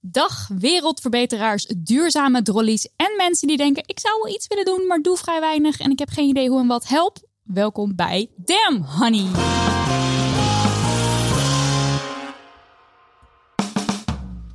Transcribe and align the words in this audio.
Dag 0.00 0.48
wereldverbeteraars, 0.48 1.66
duurzame 1.76 2.42
drollies 2.42 2.88
en 2.96 3.16
mensen 3.16 3.48
die 3.48 3.56
denken 3.56 3.82
ik 3.86 4.00
zou 4.00 4.20
wel 4.22 4.34
iets 4.34 4.46
willen 4.46 4.64
doen, 4.64 4.86
maar 4.86 4.98
doe 4.98 5.16
vrij 5.16 5.40
weinig 5.40 5.78
en 5.78 5.90
ik 5.90 5.98
heb 5.98 6.08
geen 6.08 6.28
idee 6.28 6.48
hoe 6.48 6.60
en 6.60 6.66
wat. 6.66 6.88
Help! 6.88 7.18
Welkom 7.42 7.96
bij 7.96 8.30
Damn 8.36 8.82
Honey. 8.82 9.75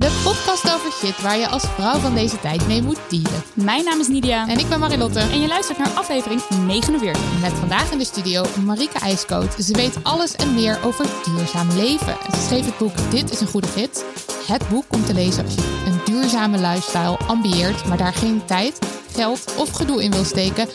De 0.02 0.22
podcast 0.24 0.74
over 0.74 0.92
shit 0.92 1.22
waar 1.22 1.38
je 1.38 1.48
als 1.48 1.64
vrouw 1.64 2.00
van 2.00 2.14
deze 2.14 2.40
tijd 2.40 2.68
mee 2.68 2.82
moet 2.82 3.00
dealen. 3.10 3.44
Mijn 3.54 3.84
naam 3.84 4.00
is 4.00 4.08
Nidia 4.08 4.48
En 4.48 4.58
ik 4.58 4.70
ben 4.70 4.80
Marilotte. 4.80 5.20
en 5.20 5.42
je 5.42 5.48
luistert 5.48 5.78
naar 5.78 5.90
aflevering 5.90 6.42
49. 6.66 7.22
Met 7.42 7.52
vandaag 7.52 7.92
in 7.92 7.98
de 7.98 8.06
studio 8.06 8.46
Marike 8.66 9.00
IJskoot. 9.00 9.54
Ze 9.54 9.74
weet 9.74 9.98
alles 10.04 10.36
en 10.36 10.54
meer 10.54 10.80
over 10.84 11.06
duurzaam 11.24 11.68
leven. 11.76 12.16
Ze 12.32 12.42
schreef 12.48 12.66
het 12.66 12.78
boek 12.78 13.12
Dit 13.12 13.32
is 13.32 13.40
een 13.40 13.48
goede 13.48 13.68
gids. 13.68 14.02
Het 14.48 14.70
boek 14.70 14.86
om 14.90 15.06
te 15.06 15.14
lezen 15.14 15.46
als 15.46 15.56
je 15.56 15.84
een 15.86 16.01
duurzame 16.12 16.58
lifestyle 16.58 17.18
ambieert, 17.28 17.86
maar 17.86 17.98
daar 17.98 18.14
geen 18.14 18.42
tijd, 18.46 18.80
geld 19.16 19.54
of 19.58 19.72
gedoe 19.72 20.04
in 20.04 20.12
wil 20.12 20.24
steken. 20.24 20.68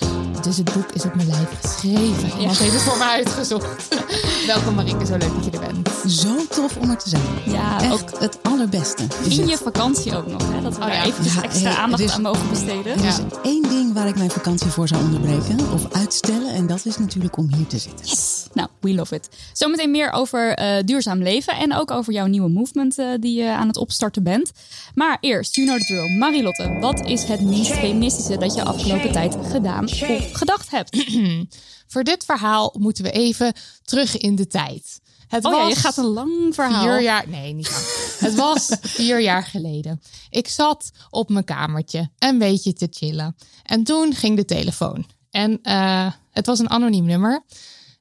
Dus 0.42 0.56
het 0.56 0.72
boek 0.72 0.90
is 0.92 1.04
op 1.04 1.14
mijn 1.14 1.28
lijf 1.28 1.48
geschreven. 1.62 2.38
Iemand 2.38 2.58
heeft 2.58 2.72
het 2.72 2.82
voor 2.82 2.98
me 2.98 3.04
uitgezocht. 3.04 3.94
Welkom 4.46 4.74
Marike, 4.74 5.06
zo 5.06 5.16
leuk 5.16 5.34
dat 5.34 5.44
je 5.44 5.50
er 5.50 5.60
bent. 5.72 5.88
Zo 6.12 6.36
tof 6.50 6.76
om 6.76 6.90
er 6.90 6.98
te 6.98 7.08
zijn. 7.08 7.22
Ja, 7.46 7.80
Echt 7.82 7.92
ook 7.92 8.18
het 8.20 8.38
allerbeste. 8.42 9.02
in 9.02 9.40
het. 9.40 9.48
je 9.50 9.56
vakantie 9.56 10.16
ook 10.16 10.26
nog, 10.26 10.42
hè, 10.52 10.62
dat 10.62 10.72
we 10.76 10.80
Oh 10.80 10.86
daar 10.86 10.96
ja. 10.96 11.04
eventjes 11.04 11.34
Ja, 11.34 11.42
extra 11.42 11.70
hey, 11.70 11.78
aandacht 11.78 12.02
is- 12.02 12.12
aan 12.12 12.22
mogen 12.22 12.48
besteden. 12.50 12.98
Er 12.98 13.04
is 13.06 13.18
één 13.42 13.62
ding 13.62 13.92
waar 13.94 14.06
ik 14.08 14.16
mijn 14.16 14.30
vakantie 14.30 14.66
voor 14.70 14.88
zou 14.88 15.02
onderbreken 15.04 15.72
of 15.72 15.92
uitstellen. 15.92 16.54
En 16.54 16.66
dat 16.66 16.84
is 16.84 16.98
natuurlijk 16.98 17.36
om 17.36 17.48
hier 17.54 17.66
te 17.66 17.78
zitten. 17.78 18.06
Nou, 18.52 18.68
we 18.80 18.94
love 18.94 19.14
it. 19.14 19.28
Zometeen 19.52 19.90
meer 19.90 20.10
over 20.12 20.54
eh, 20.54 20.82
duurzaam 20.84 21.22
leven 21.22 21.56
en 21.56 21.74
ook 21.74 21.90
over 21.90 22.12
jouw 22.12 22.26
nieuwe 22.26 22.48
movement 22.48 22.98
eh, 22.98 23.06
die 23.20 23.42
je 23.42 23.50
aan 23.50 23.66
het 23.66 23.76
opstarten 23.76 24.22
bent. 24.22 24.52
Maar 24.94 25.16
eerst, 25.26 25.56
you 25.56 25.66
know 25.66 25.78
the 25.78 25.84
drill. 25.84 26.16
Marilotte, 26.18 26.78
wat 26.80 27.06
is 27.06 27.24
het 27.24 27.40
minst 27.40 27.72
feministische 27.72 28.38
dat 28.38 28.54
je 28.54 28.64
afgelopen 28.64 29.12
tijd 29.12 29.36
gedaan 29.42 29.84
of 29.84 30.32
gedacht 30.32 30.70
hebt? 30.70 30.96
Voor 31.92 32.04
dit 32.04 32.24
verhaal 32.24 32.74
moeten 32.78 33.04
we 33.04 33.10
even 33.10 33.52
terug 33.82 34.16
in 34.16 34.34
de 34.34 34.46
tijd. 34.46 35.00
Het 35.28 35.44
Oh 35.44 35.52
ja, 35.52 35.68
je 35.68 35.74
gaat 35.74 35.96
een 35.96 36.04
lang 36.04 36.54
verhaal. 36.54 36.82
Vier 36.82 37.02
jaar, 37.02 37.28
nee, 37.28 37.52
niet 37.52 37.70
lang. 37.70 37.84
Het 38.26 38.34
was 38.34 38.76
vier 38.80 39.20
jaar 39.20 39.42
geleden. 39.42 40.02
Ik 40.30 40.48
zat 40.48 40.90
op 41.10 41.28
mijn 41.28 41.44
kamertje 41.44 42.10
een 42.18 42.38
beetje 42.38 42.72
te 42.72 42.88
chillen. 42.90 43.36
En 43.62 43.84
toen 43.84 44.14
ging 44.14 44.36
de 44.36 44.44
telefoon. 44.44 45.06
En 45.30 45.58
eh, 45.62 46.12
het 46.30 46.46
was 46.46 46.58
een 46.58 46.70
anoniem 46.70 47.04
nummer. 47.04 47.42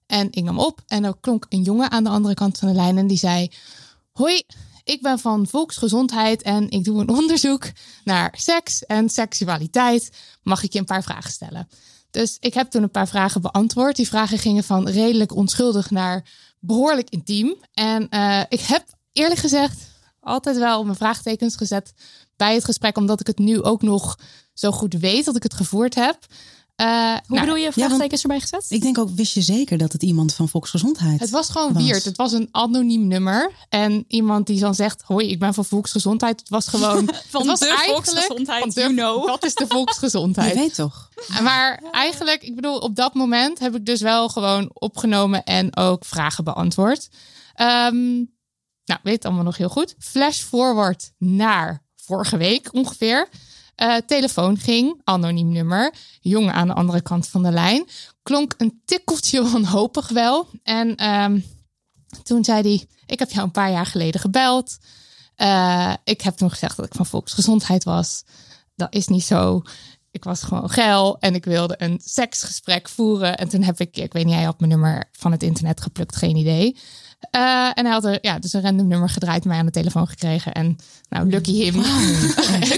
En 0.08 0.28
ik 0.32 0.44
nam 0.44 0.60
op 0.60 0.82
en 0.88 1.04
er 1.04 1.16
klonk 1.22 1.46
een 1.50 1.62
jongen 1.62 1.92
aan 1.92 2.04
de 2.04 2.10
andere 2.10 2.34
kant 2.34 2.58
van 2.58 2.68
de 2.68 2.74
lijn 2.74 2.98
en 2.98 3.08
die 3.08 3.18
zei: 3.18 3.52
Hoi, 4.12 4.44
ik 4.86 5.02
ben 5.02 5.20
van 5.20 5.48
Volksgezondheid 5.48 6.42
en 6.42 6.70
ik 6.70 6.84
doe 6.84 7.02
een 7.02 7.10
onderzoek 7.20 7.72
naar 8.04 8.34
seks 8.38 8.86
en 8.86 9.10
seksualiteit. 9.10 10.10
Mag 10.44 10.64
ik 10.64 10.74
je 10.74 10.80
een 10.80 10.86
paar 10.86 11.04
vragen 11.04 11.32
stellen? 11.32 11.68
Dus 12.12 12.38
ik 12.40 12.54
heb 12.54 12.70
toen 12.70 12.84
een 12.84 12.92
paar 12.92 13.08
vragen 13.08 13.42
beantwoord. 13.42 13.96
Die 13.96 14.08
vragen 14.08 14.38
gingen 14.38 14.64
van 14.64 14.90
redelijk 14.90 15.36
onschuldig 15.36 15.90
naar 15.90 16.30
behoorlijk 16.60 17.10
intiem. 17.10 17.56
En 17.74 18.10
eh, 18.10 18.42
ik 18.50 18.60
heb 18.62 18.84
eerlijk 19.14 19.40
gezegd 19.40 19.82
altijd 20.20 20.58
wel 20.58 20.84
mijn 20.84 20.98
vraagtekens 20.98 21.56
gezet 21.56 21.94
bij 22.36 22.54
het 22.54 22.66
gesprek, 22.66 22.98
omdat 22.98 23.20
ik 23.20 23.28
het 23.28 23.38
nu 23.38 23.62
ook 23.62 23.82
nog 23.82 24.20
zo 24.54 24.72
goed 24.72 24.94
weet 24.94 25.26
dat 25.26 25.36
ik 25.36 25.44
het 25.44 25.54
gevoerd 25.54 25.96
heb. 25.96 26.18
Eh, 26.76 26.86
Hoe 26.88 27.22
nou, 27.28 27.40
bedoel 27.42 27.56
je, 27.56 27.72
vraagtekens 27.72 28.22
erbij 28.22 28.40
gezet? 28.40 28.66
Ik 28.70 28.82
denk 28.82 28.98
ook, 28.98 29.10
wist 29.10 29.34
je 29.34 29.42
zeker 29.42 29.78
dat 29.78 29.92
het 29.92 30.04
iemand 30.04 30.34
van 30.34 30.50
Volksgezondheid 30.50 31.20
Het 31.20 31.30
was 31.30 31.50
gewoon 31.50 31.74
was? 31.74 31.84
weird. 31.84 32.06
Het 32.06 32.18
was 32.18 32.32
een 32.32 32.48
anoniem 32.52 33.08
nummer. 33.08 33.52
En 33.70 34.06
iemand 34.08 34.48
die 34.48 34.60
dan 34.60 34.76
zegt: 34.76 35.02
Hoi, 35.02 35.30
ik 35.30 35.40
ben 35.40 35.54
van 35.54 35.66
Volksgezondheid. 35.66 36.40
Het 36.40 36.50
was 36.50 36.68
gewoon. 36.68 37.10
Van 37.30 37.48
het 37.48 37.50
was 37.50 37.60
de 37.60 37.84
volksgezondheid, 37.86 38.60
van 38.60 38.70
de- 38.70 38.80
you 38.82 38.94
know. 38.94 39.28
Dat 39.28 39.46
is 39.46 39.54
de 39.56 39.64
Je 39.68 39.74
volksgezondheid. 39.74 40.54
weet 40.56 40.76
toch? 40.76 41.10
Maar 41.42 41.82
eigenlijk, 41.92 42.44
ik 42.44 42.56
bedoel, 42.56 42.78
op 42.78 42.96
dat 42.96 43.14
moment 43.14 43.60
heb 43.60 43.76
ik 43.76 43.86
dus 43.86 44.02
wel 44.02 44.30
gewoon 44.30 44.70
opgenomen 44.74 45.44
en 45.44 45.76
ook 45.78 46.06
vragen 46.06 46.44
beantwoord. 46.44 47.10
Ehm, 47.54 48.14
nou, 48.86 49.00
weet 49.04 49.14
het 49.14 49.26
allemaal 49.26 49.44
nog 49.44 49.58
heel 49.58 49.70
goed. 49.70 49.96
Flash 50.00 50.40
forward 50.42 51.12
naar 51.18 51.84
vorige 51.96 52.38
week 52.38 52.74
ongeveer. 52.74 53.30
Eh, 53.76 53.96
telefoon 54.06 54.58
ging, 54.58 55.02
anoniem 55.04 55.52
nummer. 55.52 55.94
Jongen 56.22 56.54
aan 56.54 56.68
de 56.68 56.74
andere 56.74 57.02
kant 57.02 57.28
van 57.28 57.44
de 57.44 57.52
lijn. 57.52 57.88
Klonk 58.24 58.54
een 58.58 58.82
tikkeltje 58.86 59.44
wanhopig 59.52 60.10
wel. 60.10 60.48
En 60.64 60.96
ehm, 60.96 61.40
toen 62.24 62.44
zei 62.44 62.62
hij, 62.62 62.88
ik 63.06 63.20
heb 63.20 63.32
jou 63.32 63.44
een 63.44 63.52
paar 63.52 63.72
jaar 63.72 63.86
geleden 63.86 64.22
gebeld. 64.22 64.78
Eh, 65.36 65.94
ik 66.04 66.22
heb 66.22 66.36
toen 66.36 66.50
gezegd 66.50 66.76
dat 66.78 66.86
ik 66.86 66.94
van 66.94 67.06
volksgezondheid 67.06 67.84
was. 67.84 68.24
Dat 68.76 68.94
is 68.94 69.08
niet 69.08 69.24
zo. 69.24 69.62
Ik 70.16 70.24
was 70.24 70.44
gewoon 70.44 70.70
geil 70.70 71.18
en 71.20 71.36
ik 71.36 71.46
wilde 71.46 71.76
een 71.78 72.00
seksgesprek 72.04 72.90
voeren. 72.90 73.38
En 73.38 73.48
toen 73.50 73.64
heb 73.64 73.80
ik, 73.80 73.98
ik 73.98 74.14
weet 74.14 74.26
niet, 74.26 74.34
hij 74.34 74.44
had 74.44 74.60
mijn 74.60 74.72
nummer 74.72 75.04
van 75.12 75.32
het 75.32 75.44
internet 75.44 75.82
geplukt, 75.82 76.16
geen 76.16 76.36
idee. 76.36 76.78
Eh, 77.32 77.42
en 77.74 77.86
hij 77.86 77.92
had 77.94 78.06
er, 78.06 78.18
ja, 78.22 78.40
dus 78.40 78.54
een 78.54 78.62
random 78.62 78.88
nummer 78.88 79.10
gedraaid, 79.10 79.46
mij 79.46 79.58
aan 79.58 79.66
de 79.66 79.72
telefoon 79.72 80.08
gekregen. 80.08 80.54
En 80.54 80.78
nou, 81.10 81.30
lucky 81.30 81.52
him. 81.54 81.76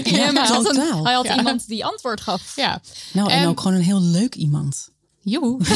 Ja, 0.04 0.32
maar 0.32 0.46
hij 0.46 0.54
had, 0.56 0.66
een- 0.68 0.72
totaal. 0.74 1.04
hij 1.04 1.14
had 1.14 1.24
Ja. 1.26 1.36
iemand 1.36 1.66
die 1.68 1.84
antwoord 1.84 2.20
gaf. 2.20 2.56
ja, 2.56 2.80
Nou, 3.12 3.30
en 3.30 3.38
En- 3.38 3.48
ook 3.48 3.60
gewoon 3.60 3.76
een 3.76 3.82
heel 3.84 4.02
leuk 4.02 4.34
iemand. 4.34 4.88
Joe. 5.20 5.58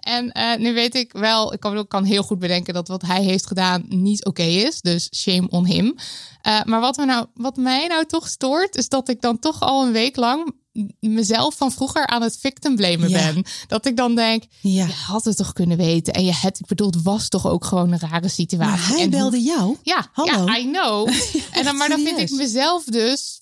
en 0.00 0.32
eh, 0.32 0.58
nu 0.58 0.74
weet 0.74 0.94
ik 0.94 1.12
wel, 1.12 1.52
ik 1.52 1.60
kan, 1.60 1.86
kan 1.88 2.04
heel 2.04 2.22
goed 2.22 2.38
bedenken 2.38 2.74
dat 2.74 2.88
wat 2.88 3.02
hij 3.02 3.22
heeft 3.22 3.46
gedaan 3.46 3.84
niet 3.88 4.24
oké 4.24 4.42
is. 4.42 4.80
Dus 4.80 5.08
shame 5.16 5.48
on 5.50 5.66
him. 5.66 5.94
Eh, 6.42 6.62
maar 6.64 6.80
wat, 6.80 6.96
me 6.96 7.04
nou, 7.04 7.26
wat 7.34 7.56
mij 7.56 7.86
nou 7.86 8.04
toch 8.06 8.28
stoort, 8.28 8.76
is 8.76 8.88
dat 8.88 9.08
ik 9.08 9.20
dan 9.20 9.38
toch 9.38 9.60
al 9.60 9.86
een 9.86 9.92
week 9.92 10.16
lang 10.16 10.52
mezelf 11.00 11.56
van 11.56 11.72
vroeger 11.72 12.06
aan 12.06 12.22
het 12.22 12.36
victim 12.40 12.76
blamen 12.76 13.08
Ja. 13.08 13.32
ben. 13.32 13.44
Dat 13.66 13.86
ik 13.86 13.96
dan 13.96 14.14
denk, 14.14 14.42
Ja. 14.60 14.86
je 14.86 14.92
had 14.92 15.24
het 15.24 15.36
toch 15.36 15.52
kunnen 15.52 15.76
weten. 15.76 16.12
En 16.12 16.24
je 16.24 16.34
het, 16.34 16.58
ik 16.60 16.66
bedoel, 16.66 16.86
het 16.86 17.02
was 17.02 17.28
toch 17.28 17.46
ook 17.46 17.64
gewoon 17.64 17.92
een 17.92 17.98
rare 17.98 18.28
situatie. 18.28 18.76
Maar 18.76 18.86
hij 18.86 18.96
en 18.96 19.02
hoe- 19.02 19.10
belde 19.10 19.40
jou. 19.42 19.76
Ja, 19.82 20.08
Hallo. 20.12 20.44
ja, 20.46 20.56
I 20.58 20.70
know. 20.70 21.08
en 21.58 21.64
dan, 21.64 21.76
maar 21.76 21.88
dan 21.88 22.00
vind 22.00 22.18
ik 22.18 22.30
mezelf 22.30 22.84
dus 22.84 23.40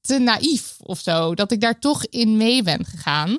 te 0.00 0.18
naïef 0.18 0.76
of 0.82 1.00
zo. 1.00 1.34
Dat 1.34 1.52
ik 1.52 1.60
daar 1.60 1.78
toch 1.80 2.04
in 2.06 2.36
mee 2.36 2.62
ben 2.62 2.84
gegaan. 2.84 3.38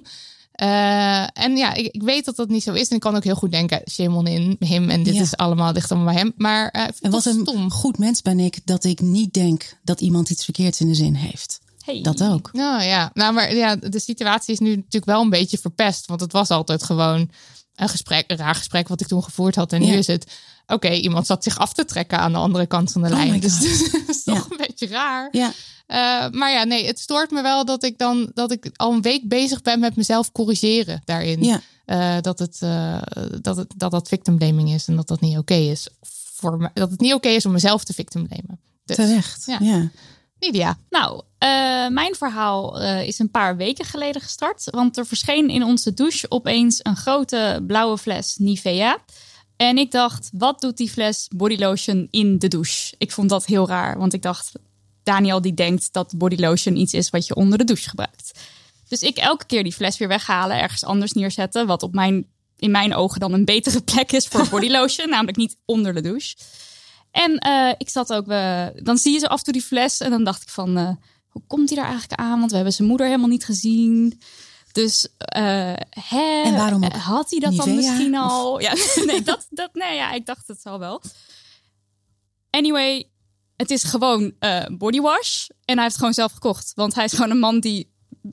Eh, 0.62 1.28
en 1.44 1.58
ja, 1.58 1.74
ik, 1.74 1.86
ik 1.92 2.02
weet 2.04 2.26
dat 2.26 2.36
dat 2.36 2.50
niet 2.50 2.64
zo 2.64 2.74
is. 2.74 2.88
En 2.88 2.96
ik 2.96 3.02
kan 3.02 3.16
ook 3.16 3.24
heel 3.24 3.36
goed 3.36 3.52
denken, 3.52 3.82
shame 3.92 4.16
on 4.16 4.28
in 4.28 4.56
hem. 4.60 4.90
En 4.90 5.04
dit 5.04 5.16
Ja. 5.16 5.22
is 5.22 5.38
allemaal, 5.38 5.72
ligt 5.74 5.92
allemaal 5.92 6.14
bij 6.14 6.22
hem. 6.22 6.34
Maar 6.38 6.70
eh, 6.70 6.84
En 7.02 7.12
wat 7.12 7.26
een 7.26 7.40
stom. 7.48 7.72
goed 7.72 7.98
mens 7.98 8.22
ben 8.22 8.40
ik 8.40 8.60
dat 8.66 8.84
ik 8.84 9.02
niet 9.02 9.34
denk 9.34 9.78
dat 9.84 10.02
iemand 10.02 10.30
iets 10.30 10.44
verkeerds 10.44 10.80
in 10.80 10.88
de 10.88 10.96
zin 10.96 11.14
heeft. 11.14 11.60
Hey. 11.86 12.02
Dat 12.02 12.24
ook. 12.24 12.50
Nou 12.54 12.84
ja, 12.84 13.12
nou, 13.14 13.34
maar 13.34 13.56
ja, 13.56 13.76
de 13.76 14.00
situatie 14.00 14.54
is 14.54 14.60
nu 14.60 14.70
natuurlijk 14.76 15.06
wel 15.06 15.22
een 15.22 15.30
beetje 15.30 15.58
verpest. 15.58 16.06
Want 16.08 16.22
het 16.22 16.32
was 16.32 16.50
altijd 16.50 16.84
gewoon 16.84 17.30
een 17.76 17.90
gesprek, 17.90 18.32
een 18.32 18.38
raar 18.38 18.56
gesprek 18.56 18.88
wat 18.88 19.02
ik 19.02 19.08
toen 19.08 19.24
gevoerd 19.24 19.56
had. 19.56 19.74
En 19.74 19.82
nu 19.82 19.92
is 19.94 20.08
het, 20.08 20.32
oké, 20.68 20.90
iemand 20.92 21.26
zat 21.26 21.44
zich 21.44 21.58
af 21.60 21.74
te 21.74 21.86
trekken 21.86 22.20
aan 22.20 22.32
de 22.32 22.38
andere 22.38 22.66
kant 22.66 22.92
van 22.92 23.02
de 23.02 23.08
Oh 23.08 23.14
lijn. 23.14 23.40
Dus 23.40 23.60
dat 23.92 24.02
is 24.08 24.24
toch 24.24 24.36
Ja. 24.36 24.46
een 24.50 24.66
beetje 24.68 24.88
raar. 24.88 25.30
Ja. 25.32 25.52
Eh, 25.88 26.30
maar 26.32 26.52
ja, 26.52 26.64
nee, 26.64 26.86
het 26.86 27.00
stoort 27.00 27.32
me 27.32 27.42
wel 27.42 27.66
dat 27.66 27.84
ik 27.84 27.98
dan 27.98 28.32
dat 28.34 28.52
ik 28.52 28.70
al 28.76 28.94
een 28.94 29.02
week 29.02 29.28
bezig 29.28 29.62
ben 29.62 29.80
met 29.80 29.96
mezelf 29.96 30.32
corrigeren 30.32 31.02
daarin. 31.06 31.44
Ja. 31.44 31.62
Eh, 31.86 32.16
dat, 32.22 32.40
het, 32.40 32.58
eh, 32.62 32.98
dat, 33.42 33.58
het, 33.58 33.74
dat 33.78 33.92
dat 33.92 34.08
victim 34.08 34.38
blaming 34.38 34.70
is 34.74 34.88
en 34.88 34.96
dat 34.96 35.08
dat 35.08 35.22
niet 35.22 35.38
oké 35.38 35.54
is. 35.54 35.88
Voor 36.34 36.58
me, 36.58 36.70
dat 36.74 36.92
het 36.92 37.00
niet 37.00 37.14
oké 37.14 37.28
is 37.28 37.46
om 37.46 37.52
mezelf 37.52 37.84
te 37.84 37.94
victim 37.94 38.28
blamen. 38.28 38.60
Dus, 38.86 38.96
Terecht. 38.96 39.44
Ja. 39.46 39.58
Ja. 39.62 39.90
Lydia. 40.40 40.78
Nou, 40.90 41.22
eh, 41.38 41.50
mijn 41.88 42.16
verhaal 42.16 42.82
eh, 42.82 43.08
is 43.08 43.20
een 43.20 43.32
paar 43.32 43.56
weken 43.58 43.86
geleden 43.86 44.22
gestart. 44.22 44.64
Want 44.72 44.98
er 44.98 45.06
verscheen 45.06 45.50
in 45.50 45.64
onze 45.64 45.94
douche 45.94 46.26
opeens 46.32 46.80
een 46.84 46.96
grote 46.96 47.64
blauwe 47.68 47.98
fles 47.98 48.36
Nivea. 48.38 48.98
En 49.58 49.78
ik 49.78 49.92
dacht, 49.92 50.30
wat 50.34 50.62
doet 50.62 50.78
die 50.78 50.90
fles 50.90 51.28
bodylotion 51.36 52.08
in 52.12 52.40
de 52.40 52.48
douche? 52.48 52.96
Ik 52.98 53.12
vond 53.12 53.30
dat 53.30 53.46
heel 53.46 53.68
raar, 53.68 53.98
want 53.98 54.14
ik 54.14 54.22
dacht, 54.22 54.52
Daniel 55.04 55.42
die 55.42 55.54
denkt 55.54 55.94
dat 55.94 56.14
bodylotion 56.18 56.76
iets 56.76 56.94
is 56.94 57.10
wat 57.10 57.28
je 57.28 57.36
onder 57.36 57.58
de 57.58 57.64
douche 57.64 57.90
gebruikt. 57.90 58.40
Dus 58.88 59.02
ik 59.02 59.18
elke 59.18 59.46
keer 59.46 59.64
die 59.64 59.74
fles 59.74 59.98
weer 59.98 60.08
weghalen, 60.08 60.62
ergens 60.62 60.84
anders 60.84 61.12
neerzetten. 61.12 61.68
Wat 61.68 61.84
op 61.84 61.94
mijn, 61.94 62.26
in 62.58 62.72
mijn 62.72 62.96
ogen 62.96 63.20
dan 63.20 63.34
een 63.34 63.46
betere 63.46 63.82
plek 63.82 64.12
is 64.12 64.28
voor 64.28 64.48
bodylotion. 64.52 65.10
namelijk 65.10 65.38
niet 65.38 65.58
onder 65.66 65.94
de 65.94 66.02
douche. 66.02 66.36
En 67.12 67.38
eh, 67.38 67.74
ik 67.78 67.90
zat 67.90 68.14
ook, 68.14 68.28
eh, 68.28 68.66
dan 68.84 68.98
zie 68.98 69.14
je 69.14 69.20
zo 69.20 69.26
af 69.26 69.38
en 69.38 69.44
toe 69.44 69.54
die 69.54 69.62
fles. 69.62 70.00
En 70.00 70.10
dan 70.10 70.24
dacht 70.24 70.42
ik 70.42 70.50
van, 70.50 70.78
eh, 70.78 70.90
hoe 71.28 71.42
komt 71.48 71.70
hij 71.70 71.78
daar 71.78 71.90
eigenlijk 71.90 72.22
aan? 72.22 72.40
Want 72.40 72.50
we 72.50 72.56
hebben 72.56 72.74
zijn 72.74 72.88
moeder 72.88 73.06
helemaal 73.06 73.30
niet 73.30 73.46
gezien. 73.46 74.22
Dus 74.78 75.08
eh, 75.18 75.74
hè, 75.90 76.42
En 76.44 76.56
waarom 76.56 76.84
ook 76.84 76.94
had 76.94 77.30
hij 77.30 77.40
dat 77.40 77.56
dan 77.56 77.76
misschien 77.76 78.16
al? 78.16 78.60
Ja, 78.62 78.74
nee, 79.06 79.22
dat, 79.22 79.48
dat, 79.50 79.70
nee, 79.74 79.96
ja, 79.96 80.12
ik 80.12 80.26
dacht 80.26 80.48
het 80.48 80.62
zal 80.62 80.80
wel. 80.80 81.02
Anyway, 82.50 83.10
het 83.56 83.72
is 83.72 83.84
gewoon 83.84 84.34
eh 84.40 84.66
bodywash. 84.72 85.48
En 85.48 85.74
hij 85.74 85.84
heeft 85.84 85.88
het 85.88 85.98
gewoon 85.98 86.14
zelf 86.14 86.32
gekocht. 86.32 86.72
Want 86.76 86.96
hij 86.96 87.06
is 87.06 87.14
gewoon 87.14 87.30
een 87.30 87.40
man 87.40 87.60
die, 87.60 87.92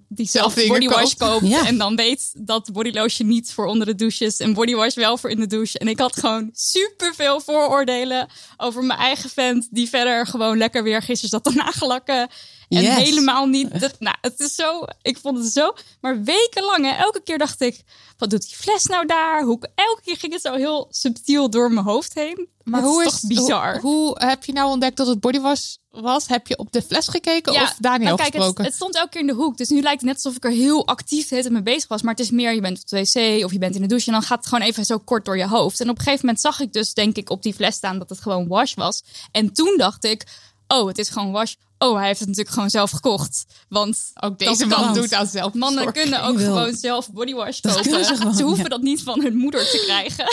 die 0.09 0.29
zelf 0.29 0.55
bodywash 0.55 1.15
koopt. 1.15 1.33
koopt. 1.33 1.47
Ja. 1.47 1.67
En 1.67 1.79
dan 1.79 1.97
weet 1.97 2.47
dat 2.47 2.73
bodylotion 2.73 3.29
niet 3.29 3.53
voor 3.53 3.67
onder 3.67 3.87
de 3.87 3.95
douches. 3.95 4.37
En 4.37 4.53
bodywash 4.53 4.95
wel 4.95 5.19
voor 5.19 5.31
in 5.31 5.41
de 5.41 5.47
douche. 5.47 5.79
En 5.79 5.89
ik 5.89 5.99
had 5.99 6.17
gewoon 6.17 6.51
super 6.53 7.15
veel 7.15 7.41
vooroordelen 7.41 8.29
over 8.57 8.85
mijn 8.85 8.99
eigen 8.99 9.31
vent. 9.31 9.69
Die 9.71 9.89
verder 9.89 10.27
gewoon 10.27 10.59
lekker 10.59 10.83
weer 10.83 11.03
gisteren 11.03 11.31
zat 11.31 11.45
te 11.45 11.61
nagelakken. 11.65 12.29
En 12.69 12.83
Yes. 12.83 12.95
helemaal 12.95 13.47
niet. 13.47 13.81
Dat, 13.81 13.95
nou, 13.99 14.17
het 14.21 14.41
is 14.41 14.55
zo. 14.55 14.85
Ik 15.03 15.19
vond 15.19 15.39
het 15.39 15.53
zo. 15.53 15.73
Maar 16.01 16.23
wekenlang, 16.23 16.85
hè, 16.85 16.91
elke 16.91 17.23
keer 17.23 17.39
dacht 17.39 17.61
ik: 17.61 17.85
wat 18.19 18.31
doet 18.31 18.49
die 18.49 18.57
fles 18.57 18.85
nou 18.85 19.07
daar? 19.07 19.43
Hoe, 19.43 19.59
elke 19.75 20.01
keer 20.05 20.17
ging 20.17 20.33
het 20.33 20.43
zo 20.43 20.55
heel 20.55 20.87
subtiel 20.91 21.51
door 21.51 21.73
mijn 21.73 21.87
hoofd 21.87 22.15
heen. 22.15 22.49
Maar 22.65 22.83
hoe 22.83 23.03
het 23.03 23.13
is 23.13 23.21
toch 23.21 23.29
bizar? 23.29 23.81
Hoe, 23.81 23.91
hoe 23.97 24.27
heb 24.27 24.45
je 24.45 24.53
nou 24.53 24.71
ontdekt 24.71 24.97
dat 24.97 25.07
het 25.07 25.21
bodywash 25.21 25.75
was? 25.91 26.27
Heb 26.29 26.47
je 26.47 26.59
op 26.59 26.73
de 26.73 26.83
fles 26.83 27.09
gekeken 27.09 27.53
of 27.53 27.77
Daniel 27.79 28.05
nou, 28.05 28.17
kijk, 28.17 28.33
het, 28.33 28.37
gesproken? 28.37 28.65
het 28.65 28.75
stond 28.75 28.95
elke 28.95 29.09
keer 29.09 29.21
in 29.21 29.27
de 29.27 29.33
hoek. 29.33 29.57
Dus 29.57 29.69
nu 29.69 29.81
lijkt 29.81 30.01
het 30.01 30.09
net 30.09 30.15
alsof 30.15 30.37
ik 30.37 30.45
er 30.45 30.51
heel 30.51 30.87
actief 30.87 31.29
tijd 31.29 31.51
mee 31.51 31.63
bezig 31.63 31.89
was. 31.89 32.03
Maar 32.03 32.15
het 32.15 32.23
is 32.23 32.31
meer, 32.31 32.55
je 32.55 32.61
bent 32.61 32.81
op 32.81 32.89
de 32.89 32.97
wc 32.97 33.45
of 33.45 33.53
je 33.53 33.59
bent 33.59 33.75
in 33.75 33.83
de 33.83 33.89
douche. 33.89 34.07
En 34.07 34.13
dan 34.13 34.23
gaat 34.23 34.39
het 34.39 34.47
gewoon 34.47 34.65
even 34.65 34.85
zo 34.85 34.99
kort 34.99 35.25
door 35.25 35.37
je 35.37 35.49
hoofd. 35.49 35.81
En 35.81 35.91
op 35.91 35.99
een 35.99 36.05
gegeven 36.05 36.27
moment 36.27 36.43
zag 36.43 36.61
ik 36.61 36.73
dus, 36.73 36.95
denk 36.95 37.17
ik, 37.17 37.31
op 37.31 37.43
die 37.43 37.55
fles 37.55 37.75
staan 37.75 37.99
dat 37.99 38.09
het 38.09 38.21
gewoon 38.21 38.49
wash 38.49 38.75
was. 38.75 39.03
En 39.33 39.53
toen 39.53 39.75
dacht 39.77 40.05
ik, 40.05 40.27
oh, 40.69 40.87
het 40.87 40.99
is 40.99 41.09
gewoon 41.09 41.33
wash. 41.33 41.55
Oh, 41.79 41.97
hij 41.97 42.07
heeft 42.07 42.19
het 42.19 42.29
natuurlijk 42.29 42.55
gewoon 42.55 42.71
zelf 42.71 42.91
gekocht. 42.91 43.45
Want 43.69 44.11
Ook 44.15 44.39
dat 44.39 44.39
deze 44.39 44.67
man 44.67 44.95
doet 44.95 45.13
aan 45.15 45.27
zelf. 45.27 45.55
Mannen 45.55 45.93
kunnen 45.93 46.23
ook 46.25 46.39
gewoon 46.39 46.75
zelf 46.75 47.13
bodywash 47.13 47.61
Dat 47.61 47.75
kopen. 47.77 48.05
ze 48.05 48.17
gewoon, 48.17 48.41
hoeven 48.41 48.63
ja. 48.63 48.69
dat 48.69 48.83
niet 48.83 49.03
van 49.03 49.23
hun 49.23 49.37
moeder 49.37 49.61
te 49.71 49.83
krijgen. 49.87 50.25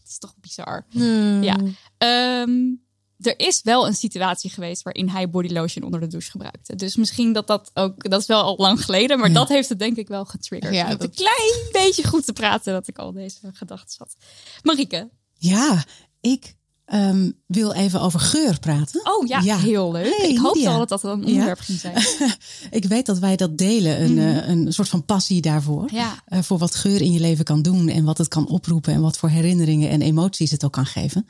Het 0.00 0.08
is 0.08 0.18
toch 0.18 0.34
bizar. 0.40 0.86
Hmm. 0.90 1.42
Ja. 1.42 1.56
Ehm, 1.98 2.58
er 3.18 3.38
is 3.38 3.60
wel 3.62 3.86
een 3.86 3.94
situatie 3.94 4.50
geweest 4.50 4.82
waarin 4.82 5.08
hij 5.08 5.30
bodylotion 5.30 5.84
onder 5.84 6.00
de 6.00 6.06
douche 6.06 6.30
gebruikte. 6.30 6.74
Dus 6.76 6.96
misschien 6.96 7.32
dat 7.32 7.46
dat 7.46 7.70
ook, 7.74 8.10
dat 8.10 8.20
is 8.20 8.26
wel 8.26 8.42
al 8.42 8.56
lang 8.56 8.84
geleden, 8.84 9.18
maar 9.18 9.28
Ja. 9.28 9.34
dat 9.34 9.48
heeft 9.48 9.68
het 9.68 9.78
denk 9.78 9.96
ik 9.96 10.08
wel 10.08 10.24
getriggerd. 10.24 10.74
Ja, 10.74 10.80
Ja, 10.88 10.90
dat- 10.94 11.02
een 11.02 11.14
klein 11.14 11.68
beetje 11.72 12.06
goed 12.06 12.24
te 12.24 12.32
praten 12.32 12.72
dat 12.72 12.88
ik 12.88 12.98
al 12.98 13.12
deze 13.12 13.38
gedachten 13.52 13.94
had. 13.98 14.16
Marieke. 14.62 15.10
Ja, 15.34 15.84
ik 16.20 16.54
ehm, 16.88 17.30
wil 17.46 17.72
even 17.72 18.00
over 18.00 18.20
geur 18.20 18.58
praten. 18.58 19.00
Oh 19.04 19.26
ja, 19.26 19.40
Ja. 19.40 19.56
heel 19.58 19.92
leuk. 19.92 20.16
Hey, 20.16 20.28
ik 20.30 20.38
hoopte 20.38 20.68
al 20.68 20.78
dat 20.78 20.88
dat 20.88 21.02
een 21.04 21.20
Ja. 21.20 21.26
onderwerp 21.26 21.58
ging 21.60 21.78
zijn. 21.78 21.94
Ik 22.70 22.84
weet 22.84 23.06
dat 23.06 23.18
wij 23.18 23.36
dat 23.36 23.58
delen, 23.58 24.02
een, 24.02 24.18
eh, 24.18 24.48
een 24.48 24.72
soort 24.72 24.88
van 24.88 25.04
passie 25.04 25.40
daarvoor. 25.40 25.84
Mhm. 25.84 25.94
Ja. 25.94 26.22
Eh, 26.26 26.42
voor 26.42 26.58
wat 26.58 26.74
geur 26.74 27.00
in 27.00 27.12
je 27.12 27.20
leven 27.20 27.44
kan 27.44 27.62
doen 27.62 27.88
en 27.88 28.04
wat 28.04 28.18
het 28.18 28.28
kan 28.28 28.48
oproepen 28.48 28.92
en 28.92 29.00
wat 29.00 29.18
voor 29.18 29.28
herinneringen 29.28 29.90
en 29.90 30.02
emoties 30.02 30.50
het 30.50 30.64
ook 30.64 30.72
kan 30.72 30.86
geven. 30.86 31.26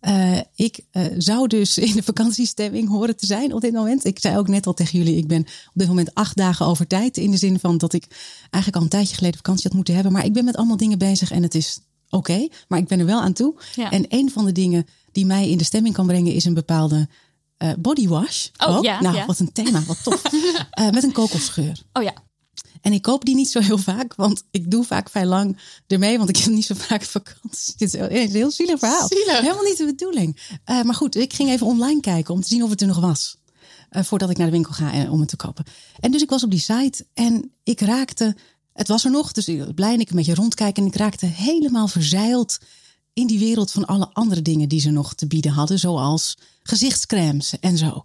Eh, 0.00 0.38
ik 0.54 0.80
zou 1.18 1.46
dus 1.46 1.78
in 1.78 1.94
de 1.94 2.02
vakantiestemming 2.02 2.88
horen 2.88 3.16
te 3.16 3.26
zijn 3.26 3.54
op 3.54 3.60
dit 3.60 3.72
moment. 3.72 4.04
Ik 4.04 4.18
zei 4.18 4.38
ook 4.38 4.48
net 4.48 4.66
al 4.66 4.74
tegen 4.74 4.98
jullie, 4.98 5.16
ik 5.16 5.26
ben 5.28 5.40
op 5.40 5.72
dit 5.74 5.88
moment 5.88 6.14
acht 6.14 6.36
dagen 6.36 6.66
over 6.66 6.86
tijd. 6.86 7.16
In 7.16 7.30
de 7.30 7.36
zin 7.36 7.58
van 7.58 7.78
dat 7.78 7.92
ik 7.92 8.06
eigenlijk 8.40 8.76
al 8.76 8.82
een 8.82 8.88
tijdje 8.88 9.14
geleden 9.14 9.36
vakantie 9.36 9.64
had 9.66 9.74
moeten 9.74 9.94
hebben. 9.94 10.12
Maar 10.12 10.24
ik 10.24 10.32
ben 10.32 10.44
met 10.44 10.56
allemaal 10.56 10.76
dingen 10.76 10.98
bezig 10.98 11.30
en 11.30 11.42
het 11.42 11.54
is 11.54 11.80
oké. 12.10 12.48
maar 12.68 12.78
ik 12.78 12.86
ben 12.88 12.98
er 12.98 13.06
wel 13.06 13.20
aan 13.20 13.32
toe. 13.32 13.54
Ja. 13.74 13.90
En 13.90 14.04
een 14.08 14.30
van 14.30 14.44
de 14.44 14.52
dingen 14.52 14.86
die 15.12 15.26
mij 15.26 15.48
in 15.50 15.58
de 15.58 15.64
stemming 15.64 15.94
kan 15.94 16.06
brengen 16.06 16.32
is 16.32 16.44
een 16.44 16.54
bepaalde 16.54 17.08
eh 17.56 17.72
bodywash. 17.78 18.48
Oh, 18.56 18.76
ook. 18.76 18.84
ja, 18.84 19.00
nou, 19.00 19.16
ja. 19.16 19.26
wat 19.26 19.38
een 19.38 19.52
thema, 19.52 19.82
wat 19.84 20.02
tof. 20.02 20.22
Eh, 20.70 20.90
met 20.90 21.02
een 21.02 21.12
kokosgeur. 21.12 21.82
Oh 21.92 22.02
ja. 22.02 22.12
En 22.80 22.92
ik 22.92 23.02
koop 23.02 23.24
die 23.24 23.34
niet 23.34 23.50
zo 23.50 23.60
heel 23.60 23.78
vaak, 23.78 24.14
want 24.14 24.44
ik 24.50 24.70
doe 24.70 24.84
vaak 24.84 25.10
vrij 25.10 25.26
lang 25.26 25.58
ermee, 25.86 26.16
want 26.18 26.28
ik 26.28 26.36
heb 26.36 26.52
niet 26.52 26.64
zo 26.64 26.74
vaak 26.78 27.02
vakantie. 27.02 27.74
Dit 27.76 27.94
is 27.94 28.00
een 28.00 28.30
heel- 28.30 28.50
zielig 28.50 28.78
verhaal. 28.78 29.08
Zielig. 29.08 29.40
Helemaal 29.40 29.64
niet 29.64 29.76
de 29.76 29.84
bedoeling. 29.84 30.58
Eh, 30.64 30.82
maar 30.82 30.94
goed, 30.94 31.16
ik 31.16 31.32
ging 31.32 31.50
even 31.50 31.66
online 31.66 32.00
kijken 32.00 32.34
om 32.34 32.40
te 32.40 32.48
zien 32.48 32.62
of 32.62 32.70
het 32.70 32.80
er 32.80 32.86
nog 32.86 33.00
was. 33.00 33.36
Voordat 33.90 34.30
ik 34.30 34.36
naar 34.36 34.46
de 34.46 34.52
winkel 34.52 34.72
ga 34.72 35.10
om 35.10 35.20
het 35.20 35.28
te 35.28 35.36
kopen. 35.36 35.64
En 36.00 36.10
dus 36.10 36.22
ik 36.22 36.30
was 36.30 36.44
op 36.44 36.50
die 36.50 36.60
site 36.60 37.06
en 37.14 37.52
ik 37.64 37.80
raakte, 37.80 38.36
het 38.78 38.88
was 38.88 39.04
er 39.04 39.10
nog, 39.10 39.32
dus 39.32 39.48
ik 39.48 39.58
was 39.58 39.74
blij 39.74 39.94
en 39.94 40.00
ik 40.00 40.10
een 40.10 40.16
beetje 40.16 40.34
rondkijken. 40.34 40.82
En 40.82 40.88
ik 40.88 40.96
raakte 40.96 41.26
helemaal 41.26 41.88
verzeild 41.88 42.58
in 43.12 43.26
die 43.26 43.38
wereld 43.38 43.70
van 43.70 43.84
alle 43.84 44.08
andere 44.12 44.42
dingen 44.42 44.68
die 44.68 44.80
ze 44.80 44.90
nog 44.90 45.14
te 45.14 45.26
bieden 45.26 45.52
hadden, 45.52 45.78
zoals 45.78 46.38
gezichtscremes 46.62 47.58
en 47.60 47.78
zo. 47.78 48.02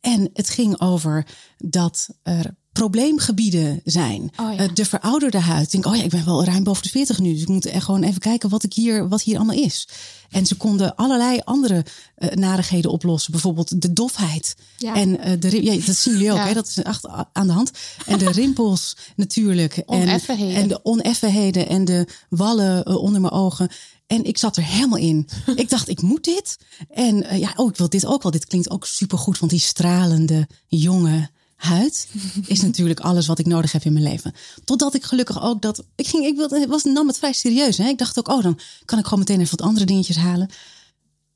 En 0.00 0.30
het 0.32 0.50
ging 0.50 0.80
over 0.80 1.26
dat 1.58 2.08
er 2.22 2.54
probleemgebieden 2.72 3.80
zijn. 3.84 4.32
Oh 4.36 4.54
ja. 4.54 4.58
Eh, 4.58 4.74
de 4.74 4.84
verouderde 4.84 5.38
huid. 5.38 5.64
Ik 5.64 5.70
denk, 5.70 5.86
oh 5.86 5.96
ja, 5.96 6.02
ik 6.02 6.10
ben 6.10 6.24
wel 6.24 6.44
ruim 6.44 6.64
boven 6.64 6.82
de 6.82 6.88
40 6.88 7.18
nu. 7.18 7.32
Dus 7.32 7.42
ik 7.42 7.48
moet 7.48 7.66
echt 7.66 7.84
gewoon 7.84 8.02
even 8.02 8.20
kijken 8.20 8.48
wat, 8.48 8.62
ik 8.62 8.72
hier, 8.74 9.08
wat 9.08 9.22
hier 9.22 9.36
allemaal 9.36 9.56
is. 9.56 9.88
En 10.30 10.46
ze 10.46 10.54
konden 10.56 10.94
allerlei 10.94 11.40
andere 11.44 11.84
eh, 12.14 12.30
narigheden 12.30 12.90
oplossen. 12.90 13.32
Bijvoorbeeld 13.32 13.82
de 13.82 13.92
dofheid. 13.92 14.56
Ja. 14.78 14.94
En 14.94 15.20
eh, 15.20 15.40
de, 15.40 15.64
ja, 15.64 15.86
dat 15.86 15.96
zien 15.96 16.12
jullie 16.12 16.30
ook, 16.30 16.36
Ja. 16.36 16.46
hè? 16.46 16.54
dat 16.54 16.66
is 16.66 16.82
echt 16.82 17.06
aan 17.32 17.46
de 17.46 17.52
hand. 17.52 17.70
En 18.06 18.18
de 18.18 18.30
rimpels 18.30 18.96
natuurlijk. 19.16 19.76
En, 19.76 19.84
Oneffenheden. 19.86 20.62
en 20.62 20.68
de 20.68 20.84
oneffenheden 20.84 21.68
en 21.68 21.84
de 21.84 22.06
wallen 22.28 22.86
onder 23.00 23.20
mijn 23.20 23.32
ogen. 23.32 23.68
En 24.06 24.24
ik 24.24 24.38
zat 24.38 24.56
er 24.56 24.64
helemaal 24.64 24.98
in. 24.98 25.28
ik 25.56 25.70
dacht, 25.70 25.88
ik 25.88 26.02
moet 26.02 26.24
dit. 26.24 26.58
En 26.90 27.38
ja, 27.38 27.52
oh, 27.56 27.70
ik 27.70 27.76
wil 27.76 27.88
dit 27.88 28.06
ook 28.06 28.22
wel. 28.22 28.32
Dit 28.32 28.46
klinkt 28.46 28.70
ook 28.70 28.86
supergoed, 28.86 29.38
want 29.38 29.50
die 29.50 29.60
stralende 29.60 30.48
jonge 30.66 31.30
huid 31.60 32.08
is 32.46 32.62
natuurlijk 32.62 33.00
alles 33.00 33.26
wat 33.26 33.38
ik 33.38 33.46
nodig 33.46 33.72
heb 33.72 33.84
in 33.84 33.92
mijn 33.92 34.04
leven. 34.04 34.34
Totdat 34.64 34.94
ik 34.94 35.04
gelukkig 35.04 35.42
ook 35.42 35.62
dat 35.62 35.84
ik 35.94 36.06
ging, 36.06 36.24
ik 36.24 36.36
wilde, 36.36 36.66
was 36.66 36.84
nam 36.84 37.06
het 37.06 37.18
vrij 37.18 37.32
serieus. 37.32 37.78
Hè? 37.78 37.88
Ik 37.88 37.98
dacht 37.98 38.18
ook, 38.18 38.28
oh, 38.28 38.42
dan 38.42 38.58
kan 38.84 38.98
ik 38.98 39.04
gewoon 39.04 39.18
meteen 39.18 39.40
even 39.40 39.56
wat 39.56 39.66
andere 39.66 39.86
dingetjes 39.86 40.16
halen. 40.16 40.50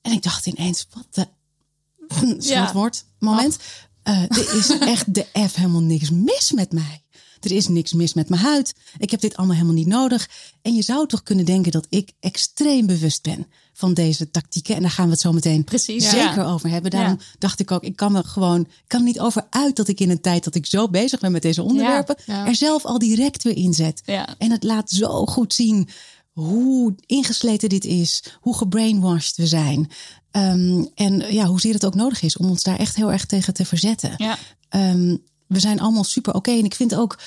En 0.02 0.12
ik 0.12 0.22
dacht 0.22 0.46
ineens, 0.46 0.86
wat 0.90 1.06
de 1.10 1.28
scheldwoord 2.38 3.04
moment. 3.18 3.56
Eh, 4.02 4.22
er 4.22 4.54
is 4.54 4.78
echt 4.78 5.14
de 5.14 5.26
F 5.48 5.54
helemaal 5.54 5.82
niks 5.82 6.10
mis 6.10 6.52
met 6.52 6.72
mij. 6.72 7.03
Er 7.44 7.52
is 7.52 7.68
niks 7.68 7.92
mis 7.92 8.14
met 8.14 8.28
mijn 8.28 8.42
huid. 8.42 8.74
Ik 8.98 9.10
heb 9.10 9.20
dit 9.20 9.36
allemaal 9.36 9.54
helemaal 9.56 9.76
niet 9.76 9.86
nodig. 9.86 10.28
En 10.62 10.74
je 10.74 10.82
zou 10.82 11.06
toch 11.06 11.22
kunnen 11.22 11.44
denken 11.44 11.72
dat 11.72 11.86
ik 11.88 12.12
extreem 12.20 12.86
bewust 12.86 13.22
ben 13.22 13.46
van 13.72 13.94
deze 13.94 14.30
tactieken. 14.30 14.74
En 14.74 14.82
daar 14.82 14.90
gaan 14.90 15.04
we 15.04 15.10
het 15.10 15.20
zo 15.20 15.32
meteen 15.32 15.64
Precies, 15.64 16.10
zeker 16.10 16.42
ja. 16.42 16.50
over 16.52 16.68
hebben. 16.70 16.90
Daarom 16.90 17.18
dacht 17.38 17.60
ik 17.60 17.70
ook, 17.70 17.82
ik 17.82 17.96
kan 17.96 18.12
me 18.12 18.24
gewoon, 18.24 18.60
ik 18.60 18.84
kan 18.86 19.00
er 19.00 19.06
niet 19.06 19.20
over 19.20 19.46
uit 19.50 19.76
dat 19.76 19.88
ik 19.88 20.00
in 20.00 20.10
een 20.10 20.20
tijd 20.20 20.44
dat 20.44 20.54
ik 20.54 20.66
zo 20.66 20.88
bezig 20.88 21.20
ben 21.20 21.32
met 21.32 21.42
deze 21.42 21.62
onderwerpen, 21.62 22.16
Ja. 22.26 22.46
er 22.46 22.54
zelf 22.56 22.84
al 22.84 22.98
direct 22.98 23.42
weer 23.42 23.56
inzet. 23.56 24.02
En 24.38 24.50
het 24.50 24.62
laat 24.62 24.90
zo 24.90 25.26
goed 25.26 25.54
zien 25.54 25.88
hoe 26.32 26.94
ingesleten 27.06 27.68
dit 27.68 27.84
is, 27.84 28.22
hoe 28.40 28.56
gebrainwashed 28.56 29.36
we 29.36 29.46
zijn. 29.46 29.90
Ehm, 30.30 30.84
en 30.94 31.32
ja, 31.34 31.46
hoezeer 31.46 31.74
het 31.74 31.84
ook 31.84 31.94
nodig 31.94 32.22
is 32.22 32.36
om 32.36 32.48
ons 32.48 32.62
daar 32.62 32.78
echt 32.78 32.96
heel 32.96 33.12
erg 33.12 33.26
tegen 33.26 33.54
te 33.54 33.64
verzetten. 33.64 34.14
Ja. 34.16 34.38
Ehm, 34.68 35.16
we 35.54 35.60
zijn 35.60 35.80
allemaal 35.80 36.04
super 36.04 36.34
oké. 36.34 36.50
En 36.50 36.64
ik 36.64 36.74
vind 36.74 36.94
ook 36.94 37.18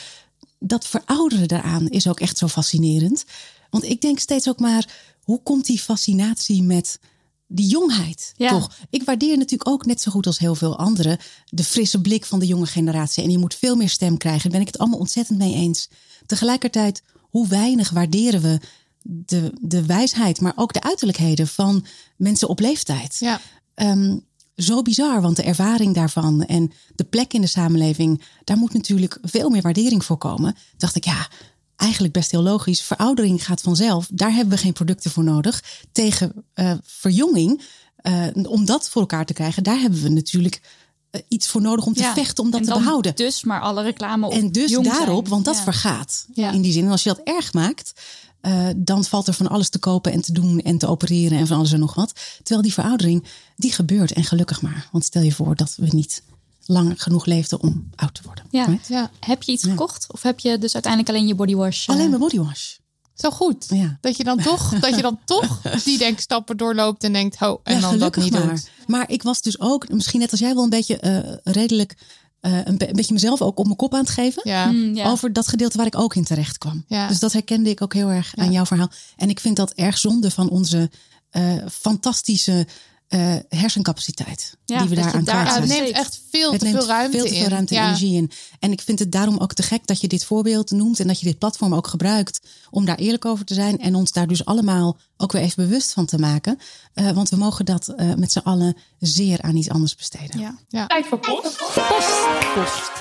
dat 0.60 0.88
verouderen 0.88 1.48
daaraan 1.48 1.88
is 1.88 2.08
ook 2.08 2.20
echt 2.20 2.38
zo 2.38 2.48
fascinerend. 2.48 3.26
Want 3.70 3.84
ik 3.84 4.02
denk 4.02 4.20
steeds 4.20 4.50
ook 4.50 4.60
maar, 4.60 4.88
hoe 5.24 5.42
komt 5.44 5.66
die 5.66 5.80
fascinatie 5.80 6.64
met 6.64 7.00
die 7.48 7.68
jongheid? 7.68 8.34
Ja. 8.38 8.50
Toch? 8.50 8.72
Ik 8.90 9.04
waardeer 9.04 9.38
natuurlijk 9.38 9.70
ook 9.70 9.86
net 9.86 10.02
zo 10.02 10.12
goed 10.12 10.26
als 10.26 10.40
heel 10.40 10.56
veel 10.56 10.78
anderen 10.78 11.18
de 11.46 11.64
frisse 11.64 12.02
blik 12.02 12.26
van 12.26 12.40
de 12.40 12.46
jonge 12.46 12.66
generatie. 12.66 13.24
En 13.24 13.32
je 13.32 13.38
moet 13.38 13.56
veel 13.56 13.76
meer 13.76 13.90
stem 13.90 14.18
krijgen. 14.18 14.42
Daar 14.42 14.52
ben 14.60 14.68
ik 14.68 14.74
het 14.74 14.78
allemaal 14.78 15.00
ontzettend 15.00 15.38
mee 15.38 15.54
eens. 15.54 15.90
Tegelijkertijd, 16.26 17.04
hoe 17.22 17.48
weinig 17.48 17.90
waarderen 17.90 18.42
we 18.42 18.60
de, 19.04 19.54
de 19.62 19.86
wijsheid, 19.86 20.42
maar 20.42 20.54
ook 20.56 20.74
de 20.74 20.82
uiterlijkheden 20.82 21.48
van 21.48 21.86
mensen 22.18 22.48
op 22.48 22.60
leeftijd 22.60 23.18
Ja. 23.20 23.42
ehm, 23.74 24.18
zo 24.58 24.82
bizar, 24.82 25.22
want 25.22 25.36
de 25.36 25.44
ervaring 25.44 25.96
daarvan 25.96 26.44
en 26.44 26.72
de 26.96 27.04
plek 27.04 27.34
in 27.34 27.42
de 27.42 27.48
samenleving, 27.48 28.22
daar 28.44 28.58
moet 28.58 28.74
natuurlijk 28.74 29.18
veel 29.22 29.50
meer 29.50 29.62
waardering 29.62 30.06
voor 30.06 30.18
komen. 30.18 30.56
Dacht 30.78 30.96
ik, 30.96 31.06
ja, 31.06 31.28
eigenlijk 31.76 32.14
best 32.14 32.32
heel 32.32 32.42
logisch. 32.42 32.82
Veroudering 32.82 33.46
gaat 33.46 33.62
vanzelf. 33.62 34.08
Daar 34.12 34.34
hebben 34.34 34.56
we 34.56 34.62
geen 34.64 34.74
producten 34.74 35.12
voor 35.12 35.24
nodig. 35.24 35.64
Tegen 35.92 36.46
eh, 36.54 36.72
verjonging 36.84 37.62
eh, 37.96 38.24
om 38.44 38.66
dat 38.66 38.90
voor 38.90 39.02
elkaar 39.02 39.26
te 39.26 39.34
krijgen, 39.34 39.64
daar 39.64 39.80
hebben 39.80 40.02
we 40.02 40.10
natuurlijk 40.10 40.62
eh, 41.10 41.22
iets 41.28 41.48
voor 41.48 41.62
nodig 41.62 41.86
om 41.86 41.94
te 41.94 42.02
Ja, 42.02 42.14
vechten 42.14 42.44
om 42.44 42.52
dat 42.52 42.64
te 42.64 42.74
behouden. 42.74 43.16
Dus 43.16 43.44
maar 43.44 43.62
alle 43.62 43.84
reclame 43.84 44.26
op 44.26 44.32
En 44.32 44.52
dus 44.52 44.72
zijn. 44.72 44.84
daarop, 44.84 45.28
want 45.28 45.46
dat 45.46 45.56
Ja. 45.56 45.64
vergaat 45.64 46.28
Ja. 46.34 46.52
in 46.52 46.62
die 46.62 46.72
zin. 46.72 46.86
En 46.86 46.92
als 46.92 47.04
je 47.04 47.10
dat 47.10 47.22
erg 47.24 47.54
maakt, 47.54 47.94
eh, 48.42 48.68
dan 48.76 49.04
valt 49.04 49.28
er 49.28 49.34
van 49.34 49.48
alles 49.50 49.70
te 49.70 49.80
kopen 49.80 50.12
en 50.12 50.22
te 50.22 50.32
doen 50.32 50.60
en 50.62 50.78
te 50.78 50.88
opereren 50.88 51.38
en 51.38 51.48
van 51.48 51.58
alles 51.58 51.72
en 51.72 51.80
nog 51.80 51.94
wat. 51.96 52.14
Terwijl 52.38 52.62
die 52.62 52.74
veroudering, 52.74 53.24
die 53.56 53.72
gebeurt 53.72 54.12
en 54.14 54.24
gelukkig 54.24 54.62
maar. 54.62 54.88
Want 54.92 55.04
stel 55.06 55.22
je 55.22 55.32
voor 55.32 55.56
dat 55.56 55.74
we 55.78 55.88
niet 55.92 56.24
lang 56.66 57.02
genoeg 57.04 57.26
leefden 57.26 57.62
om 57.62 57.90
oud 57.96 58.14
te 58.14 58.22
worden. 58.26 58.46
Ja. 58.50 58.66
Right? 58.66 58.88
Ja, 58.88 59.12
Heb 59.20 59.44
je 59.44 59.52
iets 59.52 59.64
Ja. 59.64 59.70
gekocht? 59.70 60.14
Of 60.14 60.22
heb 60.22 60.40
je 60.40 60.58
dus 60.58 60.74
uiteindelijk 60.74 61.14
alleen 61.16 61.28
je 61.28 61.36
bodywash? 61.36 61.88
eh, 61.88 61.96
Alleen 61.96 62.10
mijn 62.10 62.22
bodywash. 62.22 62.76
zo 63.14 63.30
goed. 63.32 63.66
Ja. 63.70 63.98
Dat 64.02 64.18
je 64.18 64.24
dan 64.24 64.38
toch, 64.42 64.80
dat 64.80 64.96
je 64.96 65.02
dan 65.02 65.20
toch 65.26 65.62
die 65.84 65.98
denkstappen 65.98 66.58
doorloopt 66.58 67.04
en 67.04 67.14
denkt, 67.14 67.36
ho, 67.38 67.60
en 67.64 67.76
ja, 67.76 67.82
dan 67.82 67.98
dat 68.00 68.16
niet 68.16 68.32
maar. 68.32 68.48
doet. 68.50 68.70
Maar 68.88 69.12
ik 69.12 69.24
was 69.24 69.42
dus 69.42 69.60
ook, 69.60 69.90
misschien 69.90 70.20
net 70.20 70.32
als 70.32 70.40
jij 70.40 70.54
wel 70.54 70.64
een 70.64 70.70
beetje 70.70 70.98
eh, 70.98 71.34
redelijk, 71.54 71.98
eh, 72.40 72.66
een, 72.66 72.78
be- 72.78 72.88
een 72.90 72.96
beetje 72.96 73.14
mezelf 73.14 73.42
ook 73.42 73.60
op 73.60 73.66
mijn 73.66 73.78
kop 73.78 73.94
aan 73.94 74.00
het 74.00 74.10
geven. 74.10 74.42
Ja, 74.46 74.66
mm, 74.66 74.96
ja. 74.96 75.10
Over 75.10 75.34
dat 75.34 75.48
gedeelte 75.48 75.78
waar 75.78 75.86
ik 75.86 75.98
ook 75.98 76.16
in 76.16 76.24
terecht 76.24 76.58
kwam. 76.58 76.84
Ja. 76.88 77.08
Dus 77.08 77.20
dat 77.20 77.34
herkende 77.34 77.70
ik 77.70 77.82
ook 77.82 77.94
heel 77.94 78.10
erg 78.10 78.36
aan 78.36 78.52
jouw 78.52 78.66
verhaal. 78.66 78.90
En 79.16 79.30
ik 79.30 79.40
vind 79.40 79.56
dat 79.56 79.72
erg 79.74 79.98
zonde 79.98 80.32
van 80.32 80.50
onze 80.50 80.90
eh, 81.30 81.54
fantastische 81.72 82.68
eh, 83.08 83.36
hersencapaciteit. 83.50 84.58
Ja, 84.66 84.80
die 84.80 84.90
we 84.90 84.96
dat 84.96 85.04
daar 85.04 85.14
aan 85.14 85.24
kwijt 85.24 85.54
het 85.60 85.68
neemt 85.68 85.96
echt 85.96 86.22
veel 86.32 86.52
Het 86.52 86.60
te 86.60 86.66
neemt 86.66 86.78
veel 86.78 86.88
ruimte 86.88 87.18
veel 87.18 87.26
te 87.28 87.34
veel 87.34 87.44
in. 87.44 87.50
ruimte 87.50 87.76
en 87.76 87.82
Ja. 87.82 87.88
energie 87.88 88.16
in. 88.16 88.32
En 88.60 88.72
ik 88.72 88.82
vind 88.82 89.00
het 89.00 89.12
daarom 89.12 89.38
ook 89.38 89.54
te 89.54 89.64
gek 89.64 89.88
dat 89.88 90.02
je 90.02 90.08
dit 90.08 90.26
voorbeeld 90.26 90.72
noemt 90.72 91.00
en 91.00 91.08
dat 91.08 91.20
je 91.20 91.26
dit 91.26 91.38
platform 91.38 91.74
ook 91.74 91.88
gebruikt 91.88 92.40
om 92.70 92.86
daar 92.86 92.98
eerlijk 92.98 93.26
over 93.26 93.46
te 93.46 93.54
zijn 93.54 93.80
en 93.80 93.96
ons 93.96 94.12
daar 94.12 94.28
dus 94.28 94.46
allemaal 94.46 94.98
ook 95.18 95.32
weer 95.32 95.42
even 95.42 95.64
bewust 95.68 95.94
van 95.94 96.06
te 96.06 96.18
maken. 96.20 96.60
Eh, 96.94 97.12
want 97.12 97.30
we 97.30 97.36
mogen 97.36 97.66
dat 97.66 97.88
eh, 97.88 98.14
met 98.14 98.32
z'n 98.32 98.40
allen 98.40 98.78
zeer 99.00 99.42
aan 99.42 99.56
iets 99.56 99.70
anders 99.70 99.96
besteden. 99.96 100.40
Ja. 100.40 100.58
Ja. 100.68 100.88
Tijd 100.88 101.06
voor 101.06 101.20
post. 101.20 101.58
Post. 101.58 102.28
Post. 102.56 102.92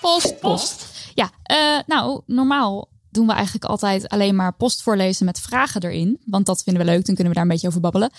Post, 0.00 0.38
post. 0.40 0.86
Ja, 1.14 1.30
eh, 1.42 1.78
nou, 1.86 2.20
normaal 2.26 2.88
doen 3.10 3.26
we 3.26 3.32
eigenlijk 3.32 3.64
altijd 3.64 4.08
alleen 4.08 4.36
maar 4.36 4.52
post 4.56 4.82
voorlezen 4.82 5.24
met 5.24 5.40
vragen 5.40 5.82
erin. 5.82 6.20
Want 6.24 6.46
dat 6.46 6.62
vinden 6.62 6.84
we 6.84 6.88
leuk, 6.90 7.04
dan 7.06 7.14
kunnen 7.14 7.28
we 7.32 7.34
daar 7.34 7.42
een 7.42 7.52
beetje 7.52 7.68
over 7.68 7.80
babbelen. 7.80 8.10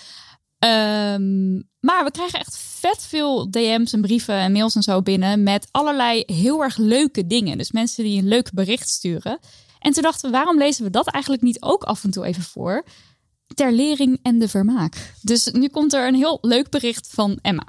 Ehm, 0.58 1.54
maar 1.80 2.04
we 2.04 2.10
krijgen 2.10 2.38
echt 2.38 2.58
vet 2.58 3.02
veel 3.02 3.50
DM's 3.50 3.92
en 3.92 4.00
brieven 4.00 4.34
en 4.34 4.52
mails 4.52 4.74
en 4.74 4.82
zo 4.82 5.02
binnen 5.02 5.42
met 5.42 5.68
allerlei 5.70 6.22
heel 6.26 6.62
erg 6.62 6.76
leuke 6.76 7.26
dingen. 7.26 7.58
Dus 7.58 7.72
mensen 7.72 8.04
die 8.04 8.18
een 8.18 8.28
leuk 8.28 8.52
bericht 8.52 8.88
sturen. 8.88 9.38
En 9.78 9.92
toen 9.92 10.02
dachten 10.02 10.30
we, 10.30 10.36
waarom 10.36 10.58
lezen 10.58 10.84
we 10.84 10.90
dat 10.90 11.08
eigenlijk 11.08 11.42
niet 11.42 11.62
ook 11.62 11.82
af 11.82 12.04
en 12.04 12.10
toe 12.10 12.24
even 12.24 12.42
voor? 12.42 12.84
Ter 13.54 13.72
lering 13.72 14.18
en 14.22 14.38
de 14.38 14.48
vermaak. 14.48 15.14
Dus 15.22 15.50
nu 15.52 15.68
komt 15.68 15.92
er 15.92 16.06
een 16.06 16.14
heel 16.14 16.38
leuk 16.40 16.70
bericht 16.70 17.08
van 17.10 17.38
Emma. 17.42 17.66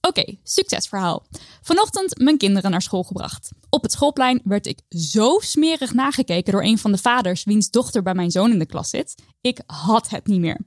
Oké, 0.00 0.36
succesverhaal. 0.42 1.26
Vanochtend 1.62 2.18
mijn 2.18 2.38
kinderen 2.38 2.70
naar 2.70 2.82
school 2.82 3.02
gebracht. 3.02 3.50
Op 3.70 3.82
het 3.82 3.92
schoolplein 3.92 4.40
werd 4.44 4.66
ik 4.66 4.80
zo 4.88 5.38
smerig 5.38 5.92
nagekeken 5.94 6.52
door 6.52 6.62
een 6.62 6.78
van 6.78 6.92
de 6.92 6.98
vaders 6.98 7.44
wiens 7.44 7.70
dochter 7.70 8.02
bij 8.02 8.14
mijn 8.14 8.30
zoon 8.30 8.50
in 8.50 8.58
de 8.58 8.66
klas 8.66 8.90
zit. 8.90 9.14
Ik 9.40 9.60
had 9.66 10.08
het 10.08 10.26
niet 10.26 10.40
meer. 10.40 10.60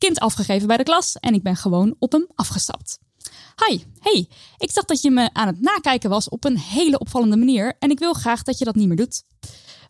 Kind 0.00 0.20
afgegeven 0.20 0.66
bij 0.66 0.76
de 0.76 0.82
klas 0.82 1.16
en 1.16 1.34
ik 1.34 1.42
ben 1.42 1.56
gewoon 1.56 1.94
op 1.98 2.12
hem 2.12 2.26
afgestapt. 2.34 2.98
Hi, 3.66 3.78
hey, 3.98 4.28
ik 4.58 4.70
zag 4.70 4.84
dat 4.84 5.02
je 5.02 5.10
me 5.10 5.30
aan 5.32 5.46
het 5.46 5.60
nakijken 5.60 6.10
was 6.10 6.28
op 6.28 6.44
een 6.44 6.58
hele 6.58 6.98
opvallende 6.98 7.36
manier 7.36 7.76
en 7.78 7.90
ik 7.90 7.98
wil 7.98 8.12
graag 8.12 8.42
dat 8.42 8.58
je 8.58 8.64
dat 8.64 8.74
niet 8.74 8.88
meer 8.88 8.96
doet. 8.96 9.22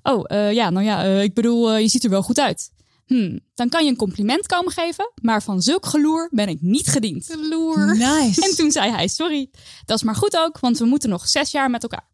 Oh, 0.02 0.24
eh, 0.26 0.52
ja, 0.52 0.70
nou 0.70 0.84
ja, 0.84 1.04
eh, 1.04 1.22
ik 1.22 1.34
bedoel, 1.34 1.70
eh, 1.70 1.80
je 1.80 1.88
ziet 1.88 2.04
er 2.04 2.10
wel 2.10 2.22
goed 2.22 2.40
uit. 2.40 2.70
Hmm, 3.06 3.40
dan 3.54 3.68
kan 3.68 3.84
je 3.84 3.90
een 3.90 3.96
compliment 3.96 4.46
komen 4.46 4.72
geven, 4.72 5.12
maar 5.22 5.42
van 5.42 5.62
zulk 5.62 5.86
geloer 5.86 6.28
ben 6.32 6.48
ik 6.48 6.60
niet 6.60 6.86
gediend. 6.86 7.36
Loer. 7.50 7.96
Nice. 7.96 8.42
En 8.42 8.56
toen 8.56 8.70
zei 8.70 8.90
hij: 8.90 9.08
Sorry, 9.08 9.50
dat 9.84 9.96
is 9.96 10.02
maar 10.02 10.14
goed 10.14 10.36
ook, 10.36 10.58
want 10.58 10.78
we 10.78 10.84
moeten 10.84 11.08
nog 11.08 11.28
zes 11.28 11.50
jaar 11.50 11.70
met 11.70 11.82
elkaar. 11.82 12.09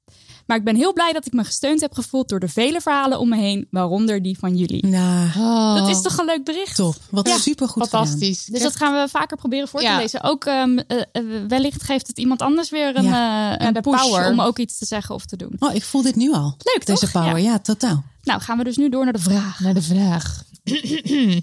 Maar 0.47 0.57
ik 0.57 0.65
ben 0.65 0.77
heel 0.77 0.93
blij 0.93 1.13
dat 1.13 1.27
ik 1.27 1.33
me 1.33 1.45
gesteund 1.45 1.81
heb 1.81 1.95
gevoeld 1.95 2.29
door 2.29 2.41
de 2.41 2.49
vele 2.49 2.81
verhalen 2.81 3.19
om 3.19 3.29
me 3.29 3.37
heen, 3.37 3.67
waaronder 3.71 4.23
die 4.23 4.39
van 4.39 4.57
jullie. 4.57 4.87
Nou, 4.87 5.29
Oh, 5.37 5.75
Dat 5.75 5.89
is 5.89 6.01
toch 6.03 6.19
een 6.19 6.25
leuk 6.25 6.45
bericht? 6.45 6.77
top. 6.77 6.95
Wat 7.11 7.29
Ja, 7.29 7.39
super 7.39 7.69
goed 7.69 7.89
fantastisch. 7.89 8.45
Dus 8.45 8.63
dat 8.63 8.77
gaan 8.77 8.93
we 9.03 9.09
vaker 9.09 9.37
proberen 9.37 9.69
voor 9.69 9.83
Ja. 9.83 9.97
te 9.97 10.03
lezen. 10.03 10.23
Ook 10.23 10.45
ehm, 10.45 10.79
eh, 10.79 11.01
eh, 11.13 11.23
wellicht 11.49 11.83
geeft 11.83 12.07
het 12.07 12.19
iemand 12.19 12.43
anders 12.43 12.71
weer 12.71 12.97
een, 12.97 13.05
Ja. 13.05 13.57
eh, 13.59 13.67
een 13.67 13.73
de 13.75 13.81
push 13.81 14.01
power. 14.01 14.31
om 14.31 14.41
ook 14.41 14.59
iets 14.59 14.79
te 14.79 14.85
zeggen 14.87 15.15
of 15.15 15.25
te 15.27 15.37
doen. 15.37 15.57
Oh, 15.59 15.75
ik 15.75 15.83
voel 15.85 16.03
dit 16.03 16.17
nu 16.17 16.33
al. 16.33 16.55
Leuk, 16.59 16.87
Deze 16.87 17.01
toch? 17.01 17.11
power, 17.11 17.39
ja, 17.39 17.59
totaal. 17.59 18.05
Nou, 18.23 18.41
gaan 18.41 18.59
we 18.59 18.65
dus 18.65 18.77
nu 18.77 18.89
door 18.89 19.05
naar 19.05 19.13
de 19.13 19.19
vraag. 19.19 19.61
Naar 19.61 19.75
de 19.75 19.83
vraag. 19.83 20.43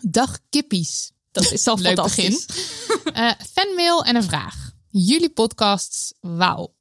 Dag 0.00 0.38
kippies. 0.50 1.10
Dat 1.32 1.52
is 1.52 1.66
al 1.66 1.76
Leuk 1.78 1.86
fantastisch. 1.96 2.46
begin. 2.46 3.12
Eh, 3.14 3.30
fanmail 3.52 4.04
en 4.04 4.16
een 4.16 4.22
vraag. 4.22 4.70
Jullie 4.90 5.30
podcasts, 5.30 6.12
wauw. 6.20 6.74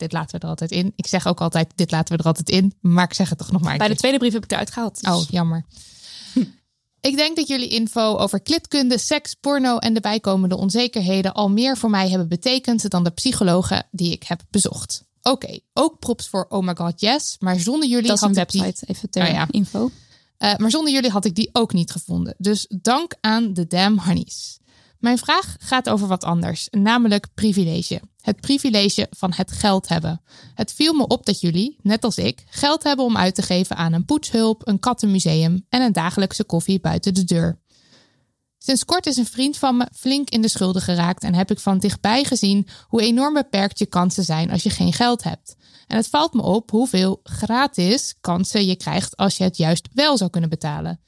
Dit 0.00 0.12
laten 0.12 0.36
we 0.38 0.42
er 0.44 0.48
altijd 0.50 0.70
in. 0.70 0.92
Ik 0.96 1.06
zeg 1.06 1.26
ook 1.26 1.40
altijd, 1.40 1.72
dit 1.74 1.90
laten 1.90 2.12
we 2.16 2.20
er 2.22 2.26
altijd 2.28 2.50
in. 2.50 2.74
Maar 2.80 3.04
ik 3.04 3.14
zeg 3.14 3.28
het 3.28 3.38
toch 3.38 3.50
nog 3.52 3.62
maar 3.62 3.76
Bij 3.78 3.88
de 3.88 3.96
tweede 3.96 4.18
brief 4.18 4.32
heb 4.32 4.44
ik 4.44 4.52
eruit 4.52 4.70
gehaald. 4.70 5.00
dus- 5.00 5.10
Oh, 5.12 5.22
jammer. 5.30 5.64
Ik 7.00 7.16
denk 7.16 7.36
dat 7.36 7.48
jullie 7.48 7.68
info 7.68 8.16
over 8.16 8.40
klitkunde, 8.40 8.98
seks, 8.98 9.34
porno 9.34 9.78
en 9.78 9.94
de 9.94 10.00
bijkomende 10.00 10.56
onzekerheden 10.56 11.34
al 11.34 11.50
meer 11.50 11.76
voor 11.76 11.90
mij 11.90 12.08
hebben 12.08 12.28
betekend 12.28 12.90
dan 12.90 13.04
de 13.04 13.10
psychologen 13.10 13.86
die 13.90 14.12
ik 14.12 14.22
heb 14.22 14.42
bezocht. 14.50 15.04
Oké, 15.22 15.58
ook 15.72 15.98
props 15.98 16.28
voor 16.28 16.46
Oh 16.48 16.64
My 16.66 16.74
God 16.76 17.00
Yes, 17.00 17.36
maar 17.38 17.58
zonder 17.60 17.88
jullie 17.88 18.06
dat 18.06 18.14
is 18.16 18.20
had 18.20 18.36
een 18.36 18.44
die- 18.48 18.60
website, 18.60 18.86
even 18.86 19.10
ter 19.10 19.22
Oh 19.26 19.32
ja. 19.32 19.46
info. 19.50 19.90
eh, 20.38 20.56
maar 20.56 20.70
zonder 20.70 20.92
jullie 20.92 21.10
had 21.10 21.24
ik 21.24 21.34
die 21.34 21.48
ook 21.52 21.72
niet 21.72 21.90
gevonden. 21.90 22.34
Dus 22.38 22.66
dank 22.82 23.14
aan 23.20 23.54
de 23.54 23.66
Damn 23.66 23.98
Honeys. 23.98 24.58
Mijn 25.00 25.18
vraag 25.18 25.56
gaat 25.58 25.88
over 25.88 26.06
wat 26.06 26.24
anders, 26.24 26.68
namelijk 26.70 27.26
privilege. 27.34 28.00
Het 28.20 28.40
privilege 28.40 29.06
van 29.10 29.32
het 29.32 29.52
geld 29.52 29.88
hebben. 29.88 30.22
Het 30.54 30.72
viel 30.72 30.94
me 30.94 31.06
op 31.06 31.26
dat 31.26 31.40
jullie, 31.40 31.78
net 31.82 32.04
als 32.04 32.16
ik, 32.16 32.44
geld 32.46 32.82
hebben 32.82 33.04
om 33.04 33.16
uit 33.16 33.34
te 33.34 33.42
geven 33.42 33.76
aan 33.76 33.92
een 33.92 34.04
poetshulp, 34.04 34.68
een 34.68 34.78
kattenmuseum 34.78 35.66
en 35.68 35.82
een 35.82 35.92
dagelijkse 35.92 36.44
koffie 36.44 36.80
buiten 36.80 37.14
de 37.14 37.24
deur. 37.24 37.58
Sinds 38.58 38.84
kort 38.84 39.06
is 39.06 39.16
een 39.16 39.26
vriend 39.26 39.56
van 39.56 39.76
me 39.76 39.88
flink 39.94 40.30
in 40.30 40.42
de 40.42 40.48
schulden 40.48 40.82
geraakt 40.82 41.22
en 41.22 41.34
heb 41.34 41.50
ik 41.50 41.58
van 41.58 41.78
dichtbij 41.78 42.24
gezien 42.24 42.68
hoe 42.88 43.02
enorm 43.02 43.34
beperkt 43.34 43.78
je 43.78 43.86
kansen 43.86 44.24
zijn 44.24 44.50
als 44.50 44.62
je 44.62 44.70
geen 44.70 44.92
geld 44.92 45.22
hebt. 45.22 45.56
En 45.86 45.96
het 45.96 46.08
valt 46.08 46.32
me 46.32 46.42
op 46.42 46.70
hoeveel 46.70 47.20
gratis 47.22 48.14
kansen 48.20 48.66
je 48.66 48.76
krijgt 48.76 49.16
als 49.16 49.36
je 49.36 49.44
het 49.44 49.56
juist 49.56 49.88
wel 49.92 50.16
zou 50.16 50.30
kunnen 50.30 50.50
betalen. 50.50 51.00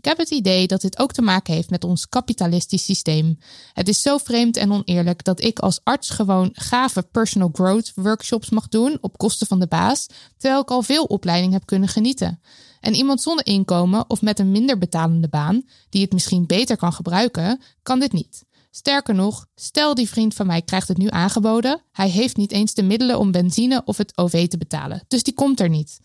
Ik 0.00 0.06
heb 0.06 0.18
het 0.18 0.30
idee 0.30 0.66
dat 0.66 0.80
dit 0.80 0.98
ook 0.98 1.12
te 1.12 1.22
maken 1.22 1.54
heeft 1.54 1.70
met 1.70 1.84
ons 1.84 2.08
kapitalistisch 2.08 2.84
systeem. 2.84 3.38
Het 3.72 3.88
is 3.88 4.02
zo 4.02 4.18
vreemd 4.18 4.56
en 4.56 4.72
oneerlijk 4.72 5.24
dat 5.24 5.42
ik 5.44 5.58
als 5.58 5.80
arts 5.82 6.10
gewoon 6.10 6.50
gave 6.52 7.02
personal 7.02 7.50
growth 7.52 7.92
workshops 7.94 8.50
mag 8.50 8.68
doen 8.68 8.98
op 9.00 9.18
kosten 9.18 9.46
van 9.46 9.60
de 9.60 9.66
baas, 9.66 10.06
terwijl 10.36 10.62
ik 10.62 10.70
al 10.70 10.82
veel 10.82 11.04
opleiding 11.04 11.52
heb 11.52 11.66
kunnen 11.66 11.88
genieten. 11.88 12.40
En 12.80 12.94
iemand 12.94 13.22
zonder 13.22 13.46
inkomen 13.46 14.10
of 14.10 14.22
met 14.22 14.38
een 14.38 14.50
minder 14.50 14.78
betalende 14.78 15.28
baan, 15.28 15.62
die 15.88 16.02
het 16.02 16.12
misschien 16.12 16.46
beter 16.46 16.76
kan 16.76 16.92
gebruiken, 16.92 17.60
kan 17.82 18.00
dit 18.00 18.12
niet. 18.12 18.44
Sterker 18.70 19.14
nog, 19.14 19.46
stel 19.54 19.94
die 19.94 20.08
vriend 20.08 20.34
van 20.34 20.46
mij 20.46 20.62
krijgt 20.62 20.88
het 20.88 20.98
nu 20.98 21.08
aangeboden, 21.08 21.82
hij 21.92 22.08
heeft 22.08 22.36
niet 22.36 22.52
eens 22.52 22.74
de 22.74 22.82
middelen 22.82 23.18
om 23.18 23.30
benzine 23.30 23.82
of 23.84 23.96
het 23.96 24.18
OV 24.18 24.48
te 24.48 24.58
betalen, 24.58 25.04
dus 25.08 25.22
die 25.22 25.34
komt 25.34 25.60
er 25.60 25.68
niet. 25.68 26.00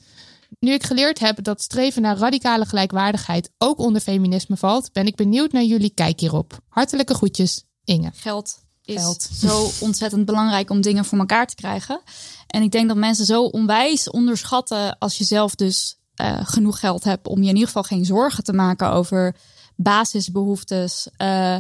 Nu 0.59 0.71
ik 0.71 0.83
geleerd 0.83 1.19
heb 1.19 1.43
dat 1.43 1.62
streven 1.62 2.01
naar 2.01 2.17
radicale 2.17 2.65
gelijkwaardigheid 2.65 3.51
ook 3.57 3.79
onder 3.79 4.01
feminisme 4.01 4.57
valt, 4.57 4.91
ben 4.91 5.05
ik 5.05 5.15
benieuwd 5.15 5.51
naar 5.51 5.63
jullie 5.63 5.93
kijk 5.93 6.19
hierop. 6.19 6.57
Hartelijke 6.67 7.13
groetjes, 7.13 7.63
Inge. 7.83 8.12
Geld 8.13 8.63
is 8.83 9.01
Geld. 9.01 9.29
zo 9.47 9.69
ontzettend 9.79 10.25
belangrijk 10.25 10.69
om 10.69 10.81
dingen 10.81 11.05
voor 11.05 11.17
elkaar 11.17 11.47
te 11.47 11.55
krijgen. 11.55 12.01
En 12.47 12.62
ik 12.62 12.71
denk 12.71 12.88
dat 12.88 12.97
mensen 12.97 13.25
zo 13.25 13.43
onwijs 13.43 14.09
onderschatten 14.09 14.97
als 14.97 15.17
je 15.17 15.24
zelf 15.24 15.55
dus 15.55 15.97
eh, 16.15 16.39
genoeg 16.43 16.79
geld 16.79 17.03
hebt 17.03 17.27
om 17.27 17.38
je 17.41 17.50
in 17.50 17.53
ieder 17.53 17.67
geval 17.67 17.83
geen 17.83 18.05
zorgen 18.05 18.43
te 18.43 18.53
maken 18.53 18.91
over 18.91 19.35
basisbehoeftes. 19.75 21.07
eh, 21.17 21.57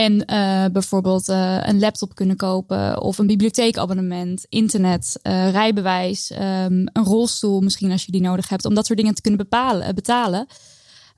en 0.00 0.24
eh, 0.24 0.64
bijvoorbeeld 0.72 1.28
eh, 1.28 1.58
een 1.62 1.78
laptop 1.78 2.14
kunnen 2.14 2.36
kopen 2.36 3.02
of 3.02 3.18
een 3.18 3.26
bibliotheekabonnement, 3.26 4.46
internet, 4.48 5.18
eh, 5.22 5.50
rijbewijs, 5.50 6.30
ehm, 6.30 6.86
een 6.92 7.04
rolstoel 7.04 7.60
misschien 7.60 7.90
als 7.90 8.04
je 8.04 8.12
die 8.12 8.20
nodig 8.20 8.48
hebt, 8.48 8.64
om 8.64 8.74
dat 8.74 8.86
soort 8.86 8.98
dingen 8.98 9.14
te 9.14 9.20
kunnen 9.20 9.40
bepalen, 9.40 9.94
betalen. 9.94 10.46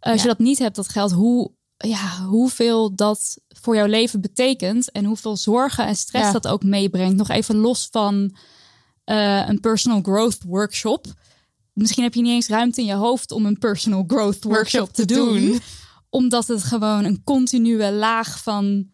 Als 0.01 0.23
je 0.23 0.29
dat 0.29 0.39
niet 0.39 0.59
hebt, 0.59 0.77
dat 0.77 0.89
geld, 0.89 1.13
hoe, 1.13 1.51
ja, 1.77 2.25
hoeveel 2.25 2.95
dat 2.95 3.39
voor 3.49 3.77
jouw 3.77 3.87
leven 3.87 4.21
betekent 4.21 4.91
en 4.91 5.05
hoeveel 5.05 5.37
zorgen 5.37 5.87
en 5.87 5.97
stress 5.97 6.27
Ja. 6.27 6.33
dat 6.33 6.49
ook 6.49 6.63
meebrengt. 6.63 7.17
Nog 7.17 7.29
even 7.29 7.57
los 7.57 7.89
van 7.91 8.37
een 9.05 9.61
personal 9.61 10.01
growth 10.03 10.39
workshop. 10.47 11.07
Misschien 11.73 12.03
heb 12.03 12.15
je 12.15 12.23
niet 12.23 12.33
eens 12.33 12.49
ruimte 12.49 12.81
in 12.81 12.87
je 12.87 12.95
hoofd 12.95 13.31
om 13.31 13.47
een 13.47 13.59
personal 13.59 14.05
growth 14.07 14.45
workshop, 14.45 14.93
te, 14.93 15.05
te 15.05 15.15
doen, 15.15 15.41
doen. 15.41 15.61
Omdat 16.13 16.47
het 16.47 16.63
gewoon 16.63 17.05
een 17.05 17.25
continue 17.25 17.93
laag 17.93 18.43
van 18.43 18.87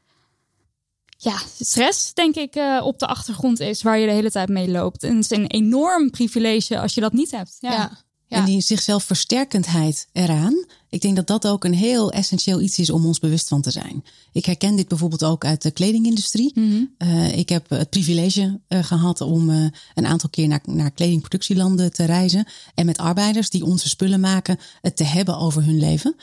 ja, 1.16 1.40
stress, 1.60 2.14
denk 2.14 2.34
ik, 2.34 2.54
eh, 2.54 2.80
op 2.84 2.98
de 2.98 3.06
achtergrond 3.06 3.60
is 3.60 3.82
waar 3.82 3.98
je 3.98 4.06
de 4.06 4.12
hele 4.12 4.30
tijd 4.30 4.48
mee 4.48 4.70
loopt. 4.70 5.02
En 5.02 5.16
het 5.16 5.30
is 5.30 5.38
een 5.38 5.46
enorm 5.46 6.10
privilege 6.10 6.80
als 6.80 6.94
je 6.94 7.00
dat 7.00 7.12
niet 7.12 7.30
hebt. 7.30 7.56
Ja. 7.60 7.72
Ja. 7.72 8.06
Ja. 8.28 8.37
En 8.37 8.44
die 8.44 8.60
zichzelf 8.60 9.04
versterkendheid 9.04 10.08
eraan. 10.12 10.64
Ik 10.88 11.00
denk 11.00 11.16
dat 11.16 11.26
dat 11.26 11.46
ook 11.46 11.64
een 11.64 11.75
heel 11.75 12.12
essentieel 12.12 12.60
iets 12.60 12.78
is 12.78 12.90
om 12.90 13.06
ons 13.06 13.18
bewust 13.18 13.48
van 13.48 13.60
te 13.60 13.70
zijn. 13.70 14.04
Ik 14.32 14.44
herken 14.44 14.76
dit 14.76 14.88
bijvoorbeeld 14.88 15.25
ook 15.25 15.44
uit 15.44 15.62
de 15.62 15.70
kledingindustrie. 15.70 16.52
Eh, 16.98 17.37
ik 17.38 17.48
heb 17.48 17.70
het 17.70 17.90
privilege 17.90 18.60
eh, 18.68 18.84
gehad 18.84 19.20
om 19.20 19.48
een 19.94 20.06
aantal 20.06 20.28
keer 20.28 20.48
naar, 20.48 20.60
naar 20.64 20.90
kledingproductielanden 20.90 21.92
te 21.92 22.04
reizen. 22.04 22.46
En 22.75 22.87
met 22.87 22.98
arbeiders 22.98 23.50
die 23.50 23.64
onze 23.64 23.88
spullen 23.88 24.20
maken, 24.20 24.58
het 24.80 24.96
te 24.96 25.04
hebben 25.04 25.38
over 25.38 25.64
hun 25.64 25.78
leven. 25.78 26.16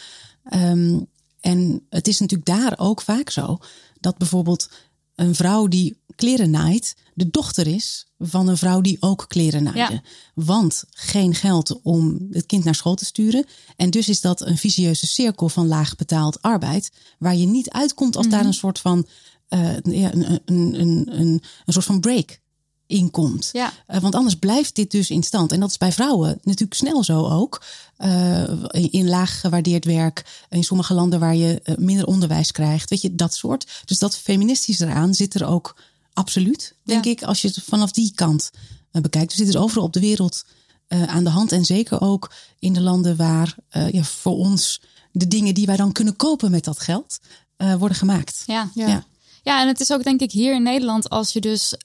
Ehm, 0.46 1.00
en 1.40 1.86
het 1.90 2.08
is 2.08 2.20
natuurlijk 2.20 2.50
daar 2.50 2.74
ook 2.78 3.02
vaak 3.02 3.30
zo 3.30 3.58
dat 4.00 4.18
bijvoorbeeld 4.18 4.70
een 5.16 5.36
vrouw 5.36 5.68
die 5.68 5.98
kleren 6.16 6.50
naait, 6.50 6.96
de 7.14 7.30
dochter 7.30 7.68
is 7.68 8.08
van 8.18 8.48
een 8.48 8.58
vrouw 8.58 8.82
die 8.82 8.98
ook 9.00 9.26
kleren 9.28 9.64
naaide. 9.64 9.94
Ja. 9.94 10.02
Want 10.34 10.84
geen 10.90 11.36
geld 11.36 11.82
om 11.82 12.28
het 12.32 12.46
kind 12.46 12.64
naar 12.64 12.76
school 12.76 12.96
te 12.96 13.06
sturen. 13.06 13.46
En 13.76 13.90
dus 13.90 14.10
is 14.10 14.22
dat 14.22 14.42
een 14.42 14.58
vicieuze 14.58 15.08
cirkel 15.08 15.50
van 15.50 15.68
laag 15.68 15.96
betaald 15.96 16.42
arbeid, 16.42 16.92
waar 17.20 17.36
je 17.36 17.46
niet 17.46 17.70
uitkomt 17.70 18.16
als 18.16 18.30
daar 18.30 18.46
een 18.46 18.54
soort 18.54 18.80
van, 18.80 19.08
eh, 19.48 19.80
ja, 19.82 20.14
een, 20.14 20.42
een, 20.46 20.82
een, 20.82 21.42
een 21.66 21.74
soort 21.74 21.86
van 21.86 22.00
break 22.00 22.40
in 22.88 23.12
komt. 23.12 23.50
Ja. 23.54 23.74
Eh, 23.88 24.00
want 24.02 24.16
anders 24.16 24.36
blijft 24.36 24.76
dit 24.76 24.92
dus 24.92 25.10
in 25.10 25.24
stand. 25.24 25.52
En 25.52 25.60
dat 25.60 25.70
is 25.70 25.78
bij 25.78 25.92
vrouwen 25.92 26.40
natuurlijk 26.44 26.74
snel 26.74 27.04
zo 27.04 27.28
ook. 27.30 27.64
Eh, 27.98 28.44
in, 28.68 28.92
in 28.92 29.10
laag 29.10 29.40
gewaardeerd 29.40 29.86
werk. 29.86 30.46
In 30.50 30.64
sommige 30.64 30.94
landen 30.94 31.20
waar 31.20 31.36
je 31.36 31.62
eh, 31.64 31.76
minder 31.76 32.06
onderwijs 32.06 32.52
krijgt. 32.52 32.90
Weet 32.90 33.02
je, 33.02 33.16
dat 33.16 33.36
soort. 33.36 33.82
Dus 33.86 34.00
dat 34.00 34.18
feministisch 34.18 34.80
eraan 34.80 35.14
zit 35.14 35.34
er 35.34 35.46
ook 35.46 35.76
absoluut, 36.14 36.76
denk 36.84 37.06
Ja. 37.06 37.12
ik. 37.12 37.24
Als 37.24 37.42
je 37.42 37.48
het 37.48 37.62
vanaf 37.64 37.92
die 37.92 38.12
kant 38.16 38.52
bekijkt. 38.92 39.30
Dus 39.30 39.38
dit 39.38 39.48
is 39.48 39.58
overal 39.58 39.84
op 39.84 39.94
de 39.94 40.00
wereld 40.00 40.44
eh, 40.88 41.04
aan 41.04 41.24
de 41.24 41.30
hand. 41.30 41.52
En 41.52 41.66
zeker 41.66 42.02
ook 42.02 42.32
in 42.60 42.74
de 42.74 42.82
landen 42.82 43.16
waar 43.16 43.56
eh, 43.70 43.92
ja, 43.92 44.04
voor 44.04 44.38
ons 44.38 44.82
de 45.12 45.28
dingen 45.28 45.54
die 45.54 45.66
wij 45.66 45.76
dan 45.76 45.92
kunnen 45.92 46.16
kopen 46.16 46.52
met 46.52 46.64
dat 46.64 46.80
geld 46.80 47.20
eh, 47.58 47.76
worden 47.76 47.98
gemaakt. 47.98 48.44
Ja. 48.46 48.70
Ja. 48.74 48.88
Ja. 48.88 49.06
Ja, 49.44 49.62
en 49.62 49.68
het 49.68 49.80
is 49.80 49.92
ook 49.92 50.04
denk 50.04 50.22
ik 50.22 50.32
hier 50.32 50.56
in 50.56 50.64
Nederland, 50.64 51.10
als 51.10 51.34
je 51.34 51.42
dus 51.42 51.76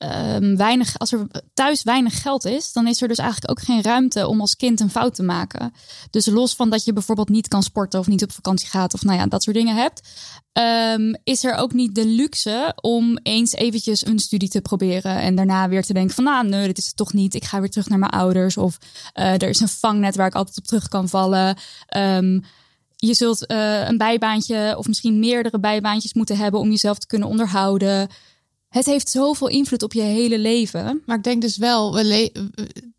eh, 0.00 0.34
ehm, 0.34 0.56
weinig, 0.56 0.98
als 0.98 1.12
er 1.12 1.26
thuis 1.54 1.82
weinig 1.82 2.22
geld 2.22 2.44
is, 2.44 2.72
dan 2.72 2.86
is 2.86 3.02
er 3.02 3.08
dus 3.08 3.18
eigenlijk 3.18 3.50
ook 3.50 3.64
geen 3.64 3.82
ruimte 3.82 4.26
om 4.26 4.40
als 4.40 4.56
kind 4.56 4.80
een 4.80 4.90
fout 4.90 5.14
te 5.14 5.22
maken. 5.22 5.72
Dus 6.10 6.26
los 6.26 6.54
van 6.54 6.70
dat 6.70 6.84
je 6.84 6.92
bijvoorbeeld 6.92 7.28
niet 7.28 7.48
kan 7.48 7.62
sporten 7.62 8.00
of 8.00 8.06
niet 8.06 8.22
op 8.22 8.32
vakantie 8.32 8.68
gaat 8.68 8.94
of 8.94 9.02
nou 9.02 9.18
ja, 9.18 9.26
dat 9.26 9.42
soort 9.42 9.56
dingen 9.56 9.76
hebt, 9.76 10.08
ehm, 10.52 11.14
is 11.24 11.44
er 11.44 11.54
ook 11.54 11.72
niet 11.72 11.94
de 11.94 12.06
luxe 12.06 12.72
om 12.80 13.18
eens 13.22 13.52
eventjes 13.52 14.06
een 14.06 14.18
studie 14.18 14.48
te 14.48 14.60
proberen 14.60 15.16
en 15.16 15.34
daarna 15.34 15.68
weer 15.68 15.82
te 15.82 15.92
denken 15.92 16.14
van 16.14 16.24
nou, 16.24 16.48
nee, 16.48 16.66
dit 16.66 16.78
is 16.78 16.86
het 16.86 16.96
toch 16.96 17.12
niet. 17.12 17.34
Ik 17.34 17.44
ga 17.44 17.60
weer 17.60 17.70
terug 17.70 17.88
naar 17.88 17.98
mijn 17.98 18.12
ouders 18.12 18.56
of 18.56 18.78
eh, 19.12 19.32
er 19.32 19.48
is 19.48 19.60
een 19.60 19.68
vangnet 19.68 20.16
waar 20.16 20.26
ik 20.26 20.34
altijd 20.34 20.58
op 20.58 20.64
terug 20.64 20.88
kan 20.88 21.08
vallen. 21.08 21.56
Ehm, 21.86 22.40
je 22.96 23.14
zult 23.14 23.46
eh, 23.46 23.88
een 23.88 23.98
bijbaantje 23.98 24.74
of 24.78 24.86
misschien 24.86 25.18
meerdere 25.18 25.60
bijbaantjes 25.60 26.14
moeten 26.14 26.36
hebben 26.36 26.60
om 26.60 26.70
jezelf 26.70 26.98
te 26.98 27.06
kunnen 27.06 27.28
onderhouden. 27.28 28.08
Het 28.70 28.86
heeft 28.86 29.10
zoveel 29.10 29.48
invloed 29.48 29.82
op 29.82 29.92
je 29.92 30.02
hele 30.02 30.38
leven. 30.38 31.02
Maar 31.06 31.16
ik 31.16 31.22
denk 31.24 31.42
dus 31.42 31.56
wel, 31.56 31.94
we 31.94 32.32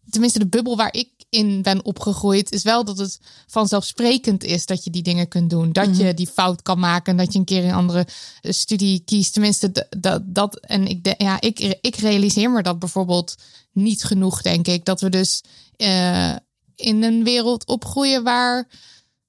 tenminste 0.09 0.39
de 0.39 0.47
bubbel 0.47 0.75
waar 0.77 0.93
ik 0.93 1.09
in 1.29 1.61
ben 1.61 1.85
opgegroeid, 1.85 2.51
is 2.51 2.63
wel 2.63 2.85
dat 2.85 2.97
het 2.97 3.19
vanzelfsprekend 3.47 4.43
is 4.43 4.65
dat 4.65 4.83
je 4.83 4.89
die 4.89 5.01
dingen 5.01 5.27
kunt 5.27 5.49
doen. 5.49 5.71
Dat 5.71 5.97
je 5.97 6.13
die 6.13 6.27
fout 6.27 6.61
kan 6.61 6.79
maken, 6.79 7.17
dat 7.17 7.33
je 7.33 7.39
een 7.39 7.45
keer 7.45 7.63
een 7.63 7.73
andere 7.73 8.07
studie 8.41 9.01
kiest. 9.05 9.33
Tenminste, 9.33 9.87
dat, 9.97 10.21
dat 10.25 10.59
en 10.59 10.87
ik, 10.87 11.03
de, 11.03 11.13
ja, 11.17 11.41
ik, 11.41 11.77
ik 11.81 11.95
realiseer 11.95 12.51
me 12.51 12.61
dat 12.61 12.79
bijvoorbeeld 12.79 13.35
niet 13.71 14.03
genoeg, 14.03 14.41
denk 14.41 14.67
ik. 14.67 14.85
Dat 14.85 15.01
we 15.01 15.09
dus 15.09 15.41
eh, 15.77 16.35
in 16.75 17.03
een 17.03 17.23
wereld 17.23 17.65
opgroeien 17.65 18.23
waar. 18.23 18.67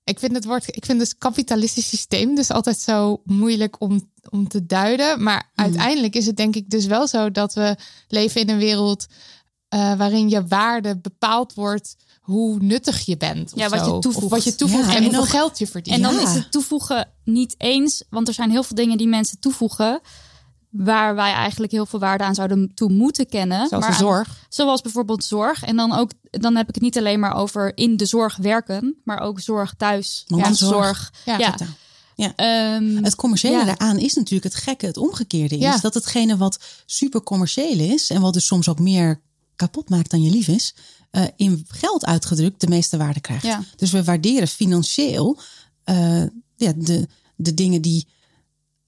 Ik 0.04 0.18
vind 0.18 0.34
het 0.34 0.44
woord, 0.44 0.76
ik 0.76 0.84
vind 0.84 1.00
het 1.00 1.18
kapitalistisch 1.18 1.88
systeem 1.88 2.34
dus 2.34 2.50
altijd 2.50 2.78
zo 2.78 3.20
moeilijk 3.24 3.80
om, 3.80 4.10
om 4.30 4.48
te 4.48 4.66
duiden. 4.66 5.22
Maar 5.22 5.50
uiteindelijk 5.54 6.14
is 6.14 6.26
het 6.26 6.36
denk 6.36 6.56
ik 6.56 6.70
dus 6.70 6.86
wel 6.86 7.06
zo 7.08 7.30
dat 7.30 7.54
we 7.54 7.76
leven 8.08 8.40
in 8.40 8.48
een 8.50 8.58
wereld 8.58 9.06
eh, 9.68 9.94
waarin 9.96 10.28
je 10.28 10.46
waarde 10.46 10.96
bepaald 10.98 11.54
wordt 11.54 11.96
hoe 12.20 12.58
nuttig 12.60 13.00
je 13.04 13.16
bent. 13.16 13.52
of 13.52 13.58
Ja, 13.58 13.68
wat 13.68 13.84
je 13.86 13.98
toevoegt. 13.98 14.24
Of 14.24 14.30
wat 14.30 14.44
je 14.44 14.54
toevoegt 14.54 14.84
Ja, 14.84 14.90
en, 14.90 14.96
en 14.96 15.02
hoeveel 15.02 15.20
ook- 15.22 15.28
geld 15.28 15.58
je 15.58 15.66
verdient. 15.66 15.96
En 15.96 16.02
dan 16.02 16.14
Ja. 16.14 16.22
is 16.22 16.34
het 16.34 16.52
toevoegen 16.52 17.08
niet 17.24 17.54
eens, 17.58 18.04
want 18.10 18.28
er 18.28 18.34
zijn 18.34 18.50
heel 18.50 18.62
veel 18.62 18.76
dingen 18.76 18.98
die 18.98 19.06
mensen 19.08 19.38
toevoegen. 19.40 20.00
Waar 20.72 21.14
wij 21.14 21.32
eigenlijk 21.32 21.72
heel 21.72 21.86
veel 21.86 21.98
waarde 21.98 22.24
aan 22.24 22.34
zouden 22.34 22.74
toe 22.74 22.90
moeten 22.92 23.26
kennen. 23.28 23.68
Zoals 23.68 23.84
Maar 23.84 23.92
aan- 23.92 23.98
zorg. 24.00 24.46
zoals 24.48 24.80
bijvoorbeeld 24.80 25.24
zorg. 25.24 25.62
En 25.62 25.76
dan 25.76 25.92
ook, 25.92 26.10
dan 26.30 26.56
heb 26.56 26.68
ik 26.68 26.74
het 26.74 26.82
niet 26.82 26.98
alleen 26.98 27.20
maar 27.20 27.34
over 27.34 27.76
in 27.76 27.96
de 27.96 28.06
zorg 28.06 28.36
werken, 28.36 28.96
maar 29.04 29.20
ook 29.20 29.40
zorg 29.40 29.74
thuis. 29.76 30.24
Mantelzorg. 30.26 30.72
zorg. 30.84 31.12
Ja, 31.24 31.38
Ja. 31.38 31.54
Ja. 32.16 32.32
Ehm, 32.36 33.04
Het 33.04 33.14
commerciële 33.14 33.56
Ja. 33.56 33.64
daaraan 33.64 33.98
is 33.98 34.14
natuurlijk 34.14 34.54
het 34.54 34.62
gekke, 34.62 34.86
het 34.86 34.96
omgekeerde 34.96 35.54
is. 35.54 35.60
Ja. 35.60 35.78
Dat 35.78 35.94
hetgene 35.94 36.36
wat 36.36 36.58
super 36.86 37.22
commercieel 37.22 37.78
is 37.78 38.10
en 38.10 38.20
wat 38.20 38.32
dus 38.32 38.46
soms 38.46 38.68
ook 38.68 38.78
meer 38.78 39.20
kapot 39.56 39.88
maakt 39.88 40.10
dan 40.10 40.22
je 40.22 40.30
lief 40.30 40.48
is, 40.48 40.74
eh, 41.10 41.24
in 41.36 41.64
geld 41.68 42.04
uitgedrukt 42.04 42.60
de 42.60 42.68
meeste 42.68 42.96
waarde 42.96 43.20
krijgt. 43.20 43.44
Ja. 43.44 43.62
Dus 43.76 43.90
we 43.90 44.04
waarderen 44.04 44.48
financieel 44.48 45.38
eh, 45.84 46.22
ja, 46.56 46.72
de, 46.76 47.08
de 47.36 47.54
dingen 47.54 47.82
die 47.82 48.06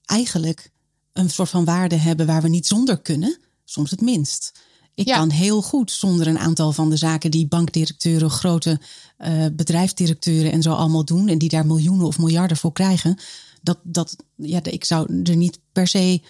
eigenlijk 0.05 0.71
een 1.15 1.29
soort 1.29 1.49
van 1.49 1.65
waarde 1.65 1.95
hebben 1.95 2.25
waar 2.25 2.41
we 2.41 2.49
niet 2.49 2.67
zonder 2.67 2.97
kunnen, 3.01 3.37
soms 3.65 3.91
het 3.91 4.01
minst. 4.01 4.51
Ik 4.93 5.07
Ja. 5.07 5.17
kan 5.17 5.29
heel 5.29 5.61
goed 5.61 5.91
zonder 5.91 6.27
een 6.27 6.39
aantal 6.39 6.71
van 6.71 6.89
de 6.89 6.97
zaken 6.97 7.31
die 7.31 7.47
bankdirecteuren, 7.47 8.29
grote 8.29 8.79
eh, 9.17 9.45
bedrijfsdirecteuren 9.53 10.51
en 10.51 10.61
zo 10.61 10.73
allemaal 10.73 11.05
doen. 11.05 11.27
En 11.27 11.37
die 11.37 11.49
daar 11.49 11.65
miljoenen 11.65 12.05
of 12.05 12.17
miljarden 12.19 12.57
voor 12.57 12.71
krijgen. 12.73 13.17
Dat, 13.61 13.77
dat, 13.83 14.15
ja, 14.35 14.63
ik 14.63 14.85
zou 14.85 15.21
er 15.23 15.35
niet 15.35 15.59
per 15.71 15.87
se 15.87 16.21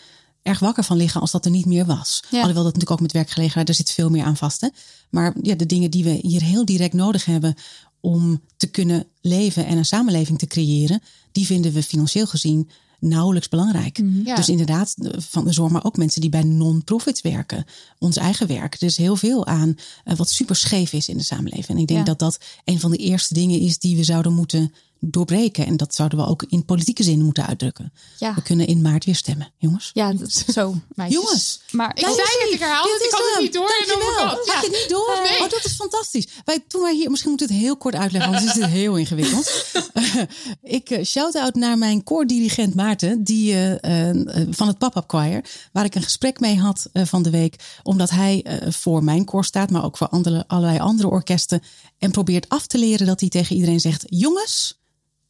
erg 0.41 0.59
wakker 0.59 0.83
van 0.83 0.97
liggen 0.97 1.21
als 1.21 1.31
dat 1.31 1.45
er 1.45 1.51
niet 1.51 1.65
meer 1.65 1.85
was. 1.85 2.23
Ja. 2.29 2.37
Alhoewel 2.37 2.63
dat 2.63 2.73
natuurlijk 2.73 2.91
ook 2.91 2.99
met 2.99 3.11
werkgelegenheid, 3.11 3.65
daar 3.67 3.75
zit 3.75 3.91
veel 3.91 4.09
meer 4.09 4.23
aan 4.23 4.37
vast. 4.37 4.61
Hè? 4.61 4.67
Maar 5.09 5.35
ja, 5.41 5.55
de 5.55 5.65
dingen 5.65 5.91
die 5.91 6.03
we 6.03 6.19
hier 6.21 6.41
heel 6.41 6.65
direct 6.65 6.93
nodig 6.93 7.25
hebben 7.25 7.55
om 7.99 8.41
te 8.57 8.67
kunnen 8.67 9.07
leven 9.21 9.65
en 9.65 9.77
een 9.77 9.85
samenleving 9.85 10.37
te 10.39 10.47
creëren, 10.47 11.01
die 11.31 11.45
vinden 11.45 11.73
we 11.73 11.83
financieel 11.83 12.25
gezien 12.27 12.69
nauwelijks 13.05 13.49
belangrijk. 13.49 14.01
Ja. 14.23 14.35
Dus 14.35 14.49
inderdaad, 14.49 14.95
van 15.17 15.45
de 15.45 15.53
zorg, 15.53 15.71
maar 15.71 15.83
ook 15.85 15.97
mensen 15.97 16.21
die 16.21 16.29
bij 16.29 16.43
non-profits 16.43 17.21
werken. 17.21 17.65
Ons 17.99 18.17
eigen 18.17 18.47
werk. 18.47 18.73
Er 18.73 18.83
is 18.83 18.97
heel 18.97 19.15
veel 19.15 19.45
aan 19.45 19.75
eh, 20.03 20.15
wat 20.15 20.29
super 20.29 20.55
scheef 20.55 20.93
is 20.93 21.09
in 21.09 21.17
de 21.17 21.23
samenleving. 21.23 21.67
En 21.67 21.77
ik 21.77 21.87
denk 21.87 21.99
Ja. 21.99 22.05
dat 22.05 22.19
dat 22.19 22.39
een 22.63 22.79
van 22.79 22.91
de 22.91 22.97
eerste 22.97 23.33
dingen 23.33 23.59
is 23.59 23.77
die 23.77 23.95
we 23.95 24.03
zouden 24.03 24.33
moeten 24.33 24.73
doorbreken. 25.07 25.65
En 25.65 25.77
dat 25.77 25.95
zouden 25.95 26.17
we 26.17 26.25
ook 26.25 26.43
in 26.49 26.65
politieke 26.65 27.03
zin 27.03 27.21
moeten 27.21 27.45
uitdrukken. 27.47 27.93
Ja. 28.19 28.33
We 28.33 28.41
kunnen 28.41 28.67
in 28.67 28.81
maart 28.81 29.05
weer 29.05 29.15
stemmen, 29.15 29.51
jongens. 29.57 29.89
ja, 29.93 30.13
dat 30.13 30.27
is 30.27 30.45
zo. 30.45 30.75
Meisjes. 30.95 31.21
Jongens, 31.21 31.59
Maar 31.71 31.89
Ik 31.95 31.99
zei 32.05 32.15
het, 32.15 32.49
ik 32.53 32.59
herhaal 32.59 32.83
het, 32.83 33.01
ik 33.01 33.07
is 33.07 33.11
had 33.11 33.21
het 33.33 33.41
niet 33.41 33.53
door. 33.53 33.67
Dankjewel. 33.87 34.25
ik- 34.25 34.29
Had 34.29 34.45
je 34.45 34.51
het 34.61 34.71
niet 34.81 34.89
door? 34.89 35.19
Nee. 35.23 35.41
Oh, 35.43 35.49
dat 35.49 35.65
is 35.65 35.73
fantastisch. 35.75 36.27
Wij, 36.45 36.63
toen 36.67 36.81
wij 36.81 36.95
hier, 36.95 37.09
misschien 37.09 37.31
moet 37.31 37.41
ik 37.41 37.49
het 37.49 37.57
heel 37.57 37.77
kort 37.77 37.95
uitleggen, 37.95 38.31
anders 38.33 38.53
is 38.55 38.61
het 38.61 38.69
heel 38.71 38.95
ingewikkeld. 39.03 39.73
ik 40.61 40.89
eh, 40.89 41.03
shout-out 41.05 41.55
naar 41.55 41.77
mijn 41.77 42.03
koordirigent 42.03 42.75
Maarten, 42.75 43.23
die 43.23 43.53
eh, 43.53 44.09
eh, 44.09 44.47
van 44.49 44.67
het 44.67 44.77
Pop-Up 44.77 45.03
Choir, 45.07 45.43
waar 45.71 45.85
ik 45.85 45.95
een 45.95 46.03
gesprek 46.03 46.39
mee 46.39 46.59
had 46.59 46.89
van 46.93 47.23
de 47.23 47.29
week, 47.29 47.55
omdat 47.83 48.09
hij 48.09 48.45
voor 48.69 49.03
mijn 49.03 49.25
koor 49.25 49.45
staat, 49.45 49.69
maar 49.69 49.83
ook 49.83 49.97
voor 49.97 50.07
andere, 50.09 50.43
allerlei 50.47 50.79
andere 50.79 51.09
orkesten, 51.09 51.61
en 51.97 52.11
probeert 52.11 52.49
af 52.49 52.67
te 52.67 52.77
leren 52.77 53.07
dat 53.07 53.19
hij 53.19 53.29
tegen 53.29 53.55
iedereen 53.55 53.79
zegt, 53.79 54.03
jongens, 54.07 54.79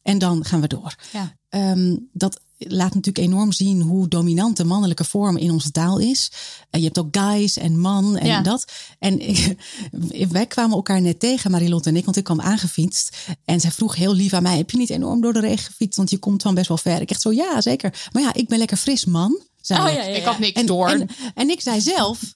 en 0.06 0.18
dan 0.18 0.44
gaan 0.44 0.60
we 0.60 0.66
door. 0.66 0.94
Ja. 1.12 1.36
Ehm, 1.48 1.96
dat 2.12 2.40
laat 2.58 2.94
natuurlijk 2.94 3.26
enorm 3.26 3.52
zien 3.52 3.80
hoe 3.80 4.08
dominant 4.08 4.56
de 4.56 4.64
mannelijke 4.64 5.04
vorm 5.04 5.36
in 5.36 5.50
onze 5.50 5.70
taal 5.70 5.98
is. 5.98 6.30
En 6.70 6.78
je 6.80 6.84
hebt 6.86 6.98
ook 6.98 7.16
guys 7.16 7.56
en 7.56 7.78
man 7.80 8.16
en 8.16 8.26
Ja. 8.26 8.40
dat. 8.42 8.72
En 8.98 9.20
ik, 9.28 9.56
wij 10.30 10.46
kwamen 10.46 10.76
elkaar 10.76 11.00
net 11.00 11.20
tegen, 11.20 11.50
Marilotte 11.50 11.88
en 11.88 11.96
ik, 11.96 12.04
want 12.04 12.16
ik 12.16 12.24
kwam 12.24 12.40
aangefietst. 12.40 13.16
En 13.44 13.60
zij 13.60 13.70
vroeg 13.70 13.94
heel 13.96 14.14
lief 14.14 14.32
aan 14.32 14.42
mij, 14.42 14.56
heb 14.56 14.70
je 14.70 14.76
niet 14.76 14.90
enorm 14.90 15.20
door 15.20 15.32
de 15.32 15.40
regen 15.40 15.64
gefietst? 15.64 15.96
Want 15.96 16.10
je 16.10 16.18
komt 16.18 16.42
van 16.42 16.54
best 16.54 16.68
wel 16.68 16.78
ver. 16.78 17.00
Ik 17.00 17.10
echt 17.10 17.20
zo, 17.20 17.32
ja, 17.32 17.60
zeker. 17.60 18.08
Maar 18.12 18.22
ja, 18.22 18.34
ik 18.34 18.48
ben 18.48 18.58
lekker 18.58 18.76
fris 18.76 19.04
man, 19.04 19.40
zei 19.60 19.80
Oh, 19.80 19.88
ik. 19.88 19.94
ja, 19.94 20.02
ja, 20.02 20.16
Ik 20.16 20.24
had 20.24 20.38
niks 20.38 20.60
En, 20.60 20.66
door. 20.66 20.88
en, 20.88 21.08
en 21.34 21.50
ik 21.50 21.60
zei 21.60 21.80
zelf. 21.80 22.34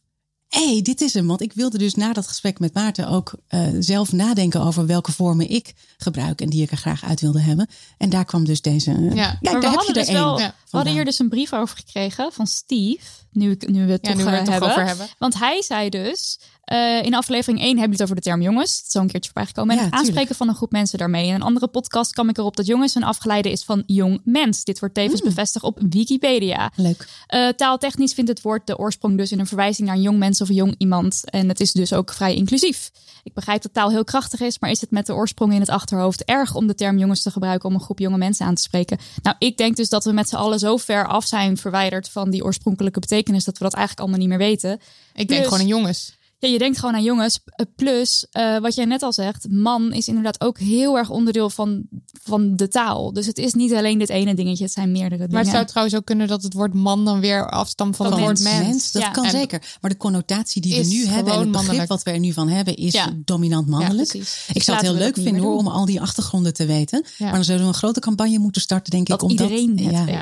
Hé, 0.50 0.72
hey, 0.72 0.82
dit 0.82 1.00
is 1.00 1.14
hem. 1.14 1.26
Want 1.26 1.40
ik 1.42 1.52
wilde 1.52 1.78
dus 1.78 1.94
na 1.94 2.12
dat 2.12 2.26
gesprek 2.26 2.58
met 2.58 2.74
Maarten 2.74 3.08
ook 3.08 3.32
eh, 3.48 3.66
zelf 3.78 4.12
nadenken 4.12 4.60
over 4.62 4.86
welke 4.86 5.12
vormen 5.12 5.50
ik 5.50 5.74
gebruik 5.98 6.40
en 6.40 6.48
die 6.48 6.62
ik 6.62 6.70
er 6.70 6.76
graag 6.76 7.04
uit 7.04 7.20
wilde 7.20 7.40
hebben. 7.40 7.68
En 7.98 8.10
daar 8.10 8.24
kwam 8.24 8.44
dus 8.44 8.60
deze. 8.60 8.90
eh, 8.90 9.14
Ja. 9.14 9.26
Kijk, 9.28 9.42
maar 9.42 9.54
we 9.54 9.60
daar 9.60 9.60
heb 9.60 9.62
je 9.62 9.68
hadden 9.76 9.86
er 9.88 9.94
dus 10.04 10.12
wel, 10.12 10.36
we 10.36 10.52
hadden 10.70 10.92
hier 10.92 11.04
dus 11.04 11.18
een 11.18 11.28
brief 11.28 11.52
over 11.52 11.76
gekregen 11.76 12.32
van 12.32 12.46
Steve. 12.46 13.04
Nu, 13.32 13.50
ik- 13.50 13.68
nu 13.68 13.86
we 13.86 13.92
het 13.92 14.06
Ja, 14.06 14.12
toch 14.12 14.18
nu 14.18 14.24
we 14.24 14.30
eh, 14.36 14.42
toch 14.44 14.48
hebben. 14.52 14.70
over 14.70 14.86
hebben. 14.86 15.08
Want 15.18 15.38
hij 15.38 15.62
zei 15.62 15.88
dus, 15.88 16.38
Eh, 16.70 17.02
in 17.02 17.14
aflevering 17.14 17.60
1 17.60 17.68
hebben 17.68 17.86
we 17.86 17.92
het 17.92 18.02
over 18.02 18.14
de 18.14 18.20
term 18.22 18.42
jongens. 18.42 18.76
Het 18.76 18.86
is 18.86 18.92
zo 18.92 19.00
een 19.00 19.06
keertje 19.06 19.30
voorbij 19.32 19.46
gekomen. 19.46 19.78
En 19.78 19.84
het 19.84 19.92
aanspreken 19.92 20.34
van 20.34 20.48
een 20.48 20.54
groep 20.54 20.70
mensen 20.70 20.98
daarmee. 20.98 21.26
In 21.26 21.34
een 21.34 21.42
andere 21.42 21.66
podcast 21.66 22.12
kwam 22.12 22.28
ik 22.28 22.38
erop 22.38 22.56
dat 22.56 22.66
jongens 22.66 22.94
een 22.94 23.02
afgeleide 23.02 23.50
is 23.50 23.64
van 23.64 23.82
jong 23.86 24.20
mens. 24.24 24.64
Dit 24.64 24.78
wordt 24.78 24.94
tevens 24.94 25.22
bevestigd 25.22 25.64
op 25.64 25.78
Wikipedia. 25.90 26.72
Leuk. 26.76 27.08
Eh, 27.26 27.48
taaltechnisch 27.48 28.14
vindt 28.14 28.30
het 28.30 28.42
woord 28.42 28.66
de 28.66 28.78
oorsprong 28.78 29.16
dus 29.16 29.32
in 29.32 29.38
een 29.38 29.46
verwijzing 29.46 29.88
naar 29.88 29.96
een 29.96 30.02
jong 30.02 30.18
mens 30.18 30.40
of 30.40 30.48
een 30.48 30.54
jong 30.54 30.74
iemand. 30.78 31.30
En 31.30 31.48
het 31.48 31.60
is 31.60 31.72
dus 31.72 31.92
ook 31.92 32.12
vrij 32.12 32.34
inclusief. 32.34 32.90
Ik 33.22 33.34
begrijp 33.34 33.62
dat 33.62 33.72
taal 33.72 33.90
heel 33.90 34.04
krachtig 34.04 34.40
is, 34.40 34.58
maar 34.58 34.70
is 34.70 34.80
het 34.80 34.90
met 34.90 35.06
de 35.06 35.14
oorsprong 35.14 35.52
in 35.52 35.60
het 35.60 35.68
achterhoofd 35.68 36.24
erg 36.24 36.54
om 36.54 36.66
de 36.66 36.74
term 36.74 36.98
jongens 36.98 37.22
te 37.22 37.30
gebruiken 37.30 37.68
om 37.68 37.74
een 37.74 37.80
groep 37.80 37.98
jonge 37.98 38.18
mensen 38.18 38.46
aan 38.46 38.54
te 38.54 38.62
spreken? 38.62 38.98
Nou, 39.22 39.36
ik 39.38 39.56
denk 39.56 39.76
dus 39.76 39.88
dat 39.88 40.04
we 40.04 40.12
met 40.12 40.28
z'n 40.28 40.36
allen 40.36 40.58
zo 40.58 40.76
ver 40.76 41.06
af 41.06 41.26
zijn 41.26 41.56
verwijderd 41.56 42.08
van 42.08 42.30
die 42.30 42.44
oorspronkelijke 42.44 43.00
betekenis 43.00 43.44
dat 43.44 43.58
we 43.58 43.64
dat 43.64 43.74
eigenlijk 43.74 44.00
allemaal 44.00 44.26
niet 44.26 44.38
meer 44.38 44.48
weten. 44.48 44.72
Ik 45.14 45.28
denk 45.28 45.28
Plus- 45.28 45.44
gewoon 45.44 45.60
aan 45.60 45.66
jongens. 45.66 46.18
Ja, 46.40 46.48
je 46.48 46.58
denkt 46.58 46.78
gewoon 46.78 46.94
aan 46.94 47.02
jongens. 47.02 47.38
Eh, 47.44 47.66
Plus, 47.76 48.26
eh, 48.30 48.58
wat 48.58 48.74
jij 48.74 48.84
net 48.84 49.02
al 49.02 49.12
zegt, 49.12 49.46
man 49.50 49.92
is 49.92 50.08
inderdaad 50.08 50.40
ook 50.40 50.58
heel 50.58 50.96
erg 50.98 51.10
onderdeel 51.10 51.50
van, 51.50 51.82
van 52.22 52.56
de 52.56 52.68
taal. 52.68 53.12
Dus 53.12 53.26
het 53.26 53.38
is 53.38 53.54
niet 53.54 53.72
alleen 53.74 53.98
dit 53.98 54.08
ene 54.08 54.34
dingetje, 54.34 54.64
het 54.64 54.72
zijn 54.72 54.92
meerdere 54.92 55.16
dingen. 55.16 55.32
Maar 55.32 55.42
het 55.42 55.52
zou 55.52 55.64
trouwens 55.66 55.96
ook 55.96 56.04
kunnen 56.04 56.28
dat 56.28 56.42
het 56.42 56.52
woord 56.54 56.74
man 56.74 57.04
dan 57.04 57.20
weer 57.20 57.50
afstamt 57.50 57.96
van 57.96 58.06
Van 58.06 58.14
het 58.14 58.24
woord 58.24 58.40
mens. 58.42 58.66
mens. 58.66 58.92
dat 58.92 59.02
Ja. 59.02 59.10
kan 59.10 59.24
En- 59.24 59.30
zeker. 59.30 59.76
Maar 59.80 59.90
de 59.90 59.96
connotatie 59.96 60.62
die 60.62 60.74
we 60.82 60.86
nu 60.88 61.06
hebben 61.06 61.32
en 61.32 61.38
het 61.38 61.50
begrip 61.50 61.52
mannelijk. 61.66 61.88
wat 61.88 62.02
we 62.02 62.10
er 62.10 62.18
nu 62.18 62.32
van 62.32 62.48
hebben 62.48 62.76
is 62.76 62.92
Ja. 62.92 63.08
dominant 63.24 63.66
mannelijk. 63.68 64.12
ik 64.52 64.62
zou 64.62 64.76
het 64.78 64.86
heel 64.86 64.96
leuk 64.96 65.14
dat 65.14 65.24
vinden 65.24 65.42
hoor, 65.42 65.56
om 65.56 65.66
al 65.68 65.84
die 65.84 66.00
achtergronden 66.00 66.54
te 66.54 66.66
weten. 66.66 67.04
Maar 67.18 67.32
dan 67.32 67.44
zouden 67.44 67.66
we 67.66 67.72
een 67.72 67.78
grote 67.78 68.00
campagne 68.00 68.38
moeten 68.38 68.62
starten, 68.62 68.90
denk 68.90 69.06
dat 69.06 69.22
ik. 69.22 69.28
Omdat, 69.28 69.48
iedereen 69.50 69.78
het 69.78 69.90
ja. 69.94 70.04
weet. 70.04 70.16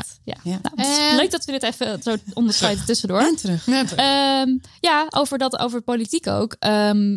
Nou, 0.44 0.58
het 0.74 0.86
En- 1.10 1.16
leuk 1.16 1.30
dat 1.30 1.44
we 1.44 1.52
dit 1.52 1.62
even 1.62 2.02
zo 2.02 2.16
onderscheiden 2.34 2.84
tussendoor. 2.84 3.20
En 3.20 3.36
terug. 3.36 3.66
Ehm, 3.66 4.56
ja, 4.80 5.06
over 5.10 5.38
dat, 5.38 5.58
over 5.58 5.80
politiek 5.80 6.06
ook. 6.28 6.56
Ehm, 6.58 7.16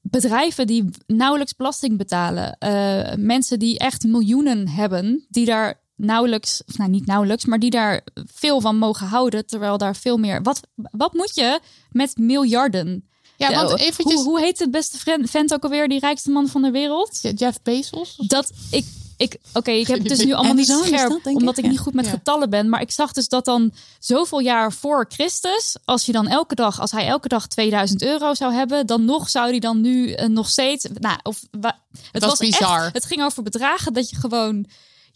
bedrijven 0.00 0.66
die 0.66 0.84
nauwelijks 1.06 1.56
belasting 1.56 1.96
betalen. 1.96 2.56
eh, 2.58 3.14
mensen 3.16 3.58
die 3.58 3.78
echt 3.78 4.04
miljoenen 4.04 4.68
hebben, 4.68 5.26
die 5.28 5.46
daar 5.46 5.80
nauwelijks, 5.96 6.62
of 6.66 6.78
nou 6.78 6.90
niet 6.90 7.06
nauwelijks, 7.06 7.44
maar 7.44 7.58
die 7.58 7.70
daar 7.70 8.00
veel 8.14 8.60
van 8.60 8.76
mogen 8.76 9.06
houden, 9.06 9.46
terwijl 9.46 9.78
daar 9.78 9.96
veel 9.96 10.16
meer. 10.16 10.42
Wat, 10.42 10.60
wat 10.74 11.12
moet 11.12 11.34
je 11.34 11.60
met 11.90 12.16
miljarden? 12.16 13.08
Ja, 13.36 13.52
want 13.52 13.78
eventjes... 13.78 14.14
Hoe, 14.14 14.24
hoe 14.24 14.40
heet 14.40 14.58
de 14.58 14.70
beste 14.70 15.26
vent 15.28 15.52
ook 15.54 15.62
alweer, 15.62 15.88
die 15.88 16.00
rijkste 16.00 16.30
man 16.30 16.48
van 16.48 16.62
de 16.62 16.70
wereld? 16.70 17.18
Jeff 17.34 17.62
Bezos? 17.62 18.16
Dat 18.16 18.52
ik. 18.70 18.84
Ik, 19.18 19.36
Oké, 19.52 19.70
ik 19.70 19.86
heb 19.86 19.98
het 19.98 20.08
dus 20.08 20.24
nu 20.24 20.32
allemaal 20.34 20.54
niet 20.54 20.66
scherp, 20.66 21.08
dat, 21.10 21.22
denk 21.24 21.24
ik? 21.36 21.36
omdat 21.36 21.58
ik 21.58 21.64
Ja. 21.64 21.70
niet 21.70 21.78
goed 21.78 21.94
met 21.94 22.04
Ja. 22.04 22.10
getallen 22.10 22.50
ben. 22.50 22.68
Maar 22.68 22.80
ik 22.80 22.90
zag 22.90 23.12
dus 23.12 23.28
dat 23.28 23.44
dan 23.44 23.72
zoveel 23.98 24.38
jaar 24.38 24.72
voor 24.72 25.04
Christus, 25.08 25.76
als 25.84 26.06
je 26.06 26.12
dan 26.12 26.26
elke 26.28 26.54
dag, 26.54 26.80
als 26.80 26.90
hij 26.90 27.06
elke 27.06 27.28
dag 27.28 27.46
2000 27.46 28.02
euro 28.02 28.34
zou 28.34 28.52
hebben, 28.52 28.86
dan 28.86 29.04
nog 29.04 29.28
zou 29.30 29.50
hij 29.50 29.58
dan 29.58 29.80
nu 29.80 30.12
eh, 30.12 30.28
nog 30.28 30.48
steeds. 30.48 30.86
Nou, 30.94 31.18
of 31.22 31.40
wa- 31.60 31.78
het 32.12 32.24
was 32.24 32.38
bizar. 32.38 32.84
Echt, 32.84 32.94
het 32.94 33.04
ging 33.04 33.22
over 33.22 33.42
bedragen 33.42 33.92
dat 33.92 34.10
je 34.10 34.16
gewoon. 34.16 34.66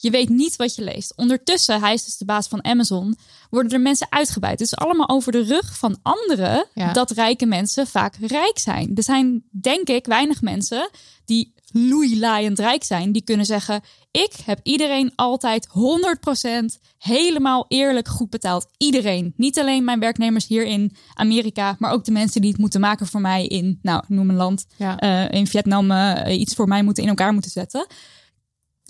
Je 0.03 0.11
weet 0.11 0.29
niet 0.29 0.57
wat 0.57 0.75
je 0.75 0.83
leest. 0.83 1.12
Ondertussen, 1.17 1.81
hij 1.81 1.93
is 1.93 2.05
dus 2.05 2.17
de 2.17 2.25
baas 2.25 2.49
van 2.49 2.65
Amazon, 2.65 3.17
worden 3.51 3.73
er 3.73 3.81
mensen 3.81 4.07
uitgebuit. 4.11 4.59
Het 4.59 4.69
is 4.69 4.77
allemaal 4.77 5.09
over 5.09 5.33
de 5.33 5.43
rug 5.45 5.79
van 5.79 5.99
anderen 6.03 6.67
Ja. 6.75 6.93
dat 6.93 7.11
rijke 7.11 7.47
mensen 7.47 7.87
vaak 7.87 8.17
rijk 8.21 8.59
zijn. 8.59 8.91
Er 8.95 9.03
zijn, 9.03 9.43
denk 9.51 9.88
ik, 9.88 10.07
weinig 10.07 10.41
mensen 10.43 10.91
die 11.25 11.55
loeilaaiend 11.73 12.59
rijk 12.59 12.85
zijn. 12.85 13.12
Die 13.12 13.23
kunnen 13.23 13.47
zeggen, 13.47 13.81
ik 14.11 14.33
heb 14.45 14.61
iedereen 14.62 15.12
altijd 15.15 15.69
100% 15.69 16.79
helemaal 16.99 17.65
eerlijk 17.69 18.09
goed 18.09 18.31
betaald. 18.31 18.67
Iedereen. 18.77 19.33
Niet 19.37 19.59
alleen 19.59 19.85
mijn 19.85 20.01
werknemers 20.01 20.47
hier 20.47 20.65
in 20.65 20.97
Amerika, 21.15 21.77
maar 21.79 21.93
ook 21.93 22.05
de 22.05 22.12
mensen 22.12 22.41
die 22.41 22.51
het 22.51 22.61
moeten 22.61 22.81
maken 22.81 23.07
voor 23.07 23.21
mij 23.21 23.47
in, 23.47 23.79
nou, 23.83 24.05
noem 24.09 24.31
een 24.31 24.37
land, 24.37 24.67
Ja. 24.77 24.99
eh, 24.99 25.31
in 25.38 25.47
Vietnam 25.47 25.91
eh, 25.91 26.41
iets 26.41 26.55
voor 26.55 26.69
mij 26.69 26.83
moeten 26.83 27.03
in 27.03 27.09
elkaar 27.09 27.33
moeten 27.33 27.51
zetten. 27.51 27.87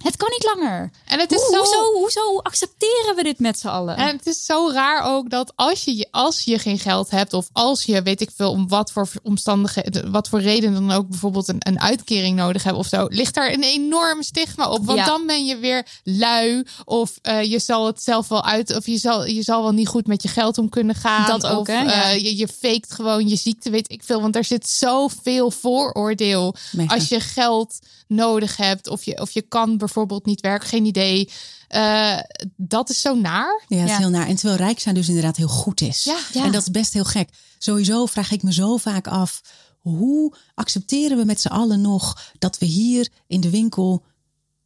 Het 0.02 0.16
kan 0.16 0.28
niet 0.30 0.44
langer. 0.54 0.90
En 1.06 1.18
het 1.18 1.32
is 1.32 1.38
Hoe- 1.40 1.50
zo... 1.52 1.58
hoezo, 1.58 1.92
hoezo 1.92 2.38
accepteren 2.38 3.16
we 3.16 3.22
dit 3.22 3.38
met 3.38 3.58
z'n 3.58 3.66
allen? 3.68 3.96
En 3.96 4.16
het 4.16 4.26
is 4.26 4.44
zo 4.44 4.70
raar 4.72 5.02
ook 5.04 5.30
dat 5.30 5.52
als 5.54 5.84
je, 5.84 6.08
als 6.10 6.40
je 6.44 6.58
geen 6.58 6.78
geld 6.78 7.10
hebt 7.10 7.32
of 7.32 7.48
als 7.52 7.84
je, 7.84 8.02
weet 8.02 8.20
ik 8.20 8.30
veel, 8.36 8.50
om 8.50 8.68
wat 8.68 8.92
voor 8.92 9.08
omstandigheden, 9.22 10.10
wat 10.10 10.28
voor 10.28 10.40
reden 10.40 10.72
dan 10.72 10.90
ook 10.90 11.08
bijvoorbeeld 11.08 11.48
een, 11.48 11.56
een 11.58 11.80
uitkering 11.80 12.36
nodig 12.36 12.62
hebt 12.62 12.76
of 12.76 12.86
zo, 12.86 13.06
ligt 13.08 13.34
daar 13.34 13.52
een 13.52 13.62
enorm 13.62 14.22
stigma 14.22 14.68
op. 14.68 14.86
Want 14.86 14.98
Ja. 14.98 15.04
dan 15.04 15.26
ben 15.26 15.44
je 15.46 15.56
weer 15.56 15.86
lui 16.04 16.66
of 16.84 17.18
eh, 17.22 17.42
je 17.42 17.58
zal 17.58 17.86
het 17.86 18.02
zelf 18.02 18.28
wel 18.28 18.44
uit, 18.44 18.76
of 18.76 18.86
je 18.86 18.98
zal, 18.98 19.26
je 19.26 19.42
zal 19.42 19.62
wel 19.62 19.72
niet 19.72 19.88
goed 19.88 20.06
met 20.06 20.22
je 20.22 20.28
geld 20.28 20.58
om 20.58 20.68
kunnen 20.68 20.94
gaan. 20.94 21.26
Dat 21.26 21.46
ook, 21.46 21.60
of, 21.60 21.66
hè? 21.66 21.80
Ja. 21.82 22.10
eh, 22.10 22.18
je, 22.22 22.36
je 22.36 22.48
faked 22.48 22.92
gewoon 22.92 23.28
je 23.28 23.36
ziekte, 23.36 23.70
weet 23.70 23.90
ik 23.90 24.02
veel. 24.04 24.20
Want 24.20 24.36
er 24.36 24.44
zit 24.44 24.68
zoveel 24.68 25.50
vooroordeel 25.50 26.54
Mega. 26.72 26.94
als 26.94 27.08
je 27.08 27.20
geld 27.20 27.78
nodig 28.14 28.56
hebt 28.56 28.88
of 28.88 29.04
je, 29.04 29.20
of 29.20 29.30
je 29.30 29.42
kan 29.42 29.76
bijvoorbeeld 29.78 30.26
niet 30.26 30.40
werken, 30.40 30.68
geen 30.68 30.84
idee. 30.84 31.30
Eh, 31.68 32.18
dat 32.56 32.90
is 32.90 33.00
zo 33.00 33.14
naar. 33.14 33.64
Ja, 33.68 33.82
is 33.84 33.90
Ja. 33.90 33.96
heel 33.96 34.10
naar. 34.10 34.26
En 34.26 34.36
terwijl 34.36 34.58
rijk 34.58 34.80
zijn 34.80 34.94
dus 34.94 35.08
inderdaad 35.08 35.36
heel 35.36 35.48
goed 35.48 35.80
is. 35.80 36.04
Ja. 36.04 36.18
Ja. 36.32 36.44
En 36.44 36.52
dat 36.52 36.62
is 36.62 36.70
best 36.70 36.92
heel 36.92 37.04
gek. 37.04 37.28
Sowieso 37.58 38.06
vraag 38.06 38.30
ik 38.30 38.42
me 38.42 38.52
zo 38.52 38.76
vaak 38.76 39.06
af... 39.06 39.40
hoe 39.78 40.34
accepteren 40.54 41.16
we 41.18 41.24
met 41.24 41.40
z'n 41.40 41.48
allen 41.48 41.80
nog 41.80 42.32
dat 42.38 42.58
we 42.58 42.66
hier 42.66 43.08
in 43.26 43.40
de 43.40 43.50
winkel... 43.50 44.04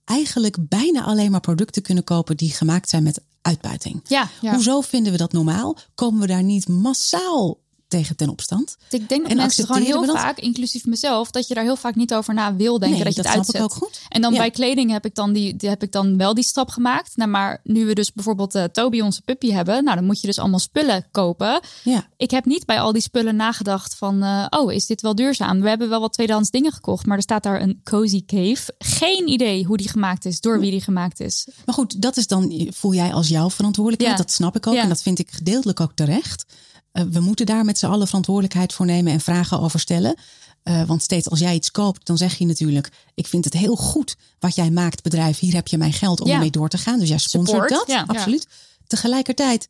eigenlijk 0.05 0.57
bijna 0.69 1.05
alleen 1.05 1.31
maar 1.31 1.41
producten 1.41 1.83
kunnen 1.83 2.05
kopen... 2.05 2.37
die 2.37 2.51
gemaakt 2.51 2.89
zijn 2.89 3.03
met 3.03 3.21
uitbuiting? 3.43 4.01
ja, 4.07 4.29
Ja. 4.41 4.53
Hoezo 4.55 4.81
vinden 4.81 5.13
we 5.13 5.19
dat 5.19 5.33
normaal? 5.33 5.77
Komen 5.95 6.21
we 6.21 6.27
daar 6.27 6.43
niet 6.43 6.69
massaal 6.69 7.59
tegen 7.89 8.17
ten 8.17 8.29
opstand? 8.29 8.77
ik 8.91 9.09
denk 9.09 9.23
dat 9.23 9.31
En 9.31 9.37
mensen 9.37 9.67
gewoon 9.67 9.83
heel 9.83 10.07
dat? 10.07 10.17
vaak, 10.17 10.39
inclusief 10.39 10.85
mezelf, 10.87 11.31
dat 11.31 11.49
je 11.49 11.55
daar 11.55 11.65
heel 11.65 11.77
vaak 11.77 11.95
niet 11.95 12.15
over 12.15 12.35
na 12.35 12.55
wil 12.57 12.79
denken 12.79 12.97
Nee, 12.97 13.05
dat 13.07 13.17
je 13.17 13.23
dat 13.23 13.33
het 13.35 13.45
snap 13.45 13.55
ik 13.55 13.61
uitzet. 13.61 13.81
ook 13.83 13.89
goed. 13.89 14.01
En 14.09 14.21
dan 14.21 14.33
Ja. 14.33 14.39
bij 14.39 14.51
kleding 14.51 14.91
heb 14.91 15.05
ik 15.05 15.15
dan, 15.15 15.33
die, 15.33 15.57
die 15.57 15.69
heb 15.69 15.83
ik 15.83 15.93
dan 15.93 16.17
wel 16.17 16.35
die 16.35 16.45
stap 16.45 16.69
gemaakt. 16.69 17.17
Nou, 17.17 17.31
maar 17.31 17.61
nu 17.65 17.85
we 17.87 17.95
dus 17.95 18.13
bijvoorbeeld 18.13 18.55
eh, 18.55 18.65
Toby, 18.65 19.01
onze 19.01 19.23
puppy, 19.23 19.51
hebben, 19.51 19.85
nou 19.85 19.97
dan 19.97 20.05
moet 20.07 20.21
je 20.21 20.27
dus 20.27 20.39
allemaal 20.39 20.59
spullen 20.59 21.07
kopen. 21.11 21.61
Ja. 21.85 22.07
Ik 22.17 22.31
heb 22.31 22.45
niet 22.45 22.65
bij 22.67 22.81
al 22.81 22.93
die 22.93 23.03
spullen 23.03 23.37
nagedacht 23.37 23.95
van, 23.95 24.23
eh, 24.23 24.47
oh, 24.51 24.73
is 24.73 24.87
dit 24.87 25.01
wel 25.03 25.15
duurzaam? 25.15 25.61
We 25.61 25.69
hebben 25.69 25.89
wel 25.89 26.01
wat 26.01 26.13
tweedehands 26.13 26.51
dingen 26.51 26.73
gekocht, 26.73 27.07
maar 27.07 27.17
er 27.17 27.23
staat 27.23 27.43
daar 27.43 27.61
een 27.63 27.81
cozy 27.85 28.25
cave. 28.25 28.75
Geen 28.79 29.29
idee 29.29 29.65
hoe 29.65 29.77
die 29.77 29.89
gemaakt 29.89 30.25
is, 30.25 30.41
door 30.41 30.61
wie 30.61 30.71
die 30.71 30.81
gemaakt 30.81 31.21
is. 31.21 31.49
Maar 31.65 31.75
goed, 31.75 32.03
dat 32.03 32.17
is 32.17 32.27
dan, 32.27 32.69
voel 32.75 32.95
jij 32.95 33.13
als 33.13 33.29
jouw 33.29 33.51
verantwoordelijkheid. 33.51 34.19
Ja. 34.19 34.25
Dat 34.25 34.33
snap 34.35 34.57
ik 34.57 34.67
ook. 34.67 34.75
En 34.75 34.89
dat 34.89 35.03
vind 35.03 35.19
ik 35.19 35.31
gedeeltelijk 35.31 35.81
ook 35.81 35.93
terecht. 35.95 36.45
Eh, 36.97 37.05
we 37.11 37.21
moeten 37.21 37.47
daar 37.47 37.65
met 37.65 37.79
z'n 37.79 37.87
allen 37.87 38.07
verantwoordelijkheid 38.07 38.73
voor 38.73 38.87
nemen 38.87 39.13
en 39.13 39.21
vragen 39.21 39.61
over 39.61 39.81
stellen. 39.81 40.15
Eh, 40.63 40.83
want 40.83 41.03
steeds 41.03 41.31
als 41.31 41.39
jij 41.39 41.55
iets 41.55 41.71
koopt, 41.71 42.07
dan 42.07 42.17
zeg 42.17 42.35
je 42.39 42.47
natuurlijk: 42.47 42.91
Ik 43.15 43.27
vind 43.27 43.45
het 43.45 43.55
heel 43.55 43.77
goed 43.77 44.17
wat 44.39 44.55
jij 44.55 44.71
maakt, 44.71 45.03
bedrijf. 45.03 45.39
Hier 45.39 45.55
heb 45.55 45.69
je 45.69 45.79
mijn 45.79 45.93
geld 45.93 46.21
om 46.21 46.27
Ja. 46.29 46.35
ermee 46.35 46.51
door 46.51 46.69
te 46.69 46.79
gaan. 46.79 46.99
Dus 46.99 47.09
jij 47.09 47.19
sponsort 47.19 47.69
dat. 47.69 47.85
ja. 47.87 48.05
Absoluut. 48.07 48.47
Tegelijkertijd 48.87 49.69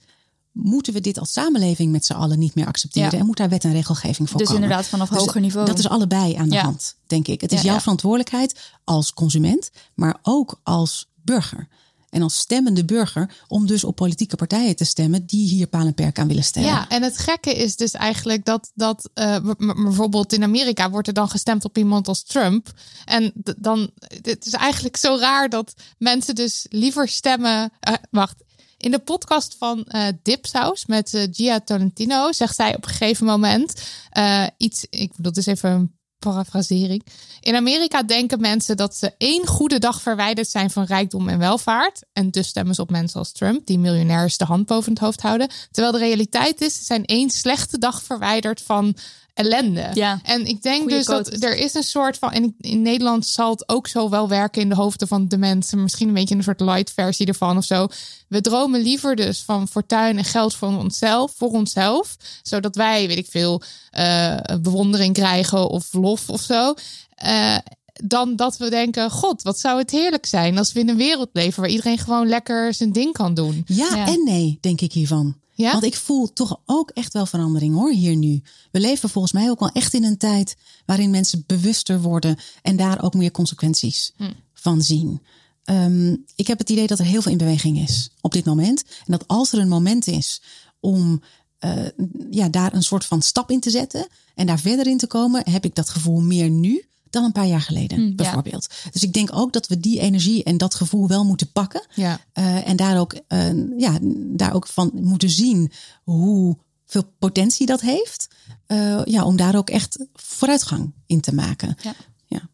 moeten 0.53 0.93
we 0.93 1.01
dit 1.01 1.19
als 1.19 1.33
samenleving 1.33 1.93
met 1.93 2.05
z'n 2.05 2.13
allen 2.13 2.39
niet 2.39 2.55
meer 2.55 2.67
accepteren. 2.67 3.19
En 3.19 3.27
moet 3.27 3.37
daar 3.37 3.49
wet 3.49 3.65
en 3.65 3.73
regelgeving 3.73 4.29
voor 4.31 4.39
Dus 4.39 4.47
komen. 4.49 4.63
inderdaad 4.63 4.87
vanaf 4.89 5.09
Dus 5.09 5.19
hoger 5.19 5.41
niveau. 5.41 5.67
Dat 5.67 5.79
is 5.79 5.89
allebei 5.89 6.35
aan 6.35 6.49
de 6.49 6.59
hand, 6.59 6.97
denk 7.07 7.29
ik. 7.29 7.41
Het 7.41 7.53
is 7.53 7.63
jouw 7.63 7.81
verantwoordelijkheid 7.81 8.61
als 8.85 9.13
consument, 9.15 9.71
maar 9.95 10.17
ook 10.23 10.61
als 10.63 11.09
burger. 11.23 11.69
En 12.17 12.23
als 12.23 12.39
stemmende 12.39 12.85
burger 12.85 13.31
om 13.49 13.67
dus 13.67 13.85
op 13.85 13.97
politieke 13.97 14.37
partijen 14.37 14.77
te 14.77 14.85
stemmen 14.85 15.27
die 15.27 15.49
hier 15.49 15.67
paal 15.67 15.87
en 15.87 15.95
perk 15.95 16.19
aan 16.19 16.29
willen 16.29 16.45
stellen. 16.45 16.69
Ja, 16.69 16.89
en 16.89 17.03
het 17.03 17.19
gekke 17.19 17.55
is 17.55 17.77
dus 17.77 17.91
eigenlijk 17.93 18.45
dat, 18.45 18.71
dat 18.75 19.11
eh, 19.15 19.37
bijvoorbeeld 19.59 20.33
in 20.33 20.43
Amerika 20.43 20.91
wordt 20.91 21.09
er 21.09 21.15
dan 21.15 21.29
gestemd 21.29 21.65
op 21.65 21.79
iemand 21.79 22.09
als 22.09 22.23
Trump. 22.23 22.73
En 23.05 23.33
dan, 23.57 23.91
het 24.23 24.47
is 24.47 24.53
eigenlijk 24.53 24.97
zo 24.97 25.17
raar 25.17 25.49
dat 25.49 25.75
mensen 25.99 26.35
dus 26.35 26.67
liever 26.69 27.09
stemmen. 27.09 27.73
eh, 27.81 27.95
wacht, 28.11 28.45
in 28.77 28.91
de 28.91 28.99
podcast 28.99 29.57
van 29.59 29.85
eh 29.85 30.09
Dipsaus 30.23 30.87
met 30.87 31.29
Gia 31.31 31.61
Tolentino 31.61 32.33
zegt 32.33 32.57
zij 32.57 32.77
op 32.77 32.85
een 32.85 32.91
gegeven 32.91 33.27
moment 33.27 33.83
iets, 34.57 34.87
ik 34.91 35.17
bedoel, 35.17 35.33
is 35.35 35.47
even 35.47 35.71
een 35.71 35.97
parafrasering. 36.31 37.05
In 37.41 37.55
Amerika 37.55 38.03
denken 38.03 38.41
mensen 38.41 38.77
dat 38.77 38.97
ze 38.97 39.15
één 39.19 39.47
goede 39.47 39.79
dag 39.79 40.01
verwijderd 40.01 40.49
zijn 40.49 40.71
van 40.71 40.85
rijkdom 40.85 41.29
en 41.29 41.39
welvaart. 41.39 42.03
En 42.13 42.31
dus 42.31 42.49
stemmen 42.49 42.75
ze 42.75 42.81
op 42.81 42.91
mensen 42.91 43.19
als 43.19 43.33
Trump, 43.33 43.67
die 43.67 43.79
miljonairs 43.79 44.37
de 44.37 44.45
hand 44.45 44.67
boven 44.67 44.93
het 44.93 45.01
hoofd 45.01 45.23
houden. 45.23 45.49
Terwijl 45.71 45.93
de 45.93 45.99
realiteit 45.99 46.61
is, 46.61 46.77
ze 46.77 46.85
zijn 46.85 47.05
één 47.05 47.31
slechte 47.31 47.79
dag 47.79 48.03
verwijderd 48.03 48.63
van 48.63 48.97
ellende. 49.37 49.91
Ja. 49.95 50.21
En 50.23 50.47
ik 50.47 50.63
denk 50.63 50.81
Goeie 50.83 50.97
dus 50.97 51.05
dat 51.07 51.43
er 51.43 51.57
is 51.57 51.75
een 51.75 51.83
soort 51.83 52.19
van. 52.19 52.33
En 52.33 52.55
in- 52.61 52.83
Nederland 52.83 53.27
zal 53.27 53.51
het 53.51 53.69
ook 53.69 53.87
zo 53.89 54.09
wel 54.09 54.29
werken 54.29 54.63
in 54.63 54.69
de 54.69 54.75
hoofden 54.75 55.09
van 55.09 55.29
de 55.29 55.39
mensen. 55.39 55.83
Misschien 55.83 56.09
een 56.09 56.15
beetje 56.15 56.35
een 56.35 56.43
soort 56.43 56.61
light 56.61 56.93
versie 56.93 57.27
ervan 57.27 57.57
of 57.57 57.65
zo. 57.65 57.87
We 58.29 58.41
dromen 58.41 58.81
liever 58.83 59.17
dus 59.17 59.43
van 59.43 59.69
fortuin 59.69 60.19
en 60.19 60.25
geld 60.25 60.55
voor 60.55 60.69
onszelf, 60.77 61.33
voor 61.37 61.49
onszelf. 61.51 62.17
Zodat 62.43 62.77
wij, 62.77 63.07
weet 63.07 63.19
ik 63.19 63.27
veel, 63.31 63.63
eh, 63.91 64.37
bewondering 64.61 65.15
krijgen 65.15 65.69
of 65.69 65.93
lof 65.93 66.29
of 66.29 66.41
zo. 66.41 66.75
Eh, 67.15 67.57
dan 68.05 68.37
dat 68.37 68.57
we 68.57 68.71
denken: 68.71 69.11
God, 69.11 69.43
wat 69.43 69.59
zou 69.59 69.79
het 69.79 69.91
heerlijk 69.91 70.27
zijn 70.27 70.59
als 70.59 70.73
we 70.73 70.81
in 70.81 70.89
een 70.89 70.97
wereld 70.97 71.29
leven 71.33 71.61
waar 71.61 71.71
iedereen 71.71 71.99
gewoon 71.99 72.29
lekker 72.29 72.75
zijn 72.75 72.93
ding 72.93 73.13
kan 73.13 73.35
doen. 73.35 73.63
Ja 73.67 73.89
Ja. 73.95 74.07
en 74.07 74.23
nee, 74.25 74.59
denk 74.61 74.81
ik 74.81 74.93
hiervan. 74.93 75.37
Ja? 75.57 75.73
Want 75.73 75.85
ik 75.85 75.97
voel 75.97 76.33
toch 76.33 76.61
ook 76.65 76.91
echt 76.91 77.13
wel 77.13 77.27
verandering 77.27 77.75
hoor, 77.75 77.93
hier 77.93 78.17
nu. 78.17 78.43
We 78.71 78.81
leven 78.81 79.09
volgens 79.09 79.33
mij 79.33 79.51
ook 79.51 79.61
wel 79.61 79.71
echt 79.73 79.95
in 79.95 80.05
een 80.05 80.17
tijd 80.17 80.57
waarin 80.87 81.11
mensen 81.11 81.45
bewuster 81.47 82.01
worden 82.01 82.39
en 82.63 82.77
daar 82.77 83.03
ook 83.03 83.15
meer 83.15 83.31
consequenties 83.31 84.13
Hm. 84.17 84.33
van 84.55 84.83
zien. 84.83 85.23
Ehm, 85.65 86.17
ik 86.35 86.47
heb 86.47 86.59
het 86.59 86.71
idee 86.71 86.87
dat 86.87 86.99
er 86.99 87.05
heel 87.05 87.23
veel 87.23 87.33
in 87.33 87.39
beweging 87.39 87.79
is 87.79 88.11
op 88.21 88.33
dit 88.33 88.45
moment. 88.45 88.85
En 88.85 89.13
dat 89.13 89.25
als 89.27 89.53
er 89.53 89.59
een 89.59 89.69
moment 89.69 90.07
is 90.07 90.43
om 90.81 91.23
eh, 91.59 91.87
ja, 92.31 92.49
daar 92.49 92.75
een 92.75 92.83
soort 92.83 93.05
van 93.05 93.23
stap 93.23 93.51
in 93.51 93.61
te 93.61 93.71
zetten 93.71 94.07
en 94.35 94.47
daar 94.47 94.59
verder 94.59 94.87
in 94.87 94.99
te 94.99 95.07
komen, 95.07 95.51
heb 95.51 95.65
ik 95.65 95.75
dat 95.75 95.89
gevoel 95.89 96.21
meer 96.21 96.51
nu 96.51 96.85
dan 97.11 97.25
een 97.25 97.33
paar 97.33 97.47
jaar 97.47 97.61
geleden, 97.61 97.99
Hm, 97.99 98.07
ja. 98.07 98.15
bijvoorbeeld. 98.15 98.69
Dus 98.93 99.03
ik 99.03 99.13
denk 99.13 99.29
ook 99.33 99.53
dat 99.53 99.67
we 99.67 99.81
die 99.81 100.01
energie 100.01 100.45
en 100.45 100.57
dat 100.57 100.75
gevoel 100.75 101.09
wel 101.09 101.25
moeten 101.25 101.53
pakken. 101.53 101.87
Ja. 101.95 102.21
Eh, 102.33 102.69
en 102.69 102.77
daar 102.77 102.99
ook, 102.99 103.15
eh, 103.29 103.79
ja, 103.79 103.99
daar 104.13 104.55
ook 104.55 104.67
van 104.67 104.91
moeten 104.95 105.31
zien 105.31 105.73
hoe 106.03 106.57
veel 106.87 107.13
potentie 107.19 107.67
dat 107.67 107.81
heeft. 107.81 108.29
Eh, 108.67 109.05
ja, 109.05 109.25
om 109.25 109.37
daar 109.37 109.57
ook 109.57 109.71
echt 109.71 110.07
vooruitgang 110.15 110.93
in 111.07 111.21
te 111.21 111.35
maken. 111.35 111.77
Ja. 111.83 111.95
Ja. 112.27 112.49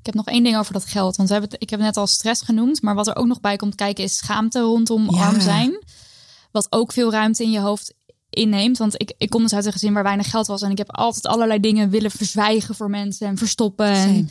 Ik 0.00 0.06
heb 0.06 0.14
nog 0.14 0.26
één 0.26 0.44
ding 0.44 0.56
over 0.56 0.72
dat 0.72 0.84
geld. 0.84 1.16
Want 1.16 1.28
we 1.28 1.34
hebben 1.34 1.52
het, 1.52 1.62
ik 1.62 1.70
heb 1.70 1.78
het 1.78 1.88
net 1.88 1.96
al 1.96 2.06
stress 2.06 2.42
genoemd. 2.42 2.82
Maar 2.82 2.94
wat 2.94 3.06
er 3.06 3.16
ook 3.16 3.26
nog 3.26 3.40
bij 3.40 3.56
komt 3.56 3.74
kijken 3.74 4.04
is 4.04 4.16
schaamte 4.16 4.60
rondom 4.60 5.08
arm 5.08 5.40
zijn. 5.40 5.84
Wat 6.52 6.66
ook 6.70 6.92
veel 6.92 7.10
ruimte 7.10 7.42
in 7.42 7.50
je 7.50 7.60
hoofd 7.60 7.94
inneemt. 8.36 8.78
Want 8.78 9.00
ik, 9.00 9.14
ik 9.18 9.30
kom 9.30 9.42
dus 9.42 9.54
uit 9.54 9.66
een 9.66 9.72
gezin 9.72 9.92
waar 9.92 10.02
weinig 10.02 10.30
geld 10.30 10.46
was. 10.46 10.62
En 10.62 10.70
ik 10.70 10.78
heb 10.78 10.92
altijd 10.96 11.26
allerlei 11.26 11.60
dingen 11.60 11.90
willen 11.90 12.10
verzwijgen 12.10 12.74
voor 12.74 12.90
mensen 12.90 13.26
en 13.26 13.36
verstoppen. 13.38 13.86
En 13.92 14.30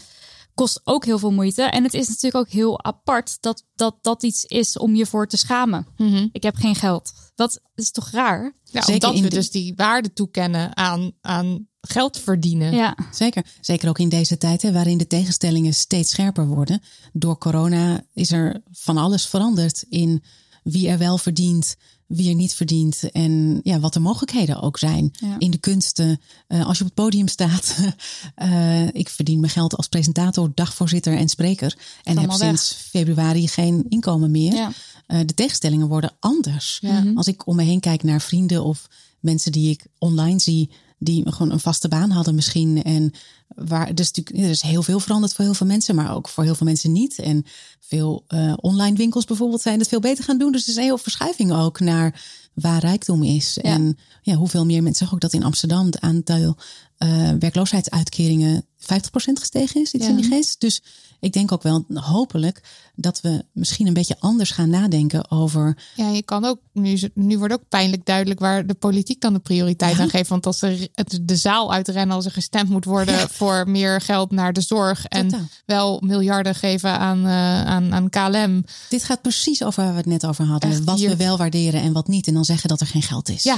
kost 0.54 0.82
ook 0.84 1.06
heel 1.06 1.20
veel 1.20 1.32
moeite. 1.32 1.62
En 1.63 1.84
het 1.84 1.94
is 1.94 2.08
natuurlijk 2.08 2.36
ook 2.36 2.50
heel 2.52 2.84
apart 2.84 3.38
dat 3.41 3.63
dat, 3.76 3.96
dat 4.02 4.24
iets 4.24 4.44
is 4.46 4.78
om 4.78 4.96
je 4.96 5.06
voor 5.06 5.28
te 5.28 5.38
schamen. 5.38 5.88
Mhm. 5.98 6.28
Ik 6.32 6.44
heb 6.44 6.56
geen 6.56 6.76
geld. 6.76 7.12
Dat 7.36 7.60
is 7.76 7.91
toch 7.91 8.10
raar? 8.10 8.54
Ja, 8.63 8.82
Zeker 8.82 8.94
omdat 8.94 9.13
in 9.15 9.24
we 9.24 9.30
de- 9.30 9.36
dus 9.36 9.52
die 9.52 9.74
waarde 9.76 10.13
toekennen 10.13 10.78
aan, 10.78 11.12
aan 11.22 11.68
geld 11.82 12.20
verdienen. 12.20 12.74
Ja. 12.76 12.98
Zeker. 13.12 13.46
Zeker 13.62 13.89
ook 13.89 14.00
in 14.00 14.10
deze 14.10 14.38
tijd, 14.38 14.62
hè, 14.62 14.72
waarin 14.72 14.98
de 14.98 15.08
tegenstellingen 15.08 15.74
steeds 15.74 16.10
scherper 16.10 16.48
worden. 16.48 16.82
Door 17.13 17.38
corona 17.38 18.04
is 18.13 18.32
er 18.32 18.62
van 18.72 18.98
alles 18.98 19.26
veranderd 19.26 19.86
in 19.89 20.24
wie 20.63 20.88
er 20.89 20.98
wel 20.98 21.18
verdient, 21.18 21.76
wie 22.08 22.30
er 22.30 22.36
niet 22.36 22.54
verdient. 22.54 23.12
En 23.12 23.60
ja, 23.63 23.80
wat 23.80 23.94
de 23.94 24.00
mogelijkheden 24.00 24.62
ook 24.62 24.78
zijn 24.78 25.12
Ja. 25.20 25.36
in 25.39 25.52
de 25.52 25.58
kunsten. 25.58 26.20
Eh, 26.48 26.65
als 26.65 26.78
je 26.78 26.84
op 26.84 26.89
het 26.96 27.04
podium 27.04 27.28
staat. 27.28 27.76
eh, 28.36 28.94
ik 28.94 29.10
verdien 29.10 29.39
mijn 29.39 29.52
geld 29.52 29.76
als 29.78 29.88
presentator, 29.88 30.52
dagvoorzitter 30.54 31.18
en 31.18 31.30
spreker. 31.30 31.78
En 32.04 32.18
heb 32.18 32.30
weg. 32.30 32.38
sinds 32.38 32.74
februari 32.74 33.48
geen 33.48 33.86
inkomen 33.89 34.32
meer. 34.32 34.54
Ja. 34.54 34.72
Eh, 35.08 35.20
de 35.26 35.34
tegenstellingen 35.34 35.88
worden 35.88 36.12
anders. 36.20 36.78
Ja. 36.82 37.00
Mhm. 37.00 37.18
Als 37.18 37.28
ik 37.28 37.48
om 37.48 37.56
me 37.56 37.63
heen 37.63 37.80
kijk 37.80 38.04
naar 38.04 38.22
vrienden 38.22 38.63
of 38.63 38.88
mensen 39.20 39.52
die 39.52 39.70
ik 39.70 39.86
online 39.98 40.39
zie, 40.39 40.70
die 41.00 41.32
gewoon 41.32 41.52
een 41.52 41.60
vaste 41.60 41.88
baan 41.88 42.10
hadden 42.12 42.36
misschien. 42.36 42.84
En 42.84 43.13
waar 43.47 43.95
dus 43.95 44.12
natuurlijk, 44.12 44.45
er 44.45 44.51
is 44.51 44.62
heel 44.62 44.84
veel 44.84 44.99
veranderd 44.99 45.34
voor 45.34 45.45
heel 45.45 45.53
veel 45.53 45.67
mensen, 45.67 45.95
maar 45.95 46.15
ook 46.15 46.27
voor 46.29 46.43
heel 46.43 46.55
veel 46.55 46.65
mensen 46.65 46.91
niet. 46.91 47.19
En 47.19 47.45
veel 47.79 48.23
eh, 48.27 48.53
online 48.55 48.97
winkels 48.97 49.25
bijvoorbeeld 49.25 49.62
zijn 49.62 49.79
het 49.79 49.88
veel 49.88 49.99
beter 49.99 50.23
gaan 50.23 50.38
doen. 50.38 50.51
Dus 50.51 50.63
er 50.63 50.69
is 50.69 50.75
een 50.75 50.84
heel 50.84 50.97
verschuiving 50.97 51.51
ook 51.53 51.79
naar 51.79 52.21
waar 52.53 52.79
rijkdom 52.79 53.23
is. 53.23 53.58
En 53.58 53.97
ja, 54.21 54.34
hoeveel 54.36 54.65
meer 54.65 54.84
mensen, 54.84 55.05
zag 55.05 55.13
ook 55.13 55.21
dat 55.21 55.34
in 55.34 55.43
Amsterdam 55.43 55.86
het 55.86 55.99
aantal 55.99 56.55
eh, 56.97 57.31
werkloosheidsuitkeringen 57.39 58.65
50% 58.79 58.86
gestegen 59.34 59.81
is, 59.81 59.91
iets 59.93 60.03
Ja. 60.05 60.10
in 60.10 60.15
die 60.15 60.25
geest. 60.25 60.60
Dus 60.62 60.81
ik 61.19 61.34
denk 61.34 61.51
ook 61.51 61.63
wel, 61.63 61.86
hopelijk, 61.93 62.62
dat 62.95 63.21
we 63.21 63.43
misschien 63.51 63.88
een 63.88 63.93
beetje 63.93 64.15
anders 64.19 64.51
gaan 64.51 64.69
nadenken 64.69 65.31
over 65.31 65.77
Ja, 65.95 66.10
je 66.10 66.23
kan 66.23 66.45
ook, 66.45 66.60
nu, 66.73 66.99
nu 67.13 67.38
wordt 67.38 67.53
ook 67.53 67.69
pijnlijk 67.69 68.05
duidelijk 68.05 68.39
waar 68.39 68.67
de 68.67 68.73
politiek 68.73 69.21
dan 69.21 69.34
de 69.34 69.39
prioriteit 69.39 69.95
Ja. 69.95 70.01
aan 70.01 70.10
geeft. 70.10 70.29
Want 70.29 70.45
als 70.45 70.62
er 70.62 70.88
het, 70.93 71.19
de 71.21 71.36
zaal 71.36 71.73
uitrennen 71.73 72.15
als 72.15 72.25
er 72.25 72.31
gestemd 72.31 72.69
moet 72.69 72.86
worden 72.86 73.29
voor 73.36 73.69
meer 73.69 74.02
geld 74.02 74.32
naar 74.32 74.54
de 74.54 74.62
zorg 74.62 75.06
en 75.06 75.28
Totaal. 75.28 75.45
wel 75.65 76.02
miljarden 76.06 76.56
geven 76.56 77.00
aan, 77.00 77.26
eh, 77.26 77.65
aan, 77.65 77.93
aan 77.93 78.10
KLM. 78.10 78.63
Dit 78.89 79.04
gaat 79.04 79.21
precies 79.21 79.63
over 79.63 79.84
waar 79.84 79.91
we 79.91 79.98
het 79.98 80.06
net 80.06 80.26
over 80.26 80.45
hadden. 80.45 80.69
Echt 80.69 80.84
wat 80.84 80.98
hier- 81.00 81.10
we 81.10 81.15
wel 81.15 81.38
waarderen 81.38 81.82
en 81.82 81.93
wat 81.93 82.08
niet. 82.08 82.28
En 82.28 82.34
dan 82.34 82.45
zeggen 82.45 82.69
dat 82.69 82.82
er 82.82 82.88
geen 82.88 83.02
geld 83.02 83.30
is. 83.30 83.43
Ja. 83.43 83.58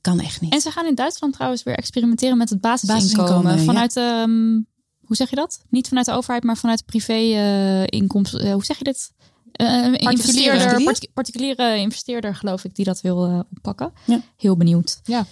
Kan 0.00 0.20
echt 0.20 0.40
niet. 0.40 0.52
En 0.52 0.60
ze 0.60 0.70
gaan 0.70 0.86
in 0.86 0.94
Duitsland 0.94 1.32
trouwens 1.34 1.62
weer 1.62 1.74
experimenteren 1.76 2.38
met 2.38 2.50
het 2.50 2.60
basisinkomen. 2.60 3.02
Basisinkomen, 3.02 3.56
ja. 3.58 3.64
vanuit, 3.64 3.96
ehm, 3.96 4.60
hoe 5.06 5.16
zeg 5.16 5.30
je 5.30 5.36
dat? 5.36 5.60
Niet 5.70 5.88
vanuit 5.88 6.06
de 6.06 6.12
overheid, 6.12 6.42
maar 6.44 6.56
vanuit 6.56 6.84
privé 6.84 7.12
eh, 7.12 7.82
inkomsten. 7.86 8.40
eh, 8.40 8.52
hoe 8.52 8.64
zeg 8.64 8.78
je 8.78 8.84
dit? 8.84 9.10
Eh, 9.52 9.66
een 9.84 9.94
investeerder, 9.96 10.56
Particulier? 10.58 10.84
partic- 10.84 11.12
particuliere 11.14 11.76
investeerder, 11.76 12.34
geloof 12.34 12.64
ik, 12.64 12.74
die 12.74 12.84
dat 12.84 13.00
wil 13.00 13.46
oppakken. 13.56 13.92
Ja. 14.04 14.20
Heel 14.36 14.56
benieuwd. 14.56 15.00
Ja. 15.04 15.26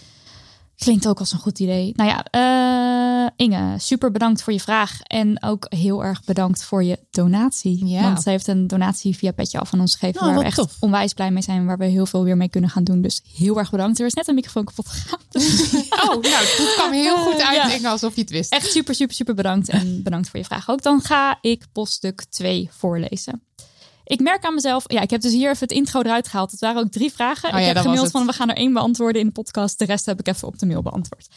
Klinkt 0.79 1.07
ook 1.09 1.19
als 1.19 1.33
een 1.33 1.39
goed 1.39 1.59
idee. 1.59 1.93
Nou 1.97 2.11
ja, 2.11 2.25
eh, 2.25 3.31
Inge, 3.37 3.79
super 3.79 4.11
bedankt 4.11 4.43
voor 4.43 4.53
je 4.53 4.61
vraag. 4.61 5.01
En 5.01 5.43
ook 5.43 5.67
heel 5.69 6.05
erg 6.05 6.25
bedankt 6.25 6.65
voor 6.65 6.85
je 6.85 6.99
donatie. 7.11 7.87
Ja. 7.87 8.03
Want 8.03 8.23
ze 8.23 8.31
heeft 8.31 8.47
een 8.47 8.67
donatie 8.67 9.17
via 9.17 9.33
Petje 9.33 9.59
Af 9.59 9.69
van 9.69 9.81
ons 9.81 9.93
gegeven. 9.95 10.21
Oh, 10.21 10.27
waar 10.27 10.39
we 10.39 10.45
echt 10.45 10.57
tof. 10.57 10.77
onwijs 10.81 11.13
blij 11.13 11.31
mee 11.31 11.43
zijn. 11.43 11.67
Waar 11.67 11.79
we 11.79 11.85
heel 11.85 12.07
veel 12.07 12.25
weer 12.25 12.37
mee 12.37 12.49
kunnen 12.49 12.71
gaan 12.71 12.85
doen. 12.85 13.03
Dus 13.03 13.23
heel 13.37 13.59
erg 13.59 13.71
bedankt. 13.71 14.01
Er 14.01 14.07
is 14.07 14.15
net 14.15 14.29
een 14.29 14.35
microfoon 14.35 14.65
kapot 14.65 14.89
gegaan. 14.89 15.19
Oh, 16.05 16.23
nou, 16.23 16.45
dat 16.57 16.75
kwam 16.77 16.93
heel 16.93 17.17
goed 17.17 17.41
uit, 17.43 17.57
Ja. 17.57 17.73
Inge, 17.73 17.89
alsof 17.89 18.15
je 18.15 18.21
het 18.21 18.31
wist. 18.31 18.53
Echt 18.53 18.71
super, 18.71 18.95
super, 18.95 19.15
super 19.15 19.35
bedankt. 19.35 19.69
En 19.69 20.03
bedankt 20.03 20.29
voor 20.29 20.39
je 20.39 20.45
vraag 20.45 20.71
ook. 20.71 20.83
Dan 20.83 21.01
ga 21.01 21.39
ik 21.41 21.65
poststuk 21.73 22.25
2 22.31 22.69
voorlezen. 22.73 23.43
Ik 24.05 24.21
merk 24.21 24.45
aan 24.45 24.55
mezelf, 24.55 24.93
ja, 24.93 25.01
ik 25.01 25.11
heb 25.11 25.21
dus 25.21 25.33
hier 25.33 25.51
even 25.51 25.69
het 25.69 25.77
intro 25.77 26.01
eruit 26.01 26.29
gehaald. 26.29 26.51
Het 26.51 26.61
waren 26.61 26.83
ook 26.83 26.91
drie 26.91 27.13
vragen. 27.13 27.49
Oh 27.49 27.55
ja, 27.55 27.61
ik 27.61 27.75
heb 27.75 27.77
gemaild 27.77 28.11
van, 28.11 28.27
we 28.27 28.33
gaan 28.33 28.51
er 28.51 28.57
één 28.57 28.73
beantwoorden 28.73 29.21
in 29.21 29.27
de 29.27 29.33
podcast. 29.33 29.79
De 29.79 29.85
rest 29.85 30.07
heb 30.07 30.21
ik 30.21 30.29
even 30.29 30.49
op 30.49 30.59
de 30.59 30.67
mail 30.67 30.83
beantwoord. 30.83 31.29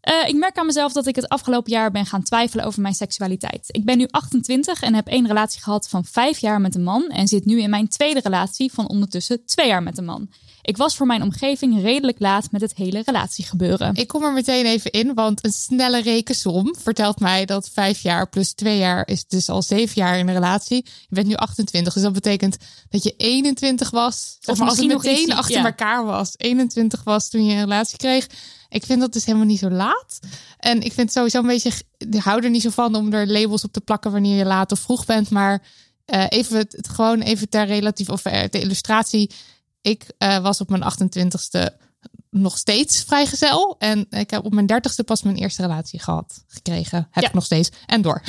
Eh, 0.00 0.28
ik 0.28 0.34
merk 0.34 0.56
aan 0.56 0.66
mezelf 0.66 0.92
dat 0.92 1.06
ik 1.06 1.16
het 1.16 1.28
afgelopen 1.28 1.72
jaar 1.72 1.90
ben 1.90 2.06
gaan 2.06 2.22
twijfelen 2.22 2.64
over 2.64 2.80
mijn 2.80 2.94
seksualiteit. 2.94 3.64
Ik 3.66 3.84
ben 3.84 3.98
nu 3.98 4.06
28 4.10 4.82
en 4.82 4.94
heb 4.94 5.06
één 5.06 5.26
relatie 5.26 5.62
gehad 5.62 5.88
van 5.88 6.04
vijf 6.04 6.38
jaar 6.38 6.60
met 6.60 6.74
een 6.74 6.82
man. 6.82 7.08
En 7.08 7.28
zit 7.28 7.44
nu 7.44 7.60
in 7.60 7.70
mijn 7.70 7.88
tweede 7.88 8.20
relatie 8.20 8.72
van 8.72 8.88
ondertussen 8.88 9.44
twee 9.44 9.66
jaar 9.66 9.82
met 9.82 9.98
een 9.98 10.04
man. 10.04 10.28
Ik 10.66 10.76
was 10.76 10.96
voor 10.96 11.06
mijn 11.06 11.22
omgeving 11.22 11.82
redelijk 11.82 12.18
laat 12.20 12.50
met 12.50 12.60
het 12.60 12.74
hele 12.74 13.02
relatiegebeuren. 13.04 13.94
Ik 13.94 14.08
kom 14.08 14.22
er 14.22 14.32
meteen 14.32 14.66
even 14.66 14.90
in, 14.90 15.14
want 15.14 15.44
een 15.44 15.52
snelle 15.52 16.02
rekensom 16.02 16.74
vertelt 16.78 17.20
mij 17.20 17.44
dat 17.44 17.70
vijf 17.72 18.00
jaar 18.00 18.28
plus 18.28 18.52
twee 18.52 18.78
jaar 18.78 19.08
is 19.08 19.26
dus 19.26 19.48
al 19.48 19.62
zeven 19.62 19.94
jaar 19.94 20.18
in 20.18 20.28
een 20.28 20.34
relatie. 20.34 20.84
Je 20.84 21.14
bent 21.14 21.26
nu 21.26 21.34
28, 21.34 21.92
dus 21.92 22.02
dat 22.02 22.12
betekent 22.12 22.56
dat 22.88 23.02
je 23.02 23.14
21 23.16 23.90
was. 23.90 24.38
Of, 24.44 24.60
als 24.60 24.78
het 24.78 24.86
meteen 24.86 25.18
ietsie- 25.18 25.34
achter 25.34 25.56
ja. 25.56 25.64
elkaar 25.64 26.04
was. 26.04 26.34
21 26.36 27.04
was 27.04 27.28
toen 27.28 27.44
je 27.44 27.52
een 27.52 27.60
relatie 27.60 27.98
kreeg. 27.98 28.26
Ik 28.68 28.84
vind 28.84 29.00
dat 29.00 29.12
dus 29.12 29.24
helemaal 29.24 29.46
niet 29.46 29.58
zo 29.58 29.70
laat. 29.70 30.18
En 30.58 30.82
ik 30.82 30.92
vind 30.92 31.12
sowieso 31.12 31.38
een 31.38 31.46
beetje, 31.46 31.72
ik 31.98 32.14
hou 32.14 32.44
er 32.44 32.50
niet 32.50 32.62
zo 32.62 32.70
van 32.70 32.94
om 32.94 33.12
er 33.12 33.26
labels 33.26 33.64
op 33.64 33.72
te 33.72 33.80
plakken 33.80 34.12
wanneer 34.12 34.36
je 34.36 34.44
laat 34.44 34.72
of 34.72 34.80
vroeg 34.80 35.04
bent. 35.04 35.30
Maar 35.30 35.62
eh, 36.04 36.24
even 36.28 36.56
het, 36.56 36.88
gewoon 36.92 37.20
even 37.20 37.48
ter 37.48 37.66
relatief 37.66 38.08
of 38.08 38.24
eh, 38.24 38.42
ter 38.42 38.60
illustratie. 38.60 39.30
Ik 39.86 40.06
eh, 40.18 40.38
was 40.38 40.60
op 40.60 40.70
mijn 40.70 40.82
28ste 40.82 41.76
nog 42.30 42.58
steeds 42.58 43.02
vrijgezel. 43.02 43.76
En 43.78 44.06
ik 44.10 44.30
heb 44.30 44.44
op 44.44 44.54
mijn 44.54 44.66
dertigste 44.66 45.04
pas 45.04 45.22
mijn 45.22 45.36
eerste 45.36 45.62
relatie 45.62 46.00
gehad, 46.00 46.44
gekregen. 46.46 47.08
Heb 47.10 47.22
Ja. 47.22 47.28
ik 47.28 47.34
nog 47.34 47.44
steeds. 47.44 47.70
En 47.86 48.02
door. 48.02 48.22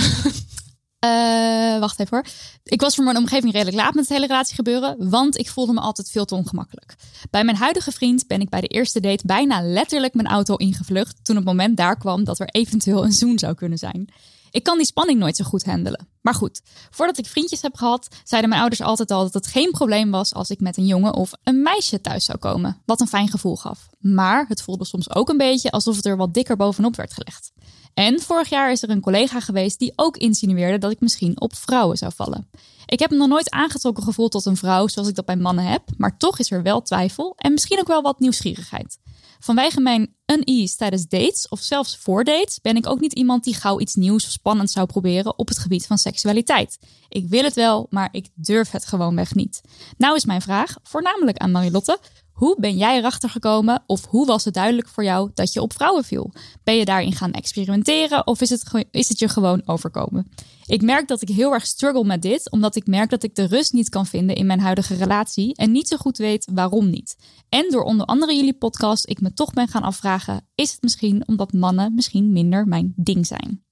Eh, 0.99 1.79
wacht 1.79 1.99
even 1.99 2.17
hoor. 2.17 2.25
Ik 2.63 2.81
was 2.81 2.95
voor 2.95 3.03
mijn 3.03 3.17
omgeving 3.17 3.53
redelijk 3.53 3.77
laat 3.77 3.93
met 3.93 4.03
het 4.03 4.13
hele 4.13 4.27
relatie 4.27 4.55
gebeuren, 4.55 5.09
want 5.09 5.37
ik 5.37 5.49
voelde 5.49 5.73
me 5.73 5.79
altijd 5.79 6.11
veel 6.11 6.25
te 6.25 6.35
ongemakkelijk. 6.35 6.95
Bij 7.29 7.43
mijn 7.43 7.57
huidige 7.57 7.91
vriend 7.91 8.27
ben 8.27 8.41
ik 8.41 8.49
bij 8.49 8.61
de 8.61 8.67
eerste 8.67 8.99
date 8.99 9.25
bijna 9.25 9.61
letterlijk 9.61 10.13
mijn 10.13 10.27
auto 10.27 10.55
ingevlucht 10.55 11.23
toen 11.23 11.35
het 11.35 11.45
moment 11.45 11.77
daar 11.77 11.97
kwam 11.97 12.23
dat 12.23 12.39
er 12.39 12.47
eventueel 12.47 13.03
een 13.03 13.11
zoen 13.11 13.39
zou 13.39 13.53
kunnen 13.53 13.77
zijn. 13.77 14.09
Ik 14.51 14.63
kan 14.63 14.77
die 14.77 14.85
spanning 14.85 15.19
nooit 15.19 15.35
zo 15.35 15.43
goed 15.43 15.65
handelen. 15.65 16.07
Maar 16.21 16.33
goed, 16.33 16.61
voordat 16.89 17.17
ik 17.17 17.25
vriendjes 17.25 17.61
heb 17.61 17.75
gehad, 17.75 18.07
zeiden 18.23 18.49
mijn 18.49 18.61
ouders 18.61 18.81
altijd 18.81 19.11
al 19.11 19.23
dat 19.23 19.33
het 19.33 19.47
geen 19.47 19.71
probleem 19.71 20.11
was 20.11 20.33
als 20.33 20.49
ik 20.49 20.59
met 20.59 20.77
een 20.77 20.85
jongen 20.85 21.13
of 21.13 21.31
een 21.43 21.61
meisje 21.61 22.01
thuis 22.01 22.25
zou 22.25 22.37
komen. 22.37 22.81
Wat 22.85 23.01
een 23.01 23.07
fijn 23.07 23.29
gevoel 23.29 23.55
gaf. 23.55 23.87
Maar 23.99 24.45
het 24.47 24.61
voelde 24.61 24.85
soms 24.85 25.15
ook 25.15 25.29
een 25.29 25.37
beetje 25.37 25.71
alsof 25.71 25.95
het 25.95 26.05
er 26.05 26.17
wat 26.17 26.33
dikker 26.33 26.55
bovenop 26.55 26.95
werd 26.95 27.13
gelegd. 27.13 27.51
En 27.93 28.19
vorig 28.19 28.49
jaar 28.49 28.71
is 28.71 28.83
er 28.83 28.89
een 28.89 29.01
collega 29.01 29.39
geweest 29.39 29.79
die 29.79 29.93
ook 29.95 30.17
insinueerde 30.17 30.77
dat 30.77 30.91
ik 30.91 30.99
misschien 30.99 31.41
op 31.41 31.55
vrouwen 31.55 31.97
zou 31.97 32.11
vallen. 32.15 32.49
Ik 32.85 32.99
heb 32.99 33.09
me 33.09 33.17
nog 33.17 33.27
nooit 33.27 33.49
aangetrokken 33.49 34.03
gevoeld 34.03 34.31
tot 34.31 34.45
een 34.45 34.57
vrouw 34.57 34.87
zoals 34.87 35.07
ik 35.07 35.15
dat 35.15 35.25
bij 35.25 35.35
mannen 35.35 35.65
heb, 35.65 35.83
maar 35.97 36.17
toch 36.17 36.39
is 36.39 36.51
er 36.51 36.63
wel 36.63 36.81
twijfel 36.81 37.33
en 37.37 37.51
misschien 37.51 37.79
ook 37.79 37.87
wel 37.87 38.01
wat 38.01 38.19
nieuwsgierigheid. 38.19 38.99
Vanwege 39.39 39.79
mijn 39.79 40.15
unease 40.25 40.75
tijdens 40.75 41.07
dates 41.07 41.47
of 41.49 41.59
zelfs 41.59 41.97
voor 41.97 42.23
dates 42.23 42.61
ben 42.61 42.75
ik 42.75 42.87
ook 42.87 42.99
niet 42.99 43.13
iemand 43.13 43.43
die 43.43 43.55
gauw 43.55 43.79
iets 43.79 43.95
nieuws 43.95 44.25
of 44.25 44.31
spannends 44.31 44.73
zou 44.73 44.85
proberen 44.85 45.37
op 45.37 45.47
het 45.47 45.59
gebied 45.59 45.85
van 45.85 45.97
seksualiteit. 45.97 46.79
Ik 47.09 47.27
wil 47.27 47.43
het 47.43 47.53
wel, 47.53 47.87
maar 47.89 48.09
ik 48.11 48.27
durf 48.35 48.71
het 48.71 48.85
gewoonweg 48.85 49.33
niet. 49.33 49.61
Nou 49.97 50.15
is 50.15 50.25
mijn 50.25 50.41
vraag, 50.41 50.75
voornamelijk 50.83 51.37
aan 51.37 51.51
Marilotte. 51.51 51.99
Hoe 52.37 52.55
ben 52.59 52.77
jij 52.77 52.97
erachter 52.97 53.29
gekomen 53.29 53.83
of 53.85 54.05
hoe 54.05 54.25
was 54.25 54.45
het 54.45 54.53
duidelijk 54.53 54.87
voor 54.87 55.03
jou 55.03 55.31
dat 55.33 55.53
je 55.53 55.61
op 55.61 55.73
vrouwen 55.73 56.03
viel? 56.03 56.33
Ben 56.63 56.75
je 56.75 56.85
daarin 56.85 57.13
gaan 57.13 57.31
experimenteren 57.31 58.27
of 58.27 58.41
is 58.41 58.49
het, 58.49 58.85
is 58.91 59.09
het 59.09 59.19
je 59.19 59.27
gewoon 59.27 59.61
overkomen? 59.65 60.31
Ik 60.65 60.81
merk 60.81 61.07
dat 61.07 61.21
ik 61.21 61.29
heel 61.29 61.53
erg 61.53 61.65
struggle 61.65 62.03
met 62.03 62.21
dit, 62.21 62.51
omdat 62.51 62.75
ik 62.75 62.87
merk 62.87 63.09
dat 63.09 63.23
ik 63.23 63.35
de 63.35 63.47
rust 63.47 63.73
niet 63.73 63.89
kan 63.89 64.05
vinden 64.05 64.35
in 64.35 64.45
mijn 64.45 64.59
huidige 64.59 64.95
relatie 64.95 65.55
en 65.55 65.71
niet 65.71 65.87
zo 65.87 65.97
goed 65.97 66.17
weet 66.17 66.49
waarom 66.53 66.89
niet. 66.89 67.15
En 67.49 67.69
door 67.69 67.83
onder 67.83 68.05
andere 68.05 68.35
jullie 68.35 68.57
podcast 68.57 69.09
ik 69.09 69.21
me 69.21 69.33
toch 69.33 69.53
ben 69.53 69.67
gaan 69.67 69.83
afvragen, 69.83 70.47
is 70.55 70.71
het 70.71 70.81
misschien 70.81 71.27
omdat 71.27 71.53
mannen 71.53 71.93
misschien 71.93 72.31
minder 72.31 72.67
mijn 72.67 72.93
ding 72.95 73.27
zijn? 73.27 73.63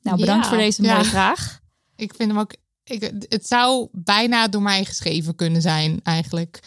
Nou, 0.00 0.18
bedankt 0.18 0.44
Ja, 0.44 0.48
voor 0.48 0.58
deze 0.58 0.82
ja. 0.82 0.92
mooie 0.92 1.04
vraag. 1.04 1.60
Ik 1.96 2.14
vind 2.14 2.30
hem 2.30 2.40
ook. 2.40 2.54
Ik, 2.84 3.12
het 3.28 3.46
zou 3.46 3.88
bijna 3.92 4.48
door 4.48 4.62
mij 4.62 4.84
geschreven 4.84 5.34
kunnen 5.34 5.62
zijn, 5.62 6.00
eigenlijk. 6.02 6.60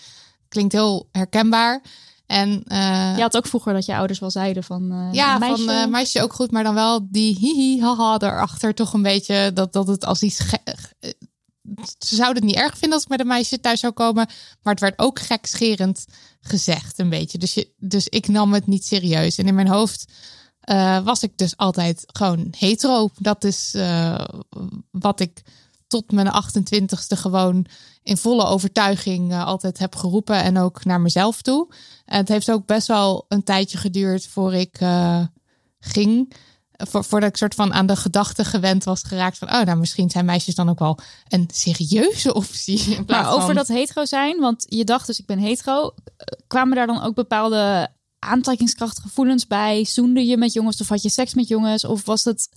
Klinkt 0.55 0.73
heel 0.73 1.09
herkenbaar. 1.11 1.81
En 2.25 2.63
eh, 2.63 3.13
Je 3.15 3.21
had 3.21 3.37
ook 3.37 3.47
vroeger 3.47 3.73
dat 3.73 3.85
je 3.85 3.95
ouders 3.95 4.19
wel 4.19 4.31
zeiden 4.31 4.63
van 4.63 4.91
eh, 4.91 5.07
ja, 5.11 5.37
meisje, 5.37 5.63
van 5.63 5.73
eh, 5.73 5.87
meisje 5.87 6.21
ook 6.21 6.33
goed, 6.33 6.51
maar 6.51 6.63
dan 6.63 6.73
wel 6.73 7.07
die 7.09 7.35
hihi 7.35 7.81
haha 7.81 8.17
erachter 8.19 8.73
toch 8.73 8.93
een 8.93 9.01
beetje 9.01 9.51
dat, 9.53 9.73
dat 9.73 9.87
het 9.87 10.05
als 10.05 10.21
iets. 10.21 10.37
Ze 11.97 12.15
zouden 12.15 12.43
het 12.43 12.51
niet 12.51 12.61
erg 12.61 12.77
vinden 12.77 12.93
als 12.93 13.03
ik 13.03 13.09
met 13.09 13.19
een 13.19 13.27
meisje 13.27 13.59
thuis 13.59 13.79
zou 13.79 13.93
komen, 13.93 14.27
maar 14.61 14.73
het 14.73 14.79
werd 14.79 14.99
ook 14.99 15.19
gekscherend 15.19 16.05
gezegd 16.41 16.99
een 16.99 17.09
beetje. 17.09 17.37
Dus, 17.37 17.53
je, 17.53 17.73
dus 17.77 18.07
ik 18.07 18.27
nam 18.27 18.53
het 18.53 18.67
niet 18.67 18.85
serieus. 18.85 19.37
En 19.37 19.47
in 19.47 19.55
mijn 19.55 19.67
hoofd 19.67 20.11
was 21.03 21.23
ik 21.23 21.37
dus 21.37 21.57
altijd 21.57 22.03
gewoon 22.05 22.53
hetero. 22.57 23.09
Dat 23.17 23.43
is 23.43 23.75
wat 24.91 25.19
ik 25.19 25.41
tot 25.87 26.11
mijn 26.11 26.27
28ste 26.27 27.17
gewoon 27.17 27.65
in 28.03 28.17
volle 28.17 28.45
overtuiging 28.45 29.31
eh, 29.31 29.45
altijd 29.45 29.77
heb 29.77 29.95
geroepen 29.95 30.43
en 30.43 30.57
ook 30.57 30.85
naar 30.85 31.01
mezelf 31.01 31.41
toe. 31.41 31.67
En 32.05 32.17
het 32.17 32.27
heeft 32.27 32.51
ook 32.51 32.65
best 32.65 32.87
wel 32.87 33.25
een 33.27 33.43
tijdje 33.43 33.77
geduurd 33.77 34.27
voor 34.27 34.53
ik 34.53 34.77
eh, 34.79 35.21
ging. 35.79 36.33
Voor, 36.77 37.03
voordat 37.03 37.29
ik 37.29 37.37
soort 37.37 37.55
van 37.55 37.73
aan 37.73 37.85
de 37.85 37.95
gedachte 37.95 38.45
gewend 38.45 38.83
was 38.83 39.03
geraakt 39.03 39.37
van, 39.37 39.47
oh, 39.53 39.61
nou 39.61 39.77
misschien 39.77 40.09
zijn 40.09 40.25
meisjes 40.25 40.55
dan 40.55 40.69
ook 40.69 40.79
wel 40.79 40.99
een 41.27 41.49
serieuze 41.53 42.33
optie. 42.33 42.99
Maar 43.07 43.33
over 43.33 43.53
dat 43.53 43.67
hetero 43.67 44.05
zijn, 44.05 44.39
want 44.39 44.65
je 44.69 44.83
dacht 44.83 45.07
dus 45.07 45.19
ik 45.19 45.25
ben 45.25 45.39
hetero. 45.39 45.91
eh, 46.17 46.25
Kwamen 46.47 46.75
daar 46.75 46.87
dan 46.87 47.01
ook 47.01 47.15
bepaalde 47.15 47.89
aantrekkingskrachtgevoelens 48.19 49.47
bij? 49.47 49.85
Zoende 49.85 50.25
je 50.25 50.37
met 50.37 50.53
jongens 50.53 50.81
of 50.81 50.89
had 50.89 51.01
je 51.01 51.09
seks 51.09 51.33
met 51.33 51.47
jongens? 51.47 51.85
Of 51.85 52.05
was 52.05 52.23
het, 52.23 52.49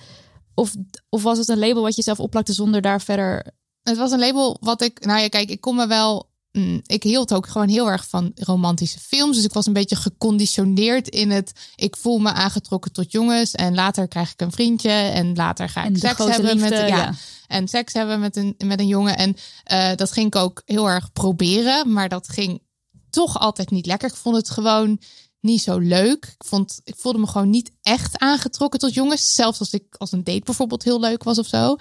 of, 0.58 0.74
of 1.08 1.22
was 1.22 1.38
het 1.38 1.48
een 1.48 1.58
label 1.58 1.82
wat 1.82 1.96
je 1.96 2.02
zelf 2.02 2.20
opplakte 2.20 2.52
zonder 2.52 2.80
daar 2.80 3.00
verder... 3.00 3.56
Het 3.82 3.96
was 3.96 4.10
een 4.10 4.18
label 4.18 4.56
wat 4.60 4.82
ik, 4.82 5.04
nou 5.04 5.20
ja, 5.20 5.28
kijk, 5.28 5.50
ik 5.50 5.60
kon 5.60 5.76
me 5.76 5.86
wel. 5.86 6.30
mm, 6.52 6.80
Ik 6.86 7.02
hield 7.02 7.34
ook 7.34 7.46
gewoon 7.46 7.68
heel 7.68 7.90
erg 7.90 8.08
van 8.08 8.32
romantische 8.34 8.98
films. 8.98 9.36
Dus 9.36 9.44
ik 9.44 9.52
was 9.52 9.66
een 9.66 9.72
beetje 9.72 9.96
geconditioneerd 9.96 11.08
in 11.08 11.30
het. 11.30 11.52
Ik 11.76 11.96
voel 11.96 12.18
me 12.18 12.32
aangetrokken 12.32 12.92
tot 12.92 13.12
jongens. 13.12 13.52
En 13.52 13.74
later 13.74 14.08
krijg 14.08 14.32
ik 14.32 14.40
een 14.40 14.52
vriendje. 14.52 14.90
En 14.90 15.34
later 15.34 15.68
ga 15.68 15.80
ik 15.84 15.86
En 15.86 15.96
seks 15.96 16.18
hebben 16.18 16.52
liefde, 16.56 16.70
met. 16.70 16.78
Ja, 16.78 16.86
ja. 16.86 17.14
En 17.46 17.68
seks 17.68 17.92
hebben 17.92 18.20
met 18.20 18.36
een, 18.36 18.54
met 18.64 18.80
een 18.80 18.86
jongen. 18.86 19.16
En 19.16 19.36
eh, 19.64 19.94
dat 19.96 20.12
ging 20.12 20.26
ik 20.26 20.36
ook 20.36 20.62
heel 20.64 20.88
erg 20.88 21.12
proberen. 21.12 21.92
Maar 21.92 22.08
dat 22.08 22.28
ging 22.28 22.62
toch 23.10 23.38
altijd 23.38 23.70
niet 23.70 23.86
lekker. 23.86 24.08
Ik 24.08 24.16
vond 24.16 24.36
het 24.36 24.50
gewoon 24.50 25.00
niet 25.40 25.62
zo 25.62 25.78
leuk. 25.78 26.24
Ik, 26.24 26.44
vond, 26.46 26.80
ik 26.84 26.94
voelde 26.96 27.18
me 27.18 27.26
gewoon 27.26 27.50
niet 27.50 27.72
echt 27.82 28.18
aangetrokken 28.18 28.80
tot 28.80 28.94
jongens. 28.94 29.34
Zelfs 29.34 29.58
als 29.58 29.72
ik 29.72 29.94
als 29.96 30.12
een 30.12 30.24
date 30.24 30.44
bijvoorbeeld 30.44 30.84
heel 30.84 31.00
leuk 31.00 31.22
was 31.22 31.38
of 31.38 31.46
zo. 31.46 31.76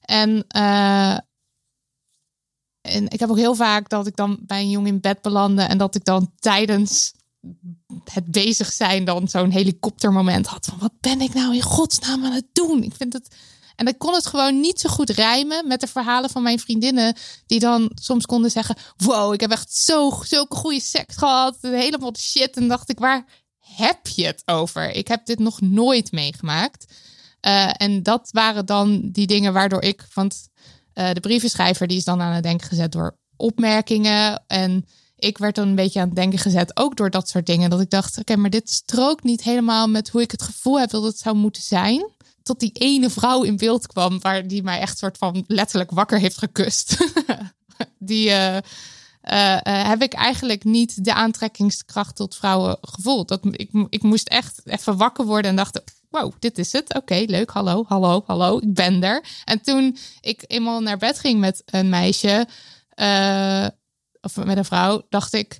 En, 0.00 0.44
eh, 0.48 1.18
en 2.80 3.08
ik 3.08 3.20
heb 3.20 3.30
ook 3.30 3.36
heel 3.36 3.54
vaak 3.54 3.88
dat 3.88 4.06
ik 4.06 4.16
dan 4.16 4.38
bij 4.40 4.60
een 4.60 4.70
jongen 4.70 4.92
in 4.92 5.00
bed 5.00 5.22
belandde. 5.22 5.62
En 5.62 5.78
dat 5.78 5.94
ik 5.94 6.04
dan 6.04 6.32
tijdens 6.38 7.12
het 8.12 8.24
bezig 8.24 8.72
zijn 8.72 9.04
dan 9.04 9.28
zo'n 9.28 9.50
helikoptermoment 9.50 10.46
had. 10.46 10.66
Van 10.66 10.78
wat 10.78 11.00
ben 11.00 11.20
ik 11.20 11.34
nou 11.34 11.54
in 11.54 11.62
godsnaam 11.62 12.24
aan 12.24 12.32
het 12.32 12.48
doen? 12.52 12.82
Ik 12.82 12.94
vind 12.94 13.12
het... 13.12 13.36
En 13.76 13.86
ik 13.86 13.98
kon 13.98 14.14
het 14.14 14.26
gewoon 14.26 14.60
niet 14.60 14.80
zo 14.80 14.88
goed 14.88 15.10
rijmen 15.10 15.66
met 15.66 15.80
de 15.80 15.86
verhalen 15.86 16.30
van 16.30 16.42
mijn 16.42 16.58
vriendinnen. 16.58 17.16
Die 17.46 17.60
dan 17.60 17.90
soms 17.94 18.26
konden 18.26 18.50
zeggen: 18.50 18.76
Wow, 18.96 19.34
ik 19.34 19.40
heb 19.40 19.50
echt 19.50 19.74
zo, 19.74 20.20
zulke 20.22 20.56
goede 20.56 20.80
seks 20.80 21.16
gehad. 21.16 21.56
Helemaal 21.60 22.14
shit. 22.18 22.56
En 22.56 22.68
dacht 22.68 22.90
ik: 22.90 22.98
Waar 22.98 23.24
heb 23.58 24.06
je 24.06 24.26
het 24.26 24.42
over? 24.44 24.90
Ik 24.90 25.08
heb 25.08 25.26
dit 25.26 25.38
nog 25.38 25.60
nooit 25.60 26.12
meegemaakt. 26.12 26.94
Eh, 27.40 27.70
en 27.76 28.02
dat 28.02 28.28
waren 28.32 28.66
dan 28.66 29.08
die 29.12 29.26
dingen 29.26 29.52
waardoor 29.52 29.82
ik. 29.82 30.06
Want 30.14 30.48
eh, 30.92 31.12
de 31.12 31.20
brievenschrijver 31.20 31.86
die 31.86 31.96
is 31.96 32.04
dan 32.04 32.20
aan 32.20 32.32
het 32.32 32.42
denken 32.42 32.68
gezet 32.68 32.92
door 32.92 33.18
opmerkingen. 33.36 34.44
En 34.46 34.86
ik 35.16 35.38
werd 35.38 35.54
dan 35.54 35.68
een 35.68 35.74
beetje 35.74 36.00
aan 36.00 36.06
het 36.06 36.16
denken 36.16 36.38
gezet, 36.38 36.76
ook 36.76 36.96
door 36.96 37.10
dat 37.10 37.28
soort 37.28 37.46
dingen. 37.46 37.70
Dat 37.70 37.80
ik 37.80 37.90
dacht, 37.90 38.18
oké, 38.18 38.36
maar 38.36 38.50
dit 38.50 38.70
strookt 38.70 39.24
niet 39.24 39.42
helemaal 39.42 39.88
met 39.88 40.08
hoe 40.08 40.22
ik 40.22 40.30
het 40.30 40.42
gevoel 40.42 40.80
heb 40.80 40.90
dat 40.90 41.02
het 41.02 41.18
zou 41.18 41.36
moeten 41.36 41.62
zijn. 41.62 42.10
Tot 42.42 42.60
die 42.60 42.72
ene 42.72 43.10
vrouw 43.10 43.42
in 43.42 43.56
beeld 43.56 43.86
kwam, 43.86 44.20
waar 44.20 44.46
die 44.46 44.62
mij 44.62 44.80
echt 44.80 44.98
soort 44.98 45.18
van 45.18 45.44
letterlijk 45.46 45.90
wakker 45.90 46.18
heeft 46.18 46.38
gekust. 46.38 46.96
die 47.98 48.30
eh, 48.30 48.56
eh, 48.56 48.62
eh, 49.66 49.88
heb 49.88 50.02
ik 50.02 50.12
eigenlijk 50.12 50.64
niet 50.64 51.04
de 51.04 51.14
aantrekkingskracht 51.14 52.16
tot 52.16 52.36
vrouwen 52.36 52.78
gevoeld. 52.80 53.28
Dat, 53.28 53.40
ik, 53.50 53.70
ik 53.88 54.02
moest 54.02 54.28
echt 54.28 54.60
even 54.64 54.96
wakker 54.96 55.24
worden 55.24 55.50
en 55.50 55.56
dacht, 55.56 55.82
wow, 56.08 56.32
dit 56.38 56.58
is 56.58 56.72
het. 56.72 56.94
Oké, 56.94 57.24
leuk. 57.26 57.50
Hallo, 57.50 57.84
hallo, 57.88 58.22
hallo. 58.26 58.58
Ik 58.58 58.74
ben 58.74 59.02
er. 59.02 59.24
En 59.44 59.60
toen 59.60 59.96
ik 60.20 60.44
eenmaal 60.46 60.80
naar 60.80 60.98
bed 60.98 61.18
ging 61.18 61.40
met 61.40 61.62
een 61.66 61.88
meisje, 61.88 62.46
of 64.20 64.36
met 64.44 64.56
een 64.56 64.64
vrouw, 64.64 65.02
dacht 65.08 65.32
ik 65.32 65.58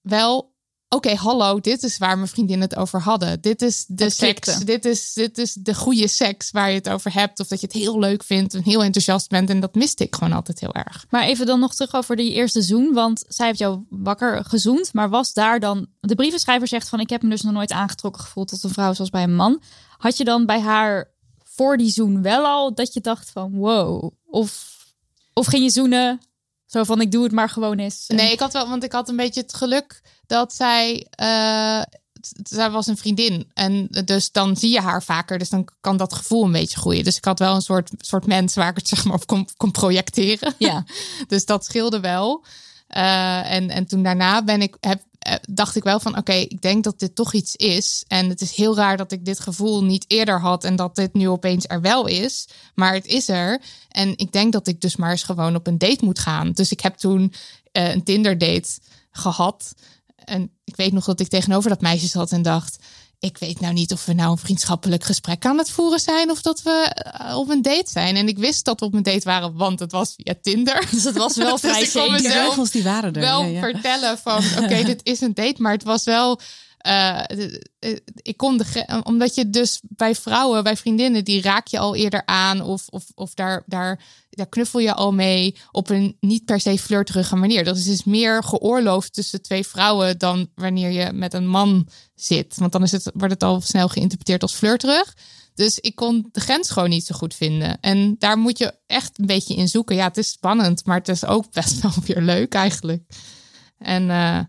wel, 0.00 0.56
oké, 0.88 1.14
hallo, 1.14 1.60
dit 1.60 1.82
is 1.82 1.98
waar 1.98 2.16
mijn 2.16 2.28
vriendinnen 2.28 2.68
het 2.68 2.78
over 2.78 3.00
hadden. 3.00 3.40
Dit 3.40 3.62
is 3.62 3.84
de 3.86 4.04
Het 4.04 4.12
seks. 4.12 4.40
klikte. 4.40 4.64
Dit 4.64 4.84
is, 4.84 5.12
dit 5.12 5.38
is 5.38 5.52
de 5.52 5.74
goede 5.74 6.08
seks 6.08 6.50
waar 6.50 6.68
je 6.68 6.74
het 6.74 6.88
over 6.88 7.12
hebt. 7.12 7.40
Of 7.40 7.46
dat 7.46 7.60
je 7.60 7.66
het 7.66 7.74
heel 7.76 7.98
leuk 7.98 8.24
vindt 8.24 8.54
en 8.54 8.62
heel 8.62 8.82
enthousiast 8.82 9.28
bent. 9.28 9.50
En 9.50 9.60
dat 9.60 9.74
miste 9.74 10.04
ik 10.04 10.14
gewoon 10.14 10.32
altijd 10.32 10.60
heel 10.60 10.74
erg. 10.74 11.06
Maar 11.10 11.22
even 11.22 11.46
dan 11.46 11.60
nog 11.60 11.74
terug 11.74 11.94
over 11.94 12.16
die 12.16 12.32
eerste 12.32 12.62
zoen. 12.62 12.92
Want 12.92 13.24
zij 13.28 13.46
heeft 13.46 13.58
jou 13.58 13.84
wakker 13.88 14.44
gezoend. 14.44 14.92
Maar 14.92 15.08
was 15.08 15.32
daar 15.32 15.60
dan... 15.60 15.86
De 16.00 16.14
brievenschrijver 16.14 16.68
zegt 16.68 16.88
van... 16.88 17.00
Ik 17.00 17.10
heb 17.10 17.22
me 17.22 17.28
dus 17.28 17.42
nog 17.42 17.52
nooit 17.52 17.72
aangetrokken 17.72 18.22
gevoeld 18.22 18.48
tot 18.48 18.64
een 18.64 18.70
vrouw 18.70 18.92
zoals 18.92 19.10
bij 19.10 19.22
een 19.22 19.34
man. 19.34 19.62
Had 19.96 20.16
je 20.16 20.24
dan 20.24 20.46
bij 20.46 20.60
haar 20.60 21.10
voor 21.44 21.76
die 21.76 21.90
zoen 21.90 22.22
wel 22.22 22.44
al 22.44 22.74
dat 22.74 22.92
je 22.92 23.00
dacht 23.00 23.30
van... 23.30 23.54
Wow. 23.54 24.10
Of, 24.26 24.76
of 25.32 25.46
ging 25.46 25.62
je 25.62 25.70
zoenen 25.70 26.20
zo 26.68 26.84
van 26.84 27.00
ik 27.00 27.10
doe 27.12 27.22
het 27.22 27.32
maar 27.32 27.48
gewoon 27.48 27.78
eens. 27.78 28.04
En- 28.06 28.16
Nee, 28.16 28.32
ik 28.32 28.40
had 28.40 28.52
wel, 28.52 28.68
want 28.68 28.84
ik 28.84 28.92
had 28.92 29.08
een 29.08 29.16
beetje 29.16 29.40
het 29.40 29.54
geluk 29.54 30.00
dat 30.26 30.54
zij. 30.54 31.06
eh, 31.10 31.82
zij 32.42 32.70
was 32.70 32.86
een 32.86 32.96
vriendin. 32.96 33.50
En 33.54 33.86
dus 34.04 34.32
dan 34.32 34.56
zie 34.56 34.70
je 34.70 34.80
haar 34.80 35.02
vaker. 35.02 35.38
Dus 35.38 35.48
dan 35.48 35.68
kan 35.80 35.96
dat 35.96 36.14
gevoel 36.14 36.44
een 36.44 36.52
beetje 36.52 36.78
groeien. 36.78 37.04
Dus 37.04 37.16
ik 37.16 37.24
had 37.24 37.38
wel 37.38 37.54
een 37.54 37.60
soort, 37.62 37.90
soort 37.98 38.26
mens 38.26 38.54
waar 38.54 38.68
ik 38.70 38.76
het 38.76 38.88
zeg 38.94 39.04
maar 39.04 39.14
op 39.14 39.26
kon, 39.26 39.48
kon 39.56 39.70
projecteren. 39.70 40.54
Ja. 40.58 40.84
Dus 41.28 41.44
dat 41.44 41.64
scheelde 41.64 42.00
wel. 42.00 42.44
Eh, 42.88 43.52
en, 43.52 43.70
en 43.70 43.86
toen 43.86 44.02
daarna 44.02 44.42
ben 44.44 44.62
ik, 44.62 44.76
heb, 44.80 45.02
dacht 45.50 45.76
ik 45.76 45.82
wel 45.82 46.00
van 46.00 46.16
oké, 46.16 46.32
ik 46.32 46.62
denk 46.62 46.84
dat 46.84 46.98
dit 46.98 47.14
toch 47.14 47.32
iets 47.32 47.56
is. 47.56 48.04
En 48.08 48.28
het 48.28 48.40
is 48.40 48.52
heel 48.52 48.76
raar 48.76 48.96
dat 48.96 49.12
ik 49.12 49.24
dit 49.24 49.40
gevoel 49.40 49.84
niet 49.84 50.04
eerder 50.08 50.40
had 50.40 50.64
en 50.64 50.76
dat 50.76 50.94
dit 50.96 51.14
nu 51.14 51.28
opeens 51.28 51.64
er 51.68 51.80
wel 51.80 52.06
is. 52.06 52.48
Maar 52.74 52.94
het 52.94 53.06
is 53.06 53.28
er. 53.28 53.60
En 53.88 54.12
ik 54.16 54.32
denk 54.32 54.52
dat 54.52 54.66
ik 54.66 54.80
dus 54.80 54.96
maar 54.96 55.10
eens 55.10 55.22
gewoon 55.22 55.54
op 55.54 55.66
een 55.66 55.78
date 55.78 56.04
moet 56.04 56.18
gaan. 56.18 56.52
Dus 56.52 56.72
ik 56.72 56.80
heb 56.80 56.96
toen 56.96 57.32
eh, 57.72 57.94
een 57.94 58.02
Tinder 58.02 58.38
date 58.38 58.68
gehad. 59.10 59.74
En 60.16 60.50
ik 60.64 60.76
weet 60.76 60.92
nog 60.92 61.04
dat 61.04 61.20
ik 61.20 61.28
tegenover 61.28 61.70
dat 61.70 61.80
meisje 61.80 62.06
zat 62.06 62.32
en 62.32 62.42
dacht. 62.42 62.78
Ik 63.20 63.38
weet 63.38 63.60
nou 63.60 63.72
niet 63.72 63.92
of 63.92 64.04
we 64.04 64.12
nou 64.12 64.30
een 64.30 64.38
vriendschappelijk 64.38 65.04
gesprek 65.04 65.44
aan 65.44 65.58
het 65.58 65.70
voeren 65.70 66.00
zijn 66.00 66.30
of 66.30 66.42
dat 66.42 66.62
we 66.62 66.92
eh, 66.94 67.36
op 67.36 67.48
een 67.48 67.62
date 67.62 67.90
zijn. 67.90 68.16
En 68.16 68.28
ik 68.28 68.38
wist 68.38 68.64
dat 68.64 68.80
we 68.80 68.86
op 68.86 68.94
een 68.94 69.02
date 69.02 69.24
waren, 69.24 69.56
want 69.56 69.80
het 69.80 69.92
was 69.92 70.14
via 70.16 70.34
Tinder. 70.42 70.86
Dus 70.90 71.04
het 71.04 71.16
was 71.16 71.36
wel 71.36 71.58
vrij 71.68 71.80
kon 71.80 71.86
shady. 71.86 72.04
Die 72.04 72.22
mezelf 72.22 72.48
regels 72.48 72.70
die 72.70 72.82
waren 72.82 73.12
er. 73.14 73.20
wel 73.20 73.42
ja, 73.42 73.48
ja. 73.48 73.60
vertellen 73.60 74.18
van 74.18 74.44
oké, 74.62 74.82
dit 74.82 75.00
is 75.02 75.20
een 75.20 75.34
date, 75.34 75.62
maar 75.62 75.72
het 75.72 75.82
was 75.82 76.04
wel. 76.04 76.40
eh, 76.78 77.18
eh, 77.78 77.96
ik 78.22 78.36
kon 78.36 78.58
de 78.58 78.86
omdat 79.02 79.34
je 79.34 79.50
dus 79.50 79.80
bij 79.82 80.14
vrouwen, 80.14 80.62
bij 80.64 80.76
vriendinnen, 80.76 81.24
die 81.24 81.42
raak 81.42 81.66
je 81.66 81.78
al 81.78 81.94
eerder 81.94 82.22
aan 82.24 82.60
of, 82.60 82.86
of, 82.88 83.04
of 83.14 83.34
daar, 83.34 83.62
daar, 83.66 84.00
daar 84.38 84.48
knuffel 84.48 84.80
je 84.80 84.94
al 84.94 85.12
mee 85.12 85.56
op 85.70 85.90
een 85.90 86.16
niet 86.20 86.44
per 86.44 86.60
se 86.60 86.78
flirterige 86.78 87.36
manier. 87.36 87.64
Dat 87.64 87.76
is 87.76 87.84
dus 87.84 88.04
meer 88.04 88.44
geoorloofd 88.44 89.12
tussen 89.12 89.42
twee 89.42 89.66
vrouwen 89.66 90.18
dan 90.18 90.50
wanneer 90.54 90.90
je 90.90 91.12
met 91.12 91.34
een 91.34 91.48
man 91.48 91.88
zit. 92.14 92.56
Want 92.56 92.72
dan 92.72 92.82
is 92.82 92.92
het, 92.92 93.10
wordt 93.14 93.34
het 93.34 93.42
al 93.42 93.60
snel 93.60 93.88
geïnterpreteerd 93.88 94.42
als 94.42 94.54
flirterig. 94.54 95.16
Dus 95.54 95.78
ik 95.78 95.94
kon 95.94 96.28
de 96.32 96.40
grens 96.40 96.70
gewoon 96.70 96.88
niet 96.88 97.06
zo 97.06 97.14
goed 97.14 97.34
vinden. 97.34 97.80
En 97.80 98.16
daar 98.18 98.38
moet 98.38 98.58
je 98.58 98.74
echt 98.86 99.18
een 99.18 99.26
beetje 99.26 99.54
in 99.54 99.68
zoeken. 99.68 99.96
Ja, 99.96 100.04
het 100.04 100.16
is 100.16 100.28
spannend, 100.28 100.84
maar 100.84 100.98
het 100.98 101.08
is 101.08 101.24
ook 101.24 101.52
best 101.60 101.80
wel 101.80 101.92
weer 102.04 102.22
leuk 102.22 102.54
eigenlijk. 102.54 103.02
En 103.78 104.10
eh, 104.10 104.40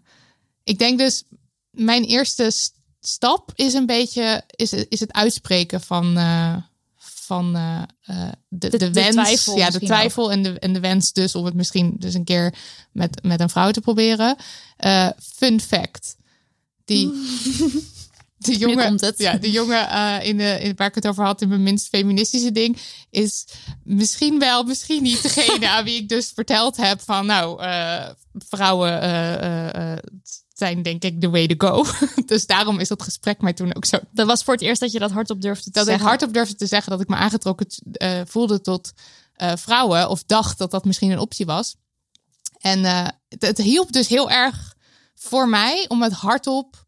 ik 0.63 0.79
denk 0.79 0.97
dus, 0.97 1.23
mijn 1.71 2.03
eerste 2.03 2.51
stap 2.99 3.51
is 3.55 3.73
een 3.73 3.85
beetje 3.85 4.43
is, 4.55 4.73
is 4.73 4.99
het 4.99 5.13
uitspreken 5.13 5.81
van, 5.81 6.17
eh, 6.17 6.55
van 7.29 7.55
eh, 7.55 7.81
eh, 8.01 8.31
de, 8.47 8.69
De- 8.69 8.77
de, 8.77 8.77
de 8.77 8.91
wens. 8.91 9.15
twijfel 9.15 9.57
ja, 9.57 9.69
de 9.69 9.79
twijfel 9.79 10.31
en 10.31 10.43
de, 10.43 10.59
en 10.59 10.73
de 10.73 10.79
wens 10.79 11.13
dus 11.13 11.35
om 11.35 11.45
het 11.45 11.53
misschien 11.53 11.95
dus 11.99 12.13
een 12.13 12.23
keer 12.23 12.53
met, 12.91 13.23
met 13.23 13.39
een 13.39 13.49
vrouw 13.49 13.71
te 13.71 13.81
proberen. 13.81 14.35
Eh, 14.77 15.09
fun 15.35 15.61
fact. 15.61 16.15
Die, 16.85 17.07
de 18.37 18.57
jongen, 18.57 18.87
komt 18.87 19.01
het. 19.01 19.17
Ja, 19.17 19.37
de 19.37 19.51
jongen 19.51 20.21
in 20.23 20.37
de, 20.37 20.59
in, 20.61 20.73
waar 20.75 20.87
ik 20.87 20.95
het 20.95 21.07
over 21.07 21.23
had 21.23 21.41
in 21.41 21.47
mijn 21.47 21.63
minst 21.63 21.87
feministische 21.87 22.51
ding, 22.51 22.77
is 23.09 23.45
misschien 23.83 24.39
wel, 24.39 24.63
misschien 24.63 25.03
niet 25.03 25.21
degene 25.21 25.69
aan 25.75 25.83
wie 25.83 26.01
ik 26.01 26.09
dus 26.09 26.31
verteld 26.35 26.77
heb 26.77 27.01
van 27.01 27.25
nou, 27.25 27.61
vrouwen 28.33 29.01
zijn 30.59 30.81
denk 30.81 31.03
ik 31.03 31.21
the 31.21 31.29
way 31.29 31.47
to 31.47 31.67
go. 31.67 31.85
dus 32.25 32.45
daarom 32.45 32.79
is 32.79 32.87
dat 32.87 33.03
gesprek 33.03 33.41
mij 33.41 33.53
toen 33.53 33.75
ook 33.75 33.85
zo 33.85 33.97
Dat 34.11 34.27
was 34.27 34.43
voor 34.43 34.53
het 34.53 34.63
eerst 34.63 34.79
dat 34.79 34.91
je 34.91 34.99
dat 34.99 35.11
hardop 35.11 35.41
durfde 35.41 35.63
te 35.63 35.71
dat 35.71 35.83
ik 35.83 35.89
zeggen. 35.89 36.07
hardop 36.07 36.33
durfde 36.33 36.55
te 36.55 36.65
zeggen 36.65 36.91
dat 36.91 37.01
ik 37.01 37.07
me 37.07 37.15
aangetrokken 37.15 37.67
eh, 37.91 38.21
voelde 38.25 38.61
tot 38.61 38.91
eh, 39.33 39.51
vrouwen. 39.55 40.09
Of 40.09 40.23
dacht 40.23 40.57
dat 40.57 40.71
dat 40.71 40.85
misschien 40.85 41.11
een 41.11 41.19
optie 41.19 41.45
was. 41.45 41.75
En 42.57 42.85
eh, 42.85 43.07
het, 43.27 43.41
het 43.41 43.57
hielp 43.57 43.91
dus 43.91 44.07
heel 44.07 44.29
erg 44.29 44.75
voor 45.15 45.49
mij 45.49 45.85
om 45.87 46.01
het 46.01 46.13
hardop 46.13 46.87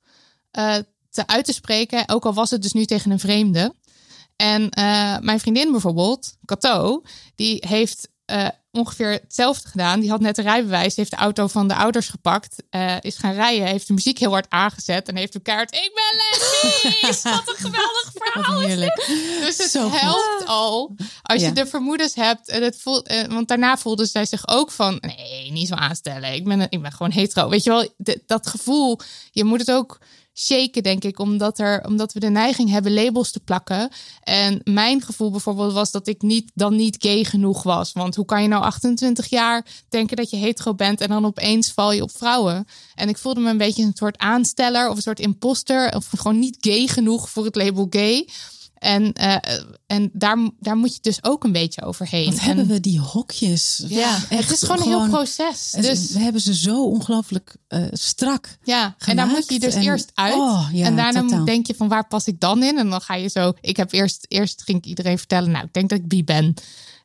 te 1.10 1.28
uit 1.28 1.46
te 1.46 1.54
spreken. 1.54 2.10
Ook 2.10 2.26
al 2.26 2.34
was 2.34 2.50
het 2.50 2.62
dus 2.62 2.74
nu 2.74 2.86
tegen 2.86 3.12
een 3.12 3.20
vreemde. 3.20 3.76
En 4.36 4.70
mijn 5.24 5.40
vriendin 5.40 5.72
bijvoorbeeld, 5.72 6.38
Cato, 6.46 7.04
die 7.36 7.64
heeft 7.68 8.10
ongeveer 8.72 9.12
hetzelfde 9.12 9.70
gedaan. 9.70 10.00
Die 10.00 10.10
had 10.10 10.20
net 10.20 10.38
een 10.38 10.44
rijbewijs, 10.44 10.96
heeft 10.96 11.10
de 11.12 11.18
auto 11.18 11.48
van 11.48 11.68
de 11.68 11.76
ouders 11.76 12.08
gepakt, 12.08 12.56
eh, 12.70 12.96
is 13.02 13.18
gaan 13.18 13.34
rijden, 13.34 13.68
heeft 13.68 13.88
de 13.88 13.94
muziek 13.94 14.18
heel 14.20 14.32
hard 14.32 14.46
aangezet 14.50 15.08
en 15.08 15.16
heeft 15.16 15.34
elkaar 15.34 15.62
ik 15.62 15.92
ben 15.94 16.20
lesbisch, 16.20 17.22
wat 17.36 17.50
een 17.50 17.56
geweldig 17.56 18.12
verhaal. 18.14 18.60
Heerlijk. 18.60 19.06
Dus 19.42 19.58
het 19.58 19.70
Zo 19.72 19.90
goed. 19.90 20.00
helpt 20.00 20.44
al 20.46 20.96
als 21.22 21.42
Ja. 21.42 21.48
je 21.48 21.54
de 21.54 21.66
vermoedens 21.66 22.16
hebt. 22.16 22.50
En 22.50 22.64
het 22.64 22.78
voelt, 22.82 23.08
eh, 23.08 23.24
want 23.28 23.48
daarna 23.48 23.78
voelde 23.78 24.06
zij 24.06 24.26
zich 24.26 24.48
ook 24.48 24.72
van: 24.72 24.98
nee, 25.02 25.52
niet 25.52 25.68
zo 25.68 25.74
aanstellen. 25.76 26.34
Ik 26.34 26.44
ben, 26.46 26.62
ik 26.70 26.82
ben 26.82 26.92
gewoon 26.92 27.12
hetero. 27.12 27.50
Weet 27.50 27.64
je 27.64 27.70
wel, 27.70 27.94
de- 27.98 28.24
dat 28.28 28.48
gevoel, 28.48 29.00
je 29.32 29.44
moet 29.44 29.60
het 29.60 29.72
ook 29.72 30.00
shaken, 30.34 30.84
denk 30.84 31.04
ik, 31.04 31.20
omdat, 31.20 31.60
er, 31.60 31.86
omdat 31.86 32.14
we 32.14 32.20
de 32.20 32.30
neiging 32.30 32.70
hebben 32.70 32.94
labels 32.94 33.32
te 33.32 33.40
plakken. 33.40 33.90
En 34.24 34.62
mijn 34.64 35.02
gevoel 35.02 35.32
bijvoorbeeld 35.32 35.74
was 35.74 35.92
dat 35.92 36.08
ik 36.08 36.22
niet, 36.22 36.52
dan 36.54 36.76
niet 36.76 36.98
gay 37.00 37.24
genoeg 37.24 37.64
was. 37.64 37.92
Want 37.94 38.16
hoe 38.16 38.26
kan 38.26 38.42
je 38.42 38.48
nou 38.48 38.64
28 38.64 39.28
jaar 39.30 39.66
denken 39.90 40.18
dat 40.18 40.30
je 40.30 40.38
hetero 40.38 40.74
bent 40.74 41.02
en 41.02 41.10
dan 41.10 41.26
opeens 41.26 41.72
val 41.72 41.92
je 41.92 42.02
op 42.02 42.18
vrouwen? 42.18 42.68
En 42.96 43.10
ik 43.10 43.18
voelde 43.18 43.40
me 43.40 43.50
een 43.50 43.58
beetje 43.58 43.84
een 43.84 43.92
soort 43.94 44.18
aansteller 44.18 44.90
of 44.90 44.96
een 44.96 45.02
soort 45.02 45.20
imposter. 45.20 45.96
Of 45.96 46.08
gewoon 46.18 46.40
niet 46.40 46.58
gay 46.60 46.88
genoeg 46.88 47.30
voor 47.30 47.46
het 47.46 47.56
label 47.56 47.88
gay. 47.90 48.28
En, 48.82 49.14
eh, 49.14 49.36
en 49.88 50.10
daar, 50.14 50.38
daar 50.60 50.78
moet 50.78 50.94
je 50.94 51.02
dus 51.02 51.24
ook 51.24 51.44
een 51.44 51.52
beetje 51.52 51.82
overheen. 51.84 52.26
Wat 52.26 52.34
En- 52.40 52.46
hebben 52.46 52.68
we 52.68 52.80
die 52.80 53.00
hokjes? 53.00 53.84
Ja, 53.88 54.16
echt 54.30 54.30
het 54.30 54.52
is 54.52 54.62
gewoon 54.62 54.82
een 54.82 54.88
heel 54.88 55.08
proces. 55.10 55.72
Dus 55.72 56.12
We 56.12 56.20
hebben 56.20 56.42
ze 56.42 56.56
zo 56.56 56.84
ongelooflijk 56.86 57.56
eh, 57.68 57.84
strak. 57.92 58.58
ja, 58.64 58.96
en 59.00 59.16
daar 59.16 59.28
moet 59.28 59.50
je 59.50 59.60
dus 59.60 59.74
en- 59.74 59.82
eerst 59.82 60.12
uit. 60.14 60.34
Oh, 60.34 60.68
ja, 60.74 60.86
en 60.86 60.96
daarna 60.96 61.22
totaal. 61.22 61.46
denk 61.46 61.68
je 61.68 61.76
van 61.76 61.88
waar 61.88 62.08
pas 62.08 62.26
ik 62.28 62.40
dan 62.40 62.64
in? 62.64 62.78
En 62.78 62.90
dan 62.90 63.02
ga 63.02 63.16
je 63.16 63.28
zo. 63.28 63.54
Ik 63.62 63.78
heb 63.78 63.92
eerst, 63.92 64.26
eerst 64.28 64.62
ging 64.64 64.78
ik 64.78 64.86
iedereen 64.86 65.18
vertellen, 65.18 65.52
nou, 65.52 65.66
ik 65.66 65.74
denk 65.74 65.90
dat 65.90 66.00
ik 66.00 66.08
bi 66.08 66.24
ben. 66.24 66.54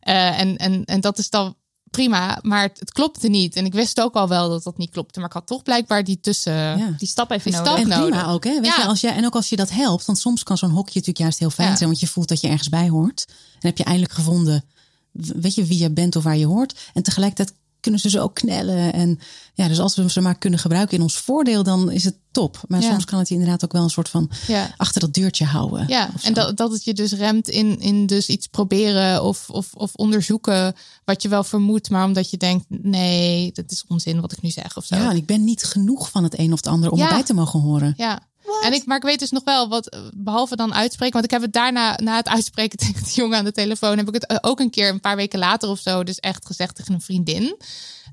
Eh, 0.01 0.41
en, 0.41 0.57
en, 0.57 0.85
en 0.85 1.01
dat 1.01 1.19
is 1.19 1.31
dan 1.31 1.57
prima, 1.91 2.39
maar 2.43 2.63
het, 2.63 2.81
het 2.81 2.93
klopte 2.93 3.29
niet. 3.29 3.57
En 3.57 3.65
ik 3.65 3.73
wist 3.73 4.01
ook 4.01 4.15
al 4.15 4.29
wel 4.29 4.49
dat 4.49 4.63
dat 4.63 4.79
niet 4.79 4.91
klopte. 4.91 5.19
Maar 5.19 5.29
ik 5.29 5.35
had 5.35 5.47
toch 5.47 5.63
blijkbaar 5.63 6.05
die 6.05 6.21
tussen. 6.21 6.53
Ja. 6.53 6.95
Die 6.99 7.09
stap 7.09 7.31
even 7.31 7.51
Die 7.51 7.61
nodig. 7.61 7.73
stap 7.73 7.85
En 7.85 7.91
prima 8.01 8.17
nodig. 8.17 8.29
ook, 8.35 8.45
hè? 8.45 8.55
Weet 8.61 8.67
Ja. 8.77 8.83
je, 8.83 8.89
als 8.89 9.01
jij, 9.01 9.13
en 9.15 9.25
ook 9.25 9.35
als 9.35 9.49
je 9.49 9.57
dat 9.57 9.71
helpt, 9.71 10.05
want 10.05 10.19
soms 10.19 10.43
kan 10.43 10.59
zo'n 10.59 10.71
hokje 10.71 10.93
natuurlijk 10.93 11.19
juist 11.19 11.39
heel 11.39 11.51
fijn 11.51 11.69
Ja. 11.71 11.77
zijn, 11.77 11.89
want 11.89 12.01
je 12.01 12.07
voelt 12.07 12.29
dat 12.29 12.41
je 12.41 12.49
ergens 12.49 12.69
bij 12.69 12.89
hoort. 12.89 13.25
En 13.29 13.69
heb 13.69 13.79
je 13.79 13.85
eindelijk 13.85 14.13
gevonden, 14.13 14.65
weet 15.13 15.55
je, 15.55 15.65
wie 15.65 15.79
je 15.79 15.91
bent 15.91 16.17
of 16.17 16.23
waar 16.25 16.37
je 16.37 16.47
hoort. 16.47 16.75
En 16.95 17.03
tegelijkertijd 17.03 17.59
kunnen 17.87 18.01
ze 18.01 18.11
zo 18.11 18.23
ook 18.23 18.35
knellen. 18.35 18.93
En 18.93 19.19
ja, 19.55 19.69
dus 19.69 19.81
als 19.81 19.97
we 19.97 20.11
ze 20.11 20.21
maar 20.21 20.39
kunnen 20.39 20.59
gebruiken 20.59 20.97
in 20.97 21.03
ons 21.03 21.17
voordeel, 21.19 21.63
dan 21.63 21.91
is 21.91 22.05
het 22.05 22.17
top. 22.31 22.61
Maar 22.69 22.81
Ja. 22.83 22.91
soms 22.91 23.05
kan 23.05 23.19
het 23.19 23.29
je 23.29 23.35
inderdaad 23.35 23.65
ook 23.65 23.73
wel 23.73 23.83
een 23.83 23.91
soort 23.91 24.09
van 24.09 24.31
Ja. 24.47 24.75
achter 24.77 25.01
dat 25.01 25.15
deurtje 25.15 25.45
houden. 25.45 25.85
Ja, 25.89 26.11
en 26.23 26.35
dat, 26.35 26.57
dat 26.57 26.73
het 26.73 26.85
je 26.85 26.95
dus 26.95 27.13
remt 27.13 27.49
in, 27.49 27.81
in 27.81 28.07
dus 28.07 28.29
iets 28.29 28.47
proberen 28.47 29.23
of, 29.25 29.51
of, 29.51 29.75
of 29.75 29.95
onderzoeken 29.95 30.75
wat 31.05 31.23
je 31.23 31.29
wel 31.29 31.45
vermoedt, 31.45 31.91
maar 31.91 32.05
omdat 32.05 32.31
je 32.31 32.37
denkt, 32.37 32.65
nee, 32.69 33.53
dat 33.53 33.71
is 33.71 33.85
onzin 33.89 34.21
wat 34.21 34.33
ik 34.33 34.43
nu 34.43 34.51
zeg 34.51 34.77
of 34.77 34.85
zo. 34.85 34.97
Ja, 34.97 35.11
en 35.11 35.17
ik 35.17 35.27
ben 35.27 35.45
niet 35.45 35.65
genoeg 35.65 36.11
van 36.11 36.23
het 36.23 36.39
een 36.39 36.53
of 36.53 36.57
het 36.59 36.67
ander 36.67 36.91
om 36.91 36.99
Ja. 36.99 37.05
erbij 37.09 37.23
te 37.25 37.35
mogen 37.35 37.61
horen. 37.61 37.95
Ja. 37.97 38.21
En 38.63 38.73
ik, 38.73 38.87
maar 38.87 38.97
ik 38.97 39.03
weet 39.03 39.19
dus 39.19 39.31
nog 39.31 39.45
wel 39.45 39.69
wat, 39.69 39.89
eh, 39.89 40.01
behalve 40.15 40.57
dan 40.57 40.75
uitspreken, 40.75 41.13
want 41.13 41.25
ik 41.25 41.31
heb 41.31 41.43
het 41.43 41.53
daarna, 41.53 41.99
na 42.03 42.17
het 42.17 42.29
uitspreken 42.29 42.79
tegen 42.87 43.05
de 43.05 43.11
jongen 43.15 43.39
aan 43.39 43.45
de 43.45 43.53
telefoon, 43.53 43.97
heb 43.97 44.09
ik 44.09 44.15
het 44.15 44.27
eh, 44.27 44.37
ook 44.41 44.61
een 44.61 44.71
keer, 44.71 44.89
een 44.89 45.01
paar 45.01 45.17
weken 45.17 45.39
later 45.39 45.69
of 45.69 45.79
zo, 45.79 46.05
dus 46.05 46.19
echt 46.19 46.47
gezegd 46.47 46.77
tegen 46.77 46.95
een 46.95 47.01
vriendin. 47.01 47.57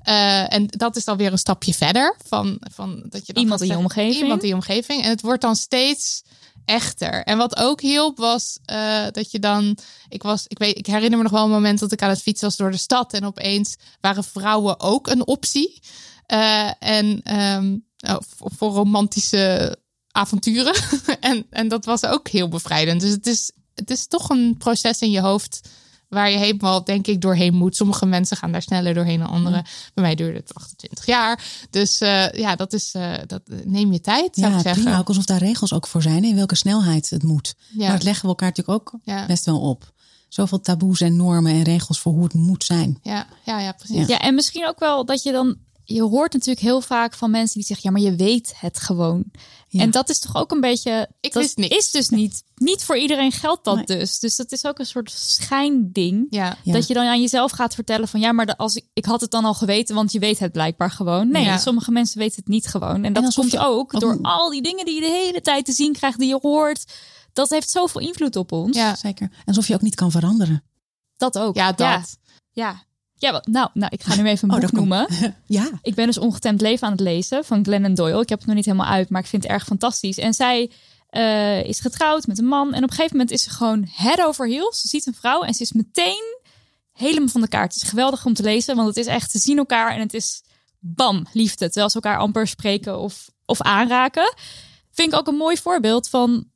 Eh, 0.02 0.52
en 0.52 0.66
dat 0.66 0.96
is 0.96 1.04
dan 1.04 1.16
weer 1.16 1.32
een 1.32 1.38
stapje 1.38 1.74
verder 1.74 2.16
van, 2.26 2.56
van 2.60 3.02
dat 3.08 3.26
je 3.26 3.32
dan 3.32 3.42
Iemand 3.42 3.60
in 3.60 3.66
je 3.66 3.76
omgeving. 3.76 4.22
Iemand 4.22 4.42
in 4.42 4.48
je 4.48 4.54
omgeving. 4.54 5.02
En 5.02 5.08
het 5.08 5.20
wordt 5.20 5.42
dan 5.42 5.56
steeds 5.56 6.22
echter. 6.64 7.24
En 7.24 7.38
wat 7.38 7.56
ook 7.56 7.80
hielp 7.80 8.18
was 8.18 8.58
dat 9.12 9.30
je 9.30 9.38
dan, 9.38 9.78
ik 10.08 10.22
was, 10.22 10.44
ik 10.46 10.58
weet, 10.58 10.78
ik 10.78 10.86
herinner 10.86 11.16
me 11.16 11.22
nog 11.22 11.32
wel 11.32 11.44
een 11.44 11.50
moment 11.50 11.78
dat 11.78 11.92
ik 11.92 12.02
aan 12.02 12.08
het 12.08 12.22
fietsen 12.22 12.48
was 12.48 12.56
door 12.56 12.70
de 12.70 12.76
stad 12.76 13.12
en 13.12 13.24
opeens 13.24 13.76
waren 14.00 14.24
vrouwen 14.24 14.80
ook 14.80 15.06
een 15.06 15.26
optie. 15.26 15.80
En 16.78 17.22
ehm, 17.22 17.76
oh, 18.06 18.16
voor 18.56 18.72
romantische 18.72 19.78
avonturen. 20.14 20.74
en, 21.20 21.46
en 21.50 21.68
dat 21.68 21.84
was 21.84 22.04
ook 22.04 22.28
heel 22.28 22.48
bevrijdend. 22.48 23.00
Dus 23.00 23.10
het 23.10 23.26
is, 23.26 23.50
het 23.74 23.90
is 23.90 24.06
toch 24.06 24.28
een 24.30 24.56
proces 24.58 25.00
in 25.00 25.10
je 25.10 25.20
hoofd 25.20 25.68
waar 26.08 26.30
je 26.30 26.36
helemaal, 26.38 26.84
denk 26.84 27.06
ik, 27.06 27.20
doorheen 27.20 27.54
moet. 27.54 27.76
Sommige 27.76 28.06
mensen 28.06 28.36
gaan 28.36 28.52
daar 28.52 28.62
sneller 28.62 28.94
doorheen 28.94 29.18
dan 29.18 29.28
anderen. 29.28 29.62
Bij 29.94 30.04
mij 30.04 30.14
duurde 30.14 30.38
het 30.38 30.54
28 30.54 31.06
jaar. 31.06 31.44
Dus 31.70 32.00
eh, 32.00 32.32
ja, 32.32 32.56
dat 32.56 32.72
is, 32.72 32.94
eh, 32.94 33.12
dat 33.26 33.42
neem 33.64 33.92
je 33.92 34.00
tijd, 34.00 34.28
zou 34.36 34.50
Ja, 34.50 34.56
ik 34.56 34.62
zeggen. 34.62 34.82
prima. 34.82 34.98
Ook 34.98 35.08
alsof 35.08 35.24
daar 35.24 35.38
regels 35.38 35.72
ook 35.72 35.86
voor 35.86 36.02
zijn. 36.02 36.24
In 36.24 36.34
welke 36.36 36.54
snelheid 36.54 37.10
het 37.10 37.22
moet. 37.22 37.54
Ja. 37.70 37.82
Maar 37.82 37.92
dat 37.92 38.02
leggen 38.02 38.22
we 38.22 38.28
elkaar 38.28 38.48
natuurlijk 38.48 38.78
ook 38.78 39.00
Ja. 39.04 39.26
best 39.26 39.44
wel 39.44 39.60
op. 39.60 39.92
Zoveel 40.28 40.60
taboes 40.60 41.00
en 41.00 41.16
normen 41.16 41.52
en 41.52 41.62
regels 41.62 42.00
voor 42.00 42.12
hoe 42.12 42.24
het 42.24 42.34
moet 42.34 42.64
zijn. 42.64 42.98
Ja, 43.02 43.26
ja, 43.44 43.60
ja, 43.60 43.72
precies. 43.72 43.96
Ja. 43.96 44.04
Ja, 44.06 44.18
en 44.18 44.34
misschien 44.34 44.66
ook 44.66 44.78
wel 44.78 45.04
dat 45.04 45.22
je 45.22 45.32
dan. 45.32 45.56
Je 45.84 46.02
hoort 46.02 46.32
natuurlijk 46.32 46.60
heel 46.66 46.80
vaak 46.80 47.14
van 47.14 47.30
mensen 47.30 47.54
die 47.58 47.66
zeggen: 47.66 47.90
ja, 47.92 47.98
maar 47.98 48.10
je 48.10 48.16
weet 48.16 48.54
het 48.56 48.80
gewoon. 48.80 49.24
Ja. 49.68 49.80
En 49.80 49.90
dat 49.90 50.08
is 50.08 50.18
toch 50.18 50.36
ook 50.36 50.50
een 50.50 50.60
beetje. 50.60 51.08
Ik 51.20 51.32
dat 51.32 51.42
wist 51.42 51.56
niks. 51.56 51.76
is 51.76 51.90
dus 51.90 52.08
niet. 52.08 52.42
Niet 52.54 52.84
voor 52.84 52.96
iedereen 52.98 53.32
geldt 53.32 53.64
dat 53.64 53.74
Nee. 53.76 53.98
dus. 53.98 54.18
Dus 54.18 54.36
dat 54.36 54.52
is 54.52 54.64
ook 54.64 54.78
een 54.78 54.86
soort 54.86 55.10
schijnding. 55.10 56.26
Ja. 56.30 56.56
Ja. 56.62 56.72
Dat 56.72 56.86
je 56.86 56.94
dan 56.94 57.06
aan 57.06 57.20
jezelf 57.20 57.50
gaat 57.50 57.74
vertellen 57.74 58.08
van 58.08 58.20
ja, 58.20 58.32
maar 58.32 58.46
de- 58.46 58.56
als 58.56 58.76
ik, 58.76 58.84
ik 58.92 59.04
had 59.04 59.20
het 59.20 59.30
dan 59.30 59.44
al 59.44 59.54
geweten, 59.54 59.94
want 59.94 60.12
je 60.12 60.18
weet 60.18 60.38
het 60.38 60.52
blijkbaar 60.52 60.90
gewoon. 60.90 61.28
Nee, 61.30 61.44
Ja. 61.44 61.58
sommige 61.58 61.90
mensen 61.90 62.18
weten 62.18 62.36
het 62.36 62.48
niet 62.48 62.66
gewoon. 62.66 63.04
En 63.04 63.12
dat 63.12 63.34
komt 63.34 63.50
je 63.50 63.58
ook 63.58 63.94
ook- 63.94 64.00
door 64.00 64.18
al 64.22 64.50
die 64.50 64.62
dingen 64.62 64.84
die 64.84 64.94
je 64.94 65.00
de 65.00 65.06
hele 65.24 65.40
tijd 65.40 65.64
te 65.64 65.72
zien 65.72 65.92
krijgt, 65.92 66.18
die 66.18 66.28
je 66.28 66.38
hoort. 66.42 66.84
Dat 67.32 67.50
heeft 67.50 67.70
zoveel 67.70 68.00
invloed 68.00 68.36
op 68.36 68.52
ons. 68.52 68.76
Ja. 68.76 68.94
Zeker. 68.96 69.26
En 69.30 69.42
alsof 69.44 69.66
je 69.68 69.74
ook 69.74 69.82
niet 69.82 69.94
kan 69.94 70.10
veranderen. 70.10 70.62
Dat 71.16 71.38
ook. 71.38 71.54
Ja, 71.56 71.72
dat. 71.72 72.18
Ja, 72.52 72.82
ja. 73.24 73.30
Wel, 73.30 73.42
nou, 73.44 73.68
nou, 73.74 73.92
ik 73.94 74.02
ga 74.02 74.14
nu 74.14 74.24
even 74.28 74.48
een 74.48 74.54
Oh, 74.54 74.60
boek 74.60 74.70
komt- 74.74 74.88
noemen. 74.88 75.08
Ja. 75.46 75.70
Ik 75.82 75.94
ben 75.94 76.06
dus 76.06 76.18
Ongetemd 76.18 76.60
Leven 76.60 76.86
aan 76.86 76.92
het 76.92 77.00
lezen 77.00 77.44
van 77.44 77.64
Glennon 77.64 77.94
Doyle. 77.94 78.20
Ik 78.20 78.28
heb 78.28 78.38
het 78.38 78.46
nog 78.46 78.56
niet 78.56 78.64
helemaal 78.64 78.86
uit, 78.86 79.08
maar 79.10 79.20
ik 79.20 79.26
vind 79.26 79.42
het 79.42 79.52
erg 79.52 79.64
fantastisch. 79.64 80.18
En 80.18 80.34
zij 80.34 80.70
eh, 81.08 81.64
is 81.64 81.80
getrouwd 81.80 82.26
met 82.26 82.38
een 82.38 82.46
man. 82.46 82.68
En 82.74 82.82
op 82.82 82.90
een 82.90 82.96
gegeven 82.96 83.16
moment 83.16 83.30
is 83.30 83.42
ze 83.42 83.50
gewoon 83.50 83.88
head 83.90 84.20
over 84.20 84.48
heels. 84.48 84.80
Ze 84.80 84.88
ziet 84.88 85.06
een 85.06 85.14
vrouw 85.14 85.42
en 85.42 85.54
ze 85.54 85.62
is 85.62 85.72
meteen 85.72 86.38
helemaal 86.92 87.28
van 87.28 87.40
de 87.40 87.48
kaart. 87.48 87.72
Het 87.74 87.82
is 87.82 87.88
geweldig 87.88 88.26
om 88.26 88.34
te 88.34 88.42
lezen, 88.42 88.76
want 88.76 88.88
het 88.88 88.96
is 88.96 89.06
echt, 89.06 89.30
ze 89.30 89.38
zien 89.38 89.58
elkaar 89.58 89.94
en 89.94 90.00
het 90.00 90.14
is 90.14 90.42
bam, 90.78 91.26
liefde. 91.32 91.64
Terwijl 91.64 91.88
ze 91.88 91.94
elkaar 91.94 92.18
amper 92.18 92.46
spreken 92.46 92.98
of, 92.98 93.30
of 93.46 93.60
aanraken. 93.62 94.34
Vind 94.92 95.12
ik 95.12 95.18
ook 95.18 95.26
een 95.26 95.34
mooi 95.36 95.56
voorbeeld 95.56 96.08
van, 96.08 96.50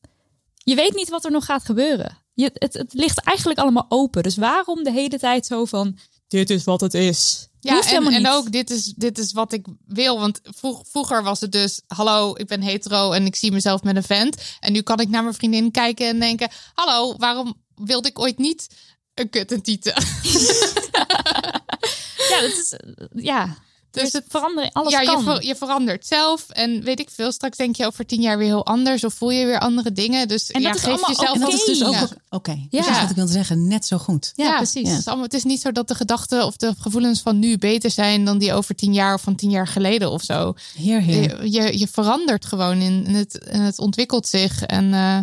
je 0.55 0.75
weet 0.75 0.95
niet 0.95 1.09
wat 1.09 1.25
er 1.25 1.31
nog 1.31 1.45
gaat 1.45 1.65
gebeuren. 1.65 2.19
Je, 2.35 2.51
het, 2.55 2.75
het 2.75 2.93
ligt 2.95 3.21
eigenlijk 3.21 3.59
allemaal 3.59 3.87
open. 3.89 4.23
Dus 4.23 4.37
waarom 4.37 4.83
de 4.85 4.93
hele 4.93 5.19
tijd 5.19 5.47
zo 5.47 5.65
van, 5.65 5.99
dit 6.29 6.51
is 6.51 6.65
wat 6.65 6.81
het 6.81 6.95
is. 6.95 7.49
Ja, 7.61 7.83
en, 7.91 8.29
ook 8.29 8.53
dit 8.53 8.71
is, 8.71 8.85
dit 8.97 9.19
is 9.19 9.33
wat 9.33 9.53
ik 9.53 9.67
wil. 9.87 10.19
Want 10.19 10.41
vroeg, 10.43 10.83
vroeger 10.91 11.23
was 11.23 11.41
het 11.41 11.53
dus: 11.53 11.81
hallo, 11.87 12.35
ik 12.37 12.47
ben 12.47 12.63
hetero 12.63 13.13
en 13.13 13.27
ik 13.27 13.37
zie 13.37 13.53
mezelf 13.53 13.83
met 13.83 13.97
een 13.97 14.03
vent. 14.03 14.37
En 14.61 14.73
nu 14.73 14.81
kan 14.83 15.01
ik 15.01 15.09
naar 15.09 15.23
mijn 15.23 15.35
vriendin 15.35 15.71
kijken 15.71 16.07
en 16.07 16.19
denken: 16.19 16.51
hallo, 16.75 17.17
waarom 17.17 17.63
wilde 17.75 18.09
ik 18.09 18.19
ooit 18.19 18.39
niet 18.39 18.67
een 19.15 19.31
kut 19.31 19.53
en 19.53 19.63
tieten? 19.63 19.95
Ja, 22.29 22.41
dat 22.41 22.51
is, 22.51 22.73
eh, 22.73 23.25
ja. 23.25 23.57
Dus 24.03 24.11
Dus 24.11 24.23
het 24.23 24.25
veranderen, 24.29 24.73
alles 24.73 24.93
ja, 24.93 25.01
je, 25.01 25.21
ver- 25.25 25.45
je 25.45 25.55
verandert 25.57 26.07
zelf. 26.07 26.49
En 26.49 26.83
weet 26.83 27.01
ik 27.01 27.11
veel, 27.11 27.33
straks 27.33 27.57
denk 27.57 27.77
je 27.77 27.87
over 27.87 28.07
tien 28.07 28.21
jaar 28.21 28.39
weer 28.39 28.47
heel 28.47 28.67
anders. 28.67 29.05
Of 29.05 29.15
voel 29.15 29.31
je 29.31 29.47
weer 29.47 29.59
andere 29.59 29.93
dingen. 29.93 30.29
Dus 30.29 30.51
En 30.51 30.61
ja, 30.61 30.69
dat 30.69 30.77
is 30.77 30.83
geef 30.83 31.09
jezelf 31.09 31.35
En 31.35 31.41
dat 31.41 31.53
is 31.53 31.65
dus 31.65 31.85
ook 31.85 31.93
Ja. 31.93 32.09
oké. 32.31 32.51
Ja. 32.71 32.83
Precies 32.83 33.01
wat 33.01 33.11
ik 33.11 33.17
wilde 33.17 33.33
zeggen. 33.33 33.67
Net 33.67 33.87
zo 33.87 33.99
goed. 33.99 34.33
ja, 34.35 34.57
precies. 34.57 34.89
Het, 34.89 34.99
is 34.99 35.07
allemaal, 35.07 35.25
het 35.25 35.35
is 35.35 35.45
niet 35.45 35.61
zo 35.61 35.73
dat 35.73 35.89
de 35.89 35.95
gedachten 35.95 36.45
of 36.47 36.57
de 36.57 36.75
gevoelens 36.81 37.21
van 37.21 37.39
nu 37.39 37.59
beter 37.59 37.91
zijn 37.91 38.25
dan 38.25 38.39
die 38.39 38.53
over 38.53 38.75
tien 38.75 38.93
jaar 38.93 39.15
of 39.15 39.23
van 39.23 39.35
tien 39.35 39.51
jaar 39.51 39.67
geleden 39.67 40.11
of 40.11 40.23
zo. 40.23 40.55
Heer, 40.75 41.01
heer. 41.01 41.45
Je, 41.45 41.51
je, 41.63 41.79
je 41.79 41.89
verandert 41.89 42.45
gewoon 42.45 42.81
in, 42.81 43.07
in 43.07 43.15
het, 43.15 43.39
en 43.39 43.61
het 43.61 43.79
ontwikkelt 43.79 44.27
zich. 44.29 44.63
En 44.63 44.85
eh, 44.85 45.19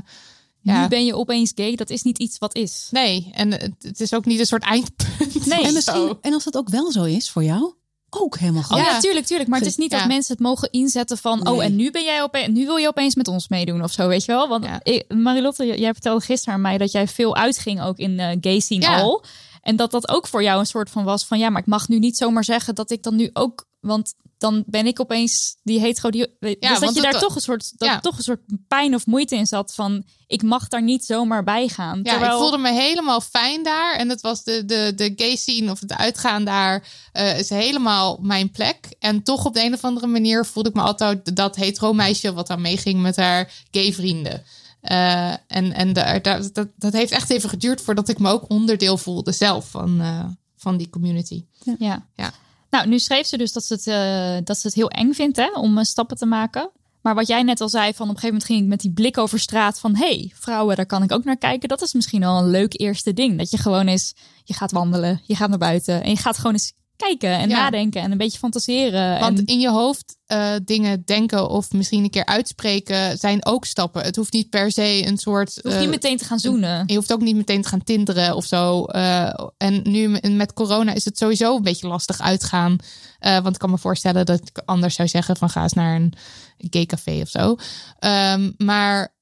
Ja. 0.62 0.82
nu 0.82 0.88
ben 0.88 1.06
je 1.06 1.16
opeens 1.16 1.52
gay. 1.56 1.76
Dat 1.76 1.90
is 1.90 2.02
niet 2.04 2.18
iets 2.20 2.38
wat 2.38 2.56
is. 2.56 2.88
Nee, 2.92 3.30
en 3.34 3.52
het, 3.52 4.00
is 4.02 4.14
ook 4.14 4.26
niet 4.26 4.40
een 4.40 4.46
soort 4.46 4.64
eindpunt. 4.64 5.46
Nee. 5.46 5.64
En, 5.64 5.74
misschien, 5.74 6.18
en 6.22 6.34
als 6.34 6.44
dat 6.44 6.58
ook 6.58 6.70
wel 6.70 6.92
zo 6.92 7.04
is 7.04 7.30
voor 7.30 7.44
jou, 7.44 7.74
ook 8.22 8.38
helemaal 8.38 8.64
goed. 8.64 8.78
Oh 8.78 8.84
ja, 8.84 8.90
Ja. 8.92 9.00
tuurlijk, 9.00 9.26
tuurlijk. 9.26 9.50
Maar 9.50 9.60
het 9.60 9.68
is 9.68 9.76
niet 9.76 9.92
Ja. 9.92 9.98
dat 9.98 10.08
mensen 10.08 10.34
het 10.36 10.44
mogen 10.44 10.68
inzetten 10.72 11.18
van... 11.18 11.40
Nee. 11.44 11.54
oh, 11.54 11.64
en 11.64 11.76
nu, 11.76 11.92
ben 11.92 12.04
jij 12.04 12.22
opeens, 12.22 12.48
nu 12.48 12.66
wil 12.66 12.76
je 12.76 12.88
opeens 12.88 13.16
met 13.16 13.28
ons 13.28 13.48
meedoen 13.48 13.84
of 13.84 13.92
zo, 13.92 14.08
weet 14.08 14.26
je 14.26 14.32
wel? 14.32 14.48
Want 14.48 14.64
Ja. 14.66 14.80
ik- 14.84 15.14
Marilotte, 15.14 15.66
jij 15.80 15.92
vertelde 15.94 16.26
gisteren 16.26 16.54
aan 16.54 16.62
mij... 16.62 16.78
dat 16.78 16.92
jij 16.92 17.08
veel 17.08 17.36
uitging 17.36 17.82
ook 17.82 17.98
in 17.98 18.18
de 18.18 18.38
gay 18.42 18.60
scene 18.60 18.82
Ja. 18.82 19.00
al. 19.02 19.24
En 19.66 19.76
dat 19.76 19.92
dat 19.92 20.10
ook 20.10 20.28
voor 20.28 20.44
jou 20.44 20.60
een 20.60 20.66
soort 20.66 20.90
van 20.90 21.04
was 21.04 21.26
van... 21.26 21.40
ja, 21.40 21.50
maar 21.50 21.62
ik 21.62 21.68
mag 21.68 21.88
nu 21.88 22.00
niet 22.00 22.18
zomaar 22.18 22.44
zeggen 22.44 22.76
dat 22.76 22.92
ik 22.92 23.04
dan 23.04 23.16
nu 23.16 23.30
ook... 23.34 23.66
want 23.80 24.14
dan 24.38 24.64
ben 24.68 24.88
ik 24.88 25.00
opeens 25.00 25.58
die 25.64 25.80
hetero... 25.80 26.10
Die, 26.10 26.36
dus 26.40 26.80
dat 26.80 26.96
je 26.96 27.02
daar 27.02 27.20
toch 27.20 27.36
een, 27.36 27.42
soort, 27.42 27.74
dat 27.78 27.90
ja. 27.90 28.00
toch 28.00 28.18
een 28.18 28.24
soort 28.24 28.42
pijn 28.68 28.96
of 28.96 29.06
moeite 29.06 29.36
in 29.36 29.46
zat 29.46 29.74
van... 29.76 30.04
ik 30.28 30.44
mag 30.44 30.68
daar 30.68 30.84
niet 30.84 31.06
zomaar 31.06 31.44
bij 31.44 31.68
gaan. 31.68 32.00
Ja, 32.04 32.12
Terwijl, 32.12 32.32
ik 32.32 32.38
voelde 32.38 32.58
me 32.58 32.72
helemaal 32.72 33.22
fijn 33.22 33.64
daar. 33.64 33.96
En 33.96 34.10
het 34.10 34.22
was 34.22 34.44
de, 34.44 34.66
de, 34.66 34.94
de 34.96 35.14
gay 35.16 35.36
scene 35.36 35.72
of 35.72 35.80
het 35.80 35.94
uitgaan 35.94 36.44
daar 36.44 36.88
eh, 37.12 37.40
is 37.40 37.50
helemaal 37.50 38.20
mijn 38.22 38.52
plek. 38.52 38.96
En 39.00 39.24
toch 39.24 39.46
op 39.46 39.54
de 39.54 39.64
een 39.64 39.74
of 39.74 39.84
andere 39.84 40.08
manier 40.08 40.46
voelde 40.46 40.70
ik 40.70 40.76
me 40.76 40.82
altijd 40.82 41.36
dat 41.36 41.56
hetero 41.56 41.94
meisje 41.94 42.34
wat 42.34 42.48
dan 42.48 42.62
meeging 42.62 43.02
met 43.02 43.16
haar 43.16 43.54
gay 43.72 43.94
vrienden. 43.94 44.44
Eh, 44.86 45.32
en 45.32 45.74
en 45.74 45.94
daar, 45.94 46.22
daar- 46.22 46.54
dat, 46.54 46.68
dat 46.76 46.94
heeft 46.94 47.12
echt 47.12 47.30
even 47.30 47.50
geduurd 47.50 47.82
voordat 47.82 48.10
ik 48.10 48.20
me 48.20 48.30
ook 48.30 48.50
onderdeel 48.50 48.98
voelde 48.98 49.32
zelf 49.32 49.70
van, 49.70 50.02
eh, 50.02 50.26
van 50.56 50.78
die 50.78 50.90
community. 50.90 51.46
Ja. 51.80 52.06
Ja. 52.16 52.32
Nou, 52.70 52.88
nu 52.88 53.00
schreef 53.00 53.28
ze 53.28 53.38
dus 53.38 53.54
dat 53.54 53.64
ze 53.64 53.74
het, 53.74 53.88
eh, 53.88 54.46
dat 54.46 54.58
ze 54.58 54.68
het 54.68 54.76
heel 54.76 54.90
eng 54.90 55.14
vindt 55.14 55.38
hè, 55.38 55.52
om 55.54 55.84
stappen 55.84 56.18
te 56.18 56.26
maken. 56.26 56.70
Maar 57.02 57.16
wat 57.16 57.28
jij 57.28 57.44
net 57.44 57.62
al 57.62 57.70
zei, 57.70 57.94
van 57.94 58.10
op 58.10 58.16
een 58.16 58.20
gegeven 58.20 58.28
moment 58.28 58.46
ging 58.46 58.62
ik 58.62 58.68
met 58.68 58.80
die 58.80 58.92
blik 58.92 59.18
over 59.18 59.40
straat 59.40 59.80
van... 59.80 59.96
hey, 59.96 60.32
vrouwen, 60.36 60.76
daar 60.76 60.86
kan 60.86 61.04
ik 61.04 61.12
ook 61.12 61.24
naar 61.24 61.38
kijken. 61.38 61.70
Dat 61.70 61.82
is 61.82 61.94
misschien 61.94 62.24
al 62.24 62.44
een 62.44 62.50
leuk 62.50 62.80
eerste 62.80 63.14
ding. 63.14 63.38
Dat 63.38 63.52
je 63.52 63.58
gewoon 63.58 63.88
eens, 63.88 64.14
je 64.44 64.54
gaat 64.54 64.72
wandelen, 64.72 65.22
je 65.24 65.36
gaat 65.36 65.50
naar 65.50 65.58
buiten... 65.58 66.04
en 66.04 66.10
je 66.10 66.18
gaat 66.18 66.38
gewoon 66.38 66.54
eens 66.54 66.74
kijken 66.96 67.30
en 67.30 67.50
Ja. 67.50 67.56
nadenken 67.56 68.02
en 68.02 68.12
een 68.12 68.18
beetje 68.18 68.38
fantaseren. 68.38 69.20
Want 69.20 69.40
en, 69.40 69.46
in 69.46 69.60
je 69.60 69.70
hoofd 69.70 70.18
eh, 70.26 70.54
dingen 70.66 71.02
denken 71.06 71.50
of 71.50 71.72
misschien 71.72 72.04
een 72.04 72.10
keer 72.10 72.26
uitspreken 72.26 73.18
zijn 73.18 73.46
ook 73.46 73.66
stappen. 73.66 74.04
Het 74.04 74.16
hoeft 74.16 74.34
niet 74.34 74.50
per 74.50 74.72
se 74.72 75.06
een 75.06 75.18
soort. 75.18 75.54
je 75.54 75.62
hoeft 75.64 75.76
eh, 75.76 75.82
niet 75.82 75.90
meteen 75.90 76.18
te 76.18 76.26
gaan 76.26 76.40
zoenen. 76.40 76.84
Je 76.86 76.96
hoeft 76.96 77.14
ook 77.14 77.22
niet 77.22 77.36
meteen 77.36 77.62
te 77.62 77.68
gaan 77.68 77.84
tinderen 77.84 78.36
of 78.36 78.46
zo. 78.46 78.84
Eh, 78.86 79.34
en 79.58 79.82
nu 79.84 80.20
met 80.22 80.54
corona 80.54 80.94
is 80.94 81.06
het 81.06 81.18
sowieso 81.18 81.56
een 81.56 81.64
beetje 81.64 81.88
lastig 81.88 82.22
uitgaan. 82.22 82.76
Eh, 83.20 83.34
want 83.40 83.54
ik 83.54 83.60
kan 83.60 83.70
me 83.70 83.78
voorstellen 83.78 84.26
dat 84.26 84.40
ik 84.40 84.62
anders 84.66 84.96
zou 84.96 85.08
zeggen 85.08 85.38
van 85.38 85.50
ga 85.50 85.62
eens 85.62 85.74
naar 85.74 85.96
een 85.96 86.14
gay 86.58 86.86
café 86.86 87.22
of 87.22 87.30
zo. 87.30 87.56
Ehm, 88.00 88.52
maar 88.58 89.14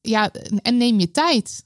ja, 0.00 0.30
en 0.62 0.76
neem 0.76 1.00
je 1.00 1.10
tijd. 1.10 1.64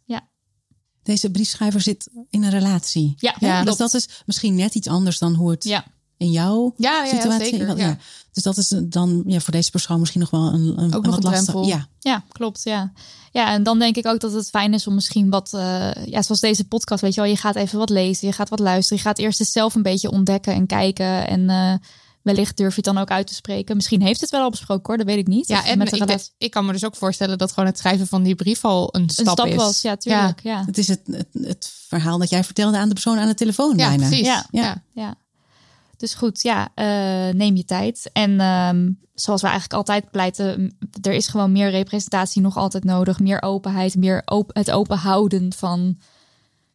Deze 1.09 1.31
briefschrijver 1.31 1.81
zit 1.81 2.09
in 2.31 2.43
een 2.43 2.51
relatie. 2.51 3.15
Ja, 3.17 3.35
Ja, 3.39 3.65
dus 3.65 3.77
dat 3.77 3.95
is 3.95 4.09
misschien 4.27 4.55
net 4.55 4.75
iets 4.75 4.89
anders 4.89 5.19
dan 5.19 5.35
hoe 5.35 5.51
het 5.51 5.65
Ja. 5.65 5.85
in 6.17 6.31
jouw 6.31 6.75
Ja, 6.77 7.05
ja, 7.05 7.15
situatie 7.15 7.59
zeker. 7.59 7.77
ja. 7.77 7.97
Dus 8.33 8.43
dat 8.43 8.57
is 8.57 8.75
dan 8.85 9.23
ja, 9.27 9.41
voor 9.41 9.53
deze 9.53 9.71
persoon 9.71 9.99
misschien 9.99 10.21
nog 10.21 10.31
wel 10.31 10.47
een, 10.47 10.79
een, 10.83 10.91
nog 10.91 11.07
wat 11.07 11.25
een 11.25 11.31
lastig. 11.31 11.67
Ja, 11.67 11.89
Ja, 12.01 12.25
klopt. 12.29 12.63
Ja. 12.63 12.93
ja, 13.33 13.53
en 13.53 13.63
dan 13.63 13.79
denk 13.79 13.97
ik 13.97 14.07
ook 14.07 14.21
dat 14.21 14.33
het 14.33 14.49
fijn 14.49 14.75
is 14.75 14.87
om 14.87 14.95
misschien 14.95 15.31
wat, 15.31 15.53
eh, 15.53 15.91
ja, 16.07 16.23
zoals 16.23 16.41
deze 16.41 16.65
podcast, 16.65 17.01
weet 17.03 17.15
je 17.15 17.21
wel, 17.21 17.31
je 17.31 17.37
gaat 17.37 17.57
even 17.57 17.79
wat 17.79 17.91
lezen, 17.91 18.27
je 18.29 18.33
gaat 18.35 18.49
wat 18.49 18.59
luisteren, 18.59 18.99
je 19.03 19.09
gaat 19.09 19.19
eerst 19.19 19.41
eens 19.41 19.53
zelf 19.53 19.75
een 19.75 19.83
beetje 19.83 20.11
ontdekken 20.11 20.55
en 20.55 20.67
kijken. 20.67 21.29
En 21.29 21.51
eh, 21.51 21.75
wellicht 22.35 22.57
durf 22.57 22.71
je 22.71 22.77
het 22.77 22.95
dan 22.95 22.99
ook 22.99 23.11
uit 23.11 23.27
te 23.27 23.35
spreken. 23.35 23.77
Misschien 23.77 24.03
heeft 24.03 24.21
het 24.21 24.31
wel 24.31 24.43
al 24.43 24.51
besproken 24.51 24.87
hoor, 24.87 24.97
dat 24.97 25.07
weet 25.07 25.17
ik 25.19 25.27
niet. 25.27 25.49
Ja, 25.49 25.65
en 25.65 25.79
met 25.79 25.91
de 25.91 25.97
ik, 25.97 26.03
relatie- 26.03 26.33
ik 26.39 26.51
kan 26.51 26.67
me 26.67 26.73
dus 26.73 26.85
ook 26.85 26.97
voorstellen 26.97 27.39
dat 27.39 27.53
gewoon 27.53 27.69
het 27.69 27.79
schrijven 27.79 28.07
van 28.07 28.23
die 28.23 28.35
brief 28.35 28.65
al 28.65 28.89
een 28.95 29.09
stap, 29.09 29.27
een 29.27 29.33
stap 29.33 29.47
is. 29.47 29.55
was. 29.57 29.83
Ja, 29.83 29.97
tuurlijk. 29.97 30.41
Ja. 30.43 30.65
het 30.67 30.79
is 30.79 30.89
het, 30.89 31.01
het, 31.05 31.29
het 31.33 31.73
verhaal 31.89 32.19
dat 32.19 32.31
jij 32.31 32.45
vertelde 32.45 32.79
aan 32.79 32.89
de 32.89 32.95
persoon 32.95 33.19
aan 33.19 33.29
de 33.29 33.35
telefoon 33.35 33.77
Ja, 33.77 33.89
bijna. 33.89 34.07
precies. 34.07 34.27
Ja. 34.27 34.47
Ja. 34.51 34.63
Ja. 34.63 34.83
Ja. 34.93 35.15
Dus 35.97 36.15
goed, 36.15 36.43
ja, 36.43 36.69
eh, 36.75 37.35
neem 37.35 37.57
je 37.57 37.65
tijd. 37.65 38.11
En 38.13 38.41
ehm, 38.41 38.91
zoals 39.15 39.41
we 39.41 39.49
eigenlijk 39.49 39.79
altijd 39.79 40.11
pleiten, 40.11 40.77
er 41.03 41.13
is 41.13 41.29
gewoon 41.29 41.53
meer 41.53 41.71
representatie 41.71 42.43
nog 42.43 42.57
altijd 42.57 42.85
nodig. 42.85 43.19
Meer 43.19 43.43
openheid, 43.43 43.97
meer 43.97 44.23
op, 44.25 44.51
het 44.53 44.71
open 44.71 44.99
houden 44.99 45.53
van... 45.57 45.99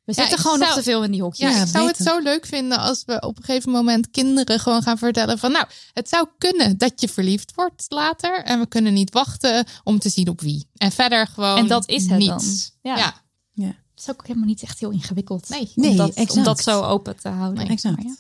We 0.06 0.14
zitten 0.14 0.38
gewoon 0.38 0.60
nog 0.60 0.74
te 0.74 0.84
veel 0.84 1.04
in 1.04 1.12
die 1.12 1.22
hokjes. 1.22 1.50
Ja, 1.50 1.56
Ja, 1.56 1.64
ik 1.64 1.70
zou 1.70 1.88
het 1.88 1.98
zo 1.98 2.20
leuk 2.20 2.46
vinden 2.46 2.80
als 2.80 3.04
we 3.06 3.22
op 3.22 3.38
een 3.38 3.44
gegeven 3.44 3.72
moment 3.72 4.12
kinderen 4.12 4.60
gewoon 4.60 4.84
gaan 4.84 4.98
vertellen 4.98 5.40
van 5.40 5.52
nou, 5.52 5.66
het 5.94 6.10
zou 6.10 6.28
kunnen 6.38 6.78
dat 6.78 7.02
je 7.02 7.10
verliefd 7.10 7.52
wordt 7.56 7.86
later 7.88 8.44
en 8.44 8.60
we 8.60 8.66
kunnen 8.68 8.94
niet 8.94 9.14
wachten 9.14 9.66
om 9.84 10.00
te 10.00 10.10
zien 10.10 10.28
op 10.28 10.42
wie. 10.42 10.68
En 10.78 10.92
verder 10.92 11.28
gewoon 11.28 11.58
En 11.58 11.68
dat 11.68 11.90
is 11.90 12.06
het 12.08 12.18
niets. 12.18 12.72
dan. 12.82 12.96
Ja. 12.96 13.22
Ja. 13.54 13.66
Het 13.66 14.02
is 14.02 14.10
ook 14.10 14.28
helemaal 14.28 14.48
niet 14.48 14.62
echt 14.62 14.80
heel 14.80 14.90
ingewikkeld. 14.90 15.50
Nee. 15.50 15.72
Nee, 15.76 15.92
om, 15.92 15.98
dat, 15.98 16.30
om 16.38 16.44
dat 16.44 16.60
zo 16.60 16.82
open 16.82 17.20
te 17.20 17.30
houden. 17.30 17.68
Exact. 17.68 17.96
Maar 17.96 18.06
ja. 18.06 18.16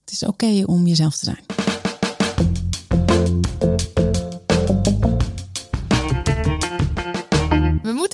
Het 0.00 0.12
is 0.12 0.22
oké 0.22 0.62
om 0.66 0.86
jezelf 0.86 1.16
te 1.16 1.24
zijn. 1.24 1.44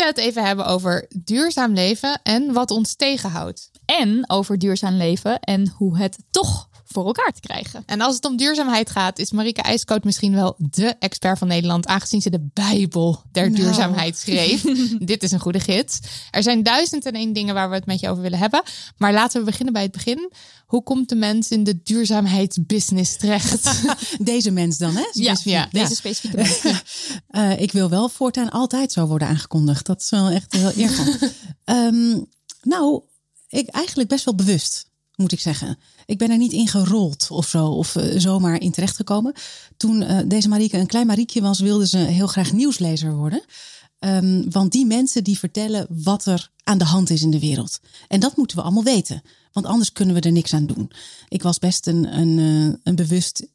Moeten 0.05 0.23
het 0.25 0.33
even 0.33 0.49
hebben 0.49 0.67
over 0.67 1.07
duurzaam 1.25 1.73
leven 1.73 2.21
en 2.23 2.53
wat 2.53 2.71
ons 2.71 2.95
tegenhoudt. 2.95 3.71
En 3.85 4.25
over 4.31 4.59
duurzaam 4.59 4.95
leven 4.95 5.41
en 5.41 5.69
hoe 5.69 5.99
het 5.99 6.19
toch 6.31 6.69
voor 6.93 7.07
elkaar 7.07 7.33
te 7.33 7.41
krijgen. 7.41 7.83
En 7.87 8.01
als 8.01 8.15
het 8.15 8.25
om 8.25 8.37
duurzaamheid 8.37 8.91
gaat, 8.91 9.19
is 9.19 9.31
Marike 9.31 9.63
IJskoot 9.63 10.05
misschien 10.05 10.35
wel 10.35 10.55
de 10.59 10.95
expert 10.99 11.39
van 11.39 11.49
Nederland, 11.49 11.87
aangezien 11.87 12.23
ze 12.23 12.31
de 12.31 12.49
Bijbel 12.53 13.23
der 13.33 13.51
Nou. 13.51 13.63
duurzaamheid 13.63 14.19
schreef. 14.19 14.63
Dit 14.99 15.23
is 15.23 15.31
een 15.33 15.41
goede 15.41 15.61
gids. 15.61 15.99
Er 16.31 16.43
zijn 16.43 16.63
duizend 16.63 17.07
en 17.07 17.13
één 17.13 17.33
dingen 17.33 17.55
waar 17.55 17.69
we 17.69 17.75
het 17.75 17.87
met 17.87 18.01
je 18.01 18.09
over 18.09 18.23
willen 18.23 18.39
hebben. 18.39 18.63
Maar 18.97 19.13
laten 19.13 19.41
we 19.41 19.47
beginnen 19.47 19.73
bij 19.73 19.83
het 19.83 19.93
begin. 19.93 20.33
Hoe 20.67 20.83
komt 20.83 21.09
de 21.09 21.15
mens 21.15 21.49
in 21.49 21.65
de 21.65 21.83
duurzaamheidsbusiness 21.83 23.17
terecht? 23.17 23.83
Deze 24.19 24.51
mens 24.51 24.79
dan, 24.79 24.95
hè? 24.97 25.09
Ja, 25.13 25.37
ja. 25.45 25.69
Deze 25.71 25.95
specifieke 25.95 26.37
mensen. 26.37 26.81
Eh, 27.29 27.61
ik 27.61 27.73
wil 27.73 27.89
wel 27.89 28.09
voortaan 28.09 28.51
altijd 28.51 28.93
zo 28.93 29.07
worden 29.07 29.29
aangekondigd. 29.29 29.87
Dat 29.87 30.01
is 30.01 30.11
wel 30.11 30.29
echt 30.29 30.53
heel 30.53 30.71
eervol. 30.71 31.29
Ehm, 31.65 32.19
nou, 32.63 33.03
ik 33.49 33.69
eigenlijk 33.69 34.09
best 34.09 34.25
wel 34.25 34.35
bewust, 34.35 34.87
moet 35.15 35.33
ik 35.33 35.41
zeggen. 35.41 35.79
Ik 36.07 36.19
ben 36.19 36.31
er 36.31 36.39
niet 36.39 36.53
in 36.53 36.69
gerold 36.69 37.27
of 37.31 37.49
zo, 37.49 37.67
of 37.67 37.97
eh, 37.97 38.19
zomaar 38.19 38.61
in 38.61 38.71
terechtgekomen. 38.71 39.33
Toen 39.77 40.03
eh, 40.03 40.19
deze 40.27 40.49
Marieke 40.49 40.79
een 40.79 40.87
klein 40.87 41.07
Mariekje 41.07 41.41
was, 41.41 41.61
wilde 41.61 41.87
ze 41.87 41.99
heel 41.99 42.27
graag 42.27 42.53
nieuwslezer 42.53 43.15
worden. 43.15 43.43
Ehm, 43.99 44.51
want 44.51 44.73
die 44.73 44.87
mensen 44.87 45.25
die 45.25 45.39
vertellen 45.39 45.87
wat 45.89 46.27
er 46.27 46.51
aan 46.65 46.79
de 46.79 46.85
hand 46.85 47.11
is 47.11 47.23
in 47.23 47.31
de 47.31 47.41
wereld. 47.41 47.81
En 48.09 48.21
dat 48.21 48.37
moeten 48.37 48.57
we 48.57 48.63
allemaal 48.63 48.83
weten. 48.83 49.23
Want 49.53 49.67
anders 49.67 49.93
kunnen 49.93 50.15
we 50.15 50.21
er 50.21 50.33
niks 50.33 50.55
aan 50.55 50.67
doen. 50.67 50.91
Ik 51.29 51.43
was 51.43 51.59
best 51.59 51.87
een, 51.87 52.19
een, 52.19 52.39
eh, 52.39 52.79
een 52.83 52.95
bewust 52.95 53.47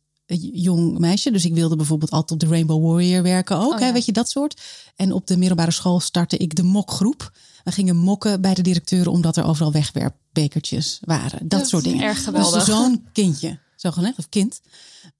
jong 0.53 0.99
meisje. 0.99 1.31
Dus 1.31 1.45
ik 1.45 1.53
wilde 1.53 1.75
bijvoorbeeld 1.75 2.11
altijd 2.11 2.31
op 2.31 2.39
de 2.39 2.55
Rainbow 2.55 2.85
Warrior 2.85 3.23
werken 3.23 3.57
ook. 3.57 3.73
Oh, 3.73 3.79
hè, 3.79 3.85
ja. 3.85 3.93
weet 3.93 4.05
je, 4.05 4.11
dat 4.11 4.29
soort. 4.29 4.61
En 4.95 5.11
op 5.11 5.27
de 5.27 5.37
middelbare 5.37 5.71
school 5.71 5.99
startte 5.99 6.37
ik 6.37 6.55
de 6.55 6.63
mokgroep. 6.63 7.31
We 7.67 7.73
gingen 7.73 7.95
mokken 7.95 8.41
bij 8.41 8.53
de 8.53 8.61
directeur 8.61 9.07
omdat 9.07 9.37
er 9.37 9.43
overal 9.45 9.71
wegwerpbekertjes 9.71 10.99
waren. 11.01 11.39
Dat, 11.39 11.59
Dat 11.59 11.69
soort 11.69 11.83
dingen. 11.83 12.03
erg 12.03 12.23
geweldig. 12.23 12.65
Dus 12.65 12.75
zo'n 12.75 13.07
kindje, 13.13 13.59
zo 13.75 13.91
gezegd, 13.91 14.17
of 14.17 14.29
kind. 14.29 14.61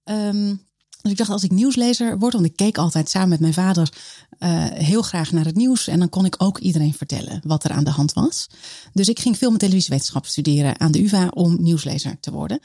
Ehm, 0.03 0.55
dus 1.01 1.11
ik 1.11 1.17
dacht, 1.17 1.29
als 1.29 1.43
ik 1.43 1.51
nieuwslezer 1.51 2.17
word, 2.19 2.33
want 2.33 2.45
ik 2.45 2.55
keek 2.55 2.77
altijd 2.77 3.09
samen 3.09 3.29
met 3.29 3.39
mijn 3.39 3.53
vader 3.53 3.93
eh, 4.39 4.65
heel 4.65 5.01
graag 5.01 5.31
naar 5.31 5.45
het 5.45 5.55
nieuws. 5.55 5.87
En 5.87 5.99
dan 5.99 6.09
kon 6.09 6.25
ik 6.25 6.35
ook 6.37 6.57
iedereen 6.57 6.93
vertellen 6.93 7.41
wat 7.43 7.63
er 7.63 7.71
aan 7.71 7.83
de 7.83 7.89
hand 7.89 8.13
was. 8.13 8.47
Dus 8.93 9.07
ik 9.07 9.19
ging 9.19 9.35
film- 9.35 9.53
en 9.53 9.59
televisiewetenschap 9.59 10.25
studeren 10.25 10.79
aan 10.79 10.91
de 10.91 11.03
UvA 11.03 11.27
om 11.27 11.61
nieuwslezer 11.61 12.17
te 12.19 12.31
worden. 12.31 12.59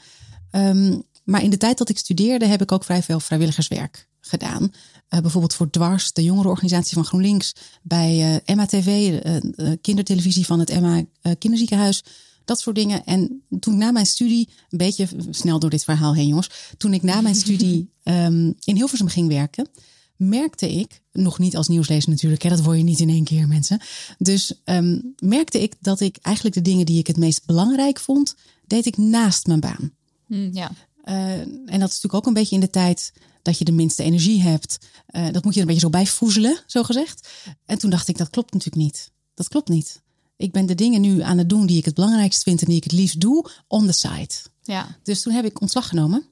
Ehm, 0.51 0.99
maar 1.23 1.43
in 1.43 1.49
de 1.49 1.57
tijd 1.57 1.77
dat 1.77 1.89
ik 1.89 1.97
studeerde 1.97 2.45
heb 2.45 2.61
ik 2.61 2.71
ook 2.71 2.83
vrij 2.83 3.03
veel 3.03 3.19
vrijwilligerswerk 3.19 4.07
gedaan. 4.19 4.71
Eh, 5.07 5.19
bijvoorbeeld 5.19 5.53
voor 5.53 5.69
Dwars, 5.69 6.13
de 6.13 6.23
jongerenorganisatie 6.23 6.93
van 6.93 7.05
GroenLinks. 7.05 7.55
Bij 7.81 8.41
eh 8.45 8.55
MATV, 8.55 9.19
eh, 9.23 9.71
kindertelevisie 9.81 10.45
van 10.45 10.59
het 10.59 10.69
Emma 10.69 11.03
eh, 11.21 11.31
Kinderziekenhuis. 11.39 12.03
Dat 12.45 12.59
soort 12.59 12.75
dingen. 12.75 13.05
En 13.05 13.43
toen 13.59 13.73
ik 13.73 13.79
na 13.79 13.91
mijn 13.91 14.05
studie, 14.05 14.49
een 14.69 14.77
beetje 14.77 15.07
snel 15.29 15.59
door 15.59 15.69
dit 15.69 15.83
verhaal 15.83 16.15
heen 16.15 16.27
jongens. 16.27 16.49
Toen 16.77 16.93
ik 16.93 17.03
na 17.03 17.21
mijn 17.21 17.35
studie 17.35 17.89
ehm, 18.03 18.51
in 18.63 18.75
Hilversum 18.75 19.07
ging 19.07 19.27
werken, 19.27 19.67
merkte 20.15 20.71
ik, 20.71 21.01
nog 21.11 21.39
niet 21.39 21.57
als 21.57 21.67
nieuwslezer 21.67 22.09
natuurlijk, 22.09 22.41
hè, 22.41 22.49
dat 22.49 22.61
word 22.61 22.77
je 22.77 22.83
niet 22.83 22.99
in 22.99 23.09
één 23.09 23.23
keer 23.23 23.47
mensen. 23.47 23.79
Dus 24.17 24.61
ehm, 24.63 24.99
merkte 25.19 25.61
ik 25.61 25.75
dat 25.79 25.99
ik 25.99 26.17
eigenlijk 26.21 26.55
de 26.55 26.61
dingen 26.61 26.85
die 26.85 26.99
ik 26.99 27.07
het 27.07 27.17
meest 27.17 27.45
belangrijk 27.45 27.99
vond, 27.99 28.35
deed 28.67 28.85
ik 28.85 28.97
naast 28.97 29.47
mijn 29.47 29.59
baan. 29.59 29.91
Hm, 30.27 30.49
ja. 30.53 30.71
Eh, 31.03 31.39
en 31.39 31.65
dat 31.65 31.89
is 31.89 32.01
natuurlijk 32.01 32.13
ook 32.13 32.25
een 32.25 32.33
beetje 32.33 32.55
in 32.55 32.61
de 32.61 32.69
tijd 32.69 33.13
dat 33.41 33.57
je 33.57 33.65
de 33.65 33.71
minste 33.71 34.03
energie 34.03 34.41
hebt. 34.41 34.77
Eh, 35.05 35.27
dat 35.31 35.43
moet 35.43 35.53
je 35.53 35.59
er 35.59 35.67
een 35.67 35.73
beetje 35.73 35.87
zo 35.87 35.89
bij 35.89 36.07
voezelen, 36.07 36.59
zo 36.67 36.83
gezegd. 36.83 37.27
En 37.65 37.77
toen 37.77 37.89
dacht 37.89 38.07
ik, 38.07 38.17
dat 38.17 38.29
klopt 38.29 38.53
natuurlijk 38.53 38.83
niet. 38.83 39.11
Dat 39.33 39.47
klopt 39.47 39.69
niet. 39.69 40.01
Ik 40.37 40.51
ben 40.51 40.65
de 40.65 40.75
dingen 40.75 41.01
nu 41.01 41.21
aan 41.21 41.37
het 41.37 41.49
doen 41.49 41.65
die 41.65 41.77
ik 41.77 41.85
het 41.85 41.93
belangrijkst 41.93 42.43
vind 42.43 42.61
en 42.61 42.67
die 42.67 42.77
ik 42.77 42.83
het 42.83 42.91
liefst 42.91 43.19
doe, 43.19 43.49
on 43.67 43.85
the 43.85 43.93
side. 43.93 44.33
ja. 44.61 44.97
Dus 45.03 45.21
toen 45.21 45.33
heb 45.33 45.45
ik 45.45 45.61
ontslag 45.61 45.87
genomen 45.87 46.25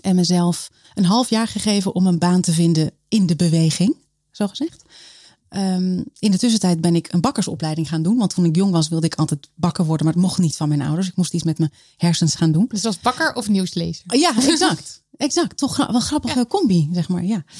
en 0.00 0.16
mezelf 0.16 0.70
een 0.94 1.04
half 1.04 1.30
jaar 1.30 1.48
gegeven 1.48 1.94
om 1.94 2.06
een 2.06 2.18
baan 2.18 2.40
te 2.40 2.52
vinden 2.52 2.92
in 3.08 3.26
de 3.26 3.36
beweging, 3.36 3.96
zo 4.30 4.46
gezegd. 4.46 4.82
Ehm, 5.50 6.02
in 6.18 6.30
de 6.30 6.38
tussentijd 6.38 6.80
ben 6.80 6.94
ik 6.94 7.12
een 7.12 7.20
bakkersopleiding 7.20 7.88
gaan 7.88 8.02
doen. 8.02 8.18
Want 8.18 8.34
toen 8.34 8.44
ik 8.44 8.56
jong 8.56 8.72
was 8.72 8.88
wilde 8.88 9.06
ik 9.06 9.14
altijd 9.14 9.48
bakker 9.54 9.84
worden. 9.84 10.06
Maar 10.06 10.14
het 10.14 10.22
mocht 10.22 10.38
niet 10.38 10.56
van 10.56 10.68
mijn 10.68 10.82
ouders. 10.82 11.08
Ik 11.08 11.16
moest 11.16 11.34
iets 11.34 11.44
met 11.44 11.58
mijn 11.58 11.72
hersens 11.96 12.34
gaan 12.34 12.52
doen. 12.52 12.64
Dus 12.68 12.84
als 12.84 13.00
bakker 13.00 13.34
of 13.34 13.48
nieuwslezer? 13.48 14.18
Ja, 14.18 14.36
exact. 14.48 15.02
exact. 15.16 15.56
Toch 15.56 15.76
wel 15.76 15.94
een 15.94 16.00
grappige 16.00 16.46
combi, 16.46 16.88
zeg 16.92 17.08
maar. 17.08 17.24
Ja. 17.24 17.44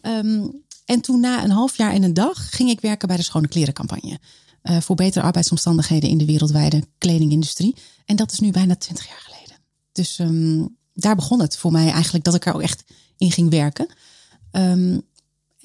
Ehm, 0.00 0.48
en 0.84 1.00
toen 1.00 1.20
na 1.20 1.44
een 1.44 1.50
half 1.50 1.76
jaar 1.76 1.92
en 1.92 2.02
een 2.02 2.14
dag 2.14 2.50
ging 2.50 2.70
ik 2.70 2.80
werken 2.80 3.08
bij 3.08 3.16
de 3.16 3.22
Schone 3.22 3.48
Klerencampagne. 3.48 4.18
Eh, 4.62 4.80
voor 4.80 4.96
betere 4.96 5.24
arbeidsomstandigheden 5.24 6.10
in 6.10 6.18
de 6.18 6.24
wereldwijde 6.24 6.84
kledingindustrie. 6.98 7.76
En 8.04 8.16
dat 8.16 8.32
is 8.32 8.38
nu 8.38 8.50
bijna 8.50 8.76
twintig 8.76 9.06
jaar 9.08 9.22
geleden. 9.24 9.56
Dus 9.92 10.18
ehm, 10.18 10.66
daar 10.94 11.16
begon 11.16 11.40
het 11.40 11.56
voor 11.56 11.72
mij 11.72 11.90
eigenlijk 11.90 12.24
dat 12.24 12.34
ik 12.34 12.46
er 12.46 12.54
ook 12.54 12.62
echt 12.62 12.84
in 13.16 13.32
ging 13.32 13.50
werken. 13.50 13.86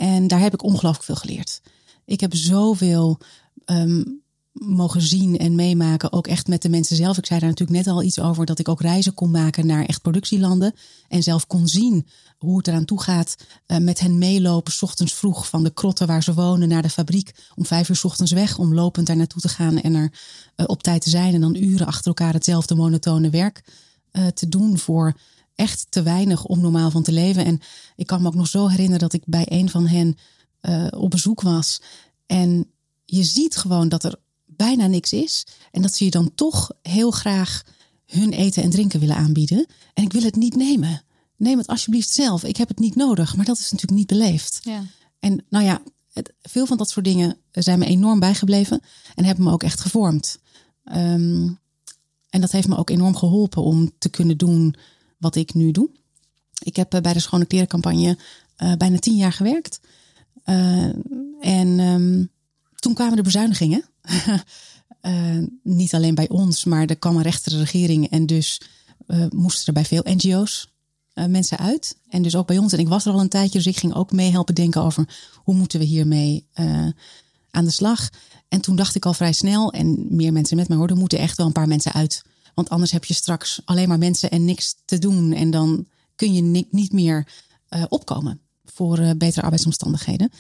En 0.02 0.28
daar 0.28 0.40
heb 0.40 0.54
ik 0.54 0.64
ongelooflijk 0.64 1.04
veel 1.04 1.16
geleerd. 1.16 1.62
Ik 2.06 2.20
heb 2.20 2.36
zoveel 2.36 3.20
ehm, 3.66 4.04
mogen 4.52 5.02
zien 5.02 5.38
en 5.38 5.56
meemaken, 5.56 6.12
ook 6.12 6.28
echt 6.28 6.48
met 6.48 6.62
de 6.62 6.70
mensen 6.70 6.96
zelf. 6.96 7.18
Ik 7.18 7.26
zei 7.26 7.40
daar 7.40 7.50
natuurlijk 7.50 7.78
net 7.86 7.94
al 7.94 8.04
iets 8.04 8.20
over, 8.20 8.46
dat 8.46 8.60
ik 8.60 8.70
ook 8.70 8.82
reizen 8.82 9.14
kon 9.14 9.32
maken 9.32 9.66
naar 9.66 9.86
echt 9.86 10.02
productielanden. 10.02 10.74
En 11.08 11.24
zelf 11.24 11.48
kon 11.48 11.68
zien 11.68 12.08
hoe 12.38 12.58
het 12.58 12.68
eraan 12.68 12.86
toe 12.86 13.02
gaat. 13.02 13.36
eh, 13.66 13.78
met 13.78 14.00
hen 14.00 14.18
meelopen, 14.18 14.74
's 14.74 14.82
ochtends 14.82 15.14
vroeg 15.14 15.48
van 15.48 15.64
de 15.64 15.74
krotten 15.74 16.08
waar 16.08 16.24
ze 16.24 16.34
wonen 16.34 16.68
naar 16.68 16.82
de 16.82 16.90
fabriek. 16.90 17.32
Om 17.56 17.66
vijf 17.66 17.90
uur 17.90 17.96
's 17.96 18.04
ochtends 18.04 18.32
weg, 18.32 18.58
om 18.58 18.74
lopend 18.74 19.08
daar 19.08 19.16
naartoe 19.16 19.42
te 19.42 19.50
gaan 19.50 19.82
en 19.82 19.96
er 19.96 20.12
eh, 20.56 20.66
op 20.68 20.84
tijd 20.84 21.02
te 21.02 21.10
zijn. 21.10 21.34
En 21.34 21.42
dan 21.42 21.56
uren 21.56 21.88
achter 21.88 22.08
elkaar 22.08 22.34
hetzelfde 22.34 22.76
monotone 22.76 23.30
werk 23.30 23.64
eh, 24.12 24.28
te 24.28 24.50
doen 24.50 24.78
voor 24.78 25.16
echt 25.56 25.86
te 25.90 26.02
weinig 26.04 26.46
om 26.46 26.62
normaal 26.62 26.92
van 26.92 27.04
te 27.04 27.12
leven. 27.12 27.46
En 27.46 27.62
ik 27.96 28.08
kan 28.08 28.22
me 28.22 28.28
ook 28.28 28.36
nog 28.36 28.48
zo 28.48 28.68
herinneren 28.68 29.00
dat 29.00 29.14
ik 29.14 29.24
bij 29.26 29.46
een 29.50 29.70
van 29.70 29.88
hen 29.88 30.18
eh, 30.62 30.88
op 30.90 31.10
bezoek 31.10 31.42
was. 31.42 31.82
En 32.26 32.72
je 33.06 33.24
ziet 33.24 33.58
gewoon 33.58 33.90
dat 33.90 34.04
er 34.04 34.16
bijna 34.46 34.88
niks 34.88 35.14
is. 35.14 35.46
En 35.72 35.82
dat 35.82 35.94
ze 35.94 36.04
je 36.04 36.12
dan 36.12 36.32
toch 36.36 36.72
heel 36.82 37.12
graag 37.12 37.64
hun 38.06 38.32
eten 38.34 38.64
en 38.64 38.70
drinken 38.70 39.00
willen 39.00 39.16
aanbieden. 39.16 39.66
En 39.94 40.04
ik 40.04 40.14
wil 40.14 40.24
het 40.24 40.36
niet 40.36 40.56
nemen. 40.56 41.04
Neem 41.38 41.58
het 41.58 41.68
alsjeblieft 41.68 42.10
zelf. 42.10 42.44
Ik 42.44 42.58
heb 42.58 42.68
het 42.68 42.80
niet 42.80 42.96
nodig. 42.96 43.36
Maar 43.36 43.46
dat 43.46 43.58
is 43.58 43.72
natuurlijk 43.72 44.00
niet 44.00 44.20
beleefd. 44.20 44.60
Ja. 44.64 44.84
En 45.20 45.46
nou 45.50 45.66
ja, 45.66 45.82
het, 46.14 46.34
veel 46.42 46.66
van 46.66 46.78
dat 46.78 46.90
soort 46.90 47.06
dingen 47.06 47.38
zijn 47.52 47.80
me 47.80 47.86
enorm 47.86 48.20
bijgebleven. 48.20 48.82
En 49.16 49.26
hebben 49.26 49.46
me 49.46 49.52
ook 49.52 49.64
echt 49.64 49.80
gevormd. 49.80 50.40
Ehm, 50.84 51.50
en 52.30 52.42
dat 52.42 52.52
heeft 52.52 52.68
me 52.68 52.78
ook 52.78 52.90
enorm 52.90 53.16
geholpen 53.16 53.64
om 53.64 53.92
te 53.98 54.10
kunnen 54.10 54.38
doen 54.38 54.76
wat 55.22 55.36
ik 55.36 55.54
nu 55.54 55.72
doe. 55.72 55.90
Ik 56.64 56.76
heb 56.76 56.94
eh, 56.94 57.02
bij 57.02 57.14
de 57.14 57.20
Schone 57.20 57.46
Klerencampagne 57.46 58.18
eh, 58.56 58.74
bijna 58.74 58.98
tien 58.98 59.16
jaar 59.16 59.34
gewerkt. 59.34 59.80
Eh, 60.44 60.84
en 61.40 61.80
ehm, 61.80 62.26
toen 62.76 62.94
kwamen 62.94 63.16
de 63.16 63.22
bezuinigingen. 63.22 63.84
Niet 65.64 65.94
alleen 65.94 66.16
bij 66.16 66.30
ons, 66.30 66.64
maar 66.64 66.86
er 66.86 66.98
kwam 66.98 67.16
een 67.16 67.22
rechtere 67.22 67.58
regering. 67.58 68.10
En 68.10 68.26
dus 68.26 68.62
moesten 69.30 69.66
er 69.66 69.74
bij 69.74 69.86
veel 69.86 70.04
NGO's 70.04 70.68
mensen 71.14 71.58
uit. 71.58 71.98
En 72.10 72.22
dus 72.22 72.36
ook 72.36 72.48
bij 72.48 72.58
ons. 72.58 72.74
En 72.74 72.80
ik 72.80 72.88
was 72.88 73.06
er 73.06 73.14
al 73.14 73.20
een 73.20 73.30
tijdje, 73.30 73.58
dus 73.58 73.68
ik 73.68 73.78
ging 73.78 73.94
ook 73.94 74.12
mee 74.12 74.32
helpen 74.32 74.56
denken 74.56 74.82
over 74.82 75.08
hoe 75.36 75.56
moeten 75.56 75.80
we 75.80 75.86
hiermee 75.86 76.48
aan 77.52 77.66
de 77.66 77.72
slag. 77.72 78.10
En 78.48 78.62
toen 78.62 78.76
dacht 78.76 78.96
ik 78.96 79.06
al 79.06 79.14
vrij 79.14 79.34
snel, 79.34 79.72
en 79.72 80.16
meer 80.16 80.34
mensen 80.34 80.58
met 80.58 80.68
mij 80.68 80.78
hoor, 80.78 80.90
er 80.90 80.96
moeten 80.96 81.20
echt 81.20 81.38
wel 81.38 81.46
een 81.46 81.52
paar 81.52 81.68
mensen 81.68 81.94
uit. 81.94 82.22
Want 82.54 82.70
anders 82.70 82.92
heb 82.92 83.06
je 83.06 83.14
straks 83.14 83.62
alleen 83.66 83.88
maar 83.88 83.98
mensen 83.98 84.32
en 84.32 84.46
niks 84.46 84.76
te 84.86 85.00
doen. 85.00 85.34
En 85.34 85.52
dan 85.52 85.88
kun 86.16 86.34
je 86.34 86.42
ni- 86.42 86.68
niet 86.70 86.92
meer 86.92 87.28
eh, 87.68 87.84
opkomen 87.90 88.42
voor 88.66 88.98
eh, 88.98 89.10
betere 89.18 89.42
arbeidsomstandigheden. 89.42 90.32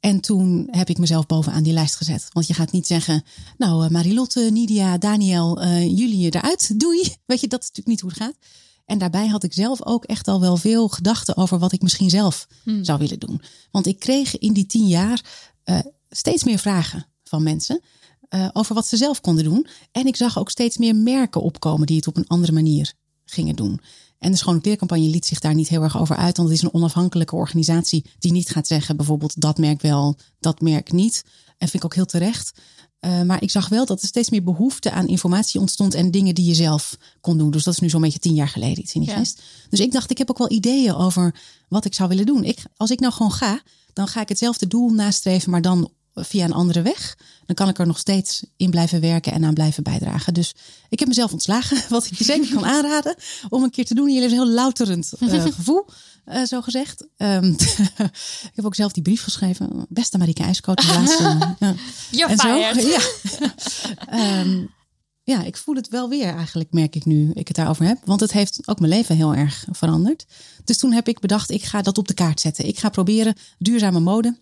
En 0.00 0.20
toen 0.20 0.68
heb 0.70 0.88
ik 0.88 0.98
mezelf 0.98 1.26
bovenaan 1.26 1.62
die 1.62 1.72
lijst 1.72 1.94
gezet. 1.96 2.28
Want 2.32 2.46
je 2.46 2.54
gaat 2.54 2.72
niet 2.72 2.86
zeggen, 2.86 3.22
nou 3.58 3.84
eh, 3.84 3.90
Marilotte, 3.90 4.40
Nidia, 4.52 4.98
Daniel, 4.98 5.64
jullie 5.74 6.34
eruit, 6.34 6.80
doei. 6.80 7.02
Weet 7.26 7.40
je, 7.40 7.48
dat 7.48 7.62
is 7.62 7.68
natuurlijk 7.68 7.86
niet 7.86 8.00
hoe 8.00 8.10
het 8.10 8.18
gaat. 8.18 8.36
En 8.84 8.98
daarbij 8.98 9.26
had 9.26 9.42
ik 9.42 9.52
zelf 9.52 9.84
ook 9.84 10.04
echt 10.04 10.28
al 10.28 10.40
wel 10.40 10.56
veel 10.56 10.88
gedachten 10.88 11.36
over 11.36 11.58
wat 11.58 11.72
ik 11.72 11.82
misschien 11.82 12.10
zelf 12.10 12.46
zou 12.82 12.98
willen 12.98 13.18
doen. 13.18 13.42
Want 13.70 13.86
ik 13.86 13.98
kreeg 13.98 14.38
in 14.38 14.52
die 14.52 14.66
tien 14.66 14.86
jaar 14.86 15.24
steeds 16.10 16.44
meer 16.44 16.58
vragen 16.58 17.06
van 17.24 17.42
mensen 17.42 17.80
eh, 18.30 18.48
over 18.52 18.74
wat 18.74 18.86
ze 18.86 18.96
zelf 18.96 19.20
konden 19.20 19.44
doen. 19.44 19.66
En 19.92 20.06
ik 20.06 20.16
zag 20.16 20.38
ook 20.38 20.50
steeds 20.50 20.76
meer 20.76 20.96
merken 20.96 21.42
opkomen 21.42 21.86
die 21.86 21.96
het 21.96 22.06
op 22.06 22.16
een 22.16 22.26
andere 22.26 22.52
manier 22.52 22.92
gingen 23.24 23.56
doen. 23.56 23.80
En 24.18 24.30
de 24.30 24.36
Schone 24.36 24.60
Kleercampagne 24.60 25.08
liet 25.08 25.26
zich 25.26 25.40
daar 25.40 25.54
niet 25.54 25.68
heel 25.68 25.82
erg 25.82 25.98
over 25.98 26.16
uit. 26.16 26.36
Want 26.36 26.48
het 26.48 26.58
is 26.58 26.64
een 26.64 26.74
onafhankelijke 26.74 27.36
organisatie 27.36 28.04
die 28.18 28.32
niet 28.32 28.50
gaat 28.50 28.66
zeggen 28.66 28.96
bijvoorbeeld 28.96 29.40
dat 29.40 29.58
merk 29.58 29.80
wel, 29.80 30.16
dat 30.40 30.60
merk 30.60 30.92
niet. 30.92 31.24
En 31.58 31.68
vind 31.68 31.74
ik 31.74 31.84
ook 31.84 31.94
heel 31.94 32.04
terecht. 32.06 32.52
Eh, 33.00 33.22
maar 33.22 33.42
ik 33.42 33.50
zag 33.50 33.68
wel 33.68 33.86
dat 33.86 34.02
er 34.02 34.08
steeds 34.08 34.30
meer 34.30 34.42
behoefte 34.42 34.90
aan 34.90 35.06
informatie 35.08 35.60
ontstond 35.60 35.94
en 35.94 36.10
dingen 36.10 36.34
die 36.34 36.44
je 36.46 36.54
zelf 36.54 36.96
kon 37.20 37.38
doen. 37.38 37.50
Dus 37.50 37.64
dat 37.64 37.74
is 37.74 37.80
nu 37.80 37.88
zo'n 37.88 38.00
beetje 38.00 38.18
tien 38.18 38.34
jaar 38.34 38.48
geleden 38.48 38.80
iets 38.82 38.94
in 38.94 39.00
die 39.00 39.10
Ja. 39.10 39.16
geest. 39.16 39.42
Dus 39.70 39.80
ik 39.80 39.92
dacht, 39.92 40.10
ik 40.10 40.18
heb 40.18 40.30
ook 40.30 40.38
wel 40.38 40.50
ideeën 40.50 40.94
over 40.94 41.34
wat 41.68 41.84
ik 41.84 41.94
zou 41.94 42.08
willen 42.08 42.26
doen. 42.26 42.44
Ik, 42.44 42.62
als 42.76 42.90
ik 42.90 43.00
nou 43.00 43.12
gewoon 43.12 43.32
ga, 43.32 43.60
dan 43.92 44.08
ga 44.08 44.20
ik 44.20 44.28
hetzelfde 44.28 44.66
doel 44.66 44.90
nastreven, 44.90 45.50
maar 45.50 45.62
dan 45.62 45.90
via 46.24 46.44
een 46.44 46.52
andere 46.52 46.82
weg. 46.82 47.16
Dan 47.46 47.54
kan 47.54 47.68
ik 47.68 47.78
er 47.78 47.86
nog 47.86 47.98
steeds 47.98 48.44
in 48.56 48.70
blijven 48.70 49.00
werken 49.00 49.32
en 49.32 49.44
aan 49.44 49.54
blijven 49.54 49.82
bijdragen. 49.82 50.34
Dus 50.34 50.54
ik 50.88 50.98
heb 50.98 51.08
mezelf 51.08 51.32
ontslagen, 51.32 51.82
wat 51.88 52.06
ik 52.06 52.18
je 52.18 52.24
zeker 52.24 52.54
kan 52.54 52.64
aanraden 52.64 53.14
om 53.48 53.62
een 53.62 53.70
keer 53.70 53.84
te 53.84 53.94
doen. 53.94 54.12
Jullie 54.12 54.24
is 54.24 54.32
een 54.32 54.38
heel 54.38 54.54
louterend 54.54 55.12
eh, 55.18 55.44
gevoel, 55.54 55.86
eh, 56.24 56.44
zo 56.44 56.60
gezegd. 56.60 57.06
Ehm, 57.16 57.44
ik 58.48 58.52
heb 58.54 58.64
ook 58.64 58.74
zelf 58.74 58.92
die 58.92 59.02
brief 59.02 59.22
geschreven. 59.22 59.86
Beste 59.88 60.18
Marike 60.18 60.42
IJskoot, 60.42 60.80
de 60.80 60.86
laatste. 60.86 61.56
En 62.26 62.38
zo, 62.38 62.56
ja. 62.56 63.00
Ehm, 64.08 64.64
ja, 65.22 65.42
ik 65.42 65.56
voel 65.56 65.74
het 65.74 65.88
wel 65.88 66.08
weer 66.08 66.34
eigenlijk, 66.34 66.72
merk 66.72 66.96
ik 66.96 67.04
nu 67.04 67.30
ik 67.32 67.48
het 67.48 67.56
daarover 67.56 67.84
heb. 67.84 67.98
Want 68.04 68.20
het 68.20 68.32
heeft 68.32 68.68
ook 68.68 68.78
mijn 68.80 68.92
leven 68.92 69.16
heel 69.16 69.34
erg 69.34 69.64
veranderd. 69.70 70.26
Dus 70.64 70.76
toen 70.76 70.92
heb 70.92 71.08
ik 71.08 71.20
bedacht, 71.20 71.50
ik 71.50 71.62
ga 71.62 71.82
dat 71.82 71.98
op 71.98 72.08
de 72.08 72.14
kaart 72.14 72.40
zetten. 72.40 72.66
Ik 72.66 72.78
ga 72.78 72.88
proberen 72.88 73.34
duurzame 73.58 74.00
mode 74.00 74.36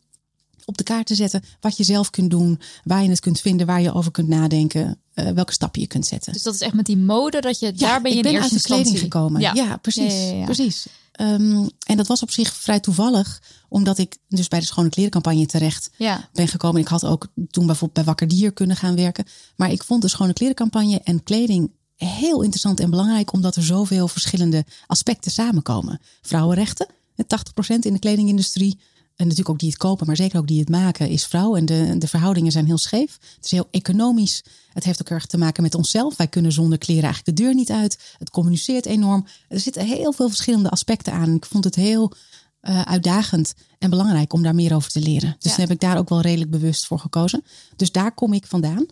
op 0.69 0.77
de 0.77 0.85
kaart 0.85 1.07
te 1.07 1.15
zetten. 1.15 1.43
Wat 1.61 1.77
je 1.77 1.85
zelf 1.85 2.11
kunt 2.11 2.31
doen, 2.31 2.61
waar 2.85 3.03
je 3.03 3.09
het 3.09 3.21
kunt 3.21 3.41
vinden, 3.41 3.67
waar 3.67 3.81
je 3.81 3.95
over 3.95 4.11
kunt 4.11 4.29
nadenken. 4.29 5.01
eh, 5.15 5.29
welke 5.29 5.53
stappen 5.53 5.81
je 5.81 5.87
kunt 5.87 6.07
zetten. 6.07 6.33
Dus 6.33 6.43
dat 6.43 6.55
is 6.55 6.61
echt 6.61 6.75
met 6.75 6.87
die 6.87 6.97
mode 6.97 7.41
dat 7.41 7.59
je 7.59 7.73
daar 7.73 8.03
ben 8.03 8.13
je 8.13 8.19
ik 8.19 8.25
in 8.25 8.31
eerste 8.33 8.53
uit 8.55 8.63
de 8.63 8.69
kleding 8.69 8.99
gekomen. 8.99 9.41
Ja, 9.41 9.53
Ja, 9.55 9.77
precies. 9.77 10.31
Ja, 10.31 10.45
precies. 10.45 10.87
Ehm, 11.13 11.67
en 11.87 11.97
dat 11.97 12.07
was 12.07 12.23
op 12.23 12.31
zich 12.31 12.53
vrij 12.55 12.81
toevallig, 12.81 13.43
omdat 13.69 13.99
ik 13.99 14.17
dus 14.29 14.49
bij 14.49 14.61
de 14.61 14.67
Schone 14.67 14.89
Klerencampagne 14.89 15.47
terecht 15.47 15.91
Ja. 15.97 16.29
ben 16.33 16.49
gekomen. 16.49 16.81
Ik 16.81 16.89
had 16.89 17.05
ook 17.05 17.27
toen 17.51 17.67
bijvoorbeeld 17.67 17.93
bij 17.93 18.05
Wakker 18.05 18.29
Dier 18.29 18.53
kunnen 18.53 18.77
gaan 18.77 18.95
werken. 18.95 19.25
Maar 19.57 19.71
ik 19.73 19.83
vond 19.85 20.03
de 20.03 20.09
Schone 20.09 20.33
Klerencampagne 20.33 21.01
en 21.05 21.23
kleding 21.23 21.71
heel 21.97 22.41
interessant 22.43 22.81
en 22.81 22.91
belangrijk, 22.91 23.33
omdat 23.33 23.57
er 23.57 23.63
zoveel 23.63 24.09
verschillende 24.09 24.65
aspecten 24.87 25.31
samenkomen. 25.31 26.01
Vrouwenrechten, 26.23 26.87
80% 27.27 27.87
in 27.87 27.93
de 27.93 27.99
kledingindustrie. 27.99 28.79
En 29.19 29.25
natuurlijk 29.25 29.49
ook 29.49 29.59
die 29.59 29.69
het 29.69 29.79
kopen, 29.79 30.07
maar 30.07 30.17
zeker 30.17 30.39
ook 30.39 30.47
die 30.47 30.59
het 30.61 30.69
maken, 30.69 31.09
is 31.09 31.27
vrouw. 31.27 31.57
En 31.57 31.67
de, 31.67 31.95
de 31.99 32.09
verhoudingen 32.09 32.53
zijn 32.53 32.67
heel 32.67 32.79
scheef. 32.79 33.19
Het 33.37 33.45
is 33.45 33.51
heel 33.51 33.69
economisch. 33.71 34.45
Het 34.73 34.85
heeft 34.85 35.01
ook 35.01 35.09
erg 35.09 35.27
te 35.27 35.39
maken 35.39 35.63
met 35.63 35.75
onszelf. 35.75 36.17
Wij 36.17 36.27
kunnen 36.29 36.53
zonder 36.53 36.79
kleren 36.79 37.05
eigenlijk 37.05 37.37
de 37.37 37.43
deur 37.43 37.55
niet 37.55 37.71
uit. 37.71 37.99
Het 38.19 38.31
communiceert 38.31 38.87
enorm. 38.87 39.27
Er 39.49 39.61
zitten 39.61 39.87
heel 39.87 40.13
veel 40.13 40.29
verschillende 40.29 40.71
aspecten 40.71 41.13
aan. 41.13 41.35
Ik 41.35 41.45
vond 41.47 41.65
het 41.65 41.75
heel 41.75 42.13
eh, 42.61 42.81
uitdagend 42.83 43.55
en 43.79 43.91
belangrijk 43.91 44.33
om 44.33 44.43
daar 44.43 44.55
meer 44.55 44.75
over 44.75 44.91
te 44.91 45.01
leren. 45.01 45.37
Dus 45.39 45.55
Ja. 45.55 45.61
heb 45.61 45.71
ik 45.71 45.81
daar 45.81 45.99
ook 45.99 46.09
wel 46.09 46.21
redelijk 46.21 46.51
bewust 46.51 46.87
voor 46.87 46.99
gekozen. 46.99 47.45
Dus 47.77 47.93
daar 47.93 48.13
kom 48.15 48.33
ik 48.33 48.47
vandaan. 48.47 48.87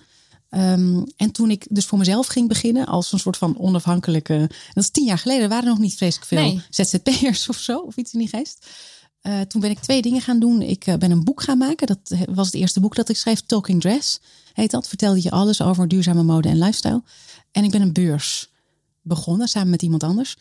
Ehm, 0.48 1.02
en 1.16 1.30
toen 1.32 1.50
ik 1.50 1.66
dus 1.70 1.84
voor 1.84 1.98
mezelf 1.98 2.26
ging 2.26 2.48
beginnen 2.48 2.86
als 2.86 3.12
een 3.12 3.18
soort 3.18 3.36
van 3.36 3.58
onafhankelijke. 3.58 4.50
Dat 4.72 4.84
is 4.84 4.90
tien 4.90 5.04
jaar 5.04 5.18
geleden. 5.18 5.42
Er 5.42 5.48
waren 5.48 5.68
nog 5.68 5.78
niet 5.78 5.94
vreselijk 5.96 6.26
veel 6.28 6.38
Nee. 6.40 6.62
ZZP'ers 6.70 7.48
of 7.48 7.56
zo, 7.58 7.78
of 7.78 7.96
iets 7.96 8.12
in 8.12 8.18
die 8.18 8.28
geest. 8.28 8.66
Eh, 9.26 9.40
toen 9.40 9.60
ben 9.60 9.70
ik 9.70 9.78
twee 9.78 10.02
dingen 10.02 10.20
gaan 10.20 10.38
doen. 10.38 10.62
Ik 10.62 10.86
eh, 10.86 10.96
ben 10.96 11.10
een 11.10 11.24
boek 11.24 11.42
gaan 11.42 11.58
maken. 11.58 11.86
Dat 11.86 11.98
eh, 12.08 12.20
was 12.34 12.46
het 12.46 12.54
eerste 12.54 12.80
boek 12.80 12.94
dat 12.94 13.08
ik 13.08 13.16
schreef. 13.16 13.40
Talking 13.40 13.80
Dress 13.80 14.20
heet 14.52 14.70
dat. 14.70 14.88
Vertelde 14.88 15.22
je 15.22 15.30
alles 15.30 15.62
over 15.62 15.88
duurzame 15.88 16.22
mode 16.22 16.48
en 16.48 16.58
lifestyle. 16.58 17.02
En 17.52 17.64
ik 17.64 17.70
ben 17.70 17.80
een 17.80 17.92
beurs 17.92 18.50
begonnen 19.02 19.48
samen 19.48 19.70
met 19.70 19.82
iemand 19.82 20.02
anders. 20.02 20.36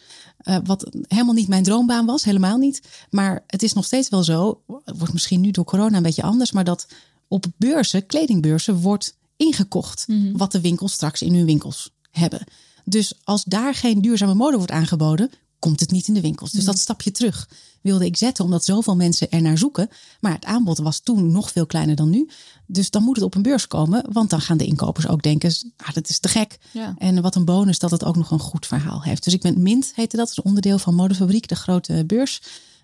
Wat 0.63 0.89
helemaal 1.07 1.33
niet 1.33 1.47
mijn 1.47 1.63
droombaan 1.63 2.05
was, 2.05 2.23
helemaal 2.23 2.57
niet. 2.57 2.81
Maar 3.09 3.43
het 3.47 3.63
is 3.63 3.73
nog 3.73 3.85
steeds 3.85 4.09
wel 4.09 4.23
zo. 4.23 4.61
Het 4.83 4.97
wordt 4.97 5.13
misschien 5.13 5.41
nu 5.41 5.51
door 5.51 5.63
corona 5.63 5.97
een 5.97 6.03
beetje 6.03 6.23
anders. 6.23 6.51
Maar 6.51 6.63
dat 6.63 6.87
op 7.27 7.45
beurzen, 7.57 8.05
kledingbeurzen, 8.05 8.81
wordt 8.81 9.17
ingekocht. 9.35 10.05
Wat 10.33 10.51
de 10.51 10.61
winkels 10.61 10.93
straks 10.93 11.21
in 11.21 11.35
hun 11.35 11.45
winkels 11.45 11.91
hebben. 12.11 12.43
Dus 12.83 13.13
als 13.23 13.43
daar 13.43 13.73
geen 13.73 14.01
duurzame 14.01 14.33
mode 14.33 14.57
wordt 14.57 14.71
aangeboden, 14.71 15.31
komt 15.59 15.79
het 15.79 15.91
niet 15.91 16.07
in 16.07 16.13
de 16.13 16.21
winkels. 16.21 16.51
Dus 16.51 16.63
dat 16.63 16.79
stapje 16.79 17.11
terug 17.11 17.49
wilde 17.81 18.05
ik 18.05 18.17
zetten, 18.17 18.43
omdat 18.43 18.65
zoveel 18.65 18.95
mensen 18.95 19.31
er 19.31 19.41
naar 19.41 19.57
zoeken. 19.57 19.89
Maar 20.19 20.33
het 20.33 20.45
aanbod 20.45 20.77
was 20.77 20.99
toen 20.99 21.31
nog 21.31 21.51
veel 21.51 21.65
kleiner 21.65 21.95
dan 21.95 22.09
nu. 22.09 22.29
Dus 22.65 22.89
dan 22.89 23.03
moet 23.03 23.15
het 23.15 23.25
op 23.25 23.35
een 23.35 23.41
beurs 23.41 23.67
komen, 23.67 24.05
want 24.11 24.29
dan 24.29 24.41
gaan 24.41 24.57
de 24.57 24.65
inkopers 24.65 25.07
ook 25.07 25.21
denken: 25.21 25.53
ah, 25.77 25.93
dat 25.93 26.09
is 26.09 26.19
te 26.19 26.27
gek. 26.27 26.57
Ja. 26.71 26.93
En 26.97 27.21
wat 27.21 27.35
een 27.35 27.45
bonus 27.45 27.79
dat 27.79 27.91
het 27.91 28.03
ook 28.03 28.15
nog 28.15 28.31
een 28.31 28.39
goed 28.39 28.67
verhaal 28.67 29.03
heeft. 29.03 29.23
Dus 29.23 29.33
ik 29.33 29.41
ben 29.41 29.61
Mint, 29.61 29.91
heette 29.95 30.17
dat, 30.17 30.29
is 30.29 30.41
onderdeel 30.41 30.77
van 30.77 30.95
Modefabriek, 30.95 31.47
de 31.47 31.55
grote 31.55 32.03
beurs. 32.07 32.41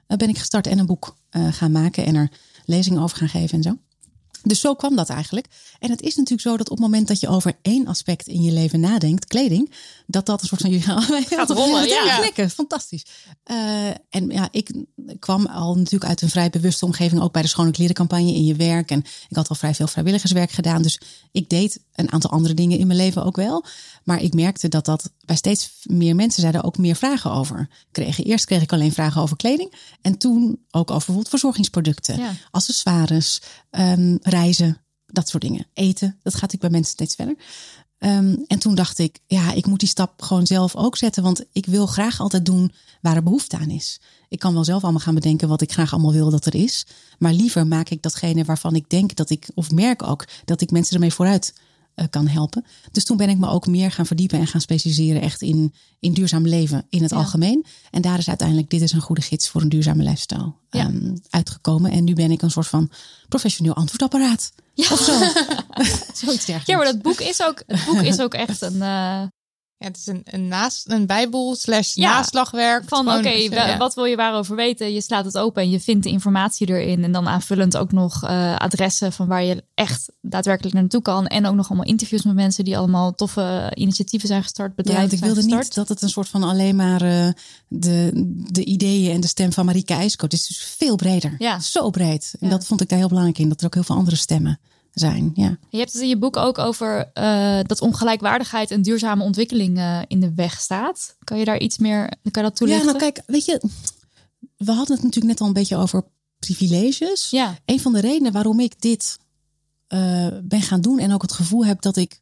Daar 0.08 0.18
ben 0.18 0.30
ik 0.30 0.38
gestart 0.38 0.68
en 0.68 0.80
een 0.80 0.86
boek 0.86 1.16
eh, 1.30 1.48
gaan 1.52 1.72
maken 1.72 2.06
en 2.06 2.16
er 2.16 2.32
lezingen 2.66 3.02
over 3.02 3.18
gaan 3.18 3.30
geven 3.30 3.58
en 3.58 3.64
zo. 3.64 3.78
Dus 4.44 4.60
zo 4.60 4.76
kwam 4.76 4.96
dat 4.96 5.10
eigenlijk. 5.10 5.48
En 5.80 5.90
het 5.90 6.02
is 6.02 6.16
natuurlijk 6.16 6.42
zo 6.42 6.58
dat 6.58 6.70
op 6.70 6.78
het 6.78 6.86
moment 6.86 7.08
dat 7.08 7.20
je 7.20 7.28
over 7.28 7.58
één 7.62 7.88
aspect 7.88 8.28
in 8.28 8.42
je 8.42 8.52
leven 8.52 8.80
nadenkt, 8.80 9.26
kleding, 9.26 9.72
dat 10.08 10.26
dat 10.26 10.42
een 10.42 10.48
soort 10.48 10.62
van 10.62 10.72
ja, 10.80 11.02
Gaat 11.02 11.50
rollen, 11.50 11.88
ja. 11.88 12.18
Knikken, 12.20 12.50
fantastisch. 12.50 13.06
Uh, 13.52 13.88
en 14.10 14.30
ja, 14.30 14.48
ik 14.52 14.72
kwam 15.20 15.46
al 15.46 15.76
natuurlijk 15.76 16.06
uit 16.06 16.22
een 16.22 16.30
vrij 16.30 16.50
bewuste 16.50 16.86
omgeving, 16.86 17.22
ook 17.22 17.34
bij 17.34 17.42
de 17.42 17.48
Schone 17.48 17.72
Klerencampagne 17.72 18.34
in 18.34 18.46
je 18.46 18.56
werk. 18.56 18.92
En 18.92 19.00
ik 19.30 19.36
had 19.36 19.50
al 19.50 19.56
vrij 19.56 19.76
veel 19.76 19.88
vrijwilligerswerk 19.88 20.52
gedaan. 20.52 20.82
Dus 20.82 21.00
ik 21.32 21.50
deed 21.50 21.80
een 21.96 22.12
aantal 22.12 22.30
andere 22.30 22.54
dingen 22.54 22.78
in 22.78 22.88
mijn 22.88 23.00
leven 23.00 23.24
ook 23.26 23.36
wel. 23.36 23.66
Maar 24.04 24.22
ik 24.22 24.34
merkte 24.34 24.68
dat 24.68 24.86
dat 24.86 25.12
bij 25.26 25.36
steeds 25.36 25.72
meer 25.84 26.16
mensen 26.16 26.42
zeiden 26.42 26.64
ook 26.64 26.78
meer 26.78 26.96
vragen 26.96 27.32
over 27.32 27.70
kregen. 27.92 28.24
Eerst 28.24 28.46
kreeg 28.46 28.62
ik 28.62 28.74
alleen 28.74 28.92
vragen 28.92 29.22
over 29.22 29.36
kleding. 29.38 29.74
En 30.02 30.18
toen 30.18 30.50
ook 30.72 30.82
over 30.90 30.96
bijvoorbeeld 30.96 31.30
verzorgingsproducten, 31.30 32.18
Ja. 32.18 32.34
accessoires, 32.52 33.42
ehm, 33.72 34.18
reizen, 34.22 34.78
dat 35.06 35.30
soort 35.30 35.44
dingen. 35.44 35.68
Eten, 35.74 36.18
dat 36.24 36.34
gaat 36.34 36.42
natuurlijk 36.42 36.62
bij 36.62 36.70
mensen 36.70 36.94
steeds 36.94 37.16
verder. 37.16 37.36
Ehm, 37.98 38.36
en 38.48 38.60
toen 38.60 38.76
dacht 38.76 39.00
ik, 39.00 39.20
ja, 39.28 39.52
ik 39.52 39.66
moet 39.66 39.80
die 39.80 39.90
stap 39.90 40.22
gewoon 40.22 40.48
zelf 40.48 40.76
ook 40.76 40.98
zetten. 40.98 41.24
Want 41.24 41.46
ik 41.52 41.66
wil 41.66 41.86
graag 41.86 42.20
altijd 42.20 42.46
doen 42.46 42.72
waar 43.02 43.16
er 43.16 43.24
behoefte 43.24 43.58
aan 43.58 43.70
is. 43.70 44.02
Ik 44.30 44.40
kan 44.40 44.54
wel 44.54 44.64
zelf 44.64 44.84
allemaal 44.84 45.02
gaan 45.02 45.14
bedenken 45.14 45.48
wat 45.48 45.62
ik 45.62 45.72
graag 45.72 45.94
allemaal 45.94 46.12
wil 46.12 46.30
dat 46.30 46.46
er 46.46 46.56
is. 46.56 46.86
Maar 47.18 47.34
liever 47.34 47.68
maak 47.68 47.90
ik 47.90 48.02
datgene 48.02 48.44
waarvan 48.44 48.76
ik 48.76 48.90
denk 48.90 49.16
dat 49.16 49.30
ik, 49.30 49.50
of 49.56 49.72
merk 49.72 50.04
ook, 50.04 50.26
dat 50.46 50.62
ik 50.62 50.72
mensen 50.72 50.94
ermee 50.94 51.14
vooruit 51.14 51.54
eh, 51.96 52.06
kan 52.10 52.28
helpen. 52.28 52.66
Dus 52.92 53.04
toen 53.04 53.18
ben 53.18 53.30
ik 53.30 53.38
me 53.38 53.48
ook 53.48 53.68
meer 53.68 53.92
gaan 53.92 54.06
verdiepen 54.06 54.40
en 54.40 54.48
gaan 54.48 54.62
specialiseren 54.62 55.22
echt 55.22 55.42
in, 55.42 55.74
in 56.00 56.14
duurzaam 56.14 56.48
leven 56.48 56.86
in 56.90 57.02
het 57.02 57.12
Ja. 57.12 57.18
algemeen. 57.18 57.66
En 57.92 58.02
daar 58.02 58.18
is 58.18 58.28
uiteindelijk 58.28 58.70
Dit 58.70 58.82
is 58.82 58.92
een 58.92 59.02
goede 59.02 59.22
gids 59.22 59.50
voor 59.50 59.62
een 59.62 59.70
duurzame 59.70 60.04
lifestyle 60.04 60.54
Ja. 60.70 60.80
ehm, 60.86 61.16
uitgekomen. 61.30 61.92
En 61.92 62.04
nu 62.04 62.14
ben 62.14 62.32
ik 62.32 62.42
een 62.42 62.52
soort 62.52 62.68
van 62.68 62.92
professioneel 63.30 63.74
antwoordapparaat. 63.76 64.52
Of 64.76 65.00
zo. 65.00 65.12
Zoiets 66.26 66.46
dergelijks. 66.52 66.66
Ja, 66.66 66.76
maar 66.78 66.86
dat 66.86 67.02
boek 67.02 67.20
is 67.20 67.42
ook, 67.44 67.64
het 67.68 67.86
boek 67.86 68.02
is 68.02 68.20
ook 68.20 68.34
echt 68.34 68.62
een. 68.62 68.82
eh, 68.82 69.22
Ja, 69.82 69.88
het 69.88 69.98
is 69.98 70.08
een, 70.08 70.22
een, 70.24 70.48
naast, 70.48 70.90
een 70.90 71.06
bijbel 71.06 71.56
slash 71.56 71.96
Ja, 71.96 72.14
naslagwerk. 72.14 72.84
van 72.88 73.12
oké, 73.12 73.30
ja. 73.30 73.78
wat 73.78 73.94
wil 73.94 74.06
je 74.06 74.16
waarover 74.16 74.56
weten? 74.56 74.94
Je 74.94 75.02
slaat 75.02 75.26
het 75.26 75.38
open 75.38 75.62
en 75.62 75.70
je 75.70 75.80
vindt 75.80 76.04
de 76.04 76.10
informatie 76.10 76.68
erin. 76.68 77.04
En 77.04 77.12
dan 77.12 77.28
aanvullend 77.28 77.78
ook 77.78 77.92
nog 77.92 78.24
eh, 78.24 78.56
adressen 78.56 79.12
van 79.14 79.28
waar 79.28 79.44
je 79.44 79.64
echt 79.74 80.12
daadwerkelijk 80.22 80.76
naartoe 80.76 81.02
kan. 81.02 81.28
En 81.28 81.46
ook 81.46 81.56
nog 81.56 81.68
allemaal 81.70 81.88
interviews 81.88 82.24
met 82.24 82.36
mensen 82.36 82.64
die 82.64 82.78
allemaal 82.78 83.16
toffe 83.16 83.72
initiatieven 83.76 84.28
zijn 84.28 84.44
gestart, 84.44 84.70
Ja, 84.70 84.76
bedrijven 84.76 85.10
want 85.10 85.14
ik 85.22 85.26
wilde 85.26 85.42
gestart. 85.42 85.64
niet 85.64 85.76
dat 85.76 85.88
het 85.90 86.02
een 86.02 86.10
soort 86.10 86.30
van 86.30 86.44
alleen 86.44 86.76
maar 86.76 87.02
eh, 87.02 87.28
de, 87.68 88.12
de 88.52 88.64
ideeën 88.66 89.14
en 89.14 89.22
de 89.22 89.28
stem 89.28 89.54
van 89.54 89.66
Marieke 89.66 89.94
IJsko. 89.94 90.24
Het 90.24 90.34
is 90.34 90.48
dus 90.48 90.58
veel 90.78 90.96
breder. 90.96 91.36
Ja. 91.38 91.60
Zo 91.60 91.90
breed. 91.90 92.34
En 92.40 92.48
Ja. 92.48 92.54
dat 92.54 92.66
vond 92.66 92.82
ik 92.82 92.90
daar 92.90 93.00
heel 93.00 93.08
belangrijk 93.08 93.38
in. 93.40 93.50
Dat 93.50 93.60
er 93.60 93.66
ook 93.66 93.74
heel 93.74 93.84
veel 93.84 93.96
andere 93.96 94.16
stemmen 94.16 94.60
zijn. 94.94 95.32
Ja. 95.34 95.58
Je 95.70 95.78
hebt 95.78 95.94
het 95.94 96.02
in 96.02 96.10
je 96.10 96.18
boek 96.18 96.38
ook 96.38 96.58
over 96.58 97.12
eh, 97.14 97.60
dat 97.64 97.82
ongelijkwaardigheid 97.82 98.72
en 98.72 98.82
duurzame 98.82 99.24
ontwikkeling 99.24 99.78
eh, 99.78 100.00
in 100.08 100.20
de 100.20 100.34
weg 100.34 100.60
staat. 100.60 101.16
Kan 101.24 101.40
je 101.40 101.46
daar 101.46 101.60
iets 101.60 101.78
meer, 101.78 102.08
kan 102.08 102.44
je 102.44 102.50
dat 102.50 102.60
ja, 102.60 102.66
toelichten? 102.66 102.86
nou 102.86 102.98
kijk, 102.98 103.22
weet 103.26 103.46
je, 103.46 103.62
we 104.58 104.72
hadden 104.72 104.96
het 104.96 105.04
natuurlijk 105.04 105.26
net 105.26 105.42
al 105.42 105.48
een 105.48 105.54
beetje 105.54 105.78
over 105.78 106.04
privileges. 106.40 107.30
Ja, 107.30 107.58
Een 107.66 107.80
van 107.80 107.94
de 107.94 108.00
redenen 108.00 108.32
waarom 108.32 108.60
ik 108.60 108.82
dit 108.82 109.20
eh, 109.88 110.28
ben 110.44 110.62
gaan 110.62 110.82
doen 110.82 111.00
en 111.00 111.14
ook 111.14 111.22
het 111.22 111.32
gevoel 111.32 111.66
heb 111.66 111.82
dat 111.82 111.98
ik 111.98 112.22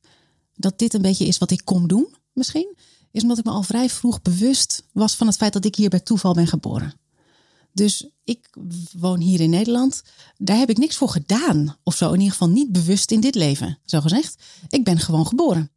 dat 0.55 0.79
dit 0.79 0.93
een 0.93 1.01
beetje 1.01 1.25
is 1.25 1.37
wat 1.37 1.51
ik 1.51 1.61
kom 1.63 1.87
doen, 1.87 2.15
misschien, 2.33 2.75
is 3.11 3.21
omdat 3.21 3.37
ik 3.37 3.45
me 3.45 3.51
al 3.51 3.63
vrij 3.63 3.89
vroeg 3.89 4.21
bewust 4.21 4.83
was 4.91 5.15
van 5.15 5.27
het 5.27 5.35
feit 5.35 5.53
dat 5.53 5.65
ik 5.65 5.75
hier 5.75 5.89
bij 5.89 5.99
toeval 5.99 6.33
ben 6.33 6.47
geboren. 6.47 6.93
Dus 7.79 8.07
ik 8.23 8.49
woon 8.97 9.19
hier 9.19 9.39
in 9.39 9.49
Nederland. 9.49 10.03
Daar 10.37 10.57
heb 10.57 10.69
ik 10.69 10.77
niks 10.77 10.95
voor 10.95 11.09
gedaan. 11.09 11.77
Of 11.83 11.95
zo, 11.95 12.07
in 12.07 12.19
ieder 12.19 12.31
geval 12.31 12.49
niet 12.49 12.71
bewust 12.71 13.11
in 13.11 13.19
dit 13.19 13.35
leven, 13.35 13.77
zo 13.85 14.01
gezegd. 14.01 14.43
Ik 14.69 14.83
ben 14.83 14.99
gewoon 14.99 15.27
geboren. 15.27 15.71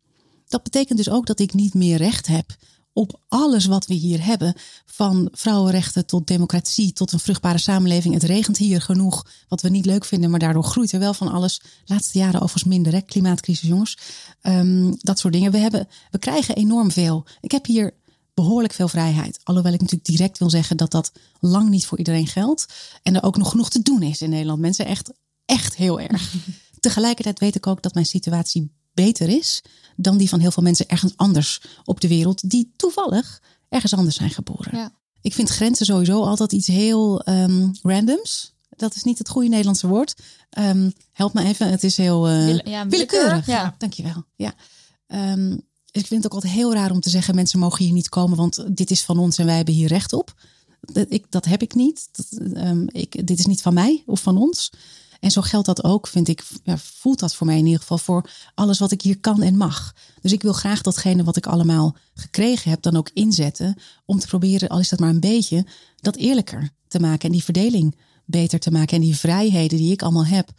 Dat 0.48 0.62
betekent 0.62 0.98
dus 0.98 1.10
ook 1.10 1.26
dat 1.26 1.40
ik 1.40 1.54
niet 1.54 1.74
meer 1.74 1.96
recht 1.96 2.26
heb 2.26 2.56
op 2.92 3.20
alles 3.28 3.66
wat 3.66 3.86
we 3.86 3.94
hier 3.94 4.24
hebben. 4.24 4.54
Van 4.86 5.28
vrouwenrechten 5.32 6.06
tot 6.06 6.26
democratie, 6.26 6.92
tot 6.92 7.12
een 7.12 7.18
vruchtbare 7.18 7.58
samenleving. 7.58 8.14
Het 8.14 8.22
regent 8.22 8.56
hier 8.56 8.80
genoeg, 8.80 9.26
wat 9.48 9.62
we 9.62 9.68
niet 9.68 9.86
leuk 9.86 10.04
vinden, 10.04 10.30
maar 10.30 10.38
daardoor 10.38 10.64
groeit 10.64 10.92
er 10.92 10.98
wel 10.98 11.14
van 11.14 11.32
alles. 11.32 11.60
Laatste 11.84 12.18
jaren 12.18 12.40
overigens 12.40 12.64
minder, 12.64 12.92
hè? 12.92 13.00
klimaatcrisis, 13.00 13.68
jongens. 13.68 13.98
Ehm, 14.40 14.92
dat 14.98 15.18
soort 15.18 15.32
dingen. 15.32 15.52
We, 15.52 15.58
hebben, 15.58 15.88
we 16.10 16.18
krijgen 16.18 16.56
enorm 16.56 16.90
veel. 16.90 17.24
Ik 17.40 17.50
heb 17.50 17.66
hier 17.66 17.94
behoorlijk 18.34 18.72
veel 18.72 18.88
vrijheid. 18.88 19.40
Alhoewel 19.42 19.72
ik 19.72 19.80
natuurlijk 19.80 20.08
direct 20.08 20.38
wil 20.38 20.50
zeggen 20.50 20.76
dat 20.76 20.90
dat 20.90 21.12
lang 21.40 21.68
niet 21.68 21.86
voor 21.86 21.98
iedereen 21.98 22.26
geldt. 22.26 22.66
En 23.02 23.14
er 23.16 23.22
ook 23.22 23.36
nog 23.36 23.50
genoeg 23.50 23.70
te 23.70 23.82
doen 23.82 24.02
is 24.02 24.20
in 24.22 24.30
Nederland. 24.30 24.60
Mensen 24.60 24.86
echt, 24.86 25.12
echt 25.44 25.76
heel 25.76 26.00
erg. 26.00 26.34
Tegelijkertijd 26.80 27.38
weet 27.38 27.54
ik 27.54 27.66
ook 27.66 27.82
dat 27.82 27.94
mijn 27.94 28.06
situatie 28.06 28.72
beter 28.94 29.28
is 29.28 29.62
dan 29.96 30.16
die 30.16 30.28
van 30.28 30.40
heel 30.40 30.50
veel 30.50 30.62
mensen 30.62 30.88
ergens 30.88 31.12
anders 31.16 31.60
op 31.84 32.00
de 32.00 32.08
wereld 32.08 32.50
die 32.50 32.72
toevallig 32.76 33.42
ergens 33.68 33.94
anders 33.94 34.16
zijn 34.16 34.30
geboren. 34.30 34.76
Ja. 34.78 34.92
Ik 35.20 35.34
vind 35.34 35.48
grenzen 35.48 35.86
sowieso 35.86 36.24
altijd 36.24 36.52
iets 36.52 36.66
heel 36.66 37.20
ehm, 37.22 37.68
randoms. 37.82 38.54
Dat 38.68 38.94
is 38.94 39.02
niet 39.02 39.18
het 39.18 39.28
goede 39.28 39.48
Nederlandse 39.48 39.86
woord. 39.86 40.14
Ehm, 40.50 40.90
help 41.12 41.32
me 41.34 41.44
even. 41.44 41.70
Het 41.70 41.84
is 41.84 41.96
heel 41.96 42.28
eh, 42.28 42.44
Wille- 42.44 42.62
ja, 42.70 42.86
willekeurig. 42.86 43.46
Ja. 43.46 43.74
Dankjewel. 43.78 44.24
Ja. 44.36 44.54
Ehm, 45.06 45.56
ik 45.92 46.06
vind 46.06 46.22
het 46.22 46.32
ook 46.32 46.34
altijd 46.34 46.52
heel 46.52 46.74
raar 46.74 46.90
om 46.90 47.00
te 47.00 47.10
zeggen: 47.10 47.34
mensen 47.34 47.58
mogen 47.58 47.84
hier 47.84 47.92
niet 47.92 48.08
komen, 48.08 48.36
want 48.36 48.76
dit 48.76 48.90
is 48.90 49.02
van 49.02 49.18
ons 49.18 49.38
en 49.38 49.46
wij 49.46 49.56
hebben 49.56 49.74
hier 49.74 49.88
recht 49.88 50.12
op. 50.12 50.34
Dat, 50.80 51.06
ik, 51.08 51.26
dat 51.28 51.44
heb 51.44 51.62
ik 51.62 51.74
niet. 51.74 52.08
Dat, 52.12 52.52
ehm, 52.54 52.84
ik, 52.86 53.26
dit 53.26 53.38
is 53.38 53.46
niet 53.46 53.62
van 53.62 53.74
mij 53.74 54.02
of 54.06 54.20
van 54.20 54.36
ons. 54.36 54.72
En 55.20 55.30
zo 55.30 55.40
geldt 55.40 55.66
dat 55.66 55.84
ook, 55.84 56.06
vind 56.06 56.28
ik, 56.28 56.44
ja, 56.64 56.78
voelt 56.78 57.18
dat 57.18 57.34
voor 57.34 57.46
mij 57.46 57.58
in 57.58 57.64
ieder 57.64 57.80
geval 57.80 57.98
voor 57.98 58.30
alles 58.54 58.78
wat 58.78 58.90
ik 58.90 59.02
hier 59.02 59.20
kan 59.20 59.42
en 59.42 59.56
mag. 59.56 59.94
Dus 60.20 60.32
ik 60.32 60.42
wil 60.42 60.52
graag 60.52 60.82
datgene 60.82 61.24
wat 61.24 61.36
ik 61.36 61.46
allemaal 61.46 61.96
gekregen 62.14 62.70
heb, 62.70 62.82
dan 62.82 62.96
ook 62.96 63.10
inzetten. 63.14 63.76
Om 64.04 64.18
te 64.18 64.26
proberen, 64.26 64.68
al 64.68 64.78
is 64.78 64.88
dat 64.88 64.98
maar 64.98 65.10
een 65.10 65.20
beetje, 65.20 65.66
dat 65.96 66.16
eerlijker 66.16 66.70
te 66.88 67.00
maken. 67.00 67.26
En 67.26 67.32
die 67.32 67.44
verdeling 67.44 67.96
beter 68.24 68.58
te 68.58 68.70
maken. 68.70 68.96
En 68.96 69.02
die 69.02 69.16
vrijheden 69.16 69.78
die 69.78 69.92
ik 69.92 70.02
allemaal 70.02 70.26
heb, 70.26 70.50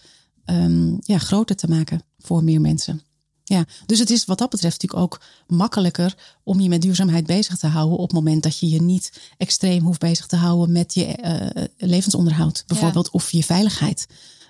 ehm, 0.45 0.95
ja, 0.99 1.17
groter 1.17 1.55
te 1.55 1.67
maken 1.67 2.01
voor 2.17 2.43
meer 2.43 2.61
mensen. 2.61 3.01
Ja, 3.43 3.65
dus 3.85 3.99
het 3.99 4.09
is 4.09 4.25
wat 4.25 4.37
dat 4.37 4.49
betreft 4.49 4.81
natuurlijk 4.81 5.13
ook 5.13 5.21
makkelijker 5.47 6.15
om 6.43 6.59
je 6.59 6.69
met 6.69 6.81
duurzaamheid 6.81 7.25
bezig 7.25 7.57
te 7.57 7.67
houden 7.67 7.97
op 7.97 8.03
het 8.03 8.13
moment 8.13 8.43
dat 8.43 8.59
je 8.59 8.69
je 8.69 8.81
niet 8.81 9.11
extreem 9.37 9.83
hoeft 9.83 9.99
bezig 9.99 10.25
te 10.25 10.35
houden 10.35 10.71
met 10.71 10.93
je 10.93 11.05
eh, 11.05 11.63
levensonderhoud, 11.77 12.63
bijvoorbeeld, 12.67 13.09
of 13.11 13.31
je 13.31 13.43
veiligheid, 13.43 14.07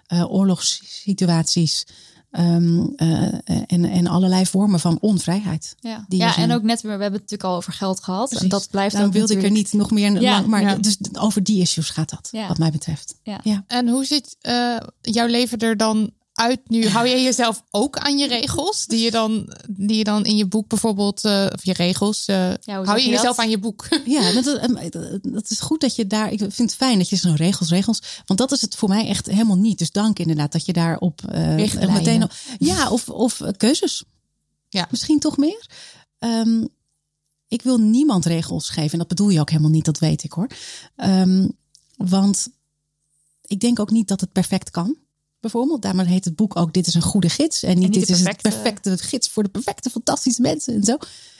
Eh, 0.07 0.31
oorlogssituaties 0.31 1.85
ehm, 2.31 2.85
eh, 2.95 3.21
en, 3.67 3.85
en 3.85 4.07
allerlei 4.07 4.45
vormen 4.45 4.79
van 4.79 4.97
onvrijheid. 5.01 5.75
Ja, 5.79 6.05
Die 6.07 6.19
ja 6.19 6.33
zijn. 6.33 6.49
en 6.49 6.55
ook 6.55 6.63
net 6.63 6.81
weer, 6.81 6.97
we 6.97 7.01
hebben 7.01 7.19
het 7.21 7.29
natuurlijk 7.31 7.49
al 7.49 7.55
over 7.55 7.73
geld 7.73 8.03
gehad. 8.03 8.31
En 8.31 8.49
dat 8.49 8.67
blijft 8.71 8.91
Daarom 8.93 9.09
ook 9.11 9.17
wilde 9.17 9.33
ik 9.35 9.43
er 9.43 9.51
niet 9.51 9.73
nog 9.73 9.91
meer 9.91 10.21
Ja, 10.21 10.31
lang, 10.31 10.47
maar 10.47 10.61
ja. 10.61 10.75
dus 10.75 10.97
over 11.19 11.43
die 11.43 11.61
issues 11.61 11.89
gaat 11.89 12.09
dat, 12.09 12.29
Ja. 12.31 12.47
wat 12.47 12.57
mij 12.57 12.71
betreft. 12.71 13.15
Ja. 13.23 13.39
Ja. 13.43 13.63
En 13.67 13.87
hoe 13.87 14.05
ziet 14.05 14.35
eh, 14.41 14.77
jouw 15.01 15.27
leven 15.27 15.57
er 15.59 15.77
dan 15.77 16.11
uit 16.33 16.69
nu? 16.69 16.87
Hou 16.87 17.07
je 17.07 17.21
jezelf 17.21 17.63
ook 17.69 17.97
aan 17.97 18.17
je 18.17 18.27
regels? 18.27 18.85
Die 18.85 19.03
je 19.03 19.11
dan, 19.11 19.53
die 19.69 19.97
je 19.97 20.03
dan 20.03 20.25
in 20.25 20.37
je 20.37 20.45
boek 20.45 20.67
bijvoorbeeld, 20.67 21.25
eh, 21.25 21.47
of 21.53 21.65
je 21.65 21.73
regels, 21.73 22.25
eh, 22.25 22.53
hou 22.65 22.97
je 22.97 23.03
je 23.03 23.09
jezelf 23.09 23.35
dat? 23.35 23.45
aan 23.45 23.49
je 23.49 23.57
boek? 23.57 23.87
Ja, 24.05 24.31
dat, 24.31 24.45
eh, 24.57 25.01
dat 25.21 25.49
is 25.49 25.59
goed 25.59 25.81
dat 25.81 25.95
je 25.95 26.07
daar. 26.07 26.31
Ik 26.31 26.39
vind 26.39 26.57
het 26.57 26.75
fijn 26.75 26.97
dat 26.97 27.09
je 27.09 27.15
zo'n 27.15 27.35
regels, 27.35 27.69
regels. 27.69 28.01
Want 28.25 28.39
dat 28.39 28.51
is 28.51 28.61
het 28.61 28.75
voor 28.75 28.89
mij 28.89 29.07
echt 29.07 29.25
helemaal 29.25 29.57
niet. 29.57 29.77
Dus 29.77 29.91
dank 29.91 30.19
inderdaad 30.19 30.51
dat 30.51 30.65
je 30.65 30.73
daarop 30.73 31.21
eh 31.29 31.55
Richtlijnen. 31.55 31.93
meteen. 31.93 32.29
Ja, 32.59 32.89
of, 32.89 33.09
of 33.09 33.41
keuzes. 33.57 34.03
Ja. 34.69 34.87
Misschien 34.91 35.19
toch 35.19 35.37
meer. 35.37 35.69
Ehm, 36.19 36.65
ik 37.47 37.61
wil 37.61 37.77
niemand 37.77 38.25
regels 38.25 38.69
geven. 38.69 38.91
En 38.91 38.97
dat 38.97 39.07
bedoel 39.07 39.29
je 39.29 39.39
ook 39.39 39.49
helemaal 39.49 39.71
niet, 39.71 39.85
dat 39.85 39.99
weet 39.99 40.23
ik 40.23 40.31
hoor. 40.31 40.47
Ehm, 40.95 41.47
want 41.97 42.47
ik 43.41 43.59
denk 43.59 43.79
ook 43.79 43.91
niet 43.91 44.07
dat 44.07 44.21
het 44.21 44.31
perfect 44.31 44.71
kan. 44.71 44.97
Bijvoorbeeld, 45.43 45.81
daarom 45.81 46.05
heet 46.05 46.25
het 46.25 46.35
boek 46.35 46.55
ook 46.55 46.73
Dit 46.73 46.87
is 46.87 46.93
een 46.93 47.01
goede 47.01 47.29
gids. 47.29 47.63
En 47.63 47.69
niet, 47.69 47.79
niet 47.79 47.93
dit 47.93 48.09
is 48.09 48.09
het 48.09 48.23
perfecte- 48.23 48.49
perfecte 48.49 48.97
gids 48.97 49.29
voor 49.29 49.43
de 49.43 49.49
perfecte, 49.49 49.89
fantastische 49.89 50.41
mensen 50.41 50.73
en 50.73 50.83
zo. 50.83 50.97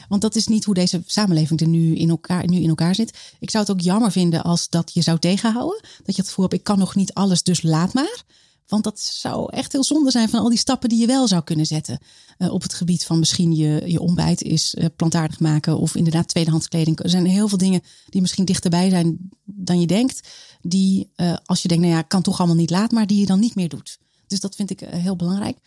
Want 0.08 0.22
dat 0.22 0.36
is 0.36 0.48
niet 0.48 0.64
hoe 0.66 0.74
deze 0.74 1.02
samenleving 1.06 1.62
er 1.62 1.68
nu 1.68 1.96
in 1.96 2.10
elkaar, 2.10 2.48
nu 2.48 2.58
in 2.58 2.70
elkaar 2.70 2.96
zit. 2.96 3.18
Ik 3.40 3.50
zou 3.50 3.64
het 3.64 3.74
ook 3.74 3.82
jammer 3.82 4.12
vinden 4.12 4.44
als 4.44 4.70
dat 4.70 4.92
je 4.94 5.02
zou 5.02 5.20
tegenhouden. 5.20 5.82
Dat 5.82 6.16
je 6.16 6.22
het 6.22 6.28
gevoel 6.28 6.46
hebt, 6.46 6.58
ik 6.58 6.64
kan 6.64 6.80
nog 6.80 6.96
niet 6.96 7.14
alles, 7.14 7.44
dus 7.44 7.62
laat 7.62 7.94
maar. 7.94 8.24
Want 8.68 8.84
dat 8.84 9.00
zou 9.00 9.52
echt 9.52 9.72
heel 9.72 9.84
zonde 9.84 10.12
zijn 10.12 10.30
van 10.30 10.40
al 10.40 10.50
die 10.50 10.58
stappen 10.58 10.90
die 10.90 11.00
je 11.00 11.08
wel 11.08 11.28
zou 11.28 11.44
kunnen 11.44 11.66
zetten. 11.66 12.00
Eh, 12.38 12.54
op 12.54 12.62
het 12.62 12.74
gebied 12.74 13.06
van 13.06 13.20
misschien 13.20 13.56
je, 13.56 13.84
je 13.86 14.00
ontbijt 14.00 14.42
is 14.42 14.76
eh, 14.76 14.86
plantaardig 14.96 15.40
maken. 15.40 15.78
Of 15.78 15.96
inderdaad 15.96 16.28
tweedehands 16.28 16.68
kleding. 16.68 17.04
Er 17.04 17.10
zijn 17.10 17.26
heel 17.26 17.48
veel 17.48 17.58
dingen 17.58 17.82
die 18.10 18.22
misschien 18.22 18.46
dichterbij 18.46 18.90
zijn 18.90 19.30
dan 19.44 19.80
je 19.80 19.88
denkt. 19.88 20.30
Die 20.62 21.10
eh, 21.16 21.36
als 21.46 21.62
je 21.62 21.68
denkt, 21.68 21.84
nou 21.84 21.96
ja, 21.96 22.02
kan 22.02 22.22
toch 22.22 22.38
allemaal 22.38 22.56
niet 22.56 22.70
laat. 22.70 22.92
Maar 22.92 23.08
die 23.08 23.20
je 23.20 23.26
dan 23.26 23.40
niet 23.40 23.56
meer 23.56 23.70
doet. 23.70 23.98
Dus 24.28 24.40
dat 24.40 24.56
vind 24.56 24.70
ik 24.70 24.80
heel 24.80 25.16
belangrijk. 25.16 25.58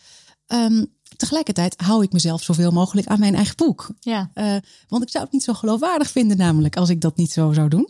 Ehm, 0.47 0.85
tegelijkertijd 1.15 1.81
hou 1.81 2.03
ik 2.03 2.11
mezelf 2.11 2.43
zoveel 2.43 2.71
mogelijk 2.71 3.07
aan 3.07 3.19
mijn 3.19 3.35
eigen 3.35 3.55
boek. 3.55 3.89
Ja, 3.99 4.31
want 4.87 5.03
ik 5.03 5.09
zou 5.09 5.23
het 5.23 5.33
niet 5.33 5.43
zo 5.43 5.53
geloofwaardig 5.53 6.09
vinden, 6.09 6.37
namelijk 6.37 6.77
als 6.77 6.89
ik 6.89 7.01
dat 7.01 7.17
niet 7.17 7.31
zo 7.31 7.53
zou 7.53 7.69
doen. 7.69 7.89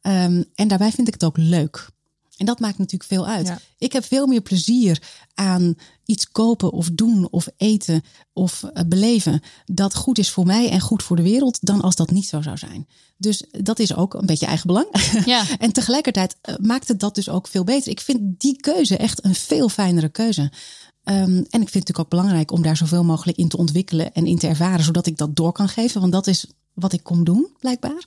Ehm, 0.00 0.42
en 0.54 0.68
daarbij 0.68 0.92
vind 0.92 1.08
ik 1.08 1.14
het 1.14 1.24
ook 1.24 1.36
leuk. 1.36 1.90
En 2.36 2.46
dat 2.46 2.60
maakt 2.60 2.78
natuurlijk 2.78 3.10
veel 3.10 3.26
uit. 3.26 3.46
Ja. 3.46 3.58
Ik 3.78 3.92
heb 3.92 4.04
veel 4.04 4.26
meer 4.26 4.40
plezier 4.40 5.02
aan 5.34 5.74
iets 6.04 6.28
kopen 6.28 6.72
of 6.72 6.90
doen 6.92 7.28
of 7.30 7.48
eten 7.56 8.02
of 8.32 8.62
eh, 8.62 8.82
beleven 8.86 9.42
dat 9.64 9.94
goed 9.94 10.18
is 10.18 10.30
voor 10.30 10.46
mij 10.46 10.70
en 10.70 10.80
goed 10.80 11.02
voor 11.02 11.16
de 11.16 11.22
wereld 11.22 11.58
dan 11.60 11.80
als 11.80 11.96
dat 11.96 12.10
niet 12.10 12.26
zo 12.26 12.42
zou 12.42 12.58
zijn. 12.58 12.86
Dus 13.16 13.44
dat 13.50 13.78
is 13.78 13.94
ook 13.94 14.14
een 14.14 14.26
beetje 14.26 14.46
eigen 14.46 14.66
belang. 14.66 14.86
Ja. 15.24 15.44
en 15.58 15.72
tegelijkertijd 15.72 16.36
eh, 16.40 16.54
maakt 16.60 16.88
het 16.88 17.00
dat 17.00 17.14
dus 17.14 17.28
ook 17.28 17.48
veel 17.48 17.64
beter. 17.64 17.90
Ik 17.90 18.00
vind 18.00 18.40
die 18.40 18.60
keuze 18.60 18.96
echt 18.96 19.24
een 19.24 19.34
veel 19.34 19.68
fijnere 19.68 20.08
keuze. 20.08 20.52
Ehm, 21.04 21.18
en 21.18 21.36
ik 21.36 21.48
vind 21.50 21.62
het 21.62 21.72
natuurlijk 21.72 21.98
ook 21.98 22.08
belangrijk 22.08 22.50
om 22.50 22.62
daar 22.62 22.76
zoveel 22.76 23.04
mogelijk 23.04 23.38
in 23.38 23.48
te 23.48 23.56
ontwikkelen 23.56 24.12
en 24.12 24.26
in 24.26 24.38
te 24.38 24.46
ervaren, 24.46 24.84
zodat 24.84 25.06
ik 25.06 25.16
dat 25.16 25.36
door 25.36 25.52
kan 25.52 25.68
geven. 25.68 26.00
Want 26.00 26.12
dat 26.12 26.26
is 26.26 26.46
wat 26.74 26.92
ik 26.92 27.02
kom 27.02 27.24
doen, 27.24 27.48
blijkbaar. 27.60 28.06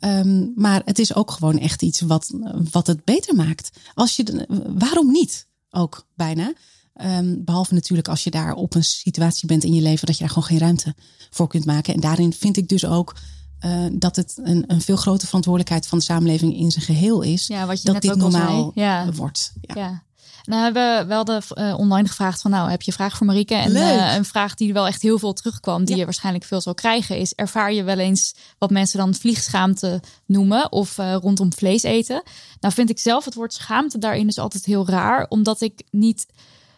Ehm, 0.00 0.46
maar 0.54 0.82
het 0.84 0.98
is 0.98 1.14
ook 1.14 1.30
gewoon 1.30 1.58
echt 1.58 1.82
iets 1.82 2.00
wat, 2.00 2.34
wat 2.70 2.86
het 2.86 3.04
beter 3.04 3.34
maakt. 3.34 3.70
Als 3.94 4.16
je, 4.16 4.46
waarom 4.78 5.10
niet? 5.10 5.48
Ook 5.70 6.06
bijna. 6.14 6.52
Ehm, 6.94 7.34
behalve 7.38 7.74
natuurlijk 7.74 8.08
als 8.08 8.24
je 8.24 8.30
daar 8.30 8.54
op 8.54 8.74
een 8.74 8.84
situatie 8.84 9.46
bent 9.46 9.64
in 9.64 9.74
je 9.74 9.80
leven 9.80 10.06
dat 10.06 10.14
je 10.14 10.20
daar 10.20 10.32
gewoon 10.32 10.48
geen 10.48 10.58
ruimte 10.58 10.94
voor 11.30 11.48
kunt 11.48 11.64
maken. 11.64 11.94
En 11.94 12.00
daarin 12.00 12.32
vind 12.32 12.56
ik 12.56 12.68
dus 12.68 12.84
ook 12.84 13.16
eh, 13.58 13.84
dat 13.92 14.16
het 14.16 14.40
een, 14.42 14.64
een 14.66 14.80
veel 14.80 14.96
grotere 14.96 15.26
verantwoordelijkheid 15.26 15.86
van 15.86 15.98
de 15.98 16.04
samenleving 16.04 16.56
in 16.56 16.70
zijn 16.70 16.84
geheel 16.84 17.22
is. 17.22 17.46
Ja, 17.46 17.66
wat 17.66 17.78
je 17.78 17.84
dat 17.84 17.92
net 17.92 18.02
dit 18.02 18.10
ook 18.10 18.20
al 18.20 18.30
normaal. 18.30 18.70
Ja. 18.74 19.12
wordt. 19.12 19.52
Ja. 19.60 19.74
Ja. 19.74 20.02
Nou 20.44 20.62
hebben 20.62 20.98
we 20.98 21.04
wel 21.06 21.24
de, 21.24 21.40
eh, 21.54 21.78
online 21.78 22.08
gevraagd 22.08 22.40
van 22.40 22.50
nou 22.50 22.70
heb 22.70 22.82
je 22.82 22.90
een 22.90 22.96
vraag 22.96 23.16
voor 23.16 23.26
Marieke? 23.26 23.54
En 23.54 23.74
eh, 23.76 24.14
een 24.14 24.24
vraag 24.24 24.54
die 24.54 24.72
wel 24.72 24.86
echt 24.86 25.02
heel 25.02 25.18
veel 25.18 25.32
terugkwam, 25.32 25.84
die 25.84 25.94
Ja. 25.94 25.98
je 26.00 26.04
waarschijnlijk 26.04 26.44
veel 26.44 26.60
zal 26.60 26.74
krijgen, 26.74 27.18
is 27.18 27.34
ervaar 27.34 27.72
je 27.72 27.82
wel 27.82 27.98
eens 27.98 28.34
wat 28.58 28.70
mensen 28.70 28.98
dan 28.98 29.14
vliegschaamte 29.14 30.00
noemen 30.26 30.72
of 30.72 30.98
eh, 30.98 31.16
rondom 31.20 31.52
vlees 31.52 31.82
eten? 31.82 32.22
Nou 32.60 32.74
vind 32.74 32.90
ik 32.90 32.98
zelf 32.98 33.24
het 33.24 33.34
woord 33.34 33.52
schaamte 33.52 33.98
daarin 33.98 34.26
dus 34.26 34.38
altijd 34.38 34.64
heel 34.64 34.86
raar, 34.88 35.26
omdat 35.28 35.60
ik 35.60 35.82
niet 35.90 36.26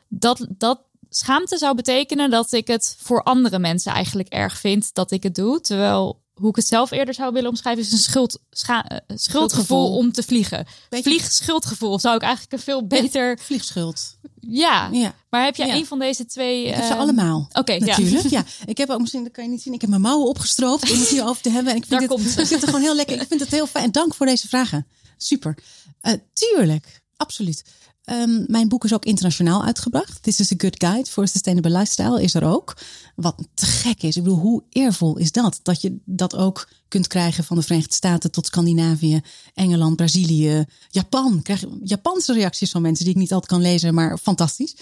dat 0.08 0.46
dat 0.48 0.80
schaamte 1.08 1.58
zou 1.58 1.74
betekenen 1.74 2.30
dat 2.30 2.52
ik 2.52 2.66
het 2.66 2.96
voor 2.98 3.22
andere 3.22 3.58
mensen 3.58 3.92
eigenlijk 3.92 4.28
erg 4.28 4.58
vind 4.58 4.94
dat 4.94 5.10
ik 5.10 5.22
het 5.22 5.34
doe, 5.34 5.60
terwijl 5.60 6.21
hoe 6.42 6.50
ik 6.50 6.56
het 6.56 6.66
zelf 6.66 6.90
eerder 6.90 7.14
zou 7.14 7.32
willen 7.32 7.48
omschrijven 7.50 7.82
is 7.84 7.92
een 7.92 7.98
schuld, 7.98 8.38
scha- 8.50 8.84
eh, 8.88 8.96
schuldgevoel 9.06 9.18
Schuldgevoel. 9.18 9.96
om 9.96 10.12
te 10.12 10.22
vliegen. 10.22 10.66
Beetje- 10.88 11.10
Vliegschuldgevoel 11.10 11.98
zou 11.98 12.16
ik 12.16 12.22
eigenlijk 12.22 12.52
een 12.52 12.58
veel 12.58 12.86
beter 12.86 13.38
Vliegschuld. 13.42 14.16
ja, 14.40 14.88
Ja. 14.92 15.14
maar 15.30 15.44
heb 15.44 15.56
jij 15.56 15.66
Ja. 15.66 15.74
een 15.74 15.86
van 15.86 15.98
deze 15.98 16.26
twee? 16.26 16.64
Ik 16.66 16.74
heb 16.74 16.84
ze 16.84 16.90
ehm, 16.90 16.98
allemaal. 17.00 17.48
Oké, 17.52 17.72
ja. 17.72 17.84
natuurlijk. 17.84 18.28
Ja. 18.28 18.44
ik 18.66 18.78
heb 18.78 18.90
ook 18.90 19.00
misschien, 19.00 19.22
dat 19.22 19.32
kan 19.32 19.44
je 19.44 19.50
niet 19.50 19.62
zien. 19.62 19.72
Ik 19.72 19.80
heb 19.80 19.90
mijn 19.90 20.02
mouwen 20.02 20.28
opgestroopt 20.28 20.90
om 20.90 20.98
het 20.98 21.08
hierover 21.08 21.42
te 21.42 21.50
hebben. 21.50 21.72
En 21.72 21.78
ik 21.78 21.84
vind, 21.86 22.00
Daar 22.00 22.08
het, 22.18 22.36
komt 22.36 22.50
het 22.50 22.64
gewoon 22.64 22.80
heel 22.80 22.94
lekker. 22.94 23.20
Ik 23.20 23.28
vind 23.28 23.40
het 23.40 23.50
heel 23.50 23.66
fijn. 23.66 23.84
En 23.84 23.92
dank 23.92 24.14
voor 24.14 24.26
deze 24.26 24.48
vragen. 24.48 24.86
Super. 25.16 25.58
Eh, 26.00 26.12
tuurlijk, 26.32 27.02
absoluut. 27.16 27.64
Ehm, 28.04 28.44
mijn 28.46 28.68
boek 28.68 28.84
is 28.84 28.94
ook 28.94 29.04
internationaal 29.04 29.64
uitgebracht. 29.64 30.22
This 30.22 30.40
is 30.40 30.52
a 30.52 30.54
good 30.58 30.82
guide 30.82 31.10
for 31.10 31.22
a 31.22 31.26
sustainable 31.26 31.70
lifestyle 31.70 32.22
is 32.22 32.34
er 32.34 32.44
ook. 32.44 32.76
Wat 33.16 33.48
te 33.54 33.66
gek 33.66 34.02
is. 34.02 34.16
Ik 34.16 34.22
bedoel, 34.22 34.38
hoe 34.38 34.62
eervol 34.68 35.16
is 35.16 35.32
dat? 35.32 35.60
Dat 35.62 35.80
je 35.80 35.98
dat 36.04 36.36
ook 36.36 36.68
kunt 36.88 37.06
krijgen 37.06 37.44
van 37.44 37.56
de 37.56 37.62
Verenigde 37.62 37.94
Staten 37.94 38.30
tot 38.30 38.46
Scandinavië, 38.46 39.20
Engeland, 39.54 39.96
Brazilië, 39.96 40.64
Japan. 40.88 41.36
Ik 41.36 41.42
krijg 41.42 41.64
Japanse 41.82 42.32
reacties 42.32 42.70
van 42.70 42.82
mensen 42.82 43.04
die 43.04 43.14
ik 43.14 43.20
niet 43.20 43.32
altijd 43.32 43.52
kan 43.52 43.60
lezen, 43.60 43.94
maar 43.94 44.18
fantastisch. 44.18 44.76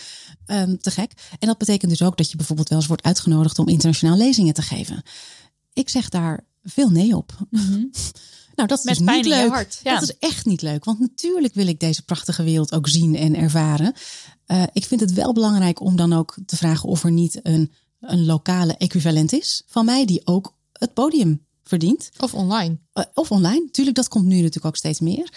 Ehm, 0.47 0.77
te 0.77 0.91
gek. 0.91 1.13
En 1.39 1.49
dat 1.49 1.59
betekent 1.59 1.91
dus 1.91 2.03
ook 2.03 2.17
dat 2.17 2.31
je 2.31 2.37
bijvoorbeeld 2.37 2.69
wel 2.69 2.79
eens 2.79 2.87
wordt 2.87 3.03
uitgenodigd 3.03 3.59
om 3.59 3.69
internationaal 3.69 4.17
lezingen 4.17 4.55
te 4.55 4.63
geven. 4.63 5.03
Ik 5.73 5.89
zeg 5.89 6.09
daar 6.09 6.45
veel 6.63 6.91
nee 6.91 7.17
op. 7.17 7.33
Nou, 8.61 8.69
dat 8.69 8.79
is 8.79 8.85
Met 8.85 8.97
dus 8.97 9.05
pijn 9.05 9.17
niet 9.17 9.27
in 9.27 9.37
je 9.37 9.43
leuk. 9.43 9.53
hart, 9.53 9.81
ja. 9.83 9.95
Dat 9.95 10.03
is 10.03 10.19
echt 10.19 10.45
niet 10.47 10.63
leuk. 10.63 10.85
Want 10.85 10.99
natuurlijk 11.01 11.55
wil 11.55 11.67
ik 11.67 11.81
deze 11.81 12.03
prachtige 12.03 12.43
wereld 12.43 12.73
ook 12.73 12.89
zien 12.89 13.17
en 13.17 13.35
ervaren. 13.37 13.93
Eh, 14.47 14.63
ik 14.73 14.85
vind 14.85 15.01
het 15.01 15.13
wel 15.13 15.33
belangrijk 15.33 15.81
om 15.81 15.97
dan 15.97 16.13
ook 16.13 16.37
te 16.47 16.57
vragen 16.57 16.89
of 16.89 17.05
er 17.05 17.11
niet 17.11 17.41
een, 17.43 17.73
een 18.01 18.25
lokale 18.25 18.77
equivalent 18.77 19.33
is 19.33 19.63
van 19.67 19.85
mij, 19.85 20.05
die 20.05 20.27
ook 20.27 20.55
het 20.73 20.95
podium 20.95 21.45
verdient. 21.65 22.11
Of 22.19 22.35
online. 22.35 22.79
Eh, 22.93 23.05
of 23.15 23.31
online. 23.31 23.69
Tuurlijk, 23.71 23.97
dat 23.97 24.09
komt 24.09 24.25
nu 24.25 24.37
natuurlijk 24.37 24.67
ook 24.67 24.77
steeds 24.77 25.01
meer. 25.01 25.33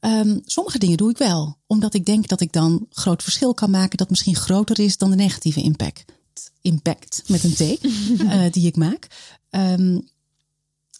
Ehm, 0.00 0.38
sommige 0.44 0.78
dingen 0.78 0.96
doe 0.96 1.10
ik 1.10 1.18
wel, 1.18 1.58
omdat 1.66 1.94
ik 1.94 2.04
denk 2.04 2.28
dat 2.28 2.40
ik 2.40 2.52
dan 2.52 2.86
groot 2.90 3.22
verschil 3.22 3.54
kan 3.54 3.70
maken 3.70 3.96
dat 3.96 4.10
misschien 4.10 4.36
groter 4.36 4.78
is 4.78 4.96
dan 4.96 5.10
de 5.10 5.16
negatieve 5.16 5.60
impact. 5.62 6.04
Impact 6.60 7.22
met 7.26 7.44
een 7.44 7.54
T 7.54 7.60
eh, 8.20 8.42
die 8.50 8.66
ik 8.66 8.76
maak. 8.76 9.06
Ehm, 9.50 9.98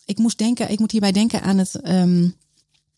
ik 0.05 0.19
moest 0.19 0.39
denken, 0.39 0.71
ik 0.71 0.79
moet 0.79 0.91
hierbij 0.91 1.13
denken 1.13 1.43
aan 1.43 1.59
het 1.59 1.75
ehm, 1.75 2.29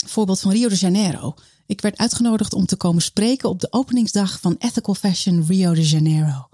voorbeeld 0.06 0.40
van 0.40 0.50
Rio 0.50 0.68
de 0.68 0.74
Janeiro. 0.74 1.34
Ik 1.66 1.80
werd 1.80 1.98
uitgenodigd 1.98 2.52
om 2.52 2.66
te 2.66 2.76
komen 2.76 3.02
spreken 3.02 3.48
op 3.48 3.60
de 3.60 3.72
openingsdag 3.72 4.40
van 4.40 4.56
Ethical 4.58 4.94
Fashion 4.94 5.44
Rio 5.46 5.74
de 5.74 5.88
Janeiro. 5.88 6.48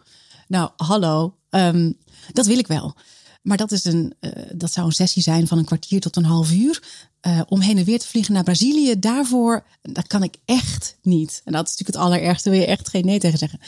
Nou, 0.48 0.70
hallo, 0.76 1.36
ehm, 1.50 1.92
dat 2.32 2.46
wil 2.46 2.58
ik 2.58 2.66
wel. 2.66 2.94
Maar 3.42 3.56
dat, 3.56 3.72
is 3.72 3.84
een, 3.84 4.14
eh, 4.20 4.30
dat 4.54 4.72
zou 4.72 4.86
een 4.86 4.92
sessie 4.92 5.22
zijn 5.22 5.46
van 5.46 5.58
een 5.58 5.64
kwartier 5.64 6.00
tot 6.00 6.16
een 6.16 6.24
half 6.24 6.52
uur. 6.52 6.82
eh, 7.20 7.40
om 7.48 7.60
heen 7.60 7.78
en 7.78 7.84
weer 7.84 7.98
te 7.98 8.06
vliegen 8.06 8.34
naar 8.34 8.42
Brazilië. 8.42 8.98
Daarvoor, 8.98 9.64
dat 9.82 10.06
kan 10.06 10.22
ik 10.22 10.36
echt 10.44 10.96
niet. 11.02 11.40
En 11.44 11.52
dat 11.52 11.68
is 11.68 11.70
natuurlijk 11.70 11.98
het 11.98 12.06
allerergste, 12.06 12.50
wil 12.50 12.58
je 12.58 12.66
echt 12.66 12.88
geen 12.88 13.04
nee 13.04 13.18
tegen 13.18 13.38
zeggen. 13.38 13.60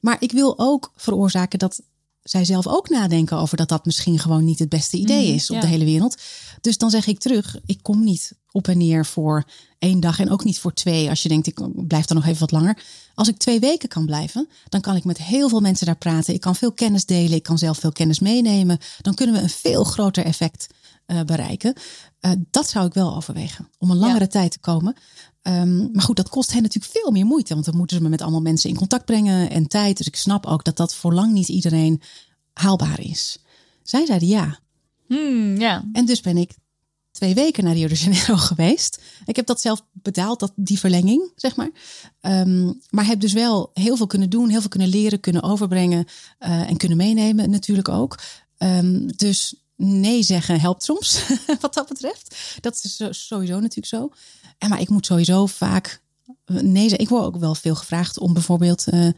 Maar 0.00 0.16
ik 0.20 0.32
wil 0.32 0.58
ook 0.58 0.92
veroorzaken 0.96 1.58
dat 1.58 1.82
zij 2.28 2.44
zelf 2.44 2.66
ook 2.66 2.88
nadenken 2.88 3.36
over 3.38 3.56
dat 3.56 3.68
dat 3.68 3.84
misschien 3.84 4.18
gewoon 4.18 4.44
niet 4.44 4.58
het 4.58 4.68
beste 4.68 4.96
idee 4.96 5.24
Mhm, 5.26 5.34
is 5.34 5.50
op 5.50 5.54
ja. 5.56 5.60
de 5.62 5.66
hele 5.66 5.84
wereld. 5.84 6.16
Dus 6.60 6.78
dan 6.78 6.90
zeg 6.90 7.06
ik 7.06 7.18
terug, 7.18 7.56
ik 7.66 7.78
kom 7.82 8.04
niet 8.04 8.32
op 8.50 8.68
en 8.68 8.78
neer 8.78 9.06
voor 9.06 9.44
één 9.78 10.00
dag 10.00 10.18
en 10.20 10.30
ook 10.30 10.44
niet 10.44 10.58
voor 10.58 10.72
twee. 10.74 11.08
Als 11.08 11.22
je 11.22 11.28
denkt, 11.28 11.46
ik 11.46 11.86
blijf 11.86 12.04
dan 12.06 12.16
nog 12.16 12.26
even 12.26 12.40
wat 12.40 12.50
langer. 12.50 12.82
Als 13.14 13.28
ik 13.28 13.36
twee 13.36 13.60
weken 13.60 13.88
kan 13.88 14.06
blijven, 14.06 14.48
dan 14.68 14.80
kan 14.80 14.96
ik 14.96 15.04
met 15.04 15.18
heel 15.18 15.48
veel 15.48 15.60
mensen 15.60 15.86
daar 15.86 15.96
praten. 15.96 16.34
Ik 16.34 16.40
kan 16.40 16.56
veel 16.56 16.72
kennis 16.72 17.04
delen, 17.04 17.32
ik 17.36 17.42
kan 17.42 17.58
zelf 17.58 17.78
veel 17.78 17.92
kennis 17.92 18.18
meenemen. 18.18 18.78
Dan 19.00 19.14
kunnen 19.14 19.34
we 19.34 19.42
een 19.42 19.48
veel 19.50 19.84
groter 19.84 20.24
effect 20.24 20.66
eh, 21.06 21.20
bereiken. 21.20 21.74
Eh, 22.20 22.30
dat 22.50 22.68
zou 22.68 22.86
ik 22.86 22.94
wel 22.94 23.16
overwegen, 23.16 23.68
om 23.78 23.90
een 23.90 23.96
langere 23.96 24.20
Ja. 24.20 24.26
tijd 24.26 24.50
te 24.52 24.58
komen. 24.60 24.96
Ehm, 25.46 25.92
maar 25.92 26.02
goed, 26.02 26.16
dat 26.16 26.28
kost 26.28 26.52
hen 26.52 26.62
natuurlijk 26.62 26.92
veel 26.92 27.10
meer 27.10 27.24
moeite. 27.24 27.54
Want 27.54 27.66
dan 27.66 27.76
moeten 27.76 27.96
ze 27.96 28.02
me 28.02 28.08
met 28.08 28.22
allemaal 28.22 28.40
mensen 28.40 28.70
in 28.70 28.76
contact 28.76 29.04
brengen 29.04 29.50
en 29.50 29.66
tijd. 29.66 29.96
Dus 29.96 30.06
ik 30.06 30.16
snap 30.16 30.46
ook 30.46 30.64
dat 30.64 30.76
dat 30.76 30.94
voor 30.94 31.12
lang 31.12 31.32
niet 31.32 31.48
iedereen 31.48 32.02
haalbaar 32.52 33.00
is. 33.00 33.38
Zij 33.82 34.06
zeiden 34.06 34.28
ja. 34.28 34.58
Hmm, 35.06 35.56
ja. 35.56 35.84
En 35.92 36.06
dus 36.06 36.20
ben 36.20 36.36
ik 36.36 36.54
twee 37.10 37.34
weken 37.34 37.64
naar 37.64 37.74
Rio 37.74 37.88
de 37.88 37.94
Janeiro 37.94 38.36
geweest. 38.50 39.02
Ik 39.24 39.36
heb 39.36 39.46
dat 39.46 39.60
zelf 39.60 39.84
betaald, 39.92 40.40
dat, 40.40 40.52
die 40.56 40.78
verlenging, 40.78 41.32
zeg 41.36 41.56
maar. 41.56 41.70
Ehm, 42.20 42.72
maar 42.90 43.06
heb 43.06 43.20
dus 43.20 43.32
wel 43.32 43.70
heel 43.74 43.96
veel 43.96 44.06
kunnen 44.06 44.30
doen, 44.30 44.48
heel 44.48 44.60
veel 44.60 44.68
kunnen 44.68 44.88
leren, 44.88 45.20
kunnen 45.20 45.42
overbrengen 45.42 46.06
eh, 46.38 46.70
en 46.70 46.76
kunnen 46.76 46.96
meenemen 46.96 47.50
natuurlijk 47.50 47.88
ook. 47.88 48.18
Ehm, 48.56 49.06
dus 49.06 49.54
nee 49.76 50.22
zeggen 50.22 50.60
helpt 50.60 50.82
soms, 50.82 51.22
wat 51.60 51.74
dat 51.74 51.88
betreft. 51.88 52.36
Dat 52.60 52.80
is 52.84 53.26
sowieso 53.26 53.54
natuurlijk 53.54 53.86
zo. 53.86 54.10
En 54.58 54.68
maar 54.68 54.80
ik 54.80 54.88
moet 54.88 55.06
sowieso 55.06 55.46
vaak 55.46 56.02
eh, 56.46 56.56
nee. 56.56 56.88
Ik 56.88 57.08
word 57.08 57.24
ook 57.24 57.36
wel 57.36 57.54
veel 57.54 57.74
gevraagd 57.74 58.18
om 58.18 58.32
bijvoorbeeld 58.32 58.86
eh, 58.86 59.06
eh, 59.06 59.12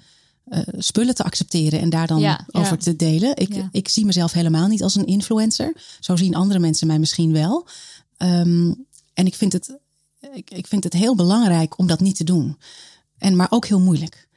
spullen 0.78 1.14
te 1.14 1.24
accepteren 1.24 1.80
en 1.80 1.90
daar 1.90 2.06
dan 2.06 2.20
Ja, 2.20 2.46
over 2.50 2.72
ja. 2.72 2.76
te 2.76 2.96
delen. 2.96 3.36
Ik, 3.36 3.54
Ja. 3.54 3.68
ik 3.72 3.88
zie 3.88 4.04
mezelf 4.04 4.32
helemaal 4.32 4.66
niet 4.66 4.82
als 4.82 4.94
een 4.94 5.06
influencer. 5.06 5.72
Zo 6.00 6.16
zien 6.16 6.34
andere 6.34 6.58
mensen 6.58 6.86
mij 6.86 6.98
misschien 6.98 7.32
wel. 7.32 7.66
Ehm, 8.16 8.72
en 9.14 9.26
ik 9.26 9.34
vind, 9.34 9.52
het, 9.52 9.78
ik, 10.32 10.50
ik 10.50 10.66
vind 10.66 10.84
het 10.84 10.92
heel 10.92 11.14
belangrijk 11.14 11.78
om 11.78 11.86
dat 11.86 12.00
niet 12.00 12.16
te 12.16 12.24
doen. 12.24 12.58
En, 13.18 13.36
maar 13.36 13.50
ook 13.50 13.66
heel 13.66 13.80
moeilijk. 13.80 14.28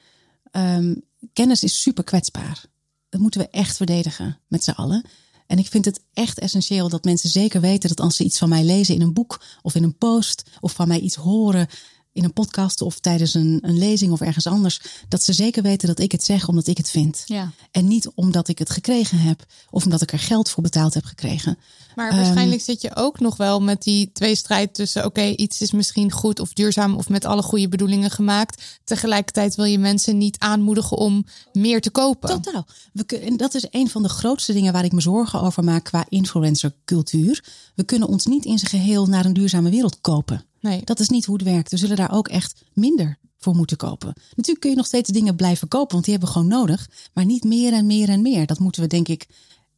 Ehm, 0.51 0.95
kennis 1.33 1.63
is 1.63 1.81
super 1.81 2.03
kwetsbaar. 2.03 2.65
Dat 3.09 3.21
moeten 3.21 3.41
we 3.41 3.49
echt 3.49 3.77
verdedigen 3.77 4.37
met 4.47 4.63
z'n 4.63 4.71
allen. 4.71 5.05
En 5.51 5.57
ik 5.57 5.67
vind 5.67 5.85
het 5.85 6.01
echt 6.13 6.39
essentieel 6.39 6.89
dat 6.89 7.03
mensen 7.03 7.29
zeker 7.29 7.61
weten 7.61 7.89
dat 7.89 7.99
als 7.99 8.15
ze 8.15 8.23
iets 8.23 8.37
van 8.37 8.49
mij 8.49 8.63
lezen 8.63 8.95
in 8.95 9.01
een 9.01 9.13
boek 9.13 9.41
of 9.61 9.75
in 9.75 9.83
een 9.83 9.97
post 9.97 10.43
of 10.59 10.71
van 10.71 10.87
mij 10.87 10.99
iets 10.99 11.15
horen 11.15 11.67
in 12.13 12.23
een 12.23 12.33
podcast 12.33 12.81
of 12.81 12.99
tijdens 12.99 13.33
een, 13.33 13.59
een 13.61 13.77
lezing 13.77 14.11
of 14.11 14.21
ergens 14.21 14.47
anders, 14.47 14.81
dat 15.07 15.23
ze 15.23 15.33
zeker 15.33 15.63
weten 15.63 15.87
dat 15.87 15.99
ik 15.99 16.11
het 16.11 16.23
zeg 16.23 16.47
omdat 16.47 16.67
ik 16.67 16.77
het 16.77 16.89
vind. 16.89 17.23
Ja. 17.25 17.51
En 17.71 17.87
niet 17.87 18.09
omdat 18.15 18.47
ik 18.47 18.59
het 18.59 18.69
gekregen 18.69 19.17
heb 19.17 19.45
of 19.69 19.83
omdat 19.83 20.01
ik 20.01 20.11
er 20.11 20.19
geld 20.19 20.49
voor 20.49 20.63
betaald 20.63 20.93
heb 20.93 21.05
gekregen. 21.05 21.57
Maar 21.95 22.09
Ehm, 22.11 22.19
waarschijnlijk 22.19 22.61
zit 22.61 22.81
je 22.81 22.95
ook 22.95 23.19
nog 23.19 23.37
wel 23.37 23.61
met 23.61 23.83
die 23.83 24.11
twee 24.11 24.35
strijd 24.35 24.73
tussen... 24.73 25.05
oké, 25.05 25.21
iets 25.21 25.61
is 25.61 25.71
misschien 25.71 26.11
goed 26.11 26.39
of 26.39 26.53
duurzaam 26.53 26.95
of 26.95 27.09
met 27.09 27.25
alle 27.25 27.41
goede 27.41 27.67
bedoelingen 27.67 28.11
gemaakt. 28.11 28.79
Tegelijkertijd 28.83 29.55
wil 29.55 29.65
je 29.65 29.79
mensen 29.79 30.17
niet 30.17 30.39
aanmoedigen 30.39 30.97
om 30.97 31.25
meer 31.53 31.81
te 31.81 31.89
kopen. 31.89 32.41
Totaal. 32.41 32.65
We 32.93 33.19
en 33.19 33.37
dat 33.37 33.53
is 33.53 33.67
een 33.69 33.89
van 33.89 34.03
de 34.03 34.09
grootste 34.09 34.53
dingen 34.53 34.73
waar 34.73 34.85
ik 34.85 34.91
me 34.91 35.01
zorgen 35.01 35.41
over 35.41 35.63
maak 35.63 35.83
qua 35.83 36.05
influencercultuur. 36.09 37.43
We 37.75 37.83
kunnen 37.83 38.07
ons 38.07 38.25
niet 38.25 38.45
in 38.45 38.57
zijn 38.57 38.71
geheel 38.71 39.05
naar 39.05 39.25
een 39.25 39.33
duurzame 39.33 39.69
wereld 39.69 40.01
kopen. 40.01 40.45
Nee. 40.61 40.81
Dat 40.83 40.99
is 40.99 41.09
niet 41.09 41.25
hoe 41.25 41.35
het 41.35 41.45
werkt. 41.45 41.71
We 41.71 41.77
zullen 41.77 41.95
daar 41.95 42.11
ook 42.11 42.27
echt 42.27 42.63
minder 42.73 43.17
voor 43.37 43.55
moeten 43.55 43.77
kopen. 43.77 44.13
Natuurlijk 44.29 44.59
kun 44.59 44.69
je 44.69 44.75
nog 44.75 44.85
steeds 44.85 45.09
dingen 45.09 45.35
blijven 45.35 45.67
kopen, 45.67 45.91
want 45.91 46.03
die 46.05 46.13
hebben 46.13 46.33
we 46.33 46.39
gewoon 46.39 46.59
nodig. 46.59 46.89
Maar 47.13 47.25
niet 47.25 47.43
meer 47.43 47.73
en 47.73 47.85
meer 47.85 48.09
en 48.09 48.21
meer. 48.21 48.45
Dat 48.45 48.59
moeten 48.59 48.81
we 48.81 48.87
denk 48.87 49.07
ik 49.07 49.27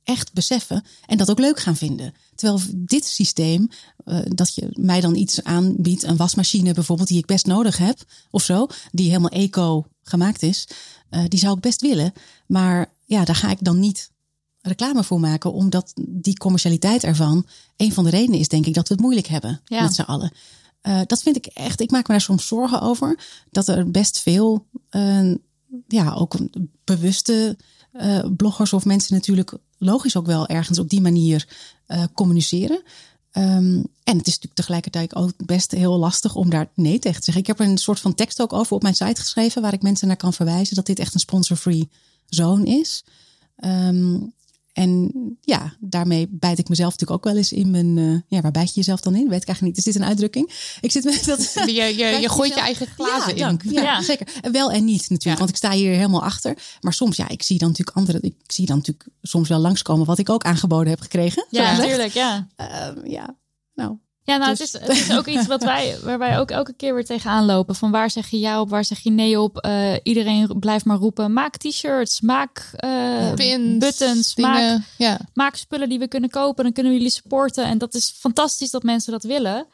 echt 0.04 0.34
beseffen 0.34 0.84
en 1.06 1.18
dat 1.18 1.30
ook 1.30 1.40
leuk 1.40 1.60
gaan 1.60 1.76
vinden. 1.76 2.14
Terwijl 2.36 2.62
dit 2.76 3.06
systeem, 3.06 3.70
eh, 4.06 4.20
dat 4.24 4.56
je 4.56 4.68
mij 4.72 5.02
dan 5.02 5.16
iets 5.16 5.44
aanbiedt, 5.44 6.04
een 6.04 6.18
wasmachine 6.18 6.74
bijvoorbeeld, 6.74 7.08
die 7.08 7.18
ik 7.18 7.26
best 7.26 7.46
nodig 7.46 7.78
heb 7.78 8.04
of 8.32 8.44
zo, 8.44 8.68
die 8.92 9.08
helemaal 9.08 9.30
eco 9.30 9.86
gemaakt 10.04 10.42
is, 10.44 10.68
eh, 11.10 11.24
die 11.28 11.40
zou 11.40 11.56
ik 11.56 11.62
best 11.62 11.82
willen. 11.82 12.14
Maar 12.48 12.92
ja, 13.06 13.26
daar 13.26 13.36
ga 13.36 13.50
ik 13.50 13.58
dan 13.62 13.80
niet 13.80 14.12
reclame 14.62 15.04
voor 15.04 15.20
maken, 15.20 15.54
omdat 15.54 15.94
die 16.10 16.38
commercialiteit 16.38 17.04
ervan 17.04 17.46
een 17.78 17.94
van 17.94 18.04
de 18.04 18.10
redenen 18.10 18.40
is, 18.40 18.48
denk 18.48 18.66
ik, 18.66 18.74
dat 18.74 18.88
we 18.88 18.94
het 18.94 19.04
moeilijk 19.04 19.28
hebben 19.28 19.62
Ja. 19.66 19.82
met 19.82 19.94
z'n 19.96 20.02
allen. 20.02 20.32
Eh, 20.84 21.02
dat 21.06 21.22
vind 21.22 21.36
ik 21.36 21.46
echt, 21.46 21.82
ik 21.82 21.92
maak 21.92 22.08
me 22.08 22.14
daar 22.14 22.22
soms 22.22 22.48
zorgen 22.48 22.82
over, 22.82 23.20
dat 23.52 23.68
er 23.68 23.92
best 23.92 24.20
veel, 24.20 24.66
eh, 24.90 25.32
ja, 25.88 26.14
ook 26.14 26.36
bewuste 26.84 27.58
eh, 27.92 28.26
bloggers 28.38 28.74
of 28.74 28.86
mensen 28.86 29.14
natuurlijk 29.14 29.58
logisch 29.78 30.16
ook 30.16 30.26
wel 30.26 30.48
ergens 30.48 30.80
op 30.80 30.90
die 30.90 31.02
manier 31.02 31.48
communiceren. 32.14 32.84
Ehm, 33.32 33.84
en 34.04 34.18
het 34.18 34.28
is 34.28 34.34
natuurlijk 34.34 34.54
tegelijkertijd 34.54 35.16
ook 35.16 35.32
best 35.46 35.72
heel 35.72 35.98
lastig 35.98 36.36
om 36.36 36.50
daar 36.50 36.70
nee 36.76 37.00
tegen 37.00 37.18
te 37.18 37.24
zeggen. 37.24 37.44
Ik 37.44 37.48
heb 37.48 37.60
er 37.60 37.66
een 37.66 37.78
soort 37.78 38.00
van 38.00 38.16
tekst 38.16 38.42
ook 38.42 38.54
over 38.54 38.76
op 38.76 38.82
mijn 38.82 38.96
site 38.96 39.22
geschreven, 39.22 39.62
waar 39.62 39.74
ik 39.74 39.82
mensen 39.82 40.08
naar 40.08 40.18
kan 40.18 40.34
verwijzen 40.34 40.76
dat 40.76 40.86
dit 40.86 41.00
echt 41.00 41.14
een 41.14 41.20
sponsor-free 41.20 41.90
zone 42.26 42.66
is. 42.66 43.04
Ehm, 43.56 44.20
en 44.74 45.11
ja, 45.41 45.74
daarmee 45.80 46.28
bijt 46.30 46.59
ik 46.59 46.69
mezelf 46.69 46.91
natuurlijk 46.91 47.19
ook 47.19 47.32
wel 47.34 47.38
eens 47.41 47.51
in 47.51 47.71
mijn. 47.71 47.97
eh, 47.97 48.19
ja, 48.28 48.41
waar 48.41 48.51
bijt 48.51 48.67
je 48.67 48.74
jezelf 48.74 49.01
dan 49.01 49.15
in? 49.15 49.30
Weet 49.30 49.41
ik 49.41 49.47
eigenlijk 49.47 49.61
niet. 49.61 49.78
Is 49.78 49.93
dit 49.93 49.95
een 49.95 50.07
uitdrukking? 50.07 50.78
Ik 50.82 50.91
zit 50.91 51.03
met 51.03 51.26
dat. 51.26 51.53
Je, 51.65 51.74
je, 51.74 52.05
je 52.21 52.30
gooit 52.30 52.53
je 52.53 52.59
eigen 52.59 52.88
glazen 52.88 53.28
ja, 53.28 53.49
in. 53.49 53.57
dank. 53.57 53.61
Ja, 53.63 53.82
Ja. 53.82 54.01
zeker. 54.01 54.28
Wel 54.51 54.71
en 54.71 54.86
niet 54.86 55.01
natuurlijk, 55.01 55.24
Ja. 55.24 55.36
want 55.36 55.49
ik 55.49 55.55
sta 55.55 55.71
hier 55.71 55.93
helemaal 55.93 56.24
achter. 56.24 56.57
Maar 56.82 56.93
soms, 56.93 57.15
ja, 57.17 57.30
ik 57.30 57.43
zie 57.43 57.57
dan 57.57 57.67
natuurlijk 57.67 57.97
andere. 57.97 58.19
Ik 58.21 58.36
zie 58.47 58.65
dan 58.65 58.78
natuurlijk 58.78 59.07
soms 59.21 59.49
wel 59.49 59.59
langskomen 59.59 60.05
wat 60.05 60.19
ik 60.19 60.30
ook 60.30 60.43
aangeboden 60.43 60.88
heb 60.89 60.99
gekregen. 61.01 61.45
Ja, 61.49 61.78
natuurlijk. 61.78 62.13
Ja. 62.13 62.47
Ehm, 62.55 63.05
ja, 63.07 63.38
nou. 63.74 63.97
Ja, 64.26 64.38
nou, 64.38 64.55
Dus- 64.55 64.71
het, 64.71 64.82
is, 64.82 64.88
het 64.99 65.09
is 65.09 65.15
ook 65.17 65.28
iets 65.28 65.47
wat 65.47 65.63
wij, 65.63 65.97
waar 66.03 66.19
wij 66.19 66.39
ook 66.39 66.51
elke 66.51 66.74
keer 66.74 66.93
weer 66.93 67.05
tegenaan 67.05 67.45
lopen. 67.45 67.76
Van 67.76 67.91
waar 67.91 68.09
zeg 68.09 68.30
je 68.30 68.39
ja 68.39 68.61
op, 68.61 68.69
waar 68.69 68.86
zeg 68.86 68.99
je 68.99 69.09
nee 69.11 69.39
op? 69.39 69.57
Eh, 69.57 69.93
iedereen 70.03 70.59
blijft 70.59 70.86
maar 70.86 70.97
roepen, 70.97 71.34
maak 71.34 71.57
t-shirts, 71.57 72.21
maak 72.21 72.69
eh, 72.76 73.34
Pins, 73.34 73.78
buttons, 73.78 74.36
maak. 74.36 74.80
Ja. 74.97 75.19
maak 75.34 75.55
spullen 75.55 75.89
die 75.89 75.99
we 75.99 76.07
kunnen 76.07 76.30
kopen. 76.30 76.63
Dan 76.63 76.74
kunnen 76.74 76.91
we 76.91 76.97
jullie 76.97 77.13
supporten. 77.13 77.65
En 77.65 77.78
dat 77.78 77.93
is 77.93 78.13
fantastisch 78.17 78.71
dat 78.71 78.84
mensen 78.84 79.11
dat 79.11 79.24
willen. 79.24 79.67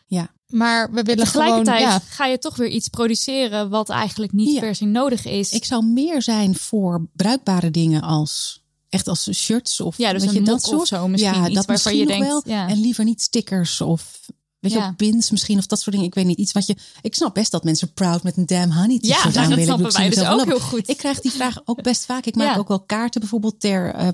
Maar 0.47 0.91
we 0.91 1.03
willen 1.03 1.27
gewoon... 1.27 1.63
Tegelijkertijd 1.63 2.03
Ja, 2.03 2.15
ga 2.15 2.25
je 2.25 2.37
toch 2.37 2.55
weer 2.55 2.67
iets 2.69 2.87
produceren 2.87 3.69
wat 3.69 3.89
eigenlijk 3.89 4.31
niet 4.31 4.53
Ja. 4.53 4.59
per 4.59 4.75
se 4.75 4.85
nodig 4.85 5.25
is. 5.25 5.51
Ik 5.51 5.65
zou 5.65 5.85
meer 5.85 6.21
zijn 6.21 6.55
voor 6.55 7.07
bruikbare 7.13 7.71
dingen 7.71 8.01
als 8.01 8.63
echt 8.89 9.07
als 9.07 9.29
shirts 9.33 9.81
of 9.81 9.97
ja, 9.97 10.13
dus 10.13 10.23
een 10.23 10.33
je, 10.33 10.41
dat 10.41 10.63
soort. 10.63 10.81
of 10.81 10.87
zo 10.87 11.07
misschien. 11.07 11.33
ja, 11.33 11.45
iets 11.45 11.55
dat 11.55 11.65
waarvan 11.65 11.97
je 11.97 12.05
denkt, 12.05 12.27
wel. 12.27 12.41
ja. 12.45 12.67
En 12.67 12.79
liever 12.81 13.03
niet 13.03 13.21
stickers 13.21 13.81
of 13.81 14.19
weet 14.59 14.71
je, 14.71 14.77
Ja. 14.77 14.83
wel, 14.83 14.93
pins 14.95 15.31
misschien 15.31 15.57
of 15.57 15.65
dat 15.65 15.79
soort 15.79 15.91
dingen. 15.91 16.07
Ik 16.07 16.15
weet 16.15 16.25
niet 16.25 16.37
iets 16.37 16.51
wat 16.51 16.67
je. 16.67 16.75
Ik 17.01 17.15
snap 17.15 17.33
best 17.33 17.51
dat 17.51 17.63
mensen 17.63 17.93
proud 17.93 18.23
met 18.23 18.37
een 18.37 18.45
damn 18.45 18.71
honey 18.71 18.99
t-shirt 18.99 19.33
ja, 19.33 19.41
aan 19.41 19.49
dat 19.49 19.57
willen. 19.57 19.63
Snappen 19.63 19.85
ik 19.85 19.91
zie 19.91 20.09
dus 20.09 20.27
ook 20.29 20.45
heel 20.45 20.59
goed. 20.59 20.89
Ik 20.89 20.97
krijg 20.97 21.19
die 21.19 21.31
vraag 21.31 21.57
ook 21.65 21.81
best 21.81 22.05
vaak. 22.05 22.25
Ik 22.25 22.35
maak 22.35 22.53
Ja. 22.53 22.57
ook 22.59 22.67
wel 22.67 22.79
kaarten 22.79 23.19
bijvoorbeeld 23.19 23.59
ter 23.59 23.93
eh, 23.93 24.07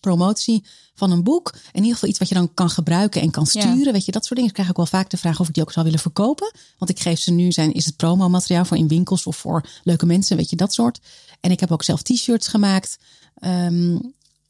promotie 0.00 0.64
van 0.94 1.10
een 1.10 1.22
boek. 1.22 1.52
In 1.72 1.80
ieder 1.80 1.92
geval 1.92 2.08
iets 2.08 2.18
wat 2.18 2.28
je 2.28 2.34
dan 2.34 2.54
kan 2.54 2.70
gebruiken 2.70 3.20
en 3.20 3.30
kan 3.30 3.46
Ja. 3.52 3.60
sturen. 3.60 3.92
Weet 3.92 4.04
je, 4.04 4.12
dat 4.12 4.22
soort 4.22 4.34
dingen. 4.34 4.48
Ik 4.48 4.54
krijg 4.54 4.68
ook 4.70 4.76
wel 4.76 4.86
vaak 4.86 5.10
de 5.10 5.16
vraag 5.16 5.40
of 5.40 5.48
ik 5.48 5.54
die 5.54 5.62
ook 5.62 5.72
zou 5.72 5.84
willen 5.84 6.00
verkopen. 6.00 6.52
Want 6.78 6.90
ik 6.90 7.00
geef 7.00 7.18
ze 7.20 7.30
nu 7.30 7.52
zijn, 7.52 7.72
is 7.72 7.84
het 7.86 7.96
promomateriaal 7.96 8.64
voor 8.64 8.76
in 8.76 8.88
winkels 8.88 9.26
of 9.26 9.36
voor 9.36 9.64
leuke 9.84 10.06
mensen, 10.06 10.36
weet 10.36 10.50
je, 10.50 10.56
dat 10.56 10.74
soort. 10.74 10.98
En 11.40 11.50
ik 11.50 11.60
heb 11.60 11.72
ook 11.72 11.82
zelf 11.82 12.02
t-shirts 12.02 12.48
gemaakt. 12.48 12.98
Ehm, 13.34 13.98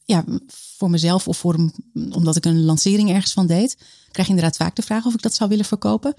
ja, 0.08 0.24
voor 0.46 0.90
mezelf 0.90 1.28
of 1.28 1.36
voor 1.38 1.54
een, 1.54 1.74
omdat 2.14 2.36
ik 2.36 2.44
een 2.44 2.64
lancering 2.64 3.10
ergens 3.10 3.32
van 3.32 3.46
deed. 3.46 3.76
Krijg 4.10 4.28
je 4.28 4.34
inderdaad 4.34 4.56
vaak 4.56 4.76
de 4.76 4.82
vraag 4.82 5.04
of 5.06 5.14
ik 5.14 5.22
dat 5.22 5.34
zou 5.34 5.48
willen 5.50 5.64
verkopen. 5.64 6.14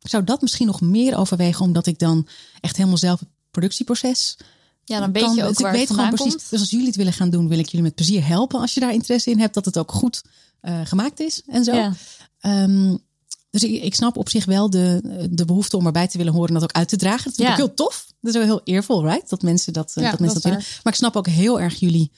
Ik 0.00 0.08
zou 0.10 0.24
dat 0.24 0.40
misschien 0.42 0.66
nog 0.66 0.80
meer 0.80 1.16
overwegen, 1.16 1.64
omdat 1.64 1.86
ik 1.86 1.98
dan 1.98 2.26
echt 2.60 2.76
helemaal 2.76 2.98
zelf 2.98 3.20
het 3.20 3.28
productieproces 3.50 4.36
ja, 4.84 5.00
dan 5.00 5.12
weet 5.12 5.22
kan- 5.22 5.34
je 5.34 5.42
ook 5.42 5.48
dus 5.48 5.58
waar 5.58 5.74
ik 5.74 5.78
het 5.80 5.88
weet 5.88 5.96
gewoon 5.96 6.08
vandaan 6.08 6.14
precies. 6.26 6.34
komt. 6.40 6.50
Dus 6.50 6.60
als 6.60 6.70
jullie 6.70 6.86
het 6.86 6.96
willen 6.96 7.12
gaan 7.12 7.30
doen, 7.30 7.48
wil 7.48 7.58
ik 7.58 7.66
jullie 7.66 7.82
met 7.82 7.94
plezier 7.94 8.26
helpen. 8.26 8.60
Als 8.60 8.74
je 8.74 8.80
daar 8.80 8.92
interesse 8.92 9.30
in 9.30 9.38
hebt, 9.40 9.54
dat 9.54 9.64
het 9.64 9.78
ook 9.78 9.92
goed 9.92 10.22
eh, 10.60 10.80
gemaakt 10.84 11.20
is 11.20 11.42
en 11.46 11.64
zo. 11.64 11.74
Ja. 11.74 11.92
Ehm, 12.40 12.96
dus 13.50 13.62
ik, 13.62 13.82
ik 13.82 13.94
snap 13.94 14.16
op 14.16 14.28
zich 14.28 14.44
wel 14.44 14.70
de, 14.70 15.00
de 15.30 15.44
behoefte 15.44 15.76
om 15.76 15.86
erbij 15.86 16.08
te 16.08 16.18
willen 16.18 16.32
horen 16.32 16.48
en 16.48 16.54
dat 16.54 16.62
ook 16.62 16.72
uit 16.72 16.88
te 16.88 16.96
dragen. 16.96 17.24
Dat 17.24 17.38
is 17.38 17.44
Ja. 17.44 17.50
ook 17.50 17.56
heel 17.56 17.74
tof. 17.74 18.06
Dat 18.20 18.34
is 18.34 18.40
ook 18.40 18.46
heel 18.46 18.60
eervol, 18.64 19.04
right? 19.08 19.28
Dat 19.28 19.42
mensen 19.42 19.72
dat, 19.72 19.92
eh, 19.94 20.04
Ja, 20.04 20.10
dat, 20.10 20.20
mensen 20.20 20.40
dat 20.40 20.50
willen. 20.50 20.66
Maar 20.82 20.92
ik 20.92 20.98
snap 20.98 21.16
ook 21.16 21.26
heel 21.26 21.60
erg 21.60 21.78
jullie 21.80 22.12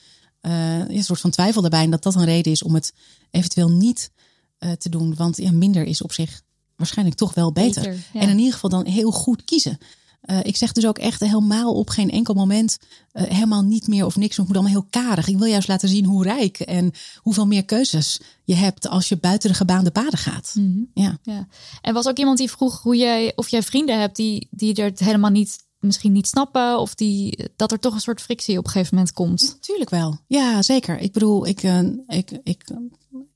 eh, 0.45 0.89
een 0.89 1.03
soort 1.03 1.19
van 1.19 1.29
twijfel 1.29 1.61
daarbij. 1.61 1.83
En 1.83 1.89
dat 1.89 2.03
dat 2.03 2.15
een 2.15 2.25
reden 2.25 2.51
is 2.51 2.63
om 2.63 2.73
het 2.73 2.93
eventueel 3.31 3.69
niet 3.69 4.11
eh, 4.57 4.71
te 4.71 4.89
doen. 4.89 5.15
Want 5.15 5.37
ja, 5.37 5.51
minder 5.51 5.83
is 5.83 6.01
op 6.01 6.11
zich 6.11 6.41
waarschijnlijk 6.75 7.17
toch 7.17 7.33
wel 7.33 7.51
beter. 7.51 7.81
Beter, 7.81 8.03
ja. 8.13 8.19
En 8.19 8.29
in 8.29 8.37
ieder 8.37 8.53
geval 8.53 8.69
dan 8.69 8.85
heel 8.85 9.11
goed 9.11 9.43
kiezen. 9.43 9.77
Eh, 10.21 10.39
ik 10.43 10.57
zeg 10.57 10.71
dus 10.71 10.85
ook 10.85 10.97
echt 10.97 11.19
helemaal 11.19 11.73
op 11.73 11.89
geen 11.89 12.11
enkel 12.11 12.33
moment 12.33 12.77
helemaal 13.11 13.61
niet 13.61 13.87
meer 13.87 14.05
of 14.05 14.15
niks. 14.15 14.37
Het 14.37 14.47
moet 14.47 14.55
allemaal 14.55 14.73
heel 14.73 14.87
karig. 14.89 15.27
Ik 15.27 15.37
wil 15.37 15.47
juist 15.47 15.67
laten 15.67 15.89
zien 15.89 16.05
hoe 16.05 16.23
rijk 16.23 16.59
en 16.59 16.91
hoeveel 17.15 17.45
meer 17.45 17.65
keuzes 17.65 18.19
je 18.43 18.55
hebt 18.55 18.87
als 18.87 19.09
je 19.09 19.17
buiten 19.17 19.49
de 19.49 19.55
gebaande 19.55 19.91
paden 19.91 20.19
gaat. 20.19 20.53
Mhm. 20.57 20.79
Ja. 20.93 21.19
Ja. 21.23 21.47
En 21.81 21.93
was 21.93 22.07
ook 22.07 22.17
iemand 22.17 22.37
die 22.37 22.51
vroeg 22.51 22.81
hoe 22.81 22.95
jij, 22.95 23.33
of 23.35 23.47
jij 23.47 23.63
vrienden 23.63 23.99
hebt 23.99 24.15
die, 24.15 24.47
die 24.51 24.75
er 24.75 24.91
helemaal 24.95 25.31
niet, 25.31 25.57
misschien 25.85 26.11
niet 26.11 26.27
snappen. 26.27 26.79
Of 26.79 26.95
die, 26.95 27.49
dat 27.55 27.71
er 27.71 27.79
toch 27.79 27.93
een 27.93 27.99
soort 27.99 28.21
frictie 28.21 28.57
op 28.57 28.65
een 28.65 28.71
gegeven 28.71 28.95
moment 28.95 29.13
komt. 29.13 29.57
Tuurlijk 29.61 29.89
wel. 29.89 30.19
Ja, 30.27 30.61
zeker. 30.61 30.99
Ik 30.99 31.11
bedoel, 31.13 31.47
ik, 31.47 31.63
eh, 31.63 31.79
ik, 32.07 32.39
ik, 32.43 32.71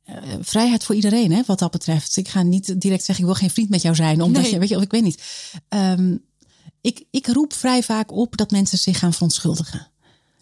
eh, 0.04 0.16
vrijheid 0.42 0.84
voor 0.84 0.96
iedereen, 0.96 1.32
hè, 1.32 1.42
wat 1.46 1.60
dat 1.60 1.72
betreft. 1.72 2.18
Ik 2.18 2.28
ga 2.28 2.42
niet 2.42 2.82
direct 2.82 3.04
zeggen, 3.04 3.26
ik 3.26 3.32
wil 3.32 3.40
geen 3.40 3.50
vriend 3.50 3.70
met 3.70 3.82
jou 3.82 3.96
zijn, 3.96 4.22
omdat 4.22 4.42
Nee. 4.42 4.52
je, 4.52 4.60
weet 4.60 4.70
je, 4.70 4.76
of 4.76 4.84
ik 4.84 4.92
weet 4.92 5.04
niet. 5.04 5.24
Ehm, 5.68 6.18
ik, 6.82 7.06
ik 7.12 7.28
roep 7.28 7.54
vrij 7.54 7.84
vaak 7.84 8.12
op 8.12 8.38
dat 8.38 8.52
mensen 8.52 8.78
zich 8.78 9.00
gaan 9.00 9.14
verontschuldigen. 9.14 9.88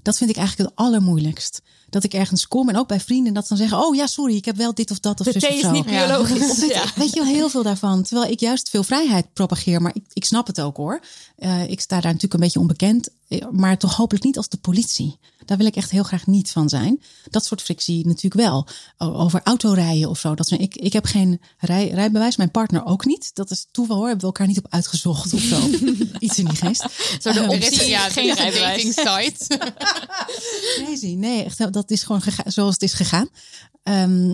Dat 0.02 0.18
vind 0.18 0.30
ik 0.30 0.38
eigenlijk 0.38 0.70
het 0.70 0.80
allermoeilijkst. 0.80 1.62
Dat 1.90 2.04
ik 2.04 2.14
ergens 2.14 2.48
kom 2.48 2.70
en 2.70 2.78
ook 2.78 2.88
bij 2.88 3.00
vrienden 3.00 3.34
dat 3.34 3.44
ze 3.44 3.50
dan 3.50 3.58
zeggen: 3.68 3.86
Oh 3.88 3.96
ja, 3.96 4.08
sorry, 4.08 4.36
ik 4.36 4.46
heb 4.46 4.56
wel 4.56 4.74
dit 4.74 4.92
of 4.92 5.00
dat 5.00 5.20
of 5.20 5.26
De 5.26 5.32
zus 5.32 5.44
of 5.44 5.50
is 5.56 5.62
zo. 5.62 5.72
niet 5.72 5.90
Ja. 5.90 6.06
biologisch. 6.08 6.66
Ja. 6.74 6.84
weet 6.96 7.14
je 7.14 7.20
wel, 7.24 7.30
heel 7.34 7.50
veel 7.50 7.64
daarvan. 7.64 8.04
Terwijl 8.04 8.32
ik 8.32 8.40
juist 8.40 8.70
veel 8.70 8.84
vrijheid 8.84 9.34
propageer. 9.34 9.82
Maar 9.82 9.96
ik, 9.96 10.04
ik 10.14 10.26
snap 10.26 10.48
het 10.48 10.62
ook 10.62 10.78
hoor. 10.78 11.00
Eh, 11.38 11.70
ik 11.70 11.80
sta 11.82 11.96
daar 11.96 12.04
natuurlijk 12.06 12.34
een 12.34 12.40
beetje 12.40 12.60
onbekend. 12.60 13.10
eh, 13.28 13.46
Maar 13.52 13.78
toch 13.78 13.96
hopelijk 13.96 14.26
niet 14.26 14.38
als 14.38 14.50
de 14.50 14.58
politie. 14.58 15.18
Daar 15.46 15.58
wil 15.58 15.66
ik 15.66 15.76
echt 15.76 15.92
heel 15.92 16.04
graag 16.04 16.28
niet 16.28 16.52
van 16.52 16.70
zijn. 16.70 17.02
Dat 17.30 17.46
soort 17.46 17.62
frictie 17.62 18.08
natuurlijk 18.08 18.48
wel. 18.50 18.68
Over 18.98 19.42
autorijden 19.44 20.10
of 20.10 20.20
zo. 20.20 20.36
Dat, 20.36 20.48
soort- 20.48 20.62
ik, 20.62 20.76
ik 20.76 20.94
heb 20.94 21.06
geen 21.06 21.42
rij, 21.58 21.90
rijbewijs. 21.90 22.38
Mijn 22.38 22.52
partner 22.52 22.86
ook 22.86 23.06
niet. 23.06 23.32
Dat 23.36 23.52
is 23.52 23.68
toeval 23.72 23.96
hoor. 23.96 24.08
Hebben 24.08 24.22
we 24.22 24.32
elkaar 24.34 24.48
niet 24.48 24.58
op 24.58 24.66
uitgezocht 24.70 25.34
of 25.34 25.40
zo. 25.42 25.60
Iets 26.20 26.38
in 26.38 26.46
die 26.46 26.56
geest. 26.58 26.86
Zo 27.22 27.32
de 27.32 27.40
is 27.40 27.66
optie, 27.68 27.88
ja, 27.90 28.10
geen 28.10 28.30
een 28.30 28.36
rijbewijs. 28.36 28.82
site. 28.94 29.58
Crazy. 30.76 31.14
Nee, 31.16 31.44
echt, 31.44 31.58
dat 31.82 31.92
is 31.92 32.04
gewoon 32.04 32.22
zoals 32.46 32.74
het 32.74 32.84
is 32.84 32.94
gegaan. 32.94 33.30
Ehm, 33.84 34.34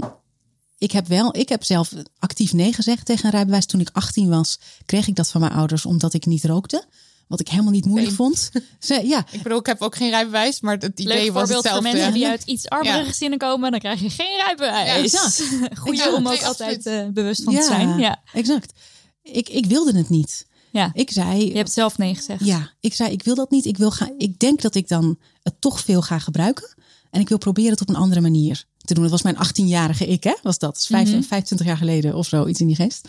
ik 0.77 0.91
heb 0.91 1.07
wel, 1.07 1.35
ik 1.37 1.49
heb 1.49 1.63
zelf 1.63 1.91
actief 2.19 2.53
nee 2.53 2.73
gezegd 2.73 3.05
tegen 3.05 3.25
een 3.25 3.31
rijbewijs. 3.31 3.65
Toen 3.65 3.79
ik 3.79 3.89
18 3.93 4.29
was, 4.29 4.59
kreeg 4.85 5.07
ik 5.07 5.15
dat 5.15 5.31
van 5.31 5.41
mijn 5.41 5.53
ouders 5.53 5.85
omdat 5.85 6.13
ik 6.13 6.25
niet 6.25 6.43
rookte. 6.45 6.85
Wat 7.27 7.39
ik 7.39 7.47
helemaal 7.47 7.71
niet 7.71 7.85
moeilijk 7.85 8.15
vond. 8.15 8.49
Ze, 8.79 9.01
ja, 9.07 9.25
Ik 9.31 9.43
bedoel, 9.43 9.57
ik 9.59 9.65
heb 9.65 9.81
ook 9.81 9.95
geen 9.95 10.09
rijbewijs, 10.09 10.61
maar 10.61 10.77
het 10.77 10.99
idee 10.99 11.17
Leuk 11.17 11.31
was 11.31 11.41
voorbeeld 11.41 11.47
voor 11.67 11.73
hetzelfde. 11.75 11.97
mensen 11.97 12.13
die 12.13 12.27
uit 12.27 12.43
iets 12.43 12.69
armere 12.69 12.97
Ja. 12.97 13.03
gezinnen 13.03 13.39
komen. 13.39 13.71
Dan 13.71 13.79
krijg 13.79 13.99
je 14.01 14.09
geen 14.09 14.35
rijbewijs. 14.45 14.87
Ja, 14.87 14.95
exact. 14.95 15.43
Exact. 15.89 16.13
om 16.13 16.27
ook 16.27 16.33
Nee, 16.33 16.45
altijd 16.45 16.85
eh, 16.85 17.07
bewust 17.07 17.43
van 17.43 17.53
ja, 17.53 17.59
te 17.59 17.65
zijn. 17.65 17.97
Ja. 17.99 18.21
exact. 18.33 18.73
Ik, 19.21 19.49
ik 19.49 19.65
wilde 19.65 19.97
het 19.97 20.09
niet. 20.09 20.45
Ja. 20.71 20.89
Ik 20.93 21.11
zei, 21.11 21.45
Je 21.47 21.57
hebt 21.57 21.71
zelf 21.71 21.97
nee 21.97 22.15
gezegd. 22.15 22.45
ja, 22.45 22.71
ik 22.79 22.93
zei, 22.93 23.11
ik 23.11 23.23
wil 23.23 23.35
dat 23.35 23.51
niet. 23.51 23.65
Ik, 23.65 23.77
wil 23.77 23.91
gaan, 23.91 24.11
ik 24.17 24.39
denk 24.39 24.61
dat 24.61 24.75
ik 24.75 24.87
dan 24.87 25.19
het 25.43 25.61
toch 25.61 25.79
veel 25.79 26.01
ga 26.01 26.19
gebruiken. 26.19 26.73
En 27.13 27.21
ik 27.21 27.29
wil 27.29 27.37
proberen 27.37 27.71
het 27.71 27.81
op 27.81 27.89
een 27.89 27.95
andere 27.95 28.21
manier 28.21 28.65
te 28.77 28.93
doen. 28.93 29.03
Het 29.03 29.11
was 29.11 29.21
mijn 29.21 29.35
18-jarige 29.35 30.07
ik, 30.07 30.23
hè? 30.23 30.33
Was 30.43 30.57
dat? 30.59 30.73
Dat 30.73 30.81
is 30.81 30.87
vijf- 30.87 31.09
Mhm. 31.09 31.21
25 31.21 31.67
jaar 31.67 31.77
geleden 31.77 32.15
of 32.15 32.27
zo, 32.27 32.47
iets 32.47 32.59
in 32.59 32.67
die 32.67 32.75
geest. 32.75 33.07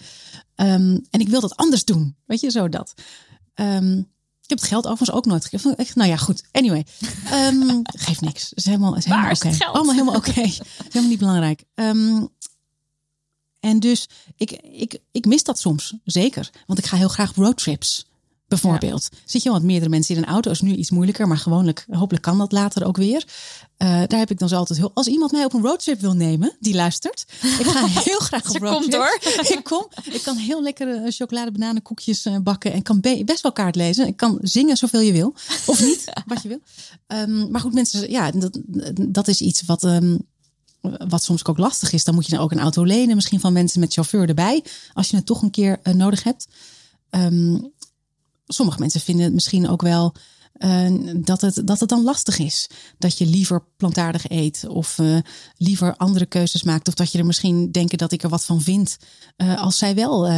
Ehm, 0.54 0.98
en 1.10 1.20
ik 1.20 1.28
wil 1.28 1.40
dat 1.40 1.56
anders 1.56 1.84
doen. 1.84 2.16
Weet 2.26 2.40
je, 2.40 2.50
zo 2.50 2.68
dat. 2.68 2.94
Ehm, 3.54 3.98
ik 4.42 4.48
heb 4.50 4.58
het 4.58 4.68
geld 4.68 4.84
overigens 4.86 5.16
ook 5.18 5.26
nooit 5.26 5.44
gegeven. 5.44 5.76
Echt, 5.76 5.94
nou 5.94 6.08
ja, 6.10 6.16
goed. 6.16 6.42
Anyway, 6.52 6.86
Ehm 7.30 7.80
geeft 8.06 8.20
niks. 8.20 8.48
Het 8.48 8.58
is 8.58 8.64
helemaal, 8.64 8.96
is 8.96 9.04
helemaal 9.04 9.30
oké. 9.30 9.52
geld? 9.52 9.74
Allemaal 9.74 9.94
helemaal 9.94 10.14
oké. 10.16 10.32
helemaal 10.90 11.08
niet 11.10 11.18
belangrijk. 11.18 11.64
En 13.60 13.80
dus, 13.80 14.08
ik, 14.36 14.50
ik, 14.52 14.98
ik 15.12 15.24
mis 15.26 15.42
dat 15.44 15.58
soms, 15.58 15.94
zeker. 16.04 16.50
Want 16.66 16.78
ik 16.78 16.86
ga 16.86 16.96
heel 16.96 17.08
graag 17.08 17.34
roadtrips, 17.34 18.06
bijvoorbeeld. 18.60 19.08
Zit 19.24 19.42
je 19.42 19.48
al 19.48 19.54
met 19.54 19.64
meerdere 19.64 19.90
mensen 19.90 20.16
in 20.16 20.22
een 20.22 20.28
auto, 20.28 20.50
is 20.50 20.60
nu 20.60 20.74
iets 20.74 20.90
moeilijker. 20.90 21.28
Maar 21.28 21.38
gewoonlijk, 21.38 21.86
hopelijk 21.90 22.24
kan 22.24 22.38
dat 22.38 22.52
later 22.52 22.86
ook 22.86 22.96
weer. 22.96 23.24
Eh, 23.76 23.88
daar 24.06 24.18
heb 24.18 24.30
ik 24.30 24.38
dan 24.38 24.48
zo 24.48 24.56
altijd 24.56 24.78
heel... 24.78 24.90
Als 24.94 25.06
iemand 25.06 25.32
mij 25.32 25.44
op 25.44 25.52
een 25.52 25.62
roadtrip 25.62 26.00
wil 26.00 26.14
nemen, 26.14 26.56
die 26.60 26.74
luistert. 26.74 27.24
Ik 27.58 27.66
ga 27.66 27.86
heel 28.04 28.18
graag 28.18 28.50
op 28.50 28.56
roadtrip. 28.56 28.80
komt 28.80 28.94
hoor. 28.94 29.18
ik 29.58 29.64
kom. 29.64 29.86
Ik 30.10 30.22
kan 30.22 30.36
heel 30.36 30.62
lekkere 30.62 31.10
chocolade 31.10 31.50
bananenkoekjes 31.52 32.24
eh, 32.24 32.36
bakken. 32.42 32.72
En 32.72 32.82
kan 32.82 33.00
be- 33.00 33.22
best 33.24 33.42
wel 33.42 33.52
kaart 33.52 33.76
lezen. 33.76 34.06
Ik 34.06 34.16
kan 34.16 34.38
zingen 34.42 34.76
zoveel 34.76 35.00
je 35.00 35.12
wil. 35.12 35.34
Of 35.66 35.80
niet, 35.84 36.04
wat 36.26 36.42
je 36.42 36.48
wil. 36.48 36.60
Ehm, 37.06 37.50
maar 37.50 37.60
goed, 37.60 37.74
mensen, 37.74 38.10
ja, 38.10 38.30
dat, 38.30 38.60
dat 39.08 39.28
is 39.28 39.40
iets 39.40 39.62
wat, 39.62 39.84
ehm, 39.84 40.16
wat 41.08 41.22
soms 41.22 41.44
ook 41.44 41.58
lastig 41.58 41.92
is, 41.92 42.04
dan 42.04 42.14
moet 42.14 42.24
je 42.26 42.30
dan 42.30 42.40
ook 42.40 42.52
een 42.52 42.60
auto 42.60 42.82
lenen, 42.82 43.14
misschien 43.14 43.40
van 43.40 43.52
mensen 43.52 43.80
met 43.80 43.92
chauffeur 43.92 44.28
erbij, 44.28 44.64
als 44.92 45.10
je 45.10 45.16
het 45.16 45.26
toch 45.26 45.42
een 45.42 45.50
keer 45.50 45.78
eh, 45.82 45.94
nodig 45.94 46.22
hebt. 46.22 46.46
Ehm, 47.10 47.58
sommige 48.46 48.78
mensen 48.78 49.00
vinden 49.00 49.24
het 49.24 49.34
misschien 49.34 49.68
ook 49.68 49.82
wel 49.82 50.14
eh, 50.54 50.90
dat, 51.16 51.40
het, 51.40 51.66
dat 51.66 51.80
het 51.80 51.88
dan 51.88 52.02
lastig 52.02 52.38
is. 52.38 52.68
Dat 52.98 53.18
je 53.18 53.26
liever 53.26 53.64
plantaardig 53.76 54.28
eet 54.28 54.64
of 54.68 54.98
eh, 54.98 55.16
liever 55.56 55.96
andere 55.96 56.26
keuzes 56.26 56.62
maakt. 56.62 56.88
Of 56.88 56.94
dat 56.94 57.12
je 57.12 57.18
er 57.18 57.26
misschien 57.26 57.72
denken 57.72 57.98
dat 57.98 58.12
ik 58.12 58.22
er 58.22 58.28
wat 58.28 58.44
van 58.44 58.60
vind. 58.60 58.96
eh, 59.36 59.62
als 59.62 59.78
zij 59.78 59.94
wel 59.94 60.28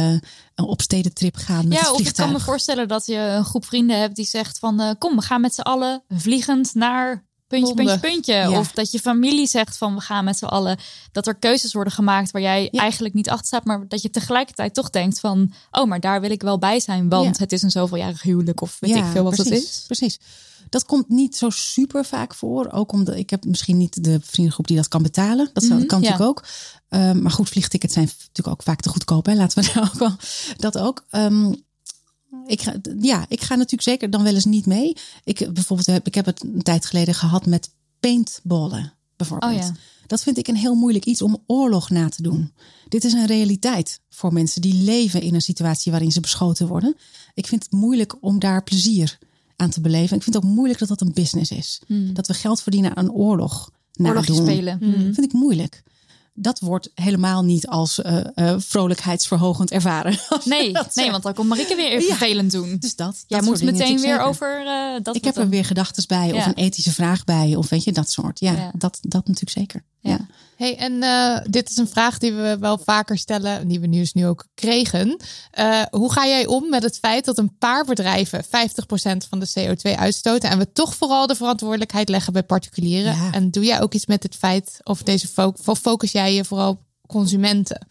op 0.55 0.81
stedentrip 0.81 1.35
gaan 1.35 1.67
met 1.67 1.77
ja, 1.77 1.91
of 1.91 1.99
ik 1.99 2.13
kan 2.13 2.31
me 2.31 2.39
voorstellen 2.39 2.87
dat 2.87 3.05
je 3.05 3.15
een 3.15 3.45
groep 3.45 3.65
vrienden 3.65 3.99
hebt 3.99 4.15
die 4.15 4.25
zegt 4.25 4.59
van 4.59 4.95
kom, 4.97 5.15
we 5.15 5.21
gaan 5.21 5.41
met 5.41 5.53
z'n 5.53 5.61
allen 5.61 6.03
vliegend 6.07 6.73
naar 6.73 7.26
puntje, 7.47 7.73
puntje, 7.73 7.99
puntje. 7.99 8.33
Ja. 8.33 8.59
Of 8.59 8.71
dat 8.71 8.91
je 8.91 8.99
familie 8.99 9.47
zegt 9.47 9.77
van 9.77 9.95
we 9.95 10.01
gaan 10.01 10.23
met 10.23 10.37
z'n 10.37 10.45
allen. 10.45 10.77
Dat 11.11 11.27
er 11.27 11.35
keuzes 11.35 11.73
worden 11.73 11.93
gemaakt 11.93 12.31
waar 12.31 12.41
jij 12.41 12.69
Ja. 12.71 12.81
eigenlijk 12.81 13.13
niet 13.13 13.29
achter 13.29 13.45
staat, 13.47 13.65
maar 13.65 13.85
dat 13.87 14.01
je 14.01 14.09
tegelijkertijd 14.09 14.73
toch 14.73 14.89
denkt 14.89 15.19
van 15.19 15.53
oh, 15.71 15.85
maar 15.87 15.99
daar 15.99 16.21
wil 16.21 16.31
ik 16.31 16.41
wel 16.41 16.57
bij 16.59 16.79
zijn, 16.79 17.09
want 17.09 17.37
Ja. 17.37 17.43
het 17.43 17.51
is 17.51 17.61
een 17.61 17.69
zoveeljarig 17.71 18.21
huwelijk 18.21 18.61
of 18.61 18.77
weet 18.79 18.95
ik 18.95 19.05
veel 19.05 19.23
wat 19.23 19.35
precies, 19.35 19.53
het 19.53 19.63
is. 19.63 19.83
Precies. 19.87 20.19
Dat 20.69 20.85
komt 20.85 21.09
niet 21.09 21.35
zo 21.35 21.49
super 21.49 22.05
vaak 22.05 22.35
voor. 22.35 22.71
Ook 22.71 22.91
omdat 22.91 23.15
ik 23.15 23.29
heb 23.29 23.45
misschien 23.45 23.77
niet 23.77 24.03
de 24.03 24.19
vriendengroep 24.23 24.67
die 24.67 24.75
dat 24.75 24.87
kan 24.87 25.01
betalen. 25.03 25.49
Dat, 25.53 25.63
Mhm, 25.63 25.85
kan 25.85 26.01
natuurlijk 26.01 26.29
ook. 26.29 26.43
Ehm, 26.89 27.21
maar 27.21 27.31
goed, 27.31 27.49
vliegtickets 27.49 27.93
zijn 27.93 28.05
natuurlijk 28.05 28.47
ook 28.47 28.63
vaak 28.63 28.81
te 28.81 28.89
goedkoop. 28.89 29.25
Hè? 29.25 29.33
Laten 29.33 29.63
we 29.63 29.71
daar 29.73 29.83
ook 29.93 29.99
wel 29.99 30.15
dat 30.57 30.77
ook. 30.77 31.05
Ehm, 31.09 31.53
ik 32.45 32.61
ga, 32.61 32.75
ja, 32.99 33.25
ik 33.29 33.41
ga 33.41 33.55
natuurlijk 33.55 33.81
zeker 33.81 34.09
dan 34.09 34.23
wel 34.23 34.33
eens 34.33 34.45
niet 34.45 34.65
mee. 34.65 34.95
Ik 35.23 35.53
bijvoorbeeld 35.53 35.87
heb 35.87 36.07
ik 36.07 36.15
heb 36.15 36.25
het 36.25 36.43
een 36.43 36.61
tijd 36.61 36.85
geleden 36.85 37.13
gehad 37.13 37.45
met 37.45 37.69
paintballen 37.99 38.93
bijvoorbeeld. 39.15 39.53
Oh 39.53 39.59
ja. 39.59 39.71
Dat 40.07 40.23
vind 40.23 40.37
ik 40.37 40.47
een 40.47 40.55
heel 40.55 40.75
moeilijk 40.75 41.05
iets 41.05 41.21
om 41.21 41.43
oorlog 41.47 41.89
na 41.89 42.09
te 42.09 42.21
doen. 42.21 42.51
Dit 42.87 43.03
is 43.03 43.13
een 43.13 43.25
realiteit 43.25 44.01
voor 44.09 44.33
mensen 44.33 44.61
die 44.61 44.73
leven 44.73 45.21
in 45.21 45.33
een 45.33 45.41
situatie 45.41 45.91
waarin 45.91 46.11
ze 46.11 46.19
beschoten 46.19 46.67
worden. 46.67 46.95
Ik 47.33 47.47
vind 47.47 47.63
het 47.63 47.71
moeilijk 47.71 48.15
om 48.19 48.39
daar 48.39 48.63
plezier 48.63 49.17
aan 49.55 49.69
te 49.69 49.81
beleven. 49.81 50.17
Ik 50.17 50.23
vind 50.23 50.35
het 50.35 50.43
ook 50.43 50.51
moeilijk 50.51 50.79
dat 50.79 50.87
dat 50.87 51.01
een 51.01 51.13
business 51.13 51.51
is. 51.51 51.81
Dat 52.13 52.27
we 52.27 52.33
geld 52.33 52.61
verdienen 52.61 52.95
aan 52.95 53.11
oorlog. 53.11 53.71
Nadoen. 53.93 54.35
spelen. 54.35 54.79
Dat 54.79 55.15
vind 55.15 55.23
ik 55.23 55.33
moeilijk. 55.33 55.83
Dat 56.39 56.59
wordt 56.59 56.89
helemaal 56.93 57.43
niet 57.43 57.67
als 57.67 58.01
eh, 58.01 58.19
eh, 58.35 58.55
vrolijkheidsverhogend 58.59 59.71
ervaren. 59.71 60.19
Nee, 60.45 60.71
nee, 60.71 60.83
zegt. 60.91 61.11
want 61.11 61.23
dan 61.23 61.33
komt 61.33 61.49
Marike 61.49 61.75
weer 61.75 61.89
even 61.89 62.01
Ja. 62.07 62.15
vervelend 62.15 62.51
doen. 62.51 62.77
Dus 62.79 62.95
dat. 62.95 63.23
Jij 63.27 63.39
dat 63.39 63.47
moet 63.49 63.63
meteen 63.63 63.99
weer 64.01 64.19
over 64.19 64.65
eh, 64.65 65.03
dat. 65.03 65.15
Ik 65.15 65.23
heb 65.23 65.35
er 65.35 65.41
dan- 65.41 65.49
weer 65.49 65.65
gedachten 65.65 66.03
bij 66.07 66.31
of 66.33 66.45
een 66.45 66.53
ethische 66.53 66.91
vraag 66.93 67.23
bij. 67.23 67.55
Of 67.55 67.69
weet 67.69 67.83
je, 67.83 67.91
dat 67.91 68.11
soort. 68.11 68.39
Ja, 68.39 68.51
Ja. 68.51 68.71
Dat, 68.77 68.97
dat 69.01 69.27
natuurlijk 69.27 69.57
zeker. 69.57 69.83
Ja. 70.01 70.19
Hey, 70.57 70.77
en 70.77 71.03
eh, 71.03 71.37
dit 71.49 71.69
is 71.69 71.77
een 71.77 71.87
vraag 71.87 72.17
die 72.17 72.33
we 72.33 72.57
wel 72.59 72.77
vaker 72.77 73.17
stellen, 73.17 73.67
die 73.67 73.79
we 73.79 73.87
nieuws 73.87 74.13
nu 74.13 74.27
ook 74.27 74.45
kregen. 74.53 75.17
Eh, 75.51 75.81
hoe 75.89 76.11
ga 76.11 76.25
jij 76.27 76.45
om 76.45 76.69
met 76.69 76.83
het 76.83 76.97
feit 76.97 77.25
dat 77.25 77.37
een 77.37 77.57
paar 77.57 77.85
bedrijven 77.85 78.43
50% 78.43 78.47
van 79.29 79.39
de 79.39 79.49
CO2 79.59 79.95
uitstoten 79.97 80.49
en 80.49 80.57
we 80.57 80.71
toch 80.71 80.95
vooral 80.95 81.27
de 81.27 81.35
verantwoordelijkheid 81.35 82.09
leggen 82.09 82.33
bij 82.33 82.43
particulieren? 82.43 83.15
Ja. 83.15 83.31
En 83.31 83.51
doe 83.51 83.63
jij 83.63 83.81
ook 83.81 83.93
iets 83.93 84.05
met 84.05 84.23
het 84.23 84.35
feit, 84.35 84.79
of 84.83 85.03
deze 85.03 85.27
fo- 85.27 85.53
focus 85.81 86.11
jij 86.11 86.33
je 86.33 86.45
vooral 86.45 86.69
op 86.69 86.79
consumenten? 87.07 87.87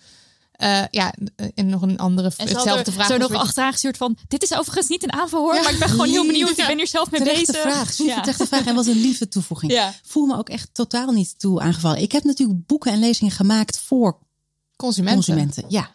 Eh, 0.56 0.82
ja, 0.90 1.14
en 1.54 1.66
nog 1.66 1.82
een 1.82 1.98
andere, 1.98 2.32
En 2.36 2.48
ze 2.48 2.54
hetzelfde 2.54 2.92
vraag. 2.92 3.06
zo 3.06 3.16
nog 3.16 3.32
achteraan 3.32 3.72
gestuurd 3.72 3.96
van... 3.96 4.18
dit 4.28 4.42
is 4.42 4.52
overigens 4.52 4.88
niet 4.88 5.02
een 5.02 5.12
aanval 5.12 5.40
hoor, 5.40 5.54
maar 5.54 5.72
ik 5.72 5.78
ben 5.78 5.88
gewoon 5.88 6.08
heel 6.08 6.26
benieuwd. 6.26 6.58
Ik 6.58 6.66
ben 6.66 6.76
hier 6.76 6.86
zelf 6.86 7.10
mee 7.10 7.20
Terechte 7.20 7.52
bezig. 7.52 7.72
vraag, 7.72 7.92
super 7.92 8.22
terechte 8.22 8.46
vraag. 8.46 8.66
En 8.66 8.74
wat 8.74 8.86
een 8.86 9.00
lieve 9.00 9.28
toevoeging. 9.28 9.72
Ja. 9.72 9.94
Voel 10.02 10.26
me 10.26 10.36
ook 10.36 10.48
echt 10.48 10.68
totaal 10.72 11.12
niet 11.12 11.38
toe 11.38 11.60
aangevallen. 11.60 12.02
Ik 12.02 12.12
heb 12.12 12.24
natuurlijk 12.24 12.66
boeken 12.66 12.92
en 12.92 12.98
lezingen 12.98 13.32
gemaakt 13.32 13.78
voor 13.78 14.18
consumenten. 14.76 15.24
consumenten. 15.24 15.64
Ja. 15.68 15.90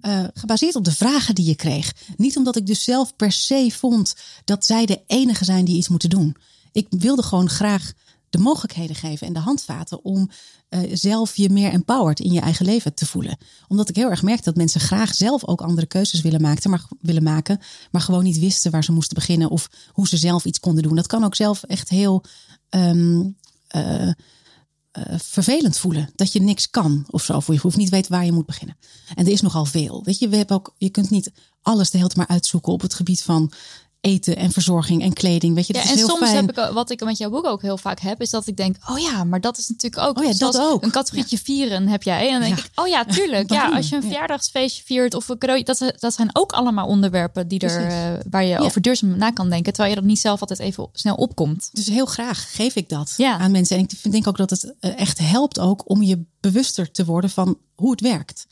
Eh, 0.00 0.24
gebaseerd 0.34 0.76
op 0.76 0.84
de 0.84 0.92
vragen 0.94 1.34
die 1.34 1.46
je 1.46 1.54
kreeg. 1.54 1.92
Niet 2.16 2.36
omdat 2.36 2.56
ik 2.56 2.66
dus 2.66 2.84
zelf 2.84 3.16
per 3.16 3.32
se 3.32 3.70
vond 3.78 4.14
dat 4.44 4.66
zij 4.66 4.86
de 4.86 5.02
enige 5.06 5.44
zijn 5.44 5.64
die 5.64 5.76
iets 5.76 5.88
moeten 5.88 6.10
doen. 6.10 6.36
Ik 6.72 6.86
wilde 6.90 7.22
gewoon 7.22 7.48
graag 7.48 7.92
de 8.36 8.42
mogelijkheden 8.42 8.96
geven 8.96 9.26
en 9.26 9.32
de 9.32 9.38
handvaten 9.38 10.04
om 10.04 10.30
eh, 10.68 10.80
zelf 10.92 11.36
je 11.36 11.50
meer 11.50 11.72
empowered 11.72 12.20
in 12.20 12.32
je 12.32 12.40
eigen 12.40 12.66
leven 12.66 12.94
te 12.94 13.06
voelen. 13.06 13.38
Omdat 13.68 13.88
ik 13.88 13.96
heel 13.96 14.10
erg 14.10 14.22
merkte 14.22 14.44
dat 14.44 14.56
mensen 14.56 14.80
graag 14.80 15.14
zelf 15.14 15.46
ook 15.46 15.60
andere 15.60 15.86
keuzes 15.86 16.20
willen 16.20 16.40
maken, 16.40 16.70
maar, 16.70 16.84
willen 17.00 17.22
maken, 17.22 17.60
maar 17.90 18.00
gewoon 18.00 18.24
niet 18.24 18.38
wisten 18.38 18.70
waar 18.70 18.84
ze 18.84 18.92
moesten 18.92 19.14
beginnen 19.14 19.50
of 19.50 19.70
hoe 19.92 20.08
ze 20.08 20.16
zelf 20.16 20.44
iets 20.44 20.60
konden 20.60 20.82
doen. 20.82 20.94
Dat 20.96 21.06
kan 21.06 21.24
ook 21.24 21.34
zelf 21.34 21.62
echt 21.62 21.88
heel 21.88 22.24
ehm, 22.68 23.22
eh, 23.68 24.08
eh, 24.08 24.12
vervelend 25.18 25.78
voelen. 25.78 26.10
Dat 26.14 26.32
je 26.32 26.40
niks 26.40 26.70
kan 26.70 27.06
of 27.10 27.24
zo. 27.24 27.36
Of 27.36 27.46
je 27.46 27.58
hoeft 27.58 27.76
niet 27.76 27.88
weten 27.88 28.12
waar 28.12 28.24
je 28.24 28.32
moet 28.32 28.46
beginnen. 28.46 28.76
En 29.14 29.26
er 29.26 29.32
is 29.32 29.40
nogal 29.40 29.64
veel. 29.64 30.04
Weet 30.04 30.18
je, 30.18 30.28
we 30.28 30.36
hebben 30.36 30.56
ook, 30.56 30.74
je 30.78 30.90
kunt 30.90 31.10
niet 31.10 31.32
alles 31.62 31.90
de 31.90 31.96
hele 31.96 32.08
tijd 32.08 32.18
maar 32.18 32.36
uitzoeken 32.36 32.72
op 32.72 32.80
het 32.80 32.94
gebied 32.94 33.22
van 33.22 33.52
eten 34.04 34.36
en 34.36 34.50
verzorging 34.50 35.02
en 35.02 35.12
kleding. 35.12 35.54
Weet 35.54 35.66
je, 35.66 35.72
dat 35.72 35.82
Ja, 35.82 35.88
is 35.88 35.94
en 35.94 35.98
heel 36.06 36.08
soms 36.16 36.30
fijn. 36.30 36.46
heb 36.46 36.58
ik, 36.58 36.72
wat 36.74 36.90
ik 36.90 37.04
met 37.04 37.18
jouw 37.18 37.30
boek 37.30 37.44
ook 37.44 37.62
heel 37.62 37.78
vaak 37.78 38.00
heb, 38.00 38.20
is 38.20 38.30
dat 38.30 38.46
ik 38.46 38.56
denk, 38.56 38.76
oh 38.90 38.98
ja, 38.98 39.24
maar 39.24 39.40
dat 39.40 39.58
is 39.58 39.68
natuurlijk 39.68 40.02
ook, 40.08 40.18
Oh 40.18 40.24
ja, 40.24 40.32
dat 40.38 40.58
ook. 40.60 40.82
een 40.82 40.90
categorietje 40.90 41.38
vieren 41.38 41.88
heb 41.88 42.02
jij. 42.02 42.26
En 42.26 42.32
dan 42.32 42.40
denk 42.40 42.56
Ja. 42.58 42.64
ik, 42.64 42.70
oh 42.80 42.86
ja, 42.86 43.04
tuurlijk. 43.16 43.52
ja, 43.52 43.70
als 43.70 43.88
je 43.88 43.94
een 43.96 44.02
Ja. 44.02 44.08
verjaardagsfeestje 44.08 44.82
viert 44.84 45.14
of 45.14 45.28
een 45.28 45.64
dat, 45.64 45.92
dat 45.98 46.14
zijn 46.14 46.30
ook 46.32 46.52
allemaal 46.52 46.86
onderwerpen 46.86 47.48
die 47.48 47.60
er, 47.60 47.86
eh, 47.86 48.20
waar 48.30 48.44
je 48.44 48.58
over 48.58 48.80
duurzaam 48.80 49.16
na 49.16 49.30
kan 49.30 49.50
denken, 49.50 49.72
terwijl 49.72 49.94
je 49.94 50.00
dat 50.00 50.08
niet 50.08 50.18
zelf 50.20 50.40
altijd 50.40 50.58
even 50.58 50.88
snel 50.92 51.14
opkomt. 51.14 51.68
Dus 51.72 51.86
heel 51.86 52.06
graag 52.06 52.54
geef 52.56 52.74
ik 52.76 52.88
dat 52.88 53.14
Ja. 53.16 53.38
aan 53.38 53.50
mensen. 53.50 53.76
En 53.76 53.82
ik 54.02 54.12
denk 54.12 54.26
ook 54.28 54.36
dat 54.36 54.50
het 54.50 54.74
eh, 54.80 54.98
echt 55.00 55.18
helpt 55.18 55.58
ook 55.60 55.90
om 55.90 56.02
je 56.02 56.24
bewuster 56.40 56.90
te 56.90 57.04
worden 57.04 57.30
van 57.30 57.58
hoe 57.74 57.90
het 57.90 58.00
werkt. 58.00 58.46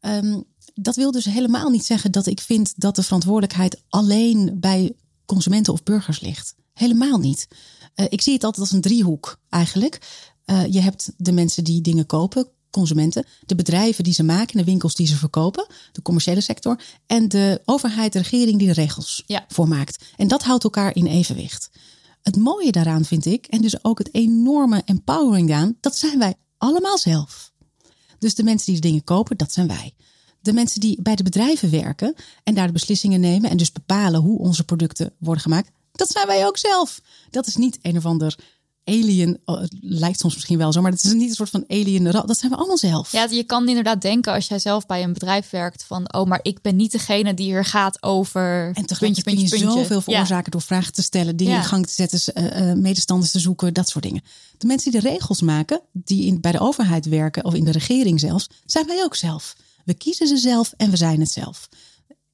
Ehm, 0.00 0.40
dat 0.74 0.96
wil 0.96 1.10
dus 1.10 1.24
helemaal 1.24 1.70
niet 1.70 1.84
zeggen 1.84 2.12
dat 2.12 2.26
ik 2.26 2.40
vind 2.40 2.72
dat 2.76 2.96
de 2.96 3.02
verantwoordelijkheid 3.02 3.82
alleen 3.88 4.56
bij 4.60 4.92
consumenten 5.26 5.72
of 5.72 5.82
burgers 5.82 6.20
ligt. 6.20 6.54
Helemaal 6.72 7.18
niet. 7.18 7.48
Eh, 7.94 8.06
ik 8.08 8.20
zie 8.20 8.32
het 8.32 8.44
altijd 8.44 8.62
als 8.62 8.74
een 8.74 8.80
driehoek 8.80 9.38
eigenlijk. 9.48 10.00
Eh, 10.44 10.66
je 10.66 10.80
hebt 10.80 11.12
de 11.16 11.32
mensen 11.32 11.64
die 11.64 11.80
dingen 11.80 12.06
kopen, 12.06 12.48
consumenten, 12.70 13.26
de 13.46 13.54
bedrijven 13.54 14.04
die 14.04 14.12
ze 14.12 14.22
maken, 14.22 14.56
de 14.56 14.64
winkels 14.64 14.94
die 14.94 15.06
ze 15.06 15.16
verkopen, 15.16 15.66
de 15.92 16.02
commerciële 16.02 16.40
sector 16.40 16.80
en 17.06 17.28
de 17.28 17.62
overheid, 17.64 18.12
de 18.12 18.18
regering 18.18 18.58
die 18.58 18.66
de 18.66 18.72
regels 18.72 19.22
Ja. 19.26 19.44
voor 19.48 19.68
maakt. 19.68 20.04
En 20.16 20.28
dat 20.28 20.42
houdt 20.42 20.64
elkaar 20.64 20.96
in 20.96 21.06
evenwicht. 21.06 21.70
Het 22.22 22.36
mooie 22.36 22.72
daaraan 22.72 23.04
vind 23.04 23.26
ik, 23.26 23.46
en 23.46 23.60
dus 23.62 23.84
ook 23.84 23.98
het 23.98 24.14
enorme 24.14 24.82
empowering 24.84 25.48
daaraan, 25.48 25.76
dat 25.80 25.96
zijn 25.96 26.18
wij 26.18 26.34
allemaal 26.58 26.98
zelf. 26.98 27.52
Dus 28.18 28.34
de 28.34 28.42
mensen 28.42 28.72
die 28.72 28.80
de 28.80 28.88
dingen 28.88 29.04
kopen, 29.04 29.36
dat 29.36 29.52
zijn 29.52 29.66
wij. 29.66 29.94
De 30.42 30.52
mensen 30.52 30.80
die 30.80 31.02
bij 31.02 31.14
de 31.16 31.22
bedrijven 31.22 31.70
werken 31.70 32.14
en 32.44 32.54
daar 32.54 32.66
de 32.66 32.72
beslissingen 32.72 33.20
nemen 33.20 33.50
en 33.50 33.56
dus 33.56 33.72
bepalen 33.72 34.20
hoe 34.20 34.38
onze 34.38 34.64
producten 34.64 35.12
worden 35.18 35.42
gemaakt, 35.42 35.70
dat 35.92 36.10
zijn 36.10 36.26
wij 36.26 36.46
ook 36.46 36.58
zelf. 36.58 37.00
Dat 37.30 37.46
is 37.46 37.56
niet 37.56 37.78
een 37.82 37.96
of 37.96 38.06
ander 38.06 38.36
alien, 38.84 39.40
oh, 39.44 39.60
het 39.60 39.74
lijkt 39.80 40.20
soms 40.20 40.34
misschien 40.34 40.58
wel 40.58 40.72
zo, 40.72 40.80
maar 40.80 40.90
dat 40.90 41.04
is 41.04 41.12
niet 41.12 41.28
een 41.28 41.34
soort 41.34 41.50
van 41.50 41.64
alien, 41.68 42.04
dat 42.04 42.38
zijn 42.38 42.50
we 42.52 42.56
allemaal 42.56 42.78
zelf. 42.78 43.12
Ja, 43.12 43.26
je 43.30 43.44
kan 43.44 43.68
inderdaad 43.68 44.00
denken 44.02 44.32
als 44.32 44.48
jij 44.48 44.58
zelf 44.58 44.86
bij 44.86 45.02
een 45.02 45.12
bedrijf 45.12 45.50
werkt 45.50 45.84
van, 45.84 46.14
oh, 46.14 46.26
maar 46.26 46.38
ik 46.42 46.60
ben 46.62 46.76
niet 46.76 46.92
degene 46.92 47.34
die 47.34 47.46
hier 47.46 47.64
gaat 47.64 48.02
over 48.02 48.72
En 48.74 48.86
tegelijkertijd 48.86 49.36
kun 49.36 49.44
je 49.44 49.50
puntje. 49.50 49.70
zoveel 49.78 50.00
veroorzaken 50.00 50.50
door 50.50 50.60
vragen 50.60 50.92
te 50.92 51.02
stellen, 51.02 51.36
dingen 51.36 51.52
Ja. 51.52 51.58
in 51.58 51.64
gang 51.64 51.86
te 51.86 51.92
zetten, 51.92 52.34
eh, 52.34 52.72
medestanders 52.72 53.30
te 53.30 53.38
zoeken, 53.38 53.74
dat 53.74 53.88
soort 53.88 54.04
dingen. 54.04 54.22
De 54.58 54.66
mensen 54.66 54.90
die 54.90 55.00
de 55.00 55.08
regels 55.08 55.40
maken, 55.40 55.80
die 55.92 56.26
in, 56.26 56.40
bij 56.40 56.52
de 56.52 56.60
overheid 56.60 57.06
werken 57.06 57.44
of 57.44 57.54
in 57.54 57.64
de 57.64 57.72
regering 57.72 58.20
zelfs, 58.20 58.48
zijn 58.66 58.86
wij 58.86 59.02
ook 59.04 59.14
zelf. 59.14 59.56
We 59.84 59.94
kiezen 59.94 60.26
ze 60.26 60.36
zelf 60.36 60.74
en 60.76 60.90
we 60.90 60.96
zijn 60.96 61.20
het 61.20 61.30
zelf. 61.30 61.68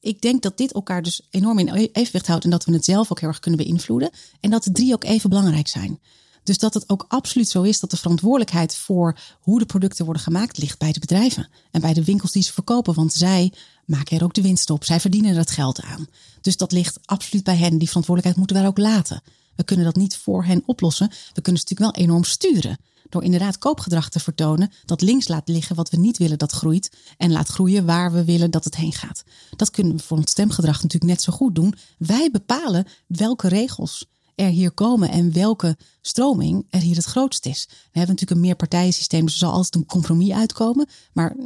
Ik 0.01 0.21
denk 0.21 0.43
dat 0.43 0.57
dit 0.57 0.73
elkaar 0.73 1.03
dus 1.03 1.21
enorm 1.31 1.59
in 1.59 1.69
evenwicht 1.69 2.27
houdt 2.27 2.45
en 2.45 2.51
dat 2.51 2.65
we 2.65 2.73
het 2.73 2.85
zelf 2.85 3.11
ook 3.11 3.21
heel 3.21 3.29
erg 3.29 3.39
kunnen 3.39 3.65
beïnvloeden. 3.65 4.11
En 4.41 4.51
dat 4.51 4.65
de 4.65 4.73
drie 4.73 4.93
ook 4.93 5.05
even 5.05 5.31
belangrijk 5.31 5.69
zijn. 5.69 6.01
Dus 6.43 6.59
dat 6.59 6.75
het 6.75 6.89
ook 6.89 7.05
absoluut 7.09 7.49
zo 7.49 7.63
is 7.63 7.81
dat 7.81 7.91
de 7.91 7.97
verantwoordelijkheid 7.97 8.77
voor 8.77 9.19
hoe 9.41 9.59
de 9.59 9.67
producten 9.67 10.05
worden 10.05 10.23
gemaakt 10.23 10.59
ligt 10.59 10.79
bij 10.79 10.93
de 10.93 11.01
bedrijven 11.01 11.49
en 11.71 11.81
bij 11.81 11.93
de 11.93 12.05
winkels 12.05 12.33
die 12.33 12.43
ze 12.43 12.53
verkopen. 12.53 12.95
Want 12.95 13.13
zij 13.13 13.53
maken 13.85 14.19
er 14.19 14.25
ook 14.25 14.35
de 14.35 14.43
winst 14.43 14.71
op. 14.71 14.85
Zij 14.85 15.01
verdienen 15.01 15.31
er 15.31 15.39
het 15.39 15.51
geld 15.51 15.83
aan. 15.83 16.07
Dus 16.41 16.57
dat 16.57 16.73
ligt 16.73 16.99
absoluut 17.05 17.45
bij 17.45 17.57
hen. 17.57 17.79
Die 17.79 17.89
verantwoordelijkheid 17.89 18.37
moeten 18.37 18.57
wij 18.57 18.67
ook 18.67 18.79
laten. 18.79 19.23
We 19.57 19.65
kunnen 19.65 19.85
dat 19.85 19.97
niet 19.97 20.17
voor 20.17 20.45
hen 20.45 20.63
oplossen. 20.67 21.09
We 21.09 21.41
kunnen 21.41 21.61
ze 21.61 21.67
natuurlijk 21.69 21.97
wel 21.97 22.05
enorm 22.05 22.25
sturen. 22.25 22.79
Door 23.09 23.25
inderdaad 23.25 23.59
koopgedrag 23.59 24.09
te 24.09 24.21
vertonen 24.21 24.71
dat 24.85 25.01
links 25.01 25.29
laat 25.29 25.49
liggen 25.49 25.77
wat 25.77 25.91
we 25.91 25.97
niet 25.97 26.19
willen 26.19 26.39
dat 26.39 26.53
groeit. 26.53 26.91
En 27.17 27.33
laat 27.33 27.49
groeien 27.49 27.85
waar 27.85 28.13
we 28.13 28.25
willen 28.25 28.51
dat 28.51 28.65
het 28.65 28.77
heen 28.77 28.93
gaat. 28.93 29.23
Dat 29.57 29.71
kunnen 29.71 29.97
we 29.97 30.03
voor 30.03 30.19
ons 30.19 30.31
stemgedrag 30.31 30.83
natuurlijk 30.83 31.11
net 31.13 31.23
zo 31.23 31.33
goed 31.33 31.55
doen. 31.55 31.75
Wij 31.99 32.31
bepalen 32.31 32.87
welke 33.07 33.49
regels 33.49 34.07
er 34.35 34.49
hier 34.49 34.71
komen 34.71 35.11
en 35.11 35.33
welke 35.33 35.77
stroming 36.01 36.67
er 36.71 36.81
hier 36.81 36.97
het 36.97 37.05
grootst 37.05 37.47
is. 37.47 37.67
We 37.69 37.75
hebben 37.99 38.15
natuurlijk 38.15 38.31
een 38.31 38.47
meerpartijensysteem, 38.47 39.25
dus 39.25 39.33
er 39.33 39.39
zal 39.39 39.53
altijd 39.53 39.75
een 39.75 39.87
compromis 39.87 40.31
uitkomen. 40.31 40.89
Maar 41.13 41.37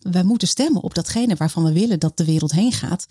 wij 0.00 0.22
moeten 0.22 0.48
stemmen 0.48 0.82
op 0.82 0.94
datgene 0.94 1.34
waarvan 1.34 1.64
we 1.64 1.72
willen 1.72 2.00
dat 2.00 2.16
de 2.16 2.24
wereld 2.24 2.52
heen 2.52 2.72
gaat. 2.72 3.06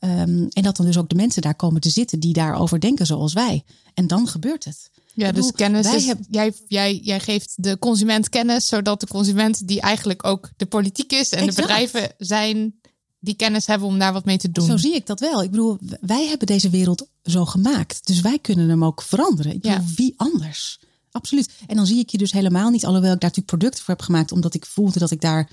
Ehm, 0.00 0.46
en 0.48 0.62
dat 0.62 0.76
dan 0.76 0.86
dus 0.86 0.98
ook 0.98 1.08
de 1.08 1.14
mensen 1.14 1.42
daar 1.42 1.54
komen 1.54 1.80
te 1.80 1.90
zitten 1.90 2.20
die 2.20 2.32
daarover 2.32 2.80
denken 2.80 3.06
zoals 3.06 3.32
wij. 3.32 3.64
En 3.94 4.06
dan 4.06 4.28
gebeurt 4.28 4.64
het. 4.64 4.90
Ja, 5.14 5.32
dus 5.32 5.52
kennis 5.52 5.86
wij 5.86 5.96
is, 5.96 6.06
hebben- 6.06 6.26
jij, 6.30 6.52
jij, 6.68 6.96
jij 7.02 7.20
geeft 7.20 7.62
de 7.62 7.78
consument 7.78 8.28
kennis, 8.28 8.66
zodat 8.66 9.00
de 9.00 9.06
consument 9.06 9.68
die 9.68 9.80
eigenlijk 9.80 10.26
ook 10.26 10.50
de 10.56 10.66
politiek 10.66 11.12
is 11.12 11.30
en 11.30 11.38
Exact. 11.38 11.56
de 11.56 11.62
bedrijven 11.62 12.12
zijn 12.18 12.74
die 13.18 13.34
kennis 13.34 13.66
hebben 13.66 13.88
om 13.88 13.98
daar 13.98 14.12
wat 14.12 14.24
mee 14.24 14.38
te 14.38 14.50
doen. 14.50 14.66
Zo 14.66 14.76
zie 14.76 14.94
ik 14.94 15.06
dat 15.06 15.20
wel. 15.20 15.42
Ik 15.42 15.50
bedoel, 15.50 15.78
wij 16.00 16.26
hebben 16.26 16.46
deze 16.46 16.70
wereld 16.70 17.06
zo 17.22 17.44
gemaakt. 17.44 18.06
Dus 18.06 18.20
wij 18.20 18.38
kunnen 18.38 18.68
hem 18.68 18.84
ook 18.84 19.02
veranderen. 19.02 19.52
Ik 19.54 19.60
bedoel, 19.60 19.76
Ja. 19.76 19.84
wie 19.96 20.14
anders? 20.16 20.80
Absoluut. 21.10 21.50
En 21.66 21.76
dan 21.76 21.86
zie 21.86 21.98
ik 21.98 22.10
je 22.10 22.18
dus 22.18 22.32
helemaal 22.32 22.70
niet, 22.70 22.84
alhoewel 22.84 23.12
ik 23.12 23.20
daar 23.20 23.28
natuurlijk 23.30 23.56
producten 23.58 23.84
voor 23.84 23.94
heb 23.94 24.02
gemaakt, 24.04 24.32
omdat 24.32 24.54
ik 24.54 24.66
voelde 24.66 24.98
dat 24.98 25.10
ik 25.10 25.20
daar 25.20 25.50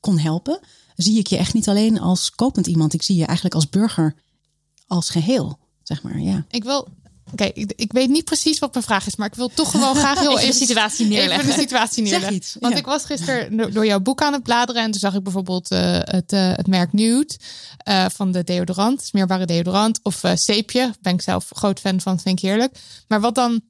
kon 0.00 0.18
helpen, 0.18 0.60
zie 1.02 1.18
ik 1.18 1.26
je 1.26 1.36
echt 1.36 1.54
niet 1.54 1.68
alleen 1.68 2.00
als 2.00 2.30
kopend 2.30 2.66
iemand. 2.66 2.92
Ik 2.94 3.02
zie 3.02 3.16
je 3.16 3.24
eigenlijk 3.24 3.54
als 3.54 3.68
burger 3.68 4.14
als 4.86 5.10
geheel, 5.10 5.58
zeg 5.82 6.02
maar. 6.02 6.18
Ja. 6.20 6.44
Ik 6.50 6.64
wil. 6.64 6.88
Oké, 7.32 7.44
ik, 7.44 7.72
ik 7.76 7.92
weet 7.92 8.08
niet 8.08 8.24
precies 8.24 8.58
wat 8.58 8.72
mijn 8.72 8.84
vraag 8.84 9.06
is, 9.06 9.16
maar 9.16 9.26
ik 9.26 9.34
wil 9.34 9.48
toch 9.48 9.70
gewoon 9.70 9.94
graag 9.96 10.18
heel 10.20 10.38
Even 10.38 10.50
de 10.50 10.66
situatie 10.66 11.06
neerleggen. 11.06 11.40
Even 11.40 11.54
de 11.54 11.60
situatie 11.60 11.94
Zeg 12.02 12.04
neerleggen. 12.04 12.34
iets, 12.36 12.56
Want 12.60 12.72
ja. 12.72 12.78
ik 12.78 12.86
was 12.86 13.04
gisteren 13.04 13.56
door- 13.56 13.72
door 13.72 13.86
jouw 13.86 14.00
boek 14.00 14.22
aan 14.22 14.32
het 14.32 14.42
bladeren 14.42 14.82
en 14.82 14.90
toen 14.90 15.00
zag 15.00 15.14
ik 15.14 15.22
bijvoorbeeld 15.22 15.70
eh, 15.70 15.80
het, 16.00 16.32
eh, 16.32 16.52
het 16.56 16.66
merk 16.66 16.92
Nude 16.92 17.36
eh, 17.76 18.06
van 18.08 18.32
de 18.32 18.44
deodorant, 18.44 19.02
smeerbare 19.02 19.46
deodorant, 19.46 20.00
of 20.02 20.22
zeepje. 20.34 20.94
Ben 21.00 21.14
ik 21.14 21.22
zelf 21.22 21.50
groot 21.54 21.80
fan 21.80 22.00
van, 22.00 22.20
vind 22.20 22.38
ik 22.38 22.44
heerlijk. 22.48 22.78
Maar 23.08 23.20
wat 23.20 23.34
dan? 23.34 23.60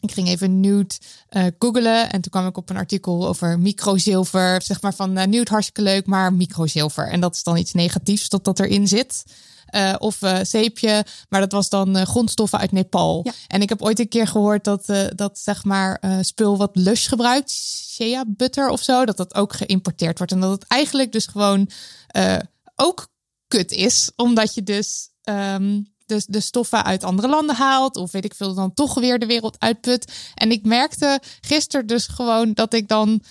Ik 0.00 0.12
ging 0.12 0.28
even 0.28 0.60
nude 0.60 0.94
eh 1.28 1.46
googelen 1.58 2.10
en 2.10 2.20
toen 2.20 2.30
kwam 2.30 2.46
ik 2.46 2.56
op 2.56 2.70
een 2.70 2.76
artikel 2.76 3.28
over 3.28 3.58
microzilver. 3.58 4.62
Zeg 4.62 4.82
maar 4.82 4.94
van 4.94 5.16
eh, 5.16 5.26
nude 5.26 5.50
hartstikke 5.50 5.82
leuk, 5.82 6.06
maar 6.06 6.32
microzilver. 6.32 7.08
En 7.08 7.20
dat 7.20 7.34
is 7.34 7.42
dan 7.42 7.56
iets 7.56 7.72
negatiefs 7.72 8.28
dat 8.28 8.44
dat 8.44 8.60
erin 8.60 8.88
zit. 8.88 9.24
Eh, 9.66 9.94
of 9.98 10.18
zeepje, 10.42 11.04
maar 11.28 11.40
dat 11.40 11.52
was 11.52 11.68
dan 11.68 12.06
grondstoffen 12.06 12.58
uit 12.58 12.72
Nepal. 12.72 13.20
Ja. 13.24 13.32
En 13.46 13.62
ik 13.62 13.68
heb 13.68 13.82
ooit 13.82 13.98
een 13.98 14.08
keer 14.08 14.26
gehoord 14.26 14.64
dat, 14.64 14.86
dat 15.14 15.38
zeg 15.38 15.64
maar 15.64 16.02
spul 16.20 16.56
wat 16.56 16.70
Lush 16.72 17.08
gebruikt, 17.08 17.50
shea 17.94 18.24
butter 18.26 18.68
of 18.68 18.82
zo, 18.82 19.04
dat 19.04 19.16
dat 19.16 19.34
ook 19.34 19.52
geïmporteerd 19.52 20.18
wordt. 20.18 20.32
En 20.32 20.40
dat 20.40 20.50
het 20.50 20.64
eigenlijk 20.68 21.12
dus 21.12 21.26
gewoon 21.26 21.70
ook 22.76 23.08
kut 23.48 23.72
is, 23.72 24.10
omdat 24.16 24.54
je 24.54 24.62
dus 24.62 25.10
ehm, 25.22 25.80
de, 26.10 26.24
de 26.26 26.40
stoffen 26.40 26.84
uit 26.84 27.04
andere 27.04 27.28
landen 27.28 27.56
haalt, 27.56 27.96
of 27.96 28.12
weet 28.12 28.24
ik 28.24 28.34
veel, 28.34 28.54
dan 28.54 28.74
toch 28.74 28.94
weer 28.94 29.18
de 29.18 29.26
wereld 29.26 29.56
uitput. 29.58 30.32
En 30.34 30.50
ik 30.50 30.64
merkte 30.64 31.20
gisteren 31.40 31.86
dus 31.86 32.06
gewoon 32.06 32.52
dat 32.52 32.74
ik 32.74 32.88
dan 32.88 33.22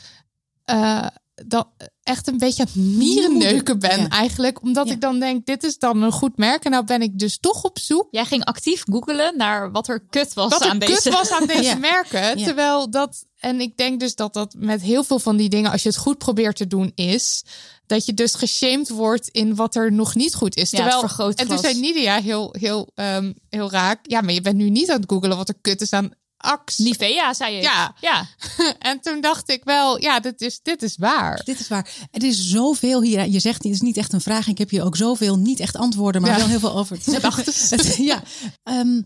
eh, 0.65 1.05
dat 1.47 1.67
echt 2.03 2.27
een 2.27 2.37
beetje 2.37 2.63
aan 2.63 2.69
het 2.73 2.83
mierenneuken 2.97 3.79
ben 3.79 3.99
Ja. 4.01 4.07
eigenlijk, 4.07 4.61
omdat 4.61 4.87
Ja. 4.87 4.93
ik 4.93 5.01
dan 5.01 5.19
denk, 5.19 5.45
dit 5.45 5.63
is 5.63 5.77
dan 5.77 6.01
een 6.01 6.11
goed 6.11 6.37
merk. 6.37 6.63
En 6.65 6.71
nou 6.71 6.83
ben 6.85 7.01
ik 7.01 7.19
dus 7.19 7.37
toch 7.39 7.63
op 7.63 7.79
zoek 7.79 8.07
Jij 8.11 8.25
ging 8.25 8.43
actief 8.45 8.83
googelen 8.91 9.37
naar 9.37 9.71
wat 9.71 9.87
er 9.87 9.99
kut 10.09 10.33
was 10.33 10.51
wat 10.51 10.61
er 10.61 10.69
aan 10.69 10.79
kut 10.79 10.87
deze. 10.87 11.09
was 11.11 11.31
aan 11.31 11.47
deze 11.57 11.63
Ja. 11.63 11.75
merken. 11.75 12.37
Terwijl 12.43 12.89
dat, 12.89 13.25
en 13.39 13.59
ik 13.61 13.77
denk 13.77 13.99
dus 13.99 14.15
dat 14.15 14.33
dat 14.33 14.55
met 14.57 14.81
heel 14.81 15.03
veel 15.03 15.19
van 15.19 15.37
die 15.37 15.49
dingen, 15.49 15.71
als 15.71 15.83
je 15.83 15.89
het 15.89 15.97
goed 15.97 16.17
probeert 16.17 16.55
te 16.55 16.67
doen, 16.67 16.91
is 16.95 17.43
dat 17.85 18.05
je 18.05 18.13
dus 18.13 18.33
geshamed 18.33 18.89
wordt 18.89 19.27
in 19.27 19.55
wat 19.55 19.75
er 19.75 19.91
nog 19.91 20.15
niet 20.15 20.35
goed 20.35 20.55
is. 20.55 20.69
Terwijl, 20.69 21.03
en 21.35 21.47
toen 21.47 21.57
zei 21.57 21.79
Nidia 21.79 22.21
heel, 22.21 22.55
heel, 22.59 22.91
ehm, 22.95 23.33
heel 23.49 23.71
raak, 23.71 23.99
ja, 24.07 24.21
maar 24.21 24.33
je 24.33 24.41
bent 24.41 24.55
nu 24.55 24.69
niet 24.69 24.89
aan 24.91 25.01
het 25.01 25.09
googelen 25.11 25.37
wat 25.37 25.47
er 25.49 25.55
kut 25.61 25.81
is 25.81 25.93
aan 25.93 26.11
Axe. 26.41 26.81
Nivea, 26.83 27.33
zei 27.33 27.55
je. 27.55 27.61
Ja. 27.61 27.95
ja. 28.01 28.27
En 28.79 28.99
toen 28.99 29.21
dacht 29.21 29.49
ik 29.49 29.63
wel, 29.63 30.01
ja, 30.01 30.19
dit 30.19 30.41
is, 30.41 30.59
dit 30.61 30.81
is 30.83 30.97
waar. 30.97 31.41
Dit 31.43 31.59
is 31.59 31.67
waar. 31.67 31.89
Er 32.11 32.23
is 32.23 32.49
zoveel 32.49 33.01
hier. 33.01 33.27
Je 33.27 33.39
zegt, 33.39 33.63
het 33.63 33.73
is 33.73 33.81
niet 33.81 33.97
echt 33.97 34.13
een 34.13 34.21
vraag. 34.21 34.47
Ik 34.47 34.57
heb 34.57 34.69
hier 34.69 34.83
ook 34.83 34.95
zoveel 34.95 35.37
niet 35.37 35.59
echt 35.59 35.75
antwoorden, 35.75 36.21
maar 36.21 36.31
Ja. 36.31 36.37
wel 36.37 36.47
heel 36.47 36.59
veel 36.59 36.75
over. 36.75 36.97
Het- 37.69 37.95
ja. 37.97 38.23
Ehm, 38.63 39.01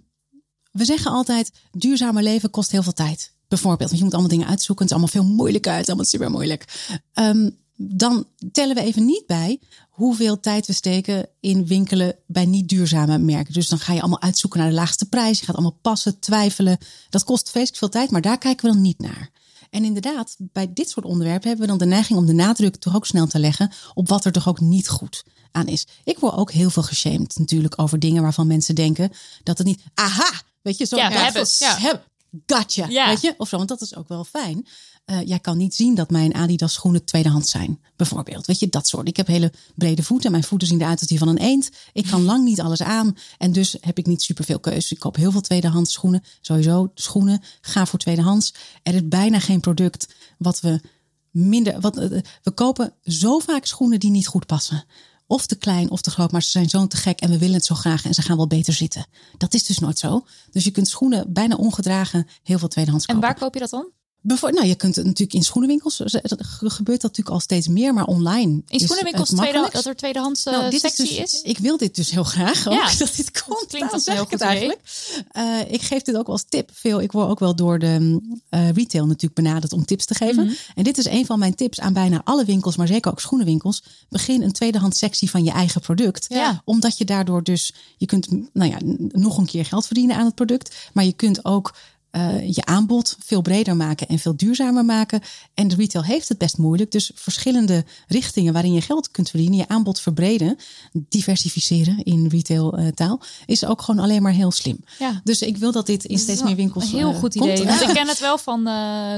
we 0.72 0.86
zeggen 0.86 1.12
altijd, 1.12 1.52
duurzamer 1.72 2.24
leven 2.24 2.50
kost 2.50 2.72
heel 2.72 2.84
veel 2.84 2.94
tijd. 2.94 3.32
Bijvoorbeeld, 3.48 3.88
want 3.90 3.98
je 3.98 4.04
moet 4.04 4.14
allemaal 4.14 4.32
dingen 4.32 4.48
uitzoeken. 4.48 4.86
Het 4.86 4.94
is 4.94 5.00
allemaal 5.02 5.22
veel 5.24 5.36
moeilijker. 5.36 5.72
Het 5.72 5.82
is 5.82 5.88
allemaal 5.88 6.06
super 6.06 6.32
moeilijk. 6.32 6.66
Ehm, 7.14 7.50
dan 7.76 8.26
tellen 8.52 8.76
we 8.76 8.82
even 8.82 9.06
niet 9.06 9.26
bij 9.26 9.60
hoeveel 9.94 10.40
tijd 10.40 10.68
we 10.68 10.74
steken 10.74 11.28
in 11.40 11.66
winkelen 11.68 12.16
bij 12.28 12.46
niet 12.46 12.70
duurzame 12.70 13.18
merken. 13.18 13.54
Dus 13.54 13.68
dan 13.68 13.80
ga 13.80 13.94
je 13.94 14.00
allemaal 14.00 14.22
uitzoeken 14.22 14.60
naar 14.60 14.70
de 14.70 14.76
laagste 14.76 15.06
prijs. 15.06 15.40
Je 15.40 15.46
gaat 15.46 15.56
allemaal 15.56 15.80
passen, 15.82 16.20
twijfelen. 16.20 16.78
Dat 17.10 17.24
kost 17.24 17.50
vreselijk 17.50 17.78
veel 17.78 17.90
tijd, 17.90 18.12
maar 18.12 18.22
daar 18.22 18.38
kijken 18.38 18.66
we 18.66 18.72
dan 18.74 18.82
niet 18.82 19.00
naar. 19.00 19.30
En 19.70 19.84
inderdaad, 19.84 20.36
bij 20.38 20.74
dit 20.74 20.90
soort 20.90 21.06
onderwerpen 21.06 21.48
hebben 21.48 21.66
we 21.66 21.72
dan 21.78 21.88
de 21.88 21.94
neiging 21.94 22.20
om 22.20 22.26
de 22.26 22.34
nadruk 22.34 22.76
toch 22.76 22.96
ook 22.96 23.06
snel 23.06 23.28
te 23.28 23.40
leggen 23.40 23.72
op 23.94 24.08
wat 24.10 24.26
er 24.26 24.32
toch 24.32 24.48
ook 24.48 24.60
niet 24.60 24.90
goed 24.90 25.24
aan 25.52 25.68
is. 25.68 25.88
Ik 26.04 26.20
word 26.20 26.36
ook 26.36 26.52
heel 26.52 26.70
veel 26.70 26.84
geshamed 26.84 27.38
natuurlijk 27.38 27.80
over 27.82 28.00
dingen 28.00 28.22
waarvan 28.22 28.48
mensen 28.48 28.76
denken 28.76 29.12
dat 29.44 29.58
het 29.58 29.68
niet. 29.68 29.82
Aha! 29.94 30.32
Weet 30.62 30.78
je, 30.78 30.86
zo 30.86 30.96
Ja, 30.96 31.10
hebben. 31.12 31.46
Ja, 31.58 31.78
heb- 31.78 32.12
Gotcha. 32.46 32.88
Ja. 32.90 33.08
Weet 33.08 33.22
je? 33.22 33.34
Of 33.38 33.48
zo, 33.50 33.58
want 33.58 33.70
dat 33.70 33.82
is 33.82 33.96
ook 33.96 34.08
wel 34.08 34.24
fijn. 34.24 34.68
Eh, 35.06 35.22
jij 35.26 35.40
kan 35.40 35.58
niet 35.58 35.76
zien 35.76 35.96
dat 35.96 36.10
mijn 36.10 36.34
Adidas 36.34 36.74
schoenen 36.74 37.06
tweedehands 37.06 37.52
zijn. 37.52 37.80
Bijvoorbeeld. 37.96 38.46
Weet 38.46 38.60
je, 38.60 38.70
dat 38.70 38.88
soort. 38.88 39.08
Ik 39.08 39.18
heb 39.18 39.28
hele 39.28 39.52
brede 39.76 40.04
voeten. 40.04 40.32
Mijn 40.32 40.44
voeten 40.44 40.68
zien 40.68 40.82
eruit 40.82 41.00
als 41.00 41.08
die 41.10 41.18
van 41.18 41.28
een 41.28 41.38
eend. 41.38 41.70
Ik 41.94 42.06
kan 42.08 42.24
lang 42.24 42.44
niet 42.44 42.62
alles 42.62 42.82
aan. 42.82 43.18
En 43.38 43.52
dus 43.52 43.78
heb 43.80 43.98
ik 43.98 44.06
niet 44.06 44.22
superveel 44.22 44.60
keuze. 44.60 44.94
Ik 44.94 45.00
koop 45.00 45.16
heel 45.16 45.32
veel 45.32 45.42
tweedehands 45.42 45.94
schoenen. 45.94 46.24
Sowieso 46.42 46.92
schoenen. 46.94 47.42
Ga 47.62 47.86
voor 47.86 48.00
tweedehands. 48.00 48.54
Er 48.84 48.94
is 48.94 49.08
bijna 49.08 49.40
geen 49.40 49.60
product 49.60 50.14
wat 50.38 50.60
we 50.62 50.82
minder... 51.32 51.80
Wat, 51.80 51.98
eh, 51.98 52.22
we 52.44 52.52
kopen 52.54 52.94
zo 53.04 53.40
vaak 53.40 53.66
schoenen 53.66 54.00
die 54.00 54.12
niet 54.12 54.28
goed 54.28 54.46
passen. 54.46 54.86
Of 55.28 55.46
te 55.46 55.56
klein 55.56 55.90
of 55.92 56.02
te 56.02 56.12
groot, 56.12 56.32
maar 56.32 56.44
ze 56.44 56.50
zijn 56.50 56.70
zo 56.70 56.88
te 56.88 56.98
gek 56.98 57.20
en 57.20 57.30
we 57.30 57.38
willen 57.38 57.56
het 57.56 57.66
zo 57.66 57.76
graag 57.76 58.06
en 58.06 58.14
ze 58.14 58.22
gaan 58.22 58.38
wel 58.38 58.48
beter 58.48 58.74
zitten. 58.74 59.06
Dat 59.38 59.54
is 59.54 59.64
dus 59.64 59.80
nooit 59.80 60.00
zo. 60.00 60.26
Dus 60.52 60.64
je 60.64 60.72
kunt 60.72 60.88
schoenen 60.88 61.34
bijna 61.34 61.56
ongedragen 61.56 62.28
heel 62.44 62.60
veel 62.60 62.68
tweedehands 62.68 63.06
En 63.06 63.16
kopen. 63.16 63.30
waar 63.30 63.40
koop 63.40 63.54
je 63.54 63.60
dat 63.60 63.70
dan? 63.70 63.92
Bijvoorbeeld, 64.26 64.60
nou, 64.60 64.72
je 64.72 64.78
kunt 64.78 64.96
het 64.96 65.06
natuurlijk 65.06 65.34
in 65.34 65.44
schoenenwinkels, 65.44 66.00
eh, 66.00 66.22
gebeurt 66.58 67.02
dat 67.02 67.10
natuurlijk 67.10 67.30
al 67.30 67.40
steeds 67.40 67.68
meer, 67.68 67.94
maar 67.94 68.06
online. 68.06 68.52
In 68.52 68.64
is 68.68 68.84
schoenenwinkels 68.84 69.30
het 69.30 69.38
tweede, 69.38 69.70
dat 69.72 69.86
er 69.86 69.96
tweedehands 69.96 70.46
eh, 70.46 70.54
Nou, 70.54 70.70
dit 70.70 70.80
sectie 70.80 71.10
is, 71.10 71.16
dus, 71.16 71.34
is? 71.34 71.42
Ik 71.42 71.58
wil 71.58 71.78
dit 71.78 71.96
dus 71.96 72.12
heel 72.12 72.24
graag 72.24 72.68
ook. 72.68 72.74
Ja. 72.74 72.92
Dat 73.04 73.16
dit 73.16 73.42
komt. 73.42 73.66
klinkt 73.68 73.94
als 73.94 74.06
heel 74.06 74.14
ik 74.14 74.30
het 74.30 74.30
goed 74.30 74.42
eigenlijk. 74.42 74.80
Eh, 75.32 75.60
ik 75.68 75.82
geef 75.82 76.02
dit 76.02 76.16
ook 76.16 76.28
als 76.28 76.46
tip. 76.50 76.70
Veel, 76.74 77.02
ik 77.02 77.12
word 77.12 77.30
ook 77.30 77.40
wel 77.40 77.56
door 77.56 77.80
de 77.80 77.98
mm, 78.00 78.42
eh, 78.50 78.70
retail 78.70 79.06
natuurlijk 79.06 79.34
benaderd 79.34 79.74
om 79.74 79.86
tips 79.86 80.06
te 80.06 80.16
geven. 80.16 80.46
Mhm. 80.46 80.54
En 80.76 80.84
dit 80.84 80.98
is 80.98 81.06
een 81.06 81.26
van 81.26 81.40
mijn 81.40 81.56
tips 81.56 81.80
aan 81.80 81.94
bijna 81.94 82.22
alle 82.24 82.46
winkels, 82.46 82.76
maar 82.76 82.88
zeker 82.88 83.12
ook 83.12 83.20
schoenenwinkels. 83.20 83.84
Begin 84.10 84.42
een 84.42 84.52
tweedehands 84.52 84.98
sectie 84.98 85.30
van 85.30 85.44
je 85.44 85.52
eigen 85.52 85.82
product. 85.82 86.26
Ja. 86.30 86.62
Omdat 86.66 86.98
je 86.98 87.06
daardoor 87.06 87.44
dus, 87.44 87.74
je 87.98 88.06
kunt 88.06 88.28
nou 88.54 88.72
ja, 88.72 88.78
nog 89.12 89.38
een 89.38 89.46
keer 89.46 89.66
geld 89.66 89.86
verdienen 89.86 90.16
aan 90.16 90.26
het 90.26 90.36
product. 90.36 90.76
Maar 90.94 91.06
je 91.06 91.14
kunt 91.14 91.46
ook 91.46 91.74
eh, 92.14 92.56
je 92.56 92.66
aanbod 92.66 93.18
veel 93.20 93.42
breder 93.42 93.76
maken 93.76 94.08
en 94.08 94.20
veel 94.20 94.36
duurzamer 94.36 94.86
maken. 94.86 95.22
En 95.54 95.68
de 95.68 95.76
retail 95.76 96.04
heeft 96.04 96.30
het 96.30 96.38
best 96.38 96.58
moeilijk. 96.58 96.92
Dus 96.92 97.12
verschillende 97.16 97.86
richtingen 98.08 98.54
waarin 98.54 98.74
je 98.74 98.82
geld 98.82 99.12
kunt 99.12 99.30
verdienen, 99.30 99.58
je 99.58 99.68
aanbod 99.68 100.00
verbreden, 100.00 100.58
diversificeren 100.92 102.04
in 102.04 102.28
retail 102.28 102.78
eh, 102.78 102.88
taal, 102.88 103.22
is 103.46 103.66
ook 103.66 103.82
gewoon 103.82 104.04
alleen 104.04 104.22
maar 104.22 104.32
heel 104.32 104.52
slim. 104.52 104.80
Ja. 105.00 105.22
Dus 105.24 105.42
ik 105.42 105.58
wil 105.58 105.72
dat 105.72 105.86
dit 105.86 106.06
in 106.06 106.20
steeds 106.20 106.44
meer 106.44 106.56
winkels. 106.56 106.92
Een 106.92 106.98
heel 106.98 107.12
eh, 107.12 107.20
goed 107.20 107.36
komt. 107.36 107.52
idee. 107.52 107.66
Want 107.66 107.82
ik 107.82 107.94
ken 108.00 108.08
het 108.08 108.20
wel 108.20 108.38
van 108.38 108.70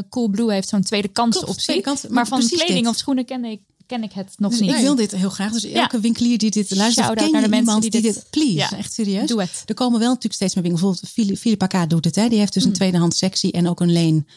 Coolblue 0.09 0.51
heeft 0.51 0.69
zo'n 0.69 0.81
tweede 0.81 1.07
kans 1.07 1.43
optie. 1.45 1.81
kans, 1.81 2.01
maar 2.01 2.11
maar 2.11 2.27
van 2.27 2.47
kleding 2.47 2.87
of 2.87 2.95
schoenen 2.95 3.25
ken 3.25 3.45
ik, 3.45 3.61
ken 3.87 4.03
ik 4.03 4.11
het 4.11 4.33
nog 4.37 4.51
Dus 4.51 4.59
niet. 4.59 4.69
ik 4.71 4.77
wil 4.77 4.95
dit 4.95 5.11
heel 5.11 5.29
graag. 5.29 5.51
Dus 5.51 5.63
elke 5.63 5.99
winkelier 5.99 6.37
die 6.37 6.51
dit 6.51 6.75
luistert, 6.75 7.07
ken 7.07 7.15
naar 7.15 7.25
je 7.25 7.31
de 7.31 7.39
mensen 7.39 7.57
iemand 7.57 7.81
die 7.81 7.91
die 7.91 8.01
dit- 8.01 8.13
dit, 8.13 8.29
please, 8.29 8.53
Ja. 8.53 8.77
echt 8.77 8.93
serieus. 8.93 9.27
Doe 9.27 9.41
het. 9.41 9.63
Er 9.65 9.73
komen 9.73 9.99
wel 9.99 10.07
natuurlijk 10.07 10.33
steeds 10.35 10.53
meer 10.55 10.63
winkels. 10.63 10.83
Bijvoorbeeld 10.83 11.13
Philip- 11.13 11.37
Philippa 11.39 11.67
K 11.85 11.89
doet 11.89 12.05
het. 12.05 12.15
Hè. 12.15 12.29
Die 12.29 12.39
heeft 12.39 12.53
dus 12.53 12.63
een 12.63 12.73
tweedehands 12.73 13.17
sectie 13.17 13.51
en 13.51 13.67
ook 13.69 13.79
een 13.81 13.91
leen 13.91 14.27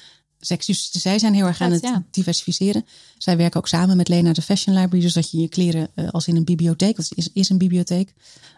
sectie. 0.41 0.75
Dus 0.93 1.03
zij 1.03 1.19
zijn 1.19 1.35
heel 1.35 1.47
erg 1.47 1.61
aan 1.61 1.73
het 1.73 1.83
ja. 1.83 2.05
diversificeren. 2.11 2.85
Zij 3.19 3.37
werken 3.37 3.61
ook 3.61 3.69
samen 3.69 3.97
met 3.97 4.09
Lena 4.09 4.33
de 4.33 4.43
Fashion 4.43 4.77
Library. 4.77 5.05
Dus 5.05 5.13
dat 5.13 5.31
je 5.31 5.39
je 5.41 5.49
kleren 5.49 5.89
eh, 5.95 6.09
als 6.09 6.27
in 6.29 6.37
een 6.37 6.45
bibliotheek, 6.45 6.97
want 6.97 7.09
het 7.09 7.19
is, 7.19 7.29
is 7.33 7.49
een 7.49 7.59
bibliotheek, 7.59 8.15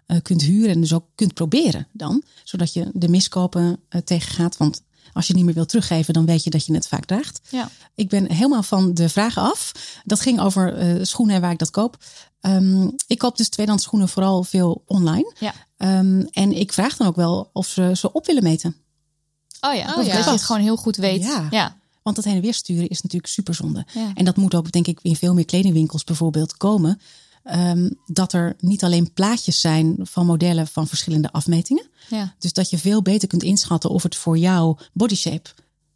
eh, 0.07 0.17
kunt 0.23 0.43
huren. 0.43 0.71
En 0.71 0.81
dus 0.81 0.93
ook 0.93 1.05
kunt 1.15 1.35
proberen 1.35 1.87
dan. 1.93 2.23
Zodat 2.45 2.73
je 2.73 2.91
de 2.93 3.09
miskopen 3.09 3.79
eh, 3.89 4.01
tegengaat. 4.01 4.57
Want 4.57 4.83
als 5.13 5.27
je 5.27 5.33
het 5.33 5.37
niet 5.37 5.45
meer 5.45 5.55
wilt 5.55 5.69
teruggeven, 5.69 6.15
dan 6.15 6.27
weet 6.27 6.45
je 6.45 6.51
dat 6.51 6.67
je 6.67 6.75
het 6.75 6.89
vaak 6.89 7.05
draagt. 7.05 7.41
Ja. 7.49 7.71
Ik 7.95 8.09
ben 8.09 8.33
helemaal 8.33 8.63
van 8.63 8.95
de 8.95 9.09
vragen 9.09 9.43
af. 9.43 9.73
Dat 10.05 10.21
ging 10.21 10.41
over 10.41 10.77
eh, 10.77 11.05
schoenen 11.05 11.35
en 11.35 11.41
waar 11.41 11.53
ik 11.53 11.59
dat 11.59 11.71
koop. 11.71 11.97
Ehm, 12.41 12.89
ik 13.07 13.19
koop 13.19 13.37
dus 13.37 13.49
tweedehands 13.49 13.85
schoenen 13.85 14.09
vooral 14.09 14.45
veel 14.45 14.83
online. 14.87 15.33
Ja. 15.39 15.53
Ehm, 15.77 16.21
en 16.31 16.53
ik 16.57 16.73
vraag 16.73 16.97
dan 16.97 17.07
ook 17.07 17.17
wel 17.17 17.51
of 17.53 17.67
ze 17.67 17.93
ze 17.97 18.13
op 18.13 18.27
willen 18.27 18.43
meten. 18.43 18.77
Oh 19.61 19.75
ja, 19.75 19.91
Oh 19.91 19.97
dat 19.97 20.07
je 20.07 20.13
het 20.13 20.43
gewoon 20.43 20.63
heel 20.63 20.77
goed 20.77 20.97
weet. 20.97 21.23
Ja. 21.23 21.47
Ja. 21.51 21.77
Want 22.03 22.17
dat 22.17 22.25
heen 22.25 22.35
en 22.35 22.41
weer 22.41 22.55
sturen 22.55 22.89
is 22.89 23.03
natuurlijk 23.03 23.33
super 23.33 23.55
zonde. 23.55 23.87
Ja. 23.93 24.11
En 24.15 24.25
dat 24.25 24.37
moet 24.37 24.55
ook, 24.55 24.73
denk 24.73 24.87
ik, 24.87 24.99
in 25.03 25.17
veel 25.17 25.35
meer 25.35 25.45
kledingwinkels 25.45 26.05
bijvoorbeeld 26.05 26.57
komen. 26.57 27.01
Ehm, 27.43 27.91
dat 28.07 28.33
er 28.33 28.57
niet 28.59 28.85
alleen 28.85 29.13
plaatjes 29.13 29.61
zijn 29.61 29.97
van 30.01 30.27
modellen 30.27 30.67
van 30.67 30.87
verschillende 30.87 31.33
afmetingen. 31.33 31.87
Ja. 32.09 32.35
Dus 32.39 32.53
dat 32.53 32.71
je 32.71 32.79
veel 32.79 33.03
beter 33.03 33.29
kunt 33.29 33.43
inschatten 33.43 33.91
of 33.91 34.03
het 34.03 34.17
voor 34.17 34.39
jouw 34.39 34.77
body 34.93 35.15
shape, 35.15 35.51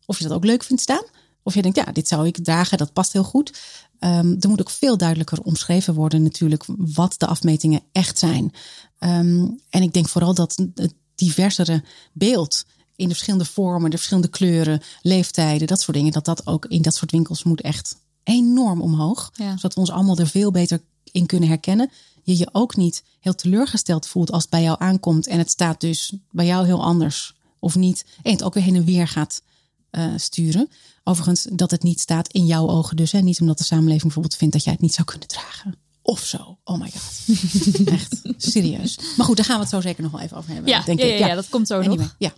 of 0.07 0.19
je 0.19 0.25
dat 0.25 0.33
ook 0.33 0.45
leuk 0.45 0.65
vindt 0.65 0.83
staan. 0.83 1.05
Of 1.43 1.55
je 1.55 1.63
denkt, 1.63 1.77
ja, 1.77 1.93
dit 1.93 2.09
zou 2.09 2.27
ik 2.27 2.45
dragen, 2.45 2.79
dat 2.79 2.93
past 2.93 3.13
heel 3.13 3.25
goed. 3.25 3.59
Ehm, 3.99 4.37
er 4.41 4.49
moet 4.49 4.61
ook 4.61 4.71
veel 4.71 4.97
duidelijker 4.97 5.41
omschreven 5.41 5.95
worden 5.95 6.23
natuurlijk 6.23 6.65
wat 6.77 7.15
de 7.19 7.27
afmetingen 7.27 7.81
echt 7.93 8.19
zijn. 8.19 8.53
Ehm, 8.99 9.49
en 9.71 9.83
ik 9.83 9.93
denk 9.93 10.09
vooral 10.09 10.35
dat 10.35 10.57
het 10.75 10.95
diversere 11.15 11.85
beeld 12.13 12.65
in 12.97 13.09
de 13.09 13.15
verschillende 13.15 13.45
vormen, 13.45 13.91
de 13.91 13.97
verschillende 13.97 14.29
kleuren, 14.29 14.83
leeftijden, 15.03 15.67
dat 15.67 15.81
soort 15.81 15.97
dingen, 15.97 16.13
dat 16.13 16.25
dat 16.25 16.47
ook 16.47 16.67
in 16.67 16.83
dat 16.83 16.95
soort 16.95 17.11
winkels 17.11 17.43
moet 17.43 17.61
echt 17.61 17.97
enorm 18.23 18.83
omhoog. 18.83 19.31
Ja. 19.35 19.57
Zodat 19.57 19.75
we 19.75 19.81
ons 19.81 19.91
allemaal 19.91 20.19
er 20.19 20.27
veel 20.27 20.51
beter 20.51 20.81
in 21.15 21.27
kunnen 21.27 21.49
herkennen. 21.49 21.91
Je 22.23 22.39
je 22.39 22.49
ook 22.53 22.77
niet 22.77 23.03
heel 23.21 23.35
teleurgesteld 23.35 24.07
voelt 24.07 24.33
als 24.33 24.43
het 24.43 24.51
bij 24.51 24.63
jou 24.63 24.77
aankomt 24.79 25.27
en 25.27 25.39
het 25.39 25.51
staat 25.51 25.81
dus 25.81 26.13
bij 26.31 26.47
jou 26.47 26.67
heel 26.67 26.83
anders 26.83 27.35
of 27.59 27.75
niet. 27.77 28.05
En 28.23 28.33
het 28.33 28.43
ook 28.43 28.55
weer 28.55 28.63
heen 28.63 28.75
en 28.75 28.85
weer 28.85 29.09
gaat 29.09 29.43
eh, 29.91 30.13
sturen. 30.17 30.69
Overigens, 31.05 31.47
dat 31.53 31.71
het 31.71 31.83
niet 31.83 32.01
staat 32.01 32.29
in 32.29 32.47
jouw 32.47 32.69
ogen 32.69 32.97
dus. 32.97 33.13
Hè? 33.13 33.21
Niet 33.21 33.41
omdat 33.41 33.59
de 33.59 33.65
samenleving 33.65 34.03
bijvoorbeeld 34.03 34.37
vindt 34.37 34.55
dat 34.55 34.65
jij 34.65 34.73
het 34.73 34.83
niet 34.83 34.95
zou 34.95 35.07
kunnen 35.07 35.29
dragen. 35.29 35.75
Of 36.03 36.25
zo. 36.25 36.59
Oh 36.65 36.81
my 36.81 36.91
god. 36.91 37.39
Echt 37.99 38.21
serieus. 38.37 38.99
Maar 39.17 39.27
goed, 39.27 39.37
daar 39.37 39.45
gaan 39.45 39.57
we 39.57 39.63
het 39.63 39.71
zo 39.71 39.81
zeker 39.81 40.03
nog 40.03 40.13
wel 40.13 40.21
even 40.21 40.37
over 40.37 40.51
hebben. 40.53 40.71
Ja, 40.71 40.83
denk 40.83 40.99
ja, 40.99 41.05
ik. 41.05 41.19
ja, 41.19 41.27
ja, 41.27 41.35
dat 41.35 41.49
komt 41.49 41.67
zo 41.67 41.75
Anyway, 41.75 41.97
nog. 41.97 42.15
ja. 42.19 42.33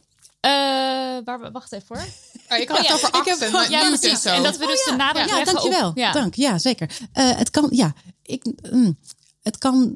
Eh, 0.47 1.25
waar, 1.25 1.41
we- 1.41 1.51
wacht 1.51 1.73
even 1.73 1.97
hoor. 1.97 2.07
Oh, 2.51 2.59
ik 2.59 2.69
had 2.69 2.79
het 2.79 2.87
ja, 2.87 2.95
over 2.95 3.09
ik 3.09 3.25
heb- 3.25 3.51
maar 3.53 3.71
Ja, 3.71 3.81
precies. 3.89 4.11
dus 4.11 4.23
zo. 4.23 4.29
En 4.29 4.43
dat 4.43 4.57
we 4.57 4.67
dus 4.67 4.85
de 4.85 4.95
nadruk 4.97 5.29
Ja, 5.29 5.35
leggen 5.35 5.55
dankjewel. 5.55 5.89
op... 5.89 5.97
Ja. 5.97 6.13
Dank, 6.13 6.35
ja, 6.35 6.59
zeker. 6.59 6.91
Eh, 7.13 7.37
het 7.37 7.51
kan, 7.51 7.67
ja, 7.71 7.95
ik, 8.23 8.45
mm, 8.73 8.99
het 9.43 9.59
kan 9.59 9.95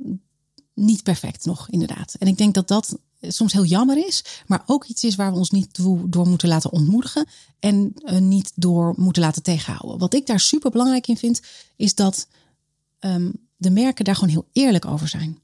niet 0.74 1.02
perfect 1.02 1.44
nog, 1.44 1.68
inderdaad. 1.70 2.14
En 2.18 2.26
ik 2.26 2.36
denk 2.38 2.54
dat 2.54 2.68
dat 2.68 2.96
soms 3.20 3.52
heel 3.52 3.64
jammer 3.64 4.06
is, 4.06 4.24
maar 4.46 4.62
ook 4.66 4.84
iets 4.84 5.04
is 5.04 5.14
waar 5.14 5.32
we 5.32 5.38
ons 5.38 5.50
niet 5.50 5.74
toe- 5.74 6.08
door 6.08 6.26
moeten 6.28 6.48
laten 6.48 6.72
ontmoedigen 6.72 7.26
en 7.58 7.92
eh, 8.04 8.18
niet 8.18 8.52
door 8.54 8.94
moeten 8.96 9.22
laten 9.22 9.42
tegenhouden. 9.42 9.98
Wat 9.98 10.14
ik 10.14 10.26
daar 10.26 10.40
super 10.40 10.70
belangrijk 10.70 11.06
in 11.06 11.16
vind, 11.16 11.40
is 11.76 11.94
dat 11.94 12.26
ehm, 12.98 13.30
de 13.56 13.70
merken 13.70 14.04
daar 14.04 14.14
gewoon 14.14 14.30
heel 14.30 14.48
eerlijk 14.52 14.84
over 14.84 15.08
zijn. 15.08 15.38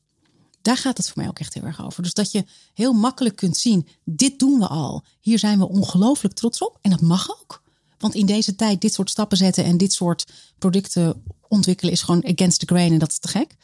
Daar 0.67 0.77
gaat 0.77 0.97
het 0.97 1.07
voor 1.07 1.19
mij 1.19 1.29
ook 1.29 1.39
echt 1.39 1.55
heel 1.55 1.63
erg 1.63 1.85
over. 1.85 2.03
Dus 2.03 2.15
dat 2.15 2.33
je 2.33 2.45
heel 2.75 2.93
makkelijk 2.93 3.37
kunt 3.37 3.57
zien, 3.57 3.89
dit 4.05 4.39
doen 4.39 4.59
we 4.59 4.67
al. 4.67 5.05
Hier 5.21 5.39
zijn 5.39 5.59
we 5.59 5.69
ongelooflijk 5.69 6.35
trots 6.35 6.63
op. 6.63 6.79
En 6.81 6.91
dat 6.91 7.01
mag 7.01 7.31
ook. 7.31 7.63
Want 7.99 8.15
in 8.15 8.27
deze 8.27 8.55
tijd 8.55 8.81
dit 8.81 8.95
soort 8.95 9.11
stappen 9.11 9.37
zetten 9.37 9.65
en 9.65 9.77
dit 9.77 9.93
soort 9.93 10.27
producten 10.59 11.23
ontwikkelen 11.49 11.93
is 11.93 12.03
gewoon 12.03 12.25
against 12.25 12.59
the 12.61 12.67
grain 12.67 12.93
en 12.93 12.99
dat 12.99 13.11
is 13.11 13.19
te 13.19 13.29
gek. 13.29 13.57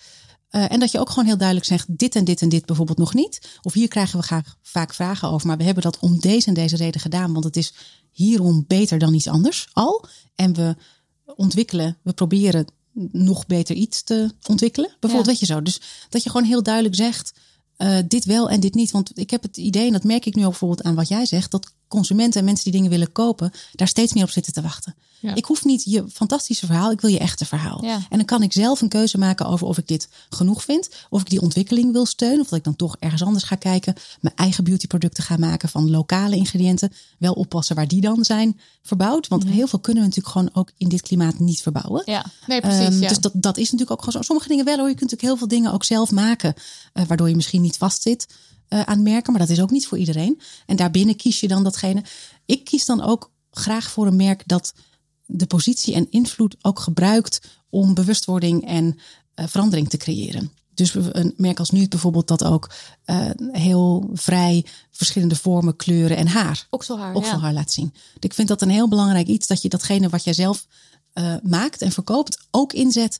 Eh, 0.48 0.72
en 0.72 0.80
dat 0.80 0.90
je 0.90 0.98
ook 0.98 1.08
gewoon 1.08 1.24
heel 1.24 1.36
duidelijk 1.36 1.66
zegt, 1.68 1.98
dit 1.98 2.16
en 2.16 2.24
dit 2.24 2.42
en 2.42 2.48
dit 2.48 2.66
bijvoorbeeld 2.66 2.98
nog 2.98 3.14
niet. 3.14 3.58
Of 3.62 3.72
hier 3.72 3.88
krijgen 3.88 4.18
we 4.18 4.24
graag, 4.24 4.56
vaak 4.62 4.94
vragen 4.94 5.28
over, 5.28 5.46
maar 5.46 5.56
we 5.56 5.64
hebben 5.64 5.82
dat 5.82 5.98
om 5.98 6.20
deze 6.20 6.48
en 6.48 6.54
deze 6.54 6.76
reden 6.76 7.00
gedaan. 7.00 7.32
Want 7.32 7.44
het 7.44 7.56
is 7.56 7.74
hierom 8.10 8.64
beter 8.66 8.98
dan 8.98 9.14
iets 9.14 9.28
anders 9.28 9.68
al. 9.72 10.04
En 10.34 10.54
we 10.54 10.76
ontwikkelen, 11.24 11.98
we 12.02 12.12
proberen 12.12 12.66
nog 13.12 13.46
beter 13.46 13.76
iets 13.76 14.02
te 14.02 14.30
ontwikkelen. 14.48 14.88
Bijvoorbeeld, 15.00 15.24
Ja. 15.24 15.30
weet 15.30 15.40
je 15.40 15.54
zo. 15.54 15.62
Dus 15.62 15.80
dat 16.08 16.22
je 16.22 16.30
gewoon 16.30 16.46
heel 16.46 16.62
duidelijk 16.62 16.94
zegt, 16.94 17.32
eh, 17.76 17.98
dit 18.08 18.24
wel 18.24 18.50
en 18.50 18.60
dit 18.60 18.74
niet. 18.74 18.90
Want 18.90 19.18
ik 19.18 19.30
heb 19.30 19.42
het 19.42 19.56
idee, 19.56 19.86
en 19.86 19.92
dat 19.92 20.04
merk 20.04 20.26
ik 20.26 20.34
nu 20.34 20.42
ook 20.42 20.48
bijvoorbeeld 20.50 20.82
aan 20.82 20.94
wat 20.94 21.08
jij 21.08 21.26
zegt, 21.26 21.50
dat 21.50 21.72
consumenten 21.92 22.40
en 22.40 22.46
mensen 22.46 22.64
die 22.64 22.72
dingen 22.72 22.90
willen 22.90 23.12
kopen, 23.12 23.52
daar 23.72 23.88
steeds 23.88 24.12
meer 24.12 24.24
op 24.24 24.30
zitten 24.30 24.52
te 24.52 24.62
wachten. 24.62 24.94
Ja. 25.22 25.34
Ik 25.34 25.44
hoef 25.44 25.64
niet 25.64 25.84
je 25.84 26.04
fantastische 26.12 26.66
verhaal, 26.66 26.90
ik 26.90 27.00
wil 27.00 27.10
je 27.10 27.18
echte 27.18 27.44
verhaal. 27.44 27.84
Ja. 27.84 27.94
En 27.94 28.16
dan 28.16 28.24
kan 28.24 28.42
ik 28.42 28.52
zelf 28.52 28.80
een 28.80 28.88
keuze 28.88 29.18
maken 29.18 29.46
over 29.46 29.66
of 29.66 29.78
ik 29.78 29.88
dit 29.88 30.08
genoeg 30.30 30.64
vind, 30.64 30.88
of 31.10 31.20
ik 31.20 31.30
die 31.30 31.40
ontwikkeling 31.40 31.92
wil 31.92 32.06
steunen, 32.06 32.40
of 32.40 32.48
dat 32.48 32.58
ik 32.58 32.64
dan 32.64 32.76
toch 32.76 32.96
ergens 32.98 33.22
anders 33.22 33.44
ga 33.44 33.54
kijken, 33.54 33.94
mijn 34.20 34.34
eigen 34.36 34.64
beautyproducten 34.64 35.24
ga 35.24 35.36
maken 35.36 35.68
van 35.68 35.90
lokale 35.90 36.36
ingrediënten. 36.36 36.92
Wel 37.18 37.32
oppassen 37.32 37.76
waar 37.76 37.88
die 37.88 38.00
dan 38.00 38.24
zijn 38.24 38.60
verbouwd, 38.82 39.28
want 39.28 39.44
heel 39.44 39.66
veel 39.66 39.78
kunnen 39.78 40.02
we 40.02 40.08
natuurlijk 40.08 40.34
gewoon 40.36 40.50
ook 40.52 40.70
in 40.76 40.88
dit 40.88 41.02
klimaat 41.02 41.38
niet 41.38 41.62
verbouwen. 41.62 42.02
Ja. 42.04 42.24
Nee, 42.46 42.60
precies. 42.60 42.86
Ehm, 42.86 43.00
ja. 43.00 43.08
Dus 43.08 43.18
dat, 43.18 43.32
dat 43.34 43.56
is 43.56 43.64
natuurlijk 43.70 43.90
ook 43.90 44.04
gewoon 44.04 44.22
zo. 44.22 44.26
Sommige 44.26 44.48
dingen 44.48 44.64
wel 44.64 44.76
hoor. 44.76 44.88
Je 44.88 44.94
kunt 44.94 45.10
natuurlijk 45.10 45.28
heel 45.28 45.36
veel 45.48 45.58
dingen 45.58 45.72
ook 45.72 45.84
zelf 45.84 46.10
maken. 46.10 46.54
eh, 46.92 47.04
waardoor 47.06 47.28
je 47.28 47.36
misschien 47.36 47.62
niet 47.62 47.76
vastzit 47.76 48.26
eh, 48.72 48.80
aan 48.80 49.02
merken. 49.02 49.32
Maar 49.32 49.40
dat 49.40 49.50
is 49.50 49.60
ook 49.60 49.70
niet 49.70 49.86
voor 49.86 49.98
iedereen. 49.98 50.40
En 50.66 50.76
daarbinnen 50.76 51.16
kies 51.16 51.40
je 51.40 51.48
dan 51.48 51.62
datgene. 51.62 52.02
Ik 52.46 52.64
kies 52.64 52.84
dan 52.84 53.02
ook 53.02 53.30
graag 53.50 53.90
voor 53.90 54.06
een 54.06 54.16
merk 54.16 54.42
dat 54.46 54.74
de 55.26 55.46
positie 55.46 55.94
en 55.94 56.06
invloed 56.10 56.56
ook 56.62 56.78
gebruikt 56.80 57.40
om 57.70 57.94
bewustwording 57.94 58.66
en 58.66 58.98
eh, 59.34 59.46
verandering 59.46 59.88
te 59.88 59.96
creëren. 59.96 60.52
Dus 60.74 60.94
een 60.94 61.34
merk 61.36 61.58
als 61.58 61.70
nu 61.70 61.88
bijvoorbeeld 61.88 62.28
dat 62.28 62.44
ook 62.44 62.70
eh, 63.04 63.30
heel 63.50 64.10
vrij 64.12 64.66
verschillende 64.90 65.36
vormen, 65.36 65.76
kleuren 65.76 66.16
en 66.16 66.26
haar 66.26 66.66
Okselhaar, 66.70 67.14
okselhaar 67.14 67.52
laat 67.52 67.72
zien. 67.72 67.94
Ik 68.18 68.34
vind 68.34 68.48
dat 68.48 68.62
een 68.62 68.70
heel 68.70 68.88
belangrijk 68.88 69.26
iets 69.26 69.46
dat 69.46 69.62
je 69.62 69.68
datgene 69.68 70.08
wat 70.08 70.24
jij 70.24 70.34
zelf 70.34 70.66
maakt 71.42 71.82
en 71.82 71.92
verkoopt 71.92 72.46
ook 72.50 72.72
inzet 72.72 73.18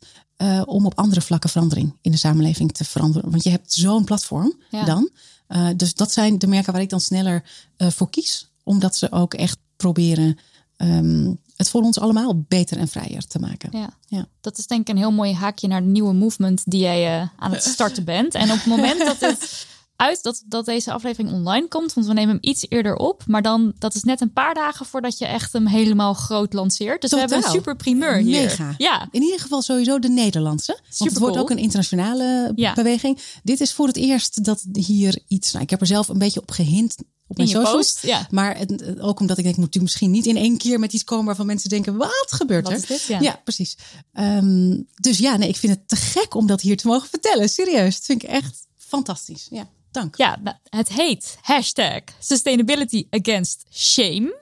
om 0.65 0.87
op 0.87 0.99
andere 0.99 1.20
vlakken 1.20 1.51
verandering 1.51 1.97
in 2.01 2.11
de 2.11 2.16
samenleving 2.16 2.73
te 2.73 2.85
veranderen. 2.85 3.31
Want 3.31 3.43
je 3.43 3.51
hebt 3.51 3.73
zo'n 3.73 4.05
platform 4.05 4.55
Ja. 4.70 4.85
dan. 4.85 5.11
Eh, 5.53 5.69
dus 5.77 5.95
dat 5.95 6.12
zijn 6.12 6.39
de 6.39 6.47
merken 6.47 6.73
waar 6.73 6.83
ik 6.83 6.91
dan 6.91 7.01
sneller 7.01 7.43
eh, 7.77 7.89
voor 7.91 8.11
kies, 8.11 8.51
omdat 8.62 8.97
ze 8.97 9.12
ook 9.12 9.35
echt 9.35 9.59
proberen 9.77 10.39
ehm, 10.77 11.33
het 11.57 11.69
voor 11.69 11.83
ons 11.83 11.99
allemaal 11.99 12.45
beter 12.49 12.79
en 12.79 12.89
vrijer 12.89 13.27
te 13.27 13.39
maken. 13.39 13.69
Ja. 13.79 13.91
Ja. 14.07 14.27
Dat 14.41 14.59
is 14.59 14.66
denk 14.66 14.81
ik 14.81 14.89
een 14.89 14.97
heel 14.97 15.12
mooi 15.12 15.33
haakje 15.33 15.69
naar 15.69 15.83
de 15.83 15.89
nieuwe 15.89 16.12
movement 16.12 16.62
die 16.65 16.81
jij 16.81 17.20
eh, 17.20 17.29
aan 17.37 17.53
het 17.53 17.65
starten 17.74 18.05
bent. 18.05 18.35
En 18.35 18.51
op 18.51 18.57
het 18.57 18.66
moment 18.66 18.99
dat 18.99 19.20
het 19.20 19.66
uit 20.03 20.23
dat, 20.23 20.43
dat 20.47 20.65
deze 20.65 20.93
aflevering 20.93 21.33
online 21.33 21.69
komt, 21.69 21.93
want 21.93 22.07
we 22.07 22.12
nemen 22.12 22.31
hem 22.31 22.39
iets 22.51 22.66
eerder 22.69 22.97
op, 22.97 23.23
maar 23.27 23.43
dan 23.43 23.73
dat 23.79 23.95
is 23.95 24.03
net 24.03 24.20
een 24.20 24.33
paar 24.33 24.55
dagen 24.55 24.87
voordat 24.87 25.19
je 25.19 25.27
echt 25.27 25.53
hem 25.53 25.66
helemaal 25.66 26.15
groot 26.15 26.53
lanceert. 26.53 27.01
Dus 27.01 27.11
we 27.11 27.19
hebben 27.19 27.37
een 27.37 27.51
super 27.51 27.77
primeur 27.77 28.16
hier. 28.16 28.41
Mega. 28.43 28.74
Ja. 28.79 29.09
In 29.11 29.23
ieder 29.23 29.41
geval 29.41 29.62
sowieso 29.62 29.99
de 29.99 30.09
Nederlandse. 30.09 30.79
Want 30.99 31.11
het 31.11 31.19
wordt 31.20 31.37
ook 31.37 31.51
een 31.51 31.59
internationale 31.59 32.53
Ja. 32.55 32.73
beweging. 32.74 33.19
Dit 33.43 33.61
is 33.61 33.73
voor 33.73 33.87
het 33.87 33.97
eerst 33.97 34.45
dat 34.45 34.65
hier 34.73 35.19
iets... 35.29 35.53
Nou, 35.53 35.65
ik 35.65 35.70
heb 35.70 35.81
er 35.81 35.87
zelf 35.87 36.09
een 36.09 36.19
beetje 36.19 36.41
op 36.41 36.51
gehint 36.51 36.97
op 37.27 37.37
mijn 37.37 37.49
socials. 37.49 37.73
post, 37.77 38.03
ja. 38.03 38.27
Maar 38.31 38.59
het- 38.59 39.01
ook 39.01 39.20
omdat 39.20 39.39
ik 39.39 39.45
denk, 39.45 39.57
moet 39.57 39.65
natuurlijk 39.65 39.93
misschien 39.93 40.11
niet 40.11 40.27
in 40.27 40.37
één 40.37 40.57
keer 40.59 40.79
met 40.79 40.93
iets 40.93 41.05
komen... 41.05 41.24
waarvan 41.27 41.47
mensen 41.47 41.69
denken, 41.69 41.97
wat 41.97 42.27
gebeurt 42.27 42.65
Wat 42.65 42.73
er? 42.73 42.79
is 42.79 42.87
dit? 42.87 43.03
Ja. 43.03 43.20
Ja, 43.20 43.41
precies. 43.45 43.77
Ehm, 44.12 44.81
dus 44.95 45.19
ja, 45.19 45.37
nee, 45.37 45.49
ik 45.49 45.57
vind 45.57 45.73
het 45.73 45.89
te 45.89 45.97
gek 45.97 46.35
om 46.35 46.47
dat 46.47 46.61
hier 46.61 46.77
te 46.77 46.87
mogen 46.87 47.09
vertellen. 47.09 47.49
Serieus, 47.49 47.95
dat 47.97 48.05
vind 48.05 48.23
ik 48.23 48.29
echt 48.29 48.66
fantastisch. 48.77 49.47
Ja, 49.51 49.69
dank. 49.93 50.16
Ja, 50.16 50.39
nou, 50.43 50.56
het 50.69 50.89
heet 50.89 51.39
hashtag 51.40 52.01
Sustainability 52.19 53.06
Against 53.10 53.64
Shame. 53.70 54.40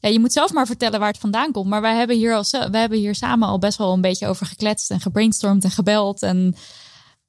Ja, 0.00 0.08
je 0.08 0.20
moet 0.20 0.32
zelf 0.32 0.52
maar 0.52 0.66
vertellen 0.66 0.98
waar 1.00 1.08
het 1.08 1.18
vandaan 1.18 1.52
komt. 1.52 1.68
Maar 1.68 1.80
wij 1.80 1.96
hebben 1.96 2.16
hier, 2.16 2.34
al, 2.34 2.44
we 2.70 2.78
hebben 2.78 2.98
hier 2.98 3.14
samen 3.14 3.48
al 3.48 3.58
best 3.58 3.78
wel 3.78 3.92
een 3.92 4.00
beetje 4.00 4.26
over 4.26 4.46
gekletst 4.46 4.90
en 4.90 5.00
gebrainstormd 5.00 5.64
en 5.64 5.70
gebeld. 5.70 6.22
En, 6.22 6.54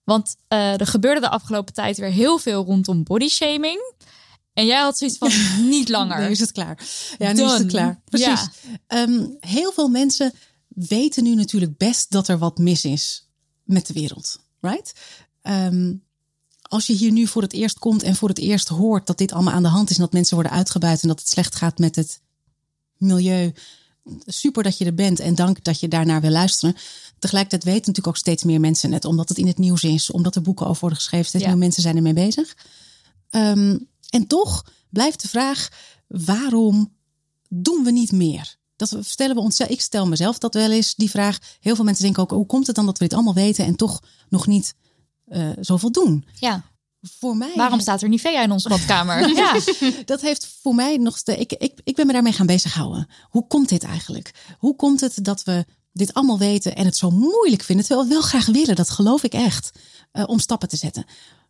want 0.03 0.35
eh, 0.47 0.79
er 0.79 0.87
gebeurde 0.87 1.21
de 1.21 1.29
afgelopen 1.29 1.73
tijd 1.73 1.97
weer 1.97 2.11
heel 2.11 2.37
veel 2.37 2.63
rondom 2.63 3.03
bodyshaming. 3.03 3.93
En 4.53 4.65
jij 4.65 4.79
had 4.79 4.97
zoiets 4.97 5.17
van 5.17 5.31
niet 5.69 5.89
langer. 5.89 6.19
Nu 6.19 6.29
is 6.29 6.39
het 6.39 6.51
klaar. 6.51 6.83
Ja, 7.17 7.31
nu 7.31 7.43
is 7.43 7.51
het 7.51 7.67
klaar. 7.67 8.01
Precies. 8.05 8.27
Ja. 8.27 8.77
Ehm, 8.87 9.25
heel 9.39 9.71
veel 9.71 9.87
mensen 9.87 10.33
weten 10.67 11.23
nu 11.23 11.35
natuurlijk 11.35 11.77
best 11.77 12.11
dat 12.11 12.27
er 12.27 12.37
wat 12.37 12.57
mis 12.57 12.85
is 12.85 13.29
met 13.63 13.87
de 13.87 13.93
wereld. 13.93 14.39
Right? 14.61 14.93
Ehm, 15.41 15.93
als 16.71 16.87
je 16.87 16.93
hier 16.93 17.11
nu 17.11 17.27
voor 17.27 17.41
het 17.41 17.53
eerst 17.53 17.79
komt 17.79 18.03
en 18.03 18.15
voor 18.15 18.29
het 18.29 18.37
eerst 18.37 18.67
hoort 18.67 19.07
dat 19.07 19.17
dit 19.17 19.31
allemaal 19.31 19.53
aan 19.53 19.63
de 19.63 19.69
hand 19.69 19.89
is 19.89 19.95
en 19.95 20.01
dat 20.01 20.11
mensen 20.13 20.35
worden 20.35 20.51
uitgebuit 20.51 21.01
en 21.01 21.07
dat 21.07 21.19
het 21.19 21.29
slecht 21.29 21.55
gaat 21.55 21.77
met 21.77 21.95
het 21.95 22.21
milieu. 22.97 23.53
Super 24.25 24.63
dat 24.63 24.77
je 24.77 24.85
er 24.85 24.93
bent 24.93 25.19
en 25.19 25.35
dank 25.35 25.63
dat 25.63 25.79
je 25.79 25.87
daarnaar 25.87 26.21
wil 26.21 26.29
luisteren. 26.29 26.75
Tegelijkertijd 27.19 27.63
weten 27.63 27.79
natuurlijk 27.79 28.07
ook 28.07 28.17
steeds 28.17 28.43
meer 28.43 28.59
mensen 28.59 28.91
het, 28.91 29.05
omdat 29.05 29.29
het 29.29 29.37
in 29.37 29.47
het 29.47 29.57
nieuws 29.57 29.83
is, 29.83 30.11
omdat 30.11 30.35
er 30.35 30.41
boeken 30.41 30.65
over 30.67 30.79
worden 30.79 30.97
geschreven. 30.97 31.25
Steeds 31.25 31.43
Ja. 31.43 31.49
meer 31.49 31.59
mensen 31.59 31.81
zijn 31.81 31.95
ermee 31.95 32.13
bezig. 32.13 32.55
Ehm, 33.29 33.77
en 34.09 34.27
toch 34.27 34.65
blijft 34.89 35.21
de 35.21 35.27
vraag: 35.27 35.69
waarom 36.07 36.93
doen 37.49 37.83
we 37.83 37.91
niet 37.91 38.11
meer? 38.11 38.55
Dat 38.75 38.97
stellen 39.01 39.35
we 39.35 39.41
onszelf. 39.41 39.69
Ik 39.69 39.81
stel 39.81 40.07
mezelf 40.07 40.37
dat 40.37 40.53
wel 40.53 40.71
eens 40.71 40.95
die 40.95 41.09
vraag. 41.09 41.37
Heel 41.59 41.75
veel 41.75 41.85
mensen 41.85 42.03
denken 42.03 42.23
ook: 42.23 42.31
hoe 42.31 42.45
komt 42.45 42.67
het 42.67 42.75
dan 42.75 42.85
dat 42.85 42.97
we 42.97 43.03
dit 43.03 43.13
allemaal 43.13 43.33
weten 43.33 43.65
en 43.65 43.75
toch 43.75 44.03
nog 44.29 44.47
niet 44.47 44.75
eh, 45.31 45.49
zoveel 45.59 45.91
doen? 45.91 46.25
Ja. 46.39 46.63
Voor 47.19 47.37
mij. 47.37 47.53
Waarom 47.55 47.79
staat 47.79 48.01
er 48.01 48.09
Nivea 48.09 48.43
in 48.43 48.51
onze 48.51 48.69
badkamer? 48.69 49.27
ja. 49.35 49.59
Dat 50.05 50.21
heeft 50.21 50.47
voor 50.61 50.75
mij 50.75 50.97
nog 50.97 51.17
steeds. 51.17 51.39
Ik, 51.41 51.51
ik, 51.53 51.79
ik 51.83 51.95
ben 51.95 52.07
me 52.07 52.13
daarmee 52.13 52.33
gaan 52.33 52.45
bezighouden. 52.45 53.07
Hoe 53.29 53.47
komt 53.47 53.69
dit 53.69 53.83
eigenlijk? 53.83 54.31
Hoe 54.57 54.75
komt 54.75 55.01
het 55.01 55.17
dat 55.21 55.43
we 55.43 55.65
dit 55.93 56.13
allemaal 56.13 56.37
weten 56.37 56.75
en 56.75 56.85
het 56.85 56.97
zo 56.97 57.09
moeilijk 57.09 57.61
vinden, 57.63 57.85
terwijl 57.85 58.07
we 58.07 58.13
wel 58.13 58.23
graag 58.23 58.45
willen? 58.45 58.75
Dat 58.75 58.89
geloof 58.89 59.23
ik 59.23 59.33
echt. 59.33 59.71
eh, 60.11 60.23
om 60.27 60.39
stappen 60.39 60.67
te 60.69 60.77
zetten. 60.77 61.05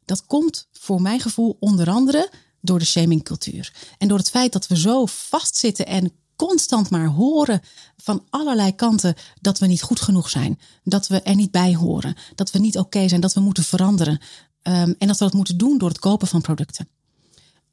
Dat 0.05 0.25
komt 0.25 0.67
voor 0.71 1.01
mijn 1.01 1.19
gevoel 1.19 1.57
onder 1.59 1.89
andere 1.89 2.29
door 2.61 2.79
de 2.79 2.85
shamingcultuur. 2.85 3.73
En 3.97 4.07
door 4.07 4.17
het 4.17 4.29
feit 4.29 4.53
dat 4.53 4.67
we 4.67 4.77
zo 4.77 5.05
vastzitten 5.05 5.85
en 5.85 6.11
constant 6.47 6.89
maar 6.89 7.07
horen 7.07 7.61
van 7.97 8.23
allerlei 8.29 8.75
kanten 8.75 9.15
dat 9.41 9.59
we 9.59 9.65
niet 9.65 9.81
goed 9.81 9.99
genoeg 9.99 10.29
zijn. 10.29 10.59
Dat 10.83 11.07
we 11.07 11.21
er 11.21 11.35
niet 11.35 11.51
bij 11.51 11.75
horen. 11.75 12.15
Dat 12.35 12.51
we 12.51 12.59
niet 12.59 12.77
oké 12.77 13.07
zijn. 13.07 13.21
Dat 13.21 13.33
we 13.33 13.39
moeten 13.39 13.63
veranderen. 13.63 14.21
Ehm, 14.61 14.93
en 14.97 15.07
dat 15.07 15.17
we 15.17 15.23
dat 15.23 15.33
moeten 15.33 15.57
doen 15.57 15.77
door 15.77 15.89
het 15.89 15.99
kopen 15.99 16.27
van 16.27 16.41
producten. 16.41 16.87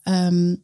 Ehm, 0.03 0.55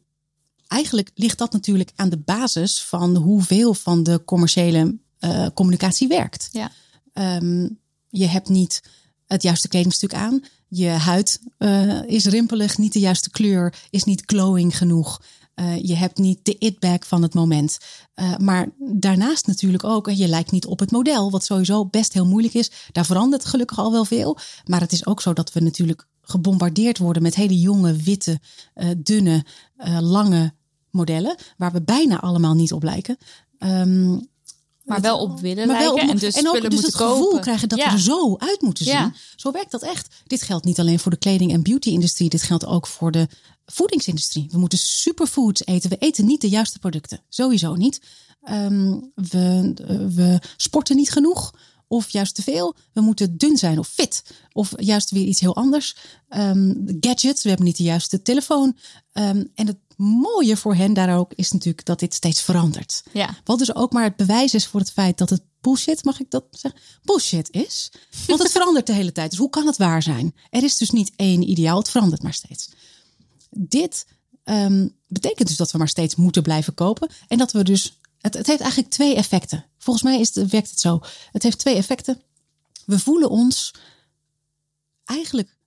eigenlijk 0.67 1.11
ligt 1.15 1.37
dat 1.37 1.51
natuurlijk 1.51 1.91
aan 1.95 2.09
de 2.09 2.17
basis 2.17 2.83
van 2.83 3.15
hoeveel 3.15 3.73
van 3.73 4.03
de 4.03 4.23
commerciële 4.25 4.97
eh, 5.19 5.47
communicatie 5.53 6.07
werkt. 6.07 6.49
Ja. 6.51 6.71
Ehm, 7.13 7.67
je 8.09 8.25
hebt 8.25 8.49
niet 8.49 8.83
het 9.27 9.43
juiste 9.43 9.67
kledingstuk 9.67 10.13
aan. 10.13 10.43
Je 10.67 10.87
huid 10.87 11.39
eh, 11.57 12.03
is 12.03 12.25
rimpelig, 12.25 12.77
niet 12.77 12.93
de 12.93 12.99
juiste 12.99 13.29
kleur, 13.29 13.75
is 13.89 14.03
niet 14.03 14.23
glowing 14.25 14.77
genoeg. 14.77 15.21
Eh, 15.55 15.83
je 15.83 15.95
hebt 15.95 16.17
niet 16.17 16.39
de 16.43 16.55
it-bag 16.57 17.07
van 17.07 17.21
het 17.21 17.33
moment. 17.33 17.77
Eh, 18.13 18.37
maar 18.37 18.69
daarnaast 18.77 19.47
natuurlijk 19.47 19.83
ook, 19.83 20.09
je 20.09 20.27
lijkt 20.27 20.51
niet 20.51 20.65
op 20.65 20.79
het 20.79 20.91
model, 20.91 21.31
wat 21.31 21.45
sowieso 21.45 21.85
best 21.85 22.13
heel 22.13 22.25
moeilijk 22.25 22.53
is. 22.53 22.71
Daar 22.91 23.05
verandert 23.05 23.45
gelukkig 23.45 23.79
al 23.79 23.91
wel 23.91 24.05
veel. 24.05 24.37
Maar 24.65 24.79
het 24.79 24.91
is 24.91 25.05
ook 25.05 25.21
zo 25.21 25.33
dat 25.33 25.53
we 25.53 25.59
natuurlijk 25.59 26.07
gebombardeerd 26.25 26.97
worden 26.97 27.21
met 27.21 27.35
hele 27.35 27.59
jonge, 27.59 27.93
witte, 27.93 28.39
eh, 28.73 28.89
dunne, 28.97 29.45
eh, 29.77 29.97
lange 30.01 30.53
modellen, 30.89 31.35
waar 31.57 31.71
we 31.71 31.81
bijna 31.81 32.19
allemaal 32.19 32.53
niet 32.53 32.73
op 32.73 32.83
lijken. 32.83 33.17
Ehm, 33.57 34.19
Maar 34.85 35.01
wel 35.01 35.19
op 35.19 35.39
willen 35.39 35.67
maar 35.67 35.77
wel 35.79 35.87
lijken 35.93 36.03
op- 36.09 36.15
en 36.15 36.19
dus 36.19 36.35
en 36.35 36.47
ook 36.47 36.53
dus 36.53 36.61
moeten 36.61 36.79
het 36.85 36.95
gevoel 36.95 37.23
kopen. 37.23 37.41
krijgen 37.41 37.69
dat 37.69 37.77
Ja. 37.79 37.85
we 37.85 37.91
er 37.91 37.99
zo 37.99 38.35
uit 38.37 38.61
moeten 38.61 38.85
zien. 38.85 38.93
Ja. 38.93 39.13
Zo 39.35 39.51
werkt 39.51 39.71
dat 39.71 39.81
echt. 39.81 40.15
Dit 40.27 40.41
geldt 40.41 40.65
niet 40.65 40.79
alleen 40.79 40.99
voor 40.99 41.11
de 41.11 41.17
kleding- 41.17 41.51
en 41.51 41.61
beauty-industrie. 41.63 42.29
Dit 42.29 42.41
geldt 42.41 42.65
ook 42.65 42.87
voor 42.87 43.11
de 43.11 43.27
voedingsindustrie. 43.65 44.47
We 44.51 44.57
moeten 44.57 44.77
superfoods 44.77 45.65
eten. 45.65 45.89
We 45.89 45.97
eten 45.97 46.25
niet 46.25 46.41
de 46.41 46.49
juiste 46.49 46.79
producten. 46.79 47.19
Sowieso 47.29 47.75
niet. 47.75 48.01
Ehm, 48.43 48.99
we, 49.15 49.73
eh, 49.87 49.95
we 50.15 50.39
sporten 50.57 50.95
niet 50.95 51.11
genoeg. 51.11 51.53
Of 51.87 52.09
juist 52.09 52.35
te 52.35 52.41
veel. 52.41 52.75
We 52.93 53.01
moeten 53.01 53.37
dun 53.37 53.57
zijn 53.57 53.79
of 53.79 53.87
fit. 53.87 54.23
Of 54.51 54.73
juist 54.75 55.11
weer 55.11 55.25
iets 55.25 55.39
heel 55.39 55.55
anders. 55.55 55.95
Ehm, 56.29 56.73
gadgets. 56.99 57.43
We 57.43 57.49
hebben 57.49 57.67
niet 57.67 57.77
de 57.77 57.83
juiste 57.83 58.21
telefoon. 58.21 58.77
Ehm, 59.11 59.43
en 59.55 59.67
het 59.67 59.77
mooie 59.97 60.57
voor 60.57 60.75
hen 60.75 60.93
daar 60.93 61.17
ook 61.17 61.33
is 61.33 61.51
natuurlijk 61.51 61.85
dat 61.85 61.99
dit 61.99 62.13
steeds 62.13 62.41
verandert. 62.41 63.03
Ja. 63.13 63.37
Wat 63.43 63.59
dus 63.59 63.75
ook 63.75 63.91
maar 63.91 64.03
het 64.03 64.15
bewijs 64.15 64.53
is 64.53 64.67
voor 64.67 64.79
het 64.79 64.91
feit 64.91 65.17
dat 65.17 65.29
het 65.29 65.41
bullshit, 65.61 66.03
mag 66.03 66.19
ik 66.19 66.31
dat 66.31 66.45
zeggen? 66.51 66.81
Bullshit 67.03 67.51
is. 67.51 67.91
Want 68.27 68.39
het 68.39 68.51
verandert 68.51 68.87
de 68.87 68.93
hele 68.93 69.11
tijd. 69.11 69.29
Dus 69.29 69.39
hoe 69.39 69.49
kan 69.49 69.65
het 69.65 69.77
waar 69.77 70.03
zijn? 70.03 70.35
Er 70.49 70.63
is 70.63 70.77
dus 70.77 70.89
niet 70.89 71.11
één 71.15 71.49
ideaal, 71.49 71.77
het 71.77 71.89
verandert 71.89 72.23
maar 72.23 72.33
steeds. 72.33 72.69
Dit 73.49 74.07
ehm, 74.43 74.87
betekent 75.07 75.47
dus 75.47 75.57
dat 75.57 75.71
we 75.71 75.77
maar 75.77 75.87
steeds 75.87 76.15
moeten 76.15 76.43
blijven 76.43 76.73
kopen. 76.73 77.09
En 77.27 77.37
dat 77.37 77.51
we 77.51 77.63
dus. 77.63 77.99
Het, 78.25 78.33
het 78.33 78.47
heeft 78.47 78.61
eigenlijk 78.61 78.91
twee 78.91 79.15
effecten. 79.15 79.65
Volgens 79.77 80.05
mij 80.05 80.19
is 80.19 80.35
het, 80.35 80.49
werkt 80.49 80.69
het 80.69 80.79
zo. 80.79 80.99
Het 81.31 81.43
heeft 81.43 81.57
twee 81.57 81.75
effecten. 81.75 82.21
We 82.85 82.99
voelen 82.99 83.29
ons 83.29 83.73
eigenlijk 85.05 85.57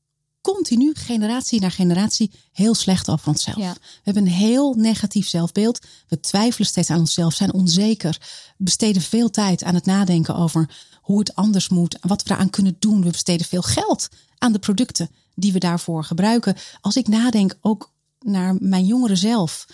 continu, 0.40 0.94
generatie 0.94 1.60
na 1.60 1.68
generatie, 1.70 2.30
heel 2.52 2.74
slecht 2.74 3.10
over 3.10 3.28
onszelf. 3.28 3.56
Ja. 3.56 3.72
We 3.72 4.00
hebben 4.02 4.22
een 4.22 4.32
heel 4.32 4.74
negatief 4.74 5.28
zelfbeeld. 5.28 5.80
We 6.08 6.20
twijfelen 6.20 6.66
steeds 6.66 6.90
aan 6.90 6.98
onszelf, 6.98 7.34
zijn 7.34 7.52
onzeker, 7.52 8.20
besteden 8.56 9.02
veel 9.02 9.30
tijd 9.30 9.64
aan 9.64 9.74
het 9.74 9.86
nadenken 9.86 10.34
over 10.34 10.70
hoe 11.00 11.18
het 11.18 11.34
anders 11.34 11.68
moet, 11.68 11.98
wat 12.00 12.22
we 12.22 12.28
daaraan 12.28 12.50
kunnen 12.50 12.76
doen. 12.78 13.02
We 13.02 13.10
besteden 13.10 13.46
veel 13.46 13.62
geld 13.62 14.08
aan 14.38 14.52
de 14.52 14.58
producten 14.58 15.10
die 15.34 15.52
we 15.52 15.58
daarvoor 15.58 16.04
gebruiken. 16.04 16.56
Als 16.80 16.96
ik 16.96 17.08
nadenk 17.08 17.54
ook 17.60 17.92
naar 18.20 18.56
mijn 18.60 18.84
jongere 18.84 19.16
zelf 19.16 19.66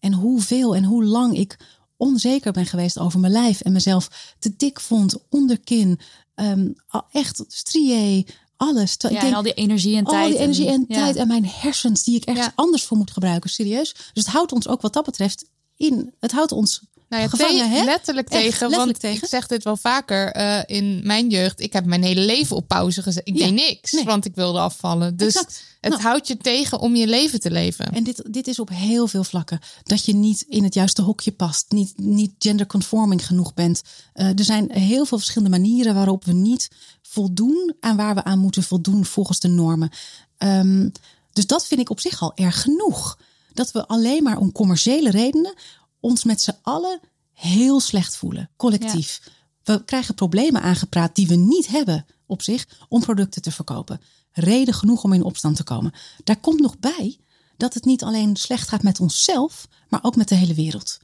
en 0.00 0.12
hoeveel 0.12 0.74
en 0.74 0.84
hoe 0.84 1.04
lang 1.04 1.36
ik 1.36 1.56
onzeker 1.96 2.52
ben 2.52 2.66
geweest 2.66 2.98
over 2.98 3.20
mijn 3.20 3.32
lijf 3.32 3.60
en 3.60 3.72
mezelf 3.72 4.34
te 4.38 4.54
dik 4.56 4.80
vond, 4.80 5.14
onderkin, 5.30 6.00
ehm, 6.34 6.68
echt 7.12 7.44
strié, 7.48 8.24
alles. 8.56 8.94
Ja, 8.98 9.08
denk- 9.08 9.22
en 9.22 9.34
al 9.34 9.42
die 9.42 9.52
energie 9.54 9.96
en 9.96 10.04
tijd. 10.04 10.22
al 10.24 10.28
die 10.30 10.38
energie 10.38 10.68
en 10.68 10.86
tijd 10.86 11.16
en 11.16 11.28
mijn 11.28 11.46
hersens 11.46 12.02
die 12.04 12.16
ik 12.16 12.24
ergens 12.24 12.46
Ja. 12.46 12.52
anders 12.54 12.84
voor 12.84 12.96
moet 12.96 13.10
gebruiken, 13.10 13.50
serieus. 13.50 13.92
Dus 13.92 14.24
het 14.24 14.26
houdt 14.26 14.52
ons 14.52 14.68
ook 14.68 14.80
wat 14.80 14.92
dat 14.92 15.04
betreft 15.04 15.44
in. 15.76 16.14
Het 16.20 16.32
houdt 16.32 16.52
ons 16.52 16.82
Nou 17.18 17.30
ja, 17.30 17.36
gevangen, 17.36 17.70
te- 17.70 17.76
hè? 17.76 17.84
letterlijk 17.84 18.28
Echt, 18.28 18.42
tegen. 18.42 18.50
letterlijk 18.68 18.84
want 18.84 19.00
tegen. 19.00 19.22
ik 19.22 19.28
zeg 19.28 19.46
dit 19.46 19.64
wel 19.64 19.76
vaker 19.76 20.32
eh, 20.32 20.76
in 20.76 21.00
mijn 21.04 21.28
jeugd. 21.28 21.60
Ik 21.60 21.72
heb 21.72 21.84
mijn 21.84 22.02
hele 22.02 22.20
leven 22.20 22.56
op 22.56 22.68
pauze 22.68 23.02
gezet. 23.02 23.28
Ik 23.28 23.36
Ja, 23.38 23.44
deed 23.44 23.54
niks, 23.54 23.92
nee. 23.92 24.04
want 24.04 24.24
ik 24.24 24.34
wilde 24.34 24.58
afvallen. 24.58 25.16
Dus 25.16 25.34
Exact. 25.34 25.62
het 25.80 25.90
Nou. 25.92 26.02
houdt 26.04 26.26
je 26.28 26.36
tegen 26.36 26.80
om 26.80 26.96
je 26.96 27.06
leven 27.06 27.40
te 27.40 27.50
leven. 27.50 27.92
En 27.92 28.04
dit, 28.04 28.22
dit 28.30 28.46
is 28.46 28.58
op 28.58 28.68
heel 28.68 29.06
veel 29.08 29.24
vlakken. 29.24 29.58
Dat 29.82 30.04
je 30.04 30.14
niet 30.14 30.44
in 30.48 30.64
het 30.64 30.74
juiste 30.74 31.02
hokje 31.02 31.32
past. 31.32 31.64
Niet, 31.68 31.92
niet 31.96 32.32
genderconforming 32.38 33.26
genoeg 33.26 33.54
bent. 33.54 33.82
Eh, 34.12 34.26
er 34.38 34.44
zijn 34.44 34.70
heel 34.72 35.04
veel 35.04 35.18
verschillende 35.18 35.58
manieren 35.58 35.94
waarop 35.94 36.24
we 36.24 36.32
niet 36.32 36.68
voldoen 37.02 37.74
aan 37.80 37.96
waar 37.96 38.14
we 38.14 38.24
aan 38.24 38.38
moeten 38.38 38.62
voldoen 38.62 39.04
volgens 39.04 39.38
de 39.40 39.48
normen. 39.48 39.90
Ehm, 40.38 40.88
dus 41.32 41.46
dat 41.46 41.66
vind 41.66 41.80
ik 41.80 41.90
op 41.90 42.00
zich 42.00 42.20
al 42.22 42.32
erg 42.34 42.62
genoeg. 42.62 43.18
Dat 43.52 43.72
we 43.72 43.86
alleen 43.86 44.22
maar 44.22 44.38
om 44.38 44.52
commerciële 44.52 45.10
redenen 45.10 45.54
ons 46.00 46.24
met 46.24 46.40
z'n 46.40 46.58
allen 46.62 47.00
heel 47.32 47.80
slecht 47.80 48.16
voelen, 48.16 48.50
collectief. 48.56 49.20
We 49.64 49.84
krijgen 49.84 50.14
problemen 50.14 50.62
aangepraat 50.62 51.14
die 51.14 51.26
we 51.26 51.34
niet 51.34 51.66
hebben 51.66 52.06
op 52.26 52.42
zich 52.42 52.66
om 52.88 53.00
producten 53.00 53.42
te 53.42 53.52
verkopen. 53.52 54.00
Reden 54.32 54.74
genoeg 54.74 55.04
om 55.04 55.12
in 55.12 55.22
opstand 55.22 55.56
te 55.56 55.64
komen. 55.64 55.94
Daar 56.24 56.40
komt 56.40 56.60
nog 56.60 56.78
bij 56.78 57.18
dat 57.56 57.74
het 57.74 57.84
niet 57.84 58.02
alleen 58.02 58.36
slecht 58.36 58.68
gaat 58.68 58.82
met 58.82 59.00
onszelf, 59.00 59.68
maar 59.88 60.04
ook 60.04 60.16
met 60.16 60.28
de 60.28 60.34
hele 60.34 60.54
wereld. 60.54 60.98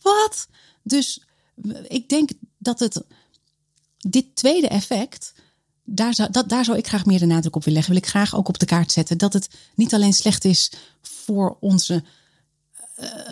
Wat? 0.00 0.46
Dus 0.82 1.22
ik 1.88 2.08
denk 2.08 2.30
dat 2.58 2.78
het 2.80 3.02
dit 3.98 4.36
tweede 4.36 4.68
effect, 4.68 5.32
daar 5.84 6.14
zou, 6.14 6.30
dat, 6.30 6.48
daar 6.48 6.64
zou 6.64 6.78
ik 6.78 6.86
graag 6.86 7.06
meer 7.06 7.18
de 7.18 7.26
nadruk 7.26 7.56
op 7.56 7.64
willen 7.64 7.78
leggen. 7.78 7.94
Wil 7.94 8.02
ik 8.02 8.08
graag 8.08 8.34
ook 8.34 8.48
op 8.48 8.58
de 8.58 8.66
kaart 8.66 8.92
zetten. 8.92 9.18
Dat 9.18 9.32
het 9.32 9.48
niet 9.74 9.94
alleen 9.94 10.12
slecht 10.12 10.44
is 10.44 10.72
voor 11.02 11.56
onze 11.60 12.04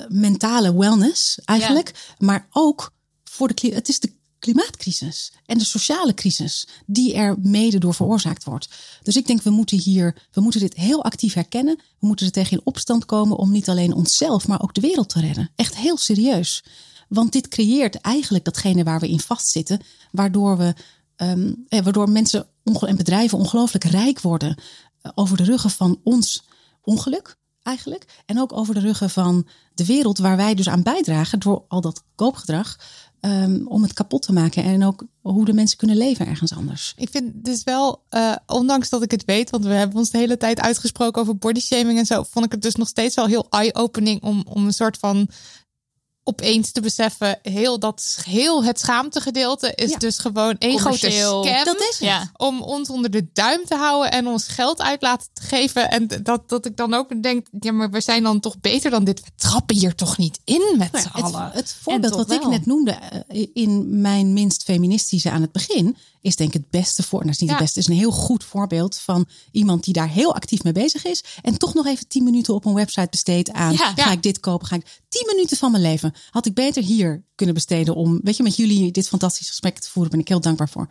mentale 0.08 0.76
wellness 0.76 1.38
eigenlijk, 1.44 2.14
maar 2.18 2.48
ook 2.50 2.92
voor 3.24 3.54
de 3.54 3.74
het 3.74 3.88
is 3.88 4.00
de 4.00 4.12
klimaatcrisis 4.38 5.32
en 5.46 5.58
de 5.58 5.64
sociale 5.64 6.14
crisis 6.14 6.68
die 6.86 7.14
er 7.14 7.36
mede 7.42 7.78
door 7.78 7.94
veroorzaakt 7.94 8.44
wordt. 8.44 8.68
Dus 9.02 9.16
ik 9.16 9.26
denk 9.26 9.42
we 9.42 9.50
moeten 9.50 9.78
hier, 9.78 10.16
we 10.32 10.40
moeten 10.40 10.60
dit 10.60 10.74
heel 10.74 11.04
actief 11.04 11.34
herkennen. 11.34 11.76
We 11.98 12.06
moeten 12.06 12.26
er 12.26 12.32
tegen 12.32 12.56
in 12.56 12.64
opstand 12.64 13.04
komen 13.04 13.36
om 13.36 13.50
niet 13.50 13.68
alleen 13.68 13.94
onszelf, 13.94 14.48
maar 14.48 14.62
ook 14.62 14.74
de 14.74 14.80
wereld 14.80 15.08
te 15.08 15.20
redden. 15.20 15.50
Echt 15.56 15.76
heel 15.76 15.96
serieus. 15.96 16.64
Want 17.08 17.32
dit 17.32 17.48
creëert 17.48 17.94
eigenlijk 17.94 18.44
datgene 18.44 18.84
waar 18.84 19.00
we 19.00 19.08
in 19.08 19.20
vastzitten, 19.20 19.80
waardoor 20.10 20.56
we 20.56 20.74
Ehm, 21.20 21.52
eh, 21.68 21.82
waardoor 21.82 22.10
mensen 22.10 22.46
en 22.86 22.96
bedrijven 22.96 23.38
ongelooflijk 23.38 23.84
rijk 23.84 24.20
worden 24.20 24.56
eh, 25.00 25.12
over 25.14 25.36
de 25.36 25.44
ruggen 25.44 25.70
van 25.70 26.00
ons 26.02 26.44
ongeluk 26.82 27.38
eigenlijk. 27.70 28.22
En 28.26 28.40
ook 28.40 28.52
over 28.52 28.74
de 28.74 28.80
ruggen 28.80 29.10
van 29.10 29.46
de 29.74 29.86
wereld 29.86 30.18
waar 30.18 30.36
wij 30.36 30.54
dus 30.54 30.68
aan 30.68 30.82
bijdragen 30.82 31.38
door 31.40 31.64
al 31.68 31.80
dat 31.80 32.02
koopgedrag. 32.14 32.76
ehm, 33.20 33.66
om 33.66 33.82
het 33.82 33.92
kapot 33.92 34.22
te 34.22 34.32
maken 34.32 34.64
en 34.64 34.84
ook 34.84 35.04
hoe 35.20 35.44
de 35.44 35.52
mensen 35.52 35.76
kunnen 35.78 35.96
leven 35.96 36.26
ergens 36.26 36.54
anders. 36.54 36.94
Ik 36.96 37.08
vind 37.10 37.44
dus 37.44 37.64
wel, 37.64 38.02
eh, 38.08 38.36
ondanks 38.46 38.88
dat 38.88 39.02
ik 39.02 39.10
het 39.10 39.24
weet, 39.24 39.50
want 39.50 39.64
we 39.64 39.70
hebben 39.70 39.98
ons 39.98 40.10
de 40.10 40.18
hele 40.18 40.36
tijd 40.36 40.60
uitgesproken 40.60 41.22
over 41.22 41.36
bodyshaming 41.36 41.98
en 41.98 42.06
zo, 42.06 42.22
vond 42.22 42.44
ik 42.44 42.52
het 42.52 42.62
dus 42.62 42.74
nog 42.74 42.88
steeds 42.88 43.14
wel 43.14 43.26
heel 43.26 43.46
eye-opening 43.50 44.22
om, 44.22 44.44
om 44.48 44.66
een 44.66 44.72
soort 44.72 44.96
van 44.98 45.28
opeens 46.24 46.70
te 46.72 46.80
beseffen, 46.80 47.38
heel, 47.42 47.78
dat, 47.78 48.18
heel 48.24 48.64
het 48.64 48.80
schaamtegedeelte 48.80 49.72
is 49.74 49.90
Ja. 49.90 49.98
dus 49.98 50.18
gewoon 50.18 50.56
één 50.58 50.78
grote 50.78 51.10
scam. 51.10 51.64
Dat 51.64 51.80
is 51.80 51.86
het. 51.98 52.08
Ja. 52.08 52.30
om 52.36 52.62
ons 52.62 52.88
onder 52.90 53.10
de 53.10 53.26
duim 53.32 53.64
te 53.64 53.74
houden 53.74 54.10
en 54.12 54.26
ons 54.26 54.46
geld 54.48 54.80
uit 54.80 55.02
laten 55.02 55.28
te 55.32 55.42
geven. 55.42 55.90
En 55.90 56.06
dat, 56.22 56.48
dat 56.48 56.66
ik 56.66 56.76
dan 56.76 56.94
ook 56.94 57.22
denk, 57.22 57.46
ja, 57.60 57.72
maar 57.72 57.90
we 57.90 58.00
zijn 58.00 58.22
dan 58.22 58.40
toch 58.40 58.60
beter 58.60 58.90
dan 58.90 59.04
dit. 59.04 59.20
We 59.20 59.30
trappen 59.36 59.76
hier 59.76 59.94
toch 59.94 60.18
niet 60.18 60.40
in 60.44 60.74
met 60.78 60.90
z'n 60.92 61.08
Het, 61.12 61.22
allen. 61.24 61.50
het 61.52 61.76
voorbeeld 61.82 62.14
wat 62.14 62.30
ik 62.32 62.46
net 62.46 62.66
noemde 62.66 62.90
eh, 63.28 63.46
in 63.54 64.00
mijn 64.00 64.32
minst 64.32 64.62
feministische 64.62 65.30
aan 65.30 65.42
het 65.42 65.52
begin, 65.52 65.96
is 66.20 66.36
denk 66.36 66.54
ik 66.54 66.60
het 66.60 66.70
beste 66.70 67.02
voor. 67.02 67.18
Nou, 67.18 67.30
is 67.30 67.38
niet 67.38 67.48
Ja. 67.50 67.54
het 67.54 67.64
beste, 67.64 67.78
is 67.80 67.86
een 67.88 67.94
heel 67.94 68.10
goed 68.10 68.44
voorbeeld 68.44 68.96
van 68.96 69.26
iemand 69.52 69.84
die 69.84 69.94
daar 69.94 70.08
heel 70.08 70.34
actief 70.34 70.62
mee 70.62 70.72
bezig 70.72 71.04
is. 71.04 71.24
En 71.42 71.58
toch 71.58 71.74
nog 71.74 71.86
even 71.86 72.08
tien 72.08 72.24
minuten 72.24 72.54
op 72.54 72.64
een 72.64 72.74
website 72.74 73.06
besteedt 73.10 73.52
aan. 73.52 73.72
Ja. 73.72 73.76
ga 73.78 73.92
Ja. 73.96 74.10
ik 74.10 74.22
dit 74.22 74.40
kopen? 74.40 74.66
Ga 74.66 74.76
ik 74.76 75.00
tien 75.08 75.26
minuten 75.26 75.56
van 75.56 75.70
mijn 75.70 75.82
leven 75.82 76.09
had 76.30 76.46
ik 76.46 76.54
beter 76.54 76.82
hier 76.82 77.24
kunnen 77.34 77.54
besteden 77.54 77.94
om, 77.94 78.20
weet 78.22 78.36
je, 78.36 78.42
met 78.42 78.56
jullie 78.56 78.92
dit 78.92 79.08
fantastisch 79.08 79.48
gesprek 79.48 79.78
te 79.78 79.90
voeren. 79.90 80.10
Ben 80.10 80.20
ik 80.20 80.28
heel 80.28 80.40
dankbaar 80.40 80.68
voor. 80.68 80.88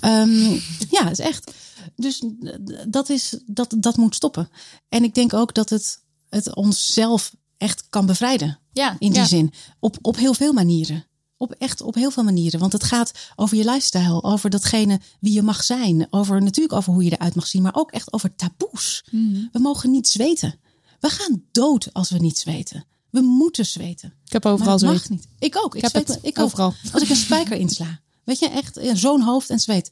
Ehm, 0.00 0.58
ja, 0.90 1.10
is 1.10 1.18
echt. 1.18 1.52
Dus 1.96 2.18
eh, 2.20 2.54
dat 2.88 3.08
is 3.08 3.38
dat 3.46 3.74
dat 3.78 3.96
moet 3.96 4.14
stoppen. 4.14 4.48
En 4.88 5.04
ik 5.04 5.14
denk 5.14 5.32
ook 5.34 5.54
dat 5.54 5.70
het 5.70 6.00
het 6.28 6.54
onszelf 6.54 7.34
echt 7.56 7.84
kan 7.90 8.06
bevrijden 8.06 8.58
Ja. 8.72 8.96
in 8.98 9.10
die 9.12 9.20
Ja. 9.20 9.26
zin. 9.26 9.52
Op, 9.80 9.98
op 10.02 10.16
heel 10.16 10.34
veel 10.34 10.52
manieren. 10.52 11.06
Op 11.36 11.52
echt 11.52 11.80
op 11.80 11.94
heel 11.94 12.10
veel 12.10 12.22
manieren. 12.22 12.60
Want 12.60 12.72
het 12.72 12.84
gaat 12.84 13.12
over 13.36 13.56
je 13.56 13.64
lifestyle, 13.64 14.22
over 14.22 14.50
datgene 14.50 15.00
wie 15.20 15.32
je 15.32 15.42
mag 15.42 15.64
zijn. 15.64 16.06
Over 16.10 16.42
natuurlijk 16.42 16.74
over 16.74 16.92
hoe 16.92 17.04
je 17.04 17.10
eruit 17.10 17.34
mag 17.34 17.46
zien, 17.46 17.62
maar 17.62 17.74
ook 17.74 17.90
echt 17.90 18.12
over 18.12 18.34
taboes. 18.34 19.04
We 19.52 19.58
mogen 19.58 19.90
niet 19.90 20.08
zweten. 20.08 20.60
We 21.00 21.08
gaan 21.08 21.42
dood 21.52 21.92
als 21.92 22.10
we 22.10 22.18
niet 22.18 22.38
zweten. 22.38 22.84
We 23.12 23.20
moeten 23.20 23.66
zweten. 23.66 24.14
ik 24.24 24.32
heb 24.32 24.46
overal 24.46 24.78
zo. 24.78 24.86
mag 24.86 25.08
niet. 25.08 25.26
Ik 25.38 25.56
ook. 25.56 25.74
Ik, 25.74 25.82
heb 25.82 25.90
zweet 25.90 26.18
ik 26.22 26.38
ook. 26.38 26.44
overal. 26.44 26.74
Als 26.92 27.02
ik 27.02 27.08
een 27.08 27.16
spijker 27.16 27.56
insla. 27.56 28.00
Weet 28.24 28.38
je, 28.38 28.48
echt 28.48 28.76
eh, 28.76 28.94
zo'n 28.94 29.22
hoofd 29.22 29.50
en 29.50 29.58
zweet. 29.58 29.90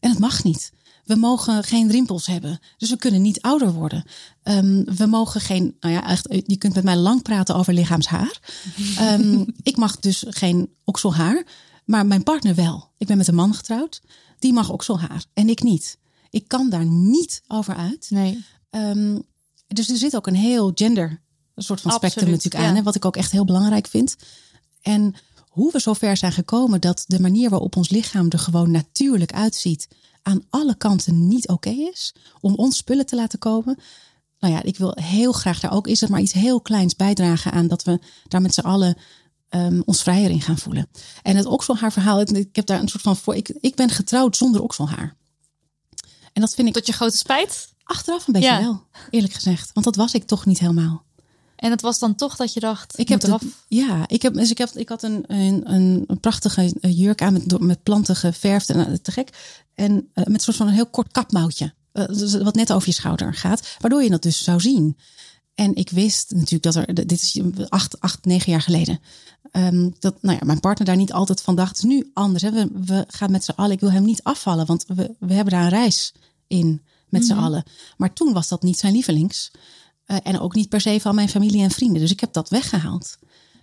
En 0.00 0.10
het 0.10 0.18
mag 0.18 0.44
niet. 0.44 0.72
We 1.04 1.14
mogen 1.14 1.64
geen 1.64 1.90
rimpels 1.90 2.26
hebben. 2.26 2.60
Dus 2.76 2.90
we 2.90 2.96
kunnen 2.96 3.22
niet 3.22 3.40
ouder 3.40 3.72
worden. 3.72 4.04
Ehm, 4.42 4.84
we 4.84 5.06
mogen 5.06 5.40
geen, 5.40 5.76
nou 5.80 5.94
ja, 5.94 6.08
echt, 6.08 6.26
je 6.46 6.56
kunt 6.56 6.74
met 6.74 6.84
mij 6.84 6.96
lang 6.96 7.22
praten 7.22 7.54
over 7.54 7.72
lichaamshaar. 7.72 8.40
Ehm, 8.96 9.44
ik 9.62 9.76
mag 9.76 9.98
dus 9.98 10.24
geen 10.28 10.74
okselhaar, 10.84 11.46
maar 11.84 12.06
mijn 12.06 12.22
partner 12.22 12.54
wel. 12.54 12.90
Ik 12.98 13.06
ben 13.06 13.16
met 13.16 13.28
een 13.28 13.34
man 13.34 13.54
getrouwd, 13.54 14.02
die 14.38 14.52
mag 14.52 14.70
okselhaar 14.70 15.24
en 15.34 15.48
ik 15.48 15.62
niet. 15.62 15.98
Ik 16.30 16.48
kan 16.48 16.70
daar 16.70 16.86
niet 16.86 17.42
over 17.48 17.74
uit. 17.74 18.06
Nee. 18.10 18.44
Ehm, 18.70 19.18
dus 19.66 19.88
er 19.88 19.96
zit 19.96 20.16
ook 20.16 20.26
een 20.26 20.34
heel 20.34 20.72
gender 20.74 21.22
een 21.54 21.62
soort 21.62 21.80
van 21.80 21.92
spectrum 21.92 22.30
natuurlijk 22.30 22.62
ja. 22.62 22.68
aan. 22.68 22.76
Hè, 22.76 22.82
wat 22.82 22.94
ik 22.94 23.04
ook 23.04 23.16
echt 23.16 23.32
heel 23.32 23.44
belangrijk 23.44 23.86
vind. 23.86 24.16
En 24.82 25.14
hoe 25.48 25.72
we 25.72 25.78
zover 25.78 26.16
zijn 26.16 26.32
gekomen 26.32 26.80
dat 26.80 27.04
de 27.06 27.20
manier 27.20 27.50
waarop 27.50 27.76
ons 27.76 27.88
lichaam 27.88 28.30
er 28.30 28.38
gewoon 28.38 28.70
natuurlijk 28.70 29.32
uitziet, 29.32 29.88
aan 30.22 30.42
alle 30.50 30.74
kanten 30.74 31.28
niet 31.28 31.48
oké 31.48 31.70
is. 31.70 32.14
Om 32.40 32.54
ons 32.54 32.76
spullen 32.76 33.06
te 33.06 33.16
laten 33.16 33.38
komen. 33.38 33.78
Nou 34.38 34.54
ja, 34.54 34.62
ik 34.62 34.78
wil 34.78 34.96
heel 35.00 35.32
graag 35.32 35.60
daar 35.60 35.72
ook, 35.72 35.86
is 35.86 36.00
het 36.00 36.10
maar 36.10 36.20
iets 36.20 36.32
heel 36.32 36.60
kleins 36.60 36.96
bijdragen 36.96 37.52
aan 37.52 37.68
dat 37.68 37.82
we 37.82 37.98
daar 38.28 38.42
met 38.42 38.54
z'n 38.54 38.60
allen 38.60 38.96
ehm, 39.48 39.80
ons 39.84 40.02
vrijer 40.02 40.30
in 40.30 40.40
gaan 40.40 40.58
voelen. 40.58 40.88
En 41.22 41.36
het 41.36 41.46
okselhaar 41.46 41.92
verhaal, 41.92 42.20
ik 42.20 42.30
ik 42.30 42.56
heb 42.56 42.66
daar 42.66 42.80
een 42.80 42.88
soort 42.88 43.02
van 43.02 43.16
voor. 43.16 43.34
Ik, 43.34 43.48
ik 43.48 43.74
ben 43.74 43.90
getrouwd 43.90 44.36
zonder 44.36 44.62
okselhaar. 44.62 45.16
En 46.32 46.40
dat 46.40 46.54
vind 46.54 46.68
ik 46.68 46.74
Tot 46.74 46.86
je 46.86 46.92
grote 46.92 47.16
spijt. 47.16 47.68
achteraf 47.84 48.26
een 48.26 48.32
beetje 48.32 48.48
Ja. 48.48 48.60
wel, 48.60 48.82
eerlijk 49.10 49.32
gezegd. 49.32 49.70
Want 49.72 49.86
dat 49.86 49.96
was 49.96 50.14
ik 50.14 50.24
toch 50.24 50.46
niet 50.46 50.58
helemaal. 50.58 51.04
En 51.62 51.70
het 51.70 51.80
was 51.80 51.98
dan 51.98 52.14
toch 52.14 52.36
dat 52.36 52.52
je 52.52 52.60
dacht, 52.60 52.98
Ik 52.98 53.08
heb 53.08 53.22
eraf. 53.22 53.40
het, 53.40 53.50
ja, 53.68 54.08
ik 54.08 54.22
heb, 54.22 54.34
dus 54.34 54.50
ik 54.50 54.58
heb, 54.58 54.68
ik 54.68 54.88
had 54.88 55.02
een, 55.02 55.24
een, 55.26 55.72
een, 55.72 56.20
prachtige 56.20 56.72
eh, 56.80 56.98
jurk 56.98 57.22
aan 57.22 57.32
met, 57.32 57.60
met 57.60 57.82
planten 57.82 58.16
geverfd 58.16 58.70
en 58.70 58.86
eh, 58.86 58.94
te 58.94 59.12
gek. 59.12 59.28
En 59.74 60.08
eh, 60.12 60.24
met 60.24 60.34
een 60.34 60.40
soort 60.40 60.56
van 60.56 60.66
een 60.66 60.72
heel 60.72 60.86
kort 60.86 61.12
kapmouwtje, 61.12 61.74
eh, 61.92 62.06
dus 62.06 62.34
wat 62.34 62.54
net 62.54 62.72
over 62.72 62.88
je 62.88 62.94
schouder 62.94 63.34
gaat, 63.34 63.76
waardoor 63.78 64.02
je 64.02 64.10
dat 64.10 64.22
dus 64.22 64.44
zou 64.44 64.60
zien. 64.60 64.96
En 65.54 65.74
ik 65.74 65.90
wist 65.90 66.30
natuurlijk 66.30 66.62
dat 66.62 66.74
er, 66.74 66.94
dit 66.94 67.12
is 67.12 67.40
acht, 67.68 68.00
acht 68.00 68.24
negen 68.24 68.52
jaar 68.52 68.62
geleden, 68.62 69.00
ehm, 69.50 69.90
dat 69.98 70.22
nou 70.22 70.38
ja, 70.38 70.44
mijn 70.44 70.60
partner 70.60 70.86
daar 70.86 70.96
niet 70.96 71.12
altijd 71.12 71.40
van 71.40 71.56
dacht. 71.56 71.68
Het 71.68 71.78
is 71.78 71.84
nu 71.90 72.10
anders. 72.14 72.42
Hè? 72.42 72.50
We, 72.50 72.68
we 72.84 73.04
gaan 73.08 73.30
met 73.30 73.44
z'n 73.44 73.50
allen, 73.50 73.72
ik 73.72 73.80
wil 73.80 73.90
hem 73.90 74.04
niet 74.04 74.22
afvallen, 74.22 74.66
want 74.66 74.84
we, 74.86 75.14
we 75.18 75.34
hebben 75.34 75.52
daar 75.52 75.62
een 75.62 75.68
reis 75.68 76.14
in 76.46 76.82
met 77.08 77.26
z'n 77.26 77.32
allen. 77.32 77.64
Maar 77.96 78.12
toen 78.12 78.32
was 78.32 78.48
dat 78.48 78.62
niet 78.62 78.78
zijn 78.78 78.92
lievelings. 78.92 79.50
Eh, 80.04 80.16
en 80.22 80.40
ook 80.40 80.54
niet 80.54 80.68
per 80.68 80.80
se 80.80 81.00
van 81.00 81.14
mijn 81.14 81.28
familie 81.28 81.62
en 81.62 81.70
vrienden. 81.70 82.00
Dus 82.00 82.10
ik 82.10 82.20
heb 82.20 82.32
dat 82.32 82.48
weggehaald. 82.48 83.18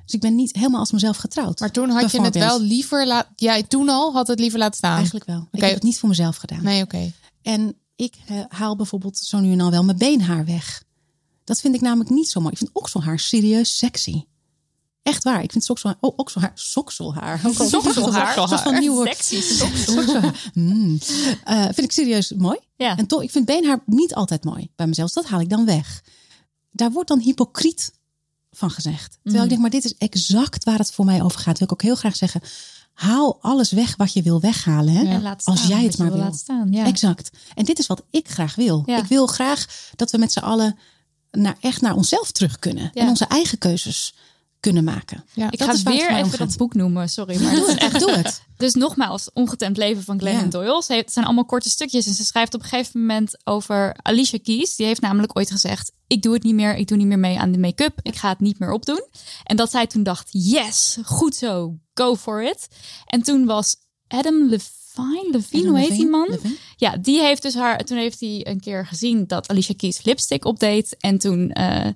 Dus 0.06 0.14
ik 0.14 0.20
ben 0.20 0.36
niet 0.36 0.56
helemaal 0.56 0.80
als 0.80 0.92
mezelf 0.92 1.18
getrouwd. 1.18 1.60
Maar 1.60 1.72
toen 1.72 1.90
had 1.90 2.12
je 2.12 2.22
het 2.22 2.36
wel 2.36 2.62
liever 2.62 3.08
laten... 3.08 3.34
Jij 3.36 3.64
toen 3.64 3.90
al 3.90 4.14
had 4.14 4.28
het 4.28 4.40
liever 4.40 4.60
laten 4.60 4.78
staan? 4.78 4.96
Eigenlijk 4.96 5.26
wel. 5.26 5.48
Ik 5.52 5.62
heb 5.62 5.74
het 5.74 5.84
niet 5.84 6.00
voor 6.00 6.10
mezelf 6.10 6.36
gedaan. 6.38 6.64
Nee, 6.64 6.84
oké. 6.84 7.12
En 7.42 7.76
ik 7.96 8.16
eh, 8.28 8.40
haal 8.48 8.76
bijvoorbeeld 8.76 9.18
zo 9.18 9.40
nu 9.40 9.52
en 9.52 9.58
dan 9.58 9.72
wel 9.72 9.84
mijn 9.84 9.98
beenhaar 9.98 10.46
weg. 10.46 10.84
Dat 11.44 11.60
vind 11.60 11.76
ik 11.76 11.82
namelijk 11.82 12.10
niet 12.10 12.30
zo 12.30 12.40
mooi. 12.40 12.52
Ik 12.52 12.58
vind 12.58 12.70
okselhaar 12.74 13.20
serieus 13.20 13.78
sexy. 13.78 14.24
Echt 15.04 15.24
waar. 15.24 15.44
Ik 15.44 15.52
vind 15.52 15.70
okselhaar... 15.70 15.98
Oh, 16.02 16.14
okselhaar. 16.18 16.52
Sokselhaar. 16.56 17.42
Ook 17.46 17.58
al- 17.60 17.68
Sokselhaar. 17.68 18.60
Van 18.60 18.80
nieuw 18.80 18.94
woord. 18.94 19.08
Sexy. 19.18 19.42
Sokselhaar. 19.54 20.50
Mm. 20.54 21.00
Eh, 21.44 21.64
vind 21.64 21.80
ik 21.80 21.92
serieus 21.92 22.34
mooi. 22.38 22.60
Ja. 22.76 22.98
En 22.98 23.08
toch, 23.08 23.24
ik 23.24 23.32
vind 23.32 23.46
beenhaar 23.46 23.82
niet 23.86 24.14
altijd 24.16 24.44
mooi 24.44 24.70
bij 24.76 24.88
mezelf. 24.88 25.12
Dus 25.14 25.24
dat 25.24 25.32
haal 25.32 25.42
ik 25.42 25.50
dan 25.50 25.66
weg. 25.66 26.02
Daar 26.72 26.92
wordt 26.92 27.10
dan 27.10 27.20
hypocriet 27.20 27.92
van 28.52 28.72
gezegd. 28.72 29.12
Terwijl 29.12 29.36
Mm. 29.38 29.44
ik 29.44 29.50
denk, 29.50 29.62
maar 29.62 29.70
dit 29.82 29.86
is 29.86 29.96
exact 29.98 30.64
waar 30.64 30.78
het 30.78 30.92
voor 30.92 31.06
mij 31.06 31.22
over 31.24 31.40
gaat. 31.40 31.58
Wil 31.58 31.68
ik 31.68 31.74
ook 31.74 31.82
heel 31.82 31.96
graag 31.96 32.16
zeggen. 32.16 32.42
Haal 32.94 33.38
alles 33.42 33.72
weg 33.72 33.96
wat 33.96 34.14
je 34.14 34.22
wil 34.22 34.40
weghalen. 34.40 34.94
Hè? 34.94 35.06
En 35.06 35.22
laat 35.22 35.46
Als 35.46 35.66
jij 35.68 35.84
het 35.84 35.98
maar 35.98 36.08
wil 36.08 36.16
wil. 36.16 36.26
laten 36.26 36.40
staan. 36.40 36.72
Ja. 36.72 36.86
Exact. 36.86 37.30
En 37.56 37.66
dit 37.66 37.80
is 37.80 37.88
wat 37.88 38.04
ik 38.10 38.30
graag 38.30 38.56
wil. 38.56 38.84
Ja. 38.86 38.98
Ik 38.98 39.06
wil 39.06 39.28
graag 39.28 39.66
dat 39.96 40.12
we 40.12 40.18
met 40.18 40.32
z'n 40.32 40.40
allen 40.40 40.78
naar, 41.32 41.58
echt 41.60 41.82
naar 41.82 41.96
onszelf 41.96 42.32
terug 42.32 42.60
kunnen. 42.60 42.90
Ja. 42.94 43.02
En 43.02 43.08
onze 43.08 43.26
eigen 43.26 43.58
keuzes 43.58 44.16
kunnen 44.60 44.84
maken. 44.84 45.24
Ja. 45.34 45.52
Ik 45.52 45.62
ga 45.62 45.72
het 45.72 45.84
weer 45.84 46.12
even 46.12 46.38
dat 46.38 46.58
boek 46.58 46.74
noemen, 46.74 47.10
sorry. 47.10 47.44
Maar 47.44 47.56
Doe 47.56 47.70
het, 47.70 47.78
echt 47.80 48.00
doe 48.00 48.12
het. 48.12 48.42
Dus 48.58 48.74
nogmaals, 48.74 49.30
Ongetemd 49.34 49.78
leven 49.78 50.04
van 50.04 50.20
Glennon 50.20 50.44
Ja. 50.44 50.50
Doyle. 50.50 50.84
Ze 50.84 50.92
heeft, 50.94 51.06
het 51.06 51.14
zijn 51.14 51.26
allemaal 51.26 51.46
korte 51.46 51.70
stukjes. 51.70 52.08
En 52.08 52.14
ze 52.14 52.26
schrijft 52.26 52.54
op 52.54 52.62
een 52.62 52.68
gegeven 52.68 53.00
moment 53.00 53.38
over 53.44 53.96
Alicia 54.02 54.40
Keys. 54.44 54.76
Die 54.76 54.86
heeft 54.86 55.02
namelijk 55.02 55.38
ooit 55.38 55.52
gezegd... 55.52 55.92
ik 56.08 56.22
doe 56.22 56.34
het 56.34 56.44
niet 56.44 56.54
meer, 56.54 56.76
ik 56.76 56.88
doe 56.88 56.98
niet 56.98 57.08
meer 57.08 57.20
mee 57.20 57.40
aan 57.40 57.52
de 57.52 57.58
make-up. 57.58 58.00
Ik 58.02 58.16
ga 58.16 58.30
het 58.30 58.40
niet 58.40 58.60
meer 58.60 58.72
opdoen. 58.72 59.04
En 59.44 59.56
dat 59.56 59.72
zij 59.72 59.88
toen 59.88 60.04
dacht, 60.04 60.28
yes, 60.32 60.98
goed 61.04 61.36
zo, 61.36 61.78
go 61.94 62.16
for 62.16 62.44
it. 62.44 62.68
En 63.06 63.22
toen 63.22 63.46
was 63.46 63.76
Adam 64.08 64.50
Levine, 64.50 65.28
Levine, 65.32 65.62
Adam 65.64 65.76
hoe 65.76 65.80
heet 65.80 65.98
die 65.98 66.08
man? 66.08 66.28
Levine? 66.30 66.56
Ja, 66.76 66.98
die 66.98 67.20
heeft 67.22 67.42
dus 67.42 67.56
haar... 67.56 67.78
Toen 67.84 67.98
heeft 67.98 68.20
hij 68.20 68.48
een 68.48 68.60
keer 68.60 68.86
gezien 68.88 69.28
dat 69.28 69.48
Alicia 69.50 69.74
Keys 69.78 70.04
lipstick 70.04 70.46
opdeed. 70.46 70.96
En 71.00 71.18
toen... 71.18 71.52
eh, 71.52 71.88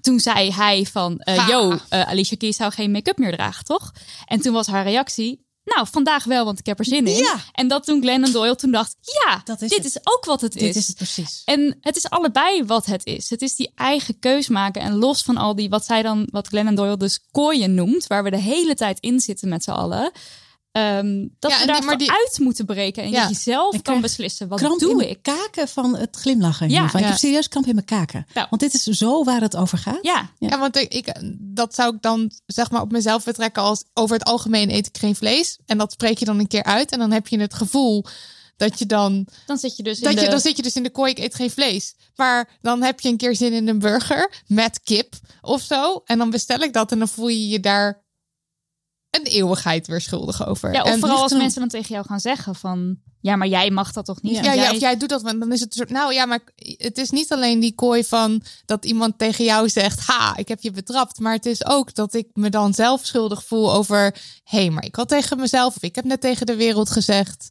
toen 0.00 0.20
zei 0.20 0.52
hij 0.52 0.84
van, 0.84 1.20
Ha. 1.24 1.46
yo, 1.48 1.76
eh, 1.88 2.08
Alicia 2.08 2.36
Keys 2.36 2.56
zou 2.56 2.72
geen 2.72 2.90
make-up 2.90 3.18
meer 3.18 3.32
dragen, 3.32 3.64
toch? 3.64 3.92
En 4.26 4.40
toen 4.40 4.52
was 4.52 4.66
haar 4.66 4.84
reactie, 4.84 5.46
nou, 5.64 5.86
vandaag 5.90 6.24
wel, 6.24 6.44
want 6.44 6.58
ik 6.58 6.66
heb 6.66 6.78
er 6.78 6.84
zin 6.84 7.06
in. 7.06 7.16
Ja. 7.16 7.36
En 7.52 7.68
dat 7.68 7.84
toen 7.84 8.00
Glennon 8.02 8.32
Doyle 8.32 8.56
toen 8.56 8.70
dacht, 8.70 8.96
ja, 9.00 9.40
Dat 9.44 9.62
is 9.62 9.68
dit 9.68 9.78
het. 9.78 9.86
is 9.86 9.98
ook 10.02 10.24
wat 10.24 10.40
het 10.40 10.52
Dit 10.52 10.62
is. 10.62 10.76
is 10.76 10.86
het 10.86 10.96
precies. 10.96 11.42
En 11.44 11.78
het 11.80 11.96
is 11.96 12.10
allebei 12.10 12.64
wat 12.64 12.86
het 12.86 13.06
is. 13.06 13.30
Het 13.30 13.42
is 13.42 13.56
die 13.56 13.72
eigen 13.74 14.18
keus 14.18 14.48
maken 14.48 14.82
en 14.82 14.94
los 14.96 15.22
van 15.22 15.36
al 15.36 15.54
die, 15.54 15.68
wat 15.68 15.84
zij 15.84 16.02
dan, 16.02 16.28
wat 16.30 16.46
Glennon 16.48 16.74
Doyle 16.74 16.96
dus 16.96 17.20
kooien 17.30 17.74
noemt, 17.74 18.06
waar 18.06 18.22
we 18.22 18.30
de 18.30 18.36
hele 18.40 18.74
tijd 18.74 19.00
in 19.00 19.20
zitten 19.20 19.48
met 19.48 19.62
z'n 19.64 19.70
allen. 19.70 20.10
Ehm, 20.72 21.26
dat 21.38 21.50
Ja, 21.50 21.60
we 21.60 21.66
daar 21.66 21.84
maar 21.84 21.98
die- 21.98 22.10
uit 22.10 22.38
moeten 22.38 22.66
breken 22.66 23.02
en 23.02 23.10
Ja. 23.10 23.20
dat 23.20 23.28
je 23.28 23.36
zelf 23.42 23.74
Ik 23.74 23.82
kan 23.82 24.00
beslissen, 24.00 24.48
wat 24.48 24.58
Kramp 24.58 24.80
doe 24.80 25.08
ik? 25.08 25.22
kaken 25.22 25.68
van 25.68 25.96
het 25.96 26.16
glimlachen. 26.16 26.70
Ja. 26.70 26.84
Ik 26.84 27.04
heb 27.04 27.16
serieus 27.16 27.48
kramp 27.48 27.66
in 27.66 27.74
mijn 27.74 27.86
kaken. 27.86 28.26
Nou. 28.34 28.46
Want 28.50 28.62
dit 28.62 28.74
is 28.74 28.82
zo 28.82 29.24
waar 29.24 29.40
het 29.40 29.56
over 29.56 29.78
gaat. 29.78 29.98
Ja, 30.02 30.30
Ja. 30.38 30.48
Ja, 30.48 30.58
want 30.58 30.76
ik, 30.76 30.94
ik, 30.94 31.12
dat 31.38 31.74
zou 31.74 31.94
ik 31.94 32.02
dan 32.02 32.30
zeg 32.46 32.70
maar 32.70 32.80
op 32.80 32.92
mezelf 32.92 33.24
betrekken 33.24 33.62
als 33.62 33.84
over 33.94 34.16
het 34.16 34.24
algemeen 34.24 34.70
eet 34.70 34.86
ik 34.86 34.98
geen 34.98 35.16
vlees. 35.16 35.58
En 35.66 35.78
dat 35.78 35.92
spreek 35.92 36.18
je 36.18 36.24
dan 36.24 36.38
een 36.38 36.46
keer 36.48 36.62
uit. 36.64 36.90
En 36.90 36.98
dan 36.98 37.10
heb 37.10 37.26
je 37.28 37.40
het 37.40 37.54
gevoel 37.54 38.04
dat 38.56 38.78
je 38.78 38.86
dan, 38.86 39.26
dan 39.46 39.58
zit 39.58 39.76
je 39.76 39.82
dus 39.82 40.00
in 40.00 40.10
je, 40.10 40.16
de... 40.16 40.28
dan 40.28 40.40
zit 40.40 40.56
je 40.56 40.62
dus 40.62 40.74
in 40.76 40.82
de 40.82 40.90
kooi, 40.90 41.10
ik 41.10 41.18
eet 41.18 41.34
geen 41.34 41.50
vlees. 41.50 41.94
Maar 42.16 42.48
dan 42.62 42.82
heb 42.82 43.00
je 43.00 43.08
een 43.08 43.16
keer 43.16 43.36
zin 43.36 43.52
in 43.52 43.68
een 43.68 43.78
burger 43.78 44.32
met 44.46 44.80
kip 44.82 45.14
of 45.40 45.62
zo. 45.62 46.02
En 46.04 46.18
dan 46.18 46.30
bestel 46.30 46.58
ik 46.58 46.72
dat 46.72 46.92
en 46.92 46.98
dan 46.98 47.08
voel 47.08 47.28
je 47.28 47.48
je 47.48 47.60
daar 47.60 48.02
een 49.10 49.24
eeuwigheid 49.24 49.86
weer 49.86 50.00
schuldig 50.00 50.46
over. 50.46 50.72
Ja, 50.72 50.82
of 50.82 50.88
En- 50.88 50.98
vooral 50.98 51.22
als 51.22 51.32
mensen 51.32 51.60
dan 51.60 51.68
tegen 51.68 51.94
jou 51.94 52.06
gaan 52.06 52.20
zeggen 52.20 52.54
van... 52.54 52.96
Ja, 53.20 53.36
maar 53.36 53.48
jij 53.48 53.70
mag 53.70 53.92
dat 53.92 54.04
toch 54.04 54.22
niet? 54.22 54.34
Ja. 54.36 54.54
Jij- 54.54 54.70
of 54.70 54.80
jij 54.80 54.96
doet 54.96 55.08
dat, 55.08 55.22
want 55.22 55.40
dan 55.40 55.52
is 55.52 55.60
het 55.60 55.68
een 55.68 55.76
soort. 55.76 55.90
Nou 55.90 56.14
ja, 56.14 56.26
maar 56.26 56.40
het 56.76 56.98
is 56.98 57.10
niet 57.10 57.32
alleen 57.32 57.60
die 57.60 57.74
kooi 57.74 58.04
van 58.04 58.42
dat 58.66 58.84
iemand 58.84 59.18
tegen 59.18 59.44
jou 59.44 59.68
zegt: 59.68 60.00
Ha, 60.06 60.36
ik 60.36 60.48
heb 60.48 60.60
je 60.60 60.70
betrapt. 60.70 61.18
Maar 61.18 61.32
het 61.32 61.46
is 61.46 61.66
ook 61.66 61.94
dat 61.94 62.14
ik 62.14 62.26
me 62.32 62.50
dan 62.50 62.74
zelf 62.74 63.04
schuldig 63.06 63.44
voel 63.44 63.72
over: 63.72 64.00
Hé, 64.44 64.58
hey, 64.58 64.70
maar 64.70 64.84
ik 64.84 64.94
had 64.94 65.08
tegen 65.08 65.38
mezelf, 65.38 65.76
of 65.76 65.82
ik 65.82 65.94
heb 65.94 66.04
net 66.04 66.20
tegen 66.20 66.46
de 66.46 66.56
wereld 66.56 66.90
gezegd: 66.90 67.48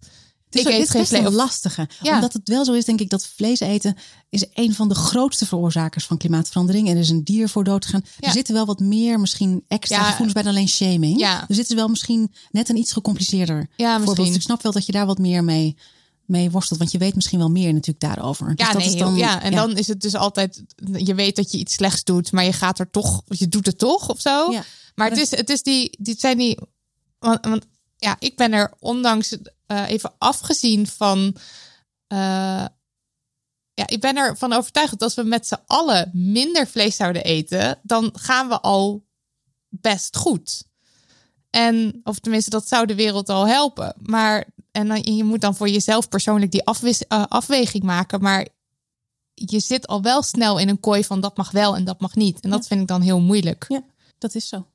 Het 0.49 0.55
is, 0.55 0.61
Ik 0.61 0.67
eet 0.67 0.77
dit 0.77 0.87
is 0.87 0.93
best 0.93 1.11
een 1.11 1.21
vlees. 1.21 1.33
Lastige. 1.33 1.87
Ja. 2.01 2.13
Omdat 2.15 2.33
het 2.33 2.47
wel 2.47 2.65
zo 2.65 2.73
is, 2.73 2.85
denk 2.85 3.01
ik, 3.01 3.09
dat 3.09 3.27
vlees 3.27 3.59
eten 3.59 3.95
is 4.29 4.45
een 4.53 4.73
van 4.73 4.89
de 4.89 4.95
grootste 4.95 5.45
veroorzakers 5.45 6.05
van 6.05 6.17
klimaatverandering. 6.17 6.89
Er 6.89 6.97
is 6.97 7.09
een 7.09 7.23
dier 7.23 7.49
voor 7.49 7.63
dood 7.63 7.85
gegaan. 7.85 8.03
Ja. 8.19 8.27
Er 8.27 8.33
zitten 8.33 8.53
wel 8.53 8.65
wat 8.65 8.79
meer, 8.79 9.19
misschien 9.19 9.63
extra 9.67 9.97
Ja. 9.97 10.03
gevoelens 10.03 10.33
bij 10.33 10.43
dan 10.43 10.51
alleen 10.51 10.67
shaming. 10.67 11.19
Ja. 11.19 11.45
Er 11.49 11.55
zitten 11.55 11.75
wel 11.75 11.87
misschien 11.87 12.33
net 12.51 12.69
een 12.69 12.77
iets 12.77 12.91
gecompliceerder 12.93 13.69
Ja, 13.75 13.97
voorbeeld. 13.97 14.27
Dus 14.27 14.35
ik 14.35 14.41
snap 14.41 14.61
wel 14.61 14.71
dat 14.71 14.85
je 14.85 14.91
daar 14.91 15.05
wat 15.05 15.17
meer 15.17 15.43
mee, 15.43 15.77
mee 16.25 16.51
worstelt. 16.51 16.79
Want 16.79 16.91
je 16.91 16.97
weet 16.97 17.15
misschien 17.15 17.39
wel 17.39 17.49
meer 17.49 17.73
natuurlijk 17.73 17.99
daarover. 17.99 18.55
Dus 18.55 18.65
Ja, 18.65 18.73
dat 18.73 18.81
nee, 18.81 18.93
is 18.93 18.99
dan, 18.99 19.15
ja, 19.15 19.41
en 19.41 19.51
dan 19.51 19.77
is 19.77 19.87
het 19.87 20.01
dus 20.01 20.15
altijd, 20.15 20.63
je 20.93 21.15
weet 21.15 21.35
dat 21.35 21.51
je 21.51 21.57
iets 21.57 21.73
slechts 21.73 22.03
doet, 22.03 22.31
maar 22.31 22.43
je 22.43 22.53
gaat 22.53 22.79
er 22.79 22.89
toch, 22.91 23.21
je 23.27 23.47
doet 23.47 23.65
het 23.65 23.77
toch 23.77 24.09
of 24.09 24.21
zo. 24.21 24.51
Ja. 24.51 24.63
Maar 24.95 25.09
het 25.09 25.19
is, 25.19 25.31
het 25.31 25.49
is 25.49 25.61
die, 25.63 25.97
het 26.03 26.19
zijn 26.19 26.37
die, 26.37 26.57
want, 27.19 27.45
want 27.45 27.65
ja, 27.97 28.15
ik 28.19 28.35
ben 28.35 28.53
er 28.53 28.73
ondanks 28.79 29.37
eh, 29.65 29.89
even 29.89 30.13
afgezien 30.17 30.87
van, 30.87 31.35
eh, 32.07 32.65
ja, 33.73 33.87
ik 33.87 34.01
ben 34.01 34.15
ervan 34.17 34.53
overtuigd 34.53 34.91
dat 34.91 35.01
als 35.01 35.15
we 35.15 35.23
met 35.23 35.47
z'n 35.47 35.61
allen 35.65 36.09
minder 36.13 36.67
vlees 36.67 36.95
zouden 36.95 37.23
eten, 37.23 37.79
dan 37.83 38.09
gaan 38.13 38.47
we 38.47 38.61
al 38.61 39.05
best 39.69 40.17
goed. 40.17 40.65
En, 41.49 42.01
of 42.03 42.19
tenminste, 42.19 42.49
dat 42.49 42.67
zou 42.67 42.85
de 42.85 42.95
wereld 42.95 43.29
al 43.29 43.47
helpen. 43.47 43.93
Maar, 43.97 44.45
en 44.71 44.87
dan, 44.87 45.01
je 45.15 45.23
moet 45.23 45.41
dan 45.41 45.55
voor 45.55 45.69
jezelf 45.69 46.09
persoonlijk 46.09 46.51
die 46.51 46.65
afwis, 46.65 47.07
eh, 47.07 47.23
afweging 47.27 47.83
maken. 47.83 48.21
Maar 48.21 48.47
je 49.33 49.59
zit 49.59 49.87
al 49.87 50.01
wel 50.01 50.21
snel 50.21 50.57
in 50.57 50.69
een 50.69 50.79
kooi 50.79 51.03
van 51.03 51.21
dat 51.21 51.37
mag 51.37 51.51
wel 51.51 51.75
en 51.75 51.83
dat 51.83 51.99
mag 51.99 52.15
niet. 52.15 52.39
En 52.39 52.49
dat 52.49 52.67
vind 52.67 52.81
ik 52.81 52.87
dan 52.87 53.01
heel 53.01 53.19
moeilijk. 53.19 53.65
Ja, 53.67 53.83
dat 54.17 54.35
is 54.35 54.47
zo. 54.47 54.65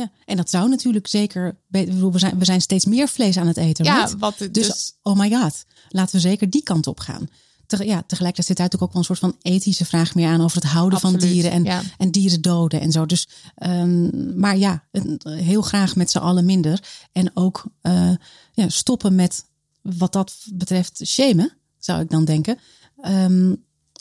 Ja. 0.00 0.10
En 0.24 0.36
dat 0.36 0.50
zou 0.50 0.68
natuurlijk 0.68 1.06
zeker. 1.06 1.56
We 1.68 2.10
zijn, 2.14 2.38
we 2.38 2.44
zijn 2.44 2.60
steeds 2.60 2.84
meer 2.84 3.08
vlees 3.08 3.36
aan 3.36 3.46
het 3.46 3.56
eten. 3.56 3.84
Ja, 3.84 3.96
right? 3.96 4.18
wat 4.18 4.38
Dus, 4.38 4.50
dus, 4.50 4.92
oh 5.02 5.18
my 5.18 5.30
god, 5.30 5.64
laten 5.88 6.14
we 6.14 6.20
zeker 6.20 6.50
die 6.50 6.62
kant 6.62 6.86
op 6.86 7.00
gaan. 7.00 7.28
Ja, 7.66 8.02
tegelijkertijd 8.06 8.46
zit 8.46 8.56
daar 8.56 8.66
natuurlijk 8.66 8.82
ook 8.82 8.92
wel 8.92 8.98
een 8.98 9.04
soort 9.04 9.18
van 9.18 9.36
ethische 9.42 9.84
vraag 9.84 10.14
meer 10.14 10.28
aan 10.28 10.40
over 10.40 10.56
het 10.62 10.70
houden 10.70 11.00
van 11.00 11.16
dieren 11.16 11.50
en, 11.50 11.64
ja. 11.64 11.82
en 11.98 12.10
dieren 12.10 12.40
doden 12.40 12.80
en 12.80 12.92
zo. 12.92 13.06
Dus, 13.06 13.28
ehm, 13.54 14.38
maar 14.38 14.56
ja, 14.56 14.84
heel 15.22 15.62
graag 15.62 15.96
met 15.96 16.10
z'n 16.10 16.18
allen 16.18 16.44
minder. 16.44 16.82
En 17.12 17.30
ook 17.34 17.64
eh, 17.80 18.10
ja, 18.52 18.68
stoppen 18.68 19.14
met 19.14 19.44
wat 19.82 20.12
dat 20.12 20.36
betreft 20.52 21.00
shamen. 21.06 21.52
zou 21.78 22.00
ik 22.00 22.10
dan 22.10 22.24
denken. 22.24 22.58
Ehm, 23.00 23.54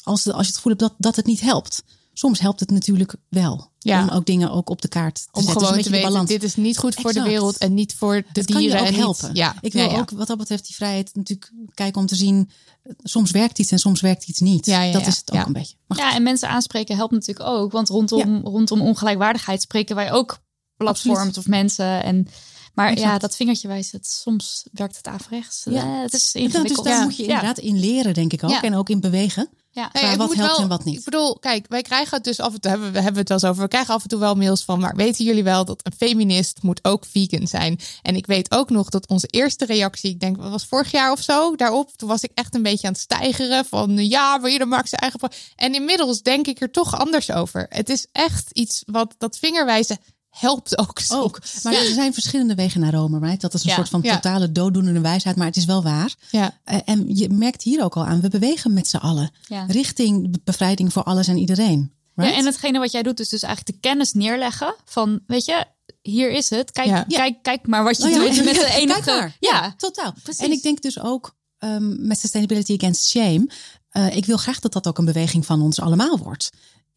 als, 0.04 0.28
als 0.28 0.42
je 0.42 0.48
het 0.48 0.56
gevoel 0.56 0.72
hebt 0.72 0.84
dat, 0.84 0.94
dat 0.98 1.16
het 1.16 1.26
niet 1.26 1.42
helpt. 1.42 1.84
Soms 2.20 2.40
helpt 2.40 2.60
het 2.60 2.72
natuurlijk 2.72 3.16
wel. 3.30 3.72
Ja. 3.80 4.02
Om 4.04 4.10
ook 4.10 4.26
dingen 4.26 4.52
ook 4.52 4.70
op 4.70 4.82
de 4.82 4.88
kaart 4.88 5.16
te 5.16 5.22
Om 5.32 5.42
zetten. 5.42 5.54
Dus 5.54 5.64
gewoon 5.64 5.78
een 5.78 5.84
te 5.84 5.90
weten, 5.90 6.10
balans. 6.12 6.30
dit 6.30 6.44
is 6.44 6.56
niet 6.56 6.78
goed 6.78 6.96
voor 6.96 7.14
de 7.14 7.22
wereld 7.22 7.58
en 7.58 7.74
niet 7.74 7.96
voor 7.96 8.14
de 8.16 8.26
Het 8.34 8.52
kan 8.52 8.62
je 8.62 8.68
dieren. 8.68 8.80
ook 8.80 8.86
en 8.86 8.92
niet- 8.94 9.02
helpen. 9.02 9.30
ja, 9.34 9.56
Ik 9.62 9.74
wil 9.74 9.84
ja, 9.86 9.92
ja. 9.92 9.98
ook 10.00 10.10
wat 10.10 10.28
dat 10.28 10.38
betreft 10.38 10.66
die 10.66 10.76
vrijheid 10.76 11.10
natuurlijk 11.14 11.52
kijken 11.74 12.02
om 12.02 12.08
te 12.08 12.16
zien. 12.16 12.50
eh, 12.84 12.92
Soms 13.04 13.32
werkt 13.32 13.60
iets 13.60 13.72
en 13.72 13.80
soms 13.80 14.02
werkt 14.02 14.28
iets 14.28 14.40
niet. 14.40 14.66
Ja, 14.66 14.82
ja, 14.82 14.92
dat 14.92 15.02
ja. 15.02 15.08
is 15.08 15.18
het 15.18 15.32
ook 15.32 15.38
Ja. 15.38 15.46
een 15.46 15.54
beetje. 15.54 15.76
Maar 15.88 15.98
Ja, 15.98 16.14
en 16.14 16.24
mensen 16.24 16.50
aanspreken 16.50 16.96
helpt 16.96 17.14
natuurlijk 17.14 17.48
ook. 17.50 17.72
Want 17.72 17.90
rondom, 17.90 18.42
rondom 18.44 18.82
ongelijkwaardigheid 18.82 19.62
spreken 19.62 19.96
wij 19.96 20.12
ook 20.12 20.40
platforms 20.78 21.18
Absoluut. 21.18 21.38
of 21.38 21.48
mensen. 21.48 22.04
En, 22.04 22.28
maar 22.74 22.98
ja, 22.98 23.18
dat 23.18 23.36
vingertje 23.36 23.68
wijst 23.68 23.92
het. 23.92 24.08
Soms 24.08 24.64
werkt 24.72 24.98
het 24.98 25.08
averechts. 25.08 25.62
Ja. 25.70 26.02
Het 26.02 26.14
is 26.14 26.32
dus 26.32 26.42
ingewikkeld. 26.42 26.86
daar 26.86 26.98
Ja. 26.98 27.04
moet 27.04 27.16
je 27.18 27.24
Ja. 27.24 27.30
inderdaad 27.30 27.58
in 27.58 27.80
leren, 27.80 28.14
denk 28.14 28.34
ik 28.34 28.44
ook. 28.44 28.50
Ja. 28.50 28.62
En 28.62 28.76
ook 28.76 28.90
in 28.90 29.00
bewegen. 29.00 29.50
Ja. 29.72 29.90
Nee, 29.94 30.04
wat 30.18 30.34
helpt 30.34 30.36
wel- 30.36 30.60
en 30.60 30.68
wat 30.68 30.84
niet. 30.84 30.98
Ik 30.98 31.04
bedoel, 31.04 31.40
kijk, 31.40 31.66
wij 31.70 31.82
krijgen 31.82 32.16
het 32.16 32.24
dus 32.24 32.40
af 32.40 32.54
en 32.54 32.62
toe, 32.62 32.72
hebben, 32.72 32.92
we 32.92 33.00
hebben 33.00 33.20
het 33.20 33.30
wel 33.30 33.38
eens 33.38 33.48
over, 33.50 33.62
we 33.64 33.68
krijgen 33.70 33.94
af 33.94 34.04
en 34.04 34.10
toe 34.10 34.20
wel 34.20 34.36
mails 34.36 34.64
van, 34.64 34.80
maar 34.80 34.96
weten 34.96 35.26
jullie 35.26 35.44
wel 35.44 35.66
dat 35.66 35.80
een 35.84 35.94
feminist 35.98 36.62
moet 36.64 36.80
ook 36.84 37.06
vegan 37.06 37.48
zijn? 37.48 37.80
En 38.02 38.16
ik 38.16 38.26
weet 38.26 38.52
ook 38.52 38.70
nog 38.70 38.90
dat 38.90 39.08
onze 39.08 39.28
eerste 39.28 39.66
reactie, 39.66 40.10
ik 40.10 40.20
denk, 40.20 40.38
wat 40.38 40.52
was 40.52 40.66
vorig 40.66 40.92
jaar 40.92 41.12
of 41.12 41.22
zo, 41.22 41.56
daarop, 41.56 41.92
toen 41.96 42.10
was 42.10 42.22
ik 42.22 42.32
echt 42.34 42.56
een 42.56 42.64
beetje 42.64 42.88
aan 42.88 42.94
het 42.94 43.02
stijgeren 43.02 43.66
van, 43.66 44.08
ja, 44.08 44.38
maar 44.38 44.50
ieder 44.52 44.68
maakt 44.68 44.90
zijn 44.90 45.02
eigen... 45.02 45.20
En 45.56 45.76
inmiddels 45.76 46.22
denk 46.22 46.48
ik 46.48 46.62
er 46.62 46.72
toch 46.72 47.00
anders 47.00 47.32
over. 47.32 47.66
Het 47.70 47.90
is 47.90 48.08
echt 48.12 48.50
iets 48.52 48.84
wat, 48.86 49.16
dat 49.18 49.38
vingerwijzen 49.38 49.98
helpt 50.30 50.78
ook. 50.78 51.00
Ook. 51.10 51.40
Maar 51.64 51.74
er 51.74 51.94
zijn 51.94 52.14
verschillende 52.14 52.56
wegen 52.56 52.82
naar 52.82 52.94
Rome, 52.94 53.20
right? 53.20 53.42
Dat 53.42 53.54
is 53.54 53.64
een 53.64 53.70
Ja. 53.70 53.76
soort 53.76 53.90
van 53.90 54.00
Ja. 54.04 54.14
totale 54.14 54.52
dooddoenende 54.52 55.00
wijsheid, 55.00 55.36
maar 55.36 55.48
het 55.48 55.58
is 55.58 55.66
wel 55.66 55.84
waar. 55.84 56.16
Ja. 56.32 56.58
Eh, 56.64 56.78
en 56.86 57.16
je 57.16 57.30
merkt 57.30 57.62
hier 57.64 57.84
ook 57.84 57.96
al 57.96 58.06
aan, 58.06 58.22
we 58.22 58.30
bewegen 58.30 58.74
met 58.74 58.88
z'n 58.88 58.98
allen 58.98 59.32
Ja. 59.48 59.66
richting 59.68 60.32
be- 60.32 60.40
bevrijding 60.44 60.94
voor 60.94 61.04
alles 61.04 61.28
en 61.28 61.38
iedereen. 61.38 61.94
Right? 62.16 62.34
Ja, 62.34 62.40
en 62.40 62.46
hetgene 62.46 62.80
wat 62.80 62.92
jij 62.92 63.04
doet 63.04 63.20
is 63.20 63.30
dus 63.30 63.44
eigenlijk 63.44 63.76
de 63.76 63.88
kennis 63.90 64.14
neerleggen 64.14 64.76
van, 64.86 65.20
weet 65.28 65.46
je, 65.46 65.66
hier 66.02 66.32
is 66.32 66.50
het. 66.50 66.72
Kijk, 66.72 66.88
Ja. 66.88 67.04
kijk, 67.04 67.44
kijk 67.44 67.68
maar 67.68 67.84
wat 67.84 67.98
je 67.98 68.04
Oh 68.04 68.10
ja, 68.10 68.20
doet 68.20 68.36
ja, 68.36 68.44
met 68.44 68.56
ja, 68.56 68.62
de 68.62 68.74
enige. 68.74 69.12
maar. 69.12 69.36
Ja, 69.40 69.74
totaal. 69.78 70.14
precies. 70.24 70.46
En 70.46 70.52
ik 70.52 70.62
denk 70.64 70.82
dus 70.82 71.00
ook 71.00 71.38
ehm, 71.58 72.08
met 72.08 72.20
Sustainability 72.20 72.74
Against 72.78 73.08
Shame. 73.10 73.50
eh, 73.90 74.16
ik 74.16 74.26
wil 74.26 74.38
graag 74.38 74.60
dat 74.60 74.74
dat 74.74 74.88
ook 74.88 74.98
een 74.98 75.06
beweging 75.06 75.46
van 75.46 75.62
ons 75.62 75.80
allemaal 75.80 76.18
wordt. 76.18 76.50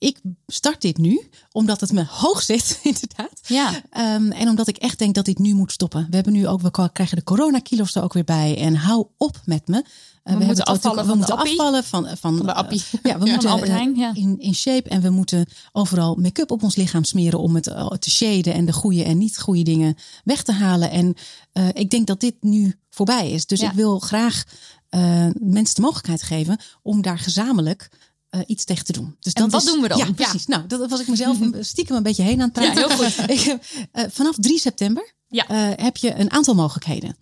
Ik 0.03 0.21
start 0.47 0.81
dit 0.81 0.97
nu, 0.99 1.29
omdat 1.53 1.81
het 1.81 1.93
me 1.93 2.05
hoog 2.09 2.43
zit, 2.43 2.79
inderdaad. 2.83 3.41
ja. 3.47 3.83
Ehm, 3.91 4.31
en 4.31 4.49
omdat 4.49 4.69
ik 4.69 4.77
echt 4.77 4.99
denk 4.99 5.15
dat 5.15 5.25
dit 5.25 5.39
nu 5.39 5.55
moet 5.55 5.73
stoppen. 5.73 6.07
We 6.11 6.15
hebben 6.15 6.33
nu 6.33 6.47
ook, 6.49 6.61
we 6.61 6.91
krijgen 6.93 7.17
de 7.17 7.25
coronakilo's 7.25 7.95
er 7.95 8.03
ook 8.03 8.13
weer 8.13 8.25
bij. 8.25 8.57
En 8.59 8.75
hou 8.75 9.07
op 9.19 9.41
met 9.45 9.67
me. 9.69 9.77
Eh, 9.77 10.35
moeten 10.37 10.47
hebben 10.47 10.49
het 10.49 10.69
afvallen 10.85 11.05
we 11.05 11.11
de 11.11 11.17
moeten 11.17 11.37
appie. 11.37 11.51
afvallen 11.53 11.85
van, 11.85 12.05
van, 12.17 12.37
Van 12.37 12.47
de 12.47 12.55
appie. 12.55 12.83
eh, 12.93 12.99
ja, 13.13 13.19
we 13.19 13.31
moeten 13.31 13.51
Albert 13.51 13.69
eh, 13.69 13.75
Heijn, 13.75 13.97
ja. 13.97 14.11
in, 14.15 14.39
in 14.41 14.55
shape 14.55 14.89
en 14.89 15.01
we 15.01 15.11
moeten 15.11 15.47
overal 15.73 16.15
make-up 16.15 16.51
op 16.51 16.63
ons 16.63 16.77
lichaam 16.77 17.05
smeren 17.05 17.39
om 17.41 17.55
het 17.55 17.67
eh, 17.67 17.87
te 17.91 18.11
shaden 18.11 18.55
en 18.55 18.65
de 18.65 18.73
goede 18.73 19.05
en 19.05 19.19
niet 19.19 19.39
goede 19.39 19.63
dingen 19.63 19.97
weg 20.25 20.43
te 20.43 20.53
halen. 20.53 20.91
En 20.91 21.15
eh, 21.53 21.69
ik 21.73 21.91
denk 21.91 22.07
dat 22.07 22.21
dit 22.21 22.35
nu 22.41 22.75
voorbij 22.91 23.31
is. 23.31 23.47
Dus 23.47 23.61
Ja. 23.61 23.69
ik 23.69 23.75
wil 23.77 23.99
graag 23.99 24.45
eh, 24.89 25.27
mensen 25.41 25.75
de 25.75 25.81
mogelijkheid 25.83 26.23
geven 26.23 26.59
om 26.83 27.03
daar 27.03 27.19
gezamenlijk 27.19 27.89
eh, 28.33 28.41
iets 28.47 28.65
tegen 28.65 28.85
te 28.85 28.93
doen. 28.93 29.17
Dus 29.21 29.33
En 29.33 29.43
dat 29.43 29.51
wat 29.53 29.63
is, 29.63 29.73
doen 29.73 29.81
we 29.83 29.89
dan? 29.89 29.99
Ja, 29.99 30.13
precies. 30.13 30.47
Nou, 30.47 30.67
dat 30.67 30.91
was 30.91 31.01
ik 31.01 31.09
mezelf 31.09 31.41
een- 31.41 31.65
stiekem 31.75 31.97
een 31.97 32.03
beetje 32.03 32.23
heen 32.23 32.41
aan 32.41 32.45
het 32.45 32.53
praten. 32.53 32.81
Ja, 32.83 32.89
heel 32.89 32.97
goed. 32.97 33.31
Ik 33.37 33.59
eh, 33.93 34.05
vanaf 34.11 34.37
3 34.39 34.59
september 34.59 35.15
Ja. 35.29 35.49
eh, 35.49 35.85
heb 35.85 35.97
je 35.97 36.15
een 36.15 36.31
aantal 36.31 36.55
mogelijkheden. 36.55 37.17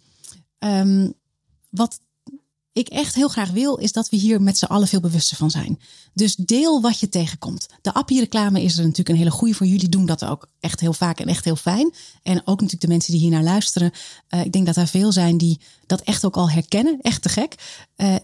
Ehm, 0.58 1.10
wat 1.70 2.00
ik 2.72 2.88
echt 2.88 3.14
heel 3.14 3.28
graag 3.28 3.50
wil, 3.50 3.76
is 3.76 3.92
dat 3.92 4.08
we 4.08 4.16
hier 4.16 4.42
met 4.42 4.58
z'n 4.58 4.64
allen 4.64 4.88
veel 4.88 5.00
bewuster 5.00 5.36
van 5.36 5.50
zijn. 5.50 5.80
Dus 6.14 6.34
deel 6.36 6.80
wat 6.80 7.00
je 7.00 7.08
tegenkomt. 7.08 7.66
De 7.82 7.92
appie-reclame 7.94 8.62
is 8.62 8.72
er 8.76 8.82
natuurlijk 8.82 9.08
een 9.08 9.16
hele 9.16 9.30
goede 9.30 9.54
voor. 9.54 9.66
Jullie 9.66 9.88
doen 9.88 10.06
dat 10.06 10.24
ook 10.24 10.46
echt 10.60 10.80
heel 10.80 10.92
vaak 10.92 11.20
en 11.20 11.26
echt 11.28 11.44
heel 11.44 11.56
fijn. 11.56 11.94
En 12.22 12.38
ook 12.38 12.46
natuurlijk 12.60 12.80
de 12.80 12.88
mensen 12.88 13.12
die 13.12 13.20
hier 13.20 13.30
naar 13.30 13.42
luisteren. 13.42 13.92
Ik 14.44 14.52
denk 14.52 14.66
dat 14.66 14.76
er 14.76 14.86
veel 14.86 15.12
zijn 15.12 15.38
die 15.38 15.60
dat 15.86 16.00
echt 16.00 16.24
ook 16.24 16.36
al 16.36 16.50
herkennen. 16.50 16.98
Echt 17.00 17.22
te 17.22 17.28
gek. 17.28 17.54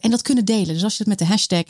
En 0.01 0.11
dat 0.11 0.23
kunnen 0.23 0.45
delen. 0.45 0.75
Dus 0.75 0.83
als 0.85 0.93
je 0.97 0.99
het 0.99 1.09
met 1.09 1.19
de 1.19 1.25
hashtag 1.25 1.63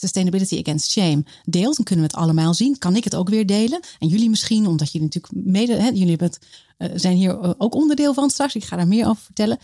Sustainability 0.00 0.58
Against 0.58 0.90
Shame 0.90 1.24
deelt, 1.44 1.76
dan 1.76 1.84
kunnen 1.84 2.04
we 2.04 2.10
het 2.12 2.20
allemaal 2.20 2.54
zien. 2.54 2.78
Kan 2.78 2.96
ik 2.96 3.04
het 3.04 3.14
ook 3.14 3.28
weer 3.28 3.46
delen? 3.46 3.80
En 3.98 4.08
jullie 4.08 4.30
misschien, 4.30 4.66
omdat 4.66 4.92
jullie 4.92 5.08
natuurlijk 5.12 5.46
mede, 5.46 5.74
hè, 5.74 5.88
jullie 5.88 6.08
hebben 6.08 6.32
eh, 6.76 6.88
zijn 6.94 7.16
hier 7.16 7.38
eh, 7.38 7.50
ook 7.58 7.74
onderdeel 7.74 8.14
van 8.14 8.30
straks. 8.30 8.54
Ik 8.54 8.64
ga 8.64 8.76
daar 8.76 8.88
meer 8.88 9.06
over 9.06 9.22
vertellen. 9.22 9.58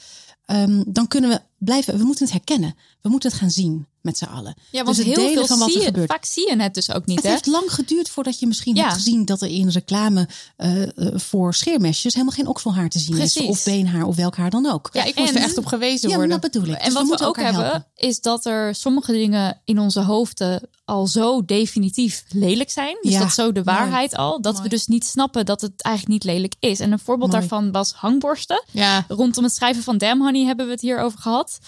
Ehm, 0.45 0.83
dan 0.87 1.09
kunnen 1.09 1.31
we 1.31 1.41
blijven, 1.59 1.99
we 1.99 2.05
moeten 2.05 2.25
het 2.25 2.35
herkennen. 2.35 2.75
We 3.01 3.09
moeten 3.09 3.31
het 3.31 3.39
gaan 3.39 3.51
zien 3.51 3.87
met 4.07 4.19
z'n 4.19 4.25
allen. 4.25 4.55
Ja, 4.71 4.83
want 4.85 4.97
Dus 4.97 5.07
het 5.07 5.17
heel 5.17 5.33
veel 5.33 5.47
van 5.47 5.59
wat 5.59 5.69
er 5.75 5.79
je, 5.81 5.85
gebeurt. 5.85 6.11
vaak 6.11 6.25
zie 6.25 6.49
je 6.51 6.63
het 6.63 6.75
dus 6.75 6.91
ook 6.93 7.07
niet. 7.07 7.17
Het 7.17 7.25
Hè? 7.25 7.31
heeft 7.31 7.47
lang 7.47 7.73
geduurd 7.73 8.09
voordat 8.09 8.39
je 8.39 8.47
misschien 8.47 8.75
Ja. 8.75 8.83
hebt 8.83 8.95
gezien 8.95 9.25
dat 9.25 9.43
er 9.43 9.49
in 9.49 9.69
reclame 9.69 10.29
eh, 10.57 10.83
eh, 10.83 10.89
voor 11.15 11.55
scheermesjes 11.55 12.13
helemaal 12.15 12.35
geen 12.35 12.47
okselhaar 12.47 12.89
te 12.89 12.99
zien 12.99 13.17
Precies. 13.17 13.43
is. 13.43 13.49
Of 13.49 13.65
beenhaar 13.65 14.05
of 14.05 14.17
welk 14.17 14.37
haar 14.37 14.51
dan 14.51 14.67
ook. 14.67 14.89
Ja, 14.93 15.05
ik 15.05 15.17
moest 15.17 15.31
en- 15.31 15.37
er 15.37 15.43
echt 15.43 15.59
op 15.59 15.67
gewezen 15.67 16.09
Ja, 16.09 16.17
worden. 16.17 16.41
dat 16.41 16.53
bedoel 16.53 16.69
ik. 16.75 16.79
En 16.81 16.85
Dus 16.95 17.09
wat 17.09 17.21
we, 17.21 17.27
ook 17.27 17.37
hebben, 17.37 17.63
helpen. 17.65 17.87
is 17.97 18.21
dat 18.21 18.45
er 18.47 18.75
sommige 18.75 19.13
dingen 19.13 19.61
in 19.65 19.79
onze 19.79 20.01
hoofden 20.01 20.69
al 20.85 21.07
zo 21.07 21.45
definitief 21.45 22.25
lelijk 22.29 22.71
zijn. 22.71 22.97
Dus 23.03 23.13
Ja, 23.13 23.19
dat 23.19 23.29
is 23.29 23.35
zo 23.35 23.53
de 23.53 23.63
mooi. 23.65 23.79
waarheid 23.79 24.17
al. 24.17 24.41
Dat 24.41 24.61
we 24.61 24.69
dus 24.69 24.87
niet 24.87 25.07
snappen 25.07 25.47
dat 25.47 25.61
het 25.61 25.83
eigenlijk 25.83 26.15
niet 26.25 26.33
lelijk 26.35 26.55
is. 26.61 26.81
En 26.81 26.93
een 26.93 26.99
voorbeeld 26.99 27.31
Mooi. 27.31 27.41
daarvan 27.41 27.73
was 27.73 27.93
hangborsten. 27.93 28.65
Ja, 28.71 29.05
Rondom 29.09 29.45
het 29.45 29.55
schrijven 29.55 29.83
van 29.83 29.99
Damn 29.99 30.23
Honey 30.23 30.45
hebben 30.45 30.67
we 30.67 30.73
het 30.73 30.81
hier 30.81 30.99
over 30.99 31.19
gehad. 31.19 31.59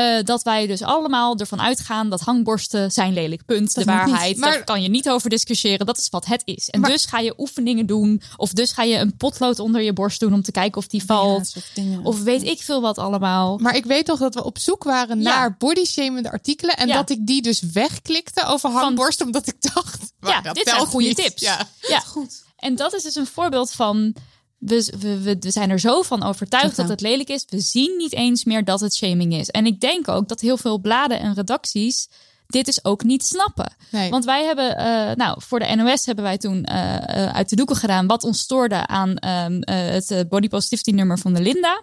Eh, 0.00 0.24
dat 0.24 0.42
wij 0.42 0.66
dus 0.66 0.82
allemaal 0.82 1.36
ervan 1.36 1.60
uitgaan 1.60 2.10
dat 2.10 2.20
hangborsten 2.20 2.90
zijn 2.90 3.12
lelijk. 3.12 3.44
Punt. 3.44 3.74
Dat 3.74 3.84
de 3.84 3.90
waarheid. 3.90 4.36
Maar- 4.36 4.50
Daar 4.52 4.64
kan 4.64 4.82
je 4.82 4.88
niet 4.88 5.08
over 5.10 5.30
discussiëren. 5.30 5.86
Dat 5.86 5.98
is 5.98 6.08
wat 6.08 6.26
het 6.26 6.42
is. 6.44 6.68
En 6.68 6.80
Maar- 6.80 6.90
dus 6.90 7.04
ga 7.06 7.18
je 7.18 7.34
oefeningen 7.38 7.86
doen. 7.86 8.22
Of 8.36 8.52
dus 8.52 8.72
ga 8.72 8.82
je 8.82 8.96
een 8.96 9.16
potlood 9.16 9.58
onder 9.58 9.82
je 9.82 9.92
borst 9.92 10.20
doen 10.20 10.32
om 10.34 10.42
te 10.42 10.52
kijken 10.52 10.78
of 10.78 10.86
die 10.86 11.04
valt. 11.04 11.52
Ja, 11.74 11.98
of 12.02 12.22
weet 12.22 12.42
ik 12.42 12.62
veel 12.62 12.80
wat 12.80 12.98
allemaal. 12.98 13.58
maar 13.58 13.76
ik 13.76 13.84
weet 13.84 14.04
toch 14.06 14.18
dat 14.18 14.34
we 14.34 14.44
op 14.44 14.58
zoek 14.58 14.84
waren 14.84 15.16
Ja. 15.22 15.22
naar 15.22 15.56
bodyshamende 15.58 16.30
artikelen. 16.30 16.76
En 16.76 16.88
Ja. 16.88 16.94
dat 16.94 17.10
ik 17.10 17.26
die 17.26 17.42
dus 17.42 17.60
wegklikte 17.60 18.44
over 18.46 18.70
hangborst. 18.70 19.22
Omdat 19.24 19.46
ik 19.48 19.56
dacht, 19.74 20.12
Ja, 20.20 20.40
dat 20.40 20.54
dit 20.54 20.68
zijn 20.68 20.86
goede 20.86 21.06
niet. 21.06 21.16
tips. 21.16 21.40
Ja. 21.42 21.68
Ja. 21.88 21.98
Goed. 22.00 22.42
En 22.56 22.74
dat 22.76 22.94
is 22.94 23.02
dus 23.02 23.14
een 23.14 23.26
voorbeeld 23.26 23.70
van. 23.70 24.14
We, 24.60 24.92
we, 25.00 25.38
we, 25.40 25.50
zijn 25.50 25.70
er 25.70 25.80
zo 25.80 26.02
van 26.02 26.22
overtuigd 26.22 26.76
dat 26.76 26.88
het 26.88 27.00
lelijk 27.00 27.28
is. 27.28 27.44
We 27.48 27.60
zien 27.60 27.96
niet 27.96 28.12
eens 28.12 28.44
meer 28.44 28.64
dat 28.64 28.80
het 28.80 28.94
shaming 28.94 29.34
is. 29.34 29.48
En 29.48 29.66
ik 29.66 29.80
denk 29.80 30.08
ook 30.08 30.28
dat 30.28 30.40
heel 30.40 30.56
veel 30.56 30.78
bladen 30.78 31.20
en 31.20 31.34
redacties 31.34 32.08
dit 32.50 32.64
dus 32.64 32.84
ook 32.84 33.02
niet 33.02 33.24
snappen. 33.24 33.72
Nee. 33.90 34.10
Want 34.10 34.24
wij 34.24 34.44
hebben, 34.44 34.76
eh, 34.76 35.14
nou, 35.14 35.42
voor 35.42 35.58
de 35.58 35.74
NOS 35.74 36.06
hebben 36.06 36.24
wij 36.24 36.38
toen 36.38 36.64
eh, 36.64 36.96
eh, 36.96 37.34
uit 37.34 37.48
de 37.48 37.56
doeken 37.56 37.76
gedaan 37.76 38.06
wat 38.06 38.24
ons 38.24 38.40
stoorde 38.40 38.86
aan 38.86 39.16
ehm, 39.16 39.60
eh, 39.60 39.76
het 39.76 40.28
body 40.28 40.48
positivity 40.48 40.90
nummer 40.90 41.18
van 41.18 41.34
de 41.34 41.40
Linda. 41.40 41.82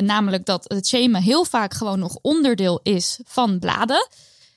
Namelijk 0.00 0.44
dat 0.44 0.64
het 0.66 0.86
shamen 0.86 1.22
heel 1.22 1.44
vaak 1.44 1.74
gewoon 1.74 1.98
nog 1.98 2.18
onderdeel 2.22 2.80
is 2.82 3.18
van 3.24 3.58
bladen. 3.58 4.08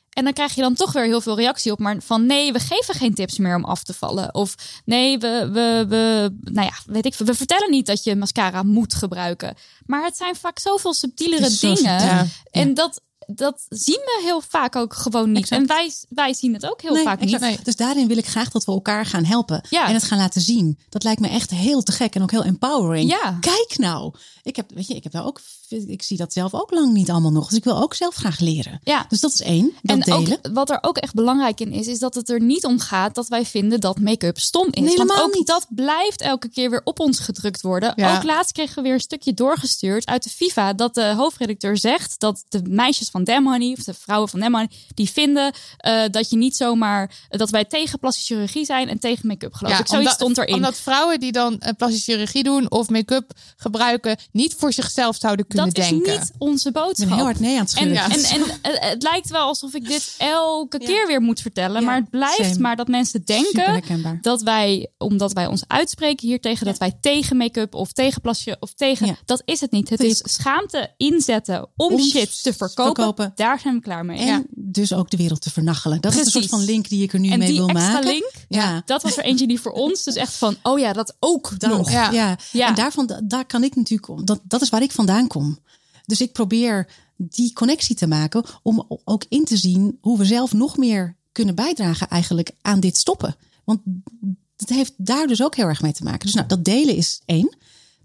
En 0.10 0.24
dan 0.24 0.34
krijg 0.34 0.56
je 0.56 0.62
dan 0.62 0.74
toch 0.74 0.92
weer 0.92 1.04
heel 1.04 1.22
veel 1.22 1.36
reactie 1.36 1.72
op. 1.72 1.80
Maar 1.80 1.98
van 2.02 2.26
nee, 2.26 2.52
we 2.52 2.60
geven 2.60 2.94
geen 2.94 3.14
tips 3.14 3.38
meer 3.38 3.56
om 3.56 3.66
af 3.66 3.84
te 3.84 3.94
vallen. 3.94 4.34
Of 4.34 4.56
nee, 4.86 5.18
we, 5.18 5.50
we, 5.52 5.86
we, 5.88 6.36
nou 6.42 6.68
ja, 6.68 6.74
weet 6.86 7.06
ik, 7.06 7.16
we 7.16 7.34
vertellen 7.34 7.72
niet 7.72 7.86
dat 7.86 8.04
je 8.04 8.16
mascara 8.16 8.64
moet 8.64 8.94
gebruiken. 8.94 9.56
Maar 9.86 10.04
het 10.04 10.18
zijn 10.18 10.36
vaak 10.36 10.60
zoveel 10.60 10.94
subtielere 10.94 11.50
zo 11.50 11.74
dingen. 11.74 12.04
Ja. 12.04 12.26
En 12.52 12.74
dat, 12.74 13.02
dat 13.26 13.66
zien 13.70 14.02
we 14.06 14.22
heel 14.24 14.42
vaak 14.42 14.76
ook 14.76 14.94
gewoon 14.94 15.32
niet. 15.32 15.42
Exact. 15.42 15.62
En 15.62 15.68
wij, 15.68 15.92
wij 16.10 16.34
zien 16.34 16.54
het 16.54 16.66
ook 16.66 16.82
heel 16.82 16.94
Nee, 16.94 17.04
vaak 17.04 17.22
exact. 17.22 17.44
niet. 17.44 17.66
Dus 17.66 17.76
daarin 17.76 18.08
wil 18.08 18.18
ik 18.18 18.28
graag 18.28 18.50
dat 18.50 18.66
we 18.66 18.72
elkaar 18.72 19.06
gaan 19.06 19.26
helpen. 19.26 19.62
Ja. 19.70 19.88
En 19.88 19.94
het 19.94 20.04
gaan 20.04 20.18
laten 20.18 20.42
zien. 20.42 20.80
Dat 20.90 21.04
lijkt 21.04 21.22
me 21.22 21.28
echt 21.28 21.50
heel 21.50 21.82
te 21.82 21.92
gek 21.92 22.16
en 22.16 22.22
ook 22.22 22.32
heel 22.32 22.44
empowering. 22.44 23.10
Ja. 23.10 23.38
Kijk 23.42 23.74
nou. 23.78 24.14
Ik 24.44 24.56
heb, 24.56 24.72
weet 24.74 24.88
je, 24.88 24.96
ik 24.96 25.04
heb 25.04 25.12
daar 25.12 25.26
ook, 25.26 25.42
ik 25.70 26.02
zie 26.04 26.18
dat 26.18 26.34
zelf 26.34 26.54
ook 26.54 26.72
lang 26.72 26.94
niet 26.94 27.10
allemaal 27.10 27.32
nog. 27.32 27.48
Dus 27.48 27.58
ik 27.58 27.64
wil 27.64 27.82
ook 27.82 27.94
zelf 27.94 28.16
graag 28.16 28.40
leren. 28.40 28.80
Ja. 28.84 29.06
Dus 29.10 29.20
dat 29.20 29.34
is 29.34 29.42
één. 29.42 29.72
Dat 29.82 29.96
En 29.98 30.00
delen. 30.02 30.40
ook, 30.42 30.54
wat 30.54 30.70
er 30.70 30.78
ook 30.82 30.98
echt 30.98 31.14
belangrijk 31.14 31.60
in 31.60 31.72
is, 31.72 31.88
is 31.88 32.00
dat 32.00 32.16
het 32.16 32.30
er 32.30 32.42
niet 32.42 32.66
om 32.66 32.80
gaat 32.80 33.16
dat 33.16 33.28
wij 33.28 33.46
vinden 33.46 33.80
dat 33.80 34.00
make-up 34.00 34.40
stom 34.40 34.68
is. 34.72 34.72
Nee, 34.72 34.84
Want 34.84 34.98
helemaal 34.98 35.24
ook 35.28 35.34
niet. 35.34 35.48
dat 35.48 35.66
blijft 35.70 36.22
elke 36.22 36.50
keer 36.50 36.70
weer 36.70 36.82
op 36.84 37.00
ons 37.00 37.20
gedrukt 37.20 37.62
worden. 37.62 37.94
Ja. 37.96 38.16
Ook 38.16 38.24
laatst 38.24 38.52
kregen 38.52 38.76
we 38.76 38.82
weer 38.82 38.94
een 38.94 39.00
stukje 39.00 39.34
doorgestuurd 39.34 40.06
uit 40.06 40.24
de 40.24 40.30
FIFA 40.30 40.74
dat 40.74 40.94
de 40.94 41.14
hoofdredacteur 41.14 41.78
zegt 41.78 42.20
dat 42.20 42.44
de 42.50 42.62
meisjes 42.64 43.10
van 43.10 43.24
Dem 43.24 43.48
Honey 43.48 43.76
of 43.78 43.84
de 43.84 43.94
vrouwen 43.94 44.30
van 44.30 44.40
Dem 44.40 44.54
Honey 44.54 44.70
die 44.94 45.10
vinden 45.10 45.54
eh, 45.78 46.04
dat 46.12 46.30
je 46.30 46.38
niet 46.38 46.56
zomaar 46.56 47.12
dat 47.30 47.50
wij 47.50 47.66
tegen 47.66 48.00
plastische 48.00 48.34
chirurgie 48.34 48.66
zijn 48.66 48.90
en 48.90 49.00
tegen 49.00 49.28
make-up 49.28 49.54
geloof 49.54 49.80
ik. 49.80 49.88
Zoiets 49.88 49.98
omdat, 49.98 50.14
stond 50.14 50.38
erin. 50.38 50.54
Omdat 50.54 50.78
vrouwen 50.78 51.20
die 51.20 51.32
dan 51.32 51.60
eh, 51.60 51.74
plastische 51.78 52.12
chirurgie 52.12 52.44
doen 52.44 52.72
of 52.72 52.90
make-up 52.90 53.32
gebruiken, 53.58 54.18
niet 54.32 54.56
voor 54.58 54.74
zichzelf 54.74 55.16
zouden 55.16 55.48
kunnen 55.48 55.59
dat 55.66 55.76
denken. 55.76 56.14
is 56.14 56.20
niet 56.20 56.32
onze 56.38 56.72
boodschap. 56.72 57.10
heel 57.10 57.24
hard 57.24 57.40
nee 57.40 57.60
aan 57.60 57.66
het 57.66 57.76
En, 57.76 57.96
schudden. 57.96 58.42
en, 58.42 58.44
en 58.62 58.90
het 58.90 59.04
lijkt 59.04 59.30
wel 59.30 59.42
alsof 59.46 59.74
ik 59.74 59.88
dit 59.88 60.16
elke 60.18 60.78
keer 60.78 61.08
weer 61.08 61.22
moet 61.22 61.42
vertellen. 61.42 61.80
Ja, 61.80 61.86
maar 61.88 61.96
het 61.96 62.10
blijft 62.10 62.38
same. 62.38 62.60
maar 62.60 62.76
dat 62.76 62.88
mensen 62.88 63.22
denken 63.26 64.18
dat 64.22 64.42
wij, 64.42 64.90
omdat 64.98 65.34
wij 65.34 65.46
ons 65.48 65.64
uitspreken 65.68 66.28
hier 66.28 66.40
tegen, 66.42 66.66
dat 66.66 66.78
wij 66.78 66.98
tegen 67.02 67.38
make-up 67.38 67.74
of 67.76 67.92
tegen 67.92 68.22
plasje 68.22 68.58
of 68.60 68.74
tegen. 68.74 69.18
Dat 69.26 69.42
is 69.46 69.60
het 69.62 69.72
niet. 69.72 69.90
Het 69.90 70.00
is 70.04 70.22
schaamte 70.26 70.94
inzetten 70.98 71.68
om, 71.76 71.94
Om 71.94 72.00
shit 72.00 72.44
te 72.44 72.54
verkopen. 72.54 73.04
kopen. 73.04 73.32
Daar 73.36 73.60
zijn 73.60 73.74
we 73.76 73.82
klaar 73.82 74.06
mee. 74.06 74.20
En 74.20 74.48
dus 74.50 74.94
ook 74.94 75.10
de 75.10 75.18
wereld 75.18 75.42
te 75.42 75.50
vernachelen. 75.52 76.02
Dat 76.02 76.14
is 76.14 76.20
een 76.26 76.32
soort 76.32 76.46
van 76.46 76.64
link 76.64 76.90
die 76.90 77.04
ik 77.04 77.14
er 77.14 77.20
nu 77.20 77.30
En 77.30 77.40
mee 77.40 77.48
die 77.48 77.58
wil 77.58 77.68
extra 77.70 77.92
maken. 77.94 78.10
link, 78.10 78.32
Ja. 78.48 78.82
dat 78.86 79.04
was 79.04 79.18
er 79.18 79.24
eentje 79.24 79.48
die 79.48 79.60
voor 79.62 79.72
ons 79.72 80.04
dus 80.04 80.16
echt 80.16 80.34
van, 80.34 80.56
oh 80.64 80.80
ja, 80.80 80.94
dat 80.94 81.16
ook 81.20 81.60
Dan, 81.60 81.70
nog. 81.70 81.92
ja. 81.92 82.12
Ja. 82.12 82.38
Ja. 82.52 82.68
En 82.68 82.76
daarvan, 82.76 83.12
daar 83.24 83.46
kan 83.46 83.64
ik 83.64 83.76
natuurlijk, 83.76 84.28
dat, 84.28 84.40
dat 84.44 84.62
is 84.62 84.70
waar 84.70 84.82
ik 84.82 84.92
vandaan 84.92 85.28
kom. 85.28 85.49
Dus 86.10 86.22
ik 86.22 86.32
probeer 86.32 86.88
die 87.16 87.54
connectie 87.54 87.96
te 87.96 88.08
maken 88.08 88.44
om 88.64 88.86
ook 89.04 89.26
in 89.30 89.46
te 89.46 89.58
zien 89.58 89.98
hoe 90.02 90.18
we 90.18 90.26
zelf 90.26 90.54
nog 90.54 90.78
meer 90.78 91.16
kunnen 91.32 91.56
bijdragen 91.56 92.10
eigenlijk 92.10 92.52
aan 92.62 92.80
dit 92.80 92.98
stoppen. 92.98 93.36
Want 93.64 93.82
dat 94.56 94.70
heeft 94.70 94.94
daar 94.98 95.28
dus 95.28 95.44
ook 95.44 95.56
heel 95.56 95.68
erg 95.68 95.82
mee 95.82 95.92
te 95.92 96.04
maken. 96.04 96.26
Dus 96.26 96.34
nou, 96.34 96.48
dat 96.48 96.66
delen 96.66 96.96
is 96.96 97.22
één. 97.26 97.58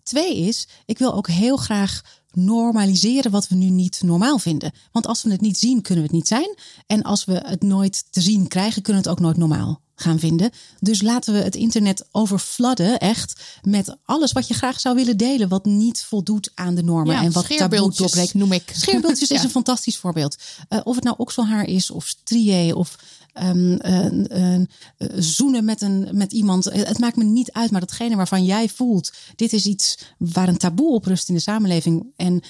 Twee 0.03 0.37
is, 0.37 0.69
ik 0.87 0.99
wil 0.99 1.15
ook 1.15 1.29
heel 1.29 1.57
graag 1.57 2.23
normaliseren 2.37 3.31
wat 3.31 3.49
we 3.49 3.55
nu 3.55 3.69
niet 3.71 4.01
normaal 4.03 4.39
vinden. 4.39 4.73
Want 4.93 5.07
als 5.07 5.23
we 5.23 5.31
het 5.31 5.41
niet 5.41 5.59
zien, 5.59 5.83
kunnen 5.83 6.05
we 6.05 6.09
het 6.11 6.17
niet 6.19 6.29
zijn. 6.29 6.57
En 6.87 7.03
als 7.03 7.25
we 7.25 7.33
het 7.47 7.63
nooit 7.63 8.05
te 8.11 8.21
zien 8.21 8.49
krijgen, 8.49 8.83
kunnen 8.83 9.03
we 9.03 9.09
het 9.09 9.19
ook 9.19 9.25
nooit 9.25 9.37
normaal 9.37 9.83
gaan 9.97 10.19
vinden. 10.19 10.51
Dus 10.81 11.03
laten 11.03 11.35
we 11.35 11.41
het 11.41 11.55
internet 11.57 12.07
overfladden, 12.11 12.99
echt, 12.99 13.43
met 13.63 13.97
alles 14.05 14.33
wat 14.33 14.49
je 14.49 14.55
graag 14.55 14.81
zou 14.81 14.95
willen 14.95 15.17
delen, 15.17 15.49
wat 15.49 15.65
niet 15.65 16.03
voldoet 16.03 16.51
aan 16.55 16.75
de 16.75 16.83
normen 16.83 17.15
Ja, 17.15 17.23
en 17.23 17.33
wat 17.33 17.57
taboe 17.57 17.93
doorbreekt. 17.95 18.35
noem 18.35 18.53
ik. 18.53 18.71
Scheerbeeldjes 18.75 19.31
is 19.31 19.39
Ja. 19.39 19.45
een 19.45 19.51
fantastisch 19.51 19.97
voorbeeld. 19.97 20.37
Eh, 20.69 20.81
of 20.85 20.95
het 20.95 21.05
nou 21.05 21.17
okselhaar 21.19 21.65
is, 21.65 21.91
of 21.91 22.07
strié, 22.07 22.75
of 22.75 22.99
eh, 23.35 25.09
zoenen 25.17 25.65
met, 25.65 25.81
een, 25.83 26.09
met 26.13 26.33
iemand. 26.33 26.67
Eh, 26.67 26.83
Het 26.85 26.99
maakt 26.99 27.17
me 27.17 27.25
niet 27.25 27.53
uit, 27.53 27.71
maar 27.71 27.81
datgene 27.81 28.17
waarvan 28.17 28.45
jij 28.45 28.69
voelt... 28.69 29.13
dit 29.37 29.53
is 29.53 29.67
iets 29.67 29.99
waar 30.19 30.49
een 30.49 30.57
taboe 30.57 30.93
op 30.95 31.05
rust 31.05 31.29
in 31.29 31.35
de 31.35 31.41
samenleving... 31.41 32.07
en 32.17 32.41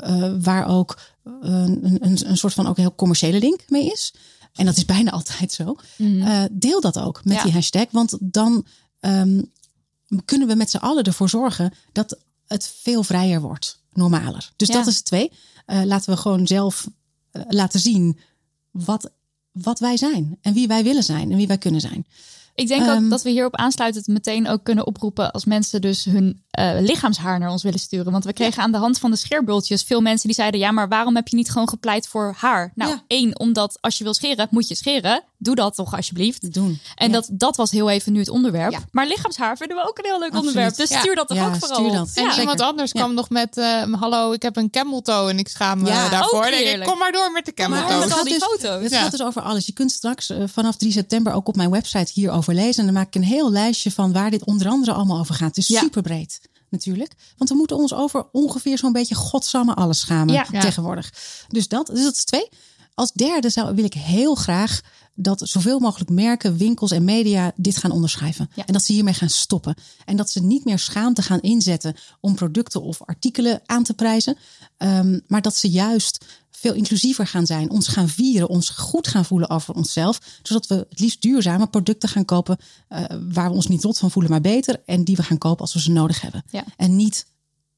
eh, 0.00 0.32
waar 0.40 0.66
ook 0.68 1.00
een, 1.40 1.98
een, 2.04 2.28
een 2.28 2.36
soort 2.36 2.54
van 2.54 2.66
ook 2.66 2.76
heel 2.76 2.94
commerciële 2.94 3.38
link 3.38 3.60
mee 3.68 3.86
is... 3.92 4.14
En 4.52 4.64
dat 4.66 4.76
is 4.76 4.84
bijna 4.84 5.10
altijd 5.20 5.52
zo. 5.52 5.76
Eh, 5.98 6.42
deel 6.50 6.80
dat 6.80 6.98
ook 6.98 7.24
met 7.24 7.36
Ja. 7.36 7.42
die 7.42 7.52
hashtag. 7.52 7.86
Want 7.90 8.16
dan 8.20 8.66
ehm, 9.00 9.42
kunnen 10.24 10.48
we 10.48 10.54
met 10.54 10.70
z'n 10.70 10.76
allen 10.76 11.04
ervoor 11.04 11.28
zorgen 11.28 11.72
dat 11.92 12.18
het 12.46 12.72
veel 12.82 13.02
vrijer 13.02 13.40
wordt, 13.40 13.82
normaler. 13.92 14.50
Dus 14.56 14.68
Ja. 14.68 14.74
dat 14.74 14.86
is 14.86 14.96
het 14.96 15.04
twee. 15.04 15.32
Laten 15.66 16.12
we 16.12 16.16
gewoon 16.20 16.46
zelf 16.46 16.88
laten 17.48 17.80
zien 17.80 18.18
wat, 18.70 19.10
wat 19.52 19.78
wij 19.78 19.96
zijn 19.96 20.38
en 20.40 20.54
wie 20.54 20.66
wij 20.66 20.82
willen 20.82 21.02
zijn 21.02 21.30
en 21.30 21.36
wie 21.36 21.46
wij 21.46 21.58
kunnen 21.58 21.80
zijn. 21.80 22.06
Ik 22.60 22.68
denk 22.68 22.86
Ehm, 22.86 23.04
ook 23.04 23.10
dat 23.10 23.22
we 23.22 23.30
hierop 23.30 23.56
aansluitend 23.56 24.06
meteen 24.06 24.48
ook 24.48 24.64
kunnen 24.64 24.86
oproepen 24.86 25.30
als 25.30 25.44
mensen 25.44 25.80
dus 25.80 26.04
hun 26.04 26.42
eh, 26.50 26.70
lichaamshaar 26.80 27.38
naar 27.38 27.50
ons 27.50 27.62
willen 27.62 27.78
sturen. 27.78 28.12
Want 28.12 28.24
we 28.24 28.32
kregen 28.32 28.62
aan 28.62 28.72
de 28.72 28.78
hand 28.78 28.98
van 28.98 29.10
de 29.10 29.16
scheerbultjes 29.16 29.82
veel 29.82 30.00
mensen 30.00 30.26
die 30.26 30.36
zeiden: 30.36 30.60
ja, 30.60 30.70
maar 30.70 30.88
waarom 30.88 31.14
heb 31.14 31.28
je 31.28 31.36
niet 31.36 31.50
gewoon 31.50 31.68
gepleit 31.68 32.08
voor 32.08 32.34
haar? 32.38 32.72
Nou, 32.74 32.90
Ja. 32.90 33.02
één, 33.06 33.38
omdat 33.38 33.78
als 33.80 33.98
je 33.98 34.04
wil 34.04 34.14
scheren, 34.14 34.48
moet 34.50 34.68
je 34.68 34.74
scheren. 34.74 35.22
Doe 35.38 35.54
dat 35.54 35.74
toch 35.74 35.96
alsjeblieft. 35.96 36.52
Doen. 36.54 36.80
En 36.94 37.06
Ja. 37.06 37.12
dat, 37.12 37.28
dat 37.32 37.56
was 37.56 37.70
heel 37.70 37.90
even 37.90 38.12
nu 38.12 38.18
het 38.18 38.28
onderwerp. 38.28 38.70
Ja. 38.72 38.78
Maar 38.90 39.06
lichaamshaar 39.06 39.56
vinden 39.56 39.76
we 39.76 39.88
ook 39.88 39.98
een 39.98 40.04
heel 40.04 40.18
leuk 40.18 40.28
Absoluut. 40.32 40.48
onderwerp. 40.48 40.76
Dus 40.76 40.98
stuur 40.98 41.14
dat 41.14 41.28
toch 41.28 41.36
Ja, 41.36 41.46
ook 41.46 41.56
vooral. 41.56 41.76
stuur 41.78 41.88
op. 41.88 41.94
dat. 41.94 42.10
En 42.34 42.38
iemand 42.40 42.60
anders 42.60 42.92
Ja. 42.92 43.00
kwam 43.00 43.14
nog 43.14 43.28
met... 43.30 43.56
eh, 43.56 43.82
hallo, 43.92 44.32
ik 44.32 44.42
heb 44.42 44.56
een 44.56 44.70
camel 44.70 45.00
toe 45.02 45.28
en 45.28 45.38
ik 45.38 45.48
schaam 45.48 45.80
me 45.82 45.88
Ja, 45.88 46.08
daarvoor. 46.08 46.46
ik, 46.46 46.82
kom 46.84 46.98
maar 46.98 47.12
door 47.12 47.32
met 47.32 47.44
de 47.44 47.52
camel 47.54 47.78
Maar 47.80 47.88
toe. 47.88 47.98
met 47.98 48.04
het 48.08 48.14
gaat 48.16 48.24
dus- 48.28 48.42
foto's. 48.42 48.82
Het 48.82 48.92
Ja. 48.92 49.00
gaat 49.00 49.10
dus 49.10 49.22
over 49.22 49.42
alles. 49.42 49.66
Je 49.66 49.72
kunt 49.72 49.92
straks 49.92 50.30
eh, 50.30 50.42
vanaf 50.46 50.76
3 50.76 50.92
september 50.92 51.32
ook 51.32 51.48
op 51.48 51.56
mijn 51.56 51.70
website 51.70 52.10
hierover 52.14 52.49
lezen. 52.54 52.78
En 52.78 52.84
dan 52.84 52.94
maak 52.94 53.06
ik 53.06 53.14
een 53.14 53.22
heel 53.28 53.50
lijstje 53.50 53.90
van 53.90 54.12
waar 54.12 54.30
dit 54.30 54.44
onder 54.44 54.68
andere 54.68 54.92
allemaal 54.92 55.18
over 55.18 55.34
gaat. 55.34 55.48
Het 55.48 55.56
is 55.58 55.68
Ja. 55.68 55.80
super 55.80 56.02
breed 56.02 56.40
natuurlijk. 56.68 57.12
Want 57.36 57.50
we 57.50 57.56
moeten 57.56 57.76
ons 57.76 57.94
over 57.94 58.26
ongeveer 58.32 58.78
zo'n 58.78 58.92
beetje 58.92 59.14
godsamme 59.14 59.74
alles 59.74 59.98
schamen 60.00 60.34
Ja. 60.34 60.46
Ja. 60.50 60.60
tegenwoordig. 60.60 61.12
Dus 61.48 61.68
dat, 61.68 61.86
dus 61.86 62.02
dat 62.02 62.14
is 62.16 62.24
twee. 62.24 62.48
Als 62.94 63.12
derde 63.12 63.50
zou, 63.50 63.74
wil 63.74 63.84
ik 63.84 63.94
heel 63.94 64.34
graag 64.34 64.80
dat 65.14 65.40
zoveel 65.44 65.78
mogelijk 65.78 66.10
merken, 66.10 66.56
winkels 66.56 66.90
en 66.90 67.04
media 67.04 67.52
dit 67.56 67.76
gaan 67.76 67.90
onderschrijven. 67.90 68.50
Ja. 68.54 68.66
En 68.66 68.72
dat 68.72 68.84
ze 68.84 68.92
hiermee 68.92 69.14
gaan 69.14 69.28
stoppen. 69.28 69.74
En 70.04 70.16
dat 70.16 70.30
ze 70.30 70.42
niet 70.42 70.64
meer 70.64 70.78
schaamte 70.78 71.22
gaan 71.22 71.40
inzetten 71.40 71.94
om 72.20 72.34
producten 72.34 72.82
of 72.82 73.02
artikelen 73.02 73.60
aan 73.66 73.82
te 73.82 73.94
prijzen. 73.94 74.36
Ehm, 74.76 75.18
maar 75.26 75.42
dat 75.42 75.56
ze 75.56 75.70
juist 75.70 76.24
veel 76.50 76.74
inclusiever 76.74 77.26
gaan 77.26 77.46
zijn, 77.46 77.70
ons 77.70 77.88
gaan 77.88 78.08
vieren, 78.08 78.48
ons 78.48 78.68
goed 78.68 79.08
gaan 79.08 79.24
voelen 79.24 79.50
over 79.50 79.74
onszelf. 79.74 80.20
Zodat 80.42 80.66
we 80.66 80.74
het 80.74 81.00
liefst 81.00 81.22
duurzame 81.22 81.66
producten 81.66 82.08
gaan 82.08 82.24
kopen 82.24 82.58
eh, 82.88 83.04
waar 83.32 83.48
we 83.48 83.54
ons 83.54 83.66
niet 83.66 83.84
rot 83.84 83.98
van 83.98 84.10
voelen, 84.10 84.30
maar 84.30 84.40
beter. 84.40 84.82
En 84.86 85.04
die 85.04 85.16
we 85.16 85.22
gaan 85.22 85.38
kopen 85.38 85.60
als 85.60 85.72
we 85.72 85.80
ze 85.80 85.90
nodig 85.90 86.20
hebben. 86.20 86.44
Ja. 86.50 86.64
En 86.76 86.96
niet 86.96 87.26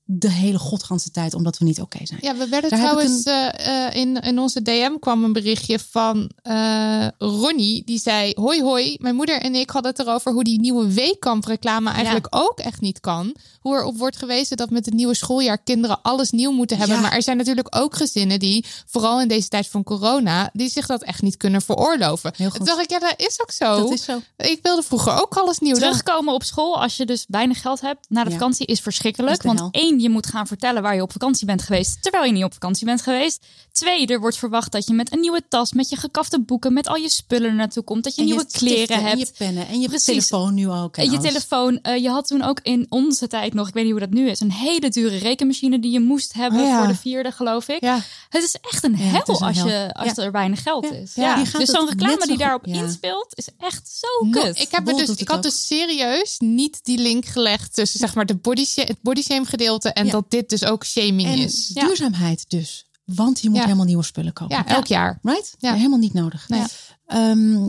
de 0.05 0.31
hele 0.31 0.59
godganse 0.59 1.11
tijd 1.11 1.35
omdat 1.35 1.59
we 1.59 1.65
niet 1.65 1.81
oké 1.81 1.99
zijn. 2.03 2.19
Ja, 2.23 2.37
we 2.37 2.49
werden 2.49 2.71
Daar 2.71 2.79
trouwens 2.79 3.23
eh, 3.23 3.87
eh, 3.87 3.95
in, 3.95 4.17
in 4.21 4.39
onze 4.39 4.63
DM 4.63 4.99
kwam 5.01 5.25
een 5.25 5.33
berichtje 5.33 5.79
van 5.79 6.31
eh, 6.43 7.07
Ronnie. 7.19 7.85
Die 7.85 7.99
zei: 7.99 8.33
Hoi, 8.35 8.63
hoi. 8.63 8.97
Mijn 9.01 9.15
moeder 9.15 9.41
en 9.41 9.55
ik 9.55 9.71
hadden 9.71 9.91
het 9.91 10.01
erover 10.01 10.33
hoe 10.33 10.45
die 10.45 10.61
nieuwe 10.61 10.93
weekkamp-reclame 10.93 11.91
eigenlijk 11.91 12.27
ook 12.31 12.59
echt 12.59 12.81
niet 12.81 13.01
kan. 13.01 13.35
Hoe 13.61 13.77
erop 13.77 13.99
wordt 13.99 14.17
gewezen 14.17 14.57
dat 14.57 14.71
met 14.71 14.85
het 14.85 14.95
nieuwe 14.95 15.15
schooljaar 15.15 15.59
kinderen 15.63 16.03
alles 16.03 16.31
nieuw 16.31 16.51
moeten 16.53 16.77
hebben. 16.79 16.97
Ja. 16.97 17.03
Maar 17.03 17.13
er 17.13 17.23
zijn 17.23 17.37
natuurlijk 17.37 17.77
ook 17.77 17.97
gezinnen 17.97 18.39
die, 18.39 18.65
vooral 18.87 19.21
in 19.21 19.29
deze 19.29 19.49
tijd 19.49 19.69
van 19.69 19.83
corona, 19.83 20.51
die 20.53 20.69
zich 20.71 20.87
dat 20.87 21.03
echt 21.03 21.23
niet 21.23 21.37
kunnen 21.37 21.63
veroorloven. 21.63 22.33
Heel 22.37 22.49
goed. 22.51 22.57
Toen 22.57 22.67
dacht 22.67 22.81
ik, 22.81 22.91
ja, 22.91 22.99
dat 22.99 23.15
is 23.17 23.41
ook 23.41 23.51
zo. 23.51 23.77
Dat 23.77 23.93
is 23.93 24.05
zo. 24.05 24.21
Ik 24.37 24.59
wilde 24.63 24.83
vroeger 24.83 25.21
ook 25.23 25.37
alles 25.37 25.59
nieuw. 25.59 25.73
Dan- 25.73 25.81
Terugkomen 25.83 26.35
op 26.35 26.43
school 26.43 26.81
als 26.83 26.97
je 26.97 27.07
dus 27.07 27.25
weinig 27.29 27.61
geld 27.61 27.81
hebt 27.81 28.07
na 28.09 28.25
de 28.25 28.31
Ja. 28.31 28.37
vakantie 28.37 28.67
is 28.67 28.81
verschrikkelijk. 28.81 29.39
Is 29.39 29.45
Want 29.45 29.59
hel. 29.59 29.69
Één, 29.93 30.01
je 30.01 30.09
moet 30.11 30.27
gaan 30.27 30.47
vertellen 30.47 30.83
waar 30.83 30.95
je 30.95 31.03
op 31.03 31.13
vakantie 31.13 31.47
bent 31.47 31.63
geweest, 31.63 32.03
terwijl 32.03 32.25
je 32.25 32.33
niet 32.33 32.45
op 32.45 32.53
vakantie 32.53 32.87
bent 32.87 33.03
geweest. 33.03 33.47
Twee, 33.73 34.07
er 34.07 34.21
wordt 34.21 34.37
verwacht 34.39 34.73
dat 34.73 34.87
je 34.87 34.93
met 34.95 35.13
een 35.13 35.21
nieuwe 35.21 35.43
tas, 35.49 35.73
met 35.73 35.89
je 35.89 35.97
gekafte 35.97 36.41
boeken, 36.41 36.73
met 36.73 36.89
al 36.89 36.97
je 36.97 37.09
spullen 37.11 37.57
naartoe 37.57 37.83
komt. 37.83 38.05
Dat 38.05 38.15
je 38.15 38.21
En 38.21 38.27
nieuwe 38.27 38.47
kleren 38.53 38.97
En 38.97 39.03
je 39.03 39.25
hebt. 39.25 39.37
pennen 39.39 39.69
en 39.69 39.81
je 39.81 39.89
Precies. 39.89 40.05
telefoon 40.07 40.55
nu 40.55 40.71
ook. 40.71 40.97
en 40.97 41.05
je 41.05 41.11
alles. 41.19 41.23
telefoon. 41.31 41.79
eh, 41.83 42.03
je 42.03 42.09
had 42.09 42.27
toen 42.27 42.43
ook 42.43 42.61
in 42.63 42.87
onze 42.89 43.27
tijd 43.27 43.55
nog, 43.55 43.69
ik 43.69 43.75
weet 43.75 43.83
niet 43.83 43.93
hoe 43.93 44.01
dat 44.01 44.11
nu 44.11 44.29
is, 44.29 44.41
een 44.41 44.53
hele 44.53 44.89
dure 44.89 45.17
rekenmachine 45.17 45.79
die 45.79 45.91
je 45.93 46.01
moest 46.01 46.33
hebben 46.33 46.61
Oh 46.61 46.67
ja. 46.67 46.79
voor 46.79 46.87
de 46.87 46.95
vierde, 46.99 47.31
geloof 47.33 47.69
ik. 47.69 47.81
Ja. 47.81 48.01
Het 48.29 48.43
is 48.43 48.57
echt 48.71 48.85
een 48.85 48.97
hel 48.97 49.23
een 49.27 49.37
als, 49.37 49.57
hel. 49.57 49.69
je, 49.69 49.91
als 49.95 50.17
er 50.17 50.33
weinig 50.33 50.63
geld 50.63 50.93
is. 50.93 51.15
Ja, 51.15 51.43
Dus 51.59 51.69
zo'n 51.71 51.89
reclame 51.89 52.17
zo 52.21 52.27
die 52.27 52.37
daarop 52.39 52.67
inspeelt, 52.67 53.27
is 53.35 53.49
echt 53.59 53.89
zo 54.01 54.27
No, 54.27 54.41
kut. 54.41 54.61
ik 54.61 54.69
heb, 54.71 54.89
er 54.89 54.95
dus, 54.97 55.09
ik 55.17 55.29
had 55.29 55.37
ook. 55.37 55.43
dus 55.43 55.67
serieus 55.67 56.35
niet 56.39 56.81
die 56.85 56.99
link 56.99 57.25
gelegd 57.27 57.75
tussen 57.75 57.99
zeg 57.99 58.15
maar 58.15 58.27
de 58.27 58.37
body, 58.37 58.67
het 58.75 58.97
body 59.03 59.23
shame 59.23 59.45
gedeelte 59.45 59.82
en 59.85 60.07
Ja. 60.07 60.13
dat 60.13 60.31
dit 60.31 60.49
dus 60.49 60.65
ook 60.65 60.85
shaming 60.85 61.29
En 61.29 61.39
is. 61.39 61.67
Duurzaamheid 61.67 62.45
dus. 62.51 62.87
Want 63.05 63.41
je 63.41 63.51
moet 63.51 63.63
helemaal 63.63 63.85
nieuwe 63.85 64.03
spullen 64.03 64.33
kopen. 64.33 64.57
Ja, 64.57 64.67
elk 64.67 64.87
jaar. 64.87 65.19
Right? 65.23 65.55
Ja. 65.59 65.75
Helemaal 65.75 65.99
niet 65.99 66.13
nodig. 66.13 66.49
Nee. 66.49 66.65
Ehm, 67.07 67.69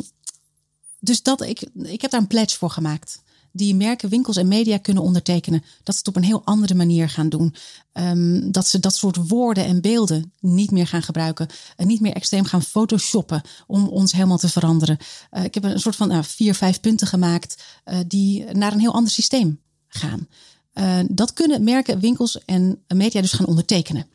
dus 1.00 1.22
dat, 1.22 1.42
ik, 1.42 1.62
ik 1.74 2.02
heb 2.02 2.12
daar 2.12 2.20
een 2.22 2.28
pledge 2.28 2.58
voor 2.58 2.70
gemaakt. 2.70 3.22
Die 3.56 3.76
merken, 3.76 4.10
winkels 4.10 4.38
en 4.38 4.48
media 4.48 4.78
kunnen 4.78 5.04
ondertekenen. 5.04 5.64
Dat 5.84 5.96
ze 5.96 6.00
het 6.00 6.08
op 6.08 6.16
een 6.16 6.24
heel 6.24 6.42
andere 6.46 6.74
manier 6.74 7.10
gaan 7.10 7.30
doen. 7.30 7.56
Ehm, 7.92 8.52
dat 8.52 8.68
ze 8.68 8.80
dat 8.80 8.96
soort 8.96 9.28
woorden 9.28 9.66
en 9.66 9.82
beelden 9.82 10.34
niet 10.40 10.72
meer 10.72 10.88
gaan 10.88 11.04
gebruiken. 11.04 11.48
En 11.76 11.88
niet 11.88 12.02
meer 12.02 12.14
extreem 12.14 12.46
gaan 12.46 12.62
photoshoppen 12.64 13.42
om 13.68 13.88
ons 13.88 14.12
helemaal 14.12 14.38
te 14.38 14.50
veranderen. 14.50 14.98
Eh, 15.30 15.44
ik 15.44 15.54
heb 15.54 15.64
een 15.64 15.80
soort 15.80 15.96
van 15.96 16.08
nou, 16.08 16.24
vier, 16.24 16.56
vijf 16.56 16.80
punten 16.80 17.08
gemaakt 17.08 17.64
eh, 17.84 17.98
die 18.08 18.46
naar 18.46 18.74
een 18.74 18.80
heel 18.80 18.94
ander 18.94 19.12
systeem 19.12 19.60
gaan. 19.88 20.28
Eh, 20.74 21.00
dat 21.08 21.34
kunnen 21.34 21.64
merken, 21.64 22.00
winkels 22.00 22.46
en 22.46 22.84
media 22.88 23.22
dus 23.22 23.32
gaan 23.32 23.46
ondertekenen. 23.46 24.08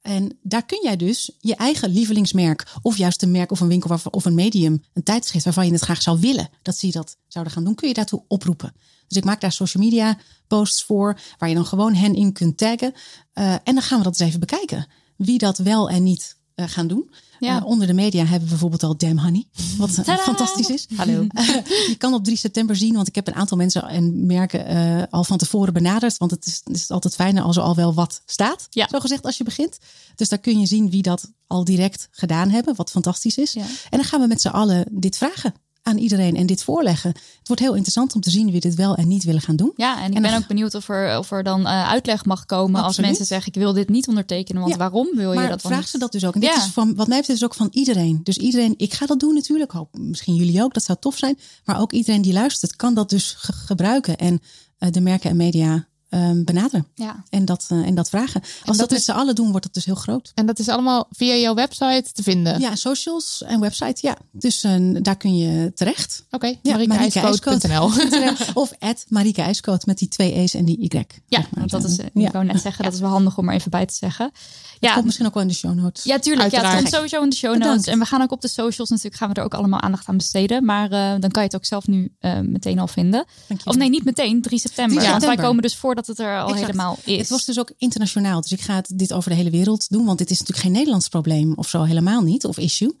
En 0.00 0.38
daar 0.42 0.66
kun 0.66 0.80
jij 0.82 0.96
dus 0.96 1.30
je 1.40 1.56
eigen 1.56 1.90
lievelingsmerk, 1.90 2.72
of 2.82 2.96
juist 2.96 3.22
een 3.22 3.30
merk 3.30 3.50
of 3.50 3.60
een 3.60 3.68
winkel 3.68 3.98
of 4.10 4.24
een 4.24 4.34
medium, 4.34 4.82
een 4.92 5.02
tijdschrift 5.02 5.44
waarvan 5.44 5.66
je 5.66 5.72
het 5.72 5.80
graag 5.80 6.02
zou 6.02 6.20
willen 6.20 6.48
dat 6.62 6.76
ze 6.76 6.90
dat 6.90 7.16
zouden 7.28 7.52
gaan 7.54 7.64
doen, 7.64 7.74
kun 7.74 7.88
je 7.88 7.94
daartoe 7.94 8.24
oproepen. 8.28 8.72
Dus 9.08 9.16
ik 9.16 9.24
maak 9.24 9.40
daar 9.40 9.52
social 9.52 9.82
media 9.82 10.18
posts 10.46 10.84
voor, 10.84 11.20
waar 11.38 11.48
je 11.48 11.54
dan 11.54 11.66
gewoon 11.66 11.94
hen 11.94 12.14
in 12.14 12.32
kunt 12.32 12.56
taggen. 12.56 12.94
Eh, 13.32 13.52
en 13.52 13.74
dan 13.74 13.82
gaan 13.82 13.98
we 13.98 14.04
dat 14.04 14.20
eens 14.20 14.28
even 14.28 14.40
bekijken. 14.40 14.86
Wie 15.16 15.38
dat 15.38 15.58
wel 15.58 15.90
en 15.90 16.02
niet 16.02 16.36
eh, 16.54 16.68
gaan 16.68 16.86
doen. 16.86 17.10
Ja. 17.40 17.56
Eh, 17.58 17.66
onder 17.66 17.86
de 17.86 17.92
media 17.92 18.20
hebben 18.20 18.42
we 18.42 18.48
bijvoorbeeld 18.48 18.82
al 18.82 18.96
Damn 18.96 19.18
Honey, 19.18 19.44
wat 19.78 19.88
eh, 19.88 19.94
Tadaa! 19.94 20.16
fantastisch 20.16 20.70
is. 20.70 20.86
Hallo. 20.96 21.26
je 21.90 21.94
kan 21.98 22.14
op 22.14 22.24
3 22.24 22.36
september 22.36 22.76
zien, 22.76 22.94
want 22.94 23.08
ik 23.08 23.14
heb 23.14 23.26
een 23.26 23.34
aantal 23.34 23.56
mensen 23.56 23.88
en 23.88 24.26
merken 24.26 25.10
al 25.10 25.24
van 25.24 25.38
tevoren 25.38 25.72
benaderd. 25.72 26.16
Want 26.16 26.30
het 26.30 26.46
is, 26.46 26.60
het 26.64 26.76
is 26.76 26.90
altijd 26.90 27.14
fijner 27.14 27.42
als 27.42 27.56
er 27.56 27.62
al 27.62 27.74
wel 27.74 27.94
wat 27.94 28.22
staat, 28.26 28.66
Ja. 28.70 28.88
zo 28.90 29.00
gezegd, 29.00 29.24
als 29.24 29.36
je 29.36 29.44
begint. 29.44 29.78
Dus 30.14 30.28
daar 30.28 30.38
kun 30.38 30.60
je 30.60 30.66
zien 30.66 30.90
wie 30.90 31.02
dat 31.02 31.30
al 31.46 31.64
direct 31.64 32.08
gedaan 32.10 32.50
hebben, 32.50 32.76
wat 32.76 32.90
fantastisch 32.90 33.36
is. 33.38 33.52
Ja. 33.52 33.62
En 33.62 33.98
dan 33.98 34.04
gaan 34.04 34.20
we 34.20 34.26
met 34.26 34.40
z'n 34.40 34.48
allen 34.48 34.86
dit 34.90 35.16
vragen 35.16 35.54
aan 35.86 35.98
iedereen 35.98 36.36
en 36.36 36.46
dit 36.46 36.62
voorleggen. 36.64 37.10
Het 37.10 37.46
wordt 37.48 37.62
heel 37.62 37.72
interessant 37.72 38.14
om 38.14 38.20
te 38.20 38.30
zien 38.30 38.50
wie 38.50 38.60
dit 38.60 38.74
wel 38.74 38.94
en 38.96 39.08
niet 39.08 39.24
willen 39.24 39.40
gaan 39.40 39.56
doen. 39.56 39.72
Ja, 39.76 40.00
en 40.02 40.08
ik 40.10 40.16
En 40.16 40.22
ben 40.22 40.30
dan- 40.30 40.40
ook 40.40 40.46
benieuwd 40.48 40.74
of 40.74 40.88
er, 40.88 41.18
of 41.18 41.30
er 41.30 41.42
dan 41.42 41.66
eh, 41.66 41.88
uitleg 41.88 42.24
mag 42.24 42.46
komen 42.46 42.82
als 42.82 42.98
mensen 42.98 43.26
zeggen 43.26 43.52
ik 43.52 43.58
wil 43.58 43.72
dit 43.72 43.88
niet 43.88 44.08
ondertekenen. 44.08 44.60
Want 44.60 44.72
Ja. 44.72 44.78
waarom 44.78 45.08
wil 45.14 45.32
je 45.32 45.48
dat 45.48 45.62
dan 45.62 45.70
vraag 45.72 45.88
ze 45.88 45.98
dat 45.98 46.12
dus 46.12 46.24
ook. 46.24 46.34
En 46.34 46.40
dit 46.40 46.50
Ja. 46.50 46.56
is 46.56 46.70
van, 46.70 46.94
wat 46.94 47.08
mij 47.08 47.18
betreft 47.18 47.38
is 47.40 47.44
ook 47.44 47.54
van 47.54 47.68
iedereen. 47.72 48.20
Dus 48.22 48.36
iedereen, 48.38 48.74
ik 48.76 48.94
ga 48.94 49.06
dat 49.06 49.20
doen 49.20 49.34
natuurlijk. 49.34 49.72
Hoop, 49.72 49.88
misschien 49.98 50.34
jullie 50.34 50.62
ook, 50.62 50.74
dat 50.74 50.84
zou 50.84 50.98
tof 51.00 51.16
zijn. 51.18 51.38
Maar 51.64 51.80
ook 51.80 51.92
iedereen 51.92 52.22
die 52.22 52.32
luistert 52.32 52.76
kan 52.76 52.94
dat 52.94 53.10
dus 53.10 53.34
ge- 53.38 53.52
gebruiken. 53.52 54.16
En 54.16 54.40
eh, 54.78 54.90
de 54.90 55.00
merken 55.00 55.30
en 55.30 55.36
media 55.36 55.86
ehm, 56.14 56.44
benaderen. 56.44 56.86
Ja. 56.94 57.24
En 57.30 57.44
dat, 57.44 57.66
eh, 57.68 57.78
en 57.86 57.94
dat 57.94 58.08
vragen. 58.08 58.40
Als 58.40 58.50
dat 58.64 58.76
dat, 58.76 58.90
met 58.90 58.98
is- 58.98 59.04
z'n 59.04 59.10
allen 59.10 59.34
doen, 59.34 59.50
wordt 59.50 59.64
het 59.64 59.74
dus 59.74 59.84
heel 59.84 59.94
groot. 59.94 60.32
En 60.34 60.46
dat 60.46 60.58
is 60.58 60.68
allemaal 60.68 61.06
via 61.10 61.34
jouw 61.34 61.54
website 61.54 62.04
te 62.12 62.22
vinden. 62.22 62.60
Ja, 62.60 62.74
socials 62.74 63.42
en 63.46 63.60
website, 63.60 63.98
ja. 64.06 64.16
Dus 64.32 64.62
eh, 64.64 64.74
daar 65.02 65.16
kun 65.16 65.36
je 65.36 65.72
terecht. 65.74 66.24
Oké, 66.30 66.54
Ja, 66.62 66.76
marikeijscoot.nl. 66.86 67.90
of 68.62 68.72
at 68.78 69.04
met 69.84 69.98
die 69.98 70.08
twee 70.08 70.32
E's 70.34 70.54
en 70.54 70.64
die 70.64 70.78
Y. 70.80 70.88
Ja, 70.96 71.04
zeg 71.28 71.50
maar. 71.50 71.50
want 71.54 71.70
dat 71.70 71.84
is, 71.84 71.98
eh, 71.98 72.06
Ja. 72.14 72.26
ik 72.26 72.32
wou 72.32 72.44
net 72.44 72.60
zeggen, 72.60 72.84
dat 72.84 72.92
is 72.92 73.00
wel 73.00 73.10
handig 73.10 73.38
om 73.38 73.48
er 73.48 73.54
even 73.54 73.70
bij 73.70 73.86
te 73.86 73.94
zeggen. 73.94 74.24
Het 74.24 74.76
Ja, 74.80 74.92
komt 74.92 75.04
misschien 75.04 75.26
ook 75.26 75.34
wel 75.34 75.42
in 75.42 75.48
de 75.48 75.54
show 75.54 75.74
notes. 75.74 76.04
ja 76.04 76.18
tuurlijk. 76.18 76.50
Ja, 76.50 76.62
het 76.70 76.76
komt 76.76 76.92
sowieso 76.92 77.22
in 77.22 77.28
de 77.30 77.36
show 77.36 77.50
notes. 77.50 77.66
Bedankt. 77.66 77.86
En 77.88 77.98
we 77.98 78.04
gaan 78.04 78.22
ook 78.22 78.32
op 78.32 78.40
de 78.40 78.48
socials 78.48 78.88
natuurlijk, 78.90 79.16
gaan 79.16 79.28
we 79.28 79.34
er 79.34 79.42
ook 79.44 79.54
allemaal 79.54 79.80
aandacht 79.80 80.08
aan 80.08 80.16
besteden. 80.16 80.64
Maar 80.64 80.88
dan 81.20 81.30
kan 81.30 81.42
je 81.42 81.48
het 81.48 81.54
ook 81.56 81.64
zelf 81.64 81.86
nu 81.86 82.12
meteen 82.42 82.78
al 82.78 82.86
vinden. 82.88 83.24
Of 83.64 83.76
nee, 83.76 83.88
niet 83.88 84.04
meteen, 84.04 84.42
3 84.42 84.58
september. 84.58 84.96
3 84.96 85.08
Want 85.10 85.10
wij 85.10 85.20
september. 85.20 85.44
komen 85.44 85.62
dus 85.62 85.76
voordat 85.76 86.03
het 86.06 86.18
er 86.18 86.38
al 86.38 86.48
Exact. 86.48 86.60
helemaal 86.66 86.98
is. 87.04 87.18
Het 87.18 87.28
was 87.28 87.44
dus 87.44 87.58
ook 87.58 87.72
internationaal. 87.78 88.40
Dus 88.40 88.52
ik 88.52 88.60
ga 88.60 88.74
het 88.74 88.90
dit 88.94 89.12
over 89.12 89.30
de 89.30 89.36
hele 89.36 89.50
wereld 89.50 89.90
doen. 89.90 90.04
Want 90.04 90.18
dit 90.18 90.30
is 90.30 90.38
natuurlijk 90.38 90.66
geen 90.66 90.76
Nederlands 90.76 91.08
probleem 91.08 91.52
of 91.56 91.68
zo 91.68 91.82
helemaal 91.82 92.22
niet. 92.22 92.44
Of 92.44 92.58
issue. 92.58 92.96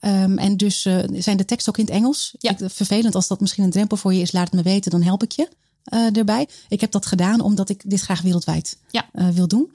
Ehm, 0.00 0.38
en 0.38 0.56
dus 0.56 0.84
eh, 0.84 0.98
zijn 1.12 1.36
de 1.36 1.44
teksten 1.44 1.72
ook 1.72 1.78
in 1.78 1.84
het 1.84 1.94
Engels. 1.94 2.34
Ja. 2.38 2.50
Ik, 2.50 2.70
vervelend 2.70 3.14
als 3.14 3.28
dat 3.28 3.40
misschien 3.40 3.64
een 3.64 3.70
drempel 3.70 3.96
voor 3.96 4.14
je 4.14 4.20
is. 4.20 4.32
Laat 4.32 4.44
het 4.44 4.54
me 4.54 4.62
weten, 4.62 4.90
dan 4.90 5.02
help 5.02 5.22
ik 5.22 5.32
je 5.32 5.48
eh, 5.86 6.16
erbij. 6.16 6.48
Ik 6.68 6.80
heb 6.80 6.90
dat 6.90 7.06
gedaan 7.06 7.40
omdat 7.40 7.68
ik 7.68 7.90
dit 7.90 8.00
graag 8.00 8.22
wereldwijd 8.22 8.76
Ja. 8.90 9.08
eh, 9.12 9.28
wil 9.28 9.48
doen. 9.48 9.70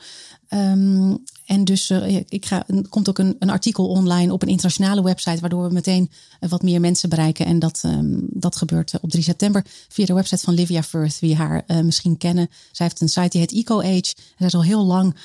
Ehm, 0.48 1.16
en 1.46 1.64
dus 1.64 1.90
eh, 1.90 2.16
ik 2.28 2.46
ga, 2.46 2.64
er 2.68 2.88
komt 2.90 3.10
ook 3.10 3.18
een, 3.18 3.36
een 3.40 3.50
artikel 3.50 3.88
online 3.88 4.34
op 4.34 4.42
een 4.42 4.48
internationale 4.48 5.04
website, 5.04 5.40
waardoor 5.40 5.68
we 5.68 5.74
meteen 5.74 6.12
wat 6.40 6.62
meer 6.64 6.80
mensen 6.80 7.10
bereiken. 7.10 7.46
En 7.46 7.60
dat, 7.60 7.80
ehm, 7.84 8.20
dat 8.30 8.56
gebeurt 8.56 8.94
op 9.02 9.10
3 9.10 9.24
september 9.24 9.66
via 9.90 10.06
de 10.06 10.14
website 10.14 10.44
van 10.44 10.54
Livia 10.54 10.84
Firth, 10.84 11.20
wie 11.20 11.36
haar 11.36 11.64
misschien 11.84 12.18
kennen. 12.18 12.50
Zij 12.72 12.86
heeft 12.86 13.02
een 13.02 13.10
site 13.10 13.28
die 13.30 13.40
heet 13.40 13.52
EcoAge. 13.52 14.16
En 14.16 14.36
zij 14.38 14.48
is 14.48 14.54
al 14.54 14.64
heel 14.64 14.86
lang 14.86 15.16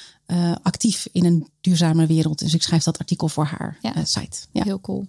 actief 0.62 1.08
in 1.12 1.24
een 1.24 1.48
duurzame 1.60 2.06
wereld. 2.06 2.38
Dus 2.38 2.54
ik 2.54 2.62
schrijf 2.62 2.82
dat 2.82 2.98
artikel 2.98 3.28
voor 3.28 3.44
haar 3.44 3.78
Ja. 3.82 4.04
site. 4.04 4.38
Ja. 4.52 4.62
Heel 4.62 4.80
cool. 4.80 5.06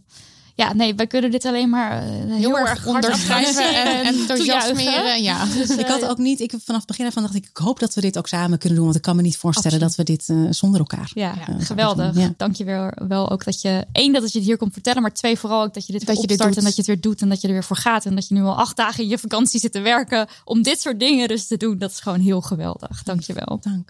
Ja, 0.58 0.74
nee, 0.74 0.96
wij 0.96 1.08
kunnen 1.08 1.32
dit 1.32 1.46
alleen 1.46 1.70
maar 1.70 1.92
eh, 1.92 2.36
heel, 2.36 2.58
erg 2.60 2.86
onderschrijven 2.86 3.76
en, 3.76 3.88
en 3.88 4.06
enthousiasmeren. 4.20 5.24
Ja. 5.24 5.46
Dus, 5.58 5.70
Ik 5.70 5.88
had 5.88 6.02
eh, 6.02 6.10
ook 6.10 6.18
niet, 6.18 6.40
ik 6.40 6.52
heb 6.52 6.60
vanaf 6.64 6.80
het 6.80 6.90
begin 6.90 7.06
ervan 7.06 7.24
dacht 7.24 7.36
ik, 7.36 7.46
ik 7.46 7.58
hoop 7.58 7.80
dat 7.80 7.94
we 7.94 8.02
dit 8.02 8.18
ook 8.18 8.28
samen 8.28 8.58
kunnen 8.58 8.78
doen. 8.78 8.86
Want 8.86 8.98
ik 8.98 9.04
kan 9.04 9.16
me 9.16 9.22
niet 9.22 9.38
voorstellen 9.38 9.80
dat 9.80 9.96
we 9.96 10.04
dit 10.04 10.30
eh, 10.30 10.38
zonder 10.50 10.80
elkaar. 10.80 11.12
Ja, 11.14 11.34
Ja, 11.48 11.60
geweldig. 11.60 12.18
ja. 12.18 12.34
Dank 12.38 12.56
je 12.56 12.64
wel, 12.64 12.92
wel 13.08 13.30
ook 13.30 13.44
dat 13.44 13.62
je... 13.62 13.86
één, 13.92 14.14
dat 14.14 14.32
je 14.32 14.38
het 14.38 14.48
hier 14.48 14.58
komt 14.58 14.74
vertellen. 14.74 15.02
Maar 15.02 15.14
twee, 15.14 15.38
vooral 15.40 15.64
ook 15.64 15.74
dat 15.74 15.86
je 15.86 15.92
dit 15.92 16.06
Dat 16.06 16.10
weer 16.16 16.22
je 16.22 16.28
dit 16.28 16.38
opstart. 16.38 16.54
doet. 16.56 16.64
En 16.64 16.70
dat 16.70 16.76
je 16.76 16.82
het 16.82 16.92
weer 16.92 17.12
doet. 17.12 17.22
En 17.22 17.30
dat 17.30 17.42
je 17.42 17.48
er 17.48 17.54
weer 17.54 17.64
voor 17.64 17.78
gaat. 17.78 18.06
En 18.06 18.16
dat 18.16 18.28
je 18.28 18.34
nu 18.34 18.42
al 18.42 18.58
acht 18.58 18.76
dagen 18.76 19.04
in 19.04 19.10
je 19.10 19.18
vakantie 19.18 19.60
zit 19.60 19.72
te 19.72 19.80
werken. 19.80 20.28
Om 20.44 20.62
dit 20.62 20.82
soort 20.82 21.00
dingen 21.00 21.28
dus 21.28 21.48
te 21.48 21.58
doen. 21.58 21.78
Dat 21.78 21.92
is 21.92 22.00
gewoon 22.00 22.20
heel 22.20 22.42
geweldig. 22.42 23.04
Dank 23.04 23.22
je 23.22 23.34
wel. 23.34 23.60
Dank. 23.62 23.90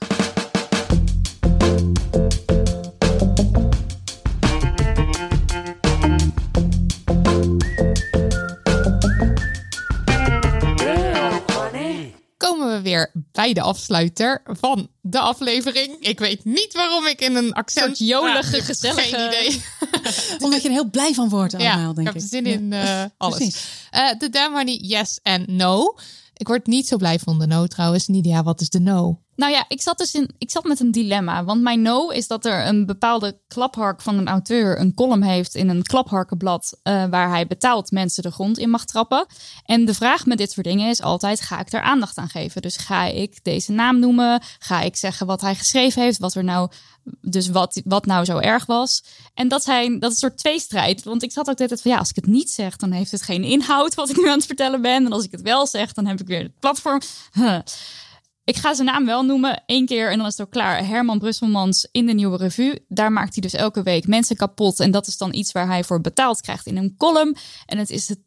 Komen 12.57 12.75
we 12.75 12.81
weer 12.81 13.11
bij 13.31 13.53
de 13.53 13.61
afsluiter 13.61 14.41
van 14.45 14.89
de 15.01 15.19
aflevering. 15.19 15.95
Ik 15.99 16.19
weet 16.19 16.45
niet 16.45 16.73
waarom 16.73 17.05
ik 17.07 17.21
in 17.21 17.35
een 17.35 17.53
accent... 17.53 17.85
soort 17.97 18.09
jolige, 18.09 18.61
gezellige- 18.61 19.01
Geen 19.01 19.27
idee. 19.27 19.61
Omdat 20.43 20.61
je 20.61 20.67
er 20.67 20.73
heel 20.73 20.89
blij 20.89 21.13
van 21.13 21.29
wordt 21.29 21.53
allemaal, 21.53 21.77
ja, 21.79 21.93
denk 21.93 22.07
ik 22.07 22.15
ik. 22.15 22.21
heb 22.21 22.29
zin 22.29 22.45
Ja. 22.45 22.51
in 22.51 22.73
eh, 22.73 23.03
alles. 23.17 23.65
Eh, 23.89 24.09
De 24.17 24.29
Damn 24.29 24.55
Honey, 24.55 24.75
yes 24.75 25.19
en 25.23 25.45
no. 25.47 25.95
Ik 26.33 26.47
word 26.47 26.67
niet 26.67 26.87
zo 26.87 26.97
blij 26.97 27.19
van 27.19 27.39
de 27.39 27.47
no 27.47 27.67
trouwens. 27.67 28.07
Nidia, 28.07 28.43
wat 28.43 28.61
is 28.61 28.69
de 28.69 28.79
no? 28.79 29.21
Nou 29.37 29.51
ja, 29.51 29.65
ik 29.67 29.81
zat 29.81 29.97
dus 29.97 30.13
in, 30.13 30.29
ik 30.37 30.51
zat 30.51 30.63
met 30.63 30.79
een 30.79 30.91
dilemma. 30.91 31.43
Want 31.43 31.61
mijn 31.61 31.81
no 31.81 32.09
is 32.09 32.27
dat 32.27 32.45
er 32.45 32.67
een 32.67 32.85
bepaalde 32.85 33.39
klaphark 33.47 34.01
van 34.01 34.17
een 34.17 34.27
auteur 34.27 34.79
een 34.79 34.93
column 34.93 35.21
heeft 35.21 35.55
in 35.55 35.69
een 35.69 35.83
klapharkenblad. 35.83 36.79
eh, 36.83 37.05
waar 37.05 37.29
hij 37.29 37.47
betaald 37.47 37.91
mensen 37.91 38.23
de 38.23 38.31
grond 38.31 38.57
in 38.57 38.69
mag 38.69 38.85
trappen. 38.85 39.25
En 39.65 39.85
de 39.85 39.93
vraag 39.93 40.25
met 40.25 40.37
dit 40.37 40.51
soort 40.51 40.65
dingen 40.65 40.89
is 40.89 41.01
altijd: 41.01 41.41
ga 41.41 41.59
ik 41.59 41.71
daar 41.71 41.81
aandacht 41.81 42.17
aan 42.17 42.29
geven? 42.29 42.61
Dus 42.61 42.77
ga 42.77 43.03
ik 43.05 43.43
deze 43.43 43.71
naam 43.71 43.99
noemen? 43.99 44.41
Ga 44.59 44.81
ik 44.81 44.95
zeggen 44.95 45.27
wat 45.27 45.41
hij 45.41 45.55
geschreven 45.55 46.01
heeft? 46.01 46.17
Wat 46.17 46.35
er 46.35 46.43
nou, 46.43 46.69
dus 47.21 47.49
wat, 47.49 47.81
wat 47.85 48.05
nou 48.05 48.25
zo 48.25 48.37
erg 48.37 48.65
was? 48.65 49.03
En 49.33 49.47
dat, 49.47 49.63
zijn, 49.63 49.99
dat 49.99 50.11
is 50.11 50.21
een 50.21 50.29
soort 50.29 50.39
tweestrijd. 50.39 51.03
Want 51.03 51.23
ik 51.23 51.31
zat 51.31 51.49
ook 51.49 51.59
altijd 51.59 51.81
van 51.81 51.91
ja, 51.91 51.97
als 51.97 52.09
ik 52.09 52.15
het 52.15 52.27
niet 52.27 52.49
zeg, 52.49 52.75
dan 52.75 52.91
heeft 52.91 53.11
het 53.11 53.21
geen 53.21 53.43
inhoud 53.43 53.95
wat 53.95 54.09
ik 54.09 54.17
nu 54.17 54.27
aan 54.27 54.37
het 54.37 54.45
vertellen 54.45 54.81
ben. 54.81 55.05
En 55.05 55.11
als 55.11 55.23
ik 55.23 55.31
het 55.31 55.41
wel 55.41 55.67
zeg, 55.67 55.93
dan 55.93 56.05
heb 56.05 56.19
ik 56.19 56.27
weer 56.27 56.43
het 56.43 56.59
platform. 56.59 56.99
Ik 58.47 58.55
ga 58.55 58.73
zijn 58.73 58.87
naam 58.87 59.05
wel 59.05 59.23
noemen, 59.23 59.63
één 59.65 59.85
keer 59.85 60.11
en 60.11 60.17
dan 60.17 60.27
is 60.27 60.37
het 60.37 60.45
ook 60.45 60.51
klaar. 60.51 60.85
Herman 60.85 61.19
Brusselmans 61.19 61.87
in 61.91 62.05
de 62.05 62.13
Nieuwe 62.13 62.37
Revue. 62.37 62.85
Daar 62.87 63.11
maakt 63.11 63.33
hij 63.33 63.41
dus 63.41 63.53
elke 63.53 63.83
week 63.83 64.07
mensen 64.07 64.35
kapot. 64.35 64.79
En 64.79 64.91
dat 64.91 65.07
is 65.07 65.17
dan 65.17 65.33
iets 65.33 65.51
waar 65.51 65.67
hij 65.67 65.83
voor 65.83 66.01
betaald 66.01 66.41
krijgt 66.41 66.65
in 66.65 66.77
een 66.77 66.95
column. 66.97 67.35
En 67.65 67.77
het 67.77 67.89
is 67.89 68.07
het 68.07 68.19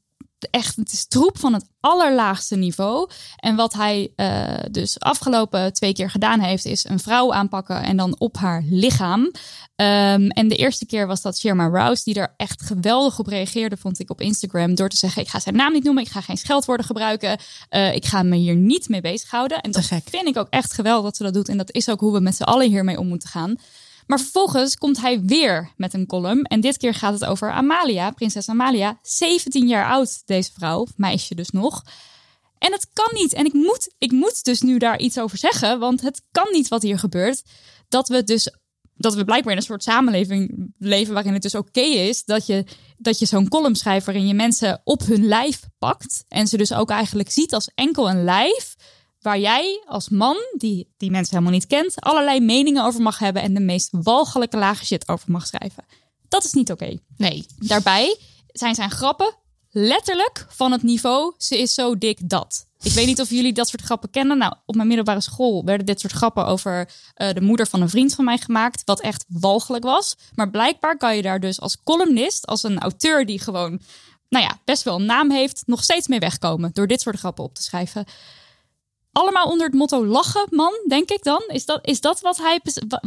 echt, 0.51 0.77
het 0.77 0.93
is 0.93 1.07
troep 1.07 1.39
van 1.39 1.53
het 1.53 1.69
allerlaagste 1.81 2.57
niveau. 2.57 3.11
En 3.37 3.57
wat 3.57 3.73
hij 3.73 4.12
eh, 4.17 4.55
dus 4.71 5.01
afgelopen 5.01 5.73
twee 5.73 5.93
keer 5.93 6.11
gedaan 6.11 6.41
heeft, 6.41 6.65
is 6.65 6.85
een 6.89 6.99
vrouw 6.99 7.33
aanpakken 7.33 7.83
en 7.83 7.97
dan 7.97 8.15
op 8.19 8.37
haar 8.37 8.62
lichaam. 8.71 9.31
Ehm, 9.77 10.29
en 10.29 10.49
de 10.49 10.57
eerste 10.57 10.87
keer 10.87 11.07
was 11.07 11.23
dat 11.23 11.39
Sherma 11.39 11.67
Rouse, 11.69 12.05
die 12.05 12.15
er 12.15 12.35
echt 12.37 12.62
geweldig 12.62 13.19
op 13.19 13.27
reageerde, 13.27 13.77
vond 13.77 13.99
ik 13.99 14.11
op 14.11 14.21
Instagram. 14.21 14.75
Door 14.75 14.89
te 14.89 14.97
zeggen: 14.97 15.23
Ik 15.23 15.29
ga 15.29 15.41
zijn 15.41 15.57
naam 15.57 15.73
niet 15.73 15.85
noemen, 15.85 16.03
ik 16.03 16.11
ga 16.11 16.21
geen 16.21 16.37
scheldwoorden 16.37 16.87
gebruiken. 16.87 17.39
eh, 17.69 17.95
ik 17.95 18.07
ga 18.07 18.23
me 18.23 18.37
hier 18.37 18.57
niet 18.57 18.89
mee 18.89 19.01
bezighouden. 19.01 19.61
En 19.61 19.71
dat 19.71 19.85
vind 19.85 20.27
ik 20.27 20.37
ook 20.37 20.49
echt 20.51 20.73
geweldig 20.73 21.05
dat 21.05 21.17
ze 21.17 21.23
dat 21.23 21.35
doet. 21.35 21.49
En 21.49 21.57
dat 21.57 21.73
is 21.73 21.89
ook 21.89 22.01
hoe 22.01 22.12
we 22.12 22.21
met 22.21 22.37
z'n 22.37 22.43
allen 22.43 22.69
hiermee 22.69 22.99
om 22.99 23.09
moeten 23.09 23.29
gaan. 23.29 23.57
Maar 24.11 24.20
vervolgens 24.20 24.77
komt 24.77 25.01
hij 25.01 25.20
weer 25.20 25.73
met 25.77 25.95
een 25.95 26.07
column. 26.07 26.43
En 26.45 26.61
dit 26.61 26.77
keer 26.77 26.95
gaat 26.95 27.12
het 27.12 27.24
over 27.24 27.51
Amalia, 27.51 28.11
prinses 28.11 28.49
Amalia. 28.49 28.99
17 29.03 29.69
jaar 29.69 29.91
oud, 29.91 30.23
deze 30.27 30.53
vrouw, 30.53 30.87
meisje 30.97 31.35
dus 31.35 31.51
nog. 31.51 31.85
En 32.59 32.73
het 32.73 32.91
kan 32.93 33.09
niet. 33.12 33.32
En 33.32 33.45
ik 33.45 33.53
moet, 33.53 33.95
ik 33.99 34.12
moet 34.12 34.45
dus 34.45 34.61
nu 34.61 34.78
daar 34.78 34.99
iets 34.99 35.19
over 35.19 35.39
zeggen. 35.39 35.78
Want 35.78 36.01
het 36.01 36.23
kan 36.31 36.47
niet 36.53 36.69
wat 36.69 36.82
hier 36.82 36.99
gebeurt. 36.99 37.43
Dat 37.89 38.09
we 38.09 38.24
dus. 38.24 38.57
Dat 38.95 39.15
we 39.15 39.24
blijkbaar 39.24 39.53
in 39.53 39.59
een 39.59 39.65
soort 39.65 39.82
samenleving 39.82 40.73
leven 40.78 41.15
waarin 41.15 41.32
het 41.32 41.43
dus 41.43 41.55
oké 41.55 41.81
is 41.81 42.24
dat 42.24 42.47
je, 42.47 42.65
dat 42.99 43.19
je 43.19 43.27
zo'n 43.27 43.49
column 43.49 43.77
schrijft 43.77 44.07
waarin 44.07 44.27
je 44.27 44.35
mensen 44.35 44.81
op 44.85 45.01
hun 45.01 45.27
lijf 45.27 45.61
pakt. 45.78 46.24
En 46.28 46.47
ze 46.47 46.57
dus 46.57 46.73
ook 46.73 46.91
eigenlijk 46.91 47.31
ziet 47.31 47.55
als 47.55 47.70
enkel 47.74 48.11
een 48.11 48.24
lijf. 48.24 48.74
Waar 49.20 49.38
jij 49.38 49.82
als 49.86 50.09
man, 50.09 50.36
die 50.56 50.94
die 50.97 51.10
mensen 51.10 51.34
helemaal 51.34 51.59
niet 51.59 51.66
kent, 51.66 52.01
allerlei 52.01 52.40
meningen 52.40 52.84
over 52.84 53.02
mag 53.02 53.18
hebben. 53.18 53.42
En 53.42 53.55
de 53.55 53.60
meest 53.60 53.88
walgelijke 53.90 54.56
lage 54.56 54.84
shit 54.84 55.09
over 55.09 55.30
mag 55.30 55.47
schrijven. 55.47 55.84
Dat 56.28 56.44
is 56.44 56.52
niet 56.52 56.70
oké. 56.70 56.98
Nee. 57.16 57.47
Daarbij 57.59 58.16
zijn 58.52 58.74
zijn 58.74 58.90
grappen 58.90 59.34
letterlijk 59.70 60.47
van 60.48 60.72
het 60.72 60.82
niveau. 60.82 61.34
Ze 61.38 61.59
is 61.59 61.74
zo 61.74 61.98
dik 61.98 62.18
dat. 62.28 62.66
Ik 62.82 62.92
weet 62.92 63.06
niet 63.06 63.20
of 63.20 63.30
jullie 63.30 63.52
dat 63.52 63.68
soort 63.68 63.82
grappen 63.82 64.10
kennen. 64.10 64.38
Nou, 64.38 64.55
op 64.66 64.74
mijn 64.74 64.86
middelbare 64.86 65.20
school 65.20 65.64
werden 65.64 65.86
dit 65.86 66.01
soort 66.01 66.12
grappen 66.12 66.47
over 66.47 66.90
eh, 67.14 67.32
de 67.32 67.40
moeder 67.40 67.66
van 67.66 67.80
een 67.80 67.88
vriend 67.88 68.14
van 68.14 68.24
mij 68.24 68.38
gemaakt. 68.38 68.82
Wat 68.84 69.01
echt 69.01 69.24
walgelijk 69.28 69.84
was. 69.84 70.16
Maar 70.34 70.51
blijkbaar 70.51 70.97
kan 70.97 71.16
je 71.16 71.22
daar 71.22 71.40
dus 71.40 71.60
als 71.60 71.82
columnist, 71.84 72.47
als 72.47 72.62
een 72.62 72.78
auteur 72.78 73.26
die 73.26 73.40
gewoon, 73.40 73.80
nou 74.28 74.44
ja, 74.44 74.59
best 74.64 74.82
wel 74.82 74.94
een 74.94 75.06
naam 75.06 75.30
heeft, 75.30 75.62
nog 75.66 75.82
steeds 75.82 76.06
mee 76.06 76.18
wegkomen. 76.18 76.70
Door 76.72 76.86
dit 76.86 77.01
soort 77.01 77.18
grappen 77.18 77.44
op 77.44 77.55
te 77.55 77.62
schrijven. 77.62 78.05
Allemaal 79.12 79.47
onder 79.47 79.66
het 79.66 79.74
motto 79.74 80.07
lachen, 80.07 80.47
man, 80.51 80.73
denk 80.89 81.11
ik 81.11 81.23
dan. 81.23 81.43
Is 81.47 81.65
dat, 81.65 81.78
is 81.87 82.01
dat 82.01 82.20
wat 82.20 82.37
hij. 82.37 82.61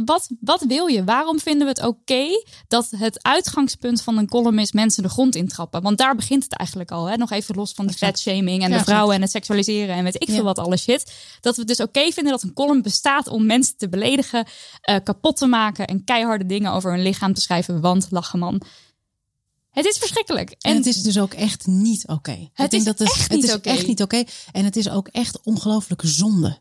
Wat, 0.04 0.28
wat 0.40 0.62
wil 0.62 0.86
je? 0.86 1.04
Waarom 1.04 1.40
vinden 1.40 1.62
we 1.66 1.72
het 1.80 1.86
oké 1.86 2.26
dat 2.68 2.90
het 2.96 3.22
uitgangspunt 3.22 4.02
van 4.02 4.18
een 4.18 4.28
column 4.28 4.58
is 4.58 4.72
mensen 4.72 5.02
de 5.02 5.08
grond 5.08 5.34
intrappen? 5.34 5.82
Want 5.82 5.98
daar 5.98 6.14
begint 6.16 6.42
het 6.42 6.56
eigenlijk 6.56 6.90
al. 6.90 7.06
Hè? 7.06 7.16
Nog 7.16 7.30
even 7.30 7.54
los 7.54 7.72
van 7.72 7.86
de 7.86 7.92
fatshaming 7.92 8.62
en 8.62 8.70
Ja, 8.70 8.78
de 8.78 8.84
vrouwen 8.84 9.14
en 9.14 9.22
het 9.22 9.30
seksualiseren 9.30 9.94
en 9.94 10.04
weet 10.04 10.22
ik 10.22 10.28
Ja. 10.28 10.34
veel 10.34 10.44
wat 10.44 10.58
alles 10.58 10.82
shit. 10.82 11.12
Dat 11.40 11.54
we 11.54 11.60
het 11.60 11.76
dus 11.76 11.86
oké 11.86 12.10
vinden 12.12 12.32
dat 12.32 12.42
een 12.42 12.52
column 12.52 12.82
bestaat 12.82 13.28
om 13.28 13.46
mensen 13.46 13.76
te 13.76 13.88
beledigen, 13.88 14.46
eh, 14.80 14.96
kapot 15.04 15.36
te 15.36 15.46
maken 15.46 15.86
en 15.86 16.04
keiharde 16.04 16.46
dingen 16.46 16.72
over 16.72 16.90
hun 16.90 17.02
lichaam 17.02 17.34
te 17.34 17.40
schrijven. 17.40 17.80
Want 17.80 18.06
lachen, 18.10 18.38
man. 18.38 18.60
Het 19.74 19.84
is 19.84 19.96
verschrikkelijk. 19.98 20.54
En, 20.58 20.76
het 20.76 20.86
is 20.86 21.02
dus 21.02 21.18
ook 21.18 21.34
echt 21.34 21.66
niet 21.66 22.06
oké. 22.06 22.48
Het 22.52 22.72
is 22.72 22.84
dat 22.84 22.98
het, 22.98 23.08
echt 23.08 23.22
het 23.22 23.30
niet 23.32 23.44
is 23.44 23.54
oké. 23.54 23.68
echt 23.68 23.86
niet 23.86 24.02
oké. 24.02 24.24
En 24.52 24.64
het 24.64 24.76
is 24.76 24.88
ook 24.88 25.08
echt 25.08 25.40
ongelooflijke 25.42 26.06
zonde. 26.06 26.58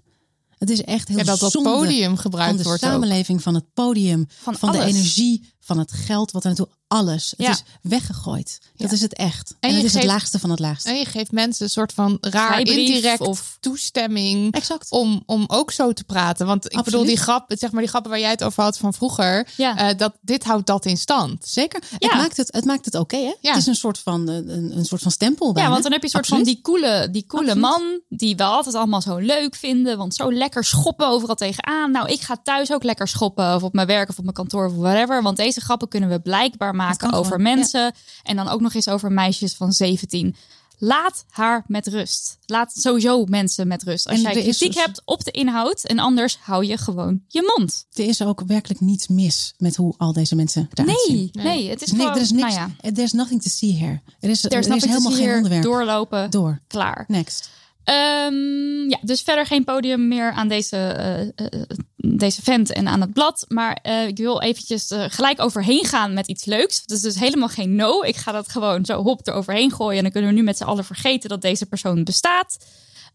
Het 0.58 0.70
is 0.70 0.82
echt 0.84 1.08
heel 1.08 1.18
Ja, 1.18 1.24
dat 1.24 1.52
podium 1.52 2.08
van 2.08 2.18
gebruikt 2.18 2.58
de 2.58 2.64
wordt 2.64 2.84
ook. 2.84 2.90
samenleving, 2.90 3.42
van 3.42 3.54
het 3.56 3.74
podium, 3.74 4.28
Van 4.42 4.58
van, 4.58 4.72
de 4.72 4.84
energie 4.84 5.53
van 5.64 5.78
het 5.78 5.92
geld 5.92 6.32
wat 6.32 6.42
er 6.44 6.48
naartoe 6.48 6.68
alles. 6.88 7.30
Het 7.38 7.46
Ja. 7.46 7.52
is 7.52 7.64
weggegooid. 7.82 8.60
Dat 8.76 8.90
Ja. 8.90 8.96
is 8.96 9.02
het 9.02 9.14
echt. 9.14 9.50
En, 9.52 9.58
En 9.60 9.70
je 9.70 9.76
het 9.76 9.86
is 9.86 9.94
het 9.94 10.04
laagste 10.04 10.40
van 10.40 10.50
het 10.50 10.60
laagste. 10.60 10.90
En 10.90 10.96
je 10.98 11.06
geeft 11.06 11.32
mensen 11.32 11.64
een 11.66 11.72
soort 11.72 11.94
van 11.94 12.18
raar 12.22 12.60
indirect 12.60 13.20
of- 13.20 13.58
toestemming 13.60 14.54
Exact. 14.54 14.92
om, 14.92 15.24
om 15.26 15.44
ook 15.48 15.72
zo 15.72 15.94
te 15.94 16.04
praten. 16.04 16.46
Want 16.46 16.66
ik 16.66 16.72
Absoluut. 16.72 16.86
bedoel, 16.86 17.06
die 17.06 17.18
grap, 17.24 17.46
zeg 17.58 17.72
maar 17.72 17.82
die 17.82 17.90
grappen 17.90 18.12
waar 18.12 18.20
jij 18.20 18.30
het 18.30 18.44
over 18.44 18.64
had 18.64 18.78
van 18.78 18.94
vroeger, 18.94 19.48
Ja. 19.58 19.78
eh, 19.78 19.98
dat, 19.98 20.14
dit 20.22 20.44
houdt 20.44 20.68
dat 20.68 20.86
in 20.86 20.98
stand. 20.98 21.46
Zeker. 21.48 21.82
Ja. 22.00 22.08
Het 22.10 22.18
maakt 22.18 22.38
het, 22.38 22.54
het, 22.54 22.66
maakt 22.66 22.86
het 22.86 22.96
oké, 22.96 23.18
hè? 23.18 23.34
Ja. 23.42 23.50
Het 23.52 23.58
is 23.62 23.66
een 23.66 23.76
soort 23.76 24.00
van, 24.00 24.30
eh, 24.30 24.36
een, 24.36 24.78
een 24.78 24.86
soort 24.86 25.02
van 25.02 25.12
stempel 25.12 25.58
Ja, 25.58 25.70
want 25.70 25.84
dan 25.84 25.92
heb 25.92 26.02
je 26.02 26.06
een 26.08 26.12
soort 26.14 26.24
Absoluut. 26.32 26.46
van 26.46 26.54
die 26.54 26.62
coole, 26.64 27.10
die 27.12 27.26
coole 27.26 27.46
Absoluut. 27.52 27.70
man 27.70 28.00
die 28.10 28.36
we 28.36 28.44
altijd 28.44 28.76
allemaal 28.76 29.02
zo 29.02 29.18
leuk 29.18 29.56
vinden. 29.56 29.98
Want 29.98 30.16
zo 30.16 30.34
lekker 30.34 30.64
schoppen 30.64 31.08
overal 31.08 31.36
tegenaan. 31.36 31.92
Nou, 31.92 32.08
ik 32.12 32.22
ga 32.22 32.38
thuis 32.44 32.72
ook 32.72 32.84
lekker 32.84 33.08
schoppen 33.08 33.56
of 33.56 33.64
op 33.64 33.74
mijn 33.74 33.88
werk 33.88 34.10
of 34.10 34.18
op 34.18 34.24
mijn 34.24 34.36
kantoor 34.36 34.66
of 34.66 34.74
whatever. 34.76 35.22
Want 35.22 35.38
deze 35.38 35.53
grappen 35.62 35.88
kunnen 35.88 36.10
we 36.10 36.20
blijkbaar 36.20 36.76
maken 36.76 37.12
over 37.14 37.26
gewoon, 37.36 37.42
mensen. 37.56 37.94
En 38.24 38.36
dan 38.36 38.48
ook 38.48 38.62
nog 38.62 38.74
eens 38.74 38.88
over 38.88 39.12
meisjes 39.12 39.54
van 39.54 39.72
17. 39.72 40.36
Laat 40.78 41.26
haar 41.30 41.64
met 41.68 41.88
rust. 41.88 42.38
Laat 42.46 42.74
sowieso 42.76 43.26
mensen 43.26 43.68
met 43.68 43.84
rust. 43.84 44.08
Als 44.08 44.16
En 44.16 44.22
jij 44.22 44.34
is 44.34 44.42
kritiek 44.44 44.74
dus- 44.74 44.84
hebt 44.86 45.02
op 45.06 45.24
de 45.24 45.32
inhoud 45.32 45.84
en 45.84 46.00
anders 46.00 46.38
hou 46.42 46.66
je 46.66 46.78
gewoon 46.78 47.22
je 47.28 47.54
mond. 47.58 47.86
Er 47.94 48.06
is 48.08 48.22
ook 48.22 48.44
werkelijk 48.48 48.80
niets 48.82 49.08
mis 49.08 49.54
met 49.58 49.76
hoe 49.76 49.94
al 49.98 50.14
deze 50.14 50.36
mensen 50.36 50.70
eruit 50.74 51.00
zien. 51.08 51.30
Nee, 51.34 51.44
nee, 51.46 51.70
het 51.70 51.82
is 51.82 51.92
Nee, 51.92 52.00
gewoon, 52.00 52.16
er 52.16 52.22
is 52.22 52.32
niks. 52.32 52.56
nou 52.56 52.72
ja, 52.82 52.92
There's 52.92 53.12
nothing 53.12 53.42
to 53.42 53.50
see 53.50 53.78
here. 53.78 54.02
Er 54.20 54.30
is, 54.30 54.44
er 54.44 54.74
is 54.76 54.86
helemaal 54.86 55.12
geen 55.12 55.36
onderwerp. 55.36 55.64
Doorlopen, 55.64 56.30
Door. 56.30 56.62
klaar. 56.68 57.06
Next. 57.08 57.50
Ehm, 57.84 58.90
ja, 58.90 59.00
dus 59.02 59.22
verder 59.22 59.46
geen 59.46 59.64
podium 59.64 60.08
meer 60.08 60.32
aan 60.32 60.48
deze, 60.48 60.78
eh, 60.78 61.22
eh, 61.22 61.62
deze 61.96 62.42
vent 62.42 62.72
en 62.72 62.88
aan 62.88 63.02
het 63.02 63.14
blad. 63.14 63.46
Maar 63.48 63.80
eh, 63.82 64.08
ik 64.08 64.18
wil 64.18 64.42
eventjes 64.42 64.92
gelijk 65.08 65.42
overheen 65.42 65.86
gaan 65.86 66.14
met 66.14 66.28
iets 66.28 66.46
leuks. 66.46 66.82
Het 66.82 66.92
is 66.92 67.02
dus 67.02 67.20
helemaal 67.20 67.48
geen 67.48 67.76
no. 67.76 68.02
Ik 68.02 68.16
ga 68.16 68.32
dat 68.32 68.50
gewoon 68.50 68.86
zo 68.86 69.04
hop 69.04 69.28
eroverheen 69.28 69.72
gooien. 69.72 69.98
En 69.98 70.04
dan 70.04 70.12
kunnen 70.12 70.30
we 70.30 70.36
nu 70.36 70.44
met 70.44 70.58
z'n 70.58 70.64
allen 70.64 70.86
vergeten 70.86 71.30
dat 71.30 71.42
deze 71.42 71.66
persoon 71.66 72.04
bestaat. 72.04 72.58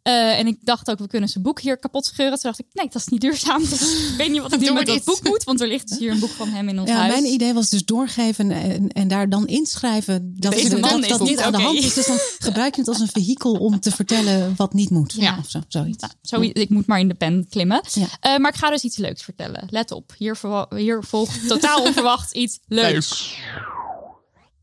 Eh, 0.02 0.38
en 0.38 0.46
ik 0.46 0.56
dacht 0.64 0.90
ook, 0.90 0.98
we 0.98 1.06
kunnen 1.06 1.28
zijn 1.28 1.44
boek 1.44 1.60
hier 1.60 1.78
kapot 1.78 2.06
scheuren. 2.06 2.32
Toen 2.38 2.50
dacht 2.50 2.58
ik, 2.58 2.66
nee, 2.72 2.84
dat 2.88 2.94
is 3.02 3.06
niet 3.08 3.20
duurzaam. 3.20 3.60
Dus 3.68 4.08
ik 4.10 4.14
weet 4.16 4.30
niet 4.30 4.40
wat 4.40 4.52
ik 4.54 4.60
nu 4.60 4.72
met 4.72 4.86
dat 4.86 5.04
boek 5.04 5.22
moet. 5.22 5.44
Want 5.44 5.60
er 5.60 5.68
ligt 5.68 5.88
dus 5.88 5.98
hier 5.98 6.10
een 6.10 6.18
boek 6.18 6.30
van 6.30 6.48
hem 6.48 6.68
in 6.68 6.78
ons 6.80 6.88
Ja, 6.90 6.96
huis. 6.96 7.12
mijn 7.12 7.24
idee 7.32 7.52
was 7.54 7.68
dus 7.68 7.84
doorgeven 7.84 8.50
en, 8.50 8.88
en 8.88 9.08
daar 9.08 9.28
dan 9.28 9.46
inschrijven 9.46 10.34
dat, 10.36 10.52
Deze 10.52 10.68
het- 10.68 10.80
man 10.80 11.00
dat, 11.00 11.08
dat 11.10 11.18
het 11.18 11.28
niet, 11.28 11.38
aan 11.40 11.52
de 11.52 11.58
hand 11.58 11.78
is. 11.78 11.94
Dus 11.94 12.06
dan 12.06 12.18
gebruik 12.48 12.74
je 12.74 12.80
het 12.80 12.88
als 12.90 13.00
een 13.00 13.08
vehikel 13.08 13.52
om 13.52 13.80
te 13.80 13.90
vertellen 13.90 14.54
wat 14.56 14.72
niet 14.72 14.90
moet. 14.90 15.12
Ja. 15.12 15.36
Of 15.38 15.50
zo, 15.50 15.60
zoiets. 15.68 16.02
Nou, 16.02 16.12
zo, 16.22 16.60
ik 16.60 16.68
moet 16.68 16.86
maar 16.86 17.00
in 17.00 17.08
de 17.08 17.14
pen 17.14 17.46
klimmen. 17.50 17.80
Ja. 17.92 18.06
Eh, 18.20 18.36
maar 18.38 18.52
ik 18.52 18.58
ga 18.58 18.70
dus 18.70 18.82
iets 18.82 18.96
leuks 18.96 19.22
vertellen. 19.22 19.66
Let 19.70 19.90
op, 19.90 20.14
hier, 20.18 20.38
hier 20.74 21.04
volgt 21.04 21.48
totaal 21.48 21.82
onverwacht 21.82 22.32
iets 22.32 22.58
leuks. 22.66 23.34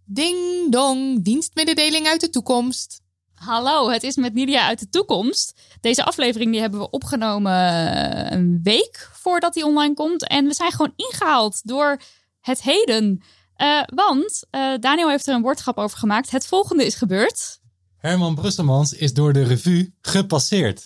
Ding 0.05 0.37
dong, 0.71 1.23
dienstmededeling 1.23 2.07
uit 2.07 2.21
de 2.21 2.29
toekomst. 2.29 3.01
Hallo, 3.35 3.89
het 3.89 4.03
is 4.03 4.15
met 4.15 4.33
Nidia 4.33 4.67
uit 4.67 4.79
de 4.79 4.89
toekomst. 4.89 5.61
Deze 5.81 6.03
aflevering 6.03 6.51
die 6.51 6.61
hebben 6.61 6.79
we 6.79 6.89
opgenomen 6.89 7.51
eh, 7.51 8.37
een 8.37 8.59
week 8.63 9.09
voordat 9.13 9.53
die 9.53 9.65
online 9.65 9.93
komt. 9.93 10.27
En 10.27 10.45
we 10.45 10.53
zijn 10.53 10.71
gewoon 10.71 10.93
ingehaald 10.95 11.67
door 11.67 12.01
het 12.39 12.61
heden. 12.61 13.23
Eh, 13.55 13.81
want 13.85 14.45
eh, 14.49 14.73
Daniel 14.79 15.09
heeft 15.09 15.27
er 15.27 15.35
een 15.35 15.41
woordgrap 15.41 15.77
over 15.77 15.97
gemaakt. 15.97 16.31
Het 16.31 16.47
volgende 16.47 16.85
is 16.85 16.95
gebeurd. 16.95 17.59
Herman 17.97 18.35
Brusselmans 18.35 18.93
is 18.93 19.13
door 19.13 19.33
de 19.33 19.43
revue 19.43 19.93
gepasseerd. 20.01 20.85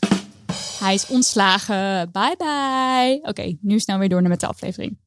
Hij 0.79 0.93
is 0.93 1.07
ontslagen. 1.07 2.11
Bye 2.11 2.35
bye. 2.37 3.19
Oké, 3.21 3.57
nu 3.61 3.79
snel 3.79 3.97
weer 3.97 4.09
door 4.09 4.21
naar 4.21 4.29
met 4.29 4.39
de 4.39 4.47
aflevering. 4.47 4.97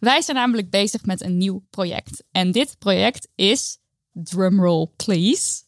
Wij 0.00 0.22
zijn 0.22 0.36
namelijk 0.36 0.70
bezig 0.70 1.04
met 1.04 1.22
een 1.22 1.36
nieuw 1.36 1.64
project. 1.70 2.24
En 2.30 2.52
dit 2.52 2.78
project 2.78 3.28
is, 3.34 3.78
drumroll 4.12 4.88
please, 4.96 5.62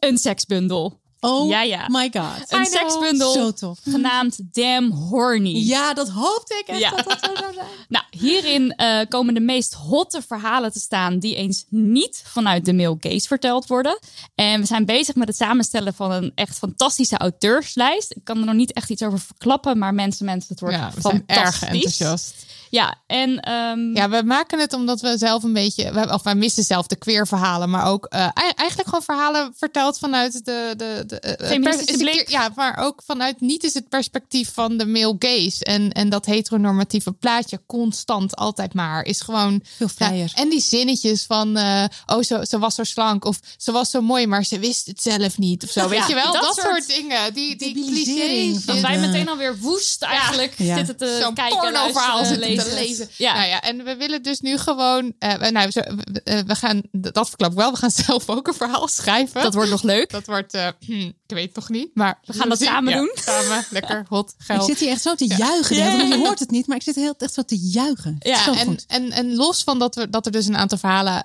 een 0.00 0.18
seksbundel. 0.18 0.98
Oh 1.22 1.48
Ja, 1.48 1.62
ja. 1.62 1.86
my 1.88 2.10
god. 2.12 2.52
Een 2.52 2.66
seksbundel 2.66 3.32
Zo 3.32 3.52
tof. 3.52 3.78
genaamd 3.82 4.38
Damn 4.52 4.90
Horny. 4.90 5.56
Ja, 5.56 5.94
dat 5.94 6.08
hoopte 6.08 6.54
ik 6.58 6.66
echt 6.66 6.78
Ja. 6.78 6.90
dat 6.90 7.04
dat 7.04 7.18
zo 7.24 7.34
zou 7.36 7.52
zijn. 7.54 7.66
Nou, 7.88 8.04
hierin 8.10 8.72
eh, 8.74 9.00
komen 9.08 9.34
de 9.34 9.40
meest 9.40 9.74
hotte 9.74 10.22
verhalen 10.26 10.72
te 10.72 10.80
staan 10.80 11.18
die 11.18 11.34
eens 11.34 11.64
niet 11.68 12.22
vanuit 12.26 12.64
de 12.64 12.72
male 12.72 12.96
gaze 13.00 13.26
verteld 13.26 13.66
worden. 13.66 13.98
En 14.34 14.60
we 14.60 14.66
zijn 14.66 14.84
bezig 14.84 15.14
met 15.14 15.28
het 15.28 15.36
samenstellen 15.36 15.94
van 15.94 16.10
een 16.12 16.32
echt 16.34 16.58
fantastische 16.58 17.16
auteurslijst. 17.16 18.10
Ik 18.16 18.24
kan 18.24 18.38
er 18.38 18.44
nog 18.44 18.54
niet 18.54 18.72
echt 18.72 18.90
iets 18.90 19.02
over 19.02 19.18
verklappen, 19.18 19.78
maar 19.78 19.94
mensen, 19.94 20.24
mensen, 20.24 20.48
het 20.50 20.60
wordt 20.60 20.76
Ja, 20.76 20.90
we 20.94 21.00
zijn 21.00 21.24
fantastisch. 21.26 21.62
erg 21.62 21.72
enthousiast. 21.72 22.34
Ja, 22.70 22.94
en 23.06 23.40
ehm, 23.40 23.96
Ja, 23.96 24.08
we 24.08 24.22
maken 24.24 24.58
het 24.58 24.72
omdat 24.72 25.00
we 25.00 25.18
zelf 25.18 25.42
een 25.42 25.52
beetje, 25.52 25.92
we, 25.92 26.12
of 26.12 26.22
wij 26.22 26.34
missen 26.34 26.64
zelf 26.64 26.86
de 26.86 26.96
queer 26.96 27.26
verhalen, 27.26 27.70
maar 27.70 27.86
ook 27.86 28.04
eh, 28.04 28.20
ei- 28.20 28.52
eigenlijk 28.54 28.88
gewoon 28.88 29.02
verhalen 29.04 29.52
verteld 29.56 29.98
vanuit 29.98 30.44
de, 30.44 30.74
de, 30.76 31.04
de 31.06 31.20
eh, 31.20 31.48
Feministische 31.48 31.92
een 31.92 31.98
blik. 32.12 32.28
Ja, 32.30 32.50
maar 32.56 32.76
ook 32.78 33.02
vanuit 33.06 33.40
niet 33.40 33.64
is 33.64 33.74
het 33.74 33.88
perspectief 33.88 34.50
van 34.54 34.76
de 34.76 34.86
male 34.86 35.16
gaze 35.18 35.64
en, 35.64 35.92
en 35.92 36.08
dat 36.08 36.26
heteronormatieve 36.26 37.12
plaatje 37.12 37.60
constant 37.66 38.36
altijd 38.36 38.74
maar 38.74 39.04
is 39.04 39.20
gewoon 39.20 39.60
Veel 39.76 39.88
vrijer. 39.88 40.32
Ja, 40.34 40.42
en 40.42 40.48
die 40.48 40.60
zinnetjes 40.60 41.22
van, 41.24 41.56
eh, 41.56 41.84
oh, 42.06 42.22
ze, 42.22 42.46
ze 42.48 42.58
was 42.58 42.74
zo 42.74 42.84
slank 42.84 43.24
of 43.24 43.40
ze 43.56 43.72
was 43.72 43.90
zo 43.90 44.00
mooi, 44.00 44.26
maar 44.26 44.44
ze 44.44 44.58
wist 44.58 44.86
het 44.86 45.02
zelf 45.02 45.38
niet 45.38 45.64
of 45.64 45.70
zo. 45.70 45.88
Weet 45.88 45.98
Ja, 45.98 46.06
je 46.08 46.14
wel? 46.14 46.32
dat 46.32 46.42
Dat, 46.42 46.54
soort 46.54 46.66
soort 46.84 46.86
dingen. 46.86 47.34
Die, 47.34 47.56
die 47.56 47.74
clichés. 47.74 48.64
dat 48.64 48.80
wij 48.80 48.98
meteen 48.98 49.28
alweer 49.28 49.58
woest 49.58 50.02
eigenlijk 50.02 50.54
Ja. 50.56 50.76
zitten 50.76 50.96
te 50.96 51.18
Zo'n 51.22 51.34
kijken, 51.34 51.58
pornoverhaal 51.58 52.14
luisteren, 52.14 52.44
zitten 52.44 52.59
te 52.64 52.74
lezen. 52.74 53.08
Ja. 53.16 53.34
Nou 53.34 53.46
ja, 53.48 53.60
en 53.62 53.84
we 53.84 53.96
willen 53.96 54.22
dus 54.22 54.40
nu 54.40 54.58
gewoon... 54.58 55.12
eh, 55.18 55.34
we- 55.34 55.50
nou, 55.50 55.70
we, 55.72 55.80
eh, 56.24 56.38
we 56.46 56.54
gaan, 56.54 56.82
dat 56.92 57.28
verklap 57.28 57.50
ik 57.50 57.56
wel, 57.58 57.70
we 57.72 57.76
gaan 57.78 57.90
zelf 58.06 58.28
ook 58.28 58.46
een 58.48 58.54
verhaal 58.54 58.88
schrijven. 58.88 59.42
Dat 59.42 59.54
wordt 59.54 59.70
nog 59.70 59.82
leuk. 59.82 60.10
Dat 60.10 60.26
wordt, 60.26 60.54
eh, 60.54 60.66
ik 60.88 61.36
weet 61.36 61.46
het 61.46 61.54
nog 61.54 61.68
niet, 61.68 61.90
maar... 61.94 62.18
We 62.24 62.32
gaan 62.32 62.48
dat 62.48 62.60
samen 62.62 62.92
Ja, 62.92 62.98
doen. 62.98 63.10
Samen, 63.14 63.64
lekker, 63.70 64.06
hot, 64.08 64.30
Ik 64.38 64.44
geil. 64.44 64.62
zit 64.64 64.78
hier 64.78 64.90
echt 64.90 65.02
zo 65.02 65.14
te 65.14 65.26
juichen. 65.26 65.76
Ja. 65.76 65.90
Je 65.90 66.16
hoort 66.18 66.38
het 66.38 66.50
niet, 66.50 66.66
maar 66.66 66.76
ik 66.76 66.82
zit 66.82 66.94
heel, 66.94 67.14
echt 67.18 67.32
zo 67.34 67.42
te 67.42 67.58
juichen. 67.58 68.16
Ja, 68.18 68.42
zo 68.42 68.52
en, 68.52 68.66
goed. 68.66 68.84
en, 68.88 69.10
en 69.10 69.34
los 69.34 69.62
van 69.62 69.78
dat, 69.78 69.94
we, 69.94 70.10
dat 70.10 70.26
er 70.26 70.32
dus 70.32 70.46
een 70.46 70.56
aantal 70.56 70.78
verhalen 70.78 71.24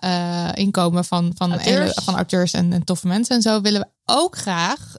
inkomen 0.53 1.06
van, 1.06 1.32
van, 1.38 1.52
Auteurs. 1.52 1.94
van 2.03 2.16
auteurs 2.16 2.52
en, 2.52 2.74
en 2.74 2.84
toffe 2.84 3.07
mensen 3.07 3.36
en 3.36 3.41
zo, 3.41 3.62
willen 3.62 3.82
we 3.82 3.88
ook 4.14 4.38
graag 4.38 4.95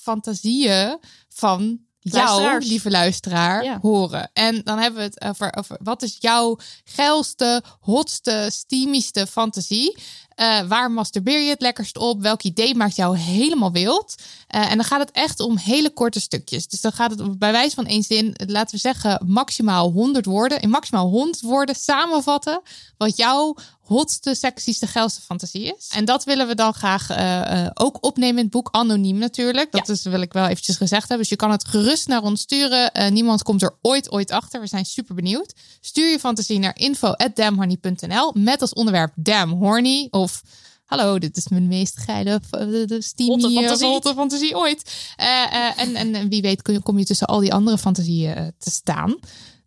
fantasieën 0.00 0.98
van 1.28 1.78
jou, 2.02 2.58
lieve 2.58 2.90
luisteraar, 2.90 3.64
Ja. 3.64 3.78
horen. 3.82 4.30
En 4.32 4.60
dan 4.64 4.78
hebben 4.78 5.00
we 5.00 5.06
het 5.06 5.22
over, 5.24 5.52
over 5.56 5.76
wat 5.82 6.02
is 6.02 6.16
jouw 6.20 6.58
geilste, 6.84 7.62
hotste, 7.80 8.48
steamigste 8.52 9.26
fantasie? 9.26 9.96
Eh, 10.34 10.60
waar 10.60 10.90
masturbeer 10.90 11.40
je 11.40 11.50
het 11.50 11.60
lekkerst 11.60 11.98
op? 11.98 12.22
Welk 12.22 12.42
idee 12.42 12.74
maakt 12.74 12.96
jou 12.96 13.16
helemaal 13.16 13.72
wild? 13.72 14.14
Eh, 14.46 14.70
en 14.70 14.76
dan 14.76 14.84
gaat 14.86 15.00
het 15.00 15.10
echt 15.10 15.40
om 15.40 15.56
hele 15.56 15.90
korte 15.90 16.20
stukjes. 16.20 16.68
Dus 16.68 16.80
dan 16.80 16.92
gaat 16.92 17.10
het 17.10 17.38
bij 17.38 17.52
wijze 17.52 17.74
van 17.74 17.86
één 17.86 18.02
zin, 18.02 18.34
laten 18.46 18.74
we 18.74 18.80
zeggen, 18.80 19.22
maximaal 19.26 19.90
100 19.90 20.26
woorden. 20.26 20.60
In 20.60 20.70
maximaal 20.70 21.08
100 21.08 21.40
woorden 21.40 21.74
samenvatten 21.74 22.60
wat 22.96 23.16
jouw 23.16 23.54
hotste, 23.92 24.34
sexieste, 24.34 24.86
geilste 24.86 25.20
fantasie 25.20 25.74
is. 25.76 25.88
En 25.94 26.04
dat 26.04 26.24
willen 26.24 26.46
we 26.46 26.54
dan 26.54 26.74
graag 26.74 27.10
eh, 27.10 27.64
eh, 27.64 27.70
ook 27.74 27.98
opnemen 28.00 28.36
in 28.36 28.42
het 28.42 28.50
boek. 28.50 28.68
Anoniem 28.70 29.18
natuurlijk. 29.18 29.72
Dat 29.72 29.88
is, 29.88 30.02
wil 30.02 30.20
ik 30.20 30.32
wel 30.32 30.46
eventjes 30.46 30.76
gezegd 30.76 31.00
hebben. 31.08 31.18
Dus 31.18 31.28
je 31.28 31.36
kan 31.36 31.50
het 31.50 31.64
gerust 31.64 32.08
naar 32.08 32.22
ons 32.22 32.40
sturen. 32.40 32.92
Eh, 32.92 33.10
niemand 33.10 33.42
komt 33.42 33.62
er 33.62 33.76
ooit, 33.82 34.12
ooit 34.12 34.30
achter. 34.30 34.60
We 34.60 34.66
zijn 34.66 34.84
super 34.84 35.14
benieuwd. 35.14 35.54
Stuur 35.80 36.10
je 36.10 36.18
fantasie 36.18 36.58
naar 36.58 36.78
info.damhorny.nl 36.78 38.32
met 38.34 38.60
als 38.60 38.72
onderwerp 38.72 39.12
damn 39.14 39.52
horny 39.52 40.08
of... 40.10 40.42
Hallo, 40.84 41.18
dit 41.18 41.36
is 41.36 41.48
mijn 41.48 41.68
meest 41.68 41.98
geile, 41.98 42.40
de, 42.50 42.84
de 42.86 43.02
steamy, 43.02 43.40
fantasie. 43.40 43.86
hotte 43.86 44.14
fantasie 44.14 44.56
ooit. 44.56 44.92
En, 45.76 45.94
en, 45.94 46.28
wie 46.28 46.42
weet 46.42 46.82
kom 46.82 46.98
je 46.98 47.04
tussen 47.04 47.26
al 47.26 47.40
die 47.40 47.52
andere 47.52 47.78
fantasieën 47.78 48.52
te 48.58 48.70
staan. 48.70 49.18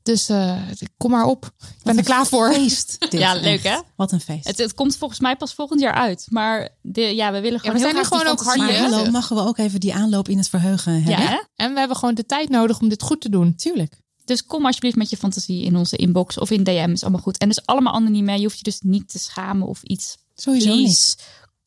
Dus 0.05 0.29
eh, 0.29 0.61
kom 0.97 1.11
maar 1.11 1.25
op. 1.25 1.51
Ik 1.59 1.83
ben 1.83 1.97
er 1.97 2.03
klaar 2.03 2.25
voor. 2.25 2.53
Feest. 2.53 2.95
dit, 2.99 3.19
Ja, 3.19 3.33
echt. 3.33 3.43
leuk, 3.43 3.63
hè? 3.63 3.77
Wat 3.95 4.11
een 4.11 4.19
feest. 4.21 4.47
Het, 4.47 4.57
het 4.57 4.73
komt 4.73 4.97
volgens 4.97 5.19
mij 5.19 5.35
pas 5.35 5.53
volgend 5.53 5.79
jaar 5.79 5.93
uit. 5.93 6.25
Maar 6.29 6.69
de, 6.81 7.01
ja, 7.01 7.31
we 7.31 7.41
willen 7.41 7.59
gewoon 7.59 7.75
we 7.75 7.81
heel 7.81 7.91
zijn 7.91 8.01
die 8.03 8.11
gewoon 8.17 8.31
ook 8.31 8.41
hard 8.43 9.11
mogen 9.11 9.35
we 9.35 9.41
ook 9.41 9.57
even 9.57 9.79
die 9.79 9.93
aanloop 9.93 10.29
in 10.29 10.37
het 10.37 10.49
verheugen 10.49 10.93
hebben? 11.03 11.23
Ja, 11.23 11.29
hè? 11.29 11.41
En 11.55 11.73
we 11.73 11.79
hebben 11.79 11.97
gewoon 11.97 12.15
de 12.15 12.25
tijd 12.25 12.49
nodig 12.49 12.79
om 12.79 12.89
dit 12.89 13.01
goed 13.01 13.21
te 13.21 13.29
doen. 13.29 13.55
Tuurlijk. 13.55 14.01
Dus 14.25 14.45
kom 14.45 14.65
alsjeblieft 14.65 14.95
met 14.95 15.09
je 15.09 15.17
fantasie 15.17 15.63
in 15.63 15.75
onze 15.75 15.95
inbox 15.97 16.37
of 16.37 16.51
in 16.51 16.63
DM. 16.63 16.89
Is 16.91 17.01
allemaal 17.01 17.21
goed. 17.21 17.37
En 17.37 17.47
dus 17.47 17.65
allemaal 17.65 17.93
anoniem. 17.93 18.27
hè. 18.27 18.35
Je 18.35 18.41
hoeft 18.43 18.57
je 18.57 18.63
dus 18.63 18.79
niet 18.81 19.09
te 19.09 19.19
schamen 19.19 19.67
of 19.67 19.83
iets. 19.83 20.17
Sowieso 20.35 20.75
niet. 20.75 21.15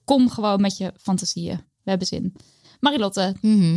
Kom 0.05 0.31
gewoon 0.31 0.61
met 0.61 0.77
je 0.77 0.93
fantasieën. 1.01 1.57
We 1.57 1.91
hebben 1.91 2.07
zin. 2.07 2.35
Marilotte. 2.81 3.35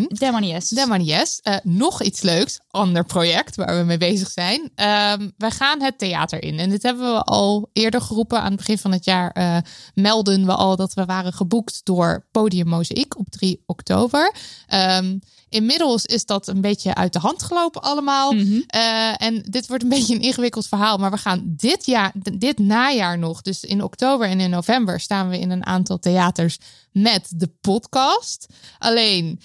Demonies. 0.08 0.70
De 0.70 0.86
man 0.88 1.04
yes. 1.04 1.40
Eh, 1.42 1.56
nog 1.64 2.02
iets 2.02 2.22
leuks, 2.22 2.60
ander 2.70 3.06
project 3.06 3.56
waar 3.56 3.78
we 3.78 3.84
mee 3.84 3.98
bezig 3.98 4.30
zijn. 4.30 4.72
Ehm 4.76 5.30
wij 5.38 5.52
gaan 5.52 5.82
het 5.82 5.98
theater 5.98 6.44
in. 6.44 6.60
En 6.60 6.70
dit 6.70 6.84
hebben 6.84 7.14
we 7.14 7.22
al 7.24 7.70
eerder 7.74 8.02
geroepen. 8.02 8.40
Aan 8.40 8.48
het 8.48 8.56
begin 8.56 8.78
van 8.78 8.92
het 8.92 9.06
jaar 9.06 9.32
eh, 9.32 9.58
melden 9.94 10.46
we 10.46 10.56
al 10.56 10.76
dat 10.76 10.94
we 10.94 11.06
waren 11.06 11.34
geboekt 11.34 11.82
door 11.84 12.28
Podium 12.32 12.68
Mozaïek 12.68 13.18
op 13.18 13.30
3 13.30 13.64
oktober. 13.66 14.36
Ehm, 14.68 15.18
Inmiddels 15.52 16.06
is 16.06 16.26
dat 16.26 16.48
een 16.48 16.62
beetje 16.62 16.96
uit 16.96 17.14
de 17.14 17.20
hand 17.20 17.44
gelopen 17.44 17.82
allemaal. 17.82 18.34
Mhm. 18.34 18.62
Eh, 18.68 19.22
en 19.22 19.44
dit 19.50 19.68
wordt 19.68 19.84
een 19.84 19.90
beetje 19.98 20.16
een 20.16 20.22
ingewikkeld 20.22 20.68
verhaal. 20.68 20.98
Maar 20.98 21.12
we 21.12 21.18
gaan 21.18 21.44
dit 21.46 21.86
jaar, 21.86 22.12
dit 22.34 22.60
najaar 22.60 23.18
nog, 23.18 23.42
dus 23.42 23.64
in 23.64 23.84
oktober 23.84 24.28
en 24.28 24.40
in 24.40 24.50
november, 24.50 25.00
staan 25.00 25.30
we 25.30 25.40
in 25.40 25.52
een 25.52 25.66
aantal 25.66 26.00
theaters 26.00 26.58
met 26.92 27.32
de 27.36 27.50
podcast. 27.62 28.46
Alleen. 28.80 29.40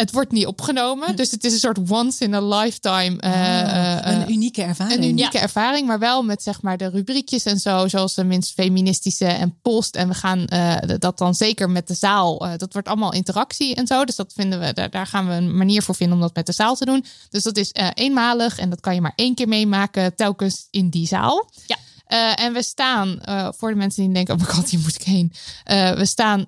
Het 0.00 0.12
wordt 0.12 0.32
niet 0.32 0.46
opgenomen. 0.46 1.16
Dus 1.16 1.30
het 1.30 1.44
is 1.44 1.52
een 1.52 1.58
soort 1.58 1.90
once 1.90 2.24
in 2.24 2.34
a 2.34 2.40
lifetime. 2.40 3.16
eh, 3.20 3.60
eh, 3.60 4.04
Ah, 4.06 4.12
een 4.12 4.22
eh, 4.22 4.28
unieke 4.28 4.62
ervaring. 4.62 4.98
een 5.02 5.08
unieke 5.08 5.38
ervaring, 5.38 5.86
maar 5.86 5.98
wel 5.98 6.22
met 6.22 6.42
zeg 6.42 6.62
maar 6.62 6.76
de 6.76 6.88
rubriekjes 6.88 7.44
en 7.44 7.58
zo, 7.58 7.88
zoals 7.88 8.14
de 8.14 8.24
minst 8.24 8.52
feministische 8.52 9.24
en 9.26 9.58
post. 9.62 9.96
En 9.96 10.08
we 10.08 10.14
gaan 10.14 10.46
eh, 10.46 10.76
dat 10.98 11.18
dan 11.18 11.34
zeker 11.34 11.70
met 11.70 11.88
de 11.88 11.94
zaal. 11.94 12.46
eh, 12.46 12.52
dat 12.56 12.72
wordt 12.72 12.88
allemaal 12.88 13.12
interactie 13.12 13.74
en 13.74 13.86
zo. 13.86 14.04
Dus 14.04 14.16
dat 14.16 14.32
vinden 14.36 14.60
we, 14.60 14.72
daar, 14.72 14.90
daar 14.90 15.06
gaan 15.06 15.26
we 15.28 15.32
een 15.32 15.56
manier 15.56 15.82
voor 15.82 15.94
vinden 15.94 16.16
om 16.16 16.22
dat 16.22 16.34
met 16.34 16.46
de 16.46 16.52
zaal 16.52 16.74
te 16.76 16.84
doen. 16.84 17.04
Dus 17.30 17.42
dat 17.42 17.56
is 17.56 17.72
eh, 17.72 17.88
eenmalig 17.94 18.58
en 18.58 18.70
dat 18.70 18.80
kan 18.80 18.94
je 18.94 19.00
maar 19.00 19.12
één 19.16 19.34
keer 19.34 19.48
meemaken, 19.48 20.14
telkens 20.14 20.66
in 20.70 20.88
die 20.88 21.06
zaal. 21.06 21.50
Ja. 21.66 21.76
Eh, 22.10 22.40
en 22.40 22.52
we 22.52 22.62
staan, 22.62 23.20
eh, 23.20 23.48
voor 23.56 23.70
de 23.70 23.76
mensen 23.76 24.02
die 24.04 24.12
denken, 24.12 24.34
oh 24.34 24.40
mijn 24.40 24.52
god, 24.52 24.70
hier 24.70 24.80
moet 24.80 24.94
ik 24.94 25.02
heen. 25.02 25.32
Eh, 25.64 25.92
we 25.92 26.06
staan 26.06 26.46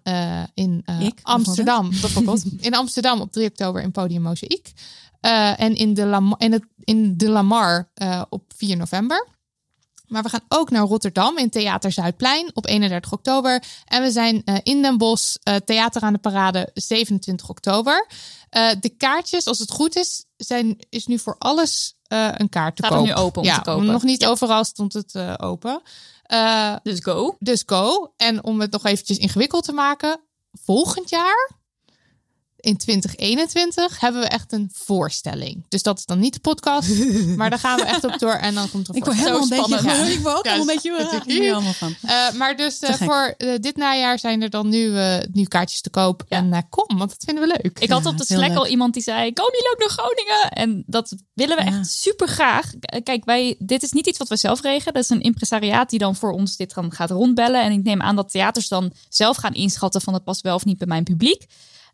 in 0.54 0.84
Ik, 1.00 1.18
Amsterdam, 1.22 1.90
bijvoorbeeld. 2.00 2.42
in 2.60 2.74
Amsterdam 2.74 3.20
op 3.20 3.32
3 3.32 3.48
oktober 3.48 3.82
in 3.82 3.90
Podium 3.90 4.22
Mozaïek. 4.22 4.72
En 5.56 5.74
in 5.74 5.94
de, 5.94 6.06
Lam 6.06 6.34
in, 6.38 6.52
het, 6.52 6.64
in 6.84 7.16
de 7.16 7.28
Lamar 7.28 7.90
op 8.28 8.52
4 8.56 8.76
november. 8.76 9.26
Maar 10.06 10.22
we 10.22 10.28
gaan 10.28 10.44
ook 10.48 10.70
naar 10.70 10.82
Rotterdam 10.82 11.38
in 11.38 11.50
Theater 11.50 11.92
Zuidplein 11.92 12.50
op 12.54 12.66
31 12.66 13.12
oktober. 13.12 13.62
En 13.84 14.02
we 14.02 14.10
zijn 14.10 14.44
in 14.62 14.82
Den 14.82 14.98
Bosch, 14.98 15.36
Theater 15.64 16.02
aan 16.02 16.12
de 16.12 16.18
Parade, 16.18 16.70
27 16.74 17.48
oktober. 17.48 18.06
De 18.80 18.94
kaartjes, 18.96 19.46
als 19.46 19.58
het 19.58 19.70
goed 19.70 19.96
is, 19.96 20.24
zijn, 20.36 20.76
is 20.88 21.06
nu 21.06 21.18
voor 21.18 21.36
alles 21.38 21.94
eh, 22.12 22.28
een 22.36 22.48
kaart 22.48 22.76
te 22.76 22.82
Staat 22.84 22.98
koop. 22.98 23.06
nu 23.06 23.14
open 23.14 23.40
om 23.40 23.46
ja, 23.46 23.54
te 23.58 23.70
kopen. 23.70 23.86
Nog 23.86 24.02
niet 24.02 24.20
Ja. 24.22 24.28
overal 24.28 24.64
stond 24.64 24.92
het 24.92 25.14
eh, 25.14 25.34
open. 25.36 25.82
Eh, 26.22 26.74
Dus 26.82 27.00
go. 27.00 27.36
dus 27.38 27.62
go. 27.66 28.12
En 28.16 28.44
om 28.44 28.60
het 28.60 28.70
nog 28.72 28.84
eventjes 28.86 29.18
ingewikkeld 29.18 29.64
te 29.64 29.72
maken, 29.72 30.20
volgend 30.52 31.10
jaar, 31.10 31.50
in 32.62 32.76
2021, 32.76 34.00
hebben 34.00 34.20
we 34.20 34.26
echt 34.26 34.52
een 34.52 34.70
voorstelling. 34.72 35.64
Dus 35.68 35.82
dat 35.82 35.98
is 35.98 36.04
dan 36.04 36.18
niet 36.18 36.34
de 36.34 36.40
podcast, 36.40 36.88
maar 37.36 37.50
daar 37.50 37.58
gaan 37.58 37.78
we 37.78 37.84
echt 37.84 38.04
op 38.04 38.18
door 38.18 38.32
en 38.32 38.54
dan 38.54 38.70
komt 38.70 38.88
er 38.88 38.96
Ik 38.96 39.04
word 39.04 39.16
helemaal 39.16 39.42
een 39.42 39.48
beetje, 39.48 40.12
ik 40.12 40.20
word 40.20 40.36
ook 40.36 40.44
Ja, 40.44 40.56
een 40.56 40.66
beetje, 40.66 40.90
natuurlijk. 40.90 41.26
ik 41.26 41.38
ben 41.38 41.52
allemaal 41.52 41.72
van. 41.72 41.94
Eh, 42.02 42.32
maar 42.32 42.56
dus 42.56 42.78
eh, 42.78 42.94
voor 42.94 43.34
eh, 43.38 43.54
dit 43.60 43.76
najaar 43.76 44.18
zijn 44.18 44.42
er 44.42 44.50
dan 44.50 44.68
nu, 44.68 44.92
nu 45.32 45.44
kaartjes 45.44 45.80
te 45.80 45.90
koop. 45.90 46.24
En 46.28 46.66
kom, 46.68 46.98
want 46.98 47.10
dat 47.10 47.24
vinden 47.24 47.48
we 47.48 47.58
leuk. 47.62 47.78
Ik 47.78 47.90
had 47.90 48.06
op 48.06 48.18
de 48.18 48.24
Slack 48.24 48.48
leuk. 48.48 48.56
al 48.56 48.66
iemand 48.66 48.94
die 48.94 49.02
zei: 49.02 49.32
Kom 49.32 49.48
jullie 49.52 49.70
ook 49.72 49.78
naar 49.78 49.88
Groningen? 49.88 50.50
En 50.50 50.82
dat 50.86 51.14
willen 51.34 51.56
we 51.56 51.62
echt 51.62 51.86
super 51.86 52.28
graag. 52.28 52.72
Kijk, 53.02 53.24
wij, 53.24 53.56
dit 53.58 53.82
is 53.82 53.92
niet 53.92 54.06
iets 54.06 54.18
wat 54.18 54.28
we 54.28 54.36
zelf 54.36 54.62
regelen. 54.62 54.94
Dat 54.94 55.02
is 55.02 55.10
een 55.10 55.20
impresariaat 55.20 55.90
die 55.90 55.98
dan 55.98 56.16
voor 56.16 56.32
ons 56.32 56.56
dit 56.56 56.74
dan 56.74 56.92
gaat 56.92 57.10
rondbellen. 57.10 57.62
En 57.62 57.72
ik 57.72 57.82
neem 57.82 58.02
aan 58.02 58.16
dat 58.16 58.30
theaters 58.30 58.68
dan 58.68 58.92
zelf 59.08 59.36
gaan 59.36 59.54
inschatten: 59.54 60.00
van 60.00 60.14
het 60.14 60.24
past 60.24 60.40
wel 60.40 60.54
of 60.54 60.64
niet 60.64 60.78
bij 60.78 60.86
mijn 60.86 61.04
publiek. 61.04 61.46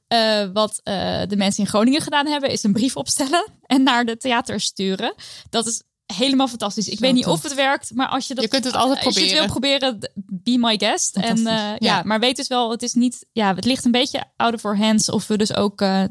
Eh, 0.08 0.44
wat 0.52 0.80
eh, 0.82 1.22
de 1.26 1.36
mensen 1.36 1.64
in 1.64 1.68
Groningen 1.68 2.00
gedaan 2.00 2.26
hebben, 2.26 2.50
is 2.50 2.62
een 2.62 2.72
brief 2.72 2.96
opstellen 2.96 3.46
en 3.62 3.82
naar 3.82 4.04
de 4.04 4.16
theater 4.16 4.60
sturen. 4.60 5.14
Dat 5.50 5.66
is 5.66 5.82
helemaal 6.14 6.48
fantastisch. 6.48 6.88
Ik 6.88 6.98
Zo 6.98 7.04
weet 7.04 7.14
niet 7.14 7.24
tof. 7.24 7.32
of 7.32 7.42
het 7.42 7.54
werkt, 7.54 7.94
maar 7.94 8.08
als 8.08 8.28
je 8.28 8.34
dat 8.34 8.44
Je 8.44 8.50
kunt 8.50 8.64
het 8.64 8.74
altijd 8.74 9.06
als 9.06 9.14
je 9.14 9.20
het 9.20 9.32
wil 9.32 9.46
proberen, 9.46 10.10
be 10.16 10.56
my 10.58 10.78
guest. 10.78 11.16
En 11.16 11.36
eh, 11.36 11.44
ja. 11.44 11.76
Ja. 11.78 12.02
maar 12.04 12.20
weet 12.20 12.36
dus 12.36 12.48
wel, 12.48 12.70
het 12.70 12.82
is 12.82 12.94
niet, 12.94 13.26
ja, 13.32 13.54
het 13.54 13.64
ligt 13.64 13.84
een 13.84 13.90
beetje 13.90 14.24
out 14.36 14.54
of 14.54 14.64
our 14.64 14.78
hands 14.78 15.10
of 15.10 15.26
we 15.26 15.36
dus 15.36 15.54
ook 15.54 15.80
eh, 15.80 16.04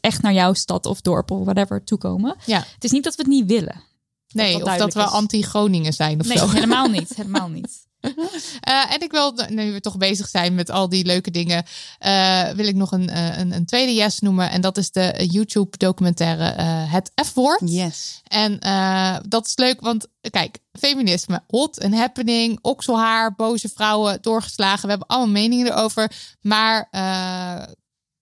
echt 0.00 0.22
naar 0.22 0.32
jouw 0.32 0.52
stad 0.52 0.86
of 0.86 1.00
dorp 1.00 1.30
of 1.30 1.44
whatever 1.44 1.84
toekomen. 1.84 2.36
Ja. 2.44 2.64
Het 2.74 2.84
is 2.84 2.90
niet 2.90 3.04
dat 3.04 3.14
we 3.14 3.22
het 3.22 3.30
niet 3.30 3.46
willen. 3.46 3.82
nee, 4.28 4.58
dat 4.58 4.68
of 4.68 4.76
dat 4.76 4.94
we 4.94 5.02
anti-Groningen 5.02 5.92
zijn 5.92 6.20
of 6.20 6.26
Nee, 6.26 6.38
zo. 6.38 6.48
helemaal 6.48 6.88
niet, 6.98 7.16
helemaal 7.16 7.48
niet. 7.48 7.85
Eh, 8.60 8.92
en 8.94 9.00
ik 9.00 9.10
wil, 9.10 9.34
nu 9.48 9.72
we 9.72 9.80
toch 9.80 9.96
bezig 9.96 10.28
zijn 10.28 10.54
met 10.54 10.70
al 10.70 10.88
die 10.88 11.04
leuke 11.04 11.30
dingen, 11.30 11.64
eh, 11.98 12.48
wil 12.48 12.66
ik 12.66 12.74
nog 12.74 12.92
een, 12.92 13.08
eh, 13.08 13.38
een, 13.38 13.52
een 13.52 13.66
tweede 13.66 13.94
yes 13.94 14.18
noemen. 14.18 14.50
En 14.50 14.60
dat 14.60 14.76
is 14.76 14.90
de 14.90 15.26
YouTube-documentaire 15.30 16.62
Het 16.88 17.10
F-woord. 17.26 17.60
Yes. 17.64 18.20
En 18.24 18.58
dat 19.28 19.46
is 19.46 19.56
leuk, 19.56 19.80
want 19.80 20.06
kijk, 20.30 20.58
feminisme, 20.72 21.42
hot 21.46 21.78
en 21.78 21.92
happening, 21.92 22.58
okselhaar, 22.62 23.34
boze 23.34 23.68
vrouwen, 23.68 24.18
doorgeslagen. 24.20 24.82
We 24.82 24.88
hebben 24.88 25.08
allemaal 25.08 25.32
meningen 25.32 25.66
erover. 25.66 26.12
Maar 26.40 26.88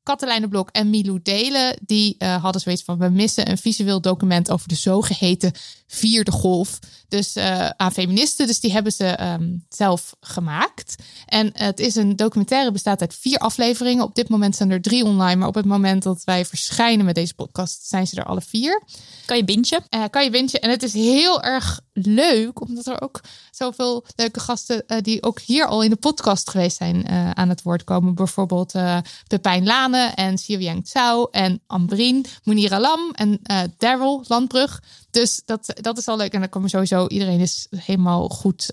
Katelijne 0.04 0.48
Blok 0.48 0.68
en 0.72 0.90
Milou 0.90 1.20
Delen, 1.22 1.78
die 1.86 2.14
eh, 2.18 2.42
hadden 2.42 2.60
zoiets 2.60 2.82
van, 2.82 2.98
we 2.98 3.08
missen 3.08 3.50
een 3.50 3.58
visueel 3.58 4.00
document 4.00 4.50
over 4.50 4.68
de 4.68 4.74
zogeheten 4.74 5.52
vierde 5.86 6.30
golf. 6.30 6.78
Dus 7.08 7.34
eh, 7.34 7.68
aan 7.68 7.92
feministen, 7.92 8.46
dus 8.46 8.60
die 8.60 8.72
hebben 8.72 8.92
ze 8.92 9.04
ehm, 9.04 9.56
zelf 9.68 10.14
gemaakt. 10.20 10.94
En 11.26 11.50
het 11.52 11.80
is 11.80 11.94
een 11.94 12.16
documentaire, 12.16 12.72
bestaat 12.72 13.00
uit 13.00 13.14
vier 13.14 13.38
afleveringen. 13.38 14.04
Op 14.04 14.14
dit 14.14 14.28
moment 14.28 14.56
zijn 14.56 14.70
er 14.70 14.82
drie 14.82 15.04
online, 15.04 15.36
maar 15.36 15.48
op 15.48 15.54
het 15.54 15.64
moment 15.64 16.02
dat 16.02 16.24
wij 16.24 16.44
verschijnen 16.44 17.04
met 17.04 17.14
deze 17.14 17.34
podcast, 17.34 17.86
zijn 17.86 18.06
ze 18.06 18.16
er 18.16 18.24
alle 18.24 18.40
vier. 18.40 18.82
Kan 19.26 19.36
je 19.36 19.44
bintje? 19.44 19.80
Eh, 19.88 20.02
kan 20.10 20.24
je 20.24 20.30
wintje. 20.30 20.60
En 20.60 20.70
het 20.70 20.82
is 20.82 20.92
heel 20.92 21.42
erg 21.42 21.80
leuk, 21.94 22.60
omdat 22.60 22.86
er 22.86 23.00
ook 23.00 23.20
zoveel 23.50 24.04
leuke 24.16 24.40
gasten 24.40 24.86
eh, 24.86 25.00
die 25.00 25.22
ook 25.22 25.40
hier 25.40 25.66
al 25.66 25.82
in 25.82 25.90
de 25.90 25.96
podcast 25.96 26.50
geweest 26.50 26.76
zijn 26.76 27.06
eh, 27.06 27.30
aan 27.30 27.48
het 27.48 27.62
woord 27.62 27.84
komen. 27.84 28.14
Bijvoorbeeld 28.14 28.74
eh 28.74 28.98
Pepijn 29.26 29.64
Lane 29.64 30.12
en 30.14 30.38
Siriang 30.38 30.84
Tsao 30.84 31.28
en 31.30 31.60
Ambrien, 31.66 32.24
Munira 32.42 32.80
Lam 32.80 33.10
en 33.12 33.40
Daryl 33.78 34.24
Landbrug. 34.26 34.82
Dus 35.10 35.42
dat, 35.44 35.74
dat 35.80 35.98
is 35.98 36.08
al 36.08 36.16
leuk. 36.16 36.32
En 36.32 36.40
dan 36.40 36.48
komen 36.48 36.70
sowieso, 36.70 37.06
iedereen 37.06 37.40
is 37.40 37.66
helemaal 37.76 38.28
goed 38.28 38.70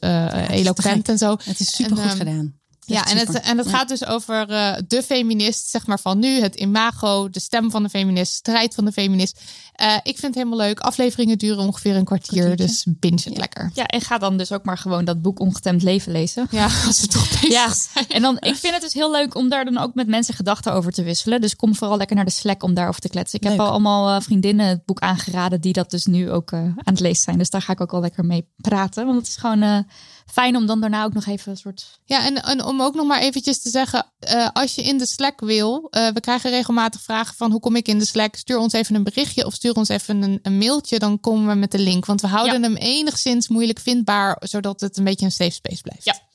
eloquent 0.48 1.10
en 1.10 1.18
zo. 1.18 1.38
Het 1.44 1.60
is 1.60 1.76
super 1.76 1.98
goed 1.98 2.06
ehm, 2.06 2.18
gedaan. 2.18 2.61
Ja, 2.92 3.06
en 3.06 3.18
het, 3.18 3.40
en 3.40 3.58
het 3.58 3.70
Ja. 3.70 3.78
gaat 3.78 3.88
dus 3.88 4.06
over 4.06 4.50
eh, 4.50 4.74
de 4.88 5.04
feminist, 5.04 5.70
zeg 5.70 5.88
maar 5.88 6.00
van 6.00 6.20
nu, 6.20 6.42
het 6.42 6.56
imago, 6.56 7.30
de 7.30 7.40
stem 7.40 7.72
van 7.72 7.84
de 7.84 7.90
feminist, 7.90 8.34
strijd 8.34 8.76
van 8.76 8.86
de 8.86 8.92
feminist. 8.92 9.40
Eh, 9.74 9.94
ik 9.96 10.18
vind 10.18 10.22
het 10.22 10.36
helemaal 10.36 10.58
leuk. 10.58 10.80
Afleveringen 10.80 11.38
duren 11.38 11.60
ongeveer 11.64 11.96
een 11.96 12.06
kwartier, 12.06 12.44
Kwartiertje. 12.44 12.66
dus 12.66 12.86
binge 13.00 13.22
het 13.24 13.38
lekker. 13.38 13.72
Ja, 13.74 13.86
en 13.86 14.02
ga 14.02 14.18
dan 14.18 14.38
dus 14.38 14.52
ook 14.52 14.64
maar 14.66 14.78
gewoon 14.78 15.06
dat 15.06 15.22
boek 15.22 15.40
Ongetemd 15.40 15.84
Leven 15.84 16.12
lezen. 16.12 16.48
Ja, 16.52 16.64
als 16.88 17.02
we 17.02 17.08
toch 17.08 17.30
bezig 17.30 17.50
Ja, 17.52 17.74
zijn. 17.74 18.08
en 18.08 18.22
dan, 18.22 18.36
ik 18.40 18.56
vind 18.56 18.74
het 18.74 18.82
dus 18.82 18.94
heel 18.94 19.12
leuk 19.12 19.36
om 19.36 19.50
daar 19.50 19.66
dan 19.66 19.78
ook 19.78 19.94
met 19.94 20.08
mensen 20.08 20.34
gedachten 20.34 20.74
over 20.74 20.92
te 20.92 21.04
wisselen. 21.04 21.42
Dus 21.42 21.56
kom 21.56 21.76
vooral 21.76 21.98
lekker 21.98 22.16
naar 22.16 22.26
de 22.26 22.32
Slack 22.32 22.64
om 22.64 22.74
daarover 22.74 23.02
te 23.02 23.10
kletsen. 23.10 23.40
Ik 23.42 23.48
heb 23.48 23.60
al 23.60 23.68
allemaal 23.70 24.16
eh, 24.16 24.22
vriendinnen 24.22 24.68
het 24.68 24.86
boek 24.86 25.00
aangeraden 25.00 25.62
die 25.62 25.74
dat 25.74 25.92
dus 25.92 26.06
nu 26.06 26.32
ook 26.32 26.54
aan 26.54 26.76
het 26.84 27.00
lezen 27.00 27.24
zijn. 27.24 27.38
Dus 27.38 27.50
daar 27.50 27.62
ga 27.62 27.74
ik 27.74 27.82
ook 27.82 27.92
wel 27.92 28.02
lekker 28.02 28.26
mee 28.26 28.48
praten. 28.58 29.06
Want 29.06 29.18
het 29.18 29.28
is 29.28 29.36
gewoon 29.36 29.62
eh, 29.62 29.78
fijn 30.32 30.56
om 30.56 30.66
dan 30.66 30.80
daarna 30.80 31.04
ook 31.04 31.14
nog 31.14 31.26
even 31.26 31.52
een 31.52 31.58
soort... 31.58 32.00
Ja, 32.06 32.26
en, 32.26 32.44
en 32.44 32.64
om 32.64 32.82
ook 32.82 32.96
nog 32.96 33.08
maar 33.08 33.20
eventjes 33.20 33.62
te 33.62 33.70
zeggen, 33.70 34.06
eh, 34.20 34.48
als 34.54 34.76
je 34.76 34.84
in 34.84 34.98
de 34.98 35.06
Slack 35.06 35.40
wil, 35.40 35.88
eh, 35.90 36.08
we 36.08 36.20
krijgen 36.20 36.50
regelmatig 36.50 37.02
vragen 37.02 37.36
van 37.36 37.52
hoe 37.52 37.60
kom 37.60 37.76
ik 37.76 37.88
in 37.88 38.00
de 38.00 38.06
Slack? 38.06 38.36
Stuur 38.36 38.58
ons 38.58 38.74
even 38.74 38.96
een 38.96 39.04
berichtje 39.04 39.46
of 39.46 39.54
stuur 39.54 39.74
ons 39.74 39.90
even 39.90 40.22
een, 40.22 40.40
een 40.42 40.58
mailtje, 40.58 41.00
dan 41.00 41.20
komen 41.20 41.48
we 41.48 41.56
met 41.56 41.72
de 41.72 41.80
link. 41.80 42.06
Want 42.06 42.22
we 42.22 42.28
houden 42.28 42.64
hem 42.64 42.76
enigszins 42.76 43.48
moeilijk 43.48 43.80
vindbaar, 43.80 44.38
zodat 44.40 44.82
het 44.82 44.98
een 44.98 45.04
beetje 45.04 45.26
een 45.26 45.32
safe 45.32 45.52
space 45.52 45.82
blijft. 45.82 46.06
Ja. 46.06 46.30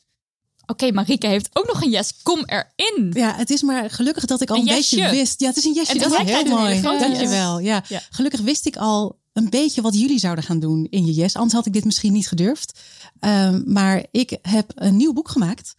Oké, 0.67 0.93
Marieke 0.93 1.27
heeft 1.27 1.49
ook 1.53 1.67
nog 1.67 1.83
een 1.83 1.91
yes. 1.91 2.13
Kom 2.23 2.45
erin. 2.45 3.11
Ja, 3.13 3.35
het 3.35 3.51
is 3.51 3.63
maar 3.63 3.91
gelukkig 3.91 4.25
dat 4.25 4.41
ik 4.41 4.51
al 4.51 4.57
Een 4.57 4.65
beetje 4.65 5.11
wist. 5.11 5.41
Ja, 5.41 5.47
het 5.47 5.57
is 5.57 5.65
een 5.65 5.73
yesje. 5.73 5.93
En 5.93 5.99
Dat 5.99 6.13
is 6.13 6.31
heel 6.31 6.45
mooi. 6.45 6.81
Dankjewel. 6.81 7.59
Ja. 7.59 7.85
Ja. 7.89 8.03
Gelukkig 8.11 8.41
wist 8.41 8.67
ik 8.67 8.77
al 8.77 9.19
een 9.33 9.51
beetje 9.51 9.83
wat 9.83 9.99
jullie 9.99 10.19
zouden 10.19 10.45
gaan 10.45 10.61
doen 10.61 10.87
in 10.91 11.07
je 11.07 11.13
yes. 11.13 11.35
Anders 11.35 11.55
had 11.55 11.67
ik 11.67 11.73
dit 11.73 11.85
misschien 11.85 12.13
niet 12.13 12.29
gedurfd. 12.29 12.81
Ehm, 13.21 13.63
maar 13.65 14.07
ik 14.11 14.39
heb 14.43 14.73
een 14.75 14.97
nieuw 14.97 15.13
boek 15.13 15.29
gemaakt. 15.29 15.75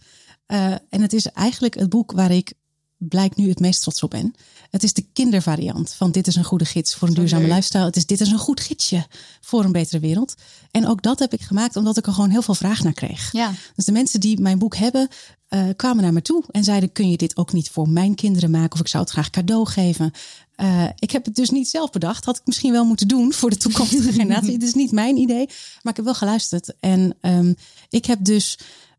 Eh, 0.45 0.71
en 0.89 1.01
het 1.01 1.13
is 1.13 1.25
eigenlijk 1.25 1.75
het 1.75 1.89
boek 1.89 2.11
waar 2.11 2.31
ik 2.31 2.53
blijkt 2.97 3.35
nu 3.35 3.49
het 3.49 3.59
meest 3.59 3.81
trots 3.81 4.03
op 4.03 4.09
ben. 4.09 4.33
Het 4.69 4.83
is 4.83 4.93
de 4.93 5.05
kindervariant 5.13 5.93
van 5.93 6.11
Dit 6.11 6.27
is 6.27 6.35
een 6.35 6.43
goede 6.43 6.65
gids 6.65 6.95
voor 6.95 7.07
een 7.07 7.13
duurzame 7.13 7.41
leuk. 7.41 7.51
lifestyle. 7.51 7.83
Het 7.83 7.95
is 7.95 8.05
Dit 8.05 8.21
is 8.21 8.31
een 8.31 8.37
goed 8.37 8.59
gidsje 8.59 9.05
voor 9.41 9.63
een 9.63 9.71
betere 9.71 9.99
wereld. 9.99 10.35
En 10.71 10.87
ook 10.87 11.01
dat 11.01 11.19
heb 11.19 11.33
ik 11.33 11.41
gemaakt 11.41 11.75
omdat 11.75 11.97
ik 11.97 12.07
er 12.07 12.13
gewoon 12.13 12.29
heel 12.29 12.41
veel 12.41 12.55
vraag 12.55 12.83
naar 12.83 12.93
kreeg. 12.93 13.31
Ja. 13.31 13.51
Dus 13.75 13.85
de 13.85 13.91
mensen 13.91 14.19
die 14.19 14.39
mijn 14.41 14.59
boek 14.59 14.75
hebben, 14.75 15.07
eh, 15.47 15.63
kwamen 15.75 16.03
naar 16.03 16.13
me 16.13 16.21
toe 16.21 16.43
en 16.51 16.63
zeiden: 16.63 16.91
Kun 16.91 17.09
je 17.09 17.17
dit 17.17 17.37
ook 17.37 17.53
niet 17.53 17.69
voor 17.69 17.89
mijn 17.89 18.15
kinderen 18.15 18.51
maken? 18.51 18.73
Of 18.73 18.79
ik 18.79 18.87
zou 18.87 19.03
het 19.03 19.11
graag 19.11 19.29
cadeau 19.29 19.65
geven. 19.67 20.11
Eh, 20.55 20.83
ik 20.99 21.11
heb 21.11 21.25
het 21.25 21.35
dus 21.35 21.49
niet 21.49 21.67
zelf 21.67 21.89
bedacht. 21.89 22.25
Had 22.25 22.37
ik 22.37 22.45
misschien 22.45 22.71
wel 22.71 22.85
moeten 22.85 23.07
doen 23.07 23.33
voor 23.33 23.49
de 23.49 23.57
toekomstige 23.57 24.11
generatie. 24.19 24.53
Het 24.53 24.63
is 24.63 24.73
niet 24.73 24.91
mijn 24.91 25.17
idee, 25.17 25.45
maar 25.81 25.91
ik 25.91 25.95
heb 25.95 26.05
wel 26.05 26.13
geluisterd. 26.15 26.73
En 26.79 27.15
ehm, 27.21 27.53
ik 27.89 28.05
heb 28.05 28.23
dus 28.25 28.57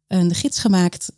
een 0.08 0.34
gids 0.34 0.58
gemaakt 0.58 1.12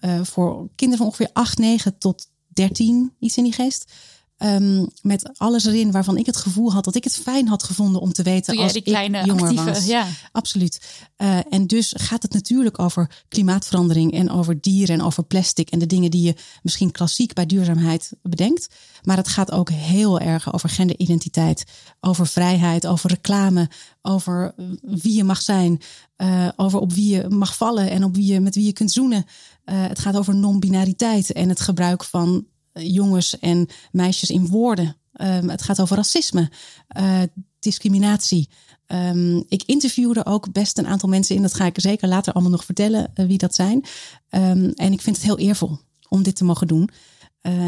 eh, 0.00 0.20
voor 0.22 0.68
kinderen 0.74 0.98
van 0.98 1.06
ongeveer 1.06 1.30
8, 1.32 1.58
9 1.58 1.98
tot 1.98 2.28
13, 2.48 3.12
iets 3.18 3.36
in 3.36 3.44
die 3.44 3.52
geest. 3.52 3.92
Ehm, 4.40 4.86
met 5.02 5.30
alles 5.36 5.64
erin 5.64 5.90
waarvan 5.90 6.16
ik 6.16 6.26
het 6.26 6.36
gevoel 6.36 6.72
had 6.72 6.84
dat 6.84 6.94
ik 6.94 7.04
het 7.04 7.16
fijn 7.16 7.48
had 7.48 7.62
gevonden 7.62 8.00
om 8.00 8.12
te 8.12 8.22
weten 8.22 8.58
als 8.58 8.72
die 8.72 8.82
ik 8.82 8.86
kleine 8.86 9.24
jonger 9.24 9.42
actieve, 9.42 9.64
was. 9.64 9.86
ja. 9.86 10.06
Absoluut. 10.32 10.80
Eh, 11.16 11.38
en 11.50 11.66
dus 11.66 11.94
gaat 11.96 12.22
het 12.22 12.32
natuurlijk 12.32 12.78
over 12.78 13.10
klimaatverandering 13.28 14.12
en 14.12 14.30
over 14.30 14.60
dieren 14.60 14.98
en 14.98 15.04
over 15.04 15.24
plastic 15.24 15.70
en 15.70 15.78
de 15.78 15.86
dingen 15.86 16.10
die 16.10 16.22
je 16.22 16.34
misschien 16.62 16.90
klassiek 16.90 17.32
bij 17.32 17.46
duurzaamheid 17.46 18.12
bedenkt. 18.22 18.68
Maar 19.02 19.16
het 19.16 19.28
gaat 19.28 19.50
ook 19.50 19.70
heel 19.70 20.20
erg 20.20 20.52
over 20.52 20.68
genderidentiteit, 20.68 21.64
over 22.00 22.26
vrijheid, 22.26 22.86
over 22.86 23.10
reclame, 23.10 23.70
over 24.02 24.54
wie 24.80 25.16
je 25.16 25.24
mag 25.24 25.42
zijn, 25.42 25.80
eh, 26.16 26.48
over 26.56 26.80
op 26.80 26.92
wie 26.92 27.16
je 27.16 27.28
mag 27.28 27.56
vallen 27.56 27.90
en 27.90 28.04
op 28.04 28.14
wie 28.14 28.32
je, 28.32 28.40
met 28.40 28.54
wie 28.54 28.64
je 28.64 28.72
kunt 28.72 28.92
zoenen. 28.92 29.26
Eh, 29.70 29.86
het 29.86 29.98
gaat 29.98 30.16
over 30.16 30.34
non-binariteit 30.34 31.32
en 31.32 31.48
het 31.48 31.60
gebruik 31.60 32.04
van 32.04 32.46
eh, 32.72 32.94
jongens 32.94 33.38
en 33.38 33.68
meisjes 33.92 34.30
in 34.30 34.46
woorden. 34.46 34.96
Ehm, 35.12 35.48
het 35.48 35.62
gaat 35.62 35.80
over 35.80 35.96
racisme, 35.96 36.50
eh, 36.88 37.22
discriminatie. 37.58 38.48
Ehm, 38.86 39.36
ik 39.48 39.62
interviewde 39.66 40.26
ook 40.26 40.52
best 40.52 40.78
een 40.78 40.86
aantal 40.86 41.08
mensen 41.08 41.36
in. 41.36 41.42
Dat 41.42 41.54
ga 41.54 41.64
ik 41.64 41.80
zeker 41.80 42.08
later 42.08 42.32
allemaal 42.32 42.52
nog 42.52 42.64
vertellen 42.64 43.10
wie 43.14 43.38
dat 43.38 43.54
zijn. 43.54 43.84
Ehm, 44.28 44.70
en 44.74 44.92
ik 44.92 45.00
vind 45.00 45.16
het 45.16 45.24
heel 45.24 45.38
eervol 45.38 45.78
om 46.08 46.22
dit 46.22 46.36
te 46.36 46.44
mogen 46.44 46.66
doen. 46.66 46.90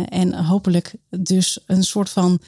En 0.08 0.44
hopelijk 0.44 0.94
dus 1.10 1.58
een 1.66 1.84
soort 1.84 2.10
van 2.10 2.40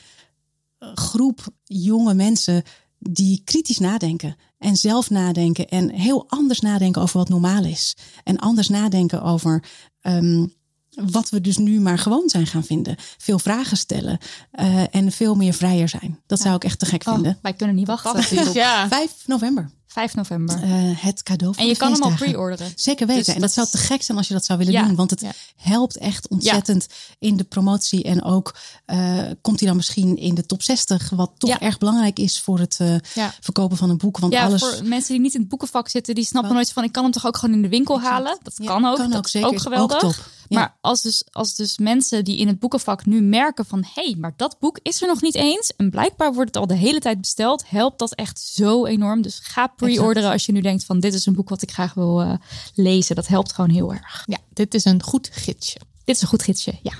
groep 0.79 1.49
jonge 1.65 2.15
mensen 2.15 2.63
die 2.99 3.43
kritisch 3.45 3.79
nadenken 3.79 4.37
en 4.65 4.77
zelf 4.77 5.11
nadenken 5.11 5.69
en 5.69 5.91
heel 5.91 6.25
anders 6.29 6.61
nadenken 6.61 7.03
over 7.03 7.19
wat 7.19 7.29
normaal 7.29 7.65
is. 7.65 7.97
En 8.25 8.39
anders 8.39 8.69
nadenken 8.69 9.23
over 9.23 9.65
ehm, 10.01 10.47
wat 10.95 11.31
we 11.31 11.41
dus 11.41 11.57
nu 11.57 11.81
maar 11.81 11.99
gewoon 11.99 12.29
zijn 12.29 12.47
gaan 12.47 12.65
vinden. 12.65 12.97
Veel 13.19 13.39
vragen 13.39 13.77
stellen 13.77 14.19
eh, 14.51 14.95
en 14.95 15.13
veel 15.13 15.35
meer 15.35 15.55
vrijer 15.55 15.89
zijn. 15.89 16.21
Dat 16.27 16.41
zou 16.41 16.55
ik 16.55 16.65
echt 16.65 16.79
te 16.79 16.87
gek 16.87 17.07
Oh, 17.07 17.15
vinden. 17.15 17.39
wij 17.43 17.53
kunnen 17.53 17.77
niet 17.77 17.87
wachten. 17.87 18.53
Ja. 18.53 18.89
5 18.89 19.13
november. 19.27 19.71
5 19.95 20.15
november. 20.15 20.63
Eh, 20.63 20.71
het 21.03 21.23
cadeau 21.23 21.55
en 21.57 21.67
je 21.67 21.77
kan 21.77 21.93
hem 21.93 22.03
al 22.03 22.15
pre-orderen. 22.15 22.73
Zeker 22.77 23.07
weten. 23.07 23.25
Dus 23.25 23.35
en 23.35 23.41
dat 23.41 23.55
dat 23.55 23.69
zou 23.69 23.69
te 23.69 23.93
gek 23.93 24.03
zijn 24.03 24.19
als 24.19 24.29
je 24.29 24.35
dat 24.35 24.45
zou 24.45 24.59
willen 24.59 24.73
Ja. 24.73 24.85
doen. 24.87 24.95
Want 24.95 25.11
het 25.11 25.21
Ja. 25.21 25.33
helpt 25.57 25.97
echt 25.97 26.29
ontzettend 26.29 26.87
in 27.19 27.37
de 27.37 27.45
promotie. 27.45 28.03
En 28.03 28.23
ook 28.23 28.55
eh, 28.85 29.19
komt 29.41 29.59
hij 29.59 29.69
dan 29.69 29.77
misschien 29.77 30.17
in 30.17 30.35
de 30.35 30.47
top 30.47 30.63
60. 30.63 31.11
Wat 31.11 31.31
toch 31.39 31.51
erg 31.59 31.79
belangrijk 31.79 32.19
is 32.19 32.41
voor 32.41 32.59
het 32.59 32.77
eh, 32.81 32.95
verkopen 33.41 33.77
van 33.77 33.91
een 33.91 33.97
boek. 33.99 34.19
Want 34.19 34.33
Ja, 34.33 34.45
alles 34.45 34.61
voor 34.61 34.85
mensen 34.85 35.13
die 35.13 35.21
niet 35.23 35.35
in 35.35 35.41
het 35.41 35.49
boekenvak 35.49 35.89
zitten, 35.89 36.15
die 36.15 36.25
snappen 36.25 36.51
Wat? 36.51 36.59
nooit 36.59 36.73
van 36.73 36.85
ik 36.85 36.93
kan 36.93 37.03
hem 37.03 37.13
toch 37.13 37.27
ook 37.27 37.37
gewoon 37.37 37.55
in 37.55 37.63
de 37.63 37.69
winkel 37.69 37.95
Exact. 37.95 38.13
halen. 38.15 38.39
Dat 38.43 38.55
kan 38.65 38.85
ook. 38.85 38.97
kan 38.97 39.09
dat 39.09 39.19
ook 39.19 39.25
is 39.25 39.31
zeker. 39.31 39.49
ook 39.49 39.61
geweldig. 39.61 40.05
Ook 40.05 40.15
Ja. 40.49 40.59
Maar 40.59 40.77
als 40.81 41.03
dus, 41.03 41.25
als 41.31 41.55
dus 41.55 41.79
mensen 41.79 42.25
die 42.25 42.39
in 42.39 42.47
het 42.47 42.59
boekenvak 42.59 43.07
nu 43.07 43.21
merken 43.21 43.65
van 43.65 43.85
hé, 43.95 44.03
hey, 44.03 44.17
maar 44.19 44.33
dat 44.37 44.57
boek 44.61 44.79
is 44.83 45.03
er 45.03 45.09
nog 45.09 45.23
niet 45.23 45.35
eens. 45.35 45.73
En 45.77 45.91
blijkbaar 45.91 46.33
wordt 46.35 46.55
het 46.55 46.57
al 46.57 46.67
de 46.67 46.75
hele 46.75 47.01
tijd 47.01 47.21
besteld. 47.21 47.65
Helpt 47.67 47.99
dat 47.99 48.15
echt 48.15 48.39
zo 48.41 48.87
enorm. 48.87 49.23
Dus 49.23 49.39
ga 49.43 49.67
pre-orderen 49.67 50.31
als 50.31 50.47
je 50.47 50.53
nu 50.53 50.61
denkt 50.61 50.85
van 50.85 51.01
dit 51.01 51.15
is 51.15 51.27
een 51.27 51.35
boek 51.35 51.49
wat 51.49 51.63
ik 51.63 51.71
graag 51.71 51.95
wil 51.95 52.21
eh, 52.21 52.35
lezen. 52.75 53.15
Dat 53.15 53.27
helpt 53.27 53.53
gewoon 53.53 53.71
heel 53.71 53.93
erg. 53.93 54.23
Ja, 54.27 54.39
dit 54.53 54.75
is 54.75 54.85
een 54.85 55.03
goed 55.03 55.29
gidsje. 55.33 55.79
Dit 56.05 56.17
is 56.17 56.23
een 56.23 56.29
goed 56.29 56.43
gidsje, 56.43 56.79
ja. 56.83 56.93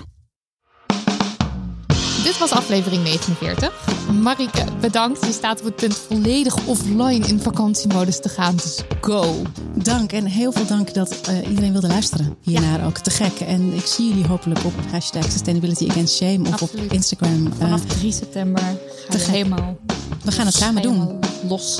Dit 2.23 2.37
was 2.37 2.51
aflevering 2.51 3.03
49. 3.03 4.04
Marike, 4.11 4.63
bedankt. 4.81 5.25
Je 5.25 5.31
staat 5.31 5.59
op 5.59 5.65
het 5.65 5.75
punt 5.75 5.93
volledig 5.95 6.65
offline 6.67 7.27
in 7.27 7.39
vakantiemodus 7.39 8.19
te 8.21 8.29
gaan. 8.29 8.55
Dus 8.55 8.79
go. 9.01 9.35
Dank 9.73 10.11
en 10.11 10.25
heel 10.25 10.51
veel 10.51 10.65
dank 10.65 10.93
dat 10.93 11.21
eh, 11.27 11.49
iedereen 11.49 11.71
wilde 11.71 11.87
luisteren 11.87 12.35
hiernaar 12.41 12.85
ook. 12.85 12.97
Te 12.97 13.09
gek. 13.09 13.39
En 13.39 13.73
ik 13.73 13.85
zie 13.85 14.07
jullie 14.07 14.25
hopelijk 14.27 14.63
op 14.65 14.73
hashtag 14.91 15.23
Sustainability 15.31 15.87
Against 15.89 16.15
Shame 16.15 16.39
of 16.47 16.51
Absoluut. 16.61 16.85
op 16.85 16.91
Instagram. 16.91 17.45
Eh, 17.47 17.51
Vanaf 17.59 17.81
3 17.85 18.11
september 18.11 18.61
ga 18.63 18.73
te 19.09 19.17
je 19.17 19.23
gek. 19.23 19.33
helemaal 19.33 19.77
we 20.23 20.31
gaan 20.31 20.45
het 20.45 20.55
samen 20.55 20.81
doen. 20.81 21.19
los. 21.47 21.79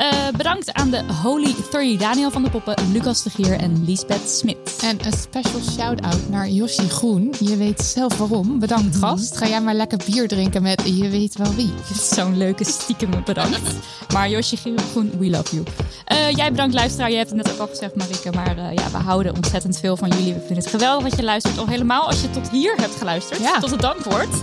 Eh, 0.00 0.28
bedankt 0.36 0.72
aan 0.72 0.90
de 0.90 1.02
Holy 1.22 1.54
30 1.70 1.98
Daniel 1.98 2.30
van 2.30 2.42
de 2.42 2.50
Poppen, 2.50 2.92
Lucas 2.92 3.22
de 3.22 3.30
Gier 3.30 3.58
en 3.58 3.84
Lisbeth 3.84 4.30
Smit. 4.30 4.78
En 4.82 4.98
een 5.06 5.12
special 5.12 5.60
shout-out 5.60 6.28
naar 6.28 6.48
Yoshi 6.48 6.88
Groen. 6.88 7.34
Je 7.40 7.56
weet 7.56 7.80
zelf 7.80 8.18
waarom. 8.18 8.58
Bedankt 8.58 8.96
gast. 8.96 9.36
Ga 9.36 9.46
jij 9.46 9.60
maar 9.60 9.74
lekker 9.74 9.98
bier 10.06 10.28
drinken 10.28 10.62
met 10.62 10.82
je 10.84 11.08
weet 11.08 11.36
wel 11.36 11.54
wie. 11.54 11.72
Zo'n 12.14 12.36
leuke 12.36 12.64
stiekem 12.64 13.10
bedankt. 13.24 13.74
Maar 14.12 14.28
Josje 14.28 14.56
Groen, 14.56 15.12
we 15.18 15.30
love 15.30 15.54
you. 15.54 15.66
Eh, 16.04 16.30
jij 16.30 16.50
bedankt 16.50 16.74
luisteraar. 16.74 17.10
Je 17.10 17.16
hebt 17.16 17.30
het 17.30 17.44
net 17.44 17.52
ook 17.52 17.58
al 17.58 17.66
gezegd 17.66 17.94
Marike. 17.94 18.30
Maar 18.30 18.56
eh, 18.58 18.74
ja, 18.74 18.90
we 18.90 18.98
houden 18.98 19.34
ontzettend 19.34 19.78
veel 19.78 19.96
van 19.96 20.08
jullie. 20.08 20.32
We 20.32 20.38
vinden 20.38 20.56
het 20.56 20.66
geweldig 20.66 21.08
dat 21.08 21.18
je 21.18 21.24
luistert. 21.24 21.58
Al 21.58 21.66
helemaal 21.66 22.06
als 22.06 22.20
je 22.20 22.30
tot 22.30 22.50
hier 22.50 22.76
hebt 22.76 22.94
geluisterd. 22.94 23.40
Ja. 23.40 23.58
Tot 23.58 23.70
het 23.70 23.80
dankwoord. 23.80 24.34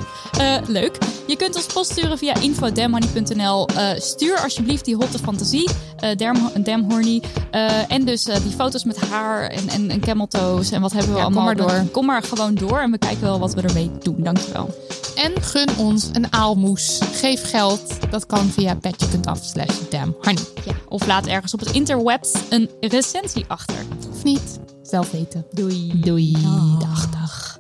Leuk. 0.68 0.98
Je 1.28 1.36
kunt 1.36 1.56
ons 1.56 1.66
post 1.66 1.92
sturen 1.92 2.18
via 2.18 2.36
info.damhoney.nl. 2.36 3.68
Eh, 3.68 3.90
stuur 3.98 4.40
alsjeblieft 4.40 4.86
die 4.86 4.96
hotte 4.96 5.20
fantasie. 5.20 5.47
Eh 5.54 6.16
damn, 6.16 6.52
damn 6.64 6.92
horny. 6.92 7.22
Eh, 7.52 7.92
en 7.92 8.06
dus 8.06 8.26
eh, 8.26 8.42
die 8.44 8.52
foto's 8.52 8.84
met 8.84 9.00
haar 9.10 9.48
en, 9.48 9.70
en, 9.70 9.90
en 9.90 10.00
cameltoes. 10.00 10.72
En 10.72 10.82
wat 10.82 10.92
hebben 10.94 11.12
we 11.14 11.18
Ja, 11.18 11.24
kom 11.26 11.38
allemaal. 11.38 11.56
maar 11.66 11.68
door. 11.82 11.92
Kom 11.92 12.06
maar 12.06 12.24
gewoon 12.24 12.56
door. 12.56 12.80
En 12.80 12.92
we 12.92 12.98
kijken 12.98 13.22
wel 13.22 13.40
wat 13.40 13.54
we 13.54 13.62
ermee 13.62 13.92
doen. 14.02 14.16
Dankjewel. 14.24 14.76
En 15.16 15.42
gun 15.42 15.68
ons 15.78 16.10
een 16.14 16.34
aalmoes. 16.34 17.00
Geef 17.14 17.50
geld. 17.50 17.82
Dat 18.12 18.26
kan 18.26 18.46
via 18.50 18.76
petje.af 18.76 19.40
slash 19.44 19.76
damnhoney. 19.90 20.44
Ja, 20.66 20.74
of 20.90 21.06
laat 21.08 21.26
ergens 21.28 21.54
op 21.54 21.60
het 21.60 21.72
interwebs 21.72 22.32
een 22.50 22.70
recensie 22.80 23.46
achter. 23.48 23.76
Of 24.14 24.24
niet? 24.24 24.60
Zelf 24.82 25.12
weten. 25.12 25.46
Doei. 25.52 25.92
Doei. 25.96 26.32
Dag, 26.80 27.10
dag. 27.10 27.60